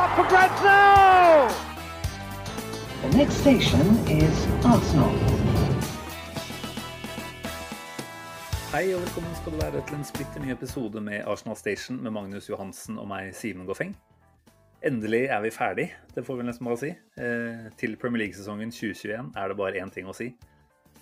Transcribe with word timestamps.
up 0.00 0.16
for 0.16 0.26
grabs 0.32 0.62
now! 0.62 1.48
The 3.02 3.16
next 3.18 3.34
station 3.34 3.86
is 4.08 4.36
Arsenal. 4.64 5.12
Hei 8.72 8.94
og 8.94 9.02
velkommen 9.02 9.34
skal 9.36 9.52
du 9.52 9.58
være 9.60 9.82
til 9.88 9.98
en 9.98 10.06
splitter 10.08 10.40
ny 10.40 10.54
episode 10.54 11.02
med 11.04 11.26
Arsenal 11.28 11.56
Station 11.56 12.00
med 12.02 12.14
Magnus 12.16 12.48
Johansen 12.48 12.96
og 12.98 13.10
meg, 13.10 13.34
Simen 13.36 13.68
Goffeng. 13.68 13.92
Endelig 14.86 15.26
er 15.26 15.44
vi 15.44 15.50
ferdig, 15.52 15.90
det 16.14 16.24
får 16.24 16.40
vi 16.40 16.48
nesten 16.48 16.70
bare 16.70 16.80
si. 16.80 16.94
Eh, 17.20 17.68
til 17.76 17.98
Premier 18.00 18.24
League-sesongen 18.24 18.72
2021 18.72 19.34
er 19.36 19.52
det 19.52 19.60
bare 19.60 19.84
én 19.84 19.92
ting 19.92 20.08
å 20.08 20.16
si. 20.16 20.32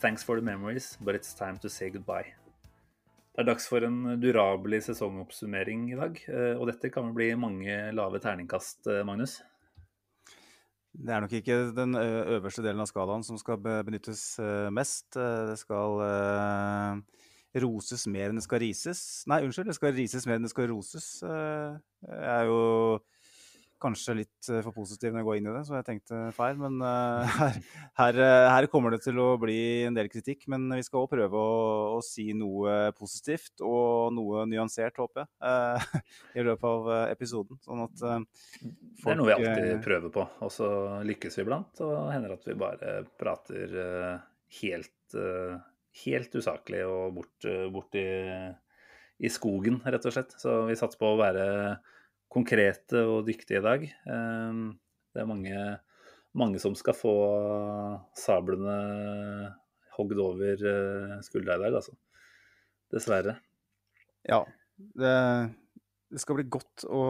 Thanks 0.03 0.25
for 0.25 0.35
the 0.35 0.43
memories, 0.43 0.97
but 1.01 1.15
it's 1.15 1.35
time 1.39 1.59
to 1.63 1.69
say 1.69 1.91
goodbye. 1.91 2.38
Det 3.39 3.45
er 3.45 3.53
dags 3.53 3.69
for 3.71 3.85
en 3.87 4.17
durabelig 4.19 4.81
sesongoppsummering 4.89 5.85
i 5.93 5.99
dag, 6.01 6.17
eh, 6.27 6.57
og 6.59 6.65
dette 6.67 6.89
kan 6.91 7.05
vel 7.07 7.15
bli 7.15 7.29
mange 7.39 7.77
lave 7.95 8.19
terningkast, 8.19 8.89
eh, 8.91 9.05
Magnus? 9.07 9.37
Det 10.91 11.15
er 11.15 11.23
nok 11.23 11.37
ikke 11.39 11.59
den 11.77 11.95
øverste 11.95 12.65
delen 12.67 12.83
av 12.83 12.89
skalaen 12.91 13.23
som 13.23 13.39
skal 13.39 13.61
benyttes 13.63 14.41
eh, 14.43 14.67
mest. 14.75 15.15
Eh, 15.15 15.53
Det 15.53 15.55
skal 15.61 16.03
eh, 16.03 17.63
roses 17.63 18.09
mer 18.11 18.33
enn 18.33 18.41
det 18.41 18.47
skal 18.49 18.59
rises. 18.59 19.23
Nei, 19.31 19.45
unnskyld, 19.47 19.71
det 19.71 19.79
skal 19.79 19.95
rises 19.95 20.27
mer 20.27 20.41
enn 20.41 20.49
det 20.49 20.51
skal 20.51 20.73
roses. 20.73 21.07
Eh, 21.23 21.79
Jeg 22.11 22.35
er 22.41 22.51
jo 22.51 22.59
kanskje 23.83 24.17
litt 24.21 24.49
eh, 24.51 24.61
for 24.65 24.75
positiv 24.75 25.13
når 25.13 25.21
jeg 25.21 25.27
går 25.29 25.39
inn 25.39 25.49
i 25.49 25.55
det, 25.55 25.63
så 25.67 25.77
jeg 25.79 25.87
tenkte 25.87 26.21
feil. 26.37 26.59
Men 26.61 26.79
eh, 26.85 27.35
her, 27.41 27.59
her, 28.01 28.21
eh, 28.25 28.47
her 28.53 28.69
kommer 28.73 28.95
det 28.95 29.01
til 29.05 29.19
å 29.23 29.29
bli 29.41 29.59
en 29.89 29.97
del 29.97 30.11
kritikk. 30.13 30.47
Men 30.53 30.67
vi 30.75 30.85
skal 30.87 31.03
også 31.03 31.15
prøve 31.15 31.43
å, 31.43 31.59
å 31.97 32.03
si 32.05 32.29
noe 32.37 32.93
positivt 32.99 33.65
og 33.67 34.15
noe 34.17 34.45
nyansert, 34.51 34.99
håper 34.99 35.25
jeg, 35.25 36.05
i 36.39 36.47
løpet 36.47 36.69
av 36.71 36.91
episoden. 37.09 37.61
Sånn 37.65 37.85
at 37.87 37.99
folk 37.99 39.05
Det 39.05 39.15
er 39.15 39.21
noe 39.21 39.31
vi 39.31 39.37
alltid 39.37 39.85
prøver 39.85 40.15
på, 40.15 40.29
og 40.45 40.55
så 40.55 40.71
lykkes 41.09 41.39
vi 41.39 41.45
iblant. 41.47 41.85
Og 41.85 42.13
hender 42.15 42.35
at 42.35 42.49
vi 42.49 42.57
bare 42.59 43.03
prater 43.21 43.77
helt, 44.61 45.19
helt 46.05 46.35
usaklig 46.35 46.83
og 46.87 47.21
bort, 47.21 47.47
bort 47.75 47.99
i, 47.99 48.09
i 49.19 49.31
skogen, 49.33 49.81
rett 49.87 50.09
og 50.09 50.17
slett. 50.17 50.35
Så 50.41 50.65
vi 50.69 50.79
satser 50.79 51.01
på 51.01 51.15
å 51.15 51.21
være 51.21 51.47
konkrete 52.33 53.05
og 53.09 53.27
dyktige 53.29 53.61
i 53.61 53.65
dag. 53.65 53.85
Eh, 53.85 54.63
Det 55.15 55.23
er 55.23 55.27
mange, 55.27 55.63
mange 56.37 56.59
som 56.61 56.75
skal 56.77 56.95
få 56.95 57.15
sablene 58.15 58.75
hogd 59.97 60.19
over 60.23 60.61
eh, 60.73 61.15
skuldra 61.27 61.57
i 61.57 61.63
dag, 61.65 61.75
altså. 61.81 61.97
Dessverre. 62.93 63.39
Ja. 64.29 64.45
Det, 64.79 65.15
det 66.13 66.21
skal 66.23 66.39
bli 66.39 66.45
godt 66.49 66.85
å 66.87 67.01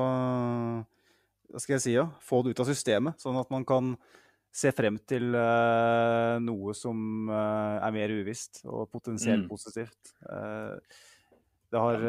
Hva 1.49 1.61
skal 1.61 1.75
jeg 1.77 1.83
si? 1.85 1.93
Ja? 1.97 2.07
Få 2.25 2.41
det 2.43 2.55
ut 2.55 2.63
av 2.65 2.69
systemet, 2.71 3.21
sånn 3.21 3.37
at 3.41 3.51
man 3.53 3.65
kan 3.69 3.93
se 4.53 4.73
frem 4.73 4.97
til 5.07 5.35
uh, 5.37 6.41
noe 6.41 6.73
som 6.75 7.29
uh, 7.29 7.77
er 7.85 7.93
mer 7.95 8.13
uvisst 8.17 8.63
og 8.65 8.89
potensielt 8.91 9.45
Mm. 9.45 9.49
positivt. 9.51 10.15
Uh, 10.25 10.81
det 11.71 11.79
har 11.85 12.05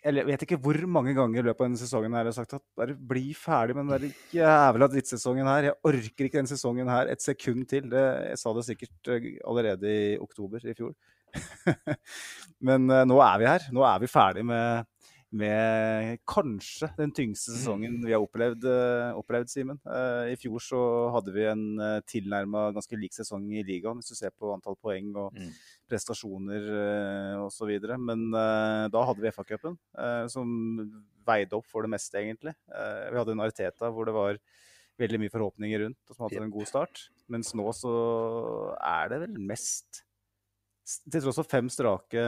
jeg 0.00 0.24
vet 0.26 0.44
ikke 0.46 0.58
hvor 0.64 0.78
mange 0.88 1.12
ganger 1.16 1.42
i 1.42 1.44
løpet 1.44 1.60
av 1.60 1.68
denne 1.68 1.80
sesongen 1.80 2.14
her 2.16 2.24
jeg 2.24 2.32
har 2.32 2.38
sagt 2.38 2.54
at 2.56 2.64
bare 2.78 2.94
bli 2.94 3.34
ferdig 3.36 3.76
med 3.76 3.90
den 3.90 4.06
der 4.08 4.38
jævla 4.38 4.88
drittsesongen 4.88 5.48
her. 5.50 5.66
Jeg 5.68 5.76
orker 5.90 6.28
ikke 6.28 6.38
den 6.40 6.48
sesongen 6.50 6.88
her 6.88 7.10
et 7.12 7.24
sekund 7.24 7.66
til. 7.68 7.88
Det, 7.92 8.04
jeg 8.30 8.38
sa 8.40 8.54
det 8.56 8.66
sikkert 8.68 9.10
eh, 9.12 9.32
allerede 9.44 9.90
i 9.90 10.14
oktober 10.20 10.64
i 10.64 10.76
fjor. 10.78 10.94
Men 12.66 12.88
uh, 12.90 13.04
nå 13.08 13.20
er 13.24 13.42
vi 13.42 13.50
her. 13.50 13.68
Nå 13.76 13.84
er 13.86 14.00
vi 14.02 14.10
ferdig 14.10 14.44
med, 14.48 14.88
med 15.36 16.16
kanskje 16.28 16.88
den 16.96 17.12
tyngste 17.16 17.54
sesongen 17.58 18.00
vi 18.06 18.16
har 18.16 18.24
opplevd, 18.24 18.64
uh, 18.64 19.18
opplevd 19.20 19.52
Simen. 19.52 19.82
Uh, 19.84 20.30
I 20.32 20.38
fjor 20.40 20.64
så 20.64 20.80
hadde 21.18 21.36
vi 21.36 21.44
en 21.50 21.66
uh, 21.76 21.98
tilnærma 22.08 22.70
ganske 22.76 22.98
lik 22.98 23.14
sesong 23.16 23.46
i 23.52 23.66
ligaen, 23.68 24.00
hvis 24.00 24.14
du 24.14 24.18
ser 24.18 24.32
på 24.32 24.54
antall 24.56 24.80
poeng 24.80 25.12
og 25.12 25.36
Mm. 25.36 25.52
Prestasjoner 25.90 26.66
uh, 26.70 27.44
osv. 27.44 27.70
Men 27.98 28.28
eh, 28.30 28.86
da 28.92 29.04
hadde 29.08 29.24
vi 29.24 29.32
FA-cupen, 29.34 29.76
eh, 29.98 30.24
som 30.32 30.50
veide 31.26 31.58
opp 31.58 31.68
for 31.70 31.86
det 31.86 31.92
meste, 31.92 32.18
egentlig. 32.20 32.54
Eh, 32.70 33.08
vi 33.10 33.20
hadde 33.20 33.34
en 33.36 33.44
Arteta 33.44 33.90
hvor 33.92 34.08
det 34.08 34.16
var 34.16 34.38
veldig 35.00 35.22
mye 35.22 35.32
forhåpninger 35.32 35.84
rundt, 35.84 36.00
og 36.08 36.16
som 36.16 36.26
hadde 36.26 36.44
en 36.44 36.52
god 36.52 36.68
start. 36.68 37.02
Mens 37.32 37.54
nå 37.56 37.66
så 37.76 37.94
er 38.76 39.12
det 39.12 39.20
vel 39.26 39.42
mest 39.50 40.04
Til 41.06 41.22
tross 41.22 41.38
for 41.38 41.46
fem 41.46 41.68
strake 41.70 42.24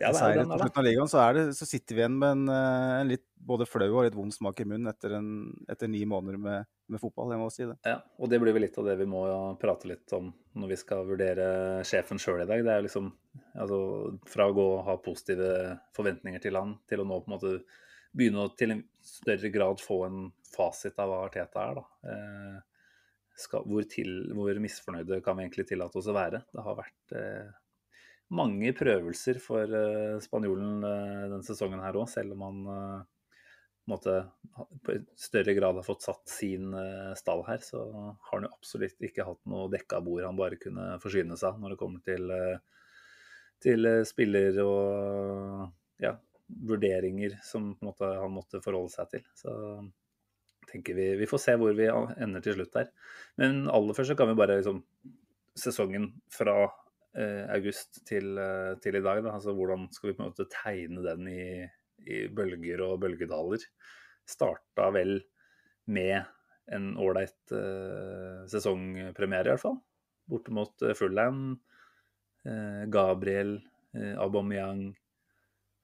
Ja, 0.00 0.10
er 0.10 0.38
jo 0.40 0.46
på 0.50 0.58
slutten 0.58 0.80
av 0.80 0.86
ligaen, 0.86 1.10
så, 1.10 1.20
er 1.22 1.36
det, 1.36 1.44
så 1.58 1.66
sitter 1.68 1.96
vi 1.96 2.02
igjen 2.02 2.16
med 2.18 2.32
en, 2.34 2.48
eh, 2.50 2.94
en 3.00 3.10
litt 3.12 3.26
både 3.44 3.66
flau 3.68 3.88
og 3.90 4.06
litt 4.06 4.16
vond 4.16 4.34
smak 4.34 4.62
i 4.62 4.66
munnen 4.66 4.90
etter, 4.90 5.14
en, 5.18 5.28
etter 5.70 5.90
ni 5.90 6.00
måneder 6.08 6.40
med, 6.40 6.70
med 6.90 7.02
fotball. 7.02 7.34
Jeg 7.34 7.42
må 7.42 7.50
si 7.52 7.68
det. 7.68 7.76
Ja, 7.86 7.98
og 8.18 8.32
det 8.32 8.40
blir 8.42 8.56
vel 8.56 8.66
litt 8.66 8.78
av 8.80 8.88
det 8.88 8.96
vi 9.00 9.08
må 9.10 9.22
prate 9.60 9.90
litt 9.90 10.16
om 10.16 10.32
når 10.58 10.72
vi 10.72 10.80
skal 10.80 11.06
vurdere 11.08 11.46
sjefen 11.86 12.20
sjøl 12.22 12.42
i 12.42 12.48
dag. 12.48 12.64
Det 12.64 12.72
er 12.72 12.80
jo 12.80 12.88
liksom 12.88 13.10
altså, 13.52 13.80
fra 14.30 14.48
å 14.48 14.56
gå 14.56 14.68
og 14.78 14.84
ha 14.88 14.98
positive 15.04 15.50
forventninger 15.96 16.42
til 16.42 16.58
han, 16.58 16.76
til 16.88 17.04
å 17.04 17.08
nå 17.08 17.20
på 17.20 17.30
en 17.30 17.36
måte 17.36 17.56
begynne 18.14 18.46
å 18.46 18.54
til 18.56 18.76
en 18.76 18.84
større 19.04 19.50
grad 19.52 19.82
få 19.82 20.04
en 20.06 20.28
fasit 20.54 20.98
av 21.02 21.10
hva 21.10 21.24
Arteta 21.26 21.66
er, 21.66 21.80
da. 21.80 22.12
Eh, 22.12 22.62
skal, 23.44 23.64
hvor, 23.66 23.82
til, 23.90 24.12
hvor 24.36 24.60
misfornøyde 24.62 25.18
kan 25.24 25.36
vi 25.36 25.48
egentlig 25.48 25.66
tillate 25.66 25.98
oss 25.98 26.08
å 26.10 26.14
være? 26.14 26.44
Det 26.54 26.62
har 26.62 26.76
vært 26.78 27.14
eh, 27.18 27.48
mange 28.34 28.72
prøvelser 28.76 29.40
for 29.42 29.70
eh, 29.78 30.20
spanjolen 30.22 30.84
eh, 30.86 31.24
denne 31.30 31.46
sesongen 31.46 31.82
her 31.84 31.96
òg, 31.98 32.08
selv 32.10 32.36
om 32.36 32.44
han 32.46 32.60
eh, 32.74 33.40
måte 33.90 34.16
på 34.84 34.96
større 35.20 35.54
grad 35.56 35.76
har 35.76 35.84
fått 35.84 36.06
satt 36.06 36.22
sin 36.30 36.72
stall 37.20 37.42
her, 37.44 37.60
så 37.60 37.82
har 37.84 38.30
han 38.30 38.46
jo 38.46 38.52
absolutt 38.54 39.04
ikke 39.04 39.26
hatt 39.28 39.42
noe 39.50 39.66
dekka 39.72 39.98
bord 40.04 40.24
han 40.24 40.38
bare 40.38 40.56
kunne 40.56 40.94
forsyne 41.02 41.36
seg 41.36 41.58
når 41.60 41.74
det 41.74 41.78
kommer 41.82 42.00
til, 42.06 42.32
til 43.60 43.90
spiller 44.08 44.56
og 44.64 46.00
ja, 46.00 46.14
vurderinger 46.48 47.36
som 47.44 47.74
måte 47.84 48.08
han 48.08 48.32
måtte 48.32 48.62
forholde 48.64 48.94
seg 48.94 49.10
til. 49.12 49.28
Så 49.36 49.52
tenker 50.70 50.96
vi 50.96 51.10
Vi 51.20 51.28
får 51.28 51.44
se 51.44 51.58
hvor 51.60 51.76
vi 51.76 51.90
ender 51.92 52.40
til 52.40 52.56
slutt 52.56 52.72
der. 52.72 52.88
Men 53.36 53.66
aller 53.68 53.92
først 53.92 54.14
så 54.14 54.16
kan 54.16 54.32
vi 54.32 54.38
bare 54.40 54.62
liksom 54.62 54.80
Sesongen 55.54 56.08
fra 56.32 56.70
august 57.14 58.02
til, 58.08 58.34
eh, 58.40 58.74
til 58.82 58.98
i 58.98 59.04
dag, 59.04 59.22
da. 59.24 59.34
Altså 59.36 59.54
hvordan 59.54 59.88
skal 59.94 60.10
vi 60.10 60.16
på 60.16 60.24
en 60.24 60.32
måte 60.32 60.48
tegne 60.50 61.04
den 61.04 61.28
i, 61.30 61.44
i 62.10 62.24
bølger 62.34 62.82
og 62.86 62.98
bølgedaler? 63.04 63.62
Starta 64.26 64.88
vel 64.94 65.18
med 65.92 66.24
en 66.72 66.94
ålreit 67.00 67.52
eh, 67.52 68.44
sesongpremiere, 68.50 69.48
i 69.48 69.54
hvert 69.54 69.64
fall. 69.64 69.78
Borte 70.30 70.54
mot 70.56 70.84
eh, 70.84 70.96
Fulham. 70.96 71.46
Eh, 72.44 72.84
Gabriel, 72.92 73.56
eh, 73.96 74.14
Aubameyang, 74.20 74.88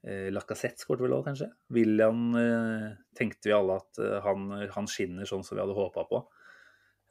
eh, 0.04 0.28
Lacassette 0.32 0.82
skåret 0.82 1.04
vel 1.04 1.16
òg, 1.16 1.24
kanskje. 1.28 1.50
William 1.76 2.34
eh, 2.40 2.90
tenkte 3.16 3.50
vi 3.50 3.56
alle 3.56 3.78
at 3.80 4.00
eh, 4.02 4.19
han, 4.24 4.50
han 4.74 4.90
skinner 4.90 5.28
sånn 5.28 5.44
som 5.46 5.56
vi 5.56 5.64
hadde 5.64 5.76
håpa 5.76 6.06
på. 6.08 6.24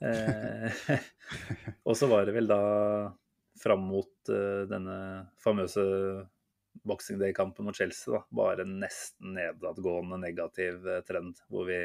Eh, 0.05 0.83
og 1.87 1.97
så 1.97 2.09
var 2.09 2.27
det 2.27 2.37
vel 2.37 2.49
da 2.49 2.61
fram 3.59 3.83
mot 3.89 4.31
eh, 4.31 4.65
denne 4.69 4.97
famøse 5.41 5.83
Boxing 6.87 7.19
Day-kampen 7.19 7.67
mot 7.67 7.75
Chelsea, 7.75 8.13
da, 8.13 8.23
bare 8.31 8.63
en 8.63 8.77
nesten 8.81 9.33
nedadgående 9.35 10.19
negativ 10.21 10.87
eh, 10.87 11.03
trend. 11.07 11.41
Hvor 11.51 11.67
vi 11.69 11.81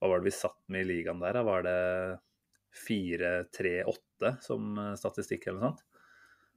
Hva 0.00 0.08
var 0.08 0.20
det 0.20 0.30
vi 0.30 0.34
satt 0.34 0.60
med 0.72 0.86
i 0.86 0.90
ligaen 0.94 1.20
der? 1.22 1.36
da? 1.36 1.44
Var 1.46 1.66
det 1.66 1.78
4-3-8 2.86 4.34
som 4.44 4.74
eh, 4.78 4.96
statistikk 5.00 5.48
eller 5.48 5.60
noe 5.60 5.70
sånt? 5.70 5.86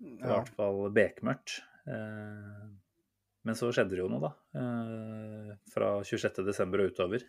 Det 0.04 0.20
var 0.24 0.32
i 0.32 0.40
hvert 0.40 0.56
fall 0.58 0.82
bekmørkt. 0.92 1.60
Men 1.86 3.56
så 3.56 3.70
skjedde 3.72 3.94
det 3.94 4.02
jo 4.02 4.10
noe, 4.12 4.20
da. 4.24 4.32
Fra 5.72 5.92
26.12. 6.04 6.74
og 6.74 6.90
utover. 6.92 7.24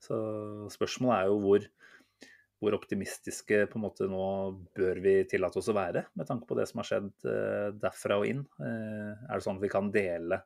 Så 0.00 0.16
spørsmålet 0.72 1.18
er 1.18 1.28
jo 1.28 1.36
hvor, 1.42 1.66
hvor 2.62 2.76
optimistiske 2.76 3.64
på 3.72 3.78
en 3.78 3.82
måte 3.82 4.06
nå 4.06 4.24
bør 4.76 5.00
vi 5.02 5.16
tillate 5.26 5.58
oss 5.58 5.70
å 5.72 5.74
være, 5.74 6.04
med 6.14 6.28
tanke 6.28 6.46
på 6.46 6.54
det 6.54 6.68
som 6.70 6.78
har 6.78 6.88
skjedd 6.88 7.26
eh, 7.26 7.68
derfra 7.82 8.20
og 8.22 8.28
inn. 8.30 8.44
Eh, 8.62 9.10
Er 9.26 9.34
det 9.34 9.42
sånn 9.42 9.58
at 9.58 9.64
vi 9.64 9.72
kan 9.72 9.90
dele 9.94 10.38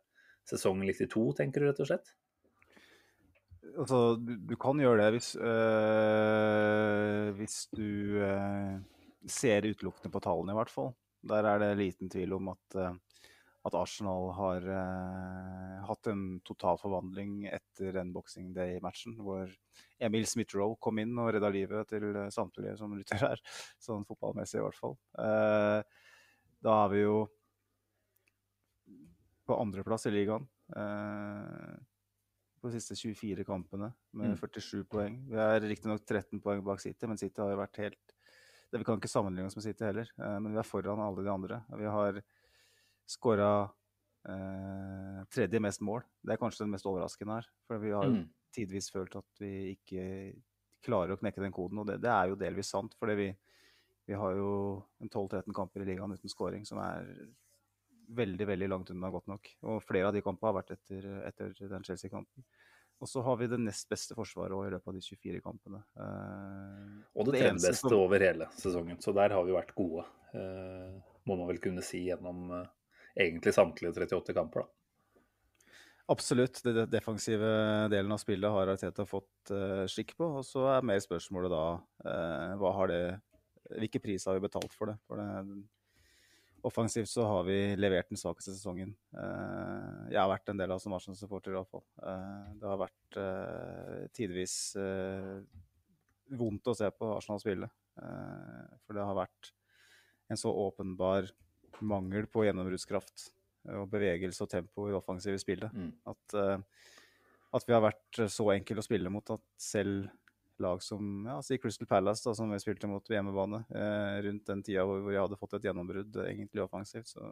sesongen 0.49 0.89
litt 0.89 1.03
i 1.05 1.11
to, 1.13 1.29
tenker 1.37 1.61
du 1.61 1.69
rett 1.69 1.83
og 1.85 1.91
slett? 1.91 2.15
Altså, 3.77 3.99
du, 4.17 4.37
du 4.49 4.55
kan 4.61 4.81
gjøre 4.81 5.03
det 5.03 5.11
hvis, 5.19 5.35
øh, 5.37 7.33
hvis 7.37 7.57
du 7.77 8.23
øh, 8.25 8.79
ser 9.29 9.69
utelukkende 9.69 10.13
på 10.15 10.23
tallene, 10.25 10.55
i 10.55 10.61
hvert 10.61 10.73
fall. 10.73 10.95
Der 11.27 11.49
er 11.51 11.61
det 11.61 11.73
liten 11.83 12.09
tvil 12.13 12.39
om 12.39 12.55
at, 12.55 12.79
øh, 12.81 12.95
at 13.67 13.75
Arsenal 13.75 14.29
har 14.37 14.67
eh, 14.71 15.79
hatt 15.89 16.09
en 16.13 16.25
total 16.47 16.79
forvandling 16.79 17.49
etter 17.51 17.93
den 17.97 18.13
Boxing 18.15 18.53
Day-matchen, 18.55 19.17
hvor 19.19 19.51
Emil 19.99 20.27
Smith-Roe 20.29 20.77
kom 20.83 21.01
inn 21.03 21.17
og 21.19 21.33
redda 21.35 21.51
livet 21.51 21.89
til 21.91 22.07
øh, 22.13 22.29
samtlige 22.35 22.77
som 22.79 22.95
lytter 22.95 23.19
her, 23.23 23.43
sånn 23.87 24.07
fotballmessig 24.07 24.61
i 24.61 24.65
hvert 24.67 24.79
fall. 24.79 24.95
Eh, 25.19 25.81
da 26.67 26.77
er 26.85 26.95
vi 26.95 27.03
jo 27.03 27.19
på 29.47 29.59
andreplass 29.63 30.09
i 30.09 30.15
ligaen. 30.15 30.47
Eh, 30.75 31.75
på 32.57 32.71
de 32.73 32.79
siste 32.81 32.97
24 32.99 33.45
kampene 33.47 33.93
med 34.17 34.33
Mm. 34.33 34.39
47 34.41 34.85
poeng. 34.91 35.19
Vi 35.31 35.37
er 35.39 35.61
riktignok 35.63 36.03
13 36.07 36.41
poeng 36.43 36.65
bak 36.67 36.81
City, 36.83 37.07
men 37.07 37.19
City 37.21 37.43
har 37.43 37.53
jo 37.53 37.61
vært 37.61 37.77
helt 37.85 38.15
det, 38.73 38.81
Vi 38.81 38.85
kan 38.85 38.99
ikke 38.99 39.11
sammenligne 39.13 39.47
oss 39.47 39.55
med 39.55 39.63
City 39.63 39.85
heller, 39.87 40.09
eh, 40.19 40.39
men 40.41 40.53
vi 40.53 40.59
er 40.59 40.67
foran 40.67 40.99
alle 40.99 41.23
de 41.23 41.31
andre. 41.31 41.61
Vi 41.79 41.85
har 41.87 42.23
skåra 43.07 43.71
eh, 44.29 45.25
tredje 45.31 45.61
mest 45.63 45.81
mål. 45.87 46.03
Det 46.23 46.35
er 46.35 46.41
kanskje 46.43 46.65
det 46.67 46.73
mest 46.75 46.87
overraskende 46.89 47.39
her. 47.41 47.47
For 47.69 47.79
vi 47.79 47.91
har 47.95 48.05
jo 48.09 48.15
Mm. 48.17 48.29
tidvis 48.57 48.91
følt 48.91 49.15
at 49.17 49.25
vi 49.39 49.77
ikke 49.77 50.35
klarer 50.83 51.13
å 51.15 51.19
knekke 51.21 51.43
den 51.43 51.53
koden, 51.53 51.79
og 51.79 51.87
det, 51.87 52.01
det 52.01 52.11
er 52.11 52.29
jo 52.29 52.37
delvis 52.37 52.71
sant. 52.71 52.95
fordi 52.99 53.15
vi, 53.17 53.37
vi 54.09 54.15
har 54.15 54.33
jo 54.35 54.85
en 55.01 55.09
12-13 55.09 55.53
kamper 55.55 55.83
i 55.83 55.85
ligaen 55.85 56.13
uten 56.13 56.29
scoring, 56.31 56.65
som 56.67 56.79
er 56.79 57.07
veldig 58.09 58.47
veldig 58.47 58.69
langt 58.71 58.91
unna 58.91 59.11
godt 59.11 59.27
nok. 59.27 59.49
Og 59.65 59.83
flere 59.83 60.07
av 60.09 60.15
de 60.15 60.23
kampene 60.23 60.53
har 60.53 60.63
vært 60.63 60.71
etter, 60.77 61.09
etter 61.27 61.69
den 61.69 61.83
Chelsea-kampen. 61.83 62.45
Og 63.01 63.09
så 63.11 63.21
har 63.23 63.37
vi 63.37 63.47
det 63.51 63.59
nest 63.61 63.89
beste 63.91 64.15
forsvaret 64.15 64.55
i 64.69 64.71
løpet 64.73 64.89
av 64.89 64.95
de 64.95 65.01
24 65.05 65.41
kampene. 65.45 65.83
Eh, 65.99 67.03
Og 67.15 67.27
det 67.27 67.33
det 67.35 67.41
tredje 67.43 67.67
beste 67.69 67.89
som- 67.91 67.99
over 67.99 68.19
hele 68.21 68.47
sesongen. 68.57 68.97
Så 69.03 69.13
der 69.13 69.29
har 69.35 69.45
vi 69.45 69.53
vært 69.53 69.75
gode. 69.75 70.05
eh, 70.35 71.01
må 71.27 71.37
man 71.39 71.47
vel 71.49 71.59
kunne 71.59 71.83
si 71.83 72.07
gjennom 72.07 72.51
eh, 72.63 72.67
egentlig 73.17 73.55
samtlige 73.57 73.97
38 73.97 74.37
kamper, 74.37 74.65
da. 74.65 74.77
Absolutt. 76.07 76.61
Det 76.63 76.87
defensive 76.87 77.49
delen 77.91 78.13
av 78.15 78.21
spillet 78.23 78.53
har 78.53 78.71
Arteta 78.71 79.07
fått 79.09 79.51
eh, 79.51 79.87
skikk 79.91 80.15
på. 80.19 80.29
Og 80.39 80.45
så 80.47 80.63
er 80.77 80.85
mer 80.87 81.01
spørsmålet 81.03 81.51
da 81.51 81.63
eh, 82.07 82.93
det 82.93 83.01
hvilke 83.67 83.99
priser 83.99 84.31
har 84.31 84.37
vi 84.39 84.45
betalt 84.45 84.71
for 84.77 84.93
det? 84.93 84.95
For 85.09 85.19
det 85.19 85.65
offensivt 86.67 87.11
så 87.11 87.25
har 87.27 87.43
vi 87.47 87.59
levert 87.79 88.09
den 88.11 88.19
svakeste 88.19 88.55
sesongen. 88.55 88.93
Eh, 89.19 90.13
jeg 90.13 90.21
har 90.21 90.31
vært 90.31 90.53
en 90.53 90.63
del 90.63 90.75
av 90.77 90.83
som 90.83 90.95
Arsenal-supporter 90.95 91.57
iallfall. 91.57 91.83
Uh, 91.99 92.55
det 92.59 92.71
har 92.71 92.81
vært 92.85 93.19
tidvis 94.15 94.55
vondt 96.39 96.71
å 96.71 96.75
se 96.79 96.91
på 96.95 97.11
Arsenal 97.17 97.43
spille. 97.43 97.71
For 97.97 98.95
det 98.95 99.09
har 99.09 99.19
vært 99.19 99.51
en 100.31 100.39
så 100.39 100.51
åpenbar 100.51 101.31
mangel 101.81 102.29
på 102.31 102.45
gjennombruddskraft 102.47 103.31
og 103.77 103.89
bevegelse 103.91 104.45
og 104.45 104.51
tempo 104.53 104.87
i 104.87 104.93
det 104.93 105.01
offensive 105.01 105.41
spillet. 105.43 105.73
Mm. 105.75 105.91
At, 106.13 106.37
eh, 106.39 106.93
at 107.59 107.67
vi 107.67 107.75
har 107.75 107.83
vært 107.85 108.23
så 108.33 108.47
enkle 108.55 108.83
å 108.83 108.87
spille 108.87 109.13
mot 109.13 109.35
at 109.35 109.45
selv 109.61 110.07
lag 110.63 110.83
som 110.83 111.27
ja, 111.29 111.41
si 111.45 111.59
Crystal 111.61 111.89
Palace, 111.89 112.25
da, 112.25 112.35
som 112.37 112.53
vi 112.53 112.61
spilte 112.63 112.89
mot 112.89 113.11
hjemmebane, 113.13 113.65
eh, 113.77 114.23
rundt 114.27 114.47
den 114.49 114.63
tida 114.65 114.87
hvor 114.89 115.03
hvor 115.05 115.13
jeg 115.13 115.25
hadde 115.25 115.41
fått 115.41 115.59
et 115.59 115.69
gjennombrudd 115.69 116.17
eh, 116.23 116.31
egentlig 116.33 116.65
offensivt, 116.65 117.13
så 117.13 117.29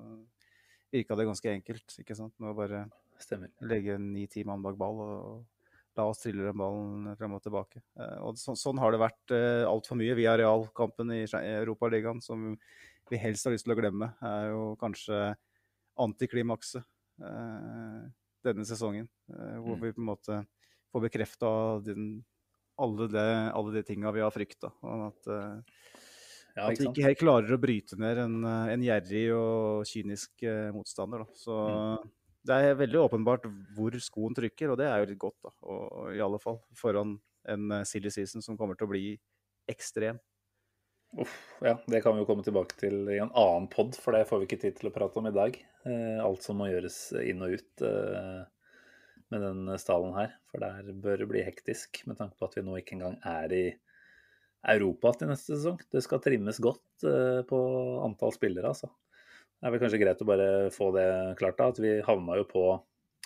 virka 0.92 1.16
det 1.16 1.28
ganske 1.30 1.54
enkelt. 1.56 1.96
ikke 2.00 2.16
sant? 2.18 2.34
Med 2.38 2.52
å 2.52 2.58
bare 2.58 2.84
Stemmer. 3.18 3.50
legge 3.64 3.98
ni-ti 3.98 4.44
mann 4.44 4.62
bak 4.62 4.76
ball 4.78 5.00
og 5.04 5.44
la 5.94 6.08
oss 6.10 6.22
trille 6.22 6.42
den 6.42 6.58
ballen 6.58 7.14
frem 7.18 7.36
og 7.36 7.42
tilbake. 7.42 7.82
Eh, 7.98 8.16
og 8.26 8.38
så, 8.40 8.56
sånn 8.58 8.80
har 8.82 8.92
det 8.92 9.02
vært 9.02 9.34
eh, 9.34 9.62
altfor 9.68 9.98
mye. 10.00 10.16
Via 10.18 10.36
realkampen 10.38 11.12
i 11.14 11.24
Europaligaen, 11.24 12.22
som 12.24 12.52
vi 13.10 13.18
helst 13.20 13.44
har 13.46 13.52
lyst 13.54 13.66
til 13.66 13.74
å 13.74 13.78
glemme, 13.78 14.12
er 14.24 14.50
jo 14.52 14.74
kanskje 14.80 15.34
antiklimakset 16.00 16.84
eh, 17.22 18.00
denne 18.44 18.64
sesongen. 18.68 19.08
Eh, 19.30 19.58
hvor 19.62 19.76
Mm. 19.76 19.82
vi 19.82 19.92
på 19.92 20.02
en 20.02 20.10
måte 20.10 20.46
får 20.92 21.04
bekrefta 21.08 21.50
alle, 22.78 23.24
alle 23.54 23.72
de 23.76 23.82
tinga 23.86 24.12
vi 24.12 24.20
har 24.24 24.30
frykta. 24.34 24.72
At, 24.82 25.26
eh, 25.26 25.60
Ja, 26.56 26.68
at 26.68 26.78
ikke 26.78 27.02
helt 27.02 27.18
klarer 27.18 27.50
å 27.50 27.58
bryte 27.60 27.96
ned 27.98 28.18
en, 28.18 28.44
en 28.44 28.82
gjerrig 28.82 29.24
og 29.34 29.84
kynisk 29.90 30.44
motstander. 30.72 31.24
Da. 31.24 31.32
Så 31.34 31.54
Mm. 31.66 32.10
det 32.46 32.54
er 32.62 32.74
veldig 32.78 33.00
åpenbart 33.10 33.46
hvor 33.74 33.90
skoen 33.98 34.34
trykker, 34.34 34.70
og 34.70 34.78
det 34.78 34.86
er 34.86 35.00
jo 35.02 35.10
litt 35.10 35.18
godt, 35.18 35.38
da. 35.42 35.50
Og, 35.62 35.82
og 35.92 36.14
i 36.14 36.20
alle 36.22 36.38
fall 36.38 36.60
foran 36.74 37.18
en 37.46 37.84
silly 37.84 38.08
season 38.10 38.40
som 38.42 38.56
kommer 38.56 38.76
til 38.78 38.86
å 38.86 38.90
bli 38.92 39.18
ekstrem. 39.68 40.20
Uff, 41.18 41.34
ja, 41.62 41.76
det 41.86 42.00
kan 42.02 42.16
vi 42.16 42.24
jo 42.24 42.26
komme 42.26 42.42
tilbake 42.42 42.74
til 42.80 43.04
i 43.12 43.20
en 43.22 43.30
annen 43.38 43.68
pod, 43.70 43.94
for 44.02 44.16
det 44.16 44.24
får 44.26 44.40
vi 44.40 44.48
ikke 44.48 44.58
tid 44.64 44.78
til 44.80 44.90
å 44.90 44.94
prate 44.94 45.20
om 45.20 45.28
i 45.30 45.34
dag. 45.34 45.56
Eh, 45.86 46.18
alt 46.18 46.42
som 46.42 46.58
må 46.58 46.66
gjøres 46.66 46.96
inn 47.22 47.44
og 47.44 47.54
ut 47.54 47.84
eh, 47.86 48.40
med 49.30 49.44
den 49.46 49.70
stallen 49.78 50.16
her. 50.16 50.34
For 50.50 50.64
der 50.64 50.90
bør 51.04 51.22
det 51.22 51.28
bli 51.30 51.44
hektisk, 51.46 52.02
med 52.10 52.18
tanke 52.18 52.34
på 52.38 52.48
at 52.48 52.56
vi 52.58 52.64
nå 52.66 52.74
ikke 52.80 52.96
engang 52.96 53.14
er 53.30 53.54
i 53.54 53.64
Europa 54.74 55.12
til 55.14 55.30
neste 55.30 55.54
sesong. 55.54 55.78
Det 55.92 56.02
skal 56.02 56.22
trimmes 56.24 56.58
godt 56.64 57.06
eh, 57.06 57.44
på 57.46 57.60
antall 58.02 58.34
spillere, 58.34 58.74
altså. 58.74 58.90
Det 59.54 59.68
er 59.68 59.76
vel 59.76 59.84
kanskje 59.84 60.00
greit 60.02 60.24
å 60.24 60.28
bare 60.28 60.48
få 60.74 60.90
det 60.96 61.06
klart 61.38 61.60
da, 61.60 61.70
at 61.70 61.78
vi 61.80 61.94
havna 62.04 62.40
jo 62.40 62.48
på 62.50 62.64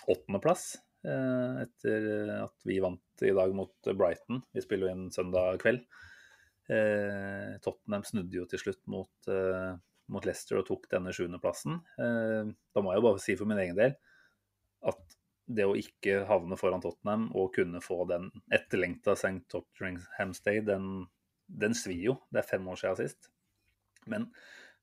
åttendeplass 0.09 0.67
eh, 1.09 1.65
etter 1.65 2.05
at 2.37 2.69
vi 2.69 2.77
vant 2.85 3.25
i 3.25 3.33
dag 3.35 3.57
mot 3.57 3.91
Brighton. 3.97 4.43
Vi 4.53 4.63
spiller 4.63 4.87
jo 4.87 4.93
inn 4.93 5.09
søndag 5.15 5.57
kveld. 5.65 5.81
Eh, 6.69 7.55
Tottenham 7.65 8.05
snudde 8.07 8.41
jo 8.41 8.47
til 8.49 8.61
slutt 8.61 8.81
mot, 8.91 9.31
eh, 9.31 9.71
mot 10.13 10.25
Leicester 10.25 10.59
og 10.59 10.67
tok 10.69 10.89
denne 10.91 11.13
sjuendeplassen. 11.15 11.79
Eh, 12.01 12.51
da 12.75 12.83
må 12.83 12.93
jeg 12.93 13.01
jo 13.01 13.07
bare 13.07 13.23
si 13.23 13.37
for 13.39 13.49
min 13.49 13.61
egen 13.63 13.79
del 13.79 13.97
at 14.89 15.17
det 15.49 15.65
å 15.65 15.75
ikke 15.77 16.23
havne 16.29 16.57
foran 16.59 16.83
Tottenham 16.83 17.29
og 17.37 17.53
kunne 17.55 17.81
få 17.81 18.03
den 18.09 18.29
etterlengta 18.53 19.15
St. 19.17 19.41
Tottenham 19.49 20.33
Day, 20.45 20.61
den, 20.65 21.07
den 21.49 21.75
svir 21.77 22.03
jo. 22.11 22.15
Det 22.29 22.43
er 22.43 22.49
fem 22.51 22.67
år 22.69 22.79
siden 22.79 22.99
sist. 23.01 23.31
Men 24.09 24.29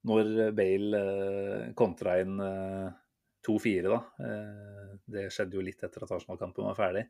når 0.07 0.33
Bale 0.57 1.03
eh, 1.03 1.69
kontra 1.79 2.19
inn 2.23 2.39
eh, 2.43 2.91
2-4, 3.47 3.87
da, 3.91 4.01
eh, 4.27 4.93
det 5.17 5.29
skjedde 5.35 5.59
jo 5.59 5.65
litt 5.65 5.83
etter 5.87 6.05
at 6.05 6.15
Arsenal-kampen 6.19 6.67
var 6.67 6.79
ferdig, 6.79 7.07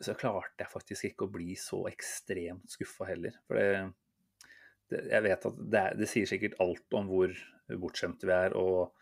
så 0.00 0.14
klarte 0.18 0.64
jeg 0.64 0.72
faktisk 0.72 1.08
ikke 1.10 1.26
å 1.26 1.32
bli 1.34 1.56
så 1.58 1.82
ekstremt 1.90 2.70
skuffa 2.72 3.06
heller. 3.10 3.36
For 3.46 3.58
det, 3.58 3.68
det, 4.90 5.02
jeg 5.12 5.26
vet 5.28 5.46
at 5.50 5.60
det, 5.74 5.84
det 6.00 6.08
sier 6.10 6.28
sikkert 6.30 6.58
alt 6.62 6.96
om 6.98 7.10
hvor 7.10 7.34
bortskjemte 7.80 8.28
vi 8.28 8.34
er, 8.34 8.56
og 8.58 8.92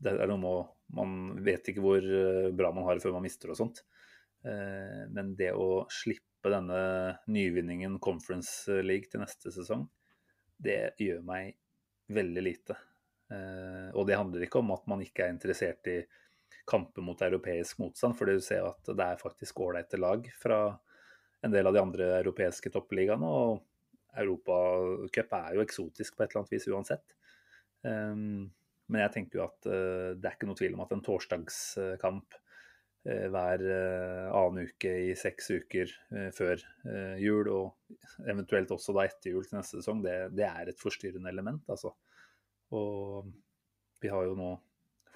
det 0.00 0.16
er 0.16 0.30
noe 0.30 0.40
med 0.42 0.76
Man 0.90 1.10
vet 1.46 1.68
ikke 1.70 1.82
hvor 1.84 2.02
eh, 2.02 2.48
bra 2.50 2.72
man 2.74 2.82
har 2.88 2.96
det 2.98 3.04
før 3.04 3.12
man 3.14 3.22
mister 3.22 3.52
og 3.52 3.58
sånt. 3.60 3.84
Eh, 4.42 5.04
Men 5.14 5.36
det 5.38 5.52
å 5.54 5.84
slippe 5.86 6.50
denne 6.50 6.80
nyvinningen 7.30 8.00
Conference 8.02 8.80
League 8.82 9.06
til 9.12 9.22
neste 9.22 9.52
sesong, 9.54 9.84
det 10.58 10.96
gjør 10.98 11.20
meg 11.22 11.54
veldig 12.10 12.42
lite. 12.42 12.74
Eh, 13.30 13.92
Og 13.94 14.08
det 14.08 14.18
handler 14.18 14.48
ikke 14.48 14.64
om 14.64 14.74
at 14.74 14.88
man 14.90 15.04
ikke 15.04 15.28
er 15.28 15.36
interessert 15.36 15.86
i 15.92 16.00
kamper 16.70 17.04
mot 17.04 17.22
europeisk 17.22 17.80
motstand, 17.82 18.16
for 18.18 18.30
du 18.30 18.40
ser 18.44 18.68
at 18.68 18.90
det 18.90 19.06
er 19.06 19.20
faktisk 19.20 19.60
ålreite 19.64 20.00
lag 20.00 20.26
fra 20.38 20.60
en 21.42 21.52
del 21.54 21.66
av 21.66 21.76
de 21.76 21.82
andre 21.82 22.08
europeiske 22.20 22.72
toppligaene. 22.74 23.26
Og 23.26 23.60
Europacup 24.20 25.34
er 25.38 25.56
jo 25.56 25.64
eksotisk 25.64 26.16
på 26.16 26.24
et 26.24 26.32
eller 26.32 26.42
annet 26.42 26.54
vis 26.56 26.68
uansett. 26.70 27.16
Um, 27.86 28.50
men 28.90 29.04
jeg 29.04 29.14
tenker 29.14 29.40
jo 29.40 29.46
at 29.46 29.68
uh, 29.70 30.12
det 30.18 30.26
er 30.26 30.36
ikke 30.36 30.48
noe 30.50 30.58
tvil 30.58 30.76
om 30.76 30.84
at 30.84 30.94
en 30.96 31.04
torsdagskamp 31.06 32.34
uh, 32.34 33.26
hver 33.32 33.62
uh, 33.64 34.26
annen 34.34 34.66
uke 34.68 34.94
i 35.06 35.14
seks 35.16 35.52
uker 35.54 35.94
før 36.36 36.60
jul, 37.22 37.48
og 37.54 38.26
eventuelt 38.28 38.74
også 38.74 38.94
da 38.96 39.06
etter 39.06 39.32
jul 39.32 39.46
til 39.46 39.60
neste 39.60 39.78
sesong, 39.78 40.02
det, 40.04 40.18
det 40.36 40.44
er 40.48 40.72
et 40.72 40.82
forstyrrende 40.82 41.30
element, 41.32 41.64
altså. 41.72 41.94
Og 42.76 43.30
vi 44.02 44.10
har 44.12 44.26
jo 44.28 44.36
nå 44.38 44.50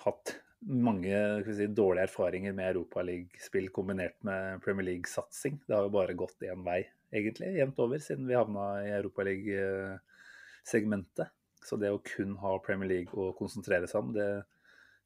hatt 0.04 0.36
mange 0.64 1.44
si, 1.44 1.66
dårlige 1.66 2.02
erfaringer 2.09 2.52
med 2.56 2.71
Europaliga-spill 2.73 3.68
kombinert 3.75 4.16
med 4.26 4.62
Premier 4.64 4.87
League-satsing. 4.88 5.54
Det 5.66 5.75
har 5.76 5.83
jo 5.87 5.92
bare 5.94 6.18
gått 6.18 6.42
én 6.47 6.62
vei, 6.66 6.80
egentlig, 7.12 7.49
jevnt 7.59 7.83
over, 7.85 7.99
siden 8.02 8.28
vi 8.28 8.38
havna 8.38 8.64
i 8.85 8.97
Europaliga-segmentet. 8.97 11.28
Så 11.64 11.73
det 11.80 11.90
å 11.92 12.04
kun 12.04 12.33
ha 12.42 12.52
Premier 12.64 12.88
League 12.90 13.12
å 13.16 13.37
konsentrere 13.37 13.87
seg 13.88 13.99
om, 14.02 14.09
det 14.16 14.28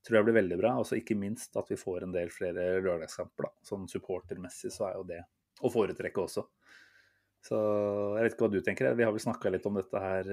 tror 0.07 0.17
jeg 0.19 0.27
blir 0.29 0.41
veldig 0.41 0.59
bra. 0.61 0.71
Og 0.81 0.85
ikke 0.97 1.17
minst 1.19 1.51
at 1.59 1.69
vi 1.71 1.77
får 1.79 1.99
en 2.07 2.15
del 2.15 2.29
flere 2.35 2.63
lørdagskamper. 2.83 3.43
da. 3.47 3.51
Sånn 3.67 3.91
supportermessig 3.91 4.71
så 4.75 4.83
er 4.89 4.95
jo 4.99 5.11
det 5.11 5.23
å 5.63 5.75
foretrekke 5.75 6.21
også. 6.23 6.43
Så 7.49 7.57
jeg 8.19 8.25
vet 8.25 8.33
ikke 8.35 8.45
hva 8.45 8.55
du 8.55 8.67
tenker. 8.67 8.99
Vi 8.99 9.07
har 9.07 9.13
vel 9.15 9.23
snakka 9.23 9.47
litt 9.55 9.69
om 9.71 9.77
dette 9.79 9.99
her 10.03 10.25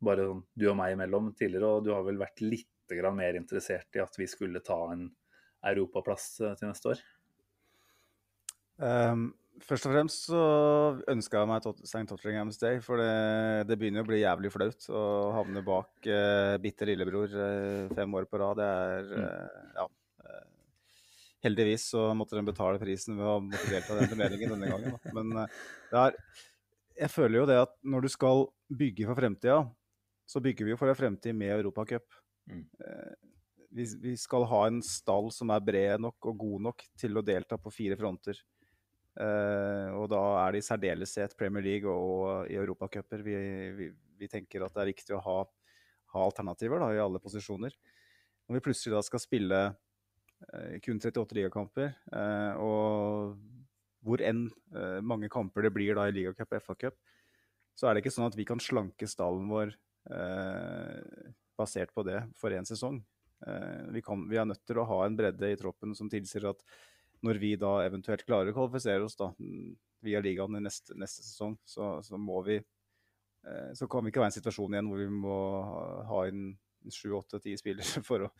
bare 0.00 0.22
sånn 0.30 0.44
du 0.56 0.64
og 0.70 0.78
meg 0.80 0.88
imellom 0.96 1.24
tidligere, 1.36 1.66
og 1.68 1.84
du 1.84 1.90
har 1.92 2.02
vel 2.06 2.20
vært 2.20 2.38
litt 2.44 2.79
grann 2.98 3.18
mer 3.18 3.38
interessert 3.38 3.96
i 3.96 4.02
at 4.02 4.16
vi 4.18 4.28
skulle 4.30 4.62
ta 4.64 4.78
en 4.92 5.08
europaplass 5.70 6.32
til 6.40 6.66
neste 6.66 6.94
år? 6.94 7.02
Um, 8.80 9.26
først 9.60 9.86
og 9.86 9.92
fremst 9.92 10.28
så 10.30 10.42
ønska 11.12 11.42
jeg 11.42 11.48
meg 11.50 11.66
St. 11.84 12.04
Tottenham's 12.08 12.60
Day, 12.60 12.80
for 12.84 13.00
det, 13.00 13.68
det, 13.68 13.76
begynner 13.80 14.04
å 14.04 14.08
bli 14.08 14.22
jævlig 14.22 14.52
flaut 14.54 14.86
å 14.88 15.02
havne 15.36 15.62
bak 15.66 16.08
uh, 16.08 16.56
bitter 16.62 16.92
lillebror 16.92 17.34
uh, 17.34 17.90
fem 17.96 18.16
år 18.16 18.28
på 18.30 18.40
rad. 18.40 18.60
Det 18.60 18.68
er 18.68 19.10
uh, 19.16 19.74
ja. 19.82 19.88
Heldigvis 21.40 21.86
så 21.94 22.10
måtte 22.12 22.36
de 22.36 22.44
betale 22.44 22.76
prisen 22.80 23.16
ved 23.16 23.24
å 23.24 23.38
måtte 23.40 23.68
delta 23.72 23.94
i 23.94 24.02
den 24.02 24.10
turneringen 24.10 24.50
denne 24.52 24.68
gangen. 24.68 24.96
Da. 24.96 25.12
Men 25.16 25.38
er, 25.40 26.16
jeg 27.00 27.08
føler 27.08 27.38
jo 27.38 27.44
det 27.48 27.56
at 27.62 27.72
når 27.80 28.04
du 28.04 28.10
skal 28.12 28.44
bygge 28.68 29.06
for 29.08 29.16
fremtida, 29.16 29.62
så 30.28 30.42
bygger 30.44 30.68
vi 30.68 30.74
jo 30.74 30.80
for 30.80 30.92
en 30.92 30.98
fremtid 30.98 31.32
med 31.36 31.54
Europacup. 31.54 32.19
Mm. 32.50 32.64
vi, 33.70 33.84
vi, 34.02 34.14
skal 34.18 34.44
ha 34.50 34.64
en 34.66 34.80
stall 34.82 35.30
som 35.34 35.52
er 35.54 35.62
bred 35.62 36.02
nok 36.02 36.30
og 36.30 36.40
god 36.42 36.64
nok 36.68 36.84
til 36.98 37.16
å 37.16 37.24
delta 37.24 37.58
på 37.60 37.72
fire 37.74 37.98
fronter. 38.00 38.40
Uh, 39.18 39.90
og 39.98 40.06
da 40.12 40.20
er 40.44 40.54
det 40.54 40.60
i 40.62 40.64
særdeleshet 40.68 41.34
Premier 41.38 41.64
League 41.64 41.90
og, 41.90 42.46
i 42.46 42.54
europacuper 42.54 43.24
vi, 43.26 43.34
vi, 43.74 43.88
vi, 44.20 44.28
tenker 44.30 44.62
at 44.62 44.76
det 44.76 44.84
er 44.84 44.90
viktig 44.92 45.16
å 45.16 45.22
ha, 45.24 45.38
ha 46.14 46.22
alternativer 46.22 46.78
da, 46.80 46.92
i 46.94 47.02
alle 47.02 47.20
posisjoner. 47.22 47.74
Når 48.46 48.56
vi 48.58 48.62
plutselig 48.64 48.94
da 48.94 49.02
skal 49.04 49.22
spille 49.22 49.60
uh, 49.66 50.76
kun 50.86 51.02
38 51.02 51.36
ligakamper, 51.40 51.92
og 52.62 53.36
hvor 54.00 54.22
enn 54.24 54.46
mange 55.04 55.28
kamper 55.28 55.66
det 55.66 55.74
blir 55.74 55.92
da 55.98 56.06
i 56.08 56.14
ligacup 56.16 56.54
og 56.56 56.62
FA-cup, 56.64 56.94
så 57.76 57.88
er 57.88 57.92
det 57.94 58.00
ikke 58.00 58.14
sånn 58.14 58.30
at 58.30 58.38
vi 58.38 58.46
kan 58.48 58.62
slanke 58.62 59.04
stallen 59.10 59.50
vår 59.50 59.74
basert 61.60 61.92
på 61.94 62.04
det 62.06 62.22
for 62.40 62.54
én 62.56 62.66
sesong. 62.68 63.00
Eh, 63.46 63.84
vi, 63.94 64.02
kan, 64.02 64.26
vi, 64.28 64.38
er 64.40 64.48
nødt 64.48 64.64
til 64.68 64.80
å 64.80 64.86
ha 64.88 65.04
en 65.06 65.16
bredde 65.16 65.52
i 65.52 65.58
troppen 65.60 65.94
som 65.96 66.10
tilsier 66.12 66.50
at 66.50 66.64
når 67.24 67.40
vi 67.40 67.54
da 67.60 67.78
eventuelt 67.84 68.24
klarer 68.24 68.52
å 68.52 68.56
kvalifisere 68.56 69.04
oss 69.04 69.16
da, 69.18 69.30
via 70.04 70.20
ligaen 70.24 70.56
i 70.56 70.64
neste, 70.64 70.96
neste 70.96 71.24
sesong, 71.24 71.56
så, 71.68 71.98
så, 72.04 72.16
må 72.16 72.40
vi 72.46 72.56
eh, 72.60 73.70
Så 73.76 73.88
kan 73.88 74.04
vi 74.04 74.12
ikke 74.12 74.22
være 74.22 74.30
i 74.30 74.34
en 74.34 74.38
situasjon 74.38 74.76
igjen 74.76 74.90
hvor 74.90 75.02
vi 75.02 75.08
må 75.12 75.38
ha 76.10 76.26
inn 76.30 76.50
sju, 76.88 77.10
åtte, 77.18 77.42
ti 77.44 77.52
spillere 77.60 78.00
for 78.08 78.24
å, 78.24 78.30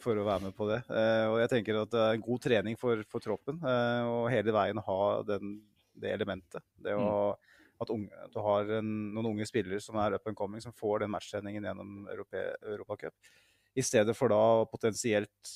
for 0.00 0.16
å, 0.16 0.28
være 0.28 0.48
med 0.48 0.56
på 0.56 0.68
det. 0.70 0.80
Eh, 0.88 1.26
og 1.28 1.40
jeg 1.42 1.52
tenker 1.56 1.82
at 1.82 1.92
det 1.92 2.04
er 2.04 2.16
en 2.16 2.28
god 2.28 2.44
trening 2.48 2.80
for, 2.80 3.04
for 3.08 3.24
troppen 3.24 3.60
å 3.62 4.22
hele 4.32 4.56
veien 4.56 4.80
ha 4.84 5.00
den, 5.28 5.58
det 6.00 6.14
elementet. 6.16 6.64
Det 6.80 6.96
å 6.96 7.08
mm 7.32 7.51
at, 7.82 7.92
unge, 7.92 8.28
du 8.32 8.38
har 8.44 8.70
en, 8.78 8.92
noen 9.14 9.32
unge 9.34 9.48
spillere 9.48 9.80
som 9.82 9.98
er 10.02 10.16
up 10.16 10.30
and 10.30 10.38
coming, 10.38 10.62
som 10.64 10.74
får 10.76 11.04
den 11.04 11.12
matchtreningen 11.14 11.68
gjennom 11.68 12.08
Europacup. 12.12 13.14
I 13.74 13.84
stedet 13.84 14.14
for 14.16 14.32
da 14.32 14.64
potensielt 14.70 15.52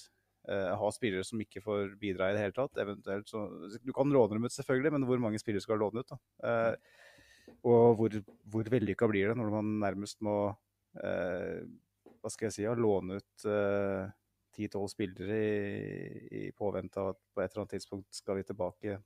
eh, 0.48 0.72
ha 0.80 0.92
spillere 0.94 1.24
som 1.26 1.40
ikke 1.42 1.62
får 1.64 1.96
bidra 2.00 2.30
i 2.30 2.36
det 2.36 2.44
hele 2.44 2.56
tatt. 2.56 2.78
Eventuelt 2.80 3.28
så, 3.28 3.46
Du 3.82 3.92
kan 3.96 4.12
låne 4.12 4.38
dem 4.38 4.46
ut, 4.48 4.54
selvfølgelig, 4.54 4.94
men 4.96 5.08
hvor 5.08 5.20
mange 5.22 5.40
spillere 5.42 5.64
skal 5.64 5.82
låne 5.82 6.04
ut? 6.04 6.14
da? 6.14 6.20
Eh, 6.48 7.02
og 7.66 7.96
hvor, 7.98 8.14
hvor 8.50 8.70
vellykka 8.70 9.06
blir 9.10 9.30
det 9.30 9.38
når 9.38 9.50
man 9.54 9.74
nærmest 9.82 10.18
må 10.24 10.38
eh, 10.98 11.66
hva 12.20 12.32
skal 12.32 12.48
jeg 12.48 12.56
si, 12.56 12.64
ja, 12.64 12.72
låne 12.74 13.20
ut 13.20 13.46
eh, 13.46 14.06
ti-tolv 14.56 14.88
spillere 14.90 15.36
i, 15.36 16.40
i 16.40 16.42
påvente 16.56 17.02
av 17.02 17.12
at 17.12 17.20
på 17.34 17.42
et 17.42 17.52
eller 17.52 17.62
annet 17.62 17.76
tidspunkt 17.76 18.18
skal 18.18 18.40
vi 18.40 18.46
tilbake 18.48 18.96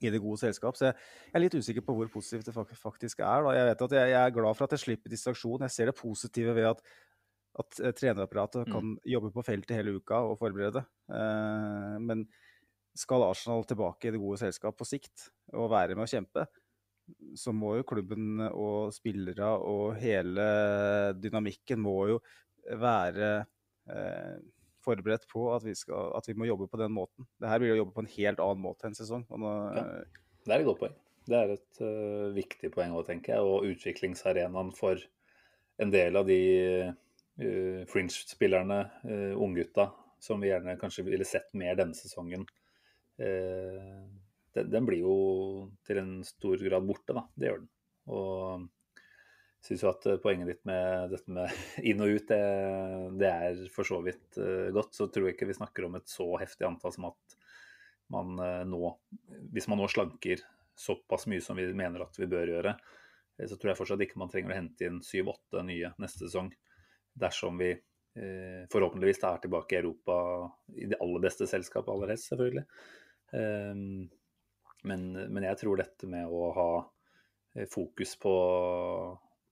i 0.00 0.10
det 0.12 0.20
gode 0.22 0.40
selskap. 0.40 0.78
Så 0.78 0.88
jeg, 0.88 0.96
er 1.34 1.42
litt 1.42 1.56
usikker 1.56 1.84
på 1.86 1.96
hvor 1.96 2.10
positivt 2.12 2.50
det 2.50 2.54
faktisk 2.78 3.22
er. 3.24 3.46
Da. 3.46 3.54
Jeg 3.56 3.70
vet 3.70 3.84
at 3.86 3.96
jeg, 3.98 4.16
er 4.20 4.36
glad 4.36 4.58
for 4.58 4.66
at 4.66 4.76
jeg 4.76 4.84
slipper 4.84 5.12
distraksjon. 5.12 5.66
Jeg 5.66 5.74
ser 5.74 5.90
det 5.90 5.96
positive 5.98 6.54
ved 6.56 6.70
at, 6.70 6.84
at 7.62 7.80
uh, 7.82 7.90
trenerapparatet 7.96 8.68
mm. 8.68 8.76
kan 8.76 8.94
jobbe 9.16 9.32
på 9.34 9.44
feltet 9.46 9.76
hele 9.78 9.96
uka 9.98 10.22
og 10.28 10.38
forberede. 10.40 10.84
Uh, 11.10 11.98
men 12.02 12.26
skal 12.98 13.26
Arsenal 13.28 13.66
tilbake 13.68 14.08
i 14.08 14.14
det 14.14 14.20
gode 14.22 14.40
selskap 14.40 14.76
på 14.78 14.88
sikt 14.88 15.28
og 15.54 15.70
være 15.72 15.96
med 15.96 16.08
å 16.08 16.10
kjempe, 16.10 16.46
så 17.38 17.52
må 17.54 17.76
jo 17.78 17.86
klubben 17.86 18.42
og 18.50 18.92
spillere 18.94 19.48
og 19.66 19.96
hele 19.98 20.44
dynamikken 21.18 21.80
må 21.82 21.96
jo 22.12 22.18
være 22.78 23.30
uh, 23.90 24.36
forberedt 24.84 25.26
på 25.30 25.46
at 25.54 25.64
vi, 25.66 25.74
skal, 25.78 26.10
at 26.16 26.26
vi, 26.28 26.36
må 26.38 26.48
jobbe 26.48 26.68
på 26.70 26.80
den 26.80 26.92
måten. 26.94 27.28
Det 27.40 27.50
her 27.50 27.62
blir 27.62 27.74
å 27.74 27.80
jobbe 27.82 27.96
på 27.96 28.04
en 28.04 28.12
helt 28.14 28.42
annen 28.44 28.64
måte 28.64 28.88
enn 28.88 28.96
sesong. 28.96 29.26
Nå, 29.30 29.54
ja, 29.76 29.86
det 30.46 30.54
er 30.54 30.62
et 30.62 30.68
godt 30.68 30.82
poeng. 30.82 30.98
Det 31.30 31.36
er 31.38 31.54
et 31.54 31.80
uh, 31.84 32.30
viktig 32.34 32.72
poeng 32.74 32.96
òg, 32.96 33.04
tenker 33.08 33.36
jeg. 33.36 33.46
Og 33.46 33.68
utviklingsarenaen 33.70 34.72
for 34.76 35.02
en 35.80 35.92
del 35.92 36.16
av 36.18 36.28
de 36.28 36.40
uh, 36.90 37.82
fringe-spillerne, 37.90 38.80
uh, 39.04 39.34
unggutta, 39.36 39.90
som 40.20 40.42
vi 40.42 40.50
gjerne 40.50 40.78
kanskje 40.80 41.06
ville 41.06 41.28
sett 41.28 41.48
mer 41.56 41.78
denne 41.78 41.96
sesongen, 41.96 42.44
uh, 43.20 44.00
den, 44.56 44.72
den, 44.72 44.88
blir 44.88 45.04
jo 45.04 45.16
til 45.86 46.00
en 46.02 46.14
stor 46.26 46.60
grad 46.64 46.88
borte, 46.88 47.14
da. 47.14 47.24
Det 47.36 47.50
gjør 47.50 47.62
den. 47.62 47.72
Og 48.10 48.68
syns 49.64 49.82
jo 49.84 49.90
at 49.90 50.06
eh, 50.08 50.20
poenget 50.22 50.48
ditt 50.48 50.62
med 50.68 51.10
dette 51.12 51.34
med 51.34 51.52
inn 51.88 52.00
og 52.04 52.14
ut, 52.16 52.30
det, 52.30 52.40
det, 53.20 53.30
er 53.30 53.60
for 53.74 53.88
så 53.88 54.00
vidt 54.04 54.40
uh, 54.40 54.70
godt. 54.74 54.94
Så 54.96 55.08
tror 55.12 55.28
jeg 55.28 55.36
ikke 55.36 55.50
vi 55.50 55.58
snakker 55.58 55.86
om 55.86 55.98
et 55.98 56.08
så 56.10 56.28
heftig 56.40 56.68
antall 56.68 56.94
som 56.96 57.10
at 57.10 57.36
man 58.10 58.40
uh, 58.40 58.64
nå 58.66 58.94
Hvis 59.54 59.68
man 59.70 59.78
nå 59.80 59.88
slanker 59.90 60.42
såpass 60.80 61.28
mye 61.30 61.44
som 61.44 61.58
vi 61.60 61.68
mener 61.76 62.06
at 62.06 62.16
vi 62.16 62.28
bør 62.30 62.54
gjøre, 62.54 62.72
så 63.40 63.56
tror 63.56 63.70
jeg 63.70 63.78
fortsatt 63.78 64.02
ikke 64.04 64.20
man 64.20 64.30
trenger 64.32 64.52
å 64.52 64.56
hente 64.56 64.86
inn 64.86 65.00
syv-åtte 65.04 65.60
nye 65.64 65.90
neste 66.00 66.24
sesong. 66.26 66.48
Dersom 67.20 67.60
vi 67.60 67.74
forhåpentligvis 68.72 69.20
er 69.24 69.42
tilbake 69.42 69.76
i 69.76 69.78
Europa 69.78 70.16
i 70.74 70.88
det 70.90 70.98
aller 71.04 71.22
beste 71.22 71.46
selskapet 71.48 71.92
aller 71.92 72.10
helst, 72.14 72.30
selvfølgelig. 72.32 72.64
Um, 73.36 74.08
men, 74.88 75.04
men 75.30 75.46
jeg 75.46 75.60
tror 75.60 75.80
dette 75.80 76.08
med 76.10 76.32
å 76.32 76.48
ha 76.56 76.70
fokus 77.70 78.16
på 78.20 78.34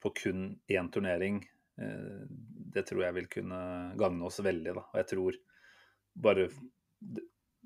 på 0.00 0.12
kun 0.22 0.48
én 0.68 0.90
turnering, 0.92 1.42
eh, 1.80 2.26
det 2.74 2.84
tror 2.88 3.04
jeg 3.04 3.16
vil 3.16 3.30
kunne 3.32 3.60
gagne 3.98 4.26
oss 4.28 4.40
veldig. 4.44 4.74
Da. 4.76 4.84
Og 4.92 5.00
jeg 5.02 5.10
tror 5.14 5.40
bare 6.18 6.48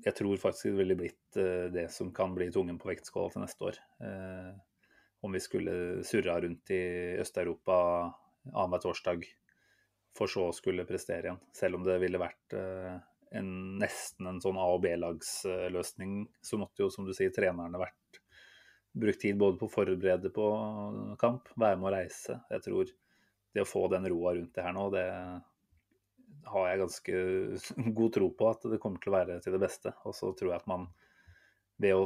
Jeg 0.03 0.15
tror 0.17 0.37
faktisk 0.37 0.65
det 0.65 0.77
ville 0.77 0.95
blitt 0.99 1.37
eh, 1.39 1.69
det 1.71 1.85
som 1.93 2.09
kan 2.13 2.33
bli 2.35 2.49
tungen 2.51 2.75
på 2.81 2.89
vektskåla 2.89 3.31
til 3.31 3.43
neste 3.45 3.69
år. 3.69 3.77
Eh, 4.03 4.49
om 5.23 5.31
vi 5.31 5.39
skulle 5.39 6.03
surra 6.03 6.41
rundt 6.41 6.71
i 6.75 7.15
Øst-Europa 7.21 7.77
annenhver 8.51 8.81
torsdag 8.83 9.23
for 10.17 10.27
så 10.27 10.49
å 10.49 10.55
skulle 10.55 10.83
prestere 10.85 11.29
igjen. 11.29 11.39
Selv 11.55 11.79
om 11.79 11.85
det 11.87 11.95
ville 12.03 12.19
vært 12.19 12.57
en, 12.57 13.53
nesten 13.79 14.27
en 14.27 14.41
sånn 14.43 14.59
A- 14.59 14.67
og 14.73 14.83
B-lagsløsning, 14.83 16.17
så 16.43 16.59
måtte 16.59 16.83
jo, 16.83 16.89
som 16.91 17.07
du 17.07 17.13
sier, 17.15 17.31
trenerne 17.33 17.79
vært 17.79 18.19
brukt 18.93 19.21
tid 19.21 19.37
både 19.41 19.57
på 19.57 19.67
å 19.69 19.73
forberede 19.73 20.29
på 20.33 20.49
kamp, 21.21 21.49
være 21.57 21.79
med 21.79 21.89
å 21.89 21.95
reise. 21.95 22.37
Jeg 22.53 22.65
tror 22.67 22.91
det 23.53 23.63
å 23.63 23.69
få 23.69 23.87
den 23.93 24.05
roa 24.09 24.35
rundt 24.35 24.53
det 24.55 24.65
her 24.65 24.75
nå, 24.75 24.87
det 24.93 25.07
har 26.53 26.67
jeg 26.69 26.81
ganske 26.83 27.23
god 27.99 28.13
tro 28.17 28.29
på 28.37 28.51
at 28.51 28.67
det 28.71 28.81
kommer 28.83 29.01
til 29.01 29.13
å 29.13 29.17
være 29.17 29.39
til 29.43 29.55
det 29.55 29.63
beste. 29.63 29.95
Og 30.07 30.15
så 30.17 30.33
tror 30.37 30.53
jeg 30.53 30.61
at 30.61 30.69
man 30.69 30.87
ved 31.81 31.97
å 31.97 32.05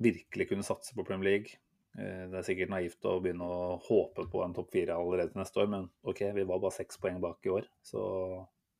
virkelig 0.00 0.48
kunne 0.50 0.66
satse 0.66 0.94
på 0.96 1.04
Premier 1.04 1.28
League 1.28 1.58
eh, 1.98 2.24
Det 2.30 2.38
er 2.38 2.46
sikkert 2.46 2.72
naivt 2.72 3.04
å 3.08 3.18
begynne 3.20 3.44
å 3.44 3.76
håpe 3.84 4.24
på 4.32 4.44
en 4.44 4.54
topp 4.56 4.70
fire 4.72 4.96
allerede 4.96 5.38
neste 5.38 5.60
år, 5.60 5.68
men 5.72 5.90
OK, 6.08 6.24
vi 6.36 6.46
var 6.46 6.62
bare 6.62 6.78
seks 6.78 7.00
poeng 7.02 7.20
bak 7.22 7.44
i 7.46 7.54
år. 7.58 7.68
Så 7.84 8.02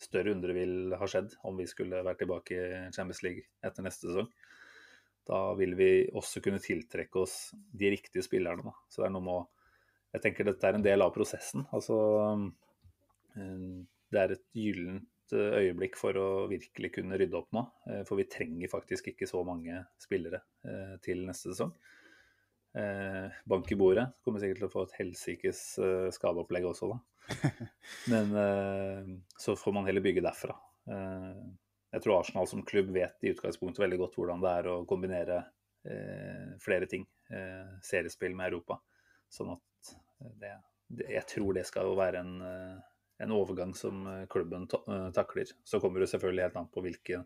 større 0.00 0.32
undre 0.32 0.54
vil 0.56 0.94
ha 0.96 1.08
skjedd 1.10 1.34
om 1.44 1.58
vi 1.60 1.68
skulle 1.68 2.04
vært 2.06 2.22
tilbake 2.22 2.56
i 2.56 2.86
Champions 2.94 3.20
League 3.26 3.44
etter 3.66 3.84
neste 3.84 4.08
sesong. 4.08 4.30
Da 5.30 5.40
vil 5.54 5.76
vi 5.78 5.90
også 6.16 6.42
kunne 6.42 6.60
tiltrekke 6.62 7.22
oss 7.22 7.52
de 7.54 7.92
riktige 7.92 8.24
spillerne. 8.26 8.66
Da. 8.66 8.74
Så 8.90 9.02
det 9.02 9.10
er 9.10 9.16
noe 9.16 9.26
med 9.26 9.38
å 9.38 9.48
Jeg 10.10 10.24
tenker 10.24 10.48
dette 10.48 10.66
er 10.66 10.74
en 10.74 10.82
del 10.82 11.04
av 11.04 11.12
prosessen. 11.14 11.62
Altså 11.70 11.96
eh, 13.38 13.66
Det 14.10 14.18
er 14.18 14.34
et 14.34 14.42
gyllent 14.58 15.36
eh, 15.36 15.52
øyeblikk 15.60 15.94
for 16.00 16.18
å 16.18 16.26
virkelig 16.50 16.90
kunne 16.96 17.20
rydde 17.20 17.38
opp 17.38 17.54
nå. 17.54 17.62
Eh, 17.86 18.02
for 18.08 18.18
vi 18.18 18.26
trenger 18.26 18.72
faktisk 18.72 19.12
ikke 19.12 19.30
så 19.30 19.44
mange 19.46 19.84
spillere 20.02 20.42
til 21.06 21.22
neste 21.28 21.54
sesong. 21.54 21.70
Bank 23.50 23.70
i 23.70 23.78
bordet. 23.78 24.04
Kommer 24.22 24.42
sikkert 24.42 24.60
til 24.60 24.68
å 24.68 24.74
få 24.74 24.82
et 24.86 24.98
helsikes 24.98 25.62
skadeopplegg 26.14 26.66
også, 26.68 26.90
da. 26.90 26.98
Men 28.12 28.34
så 29.38 29.56
får 29.58 29.74
man 29.74 29.86
heller 29.88 30.04
bygge 30.04 30.22
derfra 30.22 30.54
jeg 31.90 32.04
tror 32.04 32.20
Arsenal 32.20 32.46
som 32.46 32.62
klubb 32.66 32.92
vet 32.94 33.24
i 33.24 33.32
utgangspunktet 33.34 33.82
veldig 33.82 33.98
godt 34.04 34.18
hvordan 34.18 34.42
det 34.44 34.52
er 34.60 34.68
å 34.70 34.76
kombinere 34.88 35.40
eh, 35.82 36.52
flere 36.62 36.86
ting. 36.90 37.06
Eh, 37.30 37.72
seriespill 37.86 38.36
med 38.38 38.52
Europa. 38.52 38.78
Sånn 39.30 39.52
at 39.56 39.92
det, 40.38 40.54
det, 40.86 41.08
Jeg 41.16 41.26
tror 41.34 41.56
det 41.56 41.66
skal 41.66 41.90
være 41.98 42.22
en, 42.22 42.36
eh, 42.46 42.78
en 43.26 43.34
overgang 43.34 43.74
som 43.78 44.06
eh, 44.06 44.26
klubben 44.30 44.68
eh, 44.70 45.10
takler. 45.16 45.50
Så 45.64 45.82
kommer 45.82 46.02
det 46.02 46.10
selvfølgelig 46.12 46.46
helt 46.46 46.60
an 46.62 46.70
på 46.70 46.84
hvilke, 46.86 47.24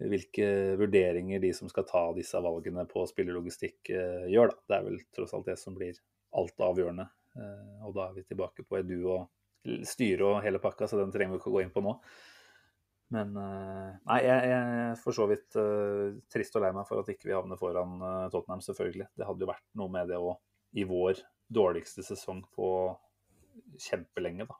hvilke 0.00 0.50
vurderinger 0.80 1.44
de 1.44 1.52
som 1.56 1.68
skal 1.72 1.88
ta 1.88 2.06
disse 2.16 2.40
valgene 2.40 2.86
på 2.88 3.04
spillelogistikk 3.12 3.92
eh, 3.92 4.28
gjør. 4.32 4.54
Da. 4.54 4.60
Det 4.68 4.78
er 4.78 4.88
vel 4.88 5.00
tross 5.16 5.36
alt 5.36 5.52
det 5.52 5.60
som 5.60 5.76
blir 5.76 6.00
alt 6.34 6.64
avgjørende. 6.66 7.10
og 7.84 7.94
da 7.94 8.08
er 8.08 8.12
vi 8.14 8.22
tilbake 8.22 8.62
på 8.62 8.76
Edu 8.78 9.08
og 9.10 9.84
styre 9.86 10.26
og 10.26 10.42
hele 10.44 10.60
pakka, 10.62 10.86
så 10.86 10.98
den 11.00 11.12
trenger 11.14 11.34
vi 11.34 11.40
ikke 11.40 11.50
å 11.50 11.54
gå 11.56 11.62
inn 11.64 11.72
på 11.74 11.82
nå. 11.82 11.96
Men 13.14 13.36
eh, 13.38 13.90
nei, 14.08 14.18
jeg, 14.24 14.50
er 14.56 14.98
for 14.98 15.14
så 15.14 15.26
vidt 15.30 15.54
uh, 15.60 16.16
trist 16.32 16.56
og 16.58 16.64
lei 16.64 16.72
meg 16.74 16.86
for 16.88 17.02
at 17.02 17.10
ikke 17.12 17.28
vi 17.28 17.36
havner 17.36 17.60
foran 17.60 17.96
uh, 18.02 18.26
Tottenham, 18.32 18.62
selvfølgelig. 18.64 19.08
Det 19.14 19.28
hadde 19.28 19.44
jo 19.44 19.50
vært 19.50 19.66
noe 19.78 19.92
med 19.92 20.10
det 20.10 20.18
å 20.18 20.34
i 20.74 20.86
vår 20.88 21.20
dårligste 21.54 22.02
sesong 22.02 22.42
på 22.54 22.68
kjempelenge, 23.78 24.48
da. 24.48 24.58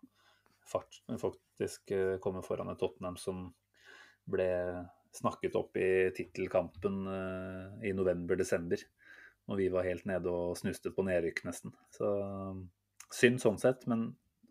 Faktisk 0.70 1.94
uh, 1.96 2.16
komme 2.22 2.44
foran 2.46 2.70
et 2.70 2.78
Tottenham 2.82 3.18
som 3.20 3.48
ble 4.30 4.50
snakket 5.14 5.56
opp 5.58 5.76
i 5.78 6.10
tittelkampen 6.16 6.94
i 7.86 7.92
november-desember. 7.94 8.80
Når 9.46 9.60
vi 9.60 9.66
var 9.70 9.86
helt 9.86 10.08
nede 10.10 10.32
og 10.32 10.56
snuste 10.58 10.90
på 10.90 11.04
nedrykk, 11.06 11.44
nesten. 11.46 11.74
Så 11.94 12.08
synd 13.14 13.38
sånn 13.44 13.60
sett, 13.62 13.84
men 13.86 14.08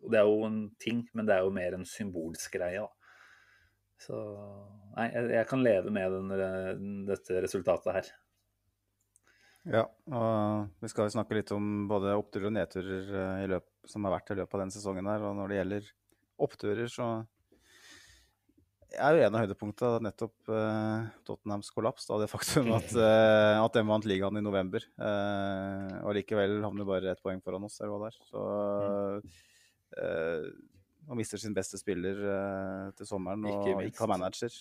det 0.08 0.22
er 0.22 0.30
jo 0.30 0.46
en 0.46 0.60
ting, 0.80 1.02
men 1.12 1.28
det 1.28 1.34
er 1.36 1.44
jo 1.44 1.52
mer 1.52 1.76
en 1.76 1.84
symbolsk 1.88 2.56
greie, 2.56 2.80
da. 2.80 3.03
Så 4.02 4.18
nei, 4.96 5.08
jeg, 5.14 5.30
jeg 5.36 5.48
kan 5.50 5.64
leve 5.64 5.92
med 5.94 6.16
den, 6.18 6.94
dette 7.08 7.42
resultatet 7.44 7.98
her. 7.98 8.12
Ja, 9.64 9.86
og 10.12 10.80
vi 10.84 10.90
skal 10.92 11.12
snakke 11.12 11.38
litt 11.38 11.52
om 11.56 11.86
både 11.88 12.12
oppturer 12.18 12.50
og 12.50 12.56
nedturer 12.56 13.06
eh, 13.08 13.44
i 13.46 13.52
løp, 13.54 13.64
som 13.88 14.04
har 14.04 14.18
vært 14.18 14.34
i 14.34 14.36
løpet 14.40 14.56
av 14.56 14.60
denne 14.60 14.74
sesongen 14.74 15.08
her. 15.08 15.24
Og 15.24 15.38
når 15.38 15.50
det 15.50 15.60
gjelder 15.60 15.86
oppturer, 16.44 16.90
så 16.92 17.06
er 18.94 19.16
jo 19.16 19.24
en 19.24 19.36
av 19.36 19.44
høydepunktene 19.44 20.02
nettopp 20.04 20.52
eh, 20.52 21.06
Tottenhams 21.26 21.72
kollaps. 21.74 22.06
Da, 22.10 22.18
det 22.20 22.28
faktum 22.30 22.70
at, 22.76 22.92
eh, 23.08 23.56
at 23.62 23.78
de 23.78 23.84
vant 23.88 24.08
ligaen 24.08 24.38
i 24.40 24.44
november. 24.44 24.84
Eh, 25.00 25.96
og 26.02 26.14
likevel 26.18 26.60
havner 26.64 26.88
bare 26.88 27.14
ett 27.14 27.24
poeng 27.24 27.40
foran 27.44 27.64
oss. 27.68 27.80
eller 27.80 27.94
hva 27.94 28.04
det 28.04 28.12
er. 28.12 28.20
Så 28.28 28.44
uh, 29.94 30.46
og 31.08 31.18
mister 31.18 31.40
sin 31.40 31.54
beste 31.56 31.78
spiller 31.80 32.20
til 32.98 33.08
sommeren 33.08 33.44
og 33.48 33.66
ikke, 33.84 33.98
har 34.00 34.10
manager. 34.10 34.54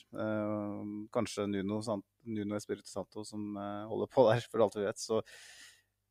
kanskje 1.13 1.45
Nuno, 1.47 1.79
Nuno 2.27 2.57
Espirito 2.57 2.89
Santo 2.89 3.23
som 3.27 3.55
holder 3.89 4.09
på 4.11 4.25
der, 4.29 4.47
for 4.51 4.65
alt 4.65 4.75
vi 4.79 4.87
vet. 4.87 4.99
Så 4.99 5.21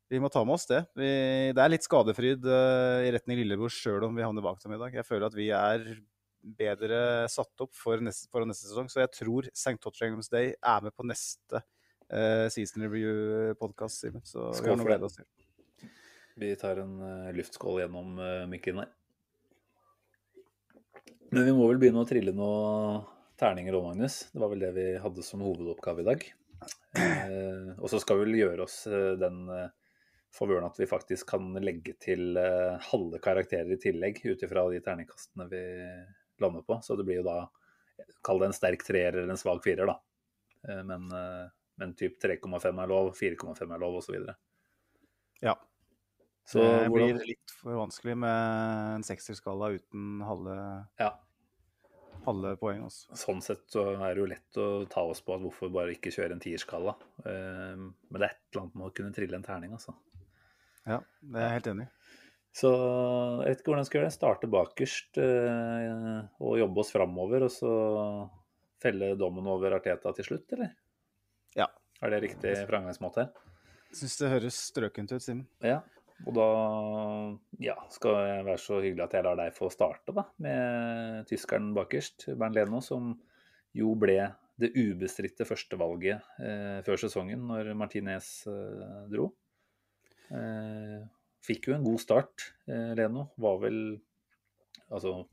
vi 0.09 0.21
må 0.21 0.29
ta 0.33 0.43
med 0.45 0.57
oss 0.57 0.65
det. 0.69 0.83
Vi, 0.97 1.11
det 1.53 1.61
er 1.61 1.73
litt 1.73 1.85
skadefryd 1.85 2.45
i 2.45 3.13
retning 3.13 3.43
lillebror 3.43 3.73
sjøl 3.73 4.09
om 4.09 4.17
vi 4.17 4.25
havner 4.25 4.45
bak 4.45 4.59
dem 4.63 4.75
i 4.75 4.81
dag. 4.81 4.97
Jeg 4.99 5.07
føler 5.07 5.29
at 5.29 5.37
vi 5.37 5.51
er 5.53 5.87
bedre 6.43 7.27
satt 7.31 7.63
opp 7.63 7.73
for 7.75 8.01
neste, 8.03 8.27
for 8.31 8.45
neste 8.47 8.67
sesong. 8.67 8.89
Så 8.91 9.03
jeg 9.03 9.11
tror 9.15 9.47
St. 9.53 9.77
Tottenham's 9.81 10.31
Day 10.31 10.53
er 10.53 10.83
med 10.83 10.95
på 10.95 11.05
neste 11.07 11.61
uh, 11.61 12.47
season 12.53 12.85
review-podkast, 12.87 14.03
Simen. 14.03 14.25
Så 14.27 14.51
Skål 14.57 14.65
vi 14.65 14.73
har 14.73 14.81
noe 14.81 14.87
å 14.87 14.91
glede 14.91 15.09
oss 15.09 15.17
til. 15.19 15.29
Vi 16.39 16.51
tar 16.59 16.81
en 16.81 16.97
uh, 16.99 17.31
luftskål 17.35 17.83
gjennom 17.83 18.19
uh, 18.19 18.43
mikken 18.49 18.83
her. 18.83 18.91
Men 21.33 21.47
vi 21.47 21.53
må 21.57 21.65
vel 21.65 21.79
begynne 21.81 22.03
å 22.03 22.07
trille 22.07 22.33
noen 22.35 23.01
terninger 23.41 23.73
òg, 23.73 23.87
Magnus. 23.89 24.19
Det 24.29 24.41
var 24.41 24.51
vel 24.51 24.61
det 24.61 24.73
vi 24.75 24.89
hadde 25.01 25.25
som 25.25 25.41
hovedoppgave 25.41 26.03
i 26.03 26.09
dag. 26.11 26.27
Eh, 26.93 27.71
og 27.79 27.87
så 27.89 27.97
skal 27.99 28.19
vi 28.19 28.27
vel 28.27 28.37
gjøre 28.43 28.67
oss 28.67 28.83
den 29.17 29.47
eh, 29.49 29.71
favøren 30.33 30.67
at 30.67 30.79
vi 30.79 30.89
faktisk 30.89 31.29
kan 31.33 31.51
legge 31.61 31.95
til 32.01 32.37
eh, 32.39 32.77
halve 32.89 33.19
karakterer 33.23 33.75
i 33.75 33.79
tillegg, 33.81 34.21
ut 34.25 34.45
ifra 34.45 34.65
de 34.71 34.81
terningkastene 34.83 35.47
vi 35.51 35.63
lander 36.41 36.65
på. 36.65 36.79
Så 36.85 36.97
det 36.97 37.05
blir 37.07 37.21
jo 37.21 37.27
da 37.27 37.41
Kall 38.25 38.39
det 38.41 38.47
en 38.49 38.55
sterk 38.55 38.81
treer 38.81 39.13
eller 39.13 39.29
en 39.29 39.37
svak 39.37 39.61
firer, 39.63 39.85
da. 39.85 39.99
Eh, 40.69 40.81
men, 40.87 41.05
eh, 41.13 41.45
men 41.81 41.93
typ 41.99 42.17
3,5 42.21 42.81
er 42.81 42.89
lov, 42.89 43.11
4,5 43.17 43.73
er 43.75 43.81
lov, 43.83 43.99
osv. 43.99 44.15
Ja. 45.43 45.53
Så 46.45 46.63
det 46.63 46.89
blir 46.91 47.19
litt 47.23 47.53
for 47.61 47.77
vanskelig 47.79 48.17
med 48.19 48.97
en 48.97 49.05
sekserskala 49.07 49.69
uten 49.77 50.23
halve, 50.27 50.55
ja. 50.99 51.11
halve 52.25 52.55
poeng. 52.59 52.81
Også. 52.89 53.15
Sånn 53.17 53.39
sett 53.45 53.63
så 53.71 53.85
er 53.93 54.09
det 54.11 54.23
jo 54.23 54.29
lett 54.31 54.59
å 54.59 54.67
ta 54.91 55.05
oss 55.07 55.23
på 55.23 55.37
at 55.37 55.43
hvorfor 55.45 55.71
bare 55.73 55.95
ikke 55.95 56.11
kjøre 56.11 56.35
en 56.35 56.43
tierskala. 56.43 56.97
Men 57.23 57.93
det 58.11 58.25
er 58.25 58.33
et 58.33 58.41
eller 58.51 58.65
annet 58.65 58.75
med 58.81 58.89
å 58.89 58.95
kunne 58.99 59.15
trille 59.15 59.39
en 59.39 59.47
terning, 59.47 59.71
altså. 59.77 59.95
Ja, 60.83 60.99
det 61.23 61.39
er 61.39 61.47
jeg 61.47 61.57
helt 61.61 61.71
enig 61.71 61.87
i. 61.87 61.91
Så 62.53 62.69
jeg 62.69 63.49
vet 63.49 63.61
ikke 63.63 63.71
hvordan 63.71 63.87
skal 63.87 63.97
gjøre 63.97 64.09
det. 64.11 64.15
Starte 64.15 64.49
bakerst 64.51 65.19
eh, 65.23 66.19
og 66.43 66.59
jobbe 66.59 66.83
oss 66.83 66.91
framover, 66.93 67.47
og 67.47 67.53
så 67.53 67.71
felle 68.83 69.13
dommen 69.17 69.47
over 69.49 69.79
Arteta 69.79 70.11
til 70.13 70.27
slutt, 70.27 70.53
eller? 70.53 70.75
Ja. 71.57 71.69
Er 72.03 72.13
det 72.13 72.19
riktig 72.27 72.53
framgangsmåte? 72.69 73.29
Syns 73.93 74.19
det 74.19 74.29
høres 74.31 74.59
strøkent 74.69 75.15
ut, 75.15 75.23
Simen. 75.23 75.47
Ja. 75.65 75.79
Og 76.23 76.35
da 76.37 76.47
ja, 77.63 77.75
skal 77.91 78.15
jeg 78.21 78.45
være 78.47 78.61
så 78.61 78.79
hyggelig 78.83 79.05
at 79.05 79.17
jeg 79.17 79.25
lar 79.25 79.39
deg 79.39 79.55
få 79.55 79.67
starte, 79.73 80.15
da, 80.15 80.23
med 80.43 81.27
tyskeren 81.29 81.73
bakerst, 81.75 82.29
Bernt 82.39 82.55
Leno, 82.55 82.79
som 82.83 83.11
jo 83.75 83.91
ble 83.99 84.19
det 84.61 84.69
ubestridte 84.77 85.47
førstevalget 85.49 86.39
eh, 86.45 86.79
før 86.85 87.01
sesongen, 87.01 87.43
når 87.49 87.73
Martinez 87.75 88.29
eh, 88.47 89.03
dro. 89.11 89.31
Eh, 90.31 91.01
fikk 91.43 91.69
jo 91.69 91.75
en 91.75 91.85
god 91.85 92.01
start, 92.01 92.51
eh, 92.69 92.93
Leno. 92.97 93.31
Var 93.41 93.61
vel 93.65 93.79
Altså, 94.93 95.23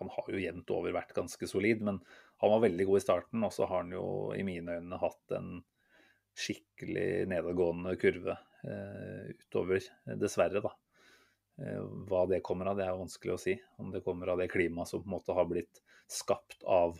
han 0.00 0.08
har 0.10 0.30
jo 0.32 0.40
jevnt 0.40 0.70
over 0.74 0.94
vært 0.96 1.12
ganske 1.14 1.46
solid, 1.46 1.82
men 1.84 2.00
han 2.42 2.52
var 2.52 2.64
veldig 2.64 2.86
god 2.88 2.98
i 2.98 3.04
starten. 3.04 3.44
Og 3.46 3.52
så 3.54 3.68
har 3.70 3.84
han 3.84 3.92
jo 3.94 4.06
i 4.34 4.42
mine 4.46 4.80
øyne 4.80 4.98
hatt 4.98 5.34
en 5.36 5.60
skikkelig 6.36 7.28
nedadgående 7.30 7.94
kurve 8.00 8.34
utover, 8.66 9.84
dessverre, 10.18 10.62
da. 10.64 10.72
Eh, 11.62 11.80
hva 12.08 12.26
det 12.28 12.42
kommer 12.44 12.68
av, 12.70 12.76
det 12.78 12.84
er 12.84 12.96
vanskelig 12.98 13.34
å 13.34 13.40
si. 13.40 13.56
Om 13.80 13.92
det 13.94 14.04
kommer 14.04 14.32
av 14.32 14.40
det 14.40 14.50
klimaet 14.52 14.90
som 14.90 15.02
på 15.02 15.08
en 15.08 15.16
måte 15.16 15.36
har 15.36 15.48
blitt 15.48 15.80
skapt 16.10 16.60
av 16.68 16.98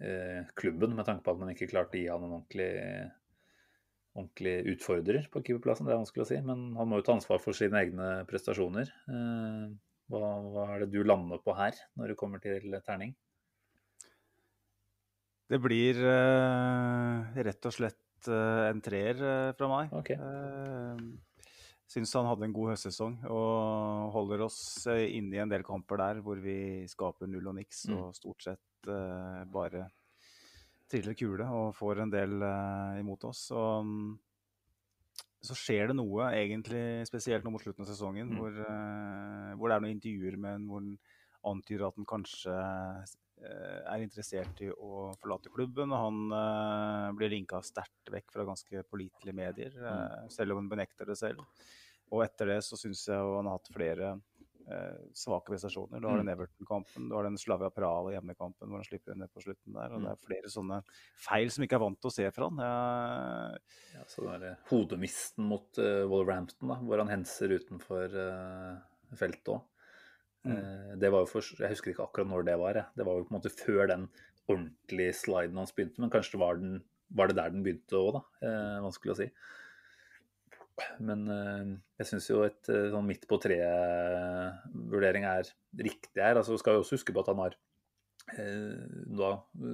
eh, 0.00 0.48
klubben, 0.58 0.96
med 0.96 1.08
tanke 1.08 1.24
på 1.24 1.34
at 1.34 1.42
man 1.42 1.52
ikke 1.52 1.68
klarte 1.70 1.98
å 1.98 2.00
gi 2.00 2.08
han 2.10 2.24
en 2.24 2.36
ordentlig 2.40 2.72
ordentlig 4.18 4.54
utfordrer 4.72 5.28
på 5.30 5.44
keeperplassen, 5.46 5.86
det 5.86 5.92
er 5.94 6.00
vanskelig 6.00 6.24
å 6.24 6.30
si. 6.30 6.38
Men 6.42 6.72
han 6.74 6.88
må 6.90 6.98
jo 6.98 7.04
ta 7.06 7.14
ansvar 7.14 7.38
for 7.42 7.54
sine 7.54 7.78
egne 7.84 8.08
prestasjoner. 8.26 8.90
Eh, 9.12 9.68
hva, 10.08 10.30
hva 10.48 10.64
er 10.72 10.82
det 10.82 10.92
du 10.96 11.02
lander 11.04 11.42
på 11.44 11.54
her, 11.54 11.76
når 12.00 12.14
det 12.14 12.18
kommer 12.18 12.42
til 12.42 12.72
terning? 12.86 13.12
Det 15.48 15.56
blir 15.64 15.96
rett 17.44 17.68
og 17.68 17.72
slett 17.72 17.96
en 18.26 18.80
treer 18.82 19.22
uh, 19.22 19.52
fra 19.54 19.68
meg. 19.70 19.92
Okay. 20.00 20.18
Syns 21.88 22.10
han 22.18 22.26
hadde 22.28 22.44
en 22.44 22.56
god 22.56 22.74
høstsesong 22.74 23.14
og 23.32 24.10
holder 24.12 24.42
oss 24.44 24.58
inne 24.90 25.38
i 25.38 25.40
en 25.40 25.48
del 25.48 25.62
kamper 25.64 26.02
der 26.02 26.18
hvor 26.24 26.36
vi 26.42 26.84
skaper 26.90 27.30
null 27.30 27.48
og 27.48 27.56
niks 27.56 27.86
mm. 27.88 27.94
og 27.96 28.10
stort 28.18 28.44
sett 28.44 28.90
bare 29.48 29.86
triller 30.88 31.16
kule 31.18 31.46
og 31.52 31.76
får 31.76 32.02
en 32.04 32.12
del 32.12 32.40
uh, 32.42 32.96
imot 33.00 33.28
oss. 33.28 33.48
Så, 33.50 33.62
um, 33.82 34.16
så, 35.44 35.56
skjer 35.56 35.90
det 35.90 35.98
noe 35.98 36.30
egentlig 36.34 37.06
spesielt 37.08 37.46
nå 37.46 37.52
mot 37.54 37.62
slutten 37.62 37.84
av 37.84 37.90
sesongen, 37.92 38.32
mm. 38.32 38.40
hvor, 38.40 38.60
uh, 38.64 39.54
hvor, 39.56 39.68
det 39.68 39.76
er 39.76 39.84
noen 39.84 39.96
intervjuer 39.96 40.38
med 40.40 40.58
en 40.58 40.68
hvor 40.68 40.82
han 40.82 40.92
antyder 41.48 41.88
at 41.88 42.00
han 42.00 42.08
kanskje 42.08 42.54
uh, 42.56 43.16
er 43.38 44.02
interessert 44.02 44.60
i 44.64 44.70
å 44.72 45.08
forlate 45.20 45.52
klubben. 45.54 45.92
og 45.94 46.04
Han 46.04 47.14
blir 47.16 47.30
linka 47.32 47.60
sterkt 47.62 48.10
vekk 48.10 48.32
fra 48.34 48.46
ganske 48.48 48.82
pålitelige 48.90 49.36
medier, 49.36 49.76
mm. 49.78 50.32
selv 50.34 50.54
om 50.54 50.62
han 50.62 50.72
benekter 50.72 51.06
det 51.08 51.18
selv. 51.20 51.44
Og 52.14 52.24
etter 52.24 52.54
det 52.54 52.58
så 52.64 52.78
syns 52.80 53.04
jeg 53.08 53.20
han 53.36 53.48
har 53.48 53.58
hatt 53.58 53.70
flere 53.72 54.12
eh, 54.14 55.00
svake 55.16 55.52
prestasjoner. 55.52 56.00
Du 56.00 56.08
har 56.08 56.20
den 56.20 56.28
mm. 56.28 56.32
Everton-kampen, 56.34 57.08
du 57.08 57.16
har 57.16 57.28
den 57.28 57.38
Slavia 57.40 57.70
Praha 57.74 58.14
hjemmekampen 58.14 58.70
hvor 58.70 58.80
han 58.80 58.88
slipper 58.88 59.18
ned 59.18 59.32
på 59.34 59.44
slutten 59.44 59.76
der. 59.76 59.92
og 59.92 60.04
Det 60.04 60.12
er 60.12 60.20
mm. 60.20 60.26
flere 60.26 60.52
sånne 60.52 60.80
feil 61.28 61.52
som 61.52 61.66
ikke 61.66 61.78
er 61.78 61.84
vant 61.84 62.00
til 62.00 62.10
å 62.10 62.16
se 62.16 62.28
fra 62.34 62.50
han. 62.50 62.62
Jeg... 62.64 63.64
Ja, 63.98 64.06
så 64.14 64.28
det 64.28 64.52
er 64.52 64.62
hodemisten 64.70 65.50
mot 65.50 65.82
uh, 65.82 66.04
Wolverhampton, 66.08 66.72
da, 66.72 66.78
hvor 66.84 67.02
han 67.04 67.12
henser 67.12 67.58
utenfor 67.58 68.16
uh, 68.16 69.18
feltet 69.18 69.52
òg. 69.56 69.77
Mm. 70.48 70.58
Uh, 70.58 70.92
det 71.00 71.12
var 71.12 71.24
jo 71.24 71.30
for, 71.30 71.52
Jeg 71.60 71.74
husker 71.74 71.92
ikke 71.92 72.08
akkurat 72.08 72.32
når 72.32 72.48
det 72.48 72.58
var. 72.60 72.80
Jeg. 72.80 72.96
Det 72.96 73.06
var 73.06 73.18
jo 73.18 73.28
på 73.28 73.34
en 73.34 73.38
måte 73.38 73.52
før 73.52 73.92
den 73.92 74.08
ordentlige 74.48 75.14
sliden 75.18 75.60
hans 75.60 75.74
begynte, 75.76 76.00
men 76.00 76.12
kanskje 76.12 76.40
var, 76.40 76.56
den, 76.56 76.78
var 77.12 77.28
det 77.28 77.36
der 77.36 77.52
den 77.52 77.64
begynte 77.66 78.00
òg, 78.00 78.16
da. 78.16 78.22
vanskelig 78.80 79.12
å 79.12 79.18
si. 79.18 79.26
Men 81.02 81.24
eh, 81.32 81.70
jeg 82.00 82.10
syns 82.10 82.28
jo 82.30 82.42
et 82.46 82.70
uh, 82.70 82.88
sånn 82.92 83.06
midt 83.08 83.26
på 83.30 83.38
treet-vurdering 83.42 85.26
er 85.28 85.50
riktig 85.78 86.22
her. 86.22 86.38
Altså, 86.38 86.58
skal 86.60 86.76
vi 86.76 86.84
også 86.84 86.98
huske 86.98 87.14
på 87.14 87.24
at 87.24 87.30
han 87.32 87.42
har 87.42 87.56
eh, 88.38 88.84
da 89.18 89.32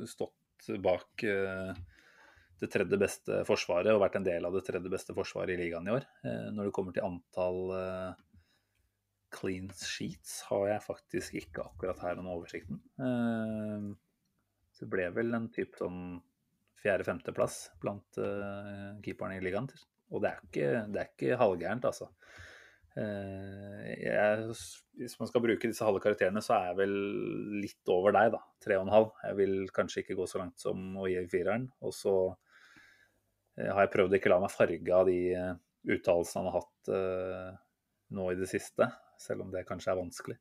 stått 0.08 0.70
bak 0.80 1.20
det 2.62 2.68
tredje 2.72 2.96
beste 2.96 3.42
forsvaret 3.44 3.92
og 3.92 4.00
vært 4.00 4.14
en 4.16 4.24
del 4.24 4.46
av 4.48 4.54
det 4.54 4.62
tredje 4.64 4.88
beste 4.88 5.12
forsvaret 5.16 5.52
i 5.52 5.58
ligaen 5.58 5.90
i 5.90 5.92
år. 5.92 6.06
når 6.54 6.70
det 6.70 6.72
kommer 6.72 6.94
til 6.96 7.04
antall 7.04 7.58
clean 9.34 9.66
sheets, 9.74 10.38
har 10.50 10.68
jeg 10.70 10.84
faktisk 10.86 11.40
ikke 11.42 11.66
akkurat 11.66 12.02
her 12.04 12.20
under 12.22 12.36
oversikten. 12.38 12.78
så 14.74 14.84
det 14.86 14.90
ble 14.90 15.08
vel 15.14 15.34
en 15.36 15.50
type 15.54 15.78
sånn 15.78 16.20
fjerde-femteplass 16.82 17.58
blant 17.82 18.22
keeperne 19.04 19.38
i 19.38 19.42
ligaen 19.44 19.68
og 20.14 20.22
det 20.22 20.30
er 20.30 20.42
ikke, 20.46 20.70
det 20.92 21.00
er 21.00 21.10
ikke 21.10 21.38
halvgærent, 21.40 21.86
altså. 21.88 22.08
Eh, 22.94 23.86
jeg, 24.04 24.54
hvis 25.00 25.16
man 25.18 25.30
skal 25.30 25.42
bruke 25.42 25.70
disse 25.70 25.86
halve 25.86 26.02
karakterene, 26.04 26.42
så 26.44 26.56
er 26.56 26.70
jeg 26.70 26.80
vel 26.84 26.96
litt 27.64 27.92
over 27.92 28.14
deg, 28.14 28.34
da. 28.36 28.42
Tre 28.62 28.78
og 28.78 28.86
en 28.86 28.94
halv. 28.94 29.12
Jeg 29.26 29.38
vil 29.40 29.56
kanskje 29.74 30.04
ikke 30.04 30.18
gå 30.20 30.28
så 30.30 30.42
langt 30.42 30.62
som 30.62 30.84
å 31.00 31.08
gi 31.10 31.18
fireren. 31.32 31.66
Og 31.84 31.94
så 31.96 32.14
eh, 33.58 33.70
har 33.70 33.86
jeg 33.86 33.94
prøvd 33.96 34.14
å 34.14 34.20
ikke 34.20 34.34
la 34.34 34.40
meg 34.44 34.54
farge 34.54 35.00
av 35.00 35.10
de 35.10 35.18
eh, 35.34 35.54
uttalelsene 35.94 36.44
han 36.44 36.52
har 36.52 36.62
hatt 36.62 36.92
nå 38.14 38.24
i 38.30 38.36
det 38.38 38.46
siste, 38.48 38.86
selv 39.22 39.44
om 39.44 39.52
det 39.52 39.66
kanskje 39.68 39.92
er 39.92 40.00
vanskelig. 40.00 40.36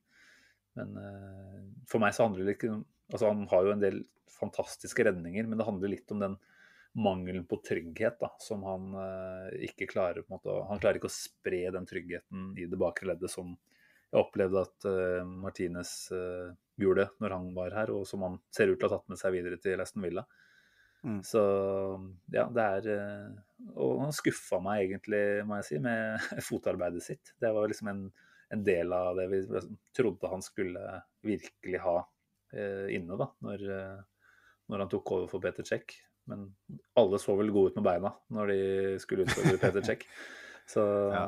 Men 0.78 0.98
uh, 0.98 1.62
for 1.90 2.02
meg 2.04 2.16
så 2.16 2.28
handler 2.28 2.48
det 2.50 2.58
ikke 2.58 2.82
Altså, 3.14 3.28
han 3.28 3.44
har 3.52 3.66
jo 3.66 3.72
en 3.74 3.82
del 3.82 3.98
fantastiske 4.32 5.04
redninger, 5.06 5.46
men 5.46 5.60
det 5.60 5.66
handler 5.68 5.92
litt 5.92 6.12
om 6.16 6.22
den 6.24 6.38
mangelen 6.98 7.44
på 7.46 7.60
trygghet 7.68 8.16
da, 8.22 8.30
som 8.42 8.64
han 8.66 8.96
uh, 8.96 9.50
ikke 9.68 9.90
klarer 9.92 10.24
på 10.24 10.32
en 10.32 10.38
måte, 10.38 10.56
Han 10.70 10.80
klarer 10.82 10.98
ikke 10.98 11.12
å 11.12 11.14
spre 11.14 11.60
den 11.76 11.86
tryggheten 11.90 12.54
i 12.58 12.66
det 12.72 12.80
bakre 12.80 13.12
leddet 13.12 13.30
som 13.34 13.52
jeg 13.54 14.22
opplevde 14.24 14.64
at 14.64 14.88
uh, 14.88 15.22
Martinez 15.28 15.92
gjorde 16.80 17.10
når 17.22 17.36
han 17.36 17.52
var 17.54 17.76
her, 17.76 17.94
og 17.94 18.08
som 18.10 18.24
han 18.26 18.40
ser 18.56 18.72
ut 18.72 18.80
til 18.80 18.88
å 18.88 18.94
ha 18.94 18.98
tatt 18.98 19.14
med 19.14 19.22
seg 19.22 19.36
videre 19.36 19.60
til 19.62 19.84
Aston 19.84 20.08
Villa. 20.08 20.26
Mm. 21.04 21.20
Så 21.28 21.42
ja, 22.32 22.46
det 22.56 22.64
er 22.64 22.86
Og 23.76 24.00
han 24.00 24.14
skuffa 24.16 24.62
meg 24.64 24.86
egentlig, 24.86 25.44
må 25.46 25.60
jeg 25.60 25.68
si, 25.68 25.80
med 25.84 26.24
fotarbeidet 26.50 27.04
sitt. 27.04 27.34
Det 27.44 27.52
var 27.54 27.68
liksom 27.70 27.92
en, 27.92 28.06
en 28.54 28.64
del 28.66 28.94
av 28.94 29.18
det 29.18 29.28
vi 29.32 29.42
trodde 29.98 30.30
han 30.30 30.44
skulle 30.46 31.02
virkelig 31.26 31.80
ha 31.82 31.98
inne, 32.94 33.16
da, 33.18 33.26
når, 33.42 33.62
når 34.70 34.84
han 34.84 34.90
tok 34.92 35.12
over 35.16 35.30
for 35.32 35.42
Peter 35.42 35.66
Czech. 35.66 35.96
Men 36.30 36.46
alle 36.94 37.20
så 37.20 37.36
vel 37.36 37.52
gode 37.52 37.74
ut 37.74 37.80
med 37.80 37.88
beina 37.88 38.14
når 38.34 38.52
de 38.52 38.60
skulle 39.02 39.26
utfordre 39.26 39.58
Peter 39.58 39.86
Czech. 39.90 40.06
Så 40.66 40.80
ja. 41.12 41.24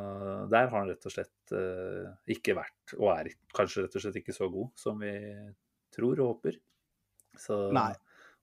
der 0.51 0.69
har 0.69 0.77
han 0.79 0.89
rett 0.89 1.05
og 1.05 1.11
slett 1.11 1.51
uh, 1.51 2.13
ikke 2.31 2.55
vært, 2.55 2.93
og 2.95 3.09
er 3.11 3.33
kanskje 3.55 3.83
rett 3.83 3.97
og 3.97 4.05
slett 4.05 4.19
ikke 4.21 4.35
så 4.35 4.47
god 4.51 4.69
som 4.79 5.01
vi 5.03 5.11
tror 5.95 6.21
og 6.23 6.35
håper. 6.35 6.59
Så 7.39 7.57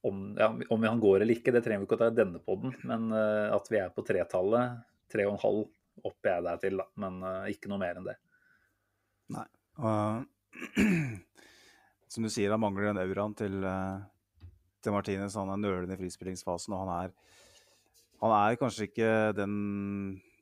om, 0.05 0.19
ja, 0.37 0.51
om, 0.75 0.85
han 0.85 1.01
går 1.01 1.23
eller 1.23 1.39
ikke, 1.39 1.55
det 1.55 1.63
trenger 1.65 1.85
vi 1.85 1.89
ikke 1.89 1.97
å 1.97 2.03
ta 2.03 2.11
i 2.13 2.19
denne 2.19 2.43
poden. 2.45 2.75
Men 2.89 3.09
at 3.15 3.71
vi 3.73 3.79
er 3.81 3.93
på 3.95 4.05
tretallet, 4.05 4.83
tre 5.13 5.25
og 5.29 5.37
en 5.37 5.43
halv, 5.45 5.63
opper 6.03 6.33
jeg 6.33 6.45
der 6.49 6.61
til, 6.65 6.81
da. 6.83 6.87
Men 7.01 7.21
ikke 7.53 7.71
noe 7.71 7.81
mer 7.81 8.01
enn 8.01 8.09
det. 8.09 8.17
Uh, 9.79 10.25
som 12.13 12.25
du 12.25 12.29
sier, 12.33 12.53
han 12.53 12.61
mangler 12.61 12.91
den 12.91 13.01
auraen 13.03 13.37
til 13.39 13.63
uh, 13.65 14.03
til 14.83 14.95
Martinez. 14.95 15.37
Han 15.39 15.53
er 15.53 15.61
nølende 15.61 15.97
i 15.97 16.01
frispillingsfasen, 16.01 16.75
og 16.75 16.85
han 16.85 16.93
er, 16.97 17.15
han 18.23 18.37
er 18.39 18.59
kanskje 18.61 18.89
ikke 18.89 19.11
den 19.39 19.57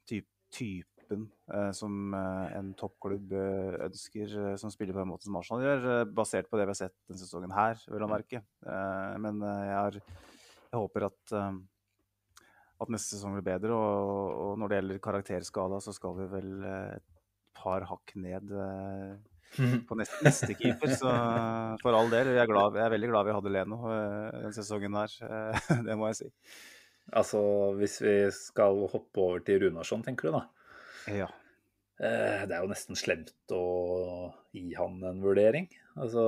typ, 0.09 0.29
typen 0.55 1.27
eh, 1.53 1.71
som 1.77 2.15
eh, 2.17 2.57
en 2.59 2.73
toppklubb 2.79 3.35
eh, 3.37 3.81
ønsker, 3.89 4.37
eh, 4.45 4.57
som 4.61 4.73
spiller 4.73 4.97
på 4.97 5.03
den 5.03 5.13
måten 5.13 5.29
som 5.29 5.39
Arsenal 5.41 5.67
gjør, 5.67 5.89
eh, 5.95 6.07
basert 6.21 6.51
på 6.51 6.59
det 6.59 6.69
vi 6.69 6.75
har 6.75 6.81
sett 6.81 6.97
denne 7.09 7.21
sesongen 7.21 7.55
her, 7.55 7.83
vil 7.89 8.07
han 8.07 8.15
merke. 8.15 8.43
Eh, 8.67 9.19
men 9.23 9.43
jeg, 9.45 9.77
har, 9.77 10.01
jeg, 10.01 10.79
håper 10.79 11.09
at, 11.11 11.37
at 12.81 12.93
neste 12.93 13.17
sesong 13.17 13.37
blir 13.37 13.47
bedre. 13.53 13.77
Og, 13.77 14.35
og, 14.35 14.53
når 14.61 14.73
det 14.73 14.81
gjelder 14.81 15.05
karakterskala, 15.09 15.81
så 15.85 15.95
skal 15.97 16.19
vi 16.19 16.31
vel 16.35 16.53
et 16.71 17.10
par 17.61 17.85
hakk 17.91 18.17
ned 18.21 18.51
på 19.89 19.99
neste, 19.99 20.21
neste, 20.27 20.55
keeper. 20.59 20.93
Så 20.95 21.11
for 21.83 21.97
all 21.97 22.11
del. 22.13 22.33
Jeg 22.35 22.45
er, 22.45 22.51
glad, 22.51 22.79
jeg 22.79 22.87
er 22.87 22.95
veldig 22.95 23.11
glad 23.11 23.29
vi 23.29 23.37
hadde 23.37 23.55
Leno 23.55 23.81
uh, 23.83 24.29
den 24.47 24.57
sesongen 24.57 24.97
der. 24.99 25.17
Uh, 25.25 25.75
det 25.89 25.99
må 25.99 26.11
jeg 26.11 26.21
si. 26.23 26.31
Altså, 27.17 27.41
hvis 27.81 27.99
vi 28.05 28.17
skal 28.35 28.85
hoppe 28.93 29.23
over 29.23 29.45
til 29.47 29.65
Runarsson, 29.65 30.05
tenker 30.07 30.31
du 30.31 30.39
da? 30.39 30.45
Ja. 31.11 31.31
Det 32.01 32.55
er 32.55 32.63
jo 32.63 32.71
nesten 32.71 32.97
slemt 32.97 33.53
å 33.53 33.65
gi 34.57 34.71
han 34.73 35.03
en 35.05 35.19
vurdering. 35.21 35.67
Altså, 36.01 36.23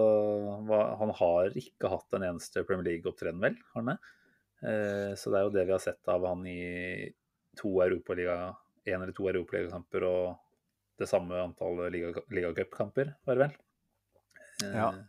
han 0.68 1.12
har 1.16 1.54
ikke 1.56 1.88
hatt 1.88 2.18
en 2.18 2.26
eneste 2.26 2.64
Premier 2.68 2.90
League-opptreden, 2.90 3.38
vel? 3.40 3.56
Har 3.70 3.80
han 3.80 3.94
det? 3.94 3.96
så 5.18 5.32
det 5.32 5.38
er 5.38 5.46
jo 5.46 5.54
det 5.54 5.64
vi 5.64 5.74
har 5.74 5.80
sett 5.82 6.10
av 6.12 6.26
han 6.28 6.44
i 6.50 6.58
to 7.58 7.72
Europaliga, 7.86 8.36
én 8.84 8.98
eller 8.98 9.16
to 9.16 9.30
Europaligakamper 9.30 10.04
og 10.10 10.26
det 11.00 11.08
samme 11.10 11.38
antall 11.40 11.80
ligacupkamper, 11.92 13.12
liga 13.12 13.26
var 13.26 13.38
det 13.38 13.46
vel? 13.46 13.56
Ja. 14.62 14.90
Eh, 14.92 15.08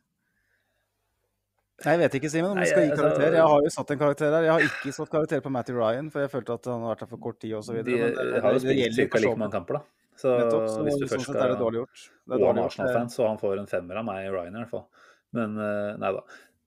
jeg 1.83 1.99
vet 1.99 2.13
ikke, 2.19 2.29
Simen, 2.31 2.53
om 2.53 2.59
du 2.61 2.67
skal 2.69 2.85
gi 2.85 2.91
altså, 2.93 3.01
karakter. 3.01 3.35
Jeg 3.35 3.47
har 3.51 3.65
jo 3.65 3.71
satt 3.75 3.91
en 3.91 3.99
karakter 3.99 4.29
her. 4.29 4.45
Jeg 4.45 4.53
har 4.53 4.67
ikke 4.69 4.93
satt 4.95 5.11
karakter 5.11 5.41
på 5.43 5.51
Matty 5.51 5.75
Ryan, 5.75 6.11
for 6.13 6.23
jeg 6.23 6.31
følte 6.31 6.55
at 6.55 6.69
han 6.71 6.85
har 6.85 6.93
vært 6.93 7.03
her 7.03 7.11
for 7.11 7.23
kort 7.25 7.39
tid 7.43 7.57
osv. 7.59 7.81
De 7.83 7.97
har 7.99 8.55
jo 8.55 8.63
spilt 8.63 8.95
ca. 8.95 9.19
like 9.19 9.35
mange 9.41 9.55
kamper, 9.57 9.79
da. 9.81 9.83
Så, 10.13 10.29
Nettopp, 10.37 10.67
så 10.69 10.83
hvis 10.85 10.99
du 11.01 11.07
først 11.09 11.25
skal 11.25 11.39
er 11.41 11.53
det 11.55 11.59
dårlig 11.59 11.81
gjort. 11.81 12.01
Det 12.05 12.35
er 12.35 12.43
dårlig 12.43 12.61
gjort. 12.61 12.71
Arsenal-fans, 12.71 13.17
så 13.17 13.27
han 13.27 13.39
får 13.41 13.61
en 13.63 13.69
femmer 13.71 13.99
av 13.99 14.05
meg 14.07 14.27
i 14.27 14.31
Ryan 14.31 14.53
i 14.53 14.61
hvert 14.61 14.73
fall. 14.75 15.07
Men 15.33 15.55
eh, 15.65 15.91
nei 15.99 16.11
da. 16.15 16.21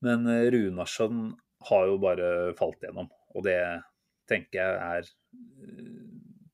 Men 0.06 0.30
eh, 0.32 0.46
Runarsson 0.52 1.22
har 1.70 1.86
jo 1.88 2.00
bare 2.02 2.30
falt 2.58 2.82
gjennom, 2.82 3.08
og 3.32 3.46
det 3.46 3.60
tenker 4.28 4.58
jeg 4.58 4.98
er 4.98 5.12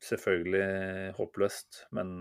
selvfølgelig 0.03 1.13
håpløst, 1.17 1.85
men 1.95 2.15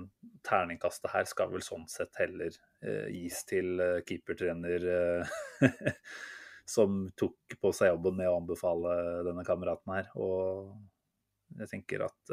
terningkastet 0.45 1.11
her 1.13 1.25
skal 1.29 1.49
vel 1.53 1.63
sånn 1.65 1.87
sett 1.89 2.13
heller 2.21 2.53
eh, 2.85 3.07
gis 3.13 3.41
til 3.49 3.81
eh, 3.81 4.01
keepertrener 4.05 4.85
eh, 4.95 5.41
som 6.75 7.03
tok 7.17 7.57
på 7.61 7.73
seg 7.75 7.91
jobben 7.91 8.19
med 8.19 8.29
å 8.29 8.37
anbefale 8.37 8.93
denne 9.27 9.45
kameraten 9.47 9.95
her. 9.97 10.11
Og 10.21 11.57
jeg 11.57 11.71
tenker 11.73 12.05
at 12.05 12.31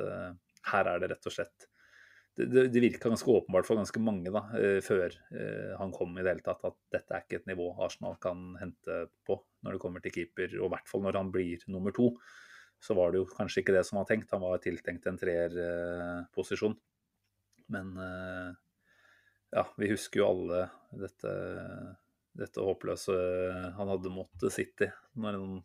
her 0.68 0.88
er 0.92 1.00
det 1.02 1.08
rett 1.11 1.26
og 1.26 1.34
slett 1.34 1.64
Det, 2.38 2.44
det, 2.46 2.62
det 2.70 2.80
virka 2.84 3.11
ganske 3.11 3.32
åpenbart 3.32 3.66
for 3.66 3.80
ganske 3.80 3.98
mange 3.98 4.30
da, 4.30 4.44
før 4.84 5.16
han 5.80 5.90
kom 5.90 6.12
i 6.14 6.22
det 6.22 6.37
hele 6.37 6.44
tatt, 6.46 6.61
at 6.68 6.76
dette 6.94 7.16
er 7.16 7.24
ikke 7.24 7.40
et 7.40 7.48
nivå 7.50 7.72
Arsenal 7.82 8.14
kan 8.22 8.52
hente 8.61 9.00
på 9.26 9.40
når 9.66 9.74
det 9.74 9.80
kommer 9.82 10.04
til 10.04 10.14
keeper, 10.14 10.54
og 10.61 10.68
i 10.68 10.72
hvert 10.76 10.92
fall 10.92 11.02
når 11.02 11.18
han 11.18 11.32
blir 11.34 11.64
nummer 11.66 11.96
to 11.96 12.12
så 12.81 12.95
var 12.95 13.12
det 13.12 13.23
jo 13.23 13.29
kanskje 13.31 13.62
ikke 13.62 13.75
det 13.75 13.85
som 13.87 13.99
var 13.99 14.07
tenkt. 14.09 14.31
Han 14.35 14.45
var 14.45 14.61
tiltenkt 14.62 15.07
en 15.11 15.19
treerposisjon. 15.19 16.77
Men 17.75 17.95
eh, 18.01 18.51
ja, 19.59 19.64
vi 19.77 19.91
husker 19.91 20.23
jo 20.23 20.29
alle 20.29 20.67
dette, 21.03 21.33
dette 22.38 22.64
håpløse 22.64 23.17
han 23.77 23.93
hadde 23.93 24.12
mot 24.14 24.47
City. 24.55 24.91
Når 25.19 25.38
han 25.38 25.57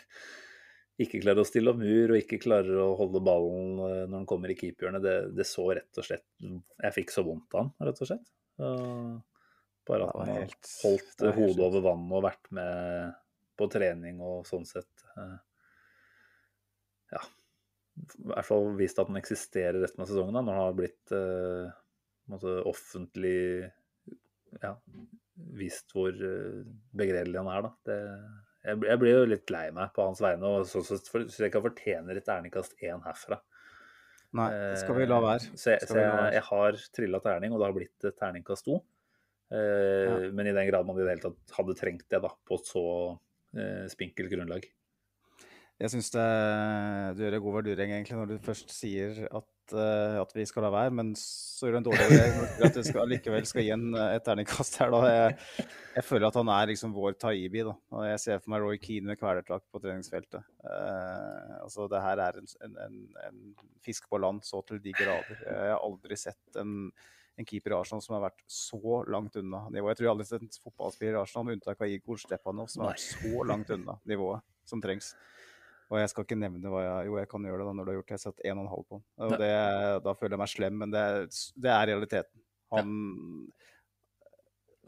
ikke 1.04 1.20
klarer 1.22 1.44
å 1.44 1.48
stille 1.48 1.72
opp 1.72 1.80
mur 1.82 2.14
og 2.14 2.22
ikke 2.22 2.40
klarer 2.42 2.80
å 2.82 2.94
holde 2.98 3.22
ballen 3.24 3.82
eh, 3.84 4.04
når 4.06 4.16
han 4.22 4.30
kommer 4.32 4.52
i 4.52 4.56
keeperhjørnet. 4.58 5.04
Det, 5.04 5.16
det, 5.36 5.48
så 5.48 5.68
rett 5.76 6.00
og 6.00 6.08
slett 6.08 6.26
Jeg 6.40 6.96
fikk 6.96 7.14
så 7.14 7.26
vondt 7.26 7.52
av 7.52 7.66
han, 7.66 7.74
rett 7.90 8.00
og 8.00 8.12
slett. 8.14 8.32
bare 9.90 10.08
at 10.08 10.16
han 10.16 10.32
har 10.32 10.58
holdt 10.84 11.22
hodet 11.36 11.68
over 11.68 11.84
vannet 11.84 12.16
og 12.16 12.26
vært 12.26 12.50
med 12.56 13.14
på 13.60 13.68
trening 13.68 14.20
og 14.24 14.48
sånn 14.48 14.64
sett. 14.64 15.06
Eh, 17.10 17.16
ja, 17.16 17.22
i 18.00 18.28
hvert 18.30 18.48
fall 18.48 18.70
vist 18.78 19.00
at 19.02 19.10
den 19.10 19.20
eksisterer 19.20 19.80
resten 19.82 20.04
av 20.04 20.10
sesongen, 20.10 20.36
da, 20.38 20.44
når 20.46 20.58
han 20.58 20.68
har 20.68 20.76
blitt 20.78 21.14
eh, 21.16 21.72
måte, 22.30 22.54
offentlig 22.70 23.40
ja, 24.60 24.74
vist 25.56 25.92
hvor 25.94 26.10
uh, 26.10 26.62
begredelig 26.96 27.38
han 27.38 27.50
er. 27.52 27.66
Da. 27.66 27.70
Det, 27.86 27.98
jeg, 28.66 28.80
jeg, 28.90 29.00
blir 29.00 29.14
jo 29.14 29.28
litt 29.30 29.52
lei 29.54 29.66
meg 29.74 29.92
på 29.96 30.04
hans 30.04 30.20
vegne, 30.22 30.50
og 30.50 30.66
så, 30.68 30.82
så, 30.84 30.98
så 31.00 31.44
jeg 31.46 31.52
kan 31.54 31.64
fortjener 31.64 32.18
et 32.18 32.26
terningkast 32.26 32.76
én 32.84 33.02
herfra. 33.04 33.40
Nei, 34.36 34.48
det 34.54 34.80
skal 34.82 34.98
vi 34.98 35.06
la 35.10 35.18
være. 35.22 35.52
Så, 35.58 35.72
jeg, 35.72 35.86
så 35.90 35.98
jeg, 35.98 36.34
jeg 36.36 36.44
har 36.46 36.82
trilla 36.94 37.20
terning, 37.24 37.54
og 37.54 37.62
det 37.62 37.66
har 37.66 37.76
blitt 37.78 38.10
terningkast 38.20 38.68
to. 38.68 38.78
Eh, 39.50 40.06
ja. 40.06 40.18
Men 40.36 40.46
i 40.46 40.54
den 40.54 40.68
grad 40.68 40.86
man 40.86 40.98
i 40.98 41.02
det 41.02 41.16
hele 41.16 41.24
tatt 41.24 41.56
hadde 41.56 41.74
trengt 41.78 42.06
det 42.12 42.20
da, 42.22 42.30
på 42.46 42.58
et 42.60 42.70
så 42.70 42.84
eh, 43.58 43.86
spinkelt 43.90 44.30
grunnlag. 44.30 44.68
Jeg 45.80 45.94
syns 45.94 46.10
du 46.12 47.22
gjør 47.22 47.38
en 47.38 47.42
god 47.42 47.54
vurdering 47.56 47.94
egentlig 47.94 48.16
når 48.18 48.34
du 48.34 48.42
først 48.44 48.68
sier 48.74 49.22
at, 49.24 49.46
uh, 49.72 50.18
at 50.20 50.34
vi 50.36 50.44
skal 50.44 50.66
la 50.66 50.70
være, 50.74 50.92
men 50.92 51.14
så 51.16 51.66
gjør 51.66 51.78
du 51.78 51.78
en 51.78 51.86
dårlig 51.86 52.08
vurdering 52.10 52.66
at 52.66 52.76
du 52.76 52.80
skal, 52.84 53.08
likevel 53.08 53.46
skal 53.48 53.64
gi 53.64 53.70
en, 53.72 53.86
eh, 53.96 54.16
et 54.18 54.26
terningkast 54.26 54.76
her. 54.82 54.92
Da. 54.92 55.00
Jeg, 55.08 55.38
jeg, 55.94 56.04
føler 56.04 56.28
at 56.28 56.36
han 56.36 56.52
er 56.52 56.68
liksom 56.68 56.92
vår 56.92 57.16
Taibi. 57.24 57.64
Da. 57.64 57.72
Og 57.96 58.04
jeg 58.10 58.20
ser 58.20 58.42
for 58.42 58.52
meg 58.52 58.66
Roy 58.66 58.82
Keane 58.82 59.08
med 59.08 59.20
kvelertak 59.22 59.64
på 59.72 59.80
treningsfeltet. 59.80 60.44
Uh, 60.66 61.62
altså, 61.62 61.88
det 61.88 62.04
her 62.04 62.24
er 62.26 62.42
en, 62.42 62.52
en, 62.68 63.00
en, 63.30 63.40
fisk 63.80 64.12
på 64.12 64.20
land 64.20 64.44
så 64.44 64.60
til 64.68 64.84
de 64.84 64.92
grader. 64.92 65.42
Jeg 65.48 65.72
har 65.72 65.80
aldri 65.80 66.20
sett 66.20 66.60
en, 66.60 66.92
en 67.40 67.48
keeper 67.48 67.72
i 67.72 67.80
Arsenal 67.80 68.04
som 68.04 68.18
har 68.18 68.26
vært 68.28 68.44
så 68.52 69.00
langt 69.08 69.40
unna 69.40 69.64
nivået. 69.72 69.94
Jeg 69.94 70.02
tror 70.02 70.10
jeg 70.10 70.14
aldri 70.18 70.28
har 70.28 70.32
sett 70.34 70.44
en 70.44 70.64
fotballspiller 70.68 71.16
i 71.16 71.22
Arsenal, 71.24 71.48
med 71.48 71.56
unntak 71.56 71.80
av 71.80 71.96
Igor 71.96 72.20
Stepanov, 72.20 72.68
som 72.68 72.84
har 72.84 72.92
vært 72.92 73.08
så 73.08 73.48
langt 73.48 73.72
unna 73.72 73.96
nivået 74.04 74.44
som 74.68 74.84
trengs. 74.84 75.14
Og 75.90 75.98
jeg 75.98 76.10
skal 76.12 76.26
ikke 76.26 76.38
nevne 76.38 76.70
hva 76.70 76.84
jeg 76.84 77.08
Jo, 77.08 77.16
jeg 77.18 77.30
kan 77.30 77.46
gjøre 77.46 77.62
det 77.62 77.66
da 77.66 77.72
når 77.74 77.86
du 77.86 77.90
har 77.90 77.98
gjort 77.98 78.06
det. 78.06 78.14
Jeg 78.14 78.20
har 78.20 78.26
satt 78.28 78.44
1,5 78.46 78.84
på 78.86 78.98
den. 78.98 79.06
Og 79.26 79.34
det, 79.40 79.54
da 80.06 80.14
føler 80.18 80.36
jeg 80.36 80.42
meg 80.42 80.52
slem, 80.52 80.78
men 80.84 80.94
det, 80.94 81.06
det 81.58 81.72
er 81.74 81.88
realiteten. 81.90 82.44
Han 82.70 82.92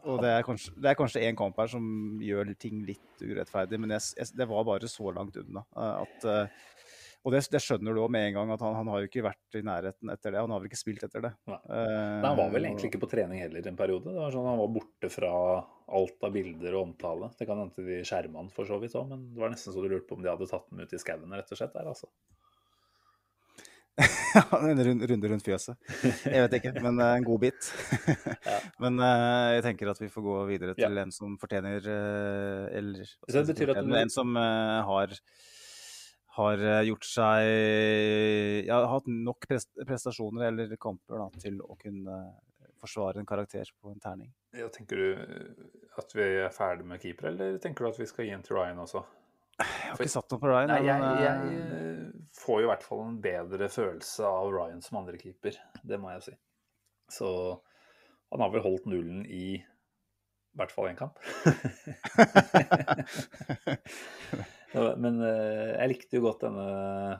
Og 0.03 0.21
det 0.23 0.31
er, 0.31 0.45
kanskje, 0.47 1.23
en 1.27 1.39
kamp 1.39 1.59
her 1.59 1.71
som 1.71 1.83
gjør 2.23 2.53
ting 2.59 2.81
litt 2.87 3.23
urettferdig, 3.23 3.79
men 3.79 3.95
jeg, 3.95 4.13
jeg, 4.19 4.31
det 4.39 4.47
var 4.49 4.65
bare 4.67 4.89
så 4.91 5.11
langt 5.15 5.39
unna 5.39 5.63
at 5.75 6.27
uh, 6.27 6.63
og 7.23 7.31
det, 7.31 7.39
det 7.53 7.61
skjønner 7.63 7.95
du 7.95 8.01
òg 8.03 8.11
med 8.11 8.25
en 8.27 8.33
gang, 8.35 8.49
at 8.51 8.63
han, 8.65 8.73
han, 8.75 8.89
har 8.91 8.99
jo 8.99 9.07
ikke 9.07 9.23
vært 9.23 9.55
i 9.55 9.63
nærheten 9.63 10.11
etter 10.11 10.33
det. 10.33 10.41
Han 10.43 10.51
har 10.51 10.59
vel 10.59 10.67
ikke 10.67 10.81
spilt 10.81 11.05
etter 11.07 11.23
det. 11.23 11.31
Nei. 11.47 11.59
Uh, 11.69 12.25
han 12.25 12.39
var 12.39 12.51
vel 12.51 12.67
egentlig 12.67 12.91
ikke 12.91 13.03
på 13.05 13.09
trening 13.13 13.39
heller 13.39 13.69
en 13.71 13.79
periode. 13.79 14.11
Det 14.11 14.19
var 14.19 14.35
sånn 14.35 14.49
Han 14.49 14.59
var 14.59 14.73
borte 14.75 15.11
fra 15.13 15.31
alt 15.99 16.27
av 16.27 16.35
bilder 16.35 16.75
og 16.75 16.89
omtale. 16.89 17.31
Det 17.39 17.47
kan 17.47 17.63
hende 17.63 17.87
de 17.87 18.01
skjerma 18.07 18.43
han 18.43 18.51
for 18.51 18.67
så 18.67 18.79
vidt 18.81 18.97
òg, 18.99 19.07
men 19.13 19.29
det 19.31 19.43
var 19.43 19.53
nesten 19.53 19.75
så 19.75 19.83
du 19.83 19.87
lurte 19.87 20.09
på 20.09 20.19
om 20.19 20.25
de 20.25 20.31
hadde 20.33 20.49
tatt 20.51 20.67
den 20.67 20.83
ut 20.83 20.95
i 20.95 20.99
skauen 20.99 21.37
rett 21.39 21.55
og 21.55 21.61
slett 21.61 21.75
der, 21.77 21.91
altså. 21.93 22.11
en 24.73 24.83
runde 24.83 25.29
rundt 25.29 25.45
fjøset. 25.45 25.77
Jeg 26.25 26.43
vet 26.43 26.55
ikke, 26.57 26.73
men 26.81 26.99
en 27.05 27.27
god 27.27 27.43
bit. 27.45 27.71
Men 28.83 28.99
uh, 28.99 29.53
jeg 29.53 29.63
tenker 29.69 29.91
at 29.93 30.01
vi 30.01 30.09
får 30.11 30.25
gå 30.25 30.37
videre 30.49 30.75
til 30.75 30.89
ja. 30.89 31.05
en 31.05 31.13
som 31.13 31.35
fortjener 31.39 31.85
uh, 31.85 32.65
Eller 32.73 33.05
det 33.05 33.43
betyr 33.51 33.75
at 33.75 33.85
du... 33.85 33.93
en 33.99 34.11
som 34.11 34.33
uh, 34.33 34.81
har 34.89 35.13
har 36.37 36.63
eh, 36.63 36.85
gjort 36.89 37.05
seg 37.05 38.65
ja, 38.65 38.79
hatt 38.89 39.07
nok 39.09 39.45
prestasjoner 39.85 40.47
eller 40.49 40.75
kamper 40.81 41.21
da, 41.21 41.27
til 41.43 41.59
å 41.61 41.75
kunne 41.79 42.15
forsvare 42.83 43.19
en 43.21 43.27
karakter 43.27 43.69
på 43.79 43.91
en 43.93 43.99
terning. 44.03 44.31
Ja, 44.57 44.67
tenker 44.73 44.95
du 44.99 45.07
at 45.99 46.15
vi 46.15 46.23
er 46.43 46.49
ferdig 46.53 46.85
med 46.89 47.01
keeper, 47.03 47.25
eller 47.31 47.57
tenker 47.63 47.85
du 47.85 47.89
at 47.91 47.99
vi 48.01 48.07
skal 48.09 48.25
gi 48.27 48.33
en 48.35 48.45
til 48.45 48.55
Ryan 48.57 48.83
også? 48.83 49.01
Jeg 49.61 49.91
har 49.91 50.01
ikke 50.01 50.15
satt 50.15 50.31
noe 50.33 50.41
på 50.41 50.49
Ryan. 50.49 50.69
Nei, 50.71 50.81
jeg, 50.87 50.97
jeg, 51.03 51.17
jeg 51.23 51.35
eh, 51.59 51.65
eh, 51.77 52.05
får 52.39 52.57
jo 52.63 52.65
i 52.65 52.71
hvert 52.71 52.87
fall 52.87 53.01
en 53.05 53.21
bedre 53.21 53.67
følelse 53.69 54.21
av 54.25 54.47
Ryan 54.51 54.81
som 54.83 54.99
andrekeeper. 55.03 55.53
Det 55.85 55.97
må 56.01 56.07
jeg 56.15 56.21
si. 56.25 56.33
Så 57.13 57.27
han 58.33 58.41
har 58.41 58.49
vel 58.55 58.65
holdt 58.65 58.85
nullen 58.89 59.21
i 59.29 59.61
i 60.53 60.55
hvert 60.59 60.73
fall 60.73 60.89
én 60.89 60.97
kamp. 60.97 61.15
Men 64.73 65.21
eh, 65.21 65.75
jeg 65.75 65.91
likte 65.91 66.17
jo 66.17 66.25
godt 66.27 66.47
denne, 66.47 67.19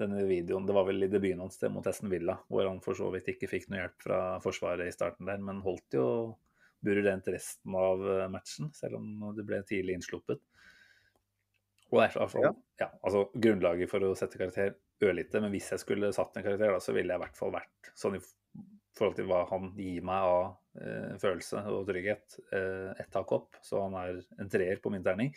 denne 0.00 0.24
videoen. 0.28 0.66
Det 0.68 0.76
var 0.76 0.86
vel 0.88 1.06
i 1.06 1.10
debuten 1.12 1.42
hans 1.44 1.60
mot 1.72 1.86
Esten 1.88 2.12
Villa, 2.12 2.36
hvor 2.48 2.68
han 2.68 2.82
for 2.84 2.98
så 2.98 3.10
vidt 3.14 3.32
ikke 3.32 3.50
fikk 3.50 3.70
noe 3.70 3.82
hjelp 3.82 4.06
fra 4.06 4.20
Forsvaret 4.44 4.88
i 4.88 4.94
starten 4.94 5.28
der, 5.30 5.42
men 5.44 5.62
holdt 5.64 5.98
jo 5.98 6.06
buret 6.80 7.04
rent 7.04 7.28
resten 7.32 7.76
av 7.76 8.04
eh, 8.08 8.26
matchen, 8.32 8.70
selv 8.76 9.00
om 9.00 9.30
det 9.36 9.46
ble 9.48 9.62
tidlig 9.68 9.98
innsluppet. 9.98 10.42
Og 11.90 11.98
derfor, 12.04 12.22
er 12.38 12.44
Ja. 12.46 12.52
ja, 12.84 12.88
altså 13.02 13.24
Grunnlaget 13.34 13.90
for 13.90 14.04
å 14.06 14.14
sette 14.14 14.38
karakter 14.38 14.76
ørlite, 15.02 15.40
men 15.42 15.50
hvis 15.50 15.72
jeg 15.72 15.82
skulle 15.82 16.12
satt 16.14 16.36
en 16.36 16.44
karakter, 16.46 16.70
da, 16.70 16.82
så 16.82 16.94
ville 16.94 17.12
jeg 17.12 17.18
i 17.18 17.24
hvert 17.24 17.38
fall 17.38 17.54
vært 17.54 17.90
sånn 17.98 18.18
i 18.18 18.22
forhold 18.96 19.16
til 19.18 19.26
hva 19.30 19.40
han 19.50 19.72
gir 19.78 20.04
meg 20.06 20.28
av 20.28 20.44
eh, 20.82 21.16
følelse 21.22 21.64
og 21.72 21.88
trygghet, 21.88 22.38
eh, 22.54 22.92
ett 23.02 23.18
hakk 23.18 23.34
opp. 23.36 23.58
Så 23.64 23.82
han 23.82 23.96
er 23.98 24.20
en 24.38 24.52
treer 24.52 24.82
på 24.82 24.92
min 24.92 25.04
terning. 25.06 25.34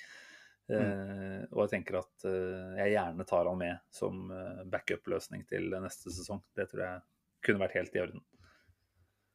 Eh, 0.80 1.40
og 1.52 1.66
jeg 1.66 1.74
tenker 1.76 2.00
at 2.02 2.28
eh, 2.30 2.76
jeg 2.82 2.94
gjerne 2.96 3.26
tar 3.30 3.50
han 3.50 3.60
med 3.60 3.82
som 3.94 4.28
eh, 4.34 4.62
backup-løsning 4.74 5.46
til 5.50 5.74
neste 5.84 6.14
sesong. 6.14 6.44
Det 6.58 6.68
tror 6.72 6.86
jeg 6.86 7.04
kunne 7.46 7.64
vært 7.64 7.78
helt 7.80 7.98
i 7.98 8.04
orden. 8.04 8.24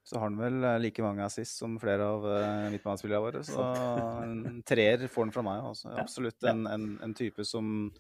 Så 0.09 0.17
har 0.17 0.31
han 0.31 0.39
vel 0.41 0.65
like 0.81 1.05
mange 1.05 1.21
assist 1.21 1.59
som 1.61 1.75
flere 1.77 2.07
av 2.09 2.23
uh, 2.25 2.69
midtbanespillerne 2.73 3.21
våre. 3.21 3.43
Så 3.45 3.61
en 4.25 4.63
treer 4.65 5.05
får 5.05 5.27
han 5.27 5.33
fra 5.35 5.45
meg. 5.45 5.67
Også. 5.69 5.91
Absolutt 6.01 6.47
en, 6.49 6.63
en, 6.71 6.87
en 7.05 7.13
type 7.17 7.45
som, 7.45 7.91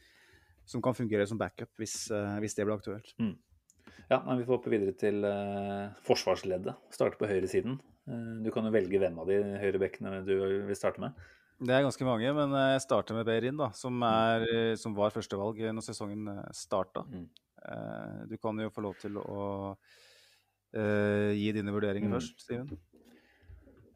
som 0.64 0.80
kan 0.84 0.96
fungere 0.96 1.26
som 1.28 1.36
backup 1.36 1.68
hvis, 1.76 2.06
hvis 2.40 2.56
det 2.56 2.64
blir 2.64 2.78
aktuelt. 2.78 3.12
Ja, 4.08 4.22
men 4.24 4.38
Vi 4.38 4.46
får 4.48 4.56
hoppe 4.56 4.72
videre 4.72 4.96
til 4.96 5.20
uh, 5.20 5.92
forsvarsleddet. 6.06 6.78
Starte 6.96 7.20
på 7.20 7.28
høyresiden. 7.28 7.76
Uh, 8.08 8.40
du 8.40 8.48
kan 8.54 8.64
jo 8.64 8.72
velge 8.72 9.00
hvem 9.02 9.20
av 9.20 9.28
de 9.28 9.42
høyrebekkene 9.60 10.22
du 10.24 10.32
vil 10.70 10.78
starte 10.78 11.04
med. 11.04 11.28
Det 11.58 11.74
er 11.74 11.82
ganske 11.82 12.06
mange, 12.06 12.32
men 12.36 12.54
eh, 12.54 12.72
jeg 12.76 12.84
starter 12.86 13.18
med 13.18 13.26
Beirin, 13.26 13.58
da, 13.58 13.70
som, 13.74 13.98
er, 14.06 14.46
eh, 14.46 14.74
som 14.78 14.94
var 14.96 15.14
førstevalg 15.14 15.60
når 15.74 15.86
sesongen 15.88 16.28
starta. 16.54 17.04
Mm. 17.08 17.28
Du 18.30 18.36
kan 18.38 18.60
jo 18.62 18.70
få 18.70 18.84
lov 18.84 18.94
til 19.02 19.16
å 19.18 19.40
uh, 19.74 21.30
gi 21.34 21.48
dine 21.52 21.72
vurderinger 21.74 22.06
Mm. 22.06 22.14
først, 22.14 22.44
Steven. 22.44 22.68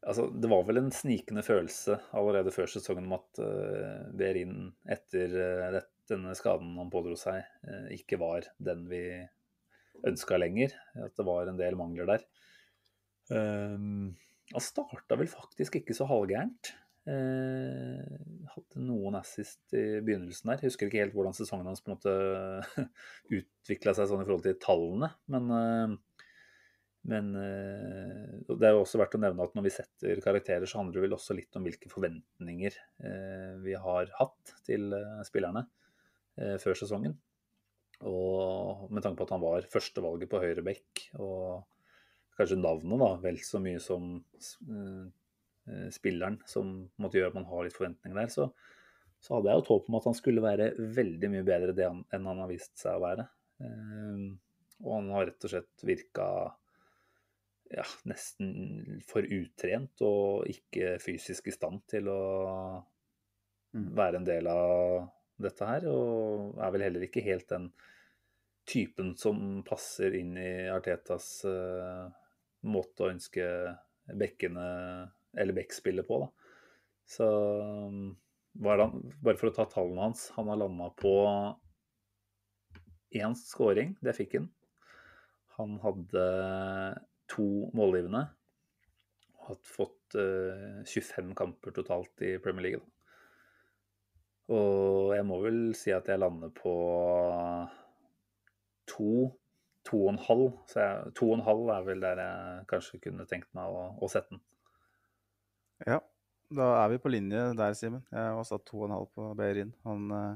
Altså, 0.03 0.27
det 0.35 0.51
var 0.51 0.65
vel 0.67 0.81
en 0.81 0.91
snikende 0.91 1.45
følelse 1.47 1.95
allerede 2.19 2.51
før 2.53 2.67
sesongen 2.67 3.07
om 3.07 3.15
at 3.21 3.39
uh, 3.39 4.11
Beirin 4.19 4.73
etter 4.91 5.37
uh, 5.39 5.79
denne 6.11 6.35
skaden 6.39 6.75
han 6.79 6.91
pådro 6.93 7.17
seg, 7.19 7.43
eh, 7.69 7.89
ikke 7.99 8.19
var 8.23 8.47
den 8.63 8.87
vi 8.91 9.05
ønska 10.09 10.39
lenger. 10.41 10.75
At 10.99 11.15
det 11.19 11.27
var 11.29 11.49
en 11.49 11.61
del 11.61 11.79
mangler 11.79 12.11
der. 12.11 12.27
Um, 13.31 14.13
han 14.51 14.65
starta 14.65 15.17
vel 15.17 15.31
faktisk 15.31 15.79
ikke 15.79 15.97
så 15.97 16.09
halvgærent. 16.11 16.73
Eh, 17.03 18.03
hadde 18.53 18.83
noen 18.87 19.17
assist 19.19 19.75
i 19.75 19.99
begynnelsen 20.05 20.53
der. 20.53 20.61
Jeg 20.61 20.71
Husker 20.71 20.87
ikke 20.87 21.01
helt 21.03 21.17
hvordan 21.17 21.35
sesongen 21.35 21.67
hans 21.67 21.83
på 21.83 21.91
en 21.91 21.97
måte 21.97 22.85
utvikla 23.39 23.95
seg 23.97 24.07
sånn 24.11 24.23
i 24.23 24.27
forhold 24.29 24.47
til 24.47 24.59
tallene, 24.63 25.11
men 25.33 25.53
eh, 25.59 25.99
men 27.11 27.33
eh, 27.35 28.27
det 28.47 28.69
er 28.69 28.77
jo 28.77 28.85
også 28.85 29.01
verdt 29.01 29.17
å 29.19 29.21
nevne 29.25 29.43
at 29.43 29.57
når 29.59 29.65
vi 29.65 29.73
setter 29.75 30.21
karakterer, 30.23 30.69
så 30.71 30.79
handler 30.79 31.01
det 31.01 31.03
vel 31.03 31.17
også 31.17 31.35
litt 31.35 31.57
om 31.59 31.65
hvilke 31.67 31.91
forventninger 31.91 32.77
eh, 33.03 33.57
vi 33.65 33.75
har 33.75 34.13
hatt 34.21 34.53
til 34.69 34.95
spillerne 35.27 35.65
før 36.63 36.79
sesongen. 36.79 37.17
Og 38.07 38.87
med 38.95 39.03
tanke 39.03 39.19
på 39.19 39.27
at 39.27 39.33
han 39.35 39.43
var 39.43 39.67
førstevalget 39.69 40.31
på 40.31 40.39
høyre 40.41 40.63
bekk, 40.65 41.03
og 41.19 41.67
kanskje 42.39 42.61
navnet 42.63 43.03
da, 43.03 43.11
vel 43.27 43.43
så 43.45 43.59
mye 43.61 43.83
som 43.83 44.15
spilleren 45.95 46.41
som 46.49 46.73
måtte 47.01 47.21
gjøre 47.21 47.33
at 47.33 47.39
man 47.39 47.49
har 47.51 47.67
litt 47.67 47.77
forventninger 47.77 48.19
der, 48.19 48.33
så, 48.33 48.49
så 49.23 49.37
hadde 49.37 49.51
jeg 49.51 49.61
jo 49.61 49.65
et 49.65 49.71
håp 49.75 49.91
om 49.91 49.99
at 50.01 50.09
han 50.11 50.19
skulle 50.19 50.45
være 50.45 50.73
veldig 50.99 51.31
mye 51.35 51.47
bedre 51.47 51.77
det 51.77 51.87
han, 51.87 52.01
enn 52.13 52.31
han 52.31 52.43
har 52.43 52.51
vist 52.51 52.75
seg 52.81 52.99
å 52.99 53.05
være. 53.05 53.29
Eh, 53.63 54.25
og 54.83 54.97
han 54.97 55.13
har 55.15 55.29
rett 55.31 55.47
og 55.47 55.53
slett 55.53 55.87
virka 55.87 56.27
ja, 57.73 57.85
nesten 58.11 58.99
for 59.09 59.25
utrent 59.25 60.03
og 60.05 60.49
ikke 60.51 60.97
fysisk 61.01 61.47
i 61.49 61.55
stand 61.55 61.85
til 61.93 62.11
å 62.11 62.23
Mm. 63.73 63.89
være 63.97 64.21
en 64.21 64.27
del 64.27 64.49
av 64.53 65.09
dette 65.41 65.69
her. 65.69 65.87
Og 65.89 66.59
er 66.61 66.75
vel 66.75 66.87
heller 66.87 67.07
ikke 67.07 67.25
helt 67.25 67.49
den 67.53 67.71
typen 68.69 69.15
som 69.19 69.63
passer 69.67 70.15
inn 70.19 70.37
i 70.39 70.69
Artetas 70.71 71.43
uh, 71.49 72.07
måte 72.69 73.03
å 73.03 73.11
ønske 73.11 73.47
bekkene 74.19 74.67
eller 75.39 75.57
bekkspillet 75.57 76.07
på. 76.09 76.21
Da. 76.23 76.29
Så 77.09 77.29
var 78.53 78.83
han, 78.85 79.13
bare 79.25 79.39
for 79.41 79.51
å 79.51 79.55
ta 79.57 79.67
tallene 79.71 80.09
hans, 80.09 80.29
han 80.37 80.51
har 80.53 80.61
landa 80.61 80.91
på 80.99 81.15
én 83.17 83.37
scoring, 83.37 83.97
det 84.05 84.17
fikk 84.17 84.39
han. 84.39 84.49
Han 85.59 85.77
hadde 85.83 86.25
to 87.33 87.49
målgivende. 87.77 88.25
Og 89.37 89.51
har 89.51 89.61
fått 89.67 90.17
uh, 90.17 90.81
25 90.87 91.35
kamper 91.37 91.75
totalt 91.77 92.25
i 92.25 92.37
Premier 92.43 92.69
League. 92.69 92.81
Da. 92.81 92.89
Og 94.53 95.13
jeg 95.17 95.27
må 95.27 95.39
vel 95.43 95.61
si 95.79 95.93
at 95.95 96.09
jeg 96.11 96.21
lander 96.21 96.51
på 96.55 96.73
to, 98.91 99.11
to 99.87 100.01
og 100.05 100.13
en 100.13 100.23
halv. 100.27 100.49
Så 100.71 100.83
jeg, 100.83 101.13
to 101.19 101.31
og 101.31 101.37
en 101.39 101.47
halv 101.47 101.75
er 101.77 101.87
vel 101.89 102.05
der 102.05 102.23
jeg 102.23 102.65
kanskje 102.73 103.03
kunne 103.07 103.29
tenkt 103.31 103.53
meg 103.57 103.71
å, 103.71 103.87
å 104.03 104.11
sette 104.13 104.35
den. 104.35 104.43
Ja, 105.89 105.99
da 106.53 106.69
er 106.85 106.93
vi 106.95 107.01
på 107.03 107.11
linje 107.13 107.43
der, 107.59 107.75
Simen. 107.79 108.05
Jeg 108.13 108.37
har 108.39 108.47
satt 108.49 108.65
to 108.69 108.83
og 108.83 108.89
en 108.89 108.97
halv 108.97 109.09
på 109.17 109.29
Beirin. 109.39 109.73
Han 109.87 110.09
eh, 110.15 110.35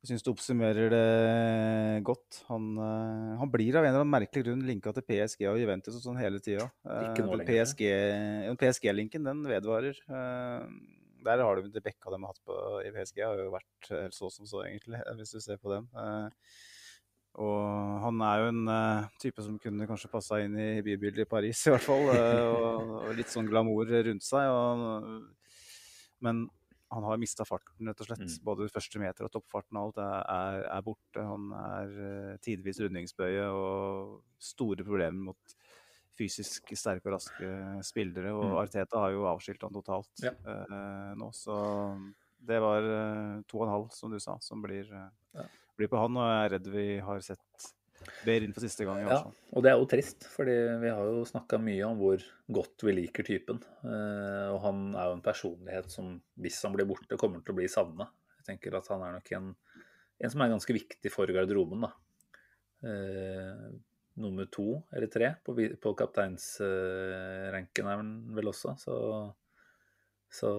Jeg 0.00 0.10
syns 0.10 0.24
du 0.24 0.30
oppsummerer 0.32 0.88
det 0.92 2.02
godt. 2.08 2.40
Han, 2.48 2.70
eh, 2.80 3.34
han 3.42 3.52
blir 3.52 3.76
av 3.76 3.84
en 3.84 3.92
eller 3.92 4.04
annen 4.04 4.14
merkelig 4.14 4.46
grunn 4.46 4.64
linka 4.66 4.94
til 4.96 5.04
PSG 5.10 5.44
og 5.50 5.60
Juventus 5.60 5.98
og 5.98 6.06
sånn 6.06 6.20
hele 6.20 6.40
tida. 6.42 6.70
PSG-linken 7.50 8.56
PSG-linken, 8.64 9.28
den 9.28 9.44
vedvarer. 9.50 10.00
Eh, 10.08 10.64
Der 11.20 11.42
har 11.44 11.60
du 11.60 11.68
de 11.68 11.82
bekka 11.84 12.08
de 12.14 12.16
har 12.22 12.30
hatt 12.32 12.40
på 12.48 12.54
i 12.80 12.90
PSG, 12.94 13.18
har 13.20 13.36
jo 13.36 13.50
vært 13.52 13.90
helt 13.92 14.16
så 14.16 14.30
som 14.32 14.46
så, 14.48 14.62
egentlig, 14.64 15.02
hvis 15.18 15.34
du 15.36 15.40
ser 15.44 15.58
på 15.60 15.68
dem. 15.74 15.90
Og 17.38 18.00
han 18.02 18.22
er 18.26 18.40
jo 18.42 18.46
en 18.50 18.62
uh, 18.68 19.04
type 19.22 19.42
som 19.44 19.58
kunne 19.62 19.86
kanskje 19.86 20.10
passa 20.10 20.40
inn 20.42 20.56
i 20.58 20.82
bybildet 20.82 21.24
i 21.24 21.30
Paris, 21.30 21.60
i 21.66 21.70
hvert 21.70 21.84
fall. 21.86 22.08
Uh, 22.10 22.46
og, 22.50 22.96
og 23.06 23.12
litt 23.16 23.30
sånn 23.30 23.46
glamour 23.48 23.86
rundt 23.86 24.26
seg. 24.26 24.50
Og, 24.50 25.20
men 26.26 26.48
han 26.90 27.04
har 27.06 27.20
mista 27.22 27.46
farten, 27.46 27.86
rett 27.86 28.00
og 28.02 28.08
slett. 28.08 28.24
Mm. 28.26 28.40
Både 28.48 28.66
første 28.74 28.98
meter 28.98 29.28
og 29.28 29.30
toppfarten 29.36 29.78
og 29.78 29.92
alt 29.92 30.00
er, 30.02 30.16
er, 30.34 30.64
er 30.74 30.82
borte. 30.88 31.22
Han 31.22 31.52
er 31.54 31.94
uh, 31.94 32.34
tidvis 32.42 32.82
rundingsbøye 32.82 33.46
og 33.54 34.16
store 34.42 34.82
problemer 34.84 35.30
mot 35.30 35.54
fysisk 36.18 36.74
sterke 36.76 37.06
og 37.08 37.14
raske 37.14 37.52
spillere. 37.86 38.34
Og 38.34 38.50
Mm. 38.50 38.56
Arteta 38.64 38.98
har 39.06 39.14
jo 39.14 39.22
avskilt 39.30 39.62
han 39.62 39.72
totalt 39.72 40.10
Ja. 40.26 40.34
uh, 40.44 41.14
nå, 41.16 41.30
så 41.32 41.54
det 42.42 42.58
var 42.60 42.82
uh, 42.84 43.40
to 43.48 43.62
og 43.62 43.68
en 43.68 43.74
halv, 43.76 43.88
som 43.94 44.10
du 44.12 44.18
sa, 44.20 44.34
som 44.42 44.60
blir, 44.64 44.90
uh, 44.92 45.06
Ja. 45.38 45.46
Blir 45.80 45.90
på 45.90 46.00
han. 46.00 46.16
Og 46.18 46.28
jeg 46.28 46.40
er 46.40 46.52
redd 46.56 46.72
vi 46.74 46.88
har 47.04 47.22
sett 47.24 47.70
Behrin 48.24 48.54
for 48.56 48.64
siste 48.64 48.86
gang. 48.88 49.02
Ja, 49.04 49.18
og 49.28 49.64
det 49.64 49.72
er 49.72 49.80
jo 49.80 49.88
trist, 49.88 50.24
fordi 50.32 50.54
vi 50.80 50.92
har 50.92 51.04
jo 51.04 51.24
snakka 51.28 51.58
mye 51.60 51.84
om 51.84 51.98
hvor 52.00 52.22
godt 52.52 52.84
vi 52.86 52.94
liker 52.96 53.26
typen. 53.26 53.60
Eh, 53.84 54.46
og 54.54 54.60
han 54.64 54.86
er 54.94 55.10
jo 55.10 55.18
en 55.18 55.24
personlighet 55.24 55.92
som, 55.92 56.14
hvis 56.40 56.62
han 56.64 56.76
blir 56.76 56.88
borte, 56.88 57.18
kommer 57.20 57.44
til 57.44 57.54
å 57.54 57.58
bli 57.60 57.68
savna. 57.70 58.08
Jeg 58.40 58.48
tenker 58.54 58.78
at 58.78 58.88
han 58.92 59.04
er 59.04 59.18
nok 59.18 59.28
en, 59.36 59.52
en 60.20 60.32
som 60.32 60.44
er 60.44 60.52
ganske 60.54 60.76
viktig 60.76 61.12
for 61.12 61.32
garderoben, 61.32 61.84
da. 61.84 61.92
Eh, 62.88 63.68
nummer 64.20 64.48
to 64.52 64.80
eller 64.96 65.08
tre 65.12 65.28
på, 65.44 65.52
på 65.80 65.92
kapteinsranken 65.96 67.88
er 67.88 68.00
han 68.00 68.10
vel 68.36 68.50
også, 68.50 68.74
så 68.80 68.96
så 70.30 70.50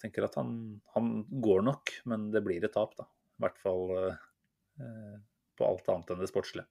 tenker 0.00 0.24
at 0.26 0.36
han, 0.40 0.80
han 0.94 1.10
går 1.44 1.64
nok, 1.66 1.92
men 2.08 2.30
det 2.32 2.40
blir 2.44 2.64
et 2.64 2.72
tap, 2.72 2.94
da. 2.96 3.04
I 3.38 3.42
hvert 3.44 3.58
fall 3.62 3.84
eh, 3.98 5.16
på 5.58 5.66
alt 5.68 5.88
annet 5.92 6.10
enn 6.14 6.20
det 6.24 6.30
sportslige. 6.32 6.66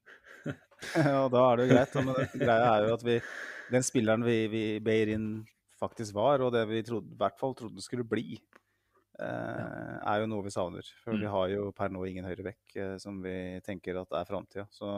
Ja, 0.97 1.27
da 1.29 1.41
er 1.51 1.59
det 1.59 1.65
jo 1.67 1.73
greit. 1.75 1.93
Men 2.01 2.39
greia 2.41 2.69
er 2.73 2.87
jo 2.87 2.93
at 2.95 3.03
vi, 3.05 3.15
den 3.69 3.83
spilleren 3.85 4.23
vi, 4.25 4.37
vi 4.49 4.61
Beirin 4.81 5.27
faktisk 5.77 6.15
var, 6.17 6.41
og 6.41 6.49
det 6.55 6.63
vi 6.71 6.79
trodde, 6.87 7.11
i 7.13 7.19
hvert 7.19 7.37
fall 7.37 7.53
trodde 7.59 7.83
skulle 7.85 8.05
bli, 8.09 8.39
eh, 9.21 9.97
er 10.01 10.23
jo 10.23 10.29
noe 10.31 10.41
vi 10.47 10.53
savner. 10.53 10.87
For 11.03 11.13
vi 11.13 11.25
Mm. 11.27 11.31
har 11.35 11.47
jo 11.53 11.71
per 11.77 11.89
nå 11.93 12.01
ingen 12.09 12.25
høyrebekk 12.25 12.75
eh, 12.81 12.95
som 12.97 13.21
vi 13.21 13.61
tenker 13.65 14.01
at 14.01 14.09
er 14.17 14.25
framtida. 14.25 14.65
Så 14.73 14.89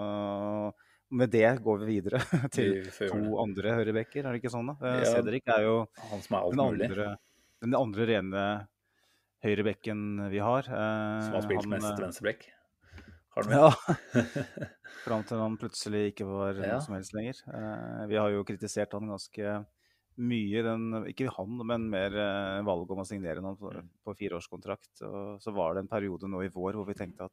med 1.11 1.29
det 1.35 1.51
går 1.61 1.83
vi 1.83 1.99
videre 1.99 2.19
til 2.55 2.79
Vi 2.87 3.09
to 3.11 3.35
andre 3.43 3.75
høyrebekker, 3.77 4.23
er 4.25 4.31
det 4.31 4.39
ikke 4.41 4.53
sånn? 4.55 4.71
da? 4.71 4.77
Eh, 4.87 5.03
Ja. 5.03 5.11
Cedric 5.17 5.43
er 5.51 5.63
jo 5.67 5.75
Han 6.09 6.21
som 6.23 6.37
er 6.39 6.49
den 6.55 6.63
andre, 6.63 7.09
den 7.61 7.75
andre 7.75 8.07
rene 8.07 8.45
høyrebekken 9.43 10.29
vi 10.31 10.39
har. 10.43 10.63
eh, 10.67 11.21
Som 11.27 11.37
har 11.37 11.45
spilt 11.45 11.61
han, 11.65 11.69
mest 11.75 11.99
venstrebekk? 11.99 12.45
venstreback. 12.47 12.49
Har 13.35 13.43
du? 13.43 13.49
Ja. 13.51 13.69
Fram 15.03 15.23
til 15.27 15.37
han 15.41 15.57
plutselig 15.59 16.13
ikke 16.13 16.25
var 16.29 16.53
Ja. 16.61 16.73
noe 16.75 16.81
som 16.85 16.95
helst 16.95 17.13
lenger. 17.17 17.39
Eh, 17.51 18.03
vi 18.07 18.15
har 18.21 18.29
jo 18.31 18.43
kritisert 18.47 18.93
han 18.95 19.09
ganske 19.09 19.65
mye, 20.21 20.61
den, 20.61 20.83
ikke 21.09 21.31
han, 21.33 21.55
men 21.65 21.87
mer 21.89 22.13
eh, 22.13 22.59
valget 22.67 22.91
om 22.93 23.01
å 23.01 23.07
signere 23.09 23.41
han 23.41 23.57
på, 23.57 23.71
Mm. 23.73 23.87
på 24.05 24.13
fireårskontrakt. 24.19 25.01
Og 25.01 25.41
så 25.41 25.51
var 25.55 25.73
det 25.73 25.83
en 25.83 25.87
periode 25.91 26.29
nå 26.29 26.43
i 26.45 26.51
vår 26.53 26.73
hvor 26.77 26.85
vi 26.85 26.93
tenkte 26.93 27.25
at 27.25 27.31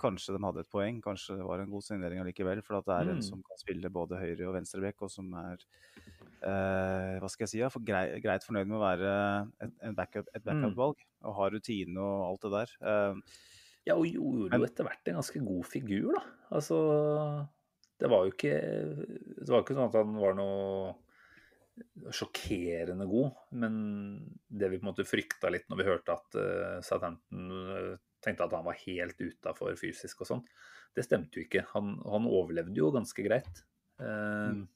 kanskje 0.00 0.34
de 0.36 0.42
hadde 0.42 0.60
et 0.64 0.70
poeng, 0.70 1.00
kanskje 1.02 1.36
det 1.38 1.44
var 1.46 1.60
en 1.62 1.70
god 1.70 1.82
signering 1.86 2.20
allikevel. 2.22 2.62
For 2.66 2.78
at 2.78 2.84
det 2.86 2.96
er 2.96 3.10
en 3.12 3.20
Mm. 3.20 3.22
som 3.22 3.42
kan 3.42 3.58
spille 3.62 3.90
både 3.90 4.18
høyre- 4.18 4.48
og 4.48 4.54
venstrebekk, 4.58 5.02
og 5.02 5.10
som 5.10 5.32
er 5.34 5.58
eh, 5.62 6.19
hva 6.42 7.28
skal 7.30 7.44
jeg 7.46 7.52
si, 7.52 7.60
for 7.70 7.80
greit, 7.84 8.22
greit 8.24 8.42
fornøyd 8.46 8.66
med 8.66 8.78
å 8.78 8.82
være 8.82 9.12
et, 9.60 9.94
backup, 9.96 10.26
Mm. 10.34 10.44
backup-valg. 10.44 10.96
Og 11.24 11.34
ha 11.36 11.48
rutine 11.50 11.98
og 11.98 12.26
alt 12.30 12.40
det 12.46 12.52
der. 12.58 12.76
Eh, 12.82 13.14
Ja, 13.86 13.94
og 13.96 14.04
gjorde 14.04 14.50
Men- 14.50 14.60
jo 14.60 14.66
etter 14.66 14.84
hvert 14.84 15.08
en 15.08 15.14
ganske 15.16 15.40
god 15.44 15.64
figur, 15.66 16.12
da. 16.14 16.22
Altså 16.52 17.48
Det 17.98 18.08
var 18.10 18.24
jo 18.26 18.30
ikke 18.32 18.52
Det 19.40 19.48
var 19.48 19.62
ikke 19.62 19.74
sånn 19.74 19.88
at 19.88 19.94
han 19.94 20.14
var 20.20 20.34
noe 20.34 20.94
sjokkerende 22.12 23.06
god, 23.08 23.30
men 23.56 23.76
det 24.50 24.68
vi 24.70 24.78
på 24.78 24.84
en 24.86 24.90
måte 24.92 25.06
frykta 25.08 25.50
litt 25.50 25.66
når 25.70 25.78
vi 25.80 25.86
hørte 25.88 26.12
at 26.12 26.36
uh, 26.36 26.80
Southampton 26.84 27.46
eh, 27.50 27.96
tenkte 28.20 28.44
at 28.44 28.52
han 28.52 28.66
var 28.66 28.76
helt 28.84 29.16
utafor 29.20 29.72
fysisk 29.80 30.20
og 30.20 30.28
sånn, 30.28 30.42
det 30.94 31.04
stemte 31.06 31.38
jo 31.40 31.46
ikke. 31.46 31.64
Han, 31.72 31.94
han 32.04 32.26
overlevde 32.28 32.76
jo 32.76 32.90
ganske 32.92 33.24
greit. 33.26 33.62
Uh, 34.00 34.50
Mm. 34.52 34.68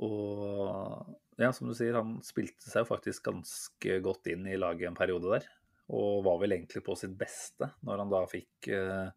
Og 0.00 1.16
ja, 1.40 1.50
som 1.56 1.68
du 1.70 1.74
sier, 1.76 1.96
han 1.98 2.18
spilte 2.24 2.68
seg 2.68 2.84
jo 2.84 2.90
faktisk 2.90 3.26
ganske 3.30 3.98
godt 4.04 4.30
inn 4.32 4.46
i 4.48 4.58
laget 4.60 4.88
en 4.90 4.98
periode 4.98 5.32
der. 5.38 5.48
Og 5.90 6.22
var 6.26 6.38
vel 6.42 6.54
egentlig 6.56 6.82
på 6.86 6.94
sitt 6.98 7.16
beste 7.18 7.70
når 7.86 8.04
han 8.04 8.12
da 8.12 8.22
fikk 8.30 8.68
eh, 8.72 9.10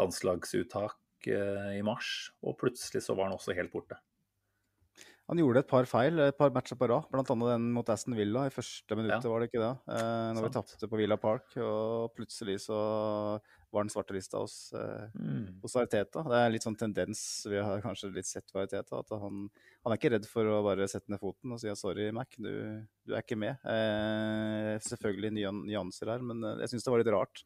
landslagsuttak 0.00 1.28
eh, 1.32 1.72
i 1.78 1.82
mars. 1.86 2.30
Og 2.46 2.56
plutselig 2.60 3.02
så 3.06 3.16
var 3.16 3.28
han 3.30 3.36
også 3.38 3.56
helt 3.56 3.72
borte. 3.74 3.98
Han 5.26 5.40
gjorde 5.42 5.64
et 5.64 5.66
par 5.70 5.88
feil, 5.90 6.20
et 6.22 6.36
par 6.38 6.52
matcher 6.54 6.78
på 6.78 6.86
rad, 6.86 7.08
bl.a. 7.10 7.24
den 7.26 7.64
mot 7.74 7.88
Aston 7.90 8.14
Villa 8.14 8.44
i 8.46 8.52
første 8.54 8.94
minuttet, 8.94 9.24
Ja. 9.26 9.30
var 9.32 9.42
det 9.42 9.48
ikke 9.50 9.62
det? 9.64 9.72
Eh, 9.90 10.28
når 10.36 10.44
vi 10.44 10.50
Sant. 10.54 10.70
tapte 10.70 10.88
på 10.92 11.00
Villa 11.00 11.16
Park, 11.18 11.56
og 11.58 12.14
plutselig 12.14 12.60
så 12.68 12.78
var 13.76 13.84
han 13.84 13.92
svartelista 13.92 14.40
hos, 14.40 14.56
Mm. 15.16 15.60
hos 15.62 15.76
Arteta. 15.78 16.24
Det 16.26 16.38
er 16.40 16.52
litt 16.54 16.64
sånn 16.66 16.78
tendens 16.80 17.20
vi 17.48 17.60
har 17.60 17.84
kanskje 17.84 18.10
litt 18.14 18.28
sett 18.28 18.48
ved 18.54 18.66
Arteta, 18.66 19.02
at 19.04 19.12
han, 19.20 19.44
han 19.84 19.92
er 19.94 20.00
ikke 20.00 20.12
redd 20.16 20.26
for 20.30 20.48
å 20.48 20.62
bare 20.66 20.88
sette 20.90 21.12
ned 21.12 21.20
foten 21.22 21.52
og 21.54 21.60
si 21.62 21.70
sorry, 21.78 22.08
Mac, 22.16 22.32
du, 22.40 22.50
du 23.06 23.14
er 23.14 23.22
ikke 23.22 23.38
med. 23.38 23.60
Eh, 23.68 24.72
selvfølgelig 24.88 25.34
nye 25.36 25.52
nyanser 25.60 26.10
her, 26.16 26.24
men 26.24 26.42
eh, 26.42 26.64
jeg 26.64 26.74
syns 26.74 26.88
det 26.88 26.94
var 26.96 27.04
litt 27.04 27.14
rart 27.14 27.44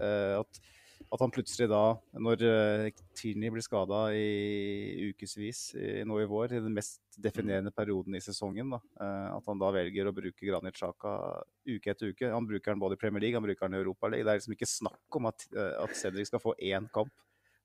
eh, 0.00 0.34
at 0.40 0.60
at 1.06 1.22
han 1.22 1.32
plutselig 1.32 1.68
da, 1.70 1.82
når 2.18 2.42
uh, 2.44 3.02
Tierney 3.16 3.52
blir 3.54 3.64
skada 3.64 4.08
i 4.16 5.10
ukevis 5.12 5.68
nå 6.06 6.20
i 6.22 6.28
vår, 6.28 6.56
i 6.56 6.62
den 6.64 6.74
mest 6.74 7.00
definerende 7.16 7.72
perioden 7.72 8.16
i 8.16 8.20
sesongen, 8.20 8.70
da, 8.74 8.80
eh, 9.00 9.28
at 9.32 9.48
han 9.48 9.60
da 9.60 9.70
velger 9.74 10.08
å 10.08 10.14
bruke 10.14 10.46
Granit 10.46 10.76
Xhaka 10.76 11.14
uke 11.66 11.92
etter 11.92 12.12
uke. 12.12 12.30
Han 12.32 12.48
bruker 12.48 12.72
den 12.72 12.82
både 12.82 12.98
i 12.98 13.00
Premier 13.00 13.24
League 13.24 13.38
han 13.38 13.46
bruker 13.46 13.68
den 13.68 13.78
i 13.78 13.82
Europa 13.82 14.10
League. 14.12 14.26
Det 14.26 14.34
er 14.34 14.40
liksom 14.40 14.56
ikke 14.56 14.70
snakk 14.70 15.18
om 15.18 15.30
at, 15.32 15.46
eh, 15.56 15.74
at 15.82 15.96
Cedric 15.96 16.30
skal 16.30 16.42
få 16.42 16.54
én 16.60 16.88
kamp. 16.92 17.12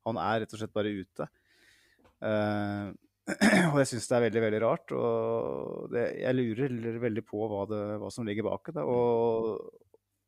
Han 0.08 0.20
er 0.22 0.44
rett 0.44 0.56
og 0.56 0.62
slett 0.62 0.74
bare 0.74 0.94
ute. 0.96 1.28
Uh, 2.22 2.94
og 3.72 3.78
jeg 3.82 3.90
syns 3.92 4.08
det 4.10 4.16
er 4.18 4.26
veldig, 4.28 4.44
veldig 4.48 4.62
rart. 4.64 4.96
Og 4.98 5.92
det, 5.94 6.08
jeg 6.24 6.38
lurer 6.38 7.02
veldig 7.04 7.26
på 7.28 7.44
hva, 7.52 7.66
det, 7.70 7.82
hva 8.02 8.10
som 8.14 8.28
ligger 8.28 8.48
bak 8.48 8.72
det. 8.74 8.86
Og, 8.88 9.81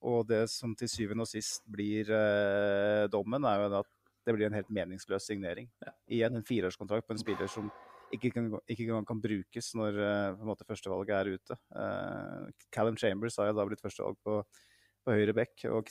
og 0.03 0.27
det 0.27 0.43
som 0.51 0.75
til 0.75 0.89
syvende 0.91 1.23
og 1.25 1.31
sist 1.31 1.63
blir 1.71 2.09
eh, 2.11 3.05
dommen, 3.13 3.45
er 3.47 3.63
jo 3.63 3.71
at 3.79 3.89
det 4.23 4.35
blir 4.35 4.47
en 4.47 4.55
helt 4.55 4.69
meningsløs 4.71 5.25
signering. 5.27 5.67
Igjen 6.11 6.35
en 6.37 6.45
fireårskontrakt 6.47 7.07
på 7.07 7.15
en 7.15 7.19
spiller 7.23 7.49
som 7.51 7.71
ikke 8.13 8.29
engang 8.37 9.07
kan 9.09 9.19
brukes 9.23 9.71
når 9.75 9.97
eh, 9.97 10.27
på 10.37 10.43
en 10.45 10.51
måte 10.51 10.67
førstevalget 10.69 11.15
er 11.17 11.31
ute. 11.33 11.57
Eh, 11.75 12.67
Callum 12.71 12.99
Chambers 12.99 13.39
har 13.41 13.49
jo 13.49 13.57
da 13.57 13.65
blitt 13.67 13.81
førstevalg 13.83 14.19
på, 14.23 14.37
på 15.03 15.15
høyre 15.17 15.33
back, 15.35 15.65
og 15.67 15.89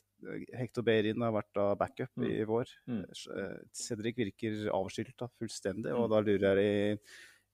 Hector 0.56 0.86
Beirin 0.86 1.20
har 1.26 1.34
vært 1.34 1.50
da 1.58 1.66
backup 1.76 2.12
Mm. 2.16 2.28
i 2.30 2.46
vår. 2.48 2.72
Mm. 2.88 3.02
Eh, 3.10 3.58
Cedric 3.74 4.16
virker 4.22 4.62
avskilta 4.72 5.28
fullstendig, 5.40 5.92
og 5.92 6.06
Mm. 6.08 6.10
da 6.14 6.20
lurer 6.30 6.62
jeg, 6.62 6.98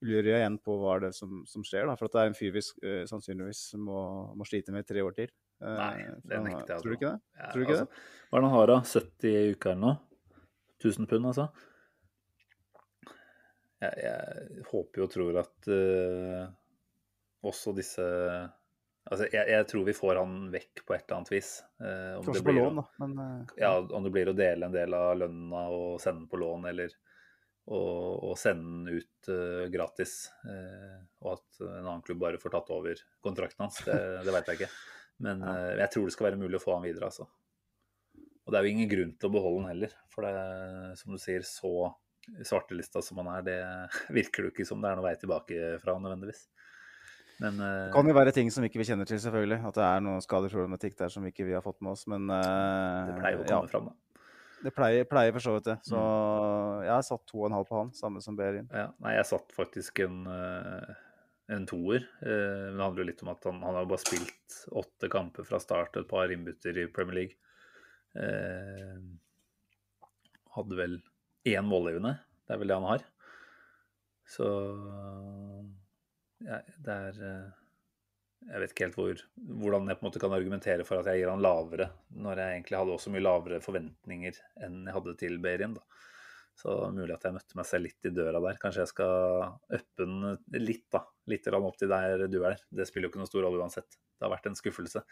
lurer 0.05 0.29
jeg 0.31 0.39
igjen 0.45 0.59
på 0.63 0.77
hva 0.79 0.95
er 0.95 0.99
det 1.07 1.13
som, 1.17 1.41
som 1.49 1.65
skjer. 1.65 1.87
da, 1.89 1.95
For 1.99 2.05
at 2.07 2.13
det 2.15 2.21
er 2.21 2.31
en 2.31 2.37
fyr 2.39 2.53
vi 2.55 2.61
uh, 2.87 3.03
sannsynligvis 3.09 3.73
må, 3.75 3.99
må 4.37 4.45
slite 4.47 4.71
med 4.71 4.85
i 4.85 4.93
tre 4.93 5.03
år 5.03 5.17
til. 5.17 5.33
Eh, 5.59 5.79
Nei, 5.79 6.05
det 6.23 6.39
nekter 6.45 6.75
jeg 6.75 6.83
Tror 6.83 6.93
du 6.93 6.97
ikke 6.97 7.09
det? 7.09 7.39
Ja, 7.39 7.49
Tror 7.51 7.59
du 7.59 7.65
ikke 7.65 7.79
altså, 7.79 8.05
Hva 8.29 8.37
er 8.37 8.43
det 8.43 8.49
han 8.49 8.55
har, 8.55 8.71
da? 8.71 8.77
70 8.87 9.29
i 9.29 9.49
uka 9.55 9.73
eller 9.73 9.83
noe? 9.83 9.97
1000 10.79 11.09
pund, 11.11 11.27
altså? 11.27 11.49
Jeg, 13.79 13.91
jeg 14.03 14.63
håper 14.69 15.01
jo 15.01 15.07
og 15.07 15.11
tror 15.11 15.41
at 15.41 15.67
uh, 15.71 16.47
også 17.47 17.73
disse 17.75 18.05
Altså, 19.09 19.25
jeg, 19.33 19.41
jeg 19.49 19.65
tror 19.71 19.85
vi 19.87 19.95
får 19.97 20.19
han 20.19 20.33
vekk 20.53 20.83
på 20.85 20.93
et 20.93 21.01
eller 21.07 21.15
annet 21.17 21.31
vis. 21.33 21.47
Uh, 21.81 22.19
om 22.19 22.21
det 22.21 22.27
Kanskje 22.27 22.43
på 22.45 22.53
lån, 22.53 22.75
da. 22.77 22.83
Men 23.01 23.13
uh... 23.17 23.53
Ja, 23.57 23.71
om 23.81 24.05
det 24.05 24.11
blir 24.13 24.29
å 24.29 24.35
dele 24.37 24.67
en 24.67 24.75
del 24.75 24.93
av 24.93 25.15
lønna 25.17 25.63
og 25.73 25.95
sende 26.03 26.21
den 26.21 26.29
på 26.29 26.37
lån, 26.37 26.67
eller 26.69 26.93
å, 27.73 28.35
sende 28.37 28.91
den 28.91 28.99
ut 28.99 29.31
uh, 29.33 29.65
gratis. 29.73 30.13
eh, 30.45 30.99
og 31.23 31.35
at 31.35 31.59
en 31.65 31.87
annen 31.87 32.05
klubb 32.05 32.21
bare 32.21 32.41
får 32.41 32.53
tatt 32.55 32.71
over 32.73 33.01
kontrakten 33.25 33.65
hans, 33.65 33.81
det, 33.85 33.97
det 34.25 34.33
veit 34.35 34.49
jeg 34.51 34.61
ikke. 34.61 34.71
Men 35.19 35.41
Ja. 35.43 35.53
eh, 35.55 35.77
jeg 35.83 35.91
tror 35.91 36.05
det 36.05 36.13
skal 36.15 36.29
være 36.31 36.39
mulig 36.39 36.59
å 36.59 36.63
få 36.63 36.73
han 36.77 36.83
videre, 36.87 37.05
altså. 37.09 37.27
Og 38.45 38.53
det 38.53 38.59
er 38.59 38.63
jo 38.65 38.71
ingen 38.73 38.89
grunn 38.89 39.11
til 39.19 39.29
å 39.29 39.33
beholde 39.33 39.61
han 39.65 39.71
heller. 39.75 39.91
For 40.09 40.25
det, 40.25 40.97
som 40.97 41.11
du 41.13 41.19
sier, 41.21 41.41
så 41.45 41.93
svartelista 42.45 43.01
som 43.03 43.17
han 43.21 43.27
er, 43.37 43.41
det 43.45 43.59
virker 44.19 44.43
det 44.43 44.49
jo 44.49 44.53
ikke 44.55 44.67
som 44.67 44.81
det 44.81 44.89
er 44.91 44.95
noe 44.99 45.05
vei 45.09 45.15
tilbake 45.21 45.75
fra 45.83 45.97
nødvendigvis. 45.99 46.47
Men 47.39 47.55
eh, 47.63 47.85
det 47.87 47.93
kan 47.95 48.07
jo 48.09 48.13
være 48.17 48.33
ting 48.35 48.49
som 48.51 48.63
ikke 48.67 48.79
vi 48.81 48.87
kjenner 48.89 49.07
til, 49.07 49.19
selvfølgelig. 49.21 49.61
At 49.69 49.77
det 49.79 49.83
er 49.85 50.01
noe 50.03 50.19
skadeproblematikk 50.25 50.97
der 50.99 51.09
som 51.13 51.23
ikke 51.29 51.45
vi 51.47 51.53
har 51.55 51.63
fått 51.63 51.79
med 51.81 51.93
oss. 51.93 52.05
Men 52.11 52.25
eh, 52.29 53.11
det 53.13 53.19
pleier 53.21 53.37
jo 53.37 53.43
å 53.43 53.47
ja, 53.47 53.59
komme 53.61 53.71
fram, 53.71 53.85
da. 53.91 54.25
det 54.65 54.73
pleier, 54.75 55.05
pleier 55.07 55.31
for 55.37 55.45
så 55.45 55.53
vidt 55.55 55.69
det. 55.69 55.77
Så 55.87 55.99
Mm. 55.99 56.81
jeg 56.83 56.91
har 56.95 57.05
satt 57.07 57.23
to 57.27 57.37
og 57.43 57.45
en 57.47 57.55
halv 57.59 57.67
på 57.69 57.77
han, 57.79 57.93
samme 57.95 58.21
som 58.23 58.35
Behrin. 58.35 58.67
Ja, 58.73 58.89
nei, 58.99 59.13
jeg 59.15 59.25
satt 59.29 59.53
faktisk 59.55 59.99
en, 60.03 60.19
eh, 60.27 60.95
en 61.49 61.65
toer. 61.69 62.05
eh, 62.21 62.69
Men 62.69 62.77
det 62.77 62.83
handler 62.85 63.03
jo 63.03 63.09
litt 63.11 63.23
om 63.25 63.31
at 63.33 63.47
han, 63.49 63.61
han 63.65 63.77
har 63.79 63.87
bare 63.89 64.03
spilt 64.03 64.57
åtte 64.81 65.09
kamper 65.11 65.47
fra 65.47 65.59
start 65.63 65.95
og 65.97 66.03
et 66.05 66.11
par 66.11 66.33
innbytter 66.33 66.77
i 66.77 66.89
Premier 66.93 67.21
League. 67.21 67.37
Eh, 68.19 68.97
hadde 70.55 70.77
vel 70.79 70.99
én 71.49 71.65
mållevende. 71.65 72.17
Det 72.45 72.55
er 72.55 72.61
vel 72.61 72.71
det 72.71 72.77
han 72.79 72.89
har. 72.89 73.05
Så 74.29 74.45
ja, 76.45 76.59
det 76.85 76.95
er 76.95 77.17
eh, 77.25 77.47
Jeg 78.49 78.61
vet 78.61 78.73
ikke 78.73 78.85
helt 78.85 78.99
hvor, 78.99 79.23
hvordan 79.61 79.89
jeg 79.89 79.99
på 79.99 80.05
en 80.05 80.07
måte 80.07 80.21
kan 80.23 80.35
argumentere 80.37 80.85
for 80.87 81.01
at 81.01 81.09
jeg 81.11 81.23
gir 81.23 81.31
han 81.33 81.41
lavere, 81.43 81.89
når 82.15 82.39
jeg 82.39 82.59
egentlig 82.59 82.77
hadde 82.79 82.93
også 82.95 83.11
mye 83.13 83.25
lavere 83.25 83.59
forventninger 83.63 84.37
enn 84.63 84.83
jeg 84.85 84.95
hadde 84.95 85.15
til 85.19 85.41
Behrin. 85.43 85.75
da. 85.75 85.83
Så 86.59 86.73
mulig 86.91 87.13
at 87.15 87.23
jeg 87.23 87.35
møtte 87.37 87.55
meg 87.55 87.67
selv 87.69 87.87
litt 87.87 88.07
i 88.09 88.11
døra 88.11 88.41
der. 88.43 88.57
Kanskje 88.59 88.83
jeg 88.83 88.91
skal 88.91 89.45
uppe 89.77 90.01
den 90.01 90.17
litt, 90.59 90.87
da. 90.91 91.05
Litt 91.31 91.47
opp 91.55 91.77
til 91.79 91.91
der 91.91 92.25
du 92.27 92.41
er. 92.43 92.59
Det 92.67 92.87
spiller 92.89 93.07
jo 93.07 93.13
ikke 93.13 93.21
noen 93.21 93.29
stor 93.31 93.45
rolle 93.45 93.61
uansett. 93.61 93.95
Det 93.95 94.27
har 94.27 94.33
vært 94.33 94.49
en 94.49 94.59
skuffelse. 94.59 95.05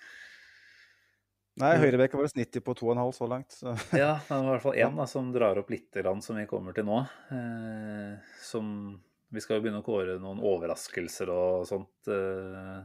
Nei, 1.57 1.71
høyrebekk 1.81 2.13
har 2.13 2.21
vært 2.21 2.38
90 2.38 2.62
på 2.62 2.73
to 2.77 2.89
og 2.89 2.93
en 2.93 3.01
halv 3.01 3.15
så 3.17 3.27
langt. 3.29 3.55
Så. 3.55 3.71
Ja, 3.97 4.17
det 4.19 4.29
var 4.29 4.43
i 4.43 4.51
hvert 4.51 4.65
fall 4.67 4.77
én 4.83 4.99
da, 4.99 5.07
som 5.10 5.31
drar 5.33 5.57
opp 5.62 5.71
litt, 5.73 5.89
grann, 5.95 6.22
som 6.22 6.38
vi 6.38 6.45
kommer 6.49 6.76
til 6.76 6.86
nå. 6.86 6.99
Eh, 7.34 8.36
som 8.45 8.67
Vi 9.34 9.41
skal 9.43 9.57
jo 9.57 9.63
begynne 9.65 9.82
å 9.82 9.86
kåre 9.86 10.19
noen 10.22 10.39
overraskelser 10.39 11.32
og 11.34 11.65
sånt 11.67 12.11
eh, 12.13 12.78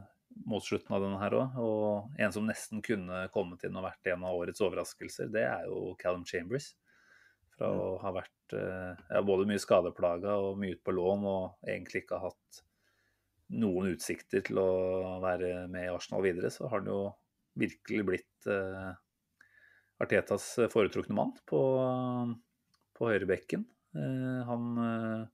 mot 0.49 0.65
slutten 0.65 0.97
av 0.97 1.05
denne 1.05 1.21
her 1.21 1.37
òg. 1.37 1.59
Og 1.63 2.23
en 2.23 2.33
som 2.35 2.49
nesten 2.49 2.81
kunne 2.83 3.27
kommet 3.35 3.67
inn 3.67 3.77
og 3.77 3.85
vært 3.91 4.15
en 4.15 4.25
av 4.27 4.39
årets 4.39 4.65
overraskelser, 4.65 5.29
det 5.35 5.45
er 5.51 5.69
jo 5.69 5.93
Callum 6.01 6.25
Chambers. 6.27 6.73
Fra 7.53 7.69
å 7.69 7.97
ha 8.01 8.15
vært 8.17 8.33
eh, 8.59 9.01
ja, 9.09 9.23
både 9.27 9.47
mye 9.49 9.63
skadeplaga 9.63 10.37
og 10.41 10.61
mye 10.61 10.77
ute 10.77 10.85
på 10.87 10.95
lån, 10.97 11.27
og 11.29 11.69
egentlig 11.69 12.05
ikke 12.05 12.21
har 12.21 12.33
hatt 12.33 12.63
noen 13.53 13.93
utsikter 13.93 14.45
til 14.47 14.61
å 14.63 14.71
være 15.23 15.67
med 15.73 15.87
i 15.87 15.93
Arsenal 15.93 16.25
videre, 16.25 16.51
så 16.53 16.69
har 16.69 16.81
han 16.81 16.93
jo 16.93 17.01
virkelig 17.61 18.07
blitt 18.09 18.49
eh, 18.51 18.93
Artetas 20.03 20.47
foretrukne 20.73 21.15
mann 21.15 21.35
på, 21.47 21.61
på 22.97 23.11
høyrebekken. 23.11 23.67
Eh, 23.99 24.41
han 24.49 24.83
eh, 24.83 25.27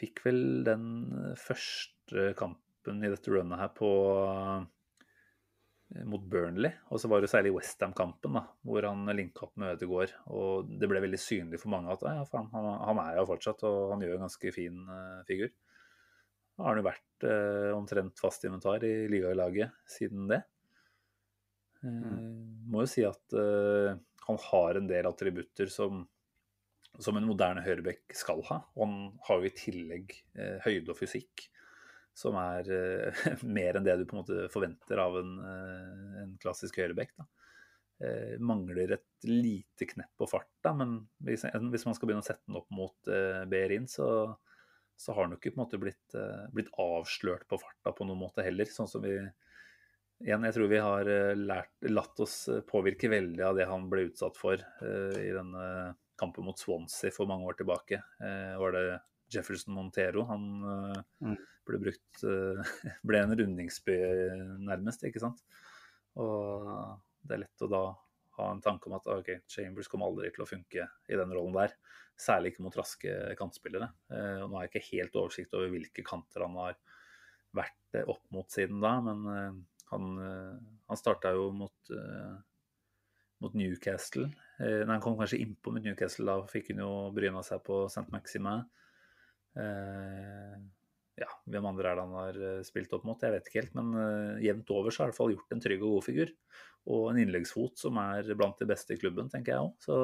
fikk 0.00 0.22
vel 0.26 0.42
den 0.66 0.86
første 1.38 2.32
kampen 2.38 3.02
i 3.02 3.10
dette 3.12 3.34
runnet 3.34 3.60
her 3.60 3.74
på 3.76 3.90
mot 6.08 6.22
Burnley. 6.24 6.72
Og 6.90 7.00
så 7.00 7.08
var 7.10 7.22
det 7.22 7.30
særlig 7.32 7.52
Westham-kampen, 7.56 8.38
hvor 8.66 8.86
han 8.86 9.08
linka 9.16 9.46
opp 9.46 9.58
med 9.60 9.76
Ødegaard. 9.76 10.14
Og 10.32 10.70
det 10.80 10.88
ble 10.90 11.02
veldig 11.04 11.20
synlig 11.20 11.60
for 11.62 11.72
mange 11.74 11.92
at 11.92 12.04
ja, 12.06 12.22
faen, 12.28 12.48
han, 12.54 12.68
han, 12.86 13.02
er 13.02 13.20
jo 13.20 13.28
fortsatt, 13.32 13.64
og 13.68 13.94
han 13.94 14.04
gjør 14.04 14.16
en 14.16 14.26
ganske 14.26 14.54
fin 14.54 14.80
uh, 14.88 15.20
figur. 15.28 15.52
Da 16.52 16.64
har 16.64 16.72
han 16.72 16.82
jo 16.82 16.86
vært 16.88 17.26
uh, 17.28 17.68
omtrent 17.76 18.22
fast 18.22 18.46
inventar 18.48 18.84
i 18.88 18.94
ligalaget 19.12 19.76
siden 19.90 20.26
det. 20.32 20.42
Uh, 21.82 21.90
mm. 21.90 22.26
Må 22.72 22.86
jo 22.86 22.92
si 22.92 23.06
at 23.06 23.38
han 24.22 24.38
har 24.48 24.78
en 24.78 24.88
del 24.88 25.08
attributter 25.08 25.68
som, 25.72 26.04
som 27.02 27.18
en 27.18 27.26
moderne 27.28 27.64
høyrebekk 27.64 28.16
skal 28.16 28.44
ha. 28.48 28.62
Og 28.78 28.86
han 28.86 29.00
har 29.28 29.40
jo 29.42 29.50
i 29.50 29.56
tillegg 29.58 30.14
høyde 30.64 30.94
og 30.94 30.96
fysikk 30.96 31.50
som 32.14 32.36
er 32.38 32.68
uh, 32.68 33.22
mer 33.58 33.78
enn 33.78 33.86
det 33.86 33.96
du 34.00 34.06
på 34.08 34.16
en 34.16 34.22
måte 34.22 34.48
forventer 34.52 35.00
av 35.00 35.18
en, 35.20 35.36
uh, 35.40 36.22
en 36.24 36.34
klassisk 36.42 36.80
høyrebekk. 36.80 37.14
Uh, 38.02 38.38
mangler 38.42 38.96
et 38.98 39.28
lite 39.28 39.88
knepp 39.88 40.12
på 40.20 40.28
farta, 40.30 40.74
men 40.76 40.98
hvis, 41.24 41.46
hvis, 41.46 41.86
man 41.88 41.96
skal 41.96 42.10
begynne 42.10 42.24
å 42.24 42.26
sette 42.26 42.44
den 42.48 42.58
opp 42.60 42.68
mot 42.74 43.12
uh, 43.12 43.44
Behrin, 43.50 43.88
så, 43.90 44.08
så, 44.96 45.14
har 45.14 45.26
den 45.26 45.36
jo 45.36 45.40
ikke 45.40 45.54
på 45.54 45.60
en 45.60 45.64
måte 45.64 45.80
blitt, 45.80 46.18
blitt, 46.52 46.72
avslørt 46.82 47.46
på 47.50 47.60
farta 47.62 47.94
på 47.96 48.08
noen 48.08 48.20
måte 48.24 48.44
heller. 48.46 48.68
Sånn 48.70 48.90
som 48.90 49.04
vi 49.06 49.16
Igjen, 50.22 50.44
jeg 50.46 50.54
tror 50.54 50.68
vi 50.70 50.78
har 50.78 51.08
lært, 51.34 51.72
latt 51.90 52.20
oss 52.22 52.44
påvirke 52.68 53.08
veldig 53.10 53.42
av 53.42 53.56
det 53.58 53.64
han 53.66 53.88
ble 53.90 54.04
utsatt 54.06 54.36
for 54.38 54.54
i 54.54 55.32
denne 55.34 55.64
kampen 56.20 56.46
mot 56.46 56.60
Swansea 56.60 57.10
for 57.10 57.26
mange 57.26 57.48
år 57.50 57.56
tilbake. 57.58 57.98
var 58.60 58.76
det 58.76 58.84
Jefferson 59.32 59.74
Montero. 59.76 60.26
Han 60.28 60.46
mm 60.62 61.40
ble 61.68 61.80
brukt 61.82 62.24
eh, 62.26 62.72
Ble 63.06 63.22
en 63.22 63.34
rundingsby 63.38 63.98
nærmest, 64.62 65.04
ikke 65.06 65.22
sant. 65.22 65.42
Og 66.20 66.68
det 67.22 67.36
er 67.36 67.44
lett 67.44 67.64
å 67.64 67.70
da 67.70 67.82
ha 68.38 68.48
en 68.48 68.62
tanke 68.64 68.88
om 68.88 68.96
at 68.96 69.08
ok, 69.12 69.34
Chambers 69.50 69.90
kommer 69.92 70.08
aldri 70.08 70.30
til 70.32 70.44
å 70.44 70.48
funke 70.48 70.86
i 70.88 71.18
den 71.18 71.34
rollen 71.34 71.56
der. 71.56 71.76
Særlig 72.18 72.52
ikke 72.52 72.66
mot 72.66 72.78
raske 72.78 73.12
kantspillere. 73.38 73.90
Eh, 74.12 74.40
og 74.42 74.48
nå 74.48 74.58
har 74.58 74.66
jeg 74.66 74.72
ikke 74.72 74.88
helt 74.90 75.20
oversikt 75.20 75.56
over 75.58 75.72
hvilke 75.72 76.06
kanter 76.06 76.46
han 76.46 76.58
har 76.60 76.78
vært 77.56 77.98
eh, 77.98 78.08
opp 78.08 78.24
mot 78.34 78.48
siden 78.52 78.80
da, 78.82 78.96
men 79.04 79.26
han, 79.92 80.12
han 80.88 80.96
starta 80.96 81.34
jo 81.36 81.50
mot, 81.52 81.90
mot 83.44 83.52
Newcastle. 83.52 84.30
Nei, 84.56 84.86
han 84.88 85.02
kom 85.04 85.18
kanskje 85.18 85.42
innpå 85.44 85.74
mot 85.74 85.84
Newcastle, 85.84 86.24
da 86.24 86.48
fikk 86.48 86.70
han 86.72 86.80
jo 86.80 86.92
bryna 87.12 87.42
seg 87.44 87.60
på 87.66 87.82
St. 87.92 88.06
Maximin 88.14 88.64
ja, 91.22 91.28
hvem 91.52 91.66
andre 91.68 91.90
er 91.90 91.98
det 91.98 92.04
han 92.06 92.14
har 92.16 92.38
eh, 92.40 92.60
spilt 92.66 92.92
opp 92.96 93.06
mot? 93.06 93.20
Jeg 93.20 93.34
vet 93.34 93.48
ikke 93.48 93.60
helt. 93.60 93.74
Men 93.78 93.94
uh, 93.96 94.42
jevnt 94.42 94.70
over 94.74 94.92
så 94.92 95.02
har 95.02 95.10
han 95.10 95.12
i 95.12 95.12
hvert 95.12 95.20
fall 95.20 95.34
gjort 95.34 95.56
en 95.56 95.64
trygg 95.64 95.82
og 95.84 95.96
god 95.96 96.06
figur. 96.08 96.32
Og 96.92 97.08
en 97.10 97.20
innleggsfot 97.22 97.82
som 97.84 97.98
er 98.02 98.30
blant 98.38 98.58
de 98.58 98.68
beste 98.70 98.94
i 98.96 99.00
klubben, 99.00 99.28
tenker 99.32 99.54
jeg 99.54 99.66
òg. 99.66 99.74
Så 99.84 99.98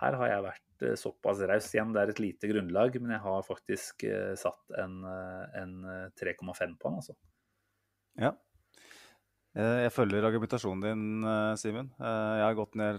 her 0.00 0.16
har 0.18 0.30
jeg 0.32 0.46
vært 0.48 0.86
såpass 0.98 1.42
raus. 1.46 1.68
Igjen, 1.70 1.92
det 1.94 2.00
er 2.02 2.10
et 2.10 2.22
lite 2.22 2.48
grunnlag, 2.50 2.96
men 2.98 3.12
jeg 3.14 3.22
har 3.22 3.44
faktisk 3.46 4.02
satt 4.40 4.72
en, 4.82 4.96
en 5.06 5.76
3,5 6.18 6.74
på 6.80 6.90
han, 6.90 6.96
altså. 6.98 7.14
Ja. 8.18 8.32
Jeg 9.54 9.92
følger 9.94 10.26
argumentasjonen 10.26 10.82
din, 10.82 11.28
Simen. 11.60 11.92
Jeg 12.00 12.42
har 12.48 12.58
gått 12.58 12.74
ned 12.80 12.98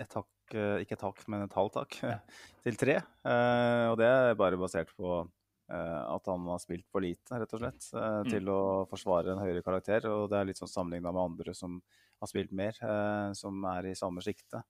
et 0.00 0.16
hakk, 0.16 0.30
ikke 0.54 0.96
et 0.96 1.04
hakk, 1.04 1.24
men 1.28 1.44
et 1.44 1.56
halvt 1.58 1.80
hakk, 1.80 1.98
til 2.64 2.78
tre. 2.80 3.00
Og 3.28 3.98
det 4.00 4.08
er 4.08 4.38
bare 4.38 4.60
basert 4.60 4.94
på 4.96 5.20
Eh, 5.68 6.14
at 6.14 6.26
han 6.26 6.46
har 6.48 6.60
spilt 6.62 6.86
for 6.88 7.04
lite, 7.04 7.36
rett 7.36 7.50
og 7.52 7.60
slett, 7.60 7.90
eh, 7.92 8.18
mm. 8.24 8.28
til 8.32 8.46
å 8.48 8.60
forsvare 8.88 9.34
en 9.34 9.42
høyere 9.42 9.64
karakter. 9.64 10.06
Og 10.08 10.28
det 10.32 10.38
er 10.38 10.48
litt 10.48 10.60
sånn 10.60 10.70
sammenligna 10.70 11.12
med 11.12 11.24
andre 11.26 11.54
som 11.56 11.76
har 12.22 12.30
spilt 12.30 12.54
mer, 12.56 12.78
eh, 12.80 13.32
som 13.36 13.66
er 13.74 13.90
i 13.90 13.98
samme 13.98 14.24
sjikte. 14.24 14.64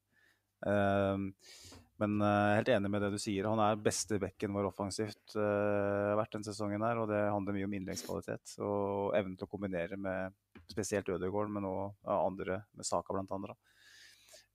Men 1.99 2.15
jeg 2.23 2.51
er 2.51 2.57
helt 2.57 2.71
enig 2.71 2.89
med 2.91 3.03
det 3.03 3.09
du 3.15 3.19
sier. 3.23 3.47
Han 3.47 3.61
er 3.63 3.79
beste 3.83 4.19
bekken 4.23 4.55
vår 4.55 4.69
offensivt 4.69 5.35
uh, 5.39 6.15
vært 6.19 6.35
den 6.35 6.47
sesongen 6.47 6.83
her. 6.83 6.99
Og 6.99 7.09
det 7.11 7.19
handler 7.31 7.55
mye 7.55 7.67
om 7.67 7.75
innleggskvalitet 7.79 8.57
og 8.63 9.15
evnen 9.19 9.37
til 9.39 9.47
å 9.47 9.51
kombinere 9.51 9.99
med 9.99 10.35
spesielt 10.71 11.11
Ødegaard, 11.11 11.51
men 11.55 11.67
òg 11.67 12.11
andre, 12.15 12.61
med 12.75 12.87
Saka 12.87 13.15
blant 13.15 13.35
andre. 13.35 13.55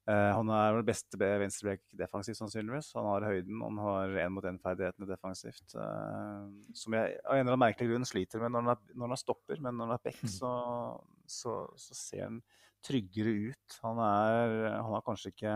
Uh, 0.03 0.33
han 0.35 0.49
er 0.51 0.75
den 0.75 0.87
beste 0.87 1.15
venstreback 1.15 1.83
defensivt, 1.95 2.35
sannsynligvis. 2.41 2.89
Han 2.97 3.05
har 3.07 3.27
høyden, 3.29 3.61
han 3.63 3.77
har 3.79 4.17
én-mot-én-ferdighetene 4.25 5.07
defensivt. 5.07 5.77
Uh, 5.77 6.49
som 6.75 6.97
jeg 6.97 7.13
av 7.23 7.37
en 7.37 7.45
eller 7.45 7.53
annen 7.53 7.63
merkelig 7.63 7.93
grunn 7.93 8.07
sliter 8.09 8.43
med 8.43 8.51
når 8.51 8.65
han, 8.65 8.73
er, 8.73 8.97
når 8.97 9.07
han 9.07 9.15
er 9.15 9.21
stopper, 9.21 9.61
men 9.63 9.79
når 9.79 9.87
han 9.87 9.95
er 9.95 10.03
back, 10.09 10.19
mm. 10.19 10.33
så, 10.33 10.51
så, 11.23 11.55
så, 11.79 11.95
ser 11.95 12.25
han 12.25 12.41
tryggere 12.83 13.31
ut. 13.53 13.77
Han, 13.85 14.01
er, 14.03 14.57
han 14.73 14.91
har 14.91 15.05
kanskje 15.07 15.31
ikke 15.31 15.55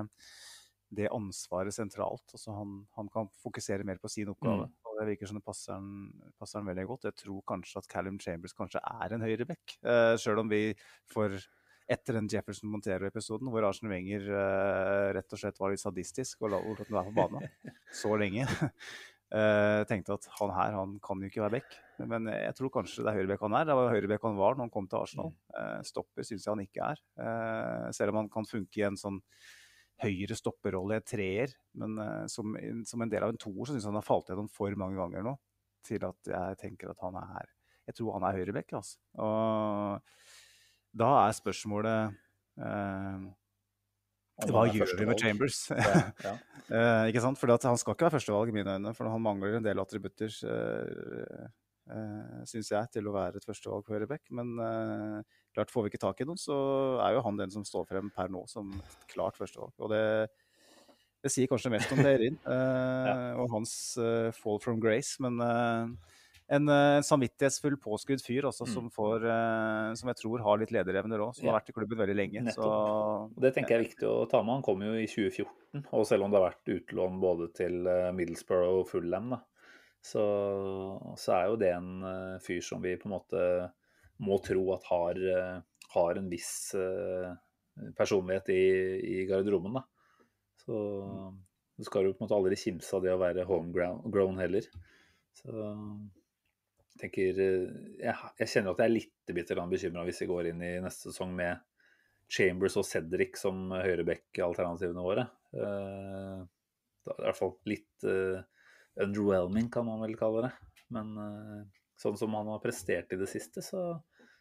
det 0.96 1.10
ansvaret 1.12 1.76
sentralt. 1.76 2.32
Altså 2.32 2.56
han, 2.56 2.80
han, 2.96 3.12
kan 3.12 3.28
fokusere 3.44 3.84
mer 3.84 4.00
på 4.00 4.12
sin 4.12 4.32
oppgave. 4.32 4.70
Mm. 4.70 4.76
og 4.88 5.00
Det 5.02 5.10
virker 5.12 5.28
som 5.28 5.42
det 5.42 5.46
passer 5.46 5.76
han, 5.76 5.92
passer 6.40 6.62
han, 6.62 6.72
veldig 6.72 6.88
godt. 6.88 7.10
Jeg 7.10 7.20
tror 7.26 7.44
kanskje 7.52 7.84
at 7.84 7.92
Callum 7.92 8.20
Chambers 8.24 8.56
kanskje 8.56 8.80
er 8.80 9.12
en 9.12 9.28
høyreback, 9.28 9.80
uh, 9.84 10.16
sjøl 10.22 10.46
om 10.46 10.56
vi 10.56 10.72
får 11.12 11.42
etter 11.88 12.18
den 12.18 12.28
Jefferson 12.32 12.72
Montero-episoden, 12.72 13.50
hvor 13.52 13.66
Arsen 13.68 13.92
Wenger 13.92 14.26
uh, 14.28 15.12
rett 15.16 15.34
og 15.34 15.40
slett 15.40 15.60
var 15.62 15.72
litt 15.72 15.84
sadistisk 15.84 16.44
og 16.44 16.52
lot 16.56 16.82
den 16.84 16.98
være 16.98 17.12
på 17.12 17.16
banen 17.16 17.48
så 18.02 18.16
lenge. 18.20 18.48
Uh, 19.32 19.84
tenkte 19.90 20.18
at 20.18 20.28
han 20.40 20.54
her 20.56 20.76
han 20.76 20.98
kan 21.04 21.24
jo 21.24 21.32
ikke 21.32 21.44
være 21.46 21.58
back. 21.60 21.78
Men 22.12 22.30
jeg 22.30 22.58
tror 22.58 22.74
kanskje 22.76 23.06
det 23.06 23.12
er 23.12 23.22
høyrebekk 23.22 23.46
han 23.48 23.60
er. 23.60 23.70
Det 23.70 23.78
var 23.80 23.94
høyrebekk 23.96 24.28
han 24.30 24.40
var 24.40 24.58
når 24.58 24.68
han 24.68 24.74
kom 24.76 24.90
til 24.92 25.00
Arsenal. 25.00 25.32
Uh, 25.56 25.80
stopper 25.88 26.28
syns 26.28 26.46
jeg 26.46 26.54
han 26.54 26.66
ikke 26.66 26.92
er. 26.92 27.04
Uh, 27.20 27.88
selv 27.96 28.14
om 28.14 28.22
han 28.24 28.32
kan 28.36 28.50
funke 28.50 28.84
i 28.84 28.88
en 28.88 29.00
sånn 29.00 29.22
høyre 30.04 30.36
stopperrolle 30.38 31.00
i 31.00 31.02
en 31.02 31.08
treer. 31.10 31.56
Men 31.82 31.98
som, 32.30 32.54
som, 32.86 33.02
en 33.02 33.10
del 33.10 33.24
av 33.26 33.32
en 33.34 33.40
toer 33.42 33.64
så 33.64 33.74
syns 33.74 33.88
jeg 33.88 33.90
han 33.90 33.98
har 33.98 34.06
falt 34.06 34.30
gjennom 34.30 34.52
for 34.54 34.76
mange 34.78 35.00
ganger 35.00 35.26
nå 35.26 35.34
til 35.88 36.04
at 36.06 36.30
jeg 36.30 36.60
tenker 36.62 36.92
at 36.92 37.02
han 37.06 37.18
er 37.22 37.54
Jeg 37.88 37.96
tror 37.96 38.18
han 38.18 38.26
er 38.28 38.36
høyrebekk, 38.36 38.74
altså. 38.76 39.00
Og 39.24 40.27
da 40.98 41.12
er 41.26 41.36
spørsmålet 41.38 42.18
eh, 42.62 43.28
hva 44.46 44.68
gjør 44.70 44.92
vi 45.00 45.06
med 45.10 45.18
Chambers? 45.18 45.64
Ja, 45.74 46.02
ja. 46.22 46.34
eh, 46.78 47.04
ikke 47.10 47.24
sant? 47.24 47.40
For 47.42 47.50
han 47.50 47.80
skal 47.80 47.96
ikke 47.96 48.06
være 48.06 48.18
førstevalg 48.20 48.52
i 48.52 48.58
mine 48.60 48.76
øyne, 48.78 48.94
for 48.98 49.10
han 49.10 49.24
mangler 49.24 49.58
en 49.58 49.66
del 49.66 49.82
attributter, 49.82 50.30
eh, 50.30 51.48
eh, 51.90 52.44
syns 52.50 52.70
jeg, 52.70 52.92
til 52.94 53.10
å 53.10 53.16
være 53.16 53.42
et 53.42 53.48
førstevalg 53.48 53.88
på 53.88 53.96
høyrebekk. 53.96 54.28
Men 54.38 54.54
eh, 54.62 55.40
klart 55.58 55.74
får 55.74 55.88
vi 55.88 55.94
ikke 55.94 56.04
tak 56.06 56.22
i 56.22 56.28
noen, 56.30 56.42
så 56.42 56.58
er 57.06 57.18
jo 57.18 57.24
han 57.26 57.42
den 57.42 57.54
som 57.56 57.66
står 57.66 57.90
frem 57.90 58.12
per 58.14 58.30
nå 58.34 58.44
som 58.52 58.70
et 58.78 59.08
klart 59.10 59.40
førstevalg. 59.42 59.74
Og 59.82 59.90
det, 59.96 60.04
det 61.26 61.34
sier 61.34 61.50
kanskje 61.50 61.74
mest 61.74 61.98
om 61.98 62.04
eh, 62.06 62.30
ja. 62.46 63.18
og 63.42 63.50
hans 63.56 63.74
eh, 63.98 64.30
fall 64.38 64.62
from 64.62 64.78
grace, 64.84 65.18
men 65.24 65.42
en 66.48 66.70
en 66.72 67.04
samvittighetsfull, 67.04 67.76
påskrudd 67.84 68.24
fyr 68.24 68.48
også, 68.48 68.68
mm. 68.68 68.72
som, 68.74 68.88
får, 68.94 69.26
uh, 69.28 69.92
som, 70.00 70.12
jeg 70.12 70.20
tror 70.22 70.44
har 70.46 70.62
litt 70.62 70.72
lederevner 70.76 71.24
òg, 71.26 71.36
som 71.36 71.46
ja. 71.48 71.52
har 71.52 71.60
vært 71.60 71.72
i 71.74 71.76
klubben 71.76 72.00
veldig 72.00 72.16
lenge. 72.16 72.44
Så, 72.56 72.70
det 73.44 73.52
tenker 73.56 73.76
jeg 73.76 73.80
er 73.80 73.88
viktig 73.90 74.08
å 74.08 74.28
ta 74.32 74.42
med. 74.44 74.60
Han 74.60 74.66
kom 74.66 74.86
jo 74.86 74.94
i 74.96 75.08
2014, 75.12 75.88
og 75.92 76.06
selv 76.08 76.28
om 76.28 76.32
det 76.32 76.40
har 76.40 76.48
vært 76.48 76.74
utlån 76.78 77.22
både 77.24 77.50
til 77.58 77.90
uh, 77.90 78.10
Middlesbrough 78.16 78.82
og 78.82 78.88
Fulham, 78.92 79.34
da, 79.36 79.42
så, 80.08 80.24
så, 81.20 81.34
er 81.36 81.50
jo 81.52 81.60
det 81.60 81.74
en 81.74 82.40
fyr 82.44 82.62
som 82.64 82.80
vi 82.84 82.94
på 83.00 83.10
en 83.10 83.16
måte 83.18 83.42
må 84.24 84.38
tro 84.46 84.62
at 84.78 84.86
har, 84.88 85.18
har 85.92 86.20
en 86.20 86.30
viss 86.32 86.52
personlighet 87.98 88.52
i, 88.54 88.62
i 89.04 89.26
garderoben. 89.28 89.76
Da. 89.76 89.84
Så 90.64 90.78
du 91.76 91.84
skal 91.86 92.08
jo 92.08 92.14
på 92.14 92.24
en 92.24 92.28
måte 92.28 92.38
aldri 92.38 92.60
kimse 92.62 92.96
av 92.96 93.04
det 93.04 93.12
å 93.14 93.20
være 93.20 93.46
homegrown 93.50 94.40
heller. 94.40 94.70
Så 95.36 95.68
tenker 97.00 97.40
eh, 97.44 97.72
jeg, 98.02 98.14
jeg, 98.42 98.50
kjenner 98.52 98.74
at 98.74 98.84
jeg 98.84 98.90
er 98.90 98.96
litt 98.96 99.34
bekymra 99.38 100.04
hvis 100.08 100.24
vi 100.24 100.30
går 100.30 100.52
inn 100.52 100.64
i 100.66 100.76
neste 100.84 101.12
sesong 101.12 101.34
med 101.38 101.64
Chambers 102.28 102.76
og 102.80 102.86
Cedric 102.88 103.40
som 103.40 103.70
høyreback-alternativene 103.72 105.04
våre. 105.04 105.24
Uh, 105.56 106.44
det 107.08 107.14
er 107.14 107.22
i 107.22 107.28
hvert 107.30 107.40
fall 107.40 107.54
litt 107.72 108.08
uh, 108.08 108.42
underwhelming, 109.00 109.70
kan 109.72 109.88
man 109.88 110.04
vel 110.04 110.18
kalle 110.20 110.50
det. 110.50 110.52
Men 110.92 111.14
uh, 111.16 111.62
sånn 112.00 112.20
som 112.20 112.36
han 112.36 112.52
har 112.52 112.60
prestert 112.64 113.16
i 113.16 113.20
det 113.22 113.30
siste, 113.32 113.64
så, 113.64 113.86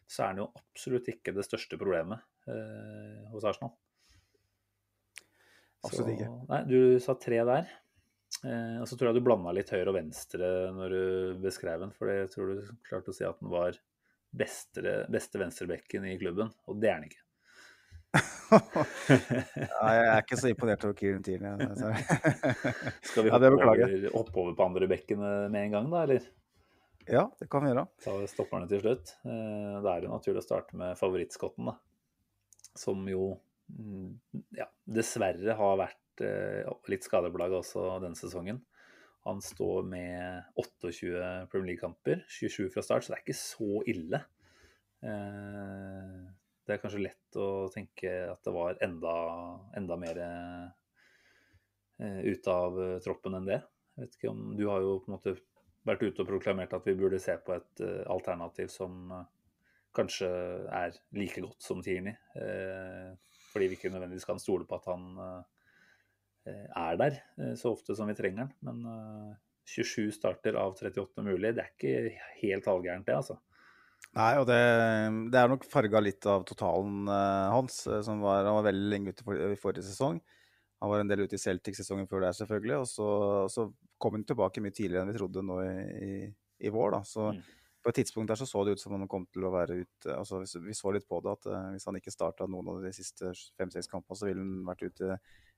så 0.03 0.25
er 0.25 0.33
han 0.33 0.43
jo 0.43 0.49
absolutt 0.59 1.07
ikke 1.13 1.31
det 1.37 1.47
største 1.47 1.79
problemet 1.79 2.25
hos 2.47 3.43
Arsenal. 3.43 3.73
Absolutt 5.83 6.13
ikke. 6.13 6.29
nei, 6.47 6.61
du 6.67 6.77
sa 7.03 7.15
tre 7.19 7.41
der. 7.47 7.71
Eh, 8.47 8.79
og 8.79 8.87
så 8.87 8.95
tror 8.95 9.11
jeg 9.11 9.19
du 9.19 9.25
blanda 9.25 9.51
litt 9.55 9.71
høyre 9.73 9.91
og 9.91 9.97
venstre 9.97 10.49
når 10.75 10.93
du 10.95 11.03
beskrev 11.43 11.83
den. 11.83 11.93
For 11.97 12.11
jeg 12.13 12.31
tror 12.33 12.53
du 12.53 12.73
klarte 12.87 13.11
å 13.11 13.17
si 13.17 13.27
at 13.27 13.39
den 13.43 13.51
var 13.51 13.77
beste, 14.37 14.99
beste 15.11 15.41
venstrebekken 15.41 16.05
i 16.07 16.17
klubben, 16.21 16.51
og 16.67 16.79
det 16.81 16.91
er 16.91 17.01
den 17.01 17.09
ikke. 17.11 17.23
ja, 18.17 19.87
jeg 19.91 20.07
er 20.07 20.21
ikke 20.23 20.39
så 20.39 20.49
imponert 20.49 20.85
over 20.87 20.95
Kieran 20.97 21.23
Tierney. 21.25 21.67
Skal 23.09 23.25
vi 23.25 23.33
hoppe, 23.33 23.49
ja, 23.51 23.67
over, 23.67 24.07
hoppe 24.13 24.41
over 24.43 24.55
på 24.57 24.67
andre 24.67 24.89
bekkene 24.89 25.31
med 25.51 25.67
en 25.67 25.75
gang, 25.75 25.89
da, 25.91 26.03
eller? 26.07 26.29
Ja, 27.07 27.25
det 27.39 27.47
kan 27.51 27.63
vi 27.63 27.71
gjøre. 27.71 27.85
Ta 28.03 28.15
stopperne 28.31 28.67
til 28.71 28.81
slutt. 28.83 29.13
Eh, 29.27 29.75
Da 29.83 29.93
er 29.93 30.03
det 30.03 30.11
naturlig 30.11 30.43
å 30.43 30.47
starte 30.47 30.79
med 30.79 30.97
favorittskotten, 30.99 31.69
da. 31.71 31.77
Som 32.77 33.05
jo 33.09 33.29
mm, 33.71 34.09
ja, 34.59 34.67
dessverre 34.97 35.55
har 35.59 35.79
vært 35.83 35.99
eh, 36.25 36.67
litt 36.91 37.05
skadeblag 37.05 37.53
også 37.59 37.85
denne 38.03 38.17
sesongen. 38.17 38.61
Han 39.27 39.41
står 39.43 39.83
med 39.83 40.43
28 40.55 41.47
Premier 41.51 41.73
League-kamper, 41.73 42.21
27 42.31 42.69
fra 42.71 42.83
start, 42.85 43.03
så 43.03 43.11
det 43.11 43.17
er 43.17 43.25
ikke 43.25 43.39
så 43.41 43.83
ille. 43.91 44.23
Eh, 45.03 46.27
Det 46.67 46.75
er 46.75 46.81
kanskje 46.83 46.99
lett 46.99 47.37
å 47.39 47.69
tenke 47.71 48.09
at 48.27 48.43
det 48.43 48.51
var 48.51 48.75
enda, 48.83 49.11
enda 49.79 49.95
mer 49.95 50.17
eh, 50.19 50.71
ute 52.27 52.51
av 52.51 52.75
troppen 53.05 53.37
enn 53.39 53.47
det. 53.47 53.61
Jeg 53.95 54.03
vet 54.03 54.17
ikke 54.17 54.31
om 54.33 54.41
Du 54.57 54.65
har 54.67 54.83
jo 54.83 54.97
på 54.99 55.07
en 55.07 55.15
måte 55.15 55.37
vært 55.87 56.03
ute 56.03 56.21
og 56.25 56.27
proklamert 56.27 56.75
at 56.75 56.83
vi 56.87 56.97
burde 56.99 57.21
se 57.23 57.37
på 57.39 57.55
et 57.55 57.83
alternativ 58.11 58.67
som 58.67 59.07
kanskje 59.95 60.27
er 60.67 60.99
like 61.15 61.39
godt 61.41 61.63
som 61.63 61.79
Tierney. 61.81 62.13
fordi 63.53 63.67
vi 63.71 63.77
ikke 63.79 63.89
nødvendigvis 63.89 64.27
kan 64.27 64.39
stole 64.39 64.67
på 64.67 64.75
at 64.75 64.85
han 64.91 65.07
er 66.77 66.97
der 67.01 67.19
eh, 67.41 67.53
så 67.59 67.73
ofte 67.75 67.95
som 67.97 68.09
vi 68.09 68.15
trenger 68.17 68.45
den. 68.45 68.53
Men 68.67 68.85
eh, 68.93 69.35
27 69.67 70.13
starter 70.15 70.55
av 70.59 70.77
38 70.77 71.25
mulig, 71.27 71.53
det 71.57 71.65
er 71.65 71.73
ikke 71.73 72.15
helt 72.43 72.69
halvgærent, 72.71 73.07
det, 73.09 73.17
altså. 73.19 73.35
Nei, 74.15 74.31
og 74.39 74.45
det, 74.49 74.57
det 75.33 75.39
er 75.41 75.49
nok 75.51 75.65
farga 75.67 75.99
litt 76.01 76.25
av 76.29 76.45
totalen 76.47 77.09
eh, 77.11 77.49
hans. 77.53 77.81
eh, 77.89 78.01
som 78.05 78.21
var, 78.23 78.45
Han 78.47 78.59
var 78.61 78.67
veldig 78.69 78.89
lenge 78.93 79.13
ute 79.13 79.25
for, 79.27 79.37
i 79.37 79.59
forrige 79.59 79.85
sesong. 79.89 80.21
Han 80.81 80.91
var 80.91 81.01
en 81.01 81.09
del 81.09 81.23
ute 81.25 81.35
i 81.37 81.41
Celtic-sesongen 81.41 82.07
før 82.09 82.27
der, 82.27 82.35
selvfølgelig. 82.37 82.77
Og 82.83 82.87
så, 82.89 83.07
så 83.49 83.67
kom 84.01 84.13
han 84.17 84.25
tilbake 84.29 84.61
mye 84.61 84.75
tidligere 84.77 85.03
enn 85.05 85.11
vi 85.13 85.17
trodde 85.17 85.43
nå 85.45 85.59
i, 85.65 85.71
i, 86.07 86.11
i 86.69 86.73
vår. 86.73 86.91
da. 86.99 87.03
Så 87.05 87.31
Mm. 87.33 87.41
på 87.83 87.89
et 87.91 87.95
tidspunkt 88.01 88.29
der 88.29 88.35
så 88.35 88.45
så 88.49 88.63
det 88.65 88.73
ut 88.77 88.81
som 88.81 88.93
han 88.97 89.07
kom 89.07 89.25
til 89.31 89.45
å 89.47 89.51
være 89.53 89.77
ute 89.79 90.11
altså 90.11 90.41
Vi 90.43 90.59
vi 90.67 90.73
så 90.75 90.91
litt 90.91 91.05
på 91.07 91.21
det, 91.23 91.31
at 91.37 91.45
uh, 91.47 91.69
hvis 91.71 91.85
han 91.87 91.95
ikke 91.99 92.11
starta 92.11 92.47
noen 92.51 92.67
av 92.73 92.81
de 92.83 92.91
siste 92.93 93.31
fem-seks 93.57 93.87
kampene, 93.87 94.17
så 94.19 94.27
ville 94.27 94.43
han 94.43 94.65
vært 94.67 94.83
ute 94.89 95.17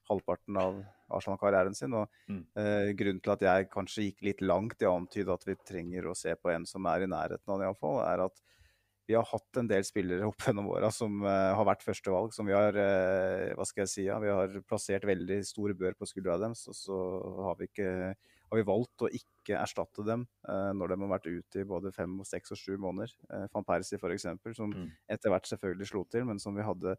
halvparten 0.09 0.57
av 0.59 0.81
Arsenal-karrieren 1.09 1.75
sin. 1.77 1.93
og 1.93 2.09
Mm. 2.29 2.43
eh, 2.55 2.91
Grunnen 2.97 3.21
til 3.23 3.31
at 3.33 3.41
jeg 3.41 3.69
kanskje 3.69 4.03
gikk 4.09 4.21
litt 4.27 4.41
langt 4.41 4.81
i 4.81 4.85
å 4.85 4.95
antyde 4.99 5.33
at 5.33 5.45
vi 5.45 5.55
trenger 5.55 6.09
å 6.11 6.15
se 6.17 6.35
på 6.35 6.51
en 6.53 6.65
som 6.65 6.85
er 6.85 7.03
i 7.05 7.09
nærheten 7.09 7.49
av 7.49 7.59
det, 7.59 7.65
iallfall, 7.69 7.99
er 8.05 8.25
at 8.25 8.41
vi 9.09 9.15
har 9.17 9.25
hatt 9.25 9.57
en 9.57 9.65
del 9.67 9.81
spillere 9.81 10.27
opp 10.27 10.37
gjennom 10.45 10.67
åra 10.69 10.91
som 10.93 11.23
eh, 11.25 11.53
har 11.57 11.65
vært 11.65 11.81
førstevalg, 11.81 12.31
som 12.35 12.45
vi 12.45 12.53
har 12.53 12.75
eh, 12.77 13.55
hva 13.57 13.65
skal 13.65 13.81
jeg 13.87 13.89
si, 13.89 14.03
ja, 14.05 14.19
vi 14.21 14.29
har 14.29 14.53
plassert 14.69 15.07
veldig 15.09 15.39
stor 15.49 15.73
bør 15.73 15.95
på 15.97 16.05
skuldra 16.05 16.37
deres, 16.37 16.67
og 16.69 16.75
så 16.77 16.97
har 17.47 17.55
vi, 17.57 17.65
ikke, 17.71 17.89
har 18.51 18.59
vi 18.59 18.67
valgt 18.69 19.01
å 19.01 19.09
ikke 19.09 19.57
erstatte 19.57 20.05
dem 20.05 20.27
eh, 20.47 20.69
når 20.77 20.93
de 20.93 20.99
har 21.01 21.13
vært 21.15 21.25
ute 21.25 21.63
i 21.63 21.65
både 21.65 21.89
fem, 21.95 22.19
og 22.21 22.27
seks 22.29 22.53
og 22.53 22.61
sju 22.61 22.77
måneder. 22.77 23.09
Eh, 23.33 23.47
Van 23.55 23.65
Persie 23.65 23.97
f.eks., 23.97 24.27
som 24.53 24.69
Mm. 24.77 24.91
etter 25.09 25.33
hvert 25.33 25.49
selvfølgelig 25.49 25.89
slo 25.89 26.03
til, 26.05 26.25
men 26.29 26.37
som 26.37 26.53
vi 26.53 26.61
hadde 26.69 26.93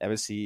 Jeg 0.00 0.08
vil 0.14 0.18
si 0.18 0.38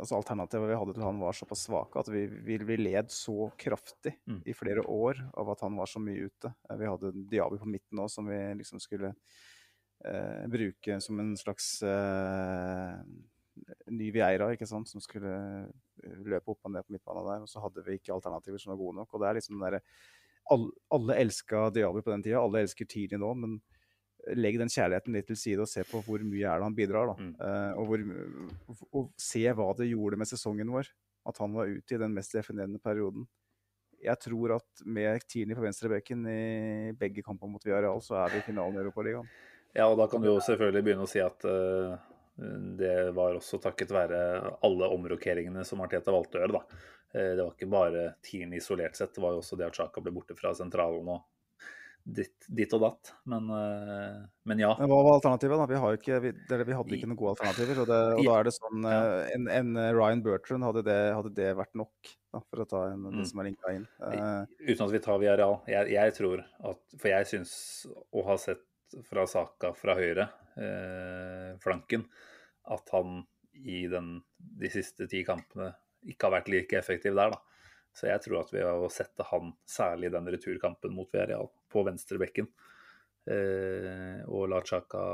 altså 0.00 0.16
Alternativet 0.18 0.66
vi 0.72 0.76
hadde 0.80 0.94
til 0.96 1.04
han 1.06 1.20
var 1.22 1.36
såpass 1.36 1.66
svake 1.68 2.00
at 2.00 2.08
vi, 2.10 2.24
vi, 2.26 2.56
vi 2.66 2.76
led 2.80 3.12
så 3.14 3.50
kraftig 3.60 4.16
Mm. 4.26 4.40
i 4.50 4.54
flere 4.56 4.82
år 4.90 5.20
av 5.38 5.50
at 5.52 5.60
han 5.62 5.76
var 5.78 5.86
så 5.90 6.00
mye 6.02 6.26
ute. 6.26 6.50
Eh, 6.70 6.76
Vi 6.80 6.88
hadde 6.90 7.12
Diaby 7.30 7.58
på 7.60 7.68
midten 7.70 8.00
òg, 8.02 8.10
som 8.10 8.26
vi 8.26 8.38
liksom 8.58 8.80
skulle 8.82 9.12
eh, 10.04 10.42
bruke 10.50 10.98
som 11.00 11.20
en 11.22 11.34
slags 11.38 11.68
eh, 11.86 12.98
ny 13.94 14.10
Vieira, 14.10 14.48
ikke 14.54 14.66
sant, 14.66 14.88
som 14.90 15.00
skulle 15.04 15.30
eh, 15.30 16.18
løpe 16.26 16.50
opp 16.50 16.66
og 16.66 16.74
ned 16.74 16.82
på 16.88 16.96
midtbanen 16.96 17.28
der. 17.30 17.44
Og 17.46 17.48
så 17.52 17.62
hadde 17.62 17.84
vi 17.86 18.00
ikke 18.00 18.14
alternativer 18.16 18.58
som 18.58 18.74
var 18.74 18.80
gode 18.82 18.98
nok. 18.98 19.14
Og 19.14 19.22
det 19.22 19.28
er 19.30 19.38
liksom 19.38 19.58
den 19.60 19.66
derre 19.68 19.84
alle, 20.52 20.72
alle 20.92 21.14
elska 21.22 21.68
Diaby 21.72 22.02
på 22.04 22.10
den 22.12 22.24
tida, 22.26 22.42
alle 22.42 22.60
elsker 22.66 22.84
Tierney 22.90 23.16
nå, 23.22 23.30
men 23.38 23.54
legg 24.36 24.58
den 24.60 24.72
kjærligheten 24.72 25.16
litt 25.16 25.28
til 25.28 25.38
side 25.38 25.64
og 25.64 25.70
se 25.70 25.84
på 25.88 26.00
hvor 26.06 26.22
mye 26.24 26.48
er 26.48 26.60
det 26.60 26.68
han 26.68 26.76
bidrar. 26.76 27.12
da. 27.12 27.16
Mm. 27.20 27.32
Uh, 27.38 27.80
og, 27.80 27.88
hvor, 27.88 28.84
og 29.00 29.08
se 29.20 29.44
hva 29.50 29.70
det 29.78 29.90
gjorde 29.90 30.20
med 30.20 30.30
sesongen 30.30 30.72
vår. 30.74 30.90
At 31.28 31.40
han 31.40 31.54
var 31.56 31.70
ute 31.72 31.96
i 31.96 32.00
den 32.00 32.12
mest 32.16 32.36
definerende 32.36 32.80
perioden. 32.82 33.26
Jeg 34.04 34.20
tror 34.20 34.58
at 34.58 34.82
med 34.84 35.22
Tierney 35.24 35.56
på 35.56 35.64
venstrebekken 35.64 36.26
i 36.28 36.92
begge 37.00 37.24
kampene 37.24 37.54
mot 37.54 37.62
Villarreal, 37.64 38.02
så 38.04 38.18
er 38.20 38.34
vi 38.34 38.42
i 38.42 38.44
finalen 38.44 38.76
i 38.76 38.82
Europaligaen. 38.82 39.30
Ja, 39.74 39.86
og 39.88 39.96
da 39.98 40.04
kan 40.10 40.20
du 40.22 40.28
jo 40.28 40.42
selvfølgelig 40.44 40.84
begynne 40.84 41.06
å 41.06 41.10
si 41.10 41.22
at 41.24 41.46
uh, 41.48 41.94
det 42.78 43.14
var 43.16 43.38
også 43.38 43.58
takket 43.62 43.94
være 43.94 44.18
alle 44.66 44.90
omrokeringene 44.92 45.64
som 45.66 45.82
Arteta 45.84 46.12
valgte 46.14 46.38
å 46.38 46.44
gjøre, 46.44 46.60
da. 46.60 46.82
Eh, 47.14 47.30
det 47.36 47.42
var 47.42 47.52
ikke 47.52 47.70
bare 47.70 48.04
Tierney 48.26 48.58
isolert 48.58 48.96
sett, 48.98 49.14
det 49.14 49.22
var 49.22 49.36
jo 49.36 49.42
også 49.42 49.58
det 49.58 49.68
at 49.68 49.78
Sjaka 49.78 50.02
ble 50.02 50.12
borte 50.16 50.34
fra 50.38 50.50
sentralen 50.56 51.12
og 51.14 51.22
ditt, 52.04 52.44
ditt 52.52 52.72
og 52.76 52.82
datt. 52.84 53.12
Men, 53.24 53.46
eh, 53.48 54.18
men 54.44 54.58
ja. 54.60 54.74
Men 54.78 54.90
hva 54.92 54.98
var 55.06 55.16
alternativet? 55.18 55.56
da? 55.56 55.66
Vi, 55.70 55.78
har 55.80 55.96
ikke, 55.98 56.18
vi, 56.20 56.32
vi 56.34 56.76
hadde 56.76 56.96
ikke 56.98 57.08
noen 57.08 57.18
gode 57.20 57.32
alternativer. 57.36 57.80
Og, 57.80 57.88
det, 57.88 58.00
og 58.18 58.26
da 58.28 58.34
er 58.40 58.44
det 58.48 58.52
sånn 58.58 58.84
Ja. 58.84 58.98
eh, 59.22 59.30
En, 59.38 59.48
en 59.48 59.70
eh, 59.80 59.92
Ryan 59.96 60.22
Bertrand, 60.26 60.66
hadde 60.68 60.82
det, 60.84 60.98
hadde 61.16 61.32
det 61.38 61.48
vært 61.56 61.74
nok? 61.80 62.12
Da, 62.34 62.42
for 62.50 62.64
å 62.64 62.68
ta 62.68 62.82
en, 62.92 63.04
Mm. 63.08 63.18
det 63.22 63.26
som 63.30 63.40
er 63.40 63.48
linka 63.48 63.72
inn. 63.74 63.86
Uh, 64.02 64.44
Uten 64.66 64.84
at 64.88 64.92
vi 64.92 65.00
tar 65.04 65.18
Villarreal. 65.22 65.60
Jeg, 65.70 65.92
jeg 65.94 66.14
tror 66.16 66.44
at 66.44 66.80
For 66.98 67.08
jeg 67.12 67.26
syns 67.30 67.52
å 68.12 68.24
ha 68.26 68.36
sett 68.36 68.64
fra 69.08 69.24
Saka 69.26 69.72
fra 69.74 69.94
høyre, 69.98 70.28
eh, 70.60 71.54
flanken, 71.62 72.04
at 72.70 72.90
han 72.92 73.24
i 73.54 73.86
den, 73.90 74.20
de 74.38 74.68
siste 74.70 75.06
ti 75.10 75.24
kampene 75.26 75.72
ikke 76.10 76.26
har 76.28 76.34
vært 76.40 76.50
like 76.52 76.76
effektiv 76.78 77.14
der, 77.16 77.30
da. 77.34 77.40
Så 77.94 78.08
jeg 78.10 78.20
tror 78.24 78.40
at 78.42 78.50
ved 78.52 78.66
å 78.66 78.88
sette 78.90 79.22
han, 79.30 79.52
særlig 79.70 80.10
i 80.10 80.14
den 80.14 80.26
returkampen 80.34 80.94
mot 80.94 81.10
Villarreal, 81.14 81.48
på 81.74 81.82
venstrebekken, 81.86 82.48
eh, 83.30 84.20
og 84.30 84.48
la 84.52 84.60
Chaka 84.66 85.04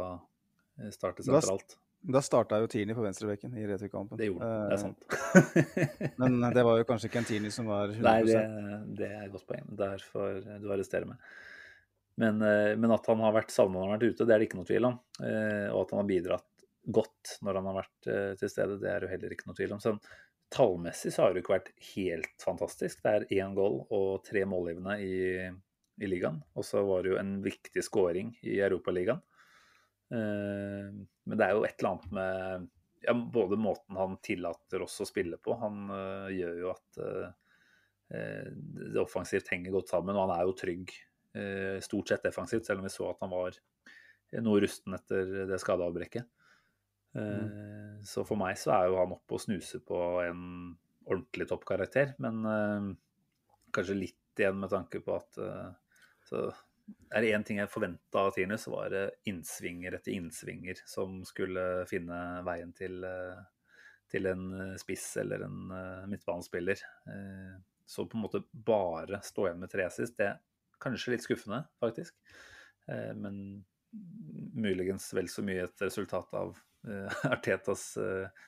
eh, 0.81 0.91
starte 0.95 1.25
sentralt 1.27 1.79
da 2.01 2.23
starta 2.25 2.57
jo 2.63 2.69
Tierney 2.73 2.97
på 2.97 3.03
venstrebekken 3.05 3.53
i 3.61 3.67
returkampen. 3.69 4.17
Det 4.17 4.31
gjorde 4.31 4.47
han, 4.47 4.71
det 4.71 4.73
Eh, 4.73 4.73
er 4.73 4.81
sant. 4.81 6.15
Men 6.23 6.39
det 6.55 6.63
var 6.65 6.79
jo 6.81 6.87
kanskje 6.89 7.11
ikke 7.11 7.21
en 7.21 7.27
Tierney 7.29 7.53
som 7.53 7.67
var 7.69 7.91
100 7.93 8.07
Nei, 8.07 8.23
det, 8.25 8.39
det 9.03 9.09
er 9.11 9.27
et 9.27 9.35
godt 9.35 9.45
poeng. 9.51 9.67
Derfor 9.83 10.39
du 10.63 10.71
arresterer 10.73 11.11
meg. 11.11 11.21
Men, 12.21 12.41
eh, 12.45 12.73
men 12.81 12.93
at 12.97 13.05
han 13.09 13.21
har 13.25 13.37
vært 13.37 13.53
savna 13.53 13.79
når 13.79 13.85
han 13.85 13.93
har 13.93 14.01
vært 14.01 14.15
ute, 14.17 14.27
det 14.29 14.33
er 14.35 14.41
det 14.43 14.49
ikke 14.49 14.59
noe 14.63 14.69
tvil 14.71 14.89
om. 14.89 14.97
Eh, 15.21 15.69
Og 15.75 15.83
at 15.83 15.93
han 15.93 16.01
har 16.03 16.09
bidratt 16.09 16.65
godt 16.97 17.35
når 17.45 17.61
han 17.61 17.69
har 17.69 17.79
vært 17.83 18.09
eh, 18.15 18.33
til 18.41 18.53
stede, 18.55 18.81
det 18.81 18.91
er 18.95 19.05
jo 19.05 19.13
heller 19.13 19.37
ikke 19.37 19.51
noe 19.51 19.61
tvil 19.61 19.77
om. 19.77 19.85
Så 19.85 19.95
tallmessig 20.57 21.13
så 21.13 21.23
har 21.27 21.33
det 21.35 21.43
jo 21.43 21.45
ikke 21.45 21.57
vært 21.59 21.73
helt 21.93 22.33
fantastisk. 22.49 23.05
Det 23.05 23.13
er 23.13 23.29
én 23.45 23.53
goal 23.57 23.83
og 23.93 24.25
tre 24.25 24.47
målgivende 24.49 24.97
i, 25.05 25.13
i 26.01 26.09
ligaen. 26.09 26.41
Og 26.57 26.65
så 26.67 26.83
var 26.87 27.05
det 27.05 27.13
jo 27.15 27.21
en 27.21 27.35
viktig 27.45 27.85
scoring 27.85 28.33
i 28.43 28.59
Europaligaen. 28.61 29.21
Eh, 30.11 30.91
Men 31.25 31.39
det 31.39 31.47
er 31.47 31.55
jo 31.55 31.65
et 31.67 31.77
eller 31.79 31.93
annet 31.93 32.15
med 32.17 32.69
ja, 33.05 33.15
både 33.15 33.57
måten 33.57 33.97
han 33.97 34.17
tillater 34.25 34.83
oss 34.85 34.99
å 35.01 35.09
spille 35.09 35.39
på. 35.41 35.55
Han 35.61 35.87
eh, 35.95 36.33
gjør 36.41 36.59
jo 36.65 36.73
at 36.73 37.01
eh, 37.07 38.49
det 38.51 39.01
offensivt 39.01 39.53
henger 39.53 39.77
godt 39.77 39.93
sammen, 39.93 40.17
og 40.17 40.27
han 40.27 40.37
er 40.39 40.49
jo 40.49 40.59
trygg 40.59 40.97
stort 41.79 42.09
sett 42.11 42.25
defensivt, 42.27 42.65
selv 42.67 42.81
om 42.81 42.87
vi 42.89 42.91
så 42.91 43.05
at 43.07 43.21
han 43.23 43.31
var 43.31 43.55
noe 44.43 44.63
rusten 44.65 44.97
etter 44.97 45.29
det 45.47 45.61
skadeavbrekket. 45.63 46.27
Mm. 47.15 48.01
Så 48.03 48.25
for 48.27 48.35
meg 48.41 48.59
så 48.59 48.73
er 48.75 48.89
jo 48.89 48.97
han 48.99 49.15
oppe 49.15 49.37
og 49.37 49.45
snuser 49.45 49.79
på 49.87 50.01
en 50.25 50.41
ordentlig 51.07 51.47
toppkarakter, 51.53 52.17
men 52.19 52.43
kanskje 53.71 54.01
litt 54.01 54.43
igjen 54.43 54.59
med 54.59 54.75
tanke 54.75 55.05
på 55.07 55.15
at 55.21 55.39
så 56.31 56.49
er 57.11 57.25
det 57.25 57.33
én 57.35 57.45
ting 57.47 57.61
jeg 57.61 57.71
forventa 57.71 58.27
av 58.27 58.35
Tinus, 58.35 58.67
så 58.67 58.75
var 58.75 58.93
det 58.93 59.05
innsvinger 59.31 59.97
etter 59.97 60.15
innsvinger 60.15 60.83
som 60.89 61.21
skulle 61.27 61.85
finne 61.91 62.19
veien 62.47 62.71
til, 62.77 63.03
eh, 63.07 63.41
til 64.11 64.31
en 64.31 64.45
eh, 64.55 64.77
spiss 64.81 65.09
eller 65.23 65.47
en 65.47 65.75
eh, 65.75 66.07
midtbanespiller. 66.11 66.85
Så 67.91 68.07
på 68.07 68.19
en 68.19 68.23
måte 68.23 68.45
bare 68.53 69.19
stå 69.27 69.49
igjen 69.49 69.65
med 69.65 69.73
tre 69.73 69.89
assist, 69.89 70.15
det 70.19 70.29
er 70.31 70.39
kanskje 70.83 71.17
litt 71.17 71.25
skuffende, 71.27 71.65
faktisk. 71.83 72.15
Men 72.87 73.65
muligens 74.55 75.09
vel 75.15 75.27
så 75.31 75.43
mye 75.43 75.65
et 75.67 75.83
resultat 75.83 76.31
av 76.39 76.55
Artetas 77.35 77.83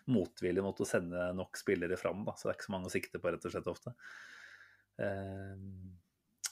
motvilje 0.06 0.62
mot 0.62 0.78
å 0.78 0.86
sende 0.86 1.26
nok 1.34 1.58
spillere 1.58 1.98
fram. 1.98 2.22
Da. 2.28 2.36
Så 2.38 2.46
det 2.46 2.52
er 2.52 2.60
ikke 2.60 2.68
så 2.68 2.74
mange 2.76 2.88
å 2.88 2.94
sikte 2.94 3.18
på, 3.18 3.34
rett 3.34 3.50
og 3.50 3.54
slett, 3.56 3.72
ofte. 3.74 3.92
Eh, 5.00 5.56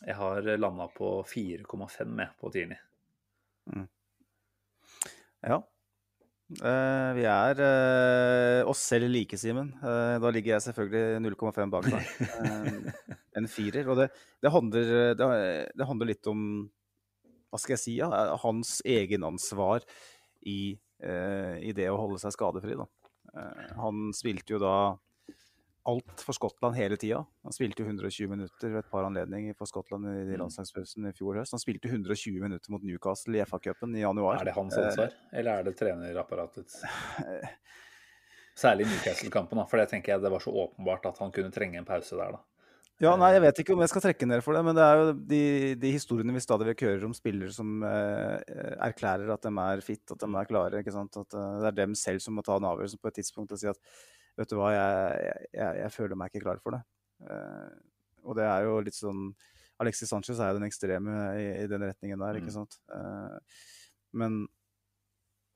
Jeg 0.07 0.17
har 0.17 0.47
landa 0.57 0.87
på 0.95 1.21
4,5 1.29 2.05
med 2.09 2.33
på 2.41 2.51
Tierney. 2.55 2.79
Ja. 5.45 5.61
Uh, 6.51 7.11
vi 7.15 7.25
er 7.31 7.61
uh, 7.63 8.69
oss 8.71 8.83
selv 8.91 9.11
like, 9.13 9.39
Simen. 9.39 9.71
Uh, 9.85 10.19
da 10.23 10.33
ligger 10.35 10.57
jeg 10.57 10.65
selvfølgelig 10.67 11.21
0,5 11.29 11.75
bak 11.75 11.87
deg. 11.93 12.91
En 13.39 13.47
firer. 13.47 13.87
Og 13.87 14.01
det, 14.01 14.09
det, 14.43 14.51
handler, 14.51 14.95
det, 15.15 15.29
det 15.79 15.87
handler 15.87 16.11
litt 16.11 16.31
om 16.31 16.41
hva 17.51 17.59
skal 17.59 17.77
jeg 17.77 17.83
si, 17.83 17.93
ja, 17.99 18.09
hans 18.43 18.79
egenansvar 18.87 19.83
i, 20.47 20.77
i 21.03 21.73
det 21.75 21.89
å 21.91 21.97
holde 21.99 22.21
seg 22.23 22.35
skadefri. 22.37 22.77
Da. 22.79 22.85
Han 23.81 24.13
spilte 24.15 24.55
jo 24.55 24.61
da 24.63 24.75
alt 25.89 26.21
for 26.21 26.37
Skottland 26.37 26.77
hele 26.77 26.97
tida. 27.01 27.23
Han 27.47 27.53
spilte 27.57 27.81
jo 27.83 27.87
120 27.89 28.29
minutter 28.29 28.69
ved 28.75 28.79
et 28.85 28.91
par 28.91 29.07
anledninger 29.09 29.55
for 29.57 29.67
Skottland 29.71 30.05
i 30.07 30.37
Mm. 30.37 30.43
landslagspausen 30.43 31.07
i 31.09 31.13
fjor 31.17 31.39
høst. 31.41 31.53
Han 31.57 31.63
spilte 31.63 31.89
120 31.89 32.41
minutter 32.41 32.71
mot 32.71 32.83
Newcastle 32.83 33.39
i 33.39 33.45
FA-cupen 33.45 33.97
i 33.97 34.01
januar. 34.05 34.41
Er 34.41 34.45
det 34.45 34.55
hans 34.55 34.77
Eh, 34.77 34.85
ansvar, 34.87 35.13
eller 35.33 35.51
er 35.59 35.63
det 35.65 35.77
trenerapparatets? 35.79 36.83
Særlig 38.61 38.87
Newcastle-kampen, 38.91 39.63
for 39.71 39.81
det 39.81 39.89
tenker 39.93 40.13
jeg 40.15 40.23
det 40.23 40.31
var 40.33 40.43
så 40.45 40.53
åpenbart 40.53 41.07
at 41.09 41.19
han 41.23 41.33
kunne 41.33 41.51
trenge 41.55 41.79
en 41.81 41.87
pause 41.89 42.17
der. 42.19 42.33
da. 42.37 42.41
Ja, 43.01 43.15
nei, 43.17 43.31
Jeg 43.33 43.41
vet 43.41 43.59
ikke 43.63 43.73
om 43.73 43.81
jeg 43.81 43.89
skal 43.89 44.03
trekke 44.05 44.27
ned 44.29 44.43
for 44.45 44.53
det, 44.53 44.61
men 44.67 44.77
det 44.77 44.85
er 44.85 44.99
jo 45.01 45.13
de, 45.15 45.75
de 45.81 45.93
historiene 45.95 46.35
vi 46.37 46.43
stadig 46.45 46.67
vekk 46.69 46.83
hører 46.85 47.05
om 47.09 47.15
spillere 47.17 47.51
som 47.57 47.83
eh, 47.83 48.43
erklærer 48.85 49.31
at 49.33 49.41
de 49.47 49.53
er 49.57 49.81
fit, 49.81 50.05
at 50.13 50.19
de 50.21 50.29
er 50.37 50.45
klare. 50.51 50.83
ikke 50.83 50.93
sant? 50.93 51.17
At 51.17 51.33
eh, 51.33 51.55
det 51.63 51.71
er 51.71 51.79
dem 51.87 51.95
selv 51.97 52.21
som 52.21 52.37
må 52.37 52.45
ta 52.45 52.59
en 52.61 52.69
avgjørelse 52.69 53.01
på 53.01 53.09
et 53.09 53.15
tidspunkt 53.23 53.53
og 53.57 53.63
si 53.63 53.71
at 53.73 53.81
vet 54.41 54.51
du 54.53 54.57
hva, 54.59 54.71
jeg, 54.75 55.47
jeg, 55.55 55.81
jeg 55.85 55.93
føler 55.95 56.17
meg 56.19 56.33
ikke 56.33 56.45
klar 56.49 56.61
for 56.65 56.77
det. 56.79 56.83
Uh, 57.21 57.75
og 58.25 58.37
det 58.41 58.47
er 58.49 58.65
jo 58.67 58.79
litt 58.85 58.97
sånn 58.97 59.27
Alexis 59.81 60.11
Sanchez 60.13 60.41
er 60.41 60.51
jo 60.53 60.59
den 60.59 60.67
ekstreme 60.69 61.13
i, 61.41 61.45
i 61.63 61.69
den 61.71 61.85
retningen 61.89 62.21
der, 62.21 62.41
ikke 62.41 62.51
Mm. 62.53 62.57
sant. 62.59 62.81
Uh, 62.93 63.39
men 64.13 64.43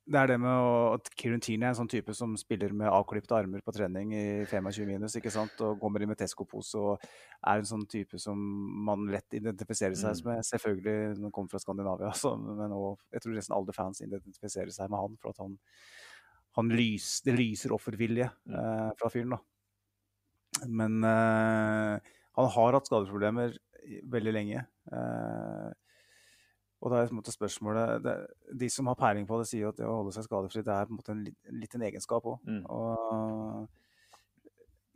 det 0.04 0.18
er 0.20 0.28
det 0.28 0.36
med 0.40 0.52
å, 0.52 0.72
at 0.98 1.06
Kieran 1.16 1.40
Tierney 1.40 1.64
er 1.64 1.72
en 1.72 1.78
sånn 1.78 1.88
type 1.88 2.12
som 2.16 2.34
spiller 2.36 2.74
med 2.76 2.90
avklipte 2.92 3.32
armer 3.38 3.62
på 3.64 3.72
trening 3.72 4.10
i 4.12 4.24
25 4.50 4.84
minus, 4.90 5.14
ikke 5.16 5.32
sant, 5.32 5.56
og 5.64 5.78
kommer 5.80 6.04
i 6.04 6.08
med 6.10 6.18
Tesco-pose 6.20 6.76
og 6.76 7.06
er 7.48 7.62
en 7.62 7.68
sånn 7.70 7.86
type 7.88 8.20
som 8.20 8.36
man 8.84 9.06
lett 9.12 9.32
identifiserer 9.40 9.96
seg 9.96 10.20
Mm. 10.20 10.28
med. 10.28 10.44
Selvfølgelig 10.44 11.22
han 11.22 11.32
kommer 11.32 11.48
fra 11.54 11.62
Skandinavia, 11.64 12.12
så, 12.20 12.34
men 12.36 12.72
også, 12.76 12.98
jeg 13.16 13.24
tror 13.24 13.38
nesten 13.40 13.56
alle 13.56 13.72
fans 13.76 14.00
identifiserer 14.04 14.72
seg 14.76 14.92
med 14.92 15.00
han, 15.06 15.16
for 15.22 15.32
at 15.32 15.40
han, 15.40 15.56
han 16.56 16.68
lys, 16.70 17.20
det 17.26 17.34
lyser 17.38 17.72
offervilje 17.74 18.28
Mm. 18.46 18.54
eh, 18.58 18.90
fra 19.00 19.10
fyren. 19.10 19.30
da. 19.30 19.40
Men 20.70 21.00
eh, 21.04 21.98
han 22.36 22.48
har 22.56 22.72
hatt 22.76 22.86
skadeproblemer 22.86 23.56
veldig 24.06 24.32
lenge. 24.32 24.66
Eh, 24.92 25.72
og 26.84 26.90
da 26.92 26.98
er 27.00 27.08
på 27.08 27.14
en 27.14 27.20
måte 27.22 27.32
spørsmålet 27.32 28.02
det, 28.04 28.14
De 28.60 28.68
som 28.68 28.86
har 28.90 28.94
peiling 29.00 29.26
på 29.26 29.38
det, 29.40 29.48
sier 29.48 29.68
at 29.70 29.76
det 29.78 29.86
å 29.88 29.96
holde 30.02 30.12
seg 30.12 30.24
skadefri 30.26 30.62
det 30.62 30.74
er 30.74 30.84
på 30.86 30.92
en 30.92 30.98
måte 31.00 31.12
en, 31.14 31.24
en 31.48 31.60
liten 31.62 31.82
egenskap 31.82 32.26
òg. 32.28 32.38
Mm. 32.44 32.62
Og 32.68 33.68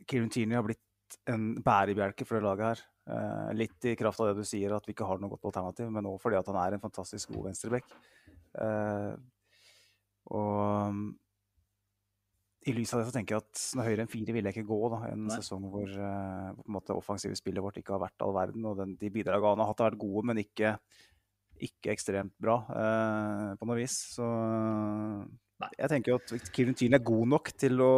Kieran 0.09 0.29
Tierney 0.33 0.55
har 0.57 0.63
blitt 0.67 1.17
en 1.29 1.55
bærebjelke 1.65 2.25
for 2.27 2.37
det 2.37 2.45
laget 2.45 2.65
her. 2.69 2.83
Eh, 3.09 3.49
litt 3.57 3.85
i 3.89 3.95
kraft 3.97 4.21
av 4.21 4.29
det 4.29 4.37
du 4.43 4.45
sier, 4.47 4.71
at 4.75 4.85
vi 4.85 4.93
ikke 4.93 5.07
har 5.09 5.17
noe 5.21 5.33
godt 5.33 5.49
alternativ, 5.49 5.89
men 5.91 6.05
òg 6.05 6.19
fordi 6.21 6.37
at 6.39 6.47
han 6.51 6.59
er 6.61 6.77
en 6.77 6.83
fantastisk 6.83 7.33
god 7.33 7.49
venstreback. 7.49 7.89
Eh, 8.61 9.15
og 10.29 10.93
i 12.67 12.73
lys 12.75 12.91
av 12.93 12.99
det 12.99 13.07
så 13.07 13.15
tenker 13.15 13.37
jeg 13.37 13.45
at 13.45 13.61
noe 13.77 13.85
høyere 13.87 14.03
enn 14.03 14.11
fire 14.11 14.33
ville 14.35 14.51
jeg 14.51 14.59
ikke 14.59 14.69
gå. 14.71 14.79
da, 14.91 14.99
En 15.13 15.27
Nei. 15.29 15.35
sesong 15.39 15.67
hvor 15.71 15.87
uh, 15.87 16.49
på 16.57 16.65
en 16.65 16.75
måte 16.75 16.97
offensive 16.97 17.37
spillet 17.39 17.63
vårt 17.63 17.79
ikke 17.79 17.95
har 17.95 18.03
vært 18.03 18.25
all 18.25 18.35
verden. 18.35 18.65
Og 18.67 18.79
den, 18.81 18.95
de 18.99 19.11
bidragene 19.13 19.53
han 19.53 19.63
har 19.63 19.71
hatt, 19.71 19.83
har 19.83 19.93
vært 19.93 20.01
gode, 20.01 20.25
men 20.27 20.41
ikke, 20.43 20.73
ikke 21.69 21.93
ekstremt 21.95 22.35
bra 22.41 22.57
uh, 22.67 23.53
på 23.59 23.69
noe 23.69 23.79
vis. 23.79 23.95
Så 24.17 24.27
Nei. 25.59 25.69
jeg 25.77 25.89
tenker 25.91 26.13
jo 26.13 26.15
at 26.21 26.51
Kieran 26.55 26.73
Tierney 26.79 26.95
er 26.99 27.03
god 27.03 27.27
nok 27.27 27.51
til 27.59 27.81
å, 27.83 27.89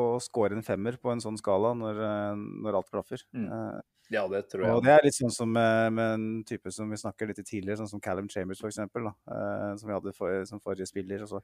å 0.00 0.02
score 0.20 0.56
en 0.56 0.64
femmer 0.66 0.96
på 0.98 1.12
en 1.12 1.20
sånn 1.22 1.38
skala 1.38 1.70
når, 1.78 2.00
eh, 2.02 2.40
når 2.66 2.78
alt 2.80 2.90
klaffer. 2.90 3.22
Mm. 3.36 3.46
Eh, 3.46 3.80
Ja, 4.10 4.24
det 4.26 4.48
tror 4.50 4.64
jeg. 4.66 4.74
og 4.74 4.82
det 4.82 4.90
er 4.90 5.04
litt 5.06 5.14
sånn 5.14 5.30
som 5.30 5.52
med, 5.54 5.92
med 5.94 6.14
en 6.16 6.44
type 6.44 6.72
som 6.74 6.90
vi 6.90 6.96
snakket 6.98 7.28
litt 7.30 7.44
tidligere, 7.46 7.78
sånn 7.78 7.88
som 7.92 8.00
Callum 8.02 8.26
Chambers 8.28 8.58
da, 8.58 9.12
eh, 9.30 9.76
som 9.78 9.86
vi 9.86 9.94
hadde 9.94 10.12
for, 10.16 10.44
som 10.50 10.58
forrige 10.58 10.88
spiller. 10.90 11.22
og 11.22 11.28
så 11.28 11.38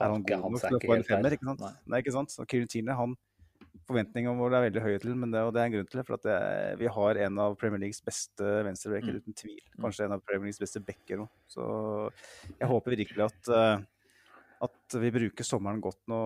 er 0.00 0.10
han 0.12 0.22
god 0.22 0.42
han 0.44 0.52
nok 0.54 0.60
til 0.62 0.76
å 0.78 0.80
få 0.86 0.94
en 0.94 1.02
femmer, 1.08 1.34
ikke 1.34 1.48
sant? 1.50 1.60
Nei. 1.60 1.72
Nei, 1.90 1.98
ikke 2.04 2.14
sant? 2.14 2.36
Og 2.38 2.46
Kieran 2.46 2.70
Tierney, 2.70 2.94
han 2.94 3.16
forventningene 3.88 4.38
våre 4.38 4.60
er 4.60 4.70
veldig 4.70 4.82
høye 4.84 5.00
til, 5.02 5.14
men 5.18 5.32
det, 5.34 5.40
og 5.44 5.50
det 5.52 5.60
er 5.60 5.66
en 5.68 5.74
grunn 5.74 5.88
til 5.90 5.98
det. 6.00 6.04
For 6.06 6.14
at 6.16 6.22
det, 6.28 6.36
vi 6.80 6.86
har 6.94 7.18
en 7.26 7.38
av 7.42 7.56
Premier 7.58 7.82
Leagues 7.82 8.00
beste 8.06 8.52
venstrebacker, 8.64 9.10
Mm. 9.18 9.20
uten 9.24 9.34
tvil. 9.42 9.58
Kanskje 9.82 10.04
en 10.06 10.12
av 10.16 10.22
Premier 10.24 10.46
Leagues 10.48 10.62
beste 10.62 10.80
backer 10.86 11.24
òg. 11.26 11.28
Så 11.50 11.66
jeg 12.60 12.68
håper 12.70 12.94
virkelig 12.96 13.26
at, 13.26 13.50
eh, 13.50 13.82
vi 15.02 15.12
bruker 15.14 15.46
sommeren 15.46 15.80
godt 15.82 16.00
nå, 16.10 16.18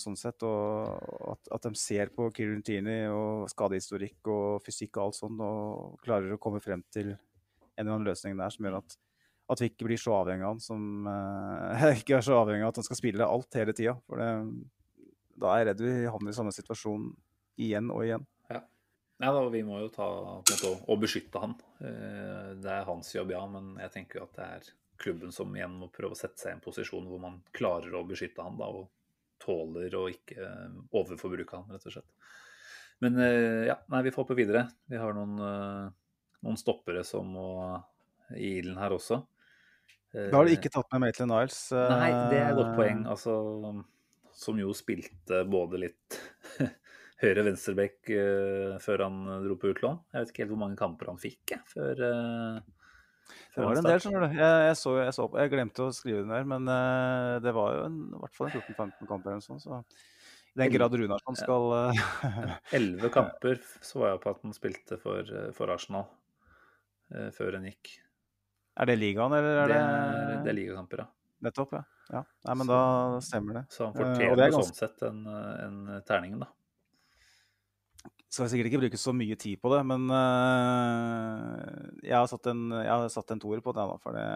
sånn 0.00 0.18
sett. 0.18 0.42
Og 0.46 1.30
at, 1.32 1.52
at 1.56 1.68
de 1.68 1.78
ser 1.78 2.12
på 2.14 2.28
Tierney 2.34 3.06
og 3.12 3.48
skadehistorikk 3.52 4.30
og 4.32 4.64
fysikk 4.64 4.98
og 4.98 5.06
alt 5.06 5.18
sånt, 5.20 5.40
og 5.44 5.96
klarer 6.04 6.36
å 6.36 6.40
komme 6.42 6.62
frem 6.64 6.84
til 6.94 7.14
en 7.14 7.82
eller 7.82 7.96
annen 7.96 8.08
løsning 8.08 8.38
der 8.38 8.54
som 8.54 8.66
gjør 8.68 8.80
at 8.82 8.98
at 9.52 9.60
vi 9.60 9.68
ikke 9.68 9.84
blir 9.88 10.00
så 10.00 10.14
avhengig 10.22 10.44
av 10.46 10.54
han 10.54 10.60
som 10.62 11.08
eh, 11.10 11.82
ikke 12.00 12.18
er 12.18 12.24
så 12.24 12.38
avhengig 12.40 12.64
av 12.64 12.72
at 12.72 12.78
han 12.80 12.86
skal 12.86 12.96
spille 12.96 13.26
alt 13.28 13.58
hele 13.60 13.74
tida. 13.76 13.92
For 14.08 14.20
det, 14.20 14.28
da 15.40 15.50
er 15.52 15.60
jeg 15.60 15.68
redd 15.70 15.82
vi 15.84 15.96
havner 16.08 16.32
i 16.32 16.36
samme 16.38 16.54
situasjon 16.54 17.10
igjen 17.60 17.90
og 17.92 18.06
igjen. 18.06 18.24
Ja, 19.22 19.30
da, 19.30 19.44
Vi 19.52 19.62
må 19.66 19.78
jo 19.82 19.90
ta 19.94 20.06
på 20.08 20.40
en 20.40 20.40
måte, 20.48 20.72
å 20.90 20.96
beskytte 21.00 21.42
han. 21.42 21.54
Eh, 21.80 22.54
Det 22.64 22.72
er 22.72 22.88
hans 22.88 23.12
jobb, 23.14 23.34
ja, 23.36 23.44
men 23.46 23.74
jeg 23.84 23.94
tenker 23.98 24.20
jo 24.20 24.26
at 24.30 24.40
det 24.40 24.48
er 24.56 24.72
klubben 25.00 25.32
som 25.34 25.54
igjen 25.56 25.74
må 25.80 25.90
prøve 25.92 26.16
å 26.16 26.18
sette 26.18 26.40
seg 26.40 26.52
i 26.52 26.56
en 26.56 26.64
posisjon 26.64 27.08
hvor 27.08 27.22
man 27.22 27.40
klarer 27.56 27.94
å 27.96 28.04
beskytte 28.08 28.44
han 28.44 28.58
da, 28.60 28.68
og 28.70 28.90
tåler 29.42 29.94
å 29.98 30.06
ikke 30.12 30.38
eh, 30.40 30.78
overforbruke 30.94 31.58
han, 31.58 31.70
rett 31.74 31.86
og 31.88 31.96
slett. 31.96 32.10
Men 33.04 33.18
eh, 33.20 33.66
ja, 33.68 33.78
nei, 33.92 34.04
vi 34.06 34.12
får 34.14 34.24
hoppe 34.24 34.38
videre. 34.38 34.66
Vi 34.90 35.00
har 35.00 35.16
noen, 35.16 35.34
eh, 35.42 36.28
noen 36.46 36.60
stoppere 36.60 37.04
som 37.06 37.34
må 37.34 37.48
i 38.38 38.58
ilden 38.60 38.78
her 38.80 38.94
også. 38.96 39.20
Da 40.14 40.30
har 40.38 40.46
Eh, 40.46 40.54
ikke 40.54 40.70
tatt 40.70 40.92
med 40.94 41.02
Maitland 41.02 41.32
Niles. 41.32 41.58
Nei, 41.74 42.12
det 42.30 42.38
er 42.38 42.52
et 42.52 42.58
godt 42.60 42.76
poeng. 42.78 43.02
Altså, 43.10 43.34
som 44.34 44.60
jo 44.60 44.70
spilte 44.76 45.42
både 45.50 45.80
litt 45.82 46.18
høyre-venstrebekk 47.22 48.10
uh, 48.14 48.72
før 48.82 49.04
han 49.06 49.18
dro 49.42 49.56
på 49.58 49.72
utlån. 49.72 50.00
Jeg 50.12 50.22
vet 50.22 50.32
ikke 50.32 50.44
helt 50.44 50.54
hvor 50.54 50.62
mange 50.62 50.78
kamper 50.78 51.10
han 51.10 51.20
fikk 51.22 51.54
jeg, 51.56 51.62
før, 51.70 52.02
Det 53.54 53.62
var 53.62 53.78
en 53.78 53.86
del, 53.86 54.00
skjønner 54.02 54.24
du. 54.24 54.38
Jeg, 54.38 54.64
jeg, 54.68 54.78
så, 54.80 54.96
jeg, 55.00 55.14
så, 55.16 55.28
jeg 55.40 55.52
glemte 55.52 55.84
å 55.84 55.94
skrive 55.94 56.22
den 56.24 56.32
der, 56.34 56.46
men 56.50 56.70
uh, 56.70 57.36
det 57.44 57.52
var 57.54 57.76
jo 57.76 57.84
en, 57.88 58.00
i 58.10 58.20
hvert 58.22 58.36
fall 58.38 58.50
en 58.50 58.56
14-15 58.58 59.10
kamper 59.10 59.34
eller 59.34 59.40
noe 59.40 59.46
sånt. 59.46 59.64
Så 59.64 59.80
i 60.54 60.60
den 60.62 60.70
grad 60.70 60.94
Runarsson 60.94 61.34
skal 61.34 61.72
eh, 61.74 62.02
Elleve 62.78 63.08
kamper 63.10 63.58
så 63.82 63.98
var 63.98 64.12
jeg 64.12 64.20
på 64.22 64.30
at 64.30 64.44
han 64.44 64.54
spilte 64.54 64.98
for, 65.02 65.26
eh, 65.26 65.48
for 65.56 65.72
Arsenal 65.74 66.04
uh, 66.06 67.30
før 67.34 67.58
han 67.58 67.66
gikk. 67.66 67.96
Er 68.78 68.90
det 68.90 68.98
ligaen, 69.00 69.34
eller 69.34 69.64
er 69.64 69.72
Det 69.72 69.80
det, 69.80 70.36
det 70.46 70.52
er 70.52 70.58
ligakamper, 70.60 71.02
ja. 71.04 71.08
Nettopp, 71.44 71.74
ja. 71.74 71.82
ja. 72.14 72.22
Nei, 72.46 72.54
men 72.60 72.68
Så- 72.68 72.74
da 72.74 73.20
stemmer 73.26 73.58
det. 73.60 73.64
Så 73.74 73.88
han 73.88 73.96
fortjener 73.98 74.38
det 74.38 74.46
er 74.46 74.54
sånn 74.54 74.78
sett 74.78 75.02
en, 75.10 75.24
en 75.26 75.80
terning, 76.06 76.38
da. 76.42 76.50
Skal 78.34 78.50
sikkert 78.50 78.70
ikke 78.70 78.82
bruke 78.82 79.00
så 79.00 79.14
mye 79.16 79.38
tid 79.40 79.60
på 79.62 79.70
det, 79.72 79.80
men 79.86 80.04
uh, 80.10 81.62
jeg 82.02 82.16
har 82.18 82.28
satt 82.30 82.50
en, 82.50 82.66
jeg 82.76 82.90
har 82.90 83.08
satt 83.12 83.32
en 83.34 83.42
toer 83.42 83.62
på 83.64 83.74
det. 83.76 83.86
Da, 83.88 83.96
for 84.02 84.18
det, 84.18 84.26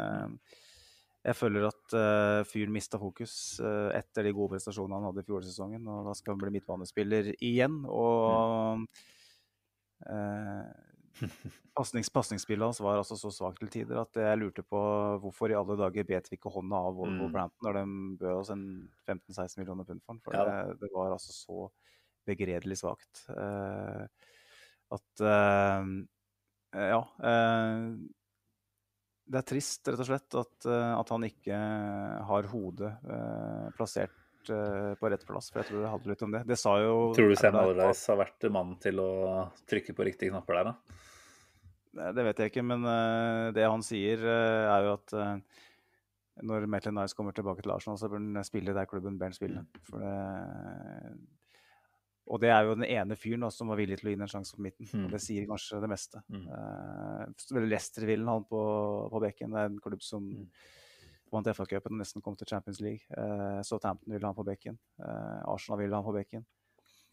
jeg 1.26 1.36
føler 1.36 1.68
at 1.68 1.94
uh, 1.99 2.40
fyren 2.49 2.74
mista 2.74 3.01
fokus 3.01 3.32
uh, 3.61 3.90
etter 3.96 4.28
de 4.28 4.34
gode 4.36 4.55
prestasjonene 4.55 5.01
han 5.01 5.09
hadde 5.11 5.24
i 5.24 5.28
fjorårssesongen. 5.28 5.88
Og 5.90 6.09
da 6.09 6.14
skal 6.18 6.34
han 6.34 6.42
bli 6.44 6.55
midtbanespiller 6.59 7.32
igjen. 7.36 7.80
Og 7.90 8.86
uh, 10.07 10.68
pasningsspillet 11.78 12.64
hans 12.64 12.80
var 12.84 13.01
altså 13.01 13.18
så 13.18 13.32
svakt 13.34 13.61
til 13.62 13.70
tider 13.72 13.99
at 14.01 14.18
jeg 14.18 14.38
lurte 14.38 14.62
på 14.62 14.80
hvorfor 15.22 15.51
i 15.51 15.59
alle 15.59 15.76
dager 15.80 16.07
bet 16.07 16.30
vi 16.30 16.38
ikke 16.38 16.53
hånda 16.55 16.80
av 16.88 17.03
Mm. 17.09 17.20
Wolverhampton 17.22 17.66
når 17.66 17.78
de 17.78 17.84
bød 18.22 18.32
oss 18.36 18.51
en 18.55 18.64
15-16 19.09 19.59
millioner 19.59 19.84
pund 19.84 20.03
for 20.07 20.14
den. 20.14 20.22
For 20.22 20.38
Ja 20.38 20.46
det, 20.46 20.80
det 20.82 20.90
var 20.94 21.12
altså 21.14 21.34
så 21.34 21.68
begredelig 22.29 22.79
svakt. 22.83 23.24
eh, 23.33 24.05
at 24.99 25.24
eh, 25.24 25.91
Ja. 26.79 27.01
eh, 27.24 27.83
det 29.29 29.41
er 29.43 29.45
trist, 29.51 29.85
rett 29.89 30.01
og 30.01 30.09
slett, 30.09 30.35
at, 30.41 30.66
at 30.72 31.11
han 31.12 31.24
ikke 31.26 31.57
har 32.24 32.47
hodet 32.49 32.95
plassert 33.76 34.14
på 34.49 35.11
rett 35.12 35.26
plass. 35.29 35.51
For 35.53 35.61
jeg 35.61 35.68
tror 35.68 35.83
det 35.83 35.91
handler 35.93 36.14
litt 36.14 36.22
om 36.24 36.33
det. 36.33 36.41
Det 36.49 36.57
sa 36.57 36.72
jo 36.81 36.95
Tror 37.12 37.29
du 37.29 37.37
Sam 37.37 37.59
Allardyce- 37.61 38.07
har 38.09 38.16
vært 38.22 38.47
mannen 38.55 38.79
til 38.81 38.97
å 39.05 39.11
trykke 39.68 39.93
på 39.99 40.07
riktige 40.09 40.33
knapper 40.33 40.57
der, 40.57 40.70
da? 40.70 42.12
Det 42.16 42.24
vet 42.24 42.41
jeg 42.41 42.53
ikke, 42.55 42.64
men 42.64 42.87
det 43.53 43.66
han 43.68 43.85
sier, 43.85 44.24
er 44.24 44.87
jo 44.87 44.95
at 44.97 45.12
når 46.49 46.64
Maitland 46.70 46.97
Nice 46.97 47.16
kommer 47.18 47.33
tilbake 47.37 47.61
til 47.66 47.72
Arsenal, 47.74 47.99
så 48.01 48.09
bør 48.09 48.22
han 48.22 48.45
spille 48.49 48.72
der 48.72 48.87
klubben 48.89 49.18
ber 49.20 49.29
han 49.29 49.37
spille. 49.37 49.66
For 49.91 50.01
det, 50.01 51.18
og 52.29 52.41
det 52.43 52.51
er 52.53 52.66
jo 52.66 52.74
den 52.76 52.87
ene 52.87 53.16
fyren 53.16 53.47
da, 53.47 53.49
som 53.53 53.70
var 53.72 53.79
villig 53.81 53.99
til 54.01 54.11
å 54.11 54.12
gi 54.12 54.18
en 54.18 54.31
sjanse 54.31 54.57
på 54.57 54.64
midten. 54.64 54.89
Mm. 54.93 55.07
Og 55.07 55.14
det 55.14 55.20
sier 55.24 55.47
kanskje 55.49 55.81
det 55.81 55.89
meste. 55.91 56.20
Mm. 56.29 56.45
Uh, 56.53 57.62
Leicester 57.64 58.05
vil 58.09 58.26
han 58.29 58.45
på, 58.49 58.61
på 59.12 59.22
bekken. 59.24 59.55
Det 59.55 59.62
er 59.62 59.72
en 59.72 59.81
klubb 59.85 60.05
som 60.05 60.29
Mm. 60.29 60.45
vant 61.33 61.49
FA-cupen 61.53 61.93
og 61.93 62.01
nesten 62.01 62.22
kom 62.24 62.37
til 62.37 62.49
Champions 62.49 62.81
League. 62.81 63.05
Uh, 63.12 63.61
Southampton 63.64 64.12
vil 64.12 64.24
han 64.24 64.37
på 64.37 64.45
bekken. 64.49 64.79
Uh, 65.01 65.41
Arsenal 65.53 65.81
vil 65.83 65.97
han 65.97 66.05
på 66.05 66.14
bekken. 66.16 66.45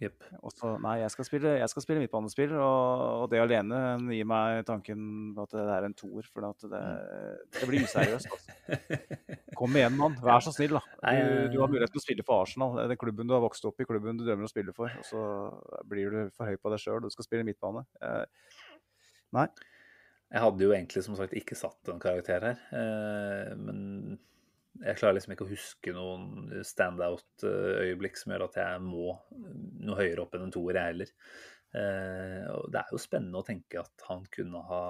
Jepp. 0.04 0.26
Også, 0.44 0.74
nei, 0.84 0.98
jeg 1.00 1.12
skal 1.14 1.28
spille, 1.28 1.52
jeg 1.62 1.72
skal 1.72 1.84
spille 1.86 2.02
midtbanespill, 2.04 2.52
og, 2.60 3.04
og 3.22 3.30
det 3.32 3.40
alene 3.40 3.78
gir 4.12 4.28
meg 4.28 4.66
tanken 4.68 5.06
på 5.38 5.46
at 5.46 5.56
det 5.56 5.64
er 5.78 5.88
en 5.88 5.96
toer. 5.96 6.28
For 6.34 6.68
det, 6.68 6.82
det 7.56 7.70
blir 7.70 7.86
useriøst. 7.88 8.36
Altså. 8.36 9.00
Kom 9.60 9.78
igjen, 9.80 9.96
mann. 9.96 10.18
Vær 10.24 10.44
så 10.44 10.52
snill, 10.52 10.76
da. 10.76 10.84
Du, 11.16 11.56
du 11.56 11.58
har 11.64 11.72
mulighet 11.72 11.96
til 11.96 12.04
å 12.04 12.06
spille 12.06 12.28
for 12.28 12.44
Arsenal. 12.44 12.76
Den 12.92 13.00
klubben 13.00 13.32
du 13.32 13.38
har 13.38 13.44
vokst 13.46 13.68
opp 13.70 13.80
i, 13.80 13.88
klubben 13.88 14.20
du 14.20 14.26
drømmer 14.28 14.50
å 14.50 14.52
spille 14.52 14.76
for. 14.76 14.92
Og 15.00 15.08
så 15.08 15.24
blir 15.88 16.12
du 16.12 16.36
for 16.36 16.52
høy 16.52 16.60
på 16.60 16.76
deg 16.76 16.84
sjøl, 16.84 17.00
du 17.06 17.14
skal 17.14 17.30
spille 17.30 17.48
midtbane. 17.48 17.88
Eh, 18.04 18.26
Nei. 19.36 19.48
Jeg 20.34 20.42
hadde 20.42 20.66
jo 20.66 20.74
egentlig 20.74 21.04
som 21.06 21.16
sagt 21.18 21.36
ikke 21.38 21.56
satt 21.58 21.92
en 21.92 22.02
karakter 22.02 22.44
her, 22.44 22.64
eh, 22.76 23.52
men 23.56 24.18
jeg 24.84 24.98
klarer 25.00 25.16
liksom 25.16 25.34
ikke 25.36 25.46
å 25.46 25.52
huske 25.52 25.94
noen 25.96 26.64
standout-øyeblikk 26.68 28.18
som 28.20 28.34
gjør 28.34 28.46
at 28.48 28.58
jeg 28.60 28.82
må 28.84 29.14
noe 29.86 30.00
høyere 30.00 30.26
opp 30.26 30.36
enn 30.36 30.48
en 30.48 30.54
toer, 30.54 30.80
jeg 30.80 30.92
heller. 30.92 31.12
Eh, 31.76 32.44
og 32.52 32.70
det 32.72 32.82
er 32.82 32.94
jo 32.94 33.02
spennende 33.02 33.42
å 33.42 33.48
tenke 33.48 33.82
at 33.82 34.06
han 34.10 34.24
kunne 34.32 34.62
ha, 34.70 34.84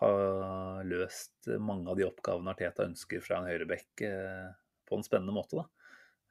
ha 0.00 0.12
løst 0.86 1.50
mange 1.60 1.90
av 1.90 1.98
de 1.98 2.06
oppgavene 2.08 2.54
Arteta 2.54 2.86
ønsker 2.88 3.24
fra 3.24 3.40
en 3.40 3.50
høyrebekk 3.50 4.04
eh, 4.08 4.46
på 4.88 4.98
en 4.98 5.04
spennende 5.06 5.36
måte, 5.36 5.60
da. 5.60 5.66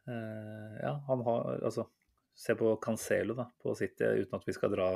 Eh, 0.07 0.73
ja, 0.83 0.97
han 1.09 1.23
har 1.27 1.55
altså 1.59 1.89
Se 2.38 2.53
på 2.53 2.75
Cancelo 2.77 3.33
da, 3.33 3.47
på 3.57 3.71
City, 3.73 4.05
uten 4.21 4.38
at 4.38 4.43
vi 4.45 4.53
skal 4.53 4.69
dra 4.69 4.91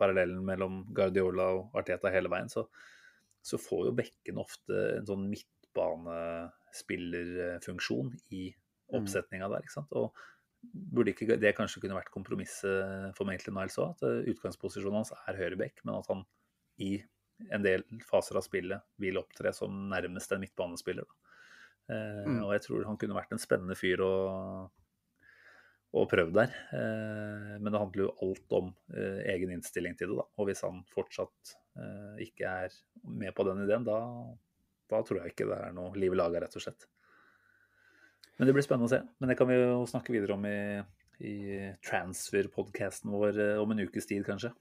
parallellen 0.00 0.38
mellom 0.48 0.78
Guardiola 0.96 1.50
og 1.58 1.74
Arteta 1.76 2.08
hele 2.08 2.30
veien, 2.32 2.48
så, 2.48 2.62
så 3.44 3.60
får 3.60 3.82
jo 3.90 3.92
bekkene 3.98 4.40
ofte 4.40 4.78
en 4.94 5.04
sånn 5.10 5.26
midtbanespillerfunksjon 5.68 8.12
i 8.30 8.54
oppsetninga 8.96 9.48
der. 9.52 9.60
ikke 9.64 9.74
sant? 9.74 9.92
Og 9.92 10.14
burde 10.72 11.10
ikke 11.12 11.36
det 11.38 11.52
kanskje 11.56 11.80
kunne 11.84 11.98
vært 11.98 12.10
kompromisset 12.14 13.14
for 13.16 13.24
Maitland 13.28 13.58
Niles 13.58 13.78
òg? 13.78 13.88
At 13.96 14.02
eh, 14.08 14.30
utgangsposisjonen 14.32 14.98
hans 15.00 15.12
er 15.26 15.38
høyrebekk, 15.38 15.76
men 15.84 15.94
at 16.00 16.08
han 16.10 16.24
i 16.82 16.92
en 17.54 17.62
del 17.62 17.84
faser 18.02 18.36
av 18.38 18.42
spillet 18.42 18.82
vil 18.98 19.18
opptre 19.20 19.52
som 19.54 19.70
nærmest 19.92 20.32
en 20.34 20.40
midtbanespiller. 20.42 21.06
Eh, 21.88 22.24
Mm. 22.28 22.42
Og 22.44 22.50
jeg 22.52 22.62
tror 22.66 22.84
han 22.84 22.98
kunne 23.00 23.16
vært 23.16 23.32
en 23.32 23.40
spennende 23.40 23.76
fyr 23.78 24.00
å, 24.04 24.14
å 25.94 26.00
prøve 26.10 26.32
der. 26.34 26.50
Eh, 26.74 27.54
men 27.60 27.72
det 27.72 27.80
handler 27.80 28.04
jo 28.04 28.16
alt 28.26 28.48
om 28.58 28.66
eh, 28.92 29.20
egen 29.34 29.50
innstilling 29.54 29.96
til 29.96 30.08
det. 30.12 30.18
da. 30.20 30.26
Og 30.36 30.46
hvis 30.50 30.64
han 30.66 30.76
fortsatt 30.92 31.56
ikke 32.18 32.44
er 32.66 32.70
med 33.06 33.30
på 33.36 33.44
den 33.46 33.60
ideen, 33.62 33.84
da, 33.86 33.98
da 34.88 35.02
tror 35.04 35.22
jeg 35.22 35.34
ikke 35.34 35.48
det 35.50 35.58
er 35.68 35.74
noe 35.76 35.92
liv 35.98 36.14
laga, 36.16 36.42
rett 36.44 36.56
og 36.56 36.64
slett. 36.64 36.88
Men 38.38 38.48
det 38.48 38.54
blir 38.54 38.64
spennende 38.64 38.88
å 38.88 38.92
se. 38.92 39.02
Men 39.18 39.32
det 39.32 39.36
kan 39.38 39.50
vi 39.50 39.58
jo 39.58 39.82
snakke 39.90 40.14
videre 40.14 40.36
om 40.36 40.46
i, 40.46 40.58
i 41.26 41.36
transfer-podkasten 41.84 43.10
vår 43.12 43.40
eh, 43.42 43.60
om 43.60 43.74
en 43.74 43.82
ukes 43.84 44.06
tid, 44.06 44.22
kanskje. 44.26 44.52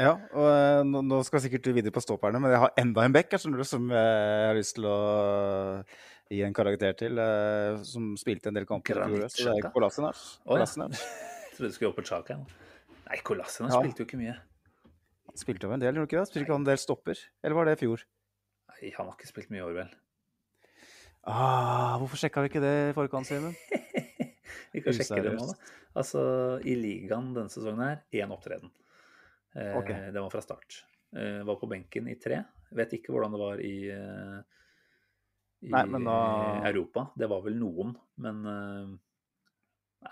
Ja, 0.00 0.14
og 0.32 0.46
eh, 0.48 0.80
nå, 0.88 1.02
nå 1.04 1.18
skal 1.26 1.38
jeg 1.38 1.50
sikkert 1.50 1.68
videre 1.76 1.92
på 1.92 2.00
stopperne, 2.00 2.40
men 2.40 2.54
jeg 2.54 2.62
har 2.62 2.72
enda 2.80 3.04
en 3.04 3.12
du, 3.12 3.64
som 3.68 3.90
jeg 3.92 4.46
har 4.48 4.56
lyst 4.56 4.78
til 4.78 4.88
å 4.88 4.96
gi 6.32 6.40
en 6.46 6.56
karakter 6.56 6.96
til, 6.96 7.20
eh, 7.20 7.82
som 7.84 8.14
spilte 8.16 8.48
en 8.48 8.56
del 8.56 8.66
kamper. 8.68 9.02
Så 9.28 9.50
det 9.50 9.58
er 9.58 9.68
Kolasinac. 9.74 10.22
Å, 10.48 10.62
ja. 10.62 10.70
Trodde 11.52 11.68
du 11.68 11.76
skulle 11.76 11.92
opp 11.92 12.00
på 12.00 12.06
Chaka. 12.08 12.38
Nei, 13.10 13.20
Kolasinac 13.20 13.74
Ja. 13.74 13.82
spilte 13.84 14.00
jo 14.00 14.08
ikke 14.08 14.22
mye. 14.22 14.38
Han 15.28 15.40
spilte 15.40 15.68
jo 15.68 15.76
en 15.76 15.84
del, 15.84 15.92
gjorde 15.92 16.08
du 16.08 16.10
ikke 16.14 16.22
det? 16.22 16.30
Spilte 16.30 16.46
ikke 16.46 16.56
han 16.56 16.64
en 16.64 16.70
del 16.72 16.80
stopper? 16.80 17.20
Eller 17.44 17.58
var 17.58 17.68
det 17.68 17.76
i 17.76 17.82
fjor? 17.84 18.06
Han 18.90 19.06
har 19.06 19.14
ikke 19.14 19.28
spilt 19.30 19.50
mye 19.54 19.68
vel. 19.76 19.90
Ah, 21.22 21.94
hvorfor 22.02 22.18
sjekka 22.18 22.42
vi 22.42 22.48
ikke 22.50 22.62
det 22.64 22.72
i 22.90 22.94
forkant, 22.96 23.28
Simen? 23.28 23.54
Vi 24.72 24.80
kan 24.82 24.92
sjekke 24.96 25.20
det 25.22 25.34
nå, 25.36 25.44
da. 25.46 25.54
Altså, 26.00 26.20
i 26.64 26.72
ligaen 26.74 27.28
denne 27.36 27.52
sesongen 27.52 27.82
her, 27.84 27.98
én 28.16 28.30
opptreden. 28.32 28.70
Eh, 29.54 29.74
okay. 29.76 30.08
Det 30.10 30.16
var 30.24 30.30
fra 30.32 30.40
start. 30.42 30.78
Eh, 31.14 31.42
var 31.44 31.58
på 31.60 31.68
benken 31.68 32.08
i 32.08 32.16
tre. 32.20 32.38
Vet 32.72 32.94
ikke 32.96 33.12
hvordan 33.12 33.34
det 33.36 33.40
var 33.42 33.60
i, 33.60 33.74
eh, 33.92 34.38
i 35.68 35.70
Nei, 35.76 35.84
da- 36.08 36.70
Europa. 36.72 37.04
Det 37.20 37.28
var 37.30 37.42
vel 37.44 37.58
noen, 37.60 37.92
men 38.24 38.40
eh, 38.48 40.08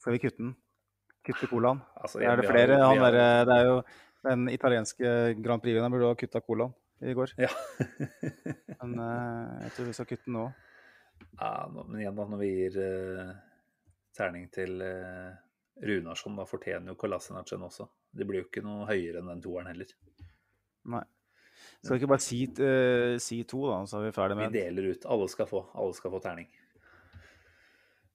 Skal 0.00 0.16
vi 0.16 0.22
kutte 0.26 0.42
den? 0.42 0.52
Kutte 1.24 1.46
colaen? 1.50 1.80
altså, 2.00 2.20
Er 2.24 2.36
det 2.40 2.48
flere? 2.50 2.76
har-? 2.80 2.86
Han 2.90 2.98
har- 3.04 3.12
der, 3.12 3.44
det 3.46 3.56
er 3.60 3.64
jo 3.70 3.82
den 4.26 4.48
italienske 4.48 5.10
Grand 5.42 5.62
Prix-vinneren 5.62 5.92
burde 5.94 6.08
ha 6.10 6.14
kutta 6.18 6.40
colaen 6.44 6.74
i 7.00 7.14
går. 7.14 7.34
Ja. 7.40 7.50
Men 8.80 8.98
uh, 9.00 9.60
jeg 9.64 9.72
tror 9.76 9.88
vi 9.88 9.94
skal 9.96 10.08
kutte 10.10 10.28
den 10.28 10.36
nå. 10.36 10.48
ja, 11.36 11.52
men 11.72 12.00
igjen, 12.00 12.16
da, 12.16 12.26
når 12.32 12.40
vi 12.40 12.48
gir 12.48 12.76
uh, 12.80 13.30
terning 14.16 14.46
til 14.52 14.80
uh, 14.80 15.32
Runarsson, 15.84 16.36
da 16.36 16.46
fortjener 16.48 16.92
jo 16.92 16.98
Kolasinacen 17.00 17.64
også. 17.66 17.88
Det 18.10 18.26
blir 18.28 18.42
jo 18.42 18.48
ikke 18.48 18.64
noe 18.64 18.88
høyere 18.88 19.20
enn 19.20 19.32
den 19.32 19.42
toeren 19.44 19.70
heller. 19.70 19.92
Nei. 20.90 21.04
Skal 21.80 21.94
vi 21.94 22.00
ikke 22.00 22.12
bare 22.12 22.24
si, 22.24 22.40
uh, 22.60 23.14
si 23.22 23.42
to, 23.48 23.62
da, 23.68 23.82
så 23.88 24.00
er 24.00 24.08
vi 24.08 24.16
ferdig 24.16 24.40
med 24.40 24.52
Vi 24.52 24.64
deler 24.64 24.90
ut. 24.94 25.06
Alle 25.12 25.28
skal 25.32 25.48
få. 25.48 25.64
Alle 25.80 25.96
skal 25.96 26.12
få 26.12 26.22
terning. 26.24 26.48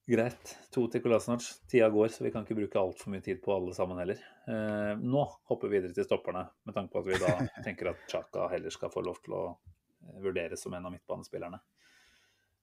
Greit. 0.06 0.52
To 0.70 0.84
til 0.86 1.02
Kolasinac. 1.02 1.48
Tida 1.66 1.88
går, 1.90 2.12
så 2.14 2.22
vi 2.22 2.30
kan 2.30 2.44
ikke 2.46 2.54
bruke 2.60 2.78
altfor 2.78 3.10
mye 3.10 3.24
tid 3.26 3.40
på 3.42 3.50
alle 3.56 3.72
sammen 3.74 3.98
heller. 3.98 4.20
Eh, 4.46 4.92
nå 5.02 5.24
hopper 5.50 5.66
vi 5.66 5.80
videre 5.80 5.96
til 5.96 6.06
stopperne, 6.06 6.44
med 6.62 6.76
tanke 6.76 6.92
på 6.92 7.02
at 7.02 7.08
vi 7.08 7.18
da 7.18 7.32
tenker 7.66 7.90
at 7.90 8.04
Chaka 8.12 8.46
heller 8.52 8.70
skal 8.70 8.92
få 8.94 9.02
lov 9.02 9.18
til 9.24 9.34
å 9.34 9.42
eh, 9.50 10.20
vurderes 10.22 10.62
som 10.62 10.76
en 10.78 10.86
av 10.86 10.94
midtbanespillerne. 10.94 11.58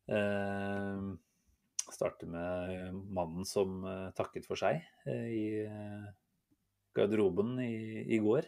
Eh, 0.08 1.04
starter 1.92 2.32
med 2.32 3.04
mannen 3.12 3.44
som 3.48 3.84
eh, 3.92 4.08
takket 4.16 4.48
for 4.48 4.64
seg 4.64 4.80
eh, 5.04 5.28
i 5.28 5.46
garderoben 6.96 7.58
i, 7.60 8.08
i 8.08 8.24
går. 8.24 8.48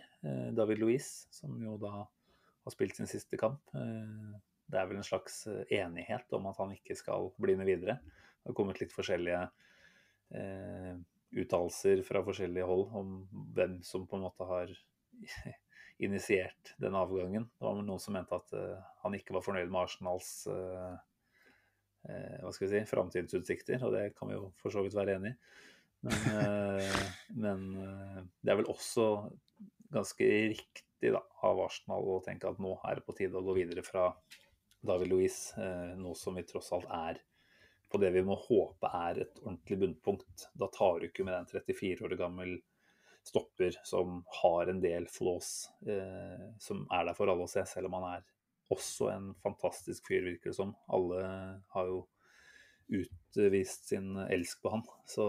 David 0.56 0.80
Louise, 0.80 1.26
som 1.36 1.60
jo 1.60 1.76
da 1.82 1.98
har 1.98 2.72
spilt 2.72 2.96
sin 2.96 3.10
siste 3.10 3.36
kamp. 3.42 3.74
Det 3.74 4.78
er 4.78 4.86
vel 4.86 5.00
en 5.02 5.08
slags 5.08 5.48
enighet 5.74 6.32
om 6.38 6.46
at 6.52 6.62
han 6.62 6.72
ikke 6.78 6.96
skal 6.98 7.34
bli 7.42 7.58
med 7.58 7.68
videre. 7.68 7.98
Det 8.46 8.52
har 8.52 8.58
kommet 8.62 8.78
litt 8.78 8.94
forskjellige 8.94 9.42
eh, 10.38 10.98
uttalelser 11.42 12.04
fra 12.06 12.22
forskjellige 12.26 12.68
hold 12.70 12.92
om 12.94 13.16
hvem 13.58 13.80
som 13.82 14.06
på 14.06 14.20
en 14.20 14.28
måte 14.28 14.46
har 14.46 14.70
initiert 16.06 16.76
den 16.78 16.94
avgangen. 17.00 17.48
Det 17.58 17.66
var 17.66 17.80
noen 17.80 18.04
som 18.04 18.14
mente 18.14 18.38
at 18.38 18.54
eh, 18.54 18.86
han 19.02 19.18
ikke 19.18 19.34
var 19.34 19.48
fornøyd 19.48 19.72
med 19.72 19.82
Arsenals 19.82 20.30
eh, 20.52 20.94
eh, 22.06 22.38
hva 22.44 22.54
skal 22.54 22.68
vi 22.68 22.74
si, 22.76 22.84
framtidsutsikter, 22.94 23.82
og 23.82 23.98
det 23.98 24.06
kan 24.14 24.30
vi 24.30 24.38
jo 24.38 24.52
for 24.62 24.76
så 24.76 24.86
vidt 24.86 24.98
være 24.98 25.18
enig 25.18 25.34
i. 25.34 25.38
Men, 26.06 26.32
eh, 26.38 27.04
men 27.34 27.68
eh, 27.82 28.24
det 28.46 28.54
er 28.54 28.62
vel 28.62 28.70
også 28.70 29.10
ganske 29.96 30.34
riktig 30.54 31.16
da, 31.16 31.26
av 31.50 31.66
Arsenal 31.66 32.14
å 32.14 32.22
tenke 32.26 32.50
at 32.50 32.62
nå 32.62 32.78
er 32.86 33.00
det 33.00 33.10
på 33.10 33.18
tide 33.18 33.42
å 33.42 33.46
gå 33.46 33.58
videre 33.58 33.82
fra 33.86 34.12
David 34.86 35.10
Louise, 35.10 35.58
nå 35.98 36.12
som 36.14 36.36
vi 36.38 36.44
tross 36.46 36.70
alt 36.76 36.86
er 36.94 37.18
på 37.96 38.02
det 38.04 38.12
vi 38.12 38.24
må 38.28 38.36
håpe 38.36 38.90
er 38.92 39.22
et 39.24 39.38
ordentlig 39.40 39.78
bunnpunkt. 39.80 40.50
Da 40.60 40.68
tar 40.74 41.00
du 41.00 41.08
ikke 41.08 41.24
med 41.24 41.38
den 41.38 41.48
34 41.48 42.04
år 42.04 42.16
gammel 42.20 42.58
stopper 43.26 43.78
som 43.88 44.20
har 44.42 44.70
en 44.70 44.82
del 44.84 45.08
flås, 45.10 45.70
eh, 45.88 46.50
som 46.60 46.84
er 46.94 47.08
der 47.08 47.18
for 47.18 47.32
alle 47.32 47.48
å 47.48 47.50
se, 47.50 47.64
selv 47.66 47.90
om 47.90 47.96
han 47.98 48.10
er 48.18 48.28
også 48.74 49.08
en 49.14 49.32
fantastisk 49.46 50.12
fyr, 50.12 50.26
virker 50.28 50.52
det 50.52 50.58
som. 50.60 50.76
Alle 50.92 51.24
har 51.74 51.90
jo 51.90 52.04
utvist 53.00 53.90
sin 53.90 54.14
elsk 54.28 54.62
på 54.62 54.76
han, 54.76 54.86
så, 55.10 55.26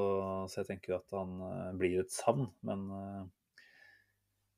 så 0.51 0.61
jeg 0.61 0.71
tenker 0.75 0.99
at 0.99 1.17
han 1.17 1.39
eh, 1.47 1.73
blir 1.79 2.03
et 2.03 2.13
savn. 2.13 2.51
Men 2.67 2.87
eh, 2.99 3.25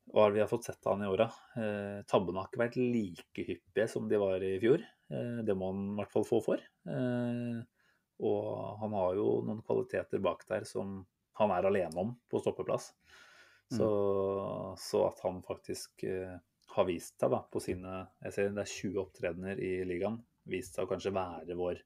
hva 0.09 0.25
har 0.25 0.35
vi 0.35 0.43
har 0.43 0.51
fått 0.51 0.71
sett 0.71 0.87
av 0.87 0.97
han 0.97 1.05
i 1.05 1.13
åra? 1.13 1.29
Eh, 1.61 1.99
tabbene 2.09 2.41
har 2.41 2.49
ikke 2.49 2.65
vært 2.65 2.81
like 2.81 3.49
hyppige 3.53 3.91
som 3.93 4.09
de 4.11 4.19
var 4.21 4.43
i 4.43 4.57
fjor. 4.63 4.83
Eh, 5.13 5.43
det 5.45 5.57
må 5.59 5.71
han 5.75 5.91
i 5.93 5.99
hvert 6.01 6.15
fall 6.15 6.27
få 6.27 6.41
for. 6.45 6.71
Eh, 6.89 7.59
og 8.19 8.81
han 8.83 8.97
har 8.99 9.15
jo 9.19 9.29
noen 9.47 9.63
kvaliteter 9.67 10.23
bak 10.23 10.45
der 10.49 10.67
som 10.69 11.01
han 11.39 11.55
er 11.55 11.69
alene 11.69 12.03
om 12.03 12.15
på 12.31 12.41
stoppeplass. 12.43 12.93
Så, 13.69 13.89
så 14.81 15.03
at 15.11 15.21
han 15.21 15.43
faktisk 15.45 16.05
eh, 16.09 16.39
har 16.73 16.87
vist 16.89 17.19
seg 17.21 17.33
da, 17.35 17.43
på 17.53 17.61
sine 17.61 17.99
Jeg 18.25 18.35
ser 18.35 18.55
det 18.57 18.65
er 18.65 18.73
20 18.73 19.01
opptredener 19.03 19.61
i 19.61 19.73
ligaen. 19.89 20.17
Vist 20.49 20.77
seg 20.77 20.87
å 20.87 20.91
kanskje 20.91 21.13
være 21.13 21.57
vår 21.59 21.83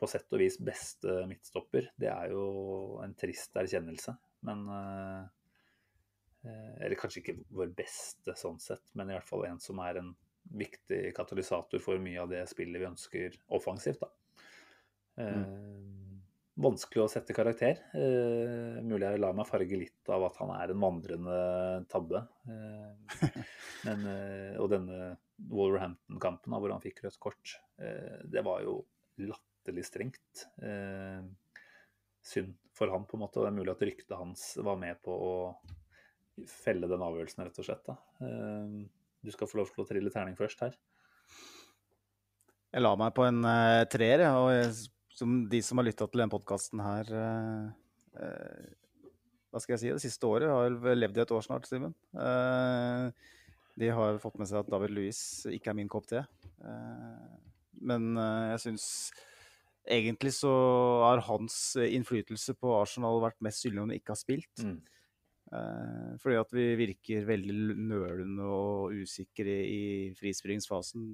på 0.00 0.08
sett 0.08 0.32
og 0.32 0.40
vis 0.40 0.56
beste 0.64 1.20
midtstopper. 1.28 1.90
Det 2.00 2.08
er 2.10 2.32
jo 2.32 2.44
en 3.04 3.14
trist 3.18 3.56
erkjennelse. 3.60 4.16
Men 4.48 4.64
eh, 4.74 5.22
eh, 6.48 6.74
Eller 6.80 6.98
kanskje 6.98 7.22
ikke 7.22 7.38
vår 7.54 7.70
beste 7.76 8.34
sånn 8.38 8.58
sett, 8.62 8.86
men 8.98 9.12
i 9.12 9.16
hvert 9.18 9.30
fall 9.30 9.46
en 9.46 9.62
som 9.62 9.80
er 9.84 10.02
en 10.02 10.14
viktig 10.56 11.12
katalysator 11.14 11.82
for 11.84 12.00
mye 12.02 12.22
av 12.22 12.32
det 12.32 12.42
spillet 12.50 12.80
vi 12.80 12.88
ønsker 12.88 13.36
offensivt. 13.54 14.00
da. 14.02 14.10
Eh, 15.20 15.70
Vanskelig 16.60 17.00
å 17.00 17.08
sette 17.08 17.32
karakter. 17.32 17.78
Eh, 17.96 18.80
mulig 18.84 19.06
jeg 19.06 19.20
lar 19.22 19.36
meg 19.36 19.48
farge 19.48 19.78
litt 19.80 20.10
av 20.12 20.26
at 20.26 20.36
han 20.42 20.50
er 20.52 20.72
en 20.72 20.82
vandrende 20.82 21.36
tabbe. 21.88 22.20
Eh, 22.52 23.38
men, 23.86 24.04
eh, 24.10 24.58
og 24.60 24.68
denne 24.74 25.14
Wolverhampton-kampen 25.48 26.56
hvor 26.58 26.74
han 26.74 26.84
fikk 26.84 27.00
rødt 27.06 27.20
kort, 27.22 27.54
eh, 27.80 28.20
det 28.28 28.44
var 28.44 28.60
jo 28.66 28.82
latterlig 29.24 29.86
strengt. 29.88 30.44
Eh, 30.60 31.24
synd 32.20 32.52
for 32.76 32.92
han, 32.92 33.08
på 33.08 33.16
en 33.16 33.24
måte. 33.24 33.40
Og 33.40 33.46
det 33.46 33.54
er 33.54 33.58
mulig 33.62 33.72
at 33.72 33.88
ryktet 33.88 34.20
hans 34.20 34.46
var 34.60 34.76
med 34.80 35.00
på 35.06 35.16
å 35.16 35.34
felle 36.50 36.90
den 36.90 37.08
avgjørelsen, 37.08 37.44
rett 37.46 37.60
og 37.62 37.70
slett. 37.70 37.88
Da. 37.88 37.96
Eh, 38.26 38.80
du 39.24 39.32
skal 39.32 39.48
få 39.48 39.62
lov 39.62 39.72
til 39.72 39.86
å 39.86 39.88
trille 39.88 40.12
terning 40.12 40.36
først 40.36 40.66
her. 40.66 40.76
Jeg 42.70 42.84
la 42.84 42.92
meg 43.00 43.14
på 43.16 43.24
en 43.26 43.40
uh, 43.42 43.82
treer, 43.90 44.28
og 44.30 44.52
jeg, 44.54 44.90
som 45.20 45.36
de 45.52 45.60
som 45.64 45.80
har 45.80 45.88
lytta 45.88 46.08
til 46.08 46.22
denne 46.22 46.32
podkasten 46.32 46.82
her 46.84 47.10
uh, 47.12 47.70
uh, 48.20 48.68
Hva 49.50 49.62
skal 49.62 49.76
jeg 49.76 49.82
si? 49.82 49.92
Det 49.94 50.04
siste 50.04 50.28
året 50.28 50.52
har 50.52 50.78
vel 50.82 51.02
levd 51.02 51.20
i 51.20 51.24
et 51.24 51.34
år 51.36 51.46
snart, 51.46 51.66
Simen. 51.68 51.94
de 53.80 53.88
har 53.96 54.20
fått 54.22 54.38
med 54.38 54.48
seg 54.48 54.60
at 54.60 54.70
David 54.70 54.94
Louis 54.94 55.18
ikke 55.50 55.72
er 55.72 55.78
min 55.78 55.90
kopp 55.90 56.06
te. 56.06 56.20
men 57.80 58.14
jeg 58.14 58.60
syns 58.62 58.84
egentlig 59.82 60.36
så 60.36 60.52
har 61.02 61.24
hans 61.26 61.56
innflytelse 61.82 62.54
på 62.60 62.76
Arsenal 62.78 63.18
vært 63.24 63.40
mest 63.42 63.64
synlig 63.64 63.82
om 63.82 63.88
han 63.88 63.98
ikke 63.98 64.14
har 64.14 64.20
spilt. 64.20 64.62
Mm. 64.62 64.78
Uh, 65.50 66.14
fordi 66.22 66.36
at 66.38 66.52
vi 66.54 66.64
virker 66.78 67.24
veldig 67.26 67.74
nølende 67.74 68.46
og 68.46 68.94
usikre 68.94 69.56
i 69.66 69.82
frispillingsfasen 70.14 71.08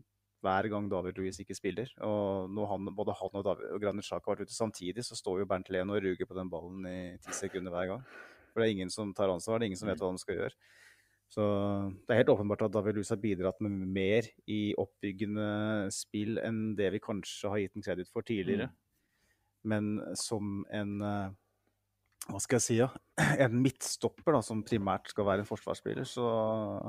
hver 0.45 0.68
gang 0.72 0.89
David 0.91 1.18
Louis 1.18 1.39
ikke 1.43 1.57
spiller. 1.57 1.91
Og 2.05 2.51
når 2.53 2.70
han, 2.72 2.89
både 2.97 3.14
han 3.18 3.39
og, 3.41 3.45
David, 3.47 3.68
og 3.74 3.82
Granit 3.82 4.07
Sjaka 4.07 4.30
har 4.30 4.37
vært 4.37 4.51
ute 4.51 4.57
samtidig, 4.57 5.05
så 5.07 5.18
står 5.18 5.43
jo 5.43 5.51
Bernt 5.51 5.70
Leno 5.72 5.97
og 5.97 6.05
ruger 6.05 6.28
på 6.28 6.39
den 6.39 6.51
ballen 6.53 6.89
i 6.91 6.99
ti 7.22 7.34
sekunder 7.37 7.74
hver 7.74 7.93
gang. 7.95 8.09
For 8.53 8.62
det 8.62 8.68
er 8.68 8.76
ingen 8.76 8.93
som 8.93 9.14
tar 9.16 9.32
ansvar, 9.32 9.59
det 9.59 9.66
er 9.66 9.72
ingen 9.72 9.82
som 9.82 9.91
vet 9.91 10.03
hva 10.03 10.12
de 10.14 10.22
skal 10.22 10.41
gjøre. 10.41 10.57
Så 11.32 11.45
det 12.07 12.14
er 12.14 12.20
helt 12.22 12.30
åpenbart 12.30 12.62
at 12.68 12.74
David 12.76 12.97
Louis 12.97 13.11
har 13.11 13.18
bidratt 13.18 13.59
med 13.64 13.72
mer 13.97 14.28
i 14.47 14.61
oppbyggende 14.78 15.89
spill 15.95 16.39
enn 16.39 16.76
det 16.78 16.93
vi 16.95 17.03
kanskje 17.03 17.51
har 17.51 17.62
gitt 17.64 17.74
en 17.76 17.87
kreditt 17.89 18.12
for 18.12 18.26
tidligere. 18.26 18.68
Mm. 18.70 18.76
Men 19.66 19.89
som 20.14 20.61
en 20.70 20.93
uh, 21.03 21.34
hva 22.27 22.41
skal 22.43 22.59
jeg 22.59 22.64
si, 22.64 22.79
ja? 22.81 22.89
en 23.45 23.61
midtstopper 23.62 24.35
da, 24.37 24.41
som 24.45 24.64
primært 24.66 25.12
skal 25.12 25.29
være 25.29 25.45
en 25.45 25.49
forsvarsspiller, 25.49 26.09
så 26.09 26.27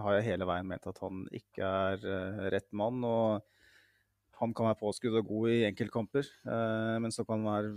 har 0.03 0.17
jeg 0.17 0.31
hele 0.31 0.47
veien 0.49 0.67
ment 0.69 0.89
at 0.89 0.99
han 1.03 1.25
ikke 1.35 1.67
er 1.67 2.03
uh, 2.07 2.41
rett 2.53 2.67
mann. 2.77 3.03
og 3.05 3.45
Han 4.41 4.55
kan 4.57 4.69
være 4.69 4.81
påskudd 4.81 5.19
og 5.21 5.29
god 5.29 5.53
i 5.53 5.61
enkeltkamper, 5.69 6.33
uh, 6.49 6.97
men 7.03 7.13
så 7.13 7.25
kan 7.27 7.45
han 7.45 7.51
være 7.51 7.71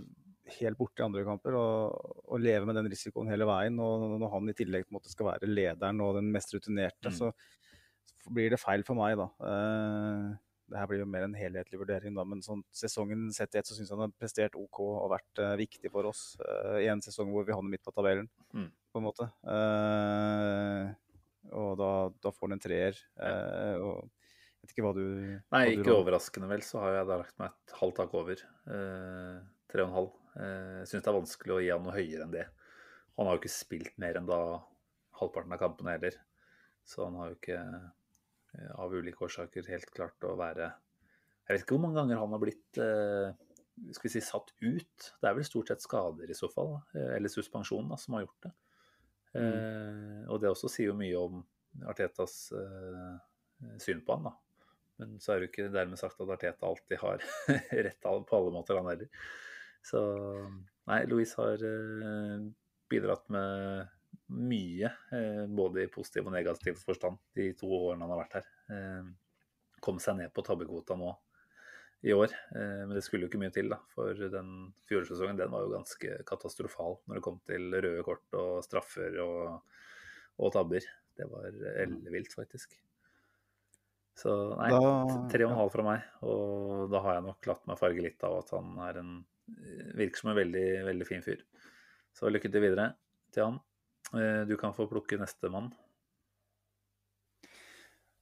helt 0.57 0.79
borte 0.79 0.99
i 0.99 1.05
andre 1.05 1.23
kamper 1.23 1.55
og, 1.55 2.13
og, 2.25 2.37
leve 2.41 2.67
med 2.67 2.75
den 2.79 2.89
risikoen 2.91 3.29
hele 3.31 3.47
veien. 3.47 3.77
Og 3.79 4.17
når 4.19 4.33
han 4.35 4.51
i 4.51 4.57
tillegg 4.57 4.89
måte 4.93 5.13
skal 5.13 5.29
være 5.29 5.49
lederen 5.51 6.01
og 6.03 6.17
den 6.17 6.31
mest 6.33 6.53
rutinerte, 6.57 7.13
mm. 7.13 7.17
så, 7.19 7.31
så, 8.17 8.33
blir 8.33 8.51
det 8.53 8.61
feil 8.61 8.83
for 8.87 8.97
meg, 8.97 9.19
da. 9.21 9.29
Uh, 9.37 10.31
det 10.71 10.79
her 10.79 10.87
blir 10.89 11.01
jo 11.03 11.09
mer 11.09 11.25
en 11.25 11.35
helhetlig 11.35 11.79
vurdering, 11.81 12.15
da, 12.15 12.23
men 12.27 12.41
sånn, 12.45 12.63
sesongen 12.75 13.27
sett 13.35 13.55
i 13.55 13.59
ett 13.59 13.67
så 13.67 13.75
syns 13.75 13.89
jeg 13.89 13.97
han 13.97 14.05
har 14.05 14.15
prestert 14.15 14.55
OK 14.59 14.79
og 14.85 15.11
vært 15.11 15.41
uh, 15.43 15.53
viktig 15.59 15.91
for 15.91 16.07
oss 16.09 16.23
uh, 16.39 16.79
i 16.79 16.87
en 16.91 17.03
sesong 17.03 17.31
hvor 17.33 17.45
vi 17.47 17.55
havner 17.55 17.75
midt 17.75 17.83
på 17.85 17.93
tabellen, 17.95 18.29
mm. 18.55 18.69
på 18.91 19.01
en 19.01 19.05
måte. 19.05 19.27
Uh, 19.43 20.91
og 21.57 21.75
da, 21.79 21.91
da, 22.23 22.31
får 22.31 22.47
han 22.47 22.55
en 22.55 22.63
treer. 22.63 22.97
og 23.81 24.07
jeg 24.61 24.67
vet 24.67 24.73
ikke 24.75 24.83
hva 24.85 24.91
du 24.93 25.05
Nei, 25.51 25.61
ikke 25.73 25.87
du 25.87 25.95
overraskende 25.95 26.47
vel, 26.51 26.61
så 26.63 26.83
har 26.83 26.99
jeg 26.99 27.07
da 27.09 27.17
lagt 27.23 27.39
meg 27.41 27.49
et 27.49 27.73
halvt 27.79 27.97
tak 27.97 28.13
over. 28.19 28.43
Tre 28.61 29.81
og 29.81 29.87
en 29.87 29.95
halv. 29.95 30.11
Jeg 30.37 30.91
syns 30.91 31.01
det 31.01 31.09
er 31.09 31.17
vanskelig 31.17 31.55
å 31.55 31.61
gi 31.65 31.71
han 31.73 31.81
noe 31.83 31.95
høyere 31.95 32.27
enn 32.27 32.35
det. 32.35 32.45
Han 33.17 33.27
har 33.27 33.35
jo 33.35 33.41
ikke 33.41 33.53
spilt 33.55 33.97
mer 33.99 34.19
enn 34.21 34.29
da 34.29 34.39
halvparten 35.17 35.57
av 35.57 35.63
kampene 35.63 35.97
heller, 35.97 36.19
så 36.87 37.07
han 37.07 37.17
har 37.19 37.33
jo 37.33 37.39
ikke 37.39 37.57
av 38.75 38.93
ulike 38.93 39.25
årsaker 39.27 39.69
helt 39.71 39.91
klart 39.95 40.27
å 40.27 40.35
være 40.39 40.65
Jeg 40.67 41.53
vet 41.53 41.63
ikke 41.63 41.77
hvor 41.77 41.85
mange 41.85 41.99
ganger 42.01 42.19
han 42.19 42.35
har 42.35 42.41
blitt 42.41 42.79
eh, 42.81 43.31
skal 43.95 44.07
vi 44.07 44.13
si, 44.13 44.21
satt 44.21 44.51
ut. 44.61 45.07
Det 45.21 45.29
er 45.29 45.37
vel 45.37 45.47
stort 45.47 45.71
sett 45.71 45.83
skader 45.83 46.29
i 46.29 46.37
så 46.37 46.49
fall, 46.51 46.75
eh, 46.93 47.15
eller 47.15 47.31
suspensjon, 47.31 47.89
da, 47.89 47.97
som 47.97 48.17
har 48.17 48.25
gjort 48.25 48.47
det. 48.47 48.51
Mm. 49.31 49.41
Eh, 49.41 50.23
og 50.29 50.41
det 50.43 50.51
også 50.51 50.69
sier 50.71 50.91
jo 50.91 50.97
mye 50.99 51.17
om 51.19 51.41
Artetas 51.89 52.35
eh, 52.57 53.77
syn 53.81 54.03
på 54.05 54.17
han. 54.17 54.29
da. 54.29 54.35
Men 55.01 55.15
så 55.23 55.33
er 55.33 55.39
det 55.39 55.47
jo 55.47 55.51
ikke 55.53 55.71
dermed 55.73 55.99
sagt 55.99 56.19
at 56.21 56.33
Arteta 56.35 56.67
alltid 56.67 57.01
har 57.01 57.23
rett 57.87 58.01
på 58.03 58.37
alle 58.37 58.53
måter, 58.53 58.77
han 58.77 58.91
heller. 58.91 59.09
Så 59.85 60.01
nei, 60.89 61.01
Louise 61.09 61.39
har 61.39 61.63
eh, 61.65 62.45
bidratt 62.91 63.25
med 63.33 63.87
mye, 64.31 64.91
eh, 65.11 65.43
både 65.47 65.83
i 65.83 65.91
positiv 65.91 66.27
og 66.27 66.35
negativ 66.35 66.79
forstand, 66.79 67.19
de 67.35 67.51
to 67.57 67.67
årene 67.67 68.05
han 68.05 68.13
har 68.13 68.23
vært 68.23 68.39
her. 68.39 68.47
Eh, 68.75 69.11
kom 69.81 69.99
seg 69.99 70.19
ned 70.19 70.33
på 70.33 70.43
tabbekvota 70.45 70.95
nå 70.99 71.11
i 72.07 72.13
år, 72.15 72.33
eh, 72.55 72.83
men 72.85 72.93
det 72.95 73.03
skulle 73.05 73.25
jo 73.25 73.31
ikke 73.31 73.41
mye 73.41 73.53
til, 73.53 73.71
da. 73.71 73.79
For 73.93 74.17
den 74.17 74.71
fjorårssesongen 74.89 75.39
den 75.39 75.51
var 75.53 75.65
jo 75.65 75.73
ganske 75.75 76.21
katastrofal 76.27 76.99
når 77.05 77.19
det 77.19 77.25
kom 77.25 77.41
til 77.47 77.67
røde 77.75 78.05
kort 78.07 78.39
og 78.39 78.63
straffer 78.65 79.19
og, 79.25 79.75
og 80.41 80.55
tabber. 80.55 80.87
Det 81.17 81.27
var 81.29 81.51
ellevilt, 81.51 82.33
faktisk. 82.33 82.77
Så 84.17 84.31
nei, 84.59 84.69
tre 85.31 85.45
og 85.45 85.51
en 85.51 85.59
halv 85.59 85.73
fra 85.73 85.85
meg. 85.85 86.07
Og 86.27 86.87
da 86.91 87.01
har 87.05 87.17
jeg 87.17 87.27
nok 87.27 87.51
latt 87.51 87.67
meg 87.69 87.79
farge 87.79 88.05
litt 88.05 88.25
av 88.27 88.39
at 88.41 88.53
han 88.55 88.73
er 88.87 89.01
en 89.01 89.13
virker 89.97 90.21
som 90.21 90.31
en 90.31 90.37
veldig, 90.37 90.67
veldig 90.87 91.07
fin 91.07 91.23
fyr. 91.25 91.43
Så 92.15 92.31
lykke 92.31 92.51
til 92.51 92.63
videre 92.63 92.91
til 93.33 93.47
han. 93.47 93.59
Eh, 94.17 94.41
du 94.47 94.55
kan 94.59 94.73
få 94.75 94.87
plukke 94.91 95.17
neste 95.19 95.49
mann. 95.51 95.71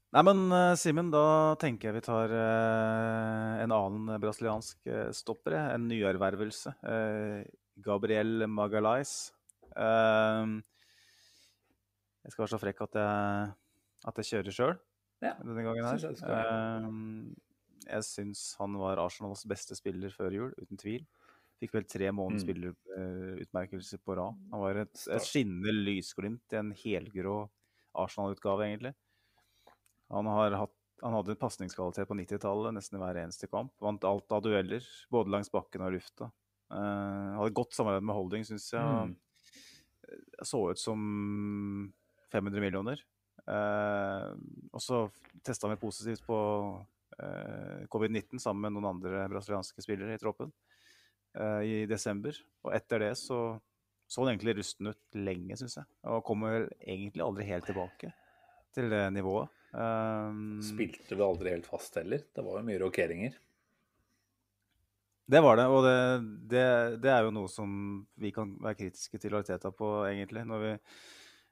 Nei, 0.10 0.24
men 0.26 0.40
uh, 0.50 0.74
Simen, 0.78 1.12
da 1.14 1.56
tenker 1.62 1.88
jeg 1.90 1.96
vi 2.00 2.08
tar 2.08 2.30
eh, 2.34 3.62
en 3.62 3.72
annen 3.76 4.22
brasiliansk 4.22 4.78
eh, 4.90 5.12
stopper. 5.14 5.54
En 5.76 5.88
nyervervelse. 5.90 6.70
Gabriel 7.80 8.48
Magalais. 8.50 9.32
jeg 9.70 10.62
skal 12.34 12.44
være 12.44 12.52
så 12.52 12.60
frekk 12.60 12.82
at 12.88 12.96
jeg, 13.00 13.52
at 14.10 14.16
jeg 14.20 14.28
kjører 14.32 14.54
sjøl 14.58 14.76
ja, 15.24 15.34
denne 15.46 15.64
gangen 15.64 15.88
her. 15.88 15.98
Synes 16.02 16.22
jeg, 16.26 16.34
jeg 17.86 18.04
syns 18.10 18.42
han 18.60 18.72
var 18.82 19.00
Arsenals 19.00 19.48
beste 19.48 19.74
spiller 19.78 20.12
før 20.12 20.32
jul, 20.36 20.52
uten 20.60 20.78
tvil. 20.82 21.04
Fikk 21.60 21.74
vel 21.76 21.88
tre 21.92 22.08
måneders 22.16 22.46
mm. 22.48 24.02
på 24.06 24.16
rad. 24.16 24.36
Han 24.54 24.62
var 24.64 24.78
et, 24.86 25.02
et 25.12 25.26
skinnende 25.28 25.74
lysglimt 25.76 26.56
i 26.56 26.60
en 26.62 26.72
helgrå 26.72 27.42
Arsenal-utgave, 28.00 28.68
egentlig. 28.68 28.94
Han, 30.14 30.30
hatt, 30.30 30.76
han, 31.02 31.16
hadde 31.18 31.36
en 31.36 31.42
pasningskvalitet 31.42 32.08
på 32.08 32.18
90-tallet 32.18 32.76
nesten 32.78 32.98
i 32.98 33.02
hver 33.04 33.20
eneste 33.26 33.50
kamp. 33.52 33.74
Vant 33.84 34.08
alt 34.08 34.32
av 34.32 34.46
dueller, 34.46 34.86
både 35.12 35.34
langs 35.36 35.52
bakken 35.52 35.84
og 35.86 35.98
lufta. 35.98 36.30
Uh, 36.72 37.36
hadde 37.42 37.58
godt 37.58 37.76
samarbeid 37.76 38.08
med 38.08 38.18
Holding, 38.18 38.48
syns 38.48 38.70
jeg. 38.74 38.86
Mm. 39.10 39.16
Så 40.46 40.64
ut 40.72 40.82
som 40.82 41.02
500 42.32 42.64
millioner. 42.64 43.04
Uh, 43.50 44.32
og 44.72 44.82
så 44.84 45.04
testa 45.46 45.70
vi 45.72 45.82
positivt 45.82 46.24
på 46.24 46.40
uh, 47.20 47.86
covid-19 47.92 48.40
sammen 48.42 48.68
med 48.68 48.78
noen 48.78 48.94
andre 48.94 49.28
brasilianske 49.32 49.84
spillere 49.84 50.16
i 50.16 50.22
troppen 50.22 50.54
i 51.38 51.84
desember. 51.90 52.36
Og 52.66 52.74
etter 52.74 53.04
det 53.04 53.12
så 53.20 53.40
så 54.10 54.24
han 54.24 54.32
egentlig 54.32 54.56
rusten 54.58 54.90
ut 54.90 55.18
lenge, 55.22 55.54
syns 55.60 55.76
jeg. 55.78 55.86
Og 56.10 56.24
kommer 56.26 56.64
egentlig 56.82 57.22
aldri 57.22 57.46
helt 57.46 57.68
tilbake 57.70 58.10
til 58.74 58.90
det 58.90 59.04
nivået. 59.14 59.52
Um, 59.70 60.58
Spilte 60.66 61.14
vel 61.14 61.28
aldri 61.28 61.52
helt 61.54 61.68
fast 61.70 62.00
heller? 62.00 62.24
Det 62.34 62.42
var 62.42 62.58
jo 62.58 62.66
mye 62.66 62.80
rokeringer. 62.82 63.36
Det 65.30 65.42
var 65.46 65.60
det, 65.60 65.66
og 65.70 65.84
det, 65.86 66.00
det, 66.50 66.64
det, 67.04 67.12
er 67.14 67.28
jo 67.28 67.36
noe 67.36 67.52
som 67.54 67.70
vi 68.18 68.32
kan 68.34 68.56
være 68.58 68.80
kritiske 68.80 69.20
til 69.22 69.36
Ariteta 69.38 69.70
på, 69.70 69.92
egentlig, 70.08 70.42
når 70.50 70.64
vi 70.64 70.72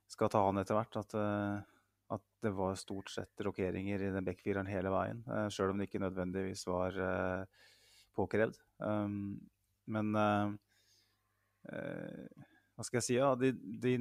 skal 0.10 0.32
ta 0.34 0.42
han 0.48 0.58
etter 0.58 0.80
hvert. 0.80 0.98
At, 0.98 1.14
uh, 1.14 2.16
at 2.18 2.26
det 2.42 2.56
var 2.58 2.80
stort 2.82 3.14
sett 3.14 3.46
rokeringer 3.46 4.02
i 4.02 4.10
den 4.16 4.26
backfireren 4.26 4.72
hele 4.72 4.90
veien. 4.90 5.22
Eh, 5.30 5.46
Sjøl 5.54 5.76
om 5.76 5.78
det 5.78 5.90
ikke 5.92 6.02
nødvendigvis 6.02 6.66
var 6.72 6.98
påkrevd. 8.18 8.58
Um, 8.82 9.36
men 9.92 10.16
uh, 10.16 10.52
uh, 11.72 12.48
hva 12.76 12.86
skal 12.86 13.00
jeg 13.00 13.08
si? 13.08 13.16
Ja, 13.18 13.32
de, 13.40 13.54
de, 13.56 13.94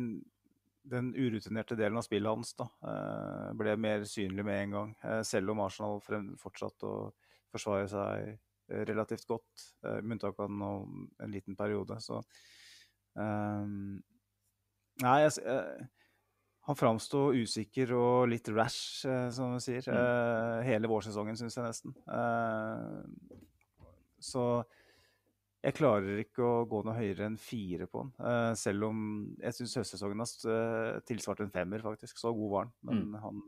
den 0.87 1.12
urutinerte 1.16 1.78
delen 1.78 1.99
av 1.99 2.07
spillet 2.07 2.30
hans 2.30 2.55
da, 2.59 2.68
uh, 2.87 3.51
ble 3.59 3.76
mer 3.80 4.07
synlig 4.09 4.47
med 4.47 4.62
en 4.64 4.76
gang. 4.76 4.97
selv 5.26 5.55
om 5.55 5.62
Arsenal 5.64 6.03
fortsatte 6.41 6.91
å 6.91 7.11
forsvare 7.55 7.89
seg 7.91 8.37
relativt 8.66 9.28
godt, 9.30 9.68
med 10.03 10.16
unntak 10.16 10.41
av 10.43 10.51
en 10.51 11.30
liten 11.30 11.55
periode. 11.57 12.01
Så 12.03 12.18
Nei, 13.16 15.12
jeg, 15.22 15.30
han 16.66 16.76
framsto 16.76 17.20
usikker 17.37 17.93
og 17.95 18.26
litt 18.32 18.51
rash, 18.51 19.07
som 19.32 19.55
vi 19.55 19.61
sier. 19.62 19.87
Mm. 19.87 20.64
hele 20.66 20.91
vårsesongen, 20.91 21.39
syns 21.39 21.57
jeg 21.57 21.68
nesten. 21.68 21.95
så 24.18 24.43
jeg 25.66 25.74
klarer 25.74 26.20
ikke 26.22 26.44
å 26.46 26.64
gå 26.70 26.80
noe 26.86 26.94
høyere 26.94 27.26
enn 27.26 27.38
fire 27.40 27.88
på 27.90 28.04
den. 28.04 28.12
Uh, 28.22 28.52
selv 28.58 28.86
om 28.86 28.98
jeg 29.40 29.56
syns 29.56 29.74
høstsesongen 29.80 30.22
har 30.22 30.34
uh, 30.46 30.98
tilsvart 31.08 31.42
en 31.42 31.52
femmer, 31.54 31.82
faktisk. 31.82 32.20
Så 32.20 32.30
god 32.36 32.52
var 32.52 32.66
han. 32.66 32.74
Men 32.86 33.00
mm. 33.00 33.16
han, 33.24 33.40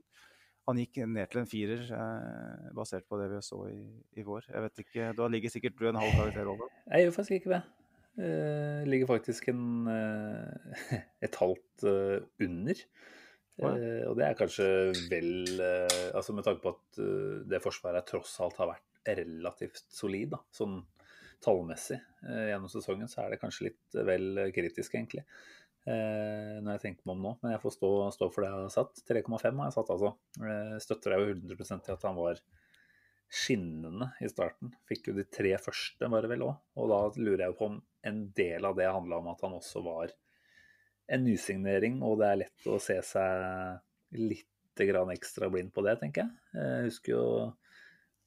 han, 0.66 0.80
gikk 0.82 0.98
ned 1.04 1.30
til 1.30 1.42
en 1.42 1.50
firer, 1.50 1.84
uh, 1.92 2.72
basert 2.74 3.06
på 3.06 3.20
det 3.20 3.28
vi 3.30 3.42
så 3.46 3.60
i, 3.70 3.78
i, 4.18 4.26
vår. 4.26 4.48
Jeg 4.50 4.64
vet 4.66 4.82
ikke, 4.84 5.12
Da 5.20 5.28
ligger 5.30 5.54
sikkert 5.54 5.78
du 5.78 5.86
en 5.90 6.00
halv 6.00 6.18
karakter 6.18 6.50
over? 6.56 6.74
Jeg 6.88 7.06
gjør 7.06 7.16
faktisk 7.20 7.38
ikke 7.38 7.54
det. 7.54 7.62
Uh, 8.18 8.82
ligger 8.90 9.12
faktisk 9.12 9.52
en, 9.54 9.64
et 11.28 11.40
halvt 11.44 11.86
under. 11.86 12.84
Ja. 13.58 13.72
og 14.06 14.12
det 14.14 14.22
er 14.22 14.36
kanskje 14.38 14.64
vel 15.10 15.58
Altså 16.14 16.30
med 16.30 16.44
tanke 16.46 16.62
på 16.62 16.70
at 16.76 16.98
det 17.50 17.58
forsvaret 17.58 18.06
tross 18.06 18.36
alt 18.44 18.54
har 18.62 18.68
vært 18.70 19.16
relativt 19.18 19.80
solid, 19.90 20.36
da, 20.36 20.38
sånn 20.54 20.76
tallmessig. 21.44 21.98
Eh, 22.26 22.48
gjennom 22.50 22.70
sesongen 22.72 23.10
så 23.10 23.22
er 23.24 23.34
det 23.34 23.40
kanskje 23.42 23.68
litt 23.68 23.98
vel 24.08 24.44
kritisk, 24.54 24.94
egentlig. 24.94 25.24
Eh, 25.88 26.58
når 26.60 26.74
jeg 26.74 26.84
tenker 26.84 27.08
meg 27.08 27.16
om 27.16 27.26
nå. 27.26 27.34
Men 27.42 27.54
jeg 27.54 27.62
får 27.62 27.76
stå, 27.78 27.90
stå 28.16 28.30
for 28.34 28.44
det 28.44 28.50
jeg 28.50 28.60
har 28.60 28.72
satt. 28.74 29.02
3,5 29.08 29.60
har 29.62 29.68
jeg 29.70 29.76
satt, 29.78 29.92
altså. 29.94 30.14
Eh, 30.42 30.78
støtter 30.84 31.14
deg 31.14 31.22
jo 31.22 31.36
100 31.36 31.84
til 31.86 31.96
at 31.96 32.08
han 32.08 32.18
var 32.18 32.42
skinnende 33.28 34.10
i 34.24 34.30
starten. 34.30 34.72
Fikk 34.88 35.10
jo 35.10 35.18
de 35.18 35.26
tre 35.28 35.52
første, 35.60 36.08
var 36.10 36.24
det 36.24 36.32
vel 36.32 36.46
òg. 36.48 36.56
Og 36.80 36.92
da 36.92 37.00
lurer 37.20 37.46
jeg 37.46 37.58
på 37.58 37.70
om 37.70 37.78
en 38.08 38.22
del 38.36 38.68
av 38.68 38.76
det 38.78 38.88
handla 38.88 39.20
om 39.20 39.30
at 39.32 39.44
han 39.44 39.56
også 39.58 39.82
var 39.84 40.14
en 41.08 41.24
nysignering, 41.24 42.02
og 42.04 42.18
det 42.20 42.28
er 42.28 42.40
lett 42.44 42.68
å 42.68 42.76
se 42.82 42.98
seg 43.04 44.16
litt 44.18 44.46
ekstra 44.78 45.48
blind 45.50 45.72
på 45.74 45.82
det, 45.82 45.96
tenker 45.98 46.22
jeg. 46.22 46.34
Jeg 46.54 46.82
husker 46.86 47.12
jo 47.16 47.22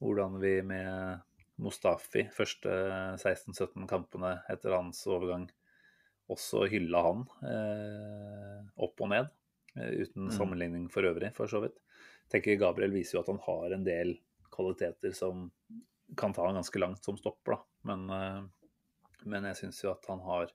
hvordan 0.02 0.34
vi 0.42 0.58
med 0.66 1.22
Mustafi 1.62 2.26
første 2.34 2.72
16-17 3.20 3.86
kampene 3.90 4.36
etter 4.52 4.74
hans 4.76 5.04
overgang 5.10 5.48
også 6.32 6.66
hylla 6.70 7.02
han 7.04 7.24
eh, 7.44 8.58
opp 8.82 9.02
og 9.04 9.10
ned, 9.12 9.30
eh, 9.76 9.94
uten 10.04 10.28
mm. 10.28 10.34
sammenligning 10.36 10.86
for 10.92 11.06
øvrig, 11.08 11.32
for 11.36 11.50
så 11.50 11.60
vidt. 11.64 11.80
Tenker 12.32 12.60
Gabriel 12.60 12.94
viser 12.94 13.18
jo 13.18 13.24
at 13.24 13.32
han 13.32 13.42
har 13.46 13.74
en 13.76 13.86
del 13.86 14.14
kvaliteter 14.52 15.14
som 15.16 15.48
kan 16.18 16.32
ta 16.36 16.46
han 16.46 16.58
ganske 16.60 16.80
langt 16.80 17.04
som 17.04 17.18
stopper, 17.20 17.56
da. 17.56 17.60
Men, 17.90 18.06
eh, 18.16 19.18
men 19.28 19.50
jeg 19.50 19.60
syns 19.64 19.82
jo 19.84 19.92
at 19.92 20.08
han 20.10 20.22
har 20.24 20.54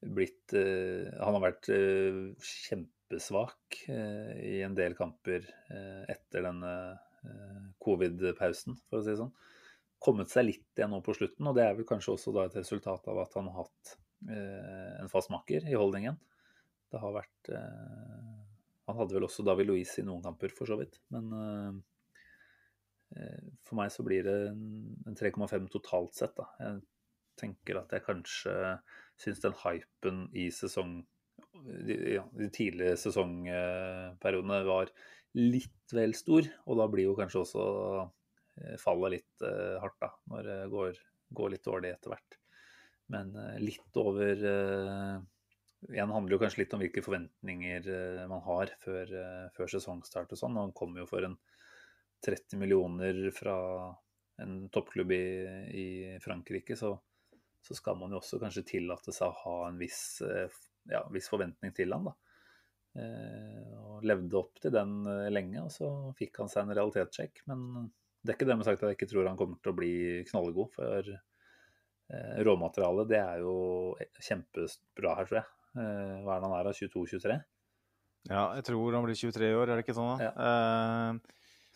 blitt 0.00 0.54
eh, 0.56 1.08
Han 1.20 1.38
har 1.38 1.42
vært 1.42 1.70
eh, 1.72 2.20
kjempesvak 2.68 3.82
eh, 3.92 4.32
i 4.44 4.56
en 4.66 4.76
del 4.76 4.96
kamper 4.98 5.46
etter 6.10 6.44
denne 6.46 6.72
covid-pausen, 7.82 8.76
for 8.86 9.00
å 9.00 9.02
si 9.02 9.10
det 9.10 9.18
sånn. 9.18 9.32
Kommet 10.02 10.30
seg 10.30 10.46
litt 10.48 10.78
igjen 10.78 10.92
nå 10.92 11.00
på 11.04 11.14
slutten, 11.16 11.46
og 11.48 11.56
det 11.56 11.64
er 11.64 11.76
vel 11.78 11.88
kanskje 11.88 12.14
også 12.14 12.34
et 12.44 12.58
resultat 12.58 13.08
av 13.10 13.22
at 13.24 13.36
han 13.38 13.48
har 13.50 13.64
hatt 13.64 13.96
en 14.26 15.10
fast 15.12 15.30
makker 15.32 15.66
i 15.68 15.76
holdningen. 15.76 16.16
Det 16.92 17.00
har 17.02 17.12
vært 17.16 17.50
Han 18.86 18.98
hadde 19.00 19.16
vel 19.16 19.26
også 19.26 19.42
David 19.42 19.66
Louise 19.66 19.98
i 20.00 20.06
noen 20.06 20.22
kamper, 20.22 20.52
for 20.54 20.68
så 20.70 20.76
vidt. 20.78 21.00
Men 21.10 21.82
for 23.66 23.78
meg 23.78 23.90
så 23.94 24.04
blir 24.06 24.22
det 24.26 24.36
en 24.52 25.18
3,5 25.18 25.66
totalt 25.72 26.14
sett. 26.14 26.36
Da. 26.38 26.46
Jeg 26.60 26.80
tenker 27.40 27.80
at 27.80 27.92
jeg 27.92 28.06
kanskje 28.06 28.54
syns 29.20 29.42
den 29.42 29.58
hypen 29.64 30.24
i 30.36 30.48
sesong 30.54 31.00
ja, 31.86 32.22
de 32.36 32.48
tidlige 32.52 32.96
sesongperiodene 33.00 34.60
var 34.68 34.92
litt 35.36 35.94
vel 35.94 36.14
stor. 36.16 36.46
Og 36.66 36.80
da 36.80 36.88
blir 36.92 37.10
jo 37.10 37.16
kanskje 37.18 37.42
også 37.42 37.64
eh, 38.62 38.76
fallet 38.80 39.16
litt 39.16 39.46
uh, 39.46 39.76
hardt, 39.82 39.98
da, 40.02 40.10
når 40.32 40.50
det 40.50 40.58
går, 40.72 41.00
går 41.38 41.54
litt 41.54 41.64
dårlig 41.66 41.94
etter 41.94 42.14
hvert. 42.14 42.38
Men 43.14 43.32
uh, 43.36 43.56
litt 43.62 44.02
over 44.02 44.46
Igjen 45.86 46.10
handler 46.10 46.32
jo 46.34 46.38
kanskje 46.40 46.62
litt 46.62 46.72
om 46.74 46.80
hvilke 46.80 47.02
forventninger 47.04 47.84
man 48.26 48.40
har 48.42 48.70
før, 48.80 49.10
før 49.54 49.68
sesongstart 49.70 50.32
og 50.34 50.38
sånn. 50.40 50.56
Han 50.58 50.72
kommer 50.74 51.02
jo 51.02 51.06
for 51.06 51.22
en 51.22 51.36
30 52.26 52.58
millioner 52.58 53.18
fra 53.36 53.54
en 54.42 54.54
toppklubb 54.72 55.12
i, 55.14 55.26
i 55.76 55.86
Frankrike, 56.24 56.74
så 56.80 56.94
så 57.66 57.74
skal 57.74 57.98
man 57.98 58.14
jo 58.14 58.20
også 58.20 58.38
kanskje 58.42 58.66
tillate 58.68 59.14
seg 59.14 59.30
å 59.30 59.40
ha 59.42 59.56
en 59.68 59.78
viss, 59.80 60.20
eh, 60.22 60.52
ja, 60.92 61.02
viss 61.12 61.30
forventning 61.32 61.74
til 61.74 61.94
han. 61.94 62.06
da. 62.06 62.14
Eh, 62.96 63.72
og 63.82 64.04
levde 64.06 64.38
opp 64.38 64.60
til 64.62 64.72
den 64.72 65.00
eh, 65.10 65.28
lenge, 65.32 65.64
og 65.64 65.72
så 65.74 65.88
fikk 66.16 66.42
han 66.42 66.52
seg 66.52 66.64
en 66.64 66.76
realitetssjekk. 66.78 67.42
Men 67.50 67.90
det 68.26 68.32
er 68.34 68.38
ikke 68.38 68.48
det 68.50 68.58
med 68.58 68.66
sagt 68.66 68.82
at 68.82 68.90
jeg 68.90 68.98
ikke 68.98 69.10
tror 69.12 69.30
han 69.30 69.38
kommer 69.38 69.60
til 69.62 69.72
å 69.72 69.78
bli 69.78 69.94
knallgod, 70.30 70.74
for 70.74 71.12
råmaterialet 72.46 73.08
det 73.10 73.18
er 73.18 73.40
jo 73.42 73.54
kjempebra 74.22 75.14
her, 75.18 75.30
tror 75.30 75.40
jeg. 75.40 75.48
Hva 75.76 76.36
er 76.36 76.42
det 76.42 76.46
han 76.46 76.54
er 76.54 76.68
da, 76.68 76.74
22-23? 76.76 77.38
Ja, 78.26 78.42
jeg 78.58 78.66
tror 78.68 78.94
han 78.94 79.06
blir 79.06 79.18
23 79.18 79.50
år, 79.54 79.70
er 79.70 79.78
det 79.78 79.86
ikke 79.86 79.96
sånn? 79.96 80.12
da? 80.20 80.28
Ja. 80.28 81.16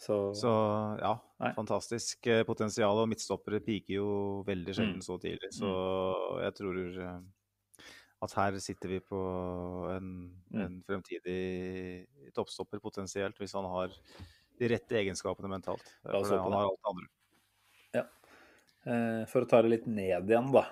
Så, 0.00 0.14
så 0.34 0.50
ja, 0.96 1.12
nei. 1.42 1.50
fantastisk 1.58 2.24
eh, 2.32 2.40
potensial. 2.48 3.02
Og 3.02 3.08
midtstoppere 3.10 3.60
piker 3.60 3.98
jo 3.98 4.08
veldig 4.46 4.72
sjelden 4.72 5.02
mm. 5.02 5.04
så 5.04 5.18
tidlig. 5.20 5.50
Så 5.52 5.68
mm. 5.68 6.38
jeg 6.46 6.54
tror 6.56 6.78
eh, 7.04 7.18
at 8.24 8.36
her 8.38 8.56
sitter 8.64 8.94
vi 8.94 9.00
på 9.04 9.20
en, 9.92 10.08
mm. 10.48 10.62
en 10.64 10.78
fremtidig 10.88 11.42
toppstopper 12.36 12.80
potensielt, 12.80 13.36
hvis 13.40 13.52
han 13.58 13.68
har 13.68 13.92
de 14.60 14.70
rette 14.74 14.98
egenskapene 15.00 15.50
mentalt. 15.50 15.86
Han 16.04 16.26
har 16.28 16.68
alt 16.68 16.88
det. 17.00 17.08
Ja. 17.98 18.04
Eh, 18.84 19.22
for 19.30 19.44
å 19.44 19.50
ta 19.50 19.62
det 19.64 19.74
litt 19.74 19.88
ned 19.90 20.30
igjen, 20.30 20.52
da. 20.54 20.66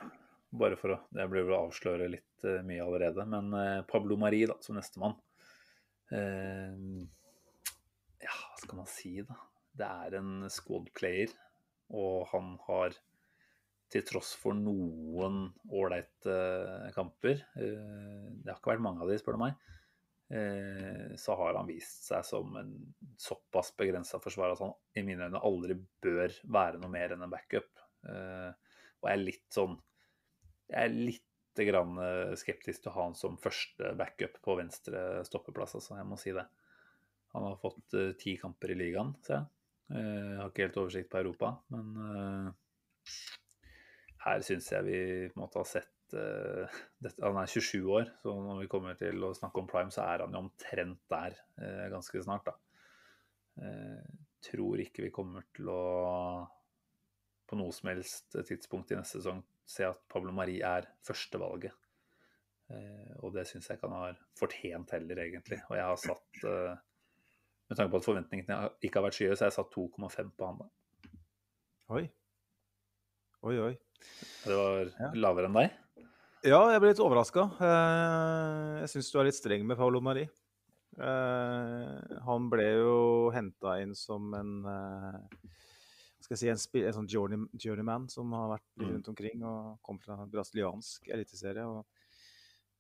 Bare 0.59 0.79
for 0.81 0.95
å 0.95 1.01
Det 1.13 1.27
blir 1.29 1.45
vel 1.49 1.57
å 1.57 1.65
avsløre 1.67 2.09
litt 2.13 2.47
mye 2.65 2.85
allerede. 2.85 3.25
Men 3.29 3.85
Pablo 3.91 4.17
Mari 4.21 4.45
da, 4.49 4.55
som 4.65 4.79
nestemann. 4.79 5.17
Eh, 6.13 6.77
ja, 8.25 8.33
hva 8.33 8.61
skal 8.61 8.81
man 8.81 8.89
si, 8.91 9.19
da? 9.27 9.37
Det 9.79 9.89
er 10.07 10.19
en 10.19 10.49
squad 10.51 10.89
player, 10.97 11.33
og 11.95 12.27
han 12.33 12.57
har 12.67 12.97
til 13.93 14.05
tross 14.05 14.35
for 14.37 14.57
noen 14.57 15.47
ålreite 15.73 16.29
uh, 16.29 16.89
kamper 16.93 17.39
uh, 17.57 18.27
Det 18.37 18.51
har 18.51 18.59
ikke 18.59 18.75
vært 18.75 18.85
mange 18.85 19.05
av 19.05 19.13
de, 19.13 19.17
spør 19.21 19.39
du 19.39 19.45
meg. 19.47 19.69
Uh, 20.29 21.15
så 21.17 21.33
har 21.41 21.57
han 21.57 21.69
vist 21.71 22.05
seg 22.11 22.25
som 22.27 22.57
en 22.61 22.73
såpass 23.17 23.71
begrensa 23.81 24.21
forsvarer 24.21 24.59
at 24.59 24.61
han 24.61 24.75
i 25.01 25.05
mine 25.07 25.29
øyne 25.29 25.41
aldri 25.41 25.79
bør 26.05 26.35
være 26.45 26.83
noe 26.83 26.93
mer 26.93 27.15
enn 27.15 27.25
en 27.25 27.33
backup. 27.33 27.71
og 28.05 29.09
jeg 29.09 29.15
er 29.15 29.23
litt 29.25 29.47
sånn 29.51 29.73
Jeg 30.69 30.85
er 30.85 30.93
litt 30.95 31.25
grann 31.59 31.97
skeptisk 32.39 32.85
til 32.85 32.91
å 32.93 32.95
ha 32.95 33.05
han 33.09 33.17
som 33.19 33.41
første 33.41 33.95
backup 33.99 34.37
på 34.45 34.55
venstre 34.61 35.25
stoppeplass, 35.27 35.75
altså. 35.75 35.97
Jeg 35.99 36.07
må 36.07 36.19
si 36.21 36.35
det. 36.37 36.45
Han 37.35 37.47
har 37.49 37.57
fått 37.59 37.97
ti 38.21 38.37
kamper 38.39 38.75
i 38.75 38.77
ligaen, 38.79 39.11
ser 39.27 39.41
jeg. 39.41 39.49
jeg. 39.97 40.37
har 40.39 40.53
ikke 40.53 40.67
helt 40.69 40.79
oversikt 40.85 41.11
på 41.11 41.19
Europa, 41.25 41.51
men 41.75 42.53
her 44.25 44.45
syns 44.47 44.71
jeg 44.73 44.87
vi 44.87 44.99
på 45.33 45.39
en 45.39 45.45
måte 45.45 45.61
har 45.61 45.69
sett 45.69 45.98
dette, 46.15 47.19
Han 47.23 47.37
er 47.41 47.51
27 47.51 47.91
år, 47.93 48.13
så 48.23 48.33
når 48.33 48.63
vi 48.63 48.71
kommer 48.71 48.97
til 48.99 49.25
å 49.27 49.35
snakke 49.37 49.61
om 49.61 49.69
prime, 49.71 49.93
så 49.95 50.07
er 50.07 50.25
han 50.25 50.35
jo 50.35 50.41
omtrent 50.45 51.03
der 51.11 51.37
ganske 51.93 52.23
snart, 52.25 52.49
da. 52.49 52.55
tror 54.45 54.81
ikke 54.81 55.05
vi 55.05 55.13
kommer 55.13 55.45
til 55.57 55.69
å 55.73 55.83
på 57.49 57.57
noe 57.57 57.73
som 57.73 57.89
helst 57.91 58.37
tidspunkt 58.47 58.93
i 58.93 58.99
neste 58.99 59.23
sesong 59.23 59.41
se 59.69 59.87
at 59.87 60.01
Pablo 60.11 60.33
Mari 60.37 60.59
er 60.65 60.89
førstevalget. 61.05 61.73
Eh, 62.69 63.15
og 63.25 63.33
det 63.37 63.47
syns 63.49 63.69
jeg 63.69 63.79
ikke 63.79 63.89
han 63.89 64.05
har 64.05 64.21
fortjent 64.37 64.95
heller, 64.97 65.23
egentlig. 65.25 65.61
Og 65.69 65.77
jeg 65.79 65.87
har 65.89 66.01
satt 66.01 66.45
eh, 66.49 66.81
med 67.69 67.81
tanke 67.81 67.93
på 67.93 68.01
at 68.01 68.09
forventningene 68.09 68.61
ikke 68.85 69.01
har 69.01 69.09
vært 69.09 69.19
skyhøye, 69.19 69.37
så 69.37 69.47
har 69.47 69.53
jeg 69.53 69.59
satt 69.59 69.77
2,5 69.77 70.33
på 70.37 70.49
han. 70.49 70.63
da. 70.63 71.13
Oi. 71.97 72.05
Oi, 73.49 73.57
oi. 73.65 73.75
Det 74.45 74.57
var 74.57 74.93
ja. 74.93 75.11
lavere 75.17 75.49
enn 75.49 75.57
deg? 75.57 75.77
Ja, 76.47 76.59
jeg 76.71 76.79
ble 76.79 76.93
litt 76.93 77.01
overraska. 77.03 77.49
Eh, 77.67 78.75
jeg 78.85 78.91
syns 78.93 79.09
du 79.11 79.17
er 79.19 79.27
litt 79.27 79.39
streng 79.39 79.65
med 79.67 79.79
Paolo 79.79 79.99
Mari. 80.05 80.23
Eh, 80.99 82.19
han 82.27 82.47
ble 82.53 82.67
jo 82.79 82.99
henta 83.35 83.75
inn 83.83 83.95
som 83.99 84.31
en 84.39 84.53
eh, 84.71 85.49
skal 86.23 86.37
jeg 86.37 86.41
si, 86.41 86.51
en, 86.53 86.85
en 86.85 86.97
sånn 87.01 87.11
journey, 87.11 87.41
journeyman 87.59 88.07
som 88.13 88.31
har 88.37 88.53
vært 88.53 88.67
litt 88.77 88.87
mm. 88.87 88.95
rundt 88.95 89.11
omkring 89.15 89.45
og 89.49 89.79
kom 89.87 89.99
fra 90.03 90.21
en 90.21 90.31
brasiliansk 90.31 91.11
eliteserie. 91.15 91.67
Og... 91.67 91.83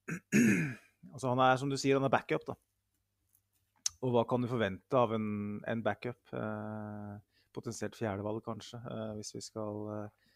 altså, 1.15 1.31
han 1.33 1.43
er 1.49 1.59
som 1.59 1.73
du 1.73 1.79
sier, 1.81 1.99
han 1.99 2.07
er 2.07 2.15
backup, 2.15 2.47
da. 2.47 2.59
Og 4.07 4.15
hva 4.15 4.23
kan 4.31 4.45
du 4.45 4.51
forvente 4.51 4.95
av 4.95 5.17
en, 5.17 5.59
en 5.67 5.83
backup? 5.83 6.21
Eh, 6.31 7.15
potensielt 7.57 7.99
fjerdevalg, 7.99 8.45
kanskje, 8.47 8.79
eh, 8.87 9.15
hvis 9.19 9.35
vi 9.35 9.43
skal 9.43 9.89
eh, 9.97 10.28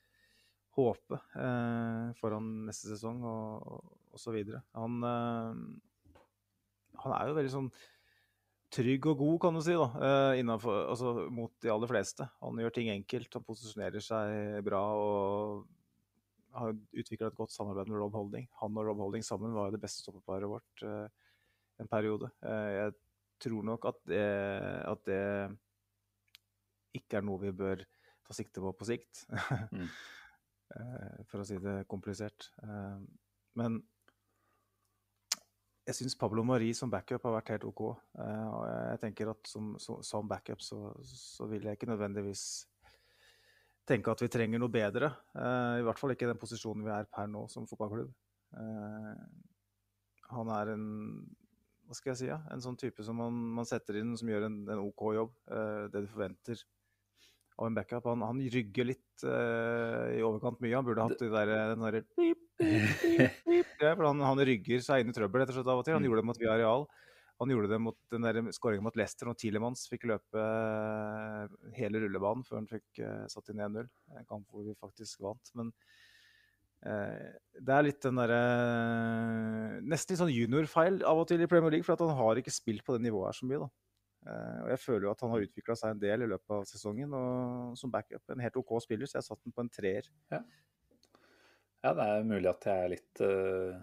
håpe 0.77 1.19
eh, 1.37 2.13
foran 2.21 2.47
neste 2.69 2.93
sesong 2.95 3.23
og, 3.29 3.97
og 4.13 4.21
så 4.21 4.33
videre. 4.35 4.63
Han, 4.79 5.03
eh, 5.05 6.17
han, 7.03 7.15
er 7.17 7.29
jo 7.29 7.37
veldig 7.37 7.53
sånn 7.53 7.69
trygg 8.73 9.11
og 9.11 9.21
god, 9.21 9.37
kan 9.45 9.59
du 9.59 9.61
si, 9.65 9.77
da, 9.77 9.89
eh, 10.09 10.41
innenfor, 10.41 10.87
altså, 10.95 11.15
mot 11.35 11.53
de 11.61 11.73
aller 11.73 11.91
fleste. 11.91 12.27
Han 12.41 12.61
gjør 12.63 12.77
ting 12.79 12.89
enkelt, 12.95 13.37
han 13.37 13.47
posisjonerer 13.47 14.05
seg 14.05 14.63
bra 14.65 14.83
og 14.97 15.67
har 16.57 16.73
utvikla 16.73 17.31
et 17.31 17.37
godt 17.37 17.53
samarbeid 17.53 17.89
med 17.89 18.01
Rob 18.01 18.17
Holding. 18.17 18.49
Han 18.61 18.77
og 18.77 18.89
Rob 18.89 19.01
Holding 19.01 19.25
sammen 19.25 19.55
var 19.57 19.69
jo 19.69 19.77
det 19.77 19.85
beste 19.85 20.05
stoppeparet 20.05 20.49
vårt 20.49 20.85
en 20.85 21.89
periode. 21.89 22.29
jeg 22.45 22.93
tror 23.41 23.65
nok 23.65 23.87
at 23.89 24.01
det, 24.07 24.27
at 24.87 25.07
det, 25.09 25.23
ikke 27.01 27.19
er 27.19 27.25
noe 27.25 27.41
vi 27.41 27.55
bør 27.57 27.81
ta 28.27 28.37
sikte 28.37 28.61
på 28.63 28.73
på 28.77 28.89
sikt. 28.89 29.25
mm. 29.73 29.89
Eh, 30.73 31.25
for 31.29 31.43
å 31.43 31.47
si 31.47 31.59
det 31.61 31.83
komplisert. 31.91 32.49
Eh, 32.65 33.01
men 33.61 33.79
jeg 35.83 35.99
syns 35.99 36.17
Pablo 36.19 36.45
Marie 36.47 36.77
som 36.79 36.91
backup 36.93 37.25
har 37.27 37.37
vært 37.41 37.55
helt 37.57 37.67
OK. 37.69 37.83
Eh, 38.23 38.45
og 38.47 38.65
jeg 38.71 39.03
tenker 39.03 39.33
at 39.35 39.51
som, 39.51 39.75
som 39.79 40.31
backup 40.31 40.63
så, 40.65 40.93
så 41.05 41.49
vil 41.51 41.67
jeg 41.67 41.79
ikke 41.79 41.91
nødvendigvis 41.91 42.47
tenke 43.89 44.13
at 44.15 44.23
vi 44.23 44.31
trenger 44.31 44.63
noe 44.63 44.71
bedre. 44.73 45.09
I 45.35 45.83
hvert 45.83 45.99
fall 45.99 46.15
ikke 46.15 46.29
i 46.29 46.31
den 46.31 46.39
posisjonen 46.39 46.85
vi 46.87 46.93
er 46.95 47.09
per 47.11 47.27
nå 47.27 47.49
som 47.51 47.67
fotballklubb. 47.67 48.13
Han 50.31 50.53
er 50.55 50.71
en 50.77 50.85
hva 51.83 51.97
skal 51.99 52.13
jeg 52.13 52.19
si, 52.21 52.29
ja? 52.31 52.39
en 52.55 52.63
sånn 52.63 52.79
type 52.79 53.03
som 53.05 53.19
man, 53.19 53.35
man 53.59 53.67
setter 53.69 53.99
inn, 53.99 54.15
som 54.17 54.31
gjør 54.31 54.47
en, 54.47 54.61
en 54.71 54.85
OK 54.85 55.03
jobb. 55.17 55.35
Det 55.91 56.05
du 56.05 56.07
forventer 56.09 56.63
av 57.63 57.69
en 57.71 57.77
backup. 57.79 58.07
Han, 58.11 58.25
han 58.27 58.41
rygger 58.53 58.89
litt 58.91 59.25
uh, 59.25 60.11
i 60.17 60.21
overkant 60.27 60.59
mye. 60.63 60.75
Han 60.75 60.87
burde 60.89 61.07
hatt 61.07 61.23
det 61.23 61.31
der, 61.33 61.55
den 61.73 61.87
derre. 61.87 62.03
Ja, 63.83 63.95
for 63.99 64.05
han, 64.07 64.21
han 64.23 64.39
rygger 64.47 64.83
seg 64.85 65.03
inn 65.03 65.11
i 65.11 65.15
trøbbel 65.17 65.43
rett 65.43 65.51
og 65.51 65.57
slett 65.57 65.71
av 65.73 65.81
og 65.81 65.87
til. 65.87 65.97
Han 65.97 66.03
Mm. 66.05 66.09
gjorde 66.11 66.23
det 66.23 66.29
mot 66.29 66.39
Villarreal. 66.43 66.85
Han 67.43 67.51
gjorde 67.51 67.71
det 67.73 67.79
mot 67.83 67.97
den 68.13 68.23
der 68.23 68.37
skåringen 68.55 68.85
mot 68.87 68.95
Leicester 68.99 69.27
når 69.27 69.35
Tilemans 69.41 69.81
fikk 69.91 70.05
løpe 70.07 70.39
eh, 70.39 71.57
hele 71.75 71.99
rullebanen 72.05 72.45
før 72.47 72.61
han 72.61 72.69
fikk 72.71 73.01
uh, 73.03 73.25
satt 73.33 73.51
inn 73.51 73.63
1-0. 73.65 73.89
En 74.21 74.29
kamp 74.29 74.47
hvor 74.53 74.63
vi 74.69 74.77
faktisk 74.79 75.25
vant. 75.27 75.51
Men 75.59 75.73
eh, 76.87 77.33
det 77.59 77.75
er 77.75 77.87
litt 77.89 77.99
den 78.05 78.21
derre 78.21 78.43
Nesten 79.83 80.15
litt 80.15 80.23
sånn 80.23 80.31
juniorfeil 80.37 81.01
av 81.09 81.25
og 81.25 81.27
til 81.33 81.43
i 81.43 81.49
Premier 81.51 81.75
League, 81.75 81.87
for 81.89 81.97
at 81.97 82.05
han 82.07 82.15
har 82.21 82.39
ikke 82.39 82.55
spilt 82.55 82.87
på 82.87 82.95
det 82.95 83.09
nivået 83.09 83.33
her 83.33 83.41
så 83.41 83.49
mye. 83.51 83.65
da. 83.65 83.71
Eh, 84.23 84.59
og 84.63 84.69
jeg 84.71 84.81
føler 84.85 85.07
jo 85.09 85.13
at 85.13 85.23
han 85.25 85.33
har 85.35 85.45
utvikla 85.47 85.77
seg 85.79 85.95
en 85.95 86.03
del 86.03 86.25
i 86.25 86.29
løpet 86.31 86.55
av 86.57 86.67
sesongen. 86.69 87.15
Og 87.19 87.79
som 87.79 87.93
backup 87.93 88.35
en 88.35 88.45
helt 88.45 88.59
OK 88.61 88.77
spiller, 88.85 89.11
så 89.11 89.19
jeg 89.19 89.29
satte 89.29 89.43
den 89.47 89.57
på 89.57 89.65
en 89.65 89.73
treer. 89.73 90.09
Ja, 91.83 91.95
det 91.99 92.07
er 92.07 92.29
mulig 92.29 92.51
at 92.51 92.69
jeg 92.69 92.85
er 92.85 92.93
litt, 92.93 93.23
uh, 93.27 93.81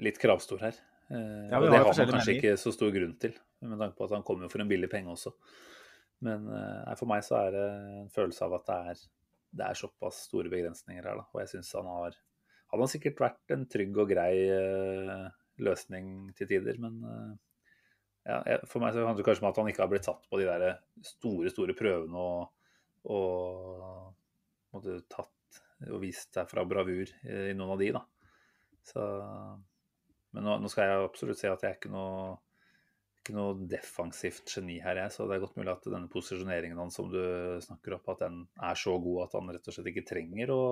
litt 0.00 0.20
kravstor 0.20 0.62
her. 0.64 0.78
Uh, 1.12 1.50
Ja, 1.52 1.58
og 1.58 1.68
det 1.68 1.76
har 1.76 1.90
man 1.90 2.14
kanskje 2.14 2.38
ikke 2.38 2.54
så 2.60 2.72
stor 2.72 2.92
grunn 2.94 3.12
til, 3.20 3.34
med 3.60 3.76
tanke 3.76 3.98
på 3.98 4.06
at 4.06 4.14
han 4.16 4.24
kommer 4.24 4.48
for 4.48 4.64
en 4.64 4.70
billig 4.70 4.88
penge 4.92 5.12
også. 5.12 5.34
Men 6.24 6.46
uh, 6.48 6.94
for 6.96 7.10
meg 7.10 7.26
så 7.26 7.42
er 7.42 7.52
det 7.52 7.66
en 7.98 8.12
følelse 8.14 8.46
av 8.46 8.56
at 8.56 8.70
det 8.70 8.78
er, 8.94 9.02
det 9.60 9.66
er 9.68 9.80
såpass 9.82 10.24
store 10.30 10.52
begrensninger 10.52 11.04
her. 11.04 11.20
Da. 11.20 11.28
Og 11.28 11.42
jeg 11.42 11.52
syns 11.52 11.74
han 11.76 11.90
har 11.92 12.20
Han 12.72 12.80
har 12.80 12.88
sikkert 12.88 13.18
vært 13.20 13.52
en 13.52 13.66
trygg 13.68 13.98
og 14.00 14.08
grei 14.08 14.32
løsning 15.60 16.06
til 16.38 16.48
tider, 16.48 16.78
men 16.80 17.02
ja, 18.22 18.58
for 18.70 18.82
meg 18.82 18.94
så 18.94 19.02
handler 19.02 19.18
det 19.18 19.26
kanskje 19.26 19.42
om 19.42 19.50
at 19.50 19.58
han 19.58 19.68
ikke 19.72 19.82
har 19.82 19.90
blitt 19.90 20.06
satt 20.06 20.26
på 20.30 20.38
de 20.38 20.46
der 20.46 20.76
store, 21.06 21.50
store 21.50 21.74
prøvene 21.78 22.22
og, 22.22 22.52
og 23.10 24.74
måtte 24.74 25.00
tatt 25.10 25.60
og 25.90 25.98
vist 26.04 26.30
seg 26.36 26.46
fra 26.50 26.62
bravur 26.68 27.02
i, 27.02 27.34
i 27.50 27.56
noen 27.58 27.74
av 27.74 27.80
de, 27.80 27.90
da. 27.96 28.04
Så, 28.86 29.02
men 30.34 30.46
nå, 30.46 30.56
nå 30.62 30.70
skal 30.70 30.88
jeg 30.88 31.04
absolutt 31.08 31.40
si 31.40 31.50
at 31.50 31.64
jeg 31.64 31.74
er 31.74 31.78
ikke 31.80 31.92
noe, 31.92 32.36
ikke 33.22 33.36
noe 33.36 33.66
defensivt 33.70 34.54
geni 34.54 34.78
her, 34.82 35.00
jeg. 35.02 35.14
Så 35.14 35.26
det 35.26 35.36
er 35.36 35.44
godt 35.44 35.58
mulig 35.58 35.74
at 35.74 35.90
denne 35.90 36.10
posisjoneringen 36.12 36.78
hans 36.78 36.98
som 36.98 37.10
du 37.10 37.20
snakker 37.64 37.98
opp, 37.98 38.14
at 38.14 38.24
den 38.28 38.42
er 38.62 38.78
så 38.78 38.96
god 39.02 39.26
at 39.26 39.38
han 39.38 39.54
rett 39.54 39.70
og 39.70 39.76
slett 39.76 39.90
ikke 39.92 40.06
trenger 40.08 40.54
å 40.54 40.62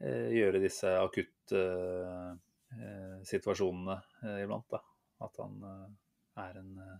eh, 0.00 0.30
gjøre 0.38 0.62
disse 0.62 0.94
akutte 1.02 1.66
eh, 1.66 2.32
eh, 2.78 4.42
iblant. 4.44 4.70
da. 4.70 4.82
At 5.26 5.42
han 5.42 5.62
eh, 5.66 5.86
er 6.42 6.60
en, 6.60 6.72
eh, 6.82 6.98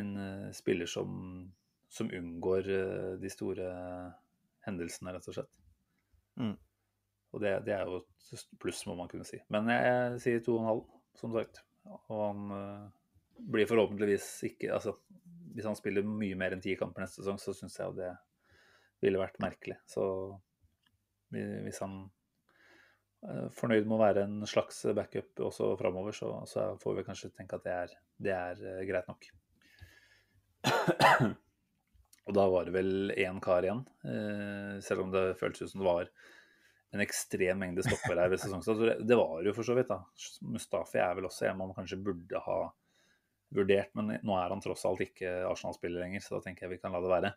en 0.00 0.12
eh, 0.22 0.50
spiller 0.56 0.90
som, 0.90 1.10
som 1.88 2.10
unngår 2.12 2.70
eh, 2.72 3.12
de 3.22 3.32
store 3.32 3.70
hendelsene, 4.66 5.14
rett 5.14 5.28
og 5.30 5.38
slett. 5.38 5.60
Mm. 6.40 6.56
Og 7.34 7.42
det, 7.42 7.54
det 7.66 7.76
er 7.76 7.88
jo 7.88 8.00
et 8.02 8.44
pluss, 8.62 8.84
må 8.88 8.96
man 8.98 9.10
kunne 9.10 9.26
si. 9.28 9.38
Men 9.52 9.70
jeg, 9.72 10.20
sier 10.24 10.44
to 10.44 10.56
og 10.56 10.62
en 10.62 10.70
halv, 10.70 10.84
som 11.16 11.34
sagt. 11.36 11.62
Og 11.86 12.22
han 12.22 12.90
blir 13.36 13.68
forhåpentligvis 13.70 14.26
ikke 14.48 14.72
Altså, 14.74 14.96
hvis 15.54 15.68
han 15.68 15.76
spiller 15.78 16.02
mye 16.02 16.34
mer 16.38 16.56
enn 16.56 16.62
ti 16.64 16.74
kamper 16.78 17.04
neste 17.04 17.20
sesong, 17.20 17.38
så 17.38 17.54
syns 17.54 17.76
jeg 17.78 17.86
jo 17.86 17.98
det 18.00 18.10
ville 19.04 19.20
vært 19.20 19.38
merkelig. 19.44 19.76
Så 19.86 20.02
hvis 21.30 21.78
han 21.84 22.06
fornøyd 23.56 23.86
med 23.88 23.96
å 23.96 24.02
være 24.02 24.22
en 24.26 24.36
slags 24.48 24.82
backup 24.96 25.42
også 25.48 25.72
framover, 25.80 26.14
så, 26.16 26.30
så 26.46 26.68
får 26.82 26.98
vi 27.00 27.04
kanskje 27.08 27.32
tenke 27.34 27.58
at 27.58 27.66
det 27.66 27.74
er, 27.74 27.96
det 28.28 28.34
er 28.36 28.62
eh, 28.62 28.84
greit 28.88 29.08
nok. 29.10 29.28
Og 32.26 32.34
da 32.34 32.44
var 32.50 32.66
det 32.66 32.74
vel 32.74 33.12
én 33.14 33.36
kar 33.42 33.62
igjen, 33.66 33.84
eh, 34.06 34.78
selv 34.82 35.04
om 35.04 35.12
det 35.14 35.36
føltes 35.38 35.62
ut 35.66 35.70
som 35.74 35.82
det 35.84 35.86
var 35.90 36.08
en 36.94 37.02
ekstrem 37.02 37.60
mengde 37.60 37.84
stopper 37.86 38.18
her 38.18 38.30
ved 38.32 38.40
sesongstart. 38.42 38.80
Det 38.80 38.88
Det, 38.88 39.06
det 39.10 39.18
var 39.20 39.44
jo 39.46 39.52
for 39.54 39.66
så 39.66 39.76
vidt, 39.78 39.90
da. 39.90 40.00
Mustafi 40.46 40.98
er 41.02 41.14
vel 41.18 41.28
også 41.28 41.46
en 41.50 41.58
man 41.60 41.74
kanskje 41.76 42.00
burde 42.02 42.40
ha 42.46 42.58
vurdert, 43.54 43.92
men 43.94 44.16
nå 44.26 44.34
er 44.40 44.50
han 44.50 44.62
tross 44.64 44.82
alt 44.88 45.04
ikke 45.04 45.36
Arsenal-spiller 45.46 46.02
lenger, 46.02 46.24
så 46.24 46.34
da 46.36 46.42
tenker 46.46 46.66
jeg 46.66 46.74
vi 46.74 46.80
kan 46.82 46.94
la 46.94 47.02
det 47.04 47.12
være. 47.12 47.30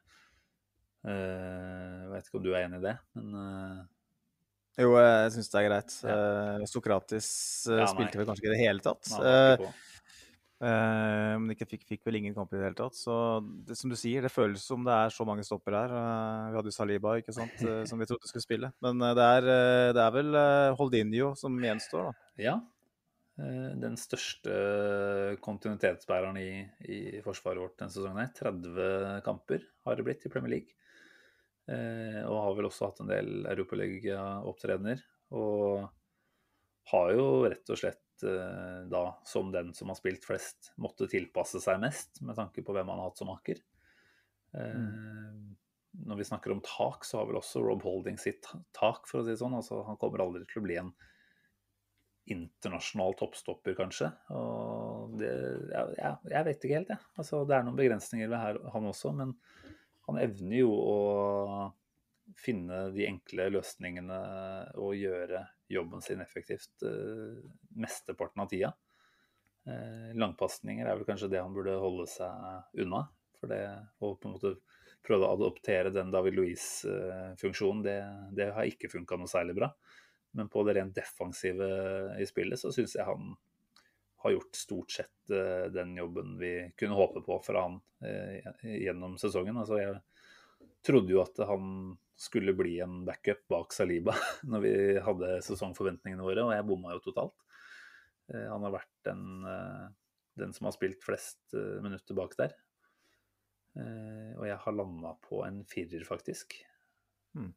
Eh, 1.05 1.95
Jeg 2.05 2.11
vet 2.15 2.29
ikke 2.29 2.39
om 2.41 2.45
du 2.47 2.51
er 2.55 2.63
enig 2.65 2.79
i 2.81 2.85
det, 2.87 2.95
men 3.19 3.39
eh, 3.43 3.83
Jo, 4.79 4.95
jeg 4.95 5.35
syns 5.35 5.51
det 5.51 5.59
er 5.59 5.67
greit. 5.67 5.93
Ja. 6.05 6.15
Uh, 6.15 6.65
Sokratis 6.69 7.29
uh, 7.67 7.81
Ja, 7.81 7.91
spilte 7.91 8.19
vel 8.19 8.27
kanskje 8.29 8.45
ikke 8.45 8.51
i 8.51 8.55
det 8.55 8.63
hele 8.63 8.83
tatt. 8.85 9.13
Nei. 9.17 9.69
Eh, 10.59 11.33
men 11.39 11.53
ikke 11.53 11.69
fikk, 11.71 11.85
fikk 11.87 12.01
vel 12.03 12.17
ingen 12.19 12.33
kamp 12.35 12.51
i 12.51 12.57
det 12.57 12.65
hele 12.65 12.75
tatt. 12.75 12.97
Så 12.99 13.13
det, 13.67 13.77
som 13.79 13.91
du 13.91 13.95
sier, 13.99 14.25
det 14.25 14.31
føles 14.33 14.65
som 14.67 14.83
det 14.83 14.91
er 14.91 15.13
så 15.15 15.23
mange 15.27 15.45
stopper 15.47 15.77
her. 15.77 15.93
Vi 16.51 16.59
hadde 16.59 16.73
jo 16.73 16.75
Saliba, 16.75 17.13
ikke 17.21 17.35
sant, 17.35 17.55
som 17.89 18.01
vi 18.01 18.07
trodde 18.09 18.27
skulle 18.27 18.43
spille. 18.43 18.71
Men 18.83 18.99
det, 18.99 19.29
er, 19.37 19.47
det 19.95 20.03
er 20.03 20.17
vel 20.17 20.35
Holdinho 20.79 21.31
som 21.39 21.55
gjenstår, 21.63 22.09
da. 22.09 22.33
Ja. 22.43 22.57
Den 23.39 23.95
største 23.95 24.51
kontinuitetsbæreren 25.39 26.35
i, 26.41 26.49
i 26.91 26.99
forsvaret 27.23 27.63
vårt 27.63 27.77
denne 27.79 27.95
sesongen. 27.95 28.19
her. 28.19 28.33
30 28.35 29.23
kamper 29.23 29.63
har 29.87 29.95
det 29.95 30.07
blitt 30.09 30.27
i 30.27 30.33
Premier 30.33 30.57
League. 30.57 30.75
Eh, 31.69 32.21
Og 32.25 32.37
har 32.43 32.57
vel 32.57 32.69
også 32.69 32.89
hatt 32.89 33.01
en 33.03 33.11
del 33.11 33.45
Europaliga-opptredener. 33.51 35.03
Og 35.37 35.85
har 36.89 37.11
jo 37.13 37.25
rett 37.45 37.69
og 37.69 37.77
slett 37.77 38.25
eh, 38.25 38.85
da, 38.89 39.03
som 39.27 39.51
den 39.53 39.73
som 39.77 39.91
har 39.91 39.99
spilt 39.99 40.25
flest, 40.25 40.71
måtte 40.81 41.09
tilpasse 41.11 41.61
seg 41.61 41.81
mest 41.83 42.23
med 42.25 42.39
tanke 42.39 42.65
på 42.65 42.73
hvem 42.73 42.89
han 42.89 43.01
har 43.03 43.11
hatt 43.11 43.21
som 43.21 43.29
makker. 43.29 43.61
Mm. 44.49 45.53
Når 46.09 46.17
vi 46.17 46.25
snakker 46.25 46.55
om 46.55 46.63
tak, 46.65 47.05
så 47.05 47.19
har 47.19 47.29
vel 47.29 47.37
også 47.37 47.61
Rob 47.61 47.83
Holding 47.85 48.17
sitt 48.17 48.47
tak, 48.73 49.05
for 49.05 49.21
å 49.21 49.23
si 49.25 49.35
det 49.35 49.41
sånn. 49.41 49.53
Altså, 49.57 49.83
han 49.85 49.97
kommer 50.01 50.23
aldri 50.25 50.41
til 50.49 50.63
å 50.63 50.65
bli 50.65 50.79
en 50.81 50.89
internasjonal 52.29 53.15
toppstopper, 53.17 53.75
kanskje. 53.77 54.09
Og 54.33 55.15
det, 55.21 55.29
ja, 55.73 56.15
jeg 56.29 56.47
vet 56.47 56.65
ikke 56.65 56.77
helt, 56.77 56.93
jeg. 56.93 57.09
Altså, 57.17 57.41
det 57.49 57.57
er 57.57 57.65
noen 57.65 57.77
begrensninger 57.77 58.29
ved 58.29 58.41
her, 58.41 58.59
han 58.73 58.89
også, 58.89 59.13
men 59.17 59.35
han 60.09 60.21
evner 60.23 60.63
jo 60.63 60.73
å 60.73 60.97
finne 62.37 62.89
de 62.93 63.07
enkle 63.09 63.49
løsningene 63.55 64.19
og 64.79 64.97
gjøre 64.97 65.43
jobben 65.69 66.03
sin 66.05 66.21
effektivt 66.21 66.85
eh, 66.85 67.39
mesteparten 67.77 68.43
av 68.43 68.49
tida. 68.51 68.73
Eh, 69.69 70.11
langpasninger 70.17 70.87
er 70.87 70.97
vel 70.97 71.07
kanskje 71.07 71.29
det 71.33 71.41
han 71.41 71.55
burde 71.55 71.77
holde 71.81 72.07
seg 72.09 72.83
unna. 72.83 73.05
For 73.39 73.51
det 73.51 73.63
å 74.03 74.13
på 74.19 74.29
en 74.29 74.35
måte 74.35 74.55
prøve 75.05 75.25
å 75.27 75.35
adoptere 75.37 75.93
den 75.95 76.11
David 76.11 76.35
Louise-funksjonen, 76.35 77.83
det, 77.85 77.99
det 78.35 78.49
har 78.55 78.67
ikke 78.67 78.91
funka 78.91 79.17
noe 79.19 79.31
særlig 79.31 79.55
bra. 79.61 79.71
Men 80.37 80.49
på 80.51 80.63
det 80.67 80.75
rent 80.77 80.97
defensive 80.97 81.69
i 82.19 82.27
spillet 82.29 82.59
så 82.61 82.73
syns 82.73 82.97
jeg 82.97 83.07
han 83.07 83.31
har 84.21 84.31
gjort 84.31 84.55
stort 84.55 84.91
sett 84.91 85.29
eh, 85.29 85.71
den 85.71 85.97
jobben 85.97 86.37
vi 86.37 86.71
kunne 86.77 86.97
håpe 86.97 87.21
på 87.21 87.39
fra 87.43 87.61
han 87.61 87.79
eh, 88.03 88.49
gjennom 88.83 89.17
sesongen. 89.17 89.57
Altså 89.57 89.79
jeg 89.79 89.95
trodde 90.85 91.13
jo 91.13 91.21
at 91.23 91.39
han 91.47 91.93
skulle 92.19 92.53
bli 92.53 92.81
en 92.83 93.05
backup 93.07 93.45
bak 93.47 93.75
Saliba 93.75 94.15
når 94.51 94.65
vi 94.65 94.73
hadde 95.05 95.37
sesongforventningene 95.47 96.25
våre, 96.25 96.43
og 96.43 96.51
jeg 96.51 96.67
bomma 96.67 96.97
jo 96.97 97.05
totalt. 97.07 97.37
Eh, 98.33 98.47
Han 98.51 98.67
har 98.67 98.75
vært 98.75 98.91
den, 99.07 99.23
den 100.39 100.51
som 100.57 100.67
har 100.67 100.75
spilt 100.75 101.05
flest 101.05 101.55
minutter 101.55 102.17
bak 102.17 102.35
der. 102.39 102.57
Og 103.79 104.43
jeg 104.43 104.57
har 104.59 104.75
landa 104.75 105.13
på 105.23 105.39
en 105.45 105.61
firer, 105.69 106.03
faktisk. 106.03 106.57
Hmm. 107.37 107.53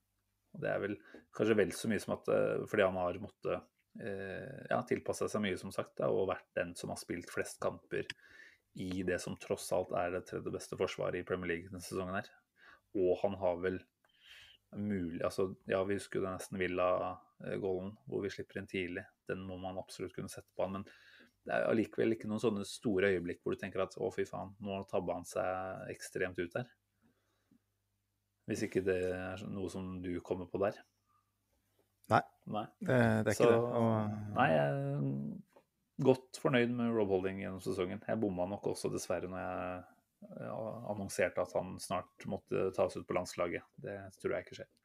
Og 0.55 0.63
det 0.63 0.71
er 0.71 0.83
vel 0.85 0.95
kanskje 1.35 1.57
vel 1.59 1.73
så 1.75 1.91
mye 1.91 2.03
som 2.05 2.15
at 2.15 2.29
fordi 2.71 2.85
han 2.87 2.99
har 3.01 3.19
måttet 3.19 3.72
ja, 4.01 4.79
tilpassa 4.89 5.29
seg 5.29 5.43
mye, 5.45 5.59
som 5.61 5.73
sagt, 5.75 5.99
da, 5.99 6.09
og 6.09 6.31
vært 6.31 6.49
den 6.57 6.73
som 6.79 6.93
har 6.93 7.01
spilt 7.01 7.31
flest 7.31 7.59
kamper 7.63 8.09
i 8.81 9.03
det 9.05 9.19
som 9.21 9.37
tross 9.37 9.67
alt 9.77 9.93
er 10.01 10.15
det 10.15 10.25
tredje 10.29 10.53
beste 10.53 10.79
forsvaret 10.81 11.21
i 11.21 11.27
Premier 11.29 11.51
League 11.51 11.69
denne 11.69 11.85
sesongen 11.85 12.17
her. 12.17 12.31
Og 12.97 13.19
han 13.23 13.37
har 13.41 13.59
vel 13.61 13.81
mulig 14.73 15.21
Altså, 15.25 15.51
ja, 15.69 15.83
vi 15.85 15.99
husker 15.99 16.19
jo 16.19 16.25
det 16.25 16.31
nesten 16.33 16.61
Villa-goalen, 16.61 17.91
hvor 18.09 18.23
vi 18.25 18.31
slipper 18.33 18.61
inn 18.61 18.71
tidlig. 18.71 19.05
Den 19.29 19.43
må 19.45 19.59
man 19.61 19.81
absolutt 19.81 20.15
kunne 20.17 20.33
sette 20.33 20.49
på 20.57 20.65
han, 20.65 20.79
men 20.79 20.87
det 21.43 21.53
er 21.53 21.67
allikevel 21.69 22.15
ikke 22.15 22.31
noen 22.31 22.41
sånne 22.41 22.65
store 22.69 23.11
øyeblikk 23.13 23.43
hvor 23.43 23.53
du 23.53 23.61
tenker 23.61 23.83
at 23.85 23.99
å, 23.99 24.09
fy 24.15 24.25
faen, 24.29 24.55
nå 24.63 24.79
tabba 24.89 25.19
han 25.19 25.29
seg 25.29 25.91
ekstremt 25.93 26.41
ut 26.41 26.55
der. 26.55 26.71
Hvis 28.49 28.65
ikke 28.67 28.83
det 28.87 28.99
er 29.13 29.45
noe 29.51 29.69
som 29.71 29.99
du 30.03 30.15
kommer 30.25 30.49
på 30.51 30.63
der. 30.63 30.79
Nei. 32.11 32.23
Nei. 32.51 32.67
Det, 32.81 32.99
det 33.23 33.33
er 33.33 33.37
ikke 33.37 33.53
det. 33.53 33.61
Og, 33.79 33.89
Nei, 34.35 34.49
jeg 34.51 34.67
er 34.67 34.73
godt 36.03 36.39
fornøyd 36.43 36.71
med 36.75 36.91
Rob 36.97 37.11
Holding 37.15 37.39
gjennom 37.43 37.63
sesongen. 37.63 38.03
Jeg 38.09 38.21
bomma 38.21 38.47
nok 38.51 38.67
også 38.73 38.91
dessverre 38.93 39.29
når 39.31 39.41
jeg 39.43 39.53
annonserte 40.91 41.43
at 41.43 41.53
han 41.57 41.81
snart 41.83 42.27
måtte 42.31 42.71
tas 42.77 42.97
ut 42.97 43.07
på 43.07 43.17
landslaget. 43.17 43.63
Det 43.83 43.97
tror 44.23 44.33
jeg 44.37 44.43
ikke 44.47 44.59
skjer. 44.61 44.71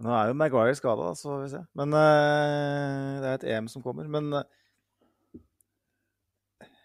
Nå 0.00 0.08
er 0.16 0.30
jo 0.30 0.38
Maguire 0.38 0.76
skada, 0.78 1.10
så 1.18 1.24
får 1.28 1.40
vi 1.42 1.48
se. 1.52 1.60
Men 1.76 1.88
uh, 1.92 3.20
det 3.20 3.28
er 3.28 3.34
et 3.34 3.48
EM 3.56 3.66
som 3.68 3.82
kommer. 3.84 4.06
Men 4.08 4.24
uh, 4.32 4.44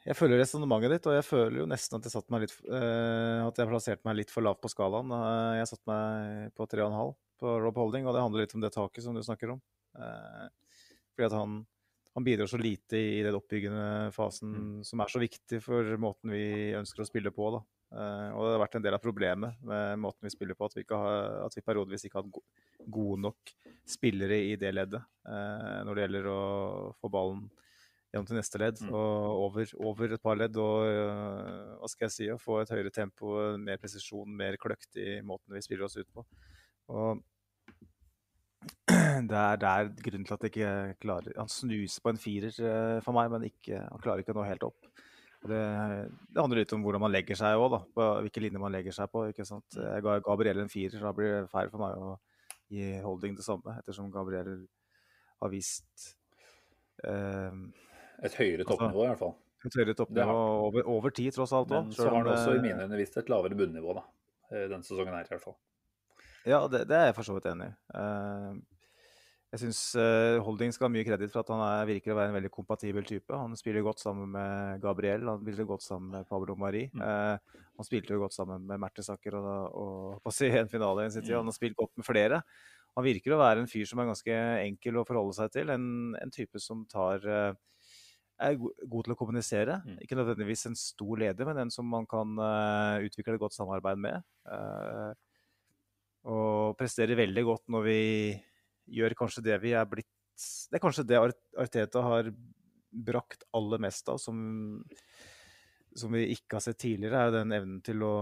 jeg 0.06 0.16
føler 0.20 0.42
resonnementet 0.42 0.92
ditt, 0.98 1.08
og 1.08 1.16
jeg 1.16 1.26
føler 1.26 1.58
jo 1.62 1.70
nesten 1.70 1.96
at 1.98 2.06
jeg, 2.06 2.14
satt 2.18 2.32
meg 2.34 2.40
litt, 2.44 2.56
uh, 2.68 3.40
at 3.46 3.58
jeg 3.62 3.72
plasserte 3.72 4.06
meg 4.10 4.16
litt 4.20 4.32
for 4.34 4.42
lavt 4.46 4.62
på 4.64 4.74
skalaen. 4.74 5.10
jeg 5.62 5.70
satte 5.72 5.88
meg 5.90 6.52
på 6.60 6.64
3,5 6.76 7.14
på 7.40 7.56
Rob 7.64 7.78
Holding, 7.80 8.08
og 8.08 8.16
det 8.16 8.24
handler 8.24 8.46
litt 8.46 8.56
om 8.58 8.64
det 8.64 8.74
taket 8.76 9.06
som 9.06 9.16
du 9.16 9.24
snakker 9.26 9.56
om. 9.56 9.62
fordi 11.16 11.28
at 11.28 11.36
han, 11.36 11.62
han, 12.14 12.24
bidrar 12.24 12.50
så 12.52 12.60
lite 12.60 13.00
i 13.00 13.22
den 13.24 13.38
oppbyggende 13.38 14.12
fasen 14.16 14.52
mm. 14.52 14.84
som 14.88 15.04
er 15.04 15.12
så 15.12 15.22
viktig 15.22 15.62
for 15.64 15.96
måten 16.02 16.34
vi 16.36 16.74
ønsker 16.76 17.04
å 17.04 17.08
spille 17.08 17.32
på. 17.36 17.52
da. 17.56 17.64
Uh, 17.96 18.34
og 18.36 18.42
det 18.44 18.54
har 18.56 18.62
vært 18.66 18.78
en 18.80 18.84
del 18.84 18.96
av 18.98 19.04
problemet 19.04 19.60
med 19.64 20.02
måten 20.04 20.26
vi 20.26 20.34
spiller 20.34 20.58
på, 20.58 20.68
at 20.68 20.74
vi, 20.76 20.84
ikke 20.84 20.98
har, 21.00 21.28
at 21.46 21.54
vi 21.56 21.64
periodevis 21.64 22.08
ikke 22.08 22.18
har 22.20 22.26
hatt 22.26 22.90
gode 22.92 23.22
nok 23.24 23.54
spillere 23.88 24.40
i 24.50 24.56
det 24.60 24.74
leddet 24.74 25.06
uh, 25.30 25.84
når 25.86 25.94
det 25.94 26.04
gjelder 26.04 26.28
å 26.34 26.42
få 27.00 27.12
ballen 27.14 27.46
gjennom 28.10 28.28
til 28.28 28.40
neste 28.40 28.60
ledd 28.60 28.82
mm. 28.84 28.90
og 28.90 29.46
over, 29.46 29.72
over, 29.92 30.16
et 30.18 30.24
par 30.24 30.40
ledd. 30.40 30.60
Og 30.60 30.90
uh, 30.90 31.78
hva 31.80 31.92
skal 31.92 32.10
jeg 32.10 32.16
si, 32.18 32.28
å 32.34 32.42
få 32.42 32.60
et 32.64 32.74
høyere 32.74 32.92
tempo, 32.96 33.38
mer 33.62 33.80
presisjon, 33.80 34.36
mer 34.44 34.60
kløkt 34.60 35.00
i 35.00 35.22
måten 35.24 35.56
vi 35.56 35.64
spiller 35.64 35.88
oss 35.88 36.00
ut 36.00 36.10
på. 36.12 36.26
Og 36.94 37.24
det 39.30 39.40
er, 39.40 39.58
det 39.62 39.70
er 39.70 39.90
grunnen 40.06 40.26
til 40.28 40.36
at 40.36 40.44
jeg 40.46 40.52
ikke 40.52 40.98
klarer 41.02 41.38
Han 41.40 41.50
snuser 41.50 42.04
på 42.04 42.12
en 42.14 42.22
firer 42.22 42.54
for 43.06 43.16
meg, 43.18 43.32
men 43.34 43.48
ikke, 43.50 43.80
han 43.82 44.04
klarer 44.04 44.22
ikke 44.22 44.36
å 44.36 44.40
nå 44.40 44.46
helt 44.50 44.66
opp. 44.68 44.90
Det, 45.46 45.58
det, 46.34 46.40
handler 46.40 46.64
litt 46.64 46.74
om 46.74 46.82
hvordan 46.86 47.04
man 47.04 47.14
legger 47.14 47.38
seg 47.38 47.62
òg, 47.62 47.76
på 47.94 48.06
hvilke 48.26 48.42
linjer 48.42 48.62
man 48.62 48.74
legger 48.74 48.96
seg 48.96 49.12
på. 49.14 49.28
ikke 49.30 49.46
sant? 49.46 49.78
Jeg 49.78 50.06
ga 50.06 50.18
Gabriel 50.26 50.64
en 50.64 50.72
firer, 50.72 50.98
så 50.98 51.06
da 51.06 51.14
blir 51.18 51.34
det 51.36 51.52
feil 51.52 51.70
for 51.74 51.84
meg 51.84 52.02
å 52.02 52.16
gi 52.74 52.88
Holding 53.04 53.36
det 53.38 53.46
samme, 53.46 53.76
ettersom 53.82 54.10
Gabriel 54.14 54.56
har 55.44 55.52
vist 55.54 56.08
eh, 57.06 57.60
Et 58.26 58.38
høyere 58.40 58.64
altså 58.64 58.72
toppnivå, 58.72 59.04
altså, 59.04 59.06
i 59.06 59.12
hvert 59.12 59.22
fall. 59.22 59.36
Et 59.66 59.78
høyere 59.80 59.98
toppnivå 60.00 60.40
over, 60.66 60.90
over, 60.96 61.14
tid, 61.14 61.34
tross 61.36 61.54
alt. 61.54 61.74
Men 61.74 61.94
så 61.94 62.10
har 62.10 62.18
han 62.24 62.32
også 62.34 62.58
i 62.58 62.64
mine 62.64 62.88
øyne 62.88 63.00
vist 63.02 63.18
et 63.22 63.30
lavere 63.30 63.58
bunnivå 63.60 63.98
da, 64.00 64.06
eh, 64.50 64.66
denne 64.66 64.86
sesongen 64.88 65.14
her, 65.14 65.30
i 65.30 65.36
hvert 65.36 65.46
fall. 65.46 65.58
Ja, 66.46 66.64
det, 66.70 66.86
det 66.90 66.98
er 66.98 67.10
jeg 67.10 67.18
for 67.18 67.28
så 67.28 67.36
vidt 67.38 67.50
enig 67.50 67.72
i. 67.72 67.76
Uh, 67.98 68.58
jeg 69.56 69.62
syns 69.62 69.80
uh, 69.96 70.42
Holding 70.44 70.74
skal 70.76 70.90
ha 70.90 70.92
mye 70.92 71.06
kreditt 71.08 71.32
for 71.32 71.40
at 71.40 71.50
han 71.54 71.62
er, 71.64 71.88
virker 71.88 72.12
å 72.12 72.18
være 72.18 72.32
en 72.34 72.36
veldig 72.36 72.52
kompatibel 72.52 73.06
type. 73.08 73.32
Han 73.32 73.56
spiller 73.56 73.86
godt 73.86 74.02
sammen 74.04 74.34
med 74.34 74.82
Gabriel, 74.84 75.24
han 75.32 75.40
spiller 75.40 75.70
godt 75.70 75.86
sammen 75.86 76.10
med 76.12 76.28
Pablo 76.28 76.58
Mari. 76.60 76.82
Mm. 76.92 77.04
Eh, 77.06 77.62
han 77.80 77.88
spilte 77.88 78.12
jo 78.12 78.20
godt 78.26 78.36
sammen 78.36 78.66
med 78.68 78.82
Mertesaker 78.84 79.38
og, 79.40 79.48
og 79.80 80.28
og 80.28 80.42
en 80.50 80.72
finale 80.72 81.06
i 81.06 81.14
sin 81.14 81.24
tid. 81.24 81.38
Han 81.38 81.48
har 81.48 81.56
spilt 81.56 81.78
godt 81.80 81.94
med 81.96 82.08
flere. 82.08 82.42
Han 83.00 83.08
virker 83.08 83.36
å 83.36 83.40
være 83.40 83.64
en 83.64 83.72
fyr 83.72 83.88
som 83.88 84.02
er 84.04 84.10
ganske 84.10 84.42
enkel 84.66 85.00
å 85.00 85.06
forholde 85.08 85.38
seg 85.40 85.56
til. 85.56 85.72
En, 85.72 85.88
en 86.20 86.36
type 86.36 86.60
som 86.60 86.84
tar 86.92 87.24
uh, 87.24 87.56
er 88.44 88.60
god 88.60 89.08
til 89.08 89.16
å 89.16 89.20
kommunisere. 89.20 89.80
Mm. 89.88 90.02
Ikke 90.04 90.20
nødvendigvis 90.20 90.68
en 90.68 90.76
stor 90.80 91.24
leder, 91.24 91.48
men 91.48 91.64
en 91.64 91.72
som 91.72 91.88
man 91.88 92.04
kan 92.12 92.36
utvikle 93.08 93.38
et 93.38 93.46
godt 93.46 93.56
samarbeid 93.56 94.04
med. 94.04 94.20
Og 96.26 96.76
presterer 96.80 97.18
veldig 97.20 97.44
godt 97.46 97.72
når 97.74 97.86
vi 97.86 98.02
gjør 98.98 99.16
kanskje 99.18 99.44
det 99.46 99.58
vi 99.64 99.74
er 99.78 99.88
blitt 99.90 100.10
Det 100.70 100.78
er 100.78 100.84
kanskje 100.84 101.06
det 101.08 101.20
Arteta 101.62 102.02
har 102.04 102.32
brakt 103.06 103.46
aller 103.56 103.82
mest 103.84 104.10
av, 104.12 104.18
som, 104.20 104.38
som 105.96 106.12
vi 106.16 106.26
ikke 106.34 106.58
har 106.58 106.64
sett 106.64 106.80
tidligere, 106.80 107.26
er 107.28 107.34
den 107.36 107.56
evnen 107.56 107.82
til 107.84 108.04
å, 108.08 108.14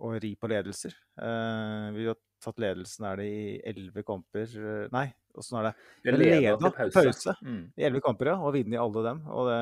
å 0.00 0.12
ri 0.20 0.32
på 0.40 0.48
ledelser. 0.48 0.94
Eh, 1.20 1.88
vi 1.96 2.06
har 2.08 2.16
tatt 2.42 2.60
ledelsen 2.62 3.06
er 3.08 3.20
det 3.20 3.26
i 3.28 3.42
elleve 3.70 4.04
kamper 4.06 4.56
eh, 4.56 4.86
Nei, 4.92 5.06
åssen 5.36 5.60
er 5.60 5.68
det? 5.68 5.74
Vi 6.04 6.14
leda 6.16 6.54
til 6.56 6.72
pause. 6.78 6.94
pause. 6.96 7.36
Mm. 7.44 7.64
I 7.76 7.86
elleve 7.88 8.04
kamper, 8.04 8.32
ja. 8.32 8.38
Og 8.40 8.56
vunnet 8.56 8.76
i 8.76 8.80
alle 8.80 9.04
dem. 9.08 9.20
Og 9.32 9.50
det 9.50 9.60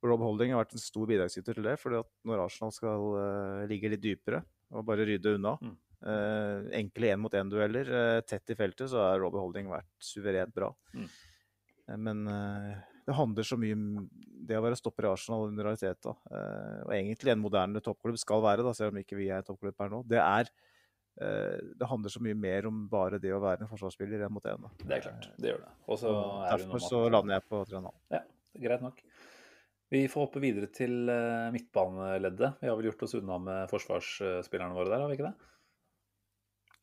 Rob 0.00 0.22
Holding 0.24 0.54
har 0.54 0.62
vært 0.62 0.78
en 0.78 0.82
stor 0.82 1.08
bidragsyter 1.08 1.56
til 1.56 1.66
det. 1.68 1.76
fordi 1.80 2.00
at 2.00 2.08
når 2.24 2.44
Arsenal 2.46 2.72
skal 2.72 3.06
uh, 3.20 3.68
ligge 3.68 3.90
litt 3.92 4.02
dypere 4.04 4.42
og 4.72 4.86
bare 4.88 5.04
rydde 5.04 5.34
unna, 5.36 5.56
mm. 5.60 5.74
Uh, 6.00 6.64
enkle 6.72 7.10
én-mot-én-dueller 7.12 7.88
uh, 7.92 8.20
tett 8.24 8.48
i 8.48 8.56
feltet, 8.56 8.88
så 8.88 9.02
har 9.02 9.18
Robbie 9.20 9.42
Holding 9.42 9.66
vært 9.68 9.90
suverent 10.00 10.54
bra. 10.56 10.70
Mm. 10.96 11.10
Uh, 11.84 11.98
men 12.00 12.22
det 13.04 13.16
handler 13.18 13.44
så 13.44 13.58
mye 13.60 13.76
om 13.76 14.06
det 14.48 14.56
å 14.56 14.62
være 14.64 14.78
stopper 14.78 15.04
i 15.04 15.10
Arsenal 15.10 15.48
under 15.50 15.66
realiteten. 15.66 16.14
og 16.14 16.92
egentlig 16.94 17.32
en 17.32 17.42
moderne 17.42 17.82
toppklubb 17.82 18.16
skal 18.20 18.42
være, 18.44 18.62
da, 18.64 18.72
selv 18.76 18.94
om 18.94 19.00
ikke 19.00 19.18
vi 19.18 19.28
er 19.34 19.42
toppklubb 19.44 19.76
her 19.82 19.90
nå. 19.92 20.02
Det 20.08 20.20
er 20.20 20.52
det 21.20 21.88
handler 21.90 22.12
så 22.14 22.20
mye 22.22 22.36
mer 22.38 22.64
om 22.70 22.84
bare 22.88 23.18
det 23.20 23.32
å 23.34 23.40
være 23.42 23.66
en 23.66 23.68
forsvarsspiller 23.68 24.22
én 24.24 24.32
mot 24.32 24.46
én. 24.46 24.62
Det 24.78 24.94
er 24.94 25.02
klart, 25.04 25.26
det 25.36 25.50
gjør 25.50 25.58
det. 25.64 25.72
Også 25.90 26.12
derfor 26.46 26.84
så 26.84 27.00
lander 27.12 27.34
jeg 27.34 27.44
på 27.50 27.60
3,5. 27.72 27.90
Ja, 28.14 28.20
greit 28.62 28.84
nok. 28.86 29.02
Vi 29.90 30.04
får 30.08 30.28
hoppe 30.28 30.40
videre 30.40 30.70
til 30.72 31.10
midtbaneleddet. 31.52 32.62
Vi 32.62 32.70
har 32.70 32.78
vel 32.78 32.88
gjort 32.88 33.04
oss 33.04 33.18
unna 33.18 33.40
med 33.42 33.74
forsvarsspillerne 33.74 34.78
våre 34.78 34.94
der, 34.94 35.02
har 35.02 35.10
vi 35.10 35.18
ikke 35.18 35.28
det? 35.28 35.50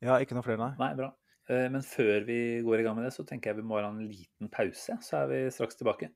Ja, 0.05 0.19
ikke 0.21 0.37
noe 0.37 0.45
flere, 0.45 0.61
nei. 0.61 0.73
Nei, 0.77 0.91
bra. 0.97 1.09
Eh, 1.49 1.65
men 1.73 1.81
før 1.85 2.25
vi 2.27 2.37
går 2.65 2.81
i 2.81 2.85
gang 2.85 2.97
med 2.97 3.07
det, 3.07 3.15
så 3.15 3.25
tenker 3.25 3.51
jeg 3.51 3.61
vi 3.61 3.67
må 3.67 3.79
ha 3.79 3.89
en 3.89 4.03
liten 4.05 4.51
pause. 4.53 4.97
Så 5.01 5.21
er 5.23 5.29
vi 5.31 5.39
straks 5.53 5.79
tilbake. 5.79 6.11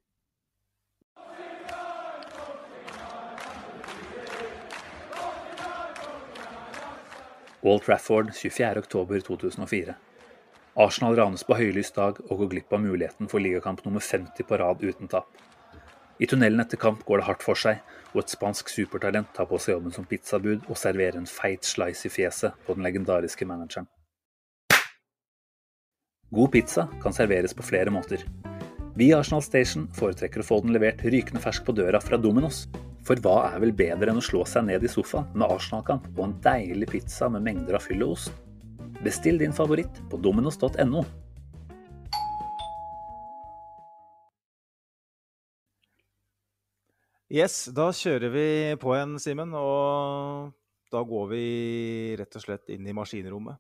Wall 7.62 7.82
Trafford 7.86 8.32
24.10.2004. 8.38 9.94
Arsenal 10.82 11.18
ranes 11.18 11.44
på 11.46 11.58
høylys 11.60 11.92
dag 11.94 12.18
og 12.30 12.42
går 12.42 12.52
glipp 12.54 12.74
av 12.74 12.82
muligheten 12.82 13.30
for 13.30 13.44
ligakamp 13.44 13.84
nummer 13.86 14.02
50 14.02 14.48
på 14.48 14.58
rad 14.62 14.82
uten 14.82 15.10
tap. 15.12 15.30
I 16.22 16.30
tunnelen 16.30 16.62
etter 16.64 16.80
kamp 16.82 17.04
går 17.06 17.22
det 17.22 17.28
hardt 17.28 17.46
for 17.46 17.58
seg, 17.58 17.82
og 18.14 18.22
et 18.24 18.34
spansk 18.34 18.70
supertalent 18.72 19.32
tar 19.36 19.48
på 19.50 19.60
seg 19.62 19.78
jobben 19.78 19.96
som 19.96 20.08
pizzabud 20.08 20.68
og 20.68 20.78
serverer 20.80 21.20
en 21.20 21.30
feit 21.30 21.68
slice 21.68 22.08
i 22.08 22.14
fjeset 22.14 22.58
på 22.66 22.76
den 22.78 22.86
legendariske 22.88 23.48
manageren. 23.48 23.88
God 26.32 26.52
pizza 26.54 26.88
kan 27.04 27.16
serveres 27.16 27.54
på 27.54 27.66
flere 27.68 27.92
måter. 27.92 28.24
Vi 28.96 29.10
i 29.10 29.16
Arsenal 29.16 29.44
Station 29.44 29.88
foretrekker 29.96 30.44
å 30.44 30.48
få 30.48 30.62
den 30.64 30.72
levert 30.76 31.04
rykende 31.04 31.42
fersk 31.44 31.66
på 31.68 31.76
døra 31.76 32.00
fra 32.04 32.20
Dominos. 32.20 32.66
For 33.08 33.20
hva 33.20 33.50
er 33.50 33.60
vel 33.64 33.74
bedre 33.76 34.12
enn 34.12 34.20
å 34.20 34.24
slå 34.24 34.44
seg 34.48 34.68
ned 34.68 34.84
i 34.86 34.92
sofaen 34.92 35.32
med 35.34 35.48
Arsenal-kamp 35.48 36.06
og 36.14 36.24
en 36.26 36.38
deilig 36.44 36.88
pizza 36.92 37.28
med 37.32 37.44
mengder 37.48 37.80
av 37.80 37.84
fyll 37.84 38.04
og 38.06 38.16
ost? 38.16 38.36
Bestill 39.02 39.40
din 39.42 39.56
favoritt 39.56 40.00
på 40.12 40.20
dominos.no. 40.22 41.04
Yes, 47.32 47.70
da 47.72 47.86
kjører 47.96 48.28
vi 48.34 48.48
på 48.76 48.92
igjen, 48.92 49.14
Simen. 49.24 49.54
Og 49.56 50.50
da 50.92 51.00
går 51.08 51.30
vi 51.32 51.46
rett 52.20 52.36
og 52.36 52.44
slett 52.44 52.74
inn 52.76 52.84
i 52.84 52.96
maskinrommet. 52.96 53.56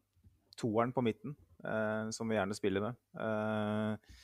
Toeren 0.59 0.91
på 0.91 1.03
midten, 1.05 1.37
eh, 1.63 2.09
som 2.11 2.27
vi 2.27 2.35
gjerne 2.35 2.57
spiller 2.57 2.83
med. 2.83 2.99
Eh, 3.15 4.17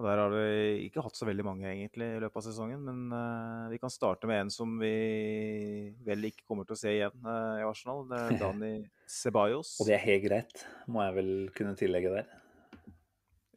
og 0.00 0.08
Der 0.08 0.22
har 0.24 0.34
vi 0.34 0.88
ikke 0.88 1.04
hatt 1.06 1.14
så 1.14 1.28
veldig 1.28 1.46
mange 1.46 1.68
egentlig 1.70 2.08
i 2.16 2.18
løpet 2.24 2.40
av 2.40 2.46
sesongen, 2.48 2.82
men 2.82 3.14
eh, 3.14 3.70
vi 3.70 3.78
kan 3.78 3.94
starte 3.94 4.26
med 4.26 4.46
en 4.46 4.50
som 4.50 4.74
vi 4.80 5.94
vel 6.02 6.26
ikke 6.32 6.48
kommer 6.48 6.66
til 6.66 6.74
å 6.74 6.82
se 6.82 6.96
igjen 6.96 7.30
eh, 7.30 7.60
i 7.60 7.66
Arsenal. 7.68 8.06
Det 8.10 8.20
er 8.24 8.38
Dani 8.42 8.74
Ceballos. 9.06 9.76
Og 9.78 9.86
det 9.86 10.00
er 10.00 10.06
helt 10.08 10.26
greit, 10.26 10.66
må 10.90 11.06
jeg 11.06 11.18
vel 11.20 11.34
kunne 11.54 11.78
tillegge 11.78 12.16
der. 12.18 12.39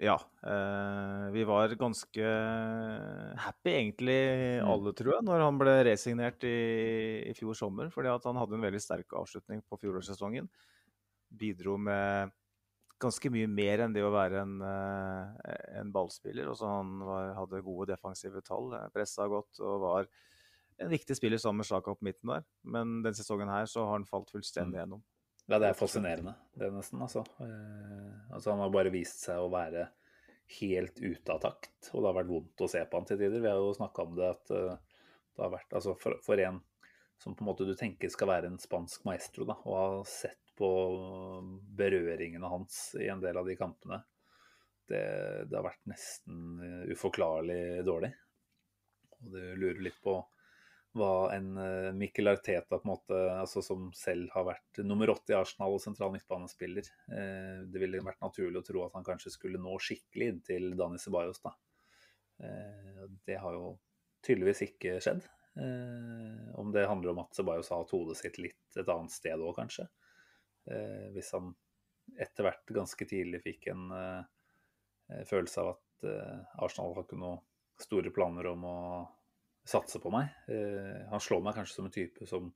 Ja. 0.02 0.16
Eh, 0.44 1.32
vi 1.32 1.44
var 1.44 1.76
ganske 1.78 2.30
happy, 3.38 3.70
egentlig 3.70 4.20
mm. 4.62 4.70
alle, 4.70 4.94
tror 4.98 5.16
jeg, 5.18 5.26
når 5.28 5.44
han 5.46 5.60
ble 5.62 5.76
resignert 5.90 6.46
i, 6.50 6.58
i 7.30 7.34
fjor 7.38 7.58
sommer. 7.58 7.92
Fordi 7.94 8.12
at 8.12 8.26
han 8.30 8.40
hadde 8.42 8.58
en 8.58 8.66
veldig 8.66 8.82
sterk 8.82 9.14
avslutning 9.20 9.62
på 9.70 9.80
fjorårssesongen. 9.84 10.50
Bidro 11.34 11.78
med 11.82 12.34
ganske 13.04 13.32
mye 13.34 13.50
mer 13.52 13.84
enn 13.84 13.96
det 13.96 14.04
å 14.06 14.14
være 14.14 14.44
en, 14.44 14.60
eh, 14.66 15.56
en 15.80 15.94
ballspiller. 15.94 16.50
Også 16.50 16.70
han 16.70 17.00
var, 17.04 17.34
hadde 17.38 17.64
gode 17.66 17.92
defensive 17.94 18.42
tall, 18.46 18.74
eh, 18.74 18.90
pressa 18.96 19.28
godt 19.30 19.62
og 19.62 19.82
var 19.84 20.12
en 20.82 20.90
viktig 20.90 21.16
spiller 21.16 21.38
sammen 21.38 21.62
med 21.62 21.70
Sjaka 21.70 21.94
på 21.94 22.08
midten 22.08 22.32
der. 22.34 22.46
Men 22.64 23.02
denne 23.04 23.18
sesongen 23.18 23.52
her 23.52 23.68
så 23.70 23.86
har 23.86 24.00
han 24.00 24.10
falt 24.10 24.32
fullstendig 24.34 24.74
mm. 24.74 24.82
gjennom. 24.82 25.04
Ja, 25.46 25.60
det 25.60 25.70
er 25.70 25.76
fascinerende, 25.76 26.38
det 26.56 26.70
nesten, 26.72 27.02
altså. 27.04 27.26
Eh, 27.44 28.12
altså. 28.32 28.54
Han 28.54 28.62
har 28.64 28.72
bare 28.72 28.94
vist 28.94 29.26
seg 29.26 29.42
å 29.44 29.52
være 29.52 29.90
helt 30.60 31.00
ute 31.02 31.34
av 31.34 31.42
takt, 31.44 31.90
og 31.92 32.00
det 32.00 32.10
har 32.10 32.18
vært 32.22 32.32
vondt 32.32 32.64
å 32.64 32.70
se 32.72 32.84
på 32.88 33.00
han 33.00 33.08
til 33.10 33.20
tider. 33.20 33.44
Vi 33.44 33.52
har 33.52 33.60
jo 33.60 33.74
snakka 33.76 34.06
om 34.06 34.16
det 34.16 34.30
at 34.30 34.54
uh, 34.54 35.02
det 35.34 35.44
har 35.44 35.52
vært 35.54 35.76
Altså 35.80 35.96
for, 36.00 36.20
for, 36.24 36.40
en 36.40 36.62
som 37.20 37.36
på 37.36 37.44
en 37.44 37.50
måte 37.50 37.68
du 37.68 37.74
tenker 37.80 38.12
skal 38.12 38.30
være 38.30 38.52
en 38.52 38.60
spansk 38.62 39.06
maestro, 39.08 39.48
da, 39.50 39.56
og 39.64 39.78
har 39.80 40.00
sett 40.12 40.54
på 40.60 40.70
berøringene 41.76 42.52
hans 42.52 42.80
i 43.02 43.08
en 43.10 43.24
del 43.24 43.40
av 43.40 43.48
de 43.48 43.56
kampene, 43.58 44.00
det, 44.92 45.04
det 45.50 45.58
har 45.58 45.66
vært 45.66 45.88
nesten 45.90 46.60
uforklarlig 46.92 47.82
dårlig. 47.88 48.12
Og 49.24 49.32
du 49.34 49.42
lurer 49.58 49.82
litt 49.88 50.00
på 50.04 50.20
hva 50.98 51.34
en 51.34 51.58
uh, 51.58 51.92
Mikkel 51.98 52.30
Arteta, 52.30 52.78
på 52.78 52.82
en 52.86 52.92
måte, 52.92 53.20
altså 53.34 53.64
som 53.66 53.88
selv 53.98 54.30
har 54.36 54.46
vært 54.48 54.82
nummer 54.86 55.10
åtte 55.14 55.34
i 55.34 55.38
Arsenal 55.38 55.74
og 55.74 55.82
sentral 55.82 56.14
midtbanespiller 56.14 56.86
uh, 56.86 57.64
Det 57.70 57.82
ville 57.82 58.04
vært 58.06 58.22
naturlig 58.22 58.62
å 58.62 58.66
tro 58.68 58.84
at 58.86 58.98
han 58.98 59.08
kanskje 59.08 59.34
skulle 59.34 59.62
nå 59.62 59.74
skikkelig 59.82 60.30
inn 60.30 60.44
til 60.46 60.68
Dani 60.78 61.02
Ceballos. 61.02 61.42
da. 61.44 61.56
Uh, 62.44 63.08
det 63.26 63.40
har 63.42 63.58
jo 63.58 63.74
tydeligvis 64.24 64.64
ikke 64.70 65.00
skjedd. 65.04 65.26
om 66.58 66.72
det 66.74 66.88
handler 66.90 67.12
om 67.12 67.20
at 67.22 67.36
Ceballos 67.36 67.68
har 67.70 67.82
hatt 67.84 67.92
hodet 67.94 68.16
sitt 68.18 68.40
litt 68.42 68.78
et 68.80 68.88
annet 68.90 69.12
sted 69.14 69.38
òg, 69.38 69.52
kanskje. 69.58 69.84
hvis 71.14 71.34
han 71.36 71.52
etter 72.24 72.48
hvert 72.48 72.72
ganske 72.74 73.06
tidlig 73.06 73.42
fikk 73.44 73.68
en 73.74 73.84
følelse 75.28 75.60
av 75.62 75.74
at 75.76 76.08
Arsenal 76.64 76.96
har 76.96 77.04
ikke 77.04 77.20
noen 77.20 77.44
store 77.84 78.14
planer 78.16 78.48
om 78.54 78.66
å 78.66 78.80
satse 79.64 80.00
på 80.00 80.12
meg. 80.12 80.30
Eh, 80.48 81.08
han 81.10 81.24
slår 81.24 81.44
meg 81.44 81.58
kanskje 81.58 81.78
som 81.78 81.88
en 81.88 81.96
type 81.96 82.28
som 82.30 82.50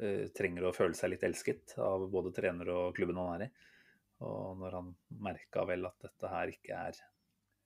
eh, 0.00 0.26
trenger 0.36 0.68
å 0.68 0.74
føle 0.76 0.96
seg 0.96 1.14
litt 1.14 1.24
elsket 1.26 1.76
av 1.82 2.08
både 2.12 2.34
trener 2.36 2.70
og 2.74 2.96
klubben 2.96 3.20
han 3.20 3.34
er 3.36 3.46
i. 3.46 3.50
Og 4.26 4.56
når 4.60 4.78
han 4.78 4.90
merka 5.24 5.66
vel 5.68 5.84
at 5.88 6.00
dette 6.06 6.32
her 6.32 6.48
ikke 6.48 6.76
er 6.88 6.98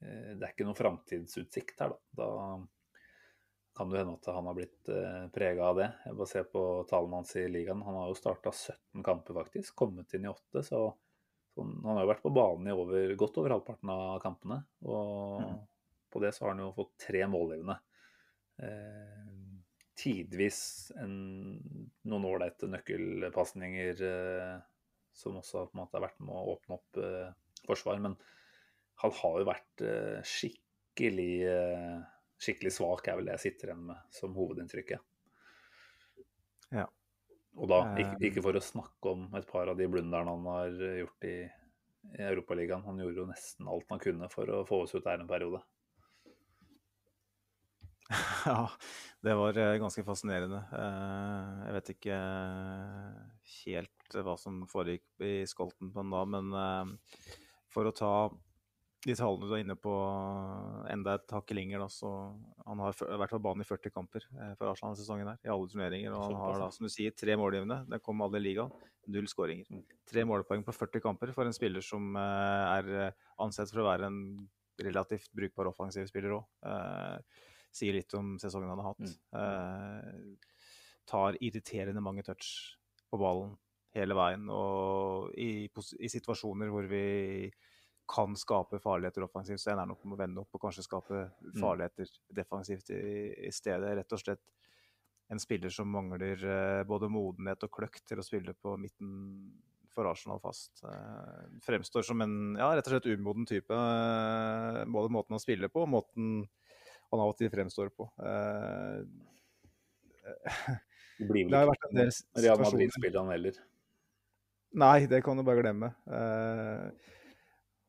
eh, 0.03 0.33
Det 0.35 0.43
er 0.43 0.53
ikke 0.53 0.67
noen 0.67 0.79
framtidsutsikt 0.79 1.83
her, 1.83 1.95
da. 1.95 2.01
Da 2.23 2.31
kan 3.81 3.91
det 3.91 4.01
hende 4.01 4.17
at 4.19 4.27
han 4.35 4.49
har 4.51 4.57
blitt 4.59 4.89
prega 5.33 5.69
av 5.71 5.77
det. 5.79 5.87
Jeg 6.05 6.17
bare 6.19 6.29
ser 6.29 6.49
på 6.53 6.63
tallene 6.91 7.21
hans 7.21 7.31
i 7.39 7.45
ligaen. 7.49 7.85
Han 7.87 7.97
har 7.97 8.09
jo 8.11 8.17
starta 8.19 8.51
17 8.51 9.05
kamper, 9.07 9.37
faktisk. 9.39 9.77
Kommet 9.79 10.11
inn 10.19 10.27
i 10.27 10.29
åtte. 10.29 10.65
Så 10.67 10.81
han 11.55 11.87
har 11.87 12.03
jo 12.03 12.11
vært 12.11 12.25
på 12.25 12.33
banen 12.35 12.67
i 12.69 12.75
over, 12.75 13.15
godt 13.23 13.39
over 13.41 13.55
halvparten 13.55 13.93
av 13.95 14.19
kampene. 14.25 14.59
Og 14.85 15.39
mm. 15.47 15.55
på 16.13 16.23
det 16.27 16.35
så 16.35 16.45
har 16.45 16.53
han 16.53 16.65
jo 16.65 16.75
fått 16.77 16.93
tre 17.07 17.23
målgivende. 17.31 17.79
Eh, 18.61 19.21
tidvis 20.01 20.93
en, 21.01 21.15
noen 22.09 22.27
ålreite 22.29 22.69
nøkkelpasninger 22.69 24.03
eh, 24.05 24.57
som 25.17 25.39
også 25.41 25.67
på 25.69 25.77
en 25.77 25.83
måte 25.83 25.97
har 25.99 26.07
vært 26.07 26.21
med 26.25 26.37
å 26.37 26.55
åpne 26.55 26.77
opp 26.77 27.01
eh, 27.01 27.31
forsvar. 27.67 28.01
Men 28.05 28.17
han 29.01 29.15
har 29.17 29.39
jo 29.41 29.49
vært 29.49 29.83
skikkelig, 30.29 31.35
skikkelig 32.37 32.73
svak, 32.77 33.07
er 33.09 33.17
vel 33.17 33.31
det 33.31 33.39
jeg 33.39 33.45
sitter 33.47 33.71
igjen 33.71 33.87
med 33.89 34.03
som 34.13 34.35
hovedinntrykket. 34.37 35.07
Ja. 36.77 36.85
Og 37.57 37.71
da, 37.73 37.79
ikke, 37.97 38.19
ikke, 38.29 38.43
for 38.45 38.59
å 38.59 38.63
snakke 38.63 39.15
om 39.15 39.25
et 39.41 39.49
par 39.49 39.73
av 39.73 39.81
de 39.81 39.89
blunderne 39.89 40.35
han 40.37 40.45
har 40.53 40.85
gjort 41.01 41.29
i, 41.31 41.39
i 42.13 42.27
Europaligaen. 42.29 42.85
Han 42.85 43.01
gjorde 43.01 43.23
jo 43.23 43.31
nesten 43.33 43.73
alt 43.73 43.89
han 43.89 44.05
kunne 44.05 44.29
for 44.33 44.53
å 44.53 44.61
få 44.69 44.83
oss 44.85 44.93
ut 44.99 45.07
der 45.07 45.25
en 45.25 45.33
periode. 45.33 45.65
Ja, 48.47 48.71
det 49.21 49.35
var 49.35 49.59
eh, 49.59 49.79
ganske 49.81 50.05
fascinerende. 50.05 50.63
Eh, 50.73 51.65
jeg 51.67 51.75
vet 51.77 51.91
ikke 51.95 52.19
eh, 52.19 53.25
helt 53.61 54.21
hva 54.27 54.37
som 54.41 54.63
foregikk 54.71 55.05
i 55.23 55.35
skolten 55.49 55.93
på 55.93 56.03
den 56.03 56.15
da, 56.15 56.23
men 56.35 56.97
for 57.71 57.87
å 57.87 57.95
ta 57.95 58.15
de 59.01 59.15
tallene 59.17 59.47
du 59.49 59.53
er 59.55 59.63
inne 59.63 59.77
på 59.81 59.93
enda 60.93 61.15
et 61.17 61.33
hakk 61.33 61.53
lenger, 61.57 61.81
da, 61.81 61.87
så 61.89 62.09
han 62.67 62.83
har 62.83 62.97
vært 63.23 63.33
på 63.33 63.41
banen 63.41 63.65
i 63.65 63.69
40 63.69 63.95
kamper 63.95 64.27
for 64.59 64.69
Arsenal 64.69 64.93
denne 64.93 65.01
sesongen 65.01 65.31
her, 65.31 65.39
i 65.47 65.53
alle 65.55 65.71
turneringer. 65.71 66.17
Og 66.17 66.27
han 66.27 66.37
har 66.37 66.59
da, 66.61 66.69
som 66.75 66.85
du 66.85 66.93
sier, 66.93 67.15
tre 67.17 67.37
målgivende. 67.41 67.79
Det 67.89 68.03
kom 68.05 68.21
alle 68.27 68.43
i 68.43 68.45
ligaen. 68.45 68.75
Null 69.15 69.31
skåringer. 69.31 69.71
Mm. 69.73 69.87
Tre 70.11 70.27
målpoeng 70.29 70.67
på 70.67 70.75
40 70.77 71.05
kamper 71.07 71.33
for 71.33 71.49
en 71.49 71.57
spiller 71.57 71.87
som 71.87 72.13
er 72.21 73.15
ansett 73.41 73.73
for 73.73 73.85
å 73.85 73.89
være 73.89 74.11
en 74.11 74.21
relativt 74.85 75.33
brukbar 75.39 75.71
offensiv 75.73 76.11
spiller 76.11 76.37
òg 76.37 76.45
sier 77.75 77.95
litt 77.97 78.15
om 78.19 78.37
sesongen 78.43 78.73
han 78.73 78.83
har 78.83 78.93
hatt. 78.93 79.17
Mm. 79.33 79.41
Eh, 79.41 80.55
tar 81.11 81.39
irriterende 81.43 82.03
mange 82.05 82.25
touch 82.27 82.77
på 83.11 83.19
ballen 83.19 83.57
hele 83.97 84.17
veien. 84.17 84.47
Og 84.55 85.35
i, 85.39 85.67
i, 85.67 86.11
situasjoner 86.11 86.71
hvor 86.73 86.87
vi 86.91 87.51
kan 88.11 88.35
skape 88.39 88.81
farligheter 88.83 89.27
offensivt, 89.27 89.63
så 89.63 89.73
ender 89.73 89.87
han 89.87 89.95
opp 89.95 90.05
med 90.05 90.17
å 90.17 90.21
vende 90.21 90.43
opp 90.43 90.57
og 90.57 90.65
kanskje 90.65 90.87
skape 90.87 91.25
mm. 91.29 91.59
farligheter 91.61 92.15
defensivt 92.41 92.91
i, 92.95 93.03
i, 93.47 93.53
stedet. 93.55 93.95
Rett 93.99 94.17
og 94.17 94.23
slett 94.23 94.45
en 95.31 95.43
spiller 95.43 95.71
som 95.71 95.91
mangler 95.91 96.43
eh, 96.43 96.85
både 96.91 97.11
modenhet 97.13 97.67
og 97.67 97.75
kløkt 97.77 98.03
til 98.11 98.19
å 98.19 98.27
spille 98.27 98.55
på 98.59 98.75
midten 98.83 99.13
for 99.95 100.11
Arsenal 100.11 100.41
fast. 100.43 100.83
Eh, 100.87 101.45
fremstår 101.63 102.07
som 102.07 102.23
en 102.25 102.57
ja, 102.59 102.73
rett 102.75 102.91
og 102.91 102.97
slett 102.97 103.11
umoden 103.15 103.47
type. 103.47 103.75
Eh, 103.75 104.83
både 104.91 105.15
måten 105.15 105.39
han 105.39 105.43
spiller 105.43 105.71
på 105.71 105.85
og 105.87 105.95
måten 105.95 106.43
han 107.11 107.23
av 107.23 107.33
og 107.33 107.39
til 107.39 107.51
fremstår 107.53 107.91
på. 107.97 108.07
Uh, 108.21 109.03
det 111.19 111.29
blir 111.29 111.49
vel 111.49 111.55
det 111.55 111.77
ikke 111.77 111.93
del 111.97 112.13
Real 112.45 112.63
Madrid-spiller 112.63 113.21
han 113.23 113.33
heller? 113.35 113.61
Nei, 114.81 114.99
det 115.11 115.23
kan 115.27 115.39
du 115.39 115.45
bare 115.47 115.63
glemme. 115.65 115.93
Uh, 116.07 116.91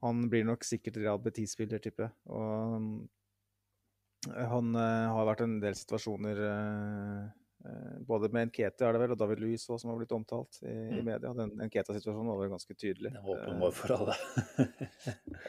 han 0.02 0.24
blir 0.30 0.48
nok 0.48 0.66
sikkert 0.66 0.98
Real 0.98 1.22
Betis-spiller, 1.22 1.82
tipper 1.84 2.08
jeg. 2.08 2.16
Og 2.34 2.78
uh, 4.32 4.48
han 4.56 4.74
har 4.78 5.30
vært 5.30 5.46
en 5.46 5.62
del 5.62 5.78
situasjoner 5.78 6.42
både 8.10 8.32
med 8.34 8.48
Nketi 8.50 8.86
er 8.88 8.96
det 8.96 9.02
vel, 9.04 9.12
og 9.14 9.20
David 9.22 9.38
Louis 9.44 9.62
også, 9.62 9.84
som 9.84 9.92
har 9.92 9.98
blitt 10.00 10.14
omtalt 10.16 10.58
i, 10.64 10.72
mm. 10.74 10.96
i 10.98 11.02
media. 11.06 11.34
Den 11.38 11.52
Nketa-situasjonen 11.68 12.32
var 12.32 12.40
vel 12.40 12.50
ganske 12.56 12.74
tydelig. 12.74 13.12
Det 13.14 13.22
var 13.22 13.36
åpenbar 13.36 13.76
for 13.78 13.94
alle. 14.00 14.16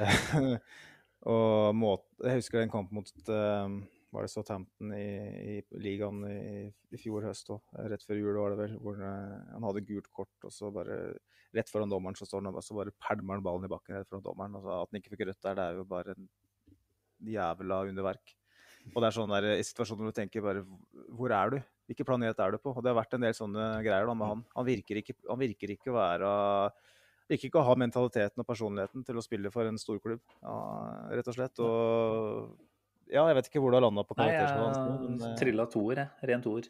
Og 1.31 1.75
måte, 1.79 2.09
jeg 2.27 2.41
husker 2.41 2.63
en 2.63 2.73
kamp 2.73 2.91
mot 2.95 3.11
uh, 3.31 3.77
var 4.13 4.27
det 4.27 4.33
Southampton 4.33 4.93
i, 4.97 5.07
i 5.55 5.81
ligaen 5.81 6.25
i, 6.29 6.67
i, 6.93 6.99
fjor 7.01 7.29
høst 7.29 7.53
òg, 7.55 7.63
rett 7.93 8.03
før 8.05 8.19
jul 8.19 8.41
var 8.41 8.53
det 8.53 8.59
vel, 8.65 8.75
hvor 8.83 8.99
uh, 8.99 9.39
han 9.55 9.69
hadde 9.69 9.85
gult 9.89 10.11
kort, 10.13 10.35
og 10.43 10.53
så 10.53 10.73
bare 10.75 10.99
rett 11.53 11.71
foran 11.71 11.93
dommeren 11.93 12.17
så 12.19 12.27
står 12.27 12.43
han 12.43 12.53
og 12.53 12.65
så 12.65 12.77
bare 12.77 12.95
pælmer 12.97 13.39
han 13.39 13.45
ballen 13.45 13.69
i 13.69 13.73
bakken 13.73 13.99
rett 13.99 14.11
foran 14.11 14.25
dommeren. 14.25 14.59
Altså, 14.59 14.77
at 14.81 14.91
han 14.91 15.01
ikke 15.01 15.15
fikk 15.15 15.27
rødt 15.29 15.43
der, 15.47 15.59
det 15.59 15.67
er 15.67 15.81
jo 15.81 15.89
bare 15.89 16.17
en 16.17 16.31
jævla 17.33 17.83
underverk. 17.89 18.35
Og 18.91 18.99
det 18.99 19.09
er 19.09 19.15
sånn 19.15 19.31
der, 19.31 19.47
i 19.55 19.67
situasjoner 19.67 20.03
hvor 20.03 20.11
du 20.11 20.17
tenker 20.17 20.43
bare 20.43 20.65
Hvor 21.15 21.31
er 21.37 21.53
du? 21.53 21.61
Hvilken 21.87 22.09
planet 22.09 22.41
er 22.43 22.55
du 22.55 22.59
på? 22.59 22.73
Og 22.73 22.83
det 22.83 22.91
har 22.91 22.99
vært 22.99 23.15
en 23.15 23.23
del 23.23 23.37
sånne 23.37 23.67
greier 23.85 24.09
da 24.09 24.17
med 24.19 24.33
han. 24.33 24.43
Han 24.57 24.67
virker 24.67 24.99
ikke, 24.99 25.15
han 25.29 25.39
virker 25.39 25.75
ikke 25.77 25.93
å 25.93 25.99
være 26.01 26.33
Ikke 27.33 27.61
å 27.61 27.65
ha 27.67 27.77
mentaliteten 27.79 28.43
og 28.43 28.49
personligheten 28.49 29.05
til 29.07 29.19
å 29.19 29.25
spille 29.25 29.53
for 29.55 29.69
en 29.69 29.81
storklubb, 29.81 30.23
ja, 30.43 30.57
rett 31.17 31.31
og 31.31 31.37
slett. 31.37 31.63
Og 31.65 33.13
ja, 33.13 33.27
jeg 33.29 33.39
vet 33.39 33.49
ikke 33.51 33.63
hvor 33.63 33.73
du 33.73 33.79
har 33.79 33.85
landa 33.85 34.05
på 34.09 34.17
karakterskalaen. 34.17 34.99
Nei, 35.05 35.21
jeg 35.21 35.33
uh, 35.33 35.39
trilla 35.39 35.69
toer, 35.71 36.03
jeg. 36.03 36.29
Ren 36.31 36.45
toer. 36.45 36.69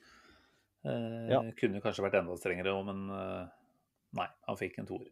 Eh, 0.82 1.26
ja. 1.30 1.40
Kunne 1.59 1.82
kanskje 1.82 2.02
vært 2.02 2.18
enda 2.18 2.36
strengere 2.39 2.74
òg, 2.74 2.86
men 2.89 3.05
uh, 3.14 3.44
nei, 4.18 4.28
han 4.48 4.59
fikk 4.59 4.80
en 4.82 4.89
toer. 4.89 5.10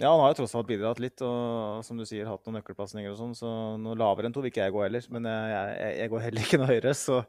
Ja, 0.00 0.08
han 0.08 0.22
har 0.22 0.32
jo 0.32 0.38
tross 0.40 0.54
alt 0.56 0.68
bidratt 0.68 1.00
litt, 1.04 1.20
og 1.24 1.82
som 1.84 1.98
du 2.00 2.04
sier, 2.08 2.28
hatt 2.28 2.46
noen 2.48 2.58
nøkkelpasninger 2.60 3.12
og 3.12 3.18
sånn, 3.18 3.34
så 3.36 3.50
noe 3.80 3.96
lavere 3.98 4.28
enn 4.28 4.36
to 4.36 4.44
vil 4.44 4.52
ikke 4.52 4.64
jeg 4.64 4.74
gå 4.76 4.84
heller. 4.84 5.08
Men 5.12 5.28
jeg, 5.28 5.52
jeg, 5.76 5.98
jeg 6.00 6.12
går 6.12 6.24
heller 6.26 6.46
ikke 6.46 6.60
noe 6.60 6.70
høyere, 6.70 6.94
så 6.96 7.20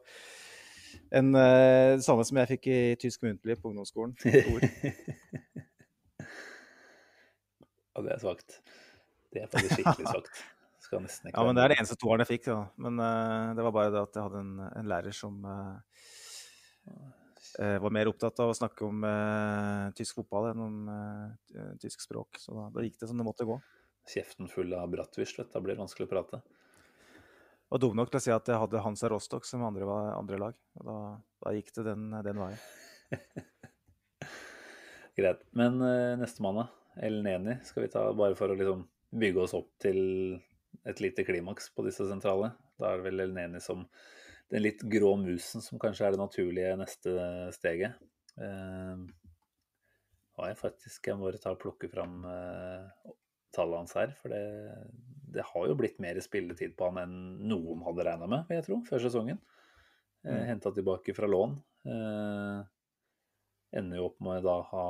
en, 1.20 1.34
uh, 1.36 2.00
samme 2.04 2.28
som 2.28 2.40
jeg 2.42 2.52
fikk 2.56 2.72
i 2.72 2.80
tysk 3.00 3.28
muntlig 3.28 3.60
på 3.60 3.72
ungdomsskolen. 3.72 4.16
Ja, 7.94 8.02
det 8.02 8.16
er 8.16 8.22
svakt. 8.22 8.60
Det 9.34 9.44
er 9.44 9.52
faktisk 9.52 9.80
skikkelig 9.80 10.10
svakt. 10.16 10.44
Ja, 10.94 11.44
men 11.46 11.56
det 11.56 11.64
er 11.64 11.72
det 11.72 11.78
eneste 11.80 11.98
toeren 11.98 12.24
jeg 12.24 12.36
fikk. 12.36 12.50
Da. 12.52 12.64
Men 12.82 13.00
uh, 13.02 13.54
det 13.58 13.66
var 13.66 13.76
bare 13.76 13.94
det 13.94 14.02
at 14.04 14.18
jeg 14.18 14.28
hadde 14.28 14.42
en, 14.44 14.56
en 14.68 14.90
lærer 14.90 15.16
som 15.16 15.46
uh, 15.48 15.78
uh, 17.60 17.78
var 17.86 17.96
mer 17.96 18.12
opptatt 18.12 18.42
av 18.44 18.52
å 18.52 18.58
snakke 18.58 18.88
om 18.88 19.06
tysk 19.98 20.22
fotball 20.22 20.52
enn 20.52 20.64
om 20.64 20.76
tysk 21.82 22.04
språk. 22.06 22.42
Så 22.42 22.56
da, 22.58 22.68
da, 22.74 22.86
gikk 22.86 23.00
det 23.02 23.10
som 23.10 23.22
det 23.22 23.28
måtte 23.28 23.48
gå. 23.48 23.58
Kjeften 24.10 24.50
full 24.52 24.74
av 24.76 24.92
bratwurst, 24.92 25.40
vet 25.40 25.50
du. 25.50 25.56
Da 25.56 25.64
blir 25.64 25.78
det 25.78 25.84
vanskelig 25.84 26.10
å 26.10 26.12
prate. 26.12 26.42
Og 27.74 27.82
dum 27.82 27.96
nok 27.98 28.12
til 28.12 28.20
å 28.20 28.26
si 28.26 28.34
at 28.34 28.50
jeg 28.50 28.62
hadde 28.62 28.84
Hansa 28.84 29.10
Rostock 29.10 29.48
som 29.50 29.64
andre, 29.66 29.88
var, 29.90 30.12
andre 30.18 30.40
lag. 30.42 30.58
Og 30.82 30.90
da, 30.90 30.98
da 31.46 31.56
gikk 31.56 31.72
det 31.78 31.88
den, 31.88 32.10
den 32.26 32.42
veien. 32.42 32.64
Greit. 35.18 35.46
Men 35.58 35.80
neste 36.22 36.54
da? 36.58 36.68
El 37.02 37.22
Neni 37.26 37.58
skal 37.66 37.86
vi 37.86 37.94
ta 37.94 38.06
bare 38.14 38.38
for 38.38 38.54
å 38.54 38.58
liksom 38.58 38.84
bygge 39.14 39.46
oss 39.46 39.56
opp 39.58 39.72
til 39.82 40.00
et 40.90 41.00
lite 41.02 41.26
klimaks 41.26 41.70
på 41.74 41.86
disse 41.86 42.06
sentrale. 42.10 42.52
Da 42.80 42.92
er 42.92 43.02
det 43.02 43.08
vel 43.08 43.26
El 43.26 43.36
Neni 43.36 43.62
som 43.64 43.86
den 44.52 44.66
litt 44.66 44.84
grå 44.86 45.16
musen 45.18 45.64
som 45.66 45.82
kanskje 45.82 46.08
er 46.08 46.16
det 46.16 46.22
naturlige 46.22 46.76
neste 46.78 47.14
steget. 47.56 47.98
Eh, 48.38 49.04
har 50.34 50.50
jeg 50.50 50.58
faktisk 50.58 51.08
Jeg 51.08 51.18
må 51.18 51.28
bare 51.28 51.42
ta 51.42 51.54
og 51.54 51.62
plukke 51.62 51.90
fram 51.90 52.24
eh, 52.26 53.14
tallet 53.54 53.84
hans 53.84 53.96
her. 53.98 54.14
For 54.20 54.34
det, 54.34 54.44
det, 55.34 55.46
har 55.50 55.68
jo 55.70 55.80
blitt 55.80 56.00
mer 56.04 56.20
spilletid 56.26 56.76
på 56.78 56.90
han 56.90 57.02
enn 57.06 57.18
noen 57.50 57.84
hadde 57.88 58.08
regna 58.10 58.30
med, 58.30 58.46
vil 58.50 58.60
jeg 58.60 58.68
tro, 58.70 58.80
før 58.90 59.04
sesongen. 59.06 59.42
Eh, 60.26 60.34
mm. 60.34 60.46
Henta 60.52 60.74
tilbake 60.76 61.16
fra 61.18 61.30
lån. 61.30 61.58
Eh, 61.90 62.64
ender 63.80 64.02
jo 64.02 64.10
opp 64.12 64.22
med 64.26 64.42
å 64.42 64.48
da 64.48 64.58
ha 64.72 64.88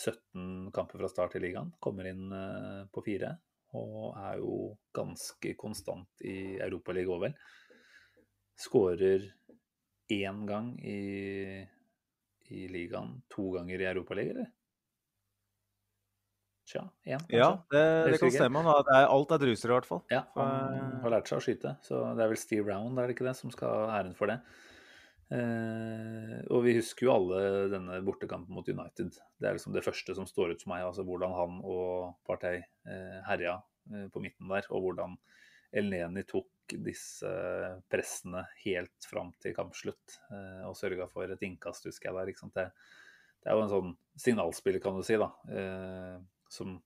17 0.00 0.70
kamper 0.74 0.98
fra 0.98 1.10
start 1.12 1.36
i 1.36 1.42
ligaen. 1.44 1.72
Kommer 1.82 2.08
inn 2.10 2.30
eh, 2.32 2.84
på 2.92 3.04
fire. 3.04 3.34
Og 3.78 4.16
er 4.18 4.40
jo 4.40 4.54
ganske 4.96 5.52
konstant 5.58 6.24
i 6.26 6.56
Europaligaen 6.58 7.14
òg, 7.14 7.26
vel. 7.28 7.36
Skårer 8.60 9.28
én 10.10 10.40
gang 10.48 10.72
i, 10.82 11.60
i 12.50 12.64
ligaen, 12.72 13.20
to 13.30 13.52
ganger 13.54 13.84
i 13.84 13.86
Europaligaen, 13.92 14.40
eller? 14.40 14.50
Tja, 16.70 16.82
én, 17.02 17.18
kanskje? 17.18 17.38
Ja, 17.38 17.50
det, 17.72 17.84
det 18.12 18.18
kan 18.22 18.34
stemme. 18.34 18.62
Er, 18.62 19.06
alt 19.06 19.32
er 19.34 19.40
druser, 19.42 19.70
i 19.70 19.74
hvert 19.74 19.88
fall. 19.88 20.02
Ja, 20.12 20.24
han 20.36 21.00
har 21.04 21.14
lært 21.16 21.30
seg 21.30 21.40
å 21.40 21.44
skyte, 21.44 21.76
så 21.86 22.02
det 22.18 22.26
er 22.26 22.30
vel 22.30 22.38
Steve 22.38 22.66
Round, 22.70 22.98
er 22.98 23.08
det 23.08 23.16
ikke 23.16 23.26
det, 23.26 23.36
som 23.38 23.54
skal 23.54 23.86
ha 23.88 24.00
æren 24.00 24.14
for 24.18 24.30
det. 24.30 24.38
Eh, 25.30 26.38
og 26.50 26.64
vi 26.64 26.74
husker 26.74 27.06
jo 27.06 27.12
alle 27.14 27.42
denne 27.70 28.00
bortekampen 28.06 28.54
mot 28.56 28.66
United. 28.66 29.14
Det 29.38 29.46
er 29.46 29.54
liksom 29.56 29.76
det 29.76 29.84
første 29.86 30.16
som 30.18 30.26
står 30.26 30.54
ut 30.54 30.64
for 30.64 30.72
meg, 30.72 30.86
altså 30.88 31.04
hvordan 31.06 31.34
han 31.36 31.60
og 31.62 32.16
Partey 32.26 32.58
eh, 32.60 33.20
herja 33.28 33.60
eh, 33.92 34.08
på 34.10 34.22
midten 34.24 34.50
der, 34.50 34.66
og 34.74 34.88
hvordan 34.88 35.14
Elneni 35.70 36.24
tok 36.26 36.74
disse 36.82 37.30
pressene 37.90 38.42
helt 38.64 39.06
fram 39.06 39.30
til 39.42 39.54
kampslutt 39.54 40.18
eh, 40.34 40.66
og 40.66 40.74
sørga 40.78 41.06
for 41.10 41.30
et 41.30 41.46
innkast, 41.46 41.86
husker 41.86 42.10
jeg 42.10 42.18
der. 42.18 42.32
Ikke 42.32 42.42
sant? 42.42 42.58
Det, 42.58 42.66
det 43.40 43.50
er 43.50 43.58
jo 43.58 43.64
en 43.64 43.72
sånn 43.72 43.96
signalspiller, 44.18 44.82
kan 44.82 44.98
du 44.98 45.06
si, 45.06 45.18
da, 45.20 45.30
eh, 45.54 46.16
som 46.50 46.78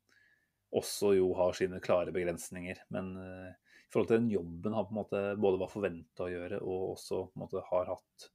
også 0.74 1.14
jo 1.16 1.30
har 1.38 1.56
sine 1.56 1.80
klare 1.80 2.12
begrensninger. 2.14 2.84
Men 2.92 3.12
eh, 3.20 3.50
i 3.88 3.88
forhold 3.94 4.10
til 4.10 4.20
den 4.20 4.32
jobben 4.34 4.76
han 4.76 4.88
på 4.88 4.94
en 4.94 5.00
måte 5.00 5.24
både 5.40 5.60
var 5.64 5.72
forventa 5.72 6.26
å 6.26 6.32
gjøre, 6.32 6.60
og 6.60 6.94
også 6.94 7.24
på 7.30 7.38
en 7.38 7.46
måte 7.46 7.64
har 7.70 7.92
hatt 7.94 8.30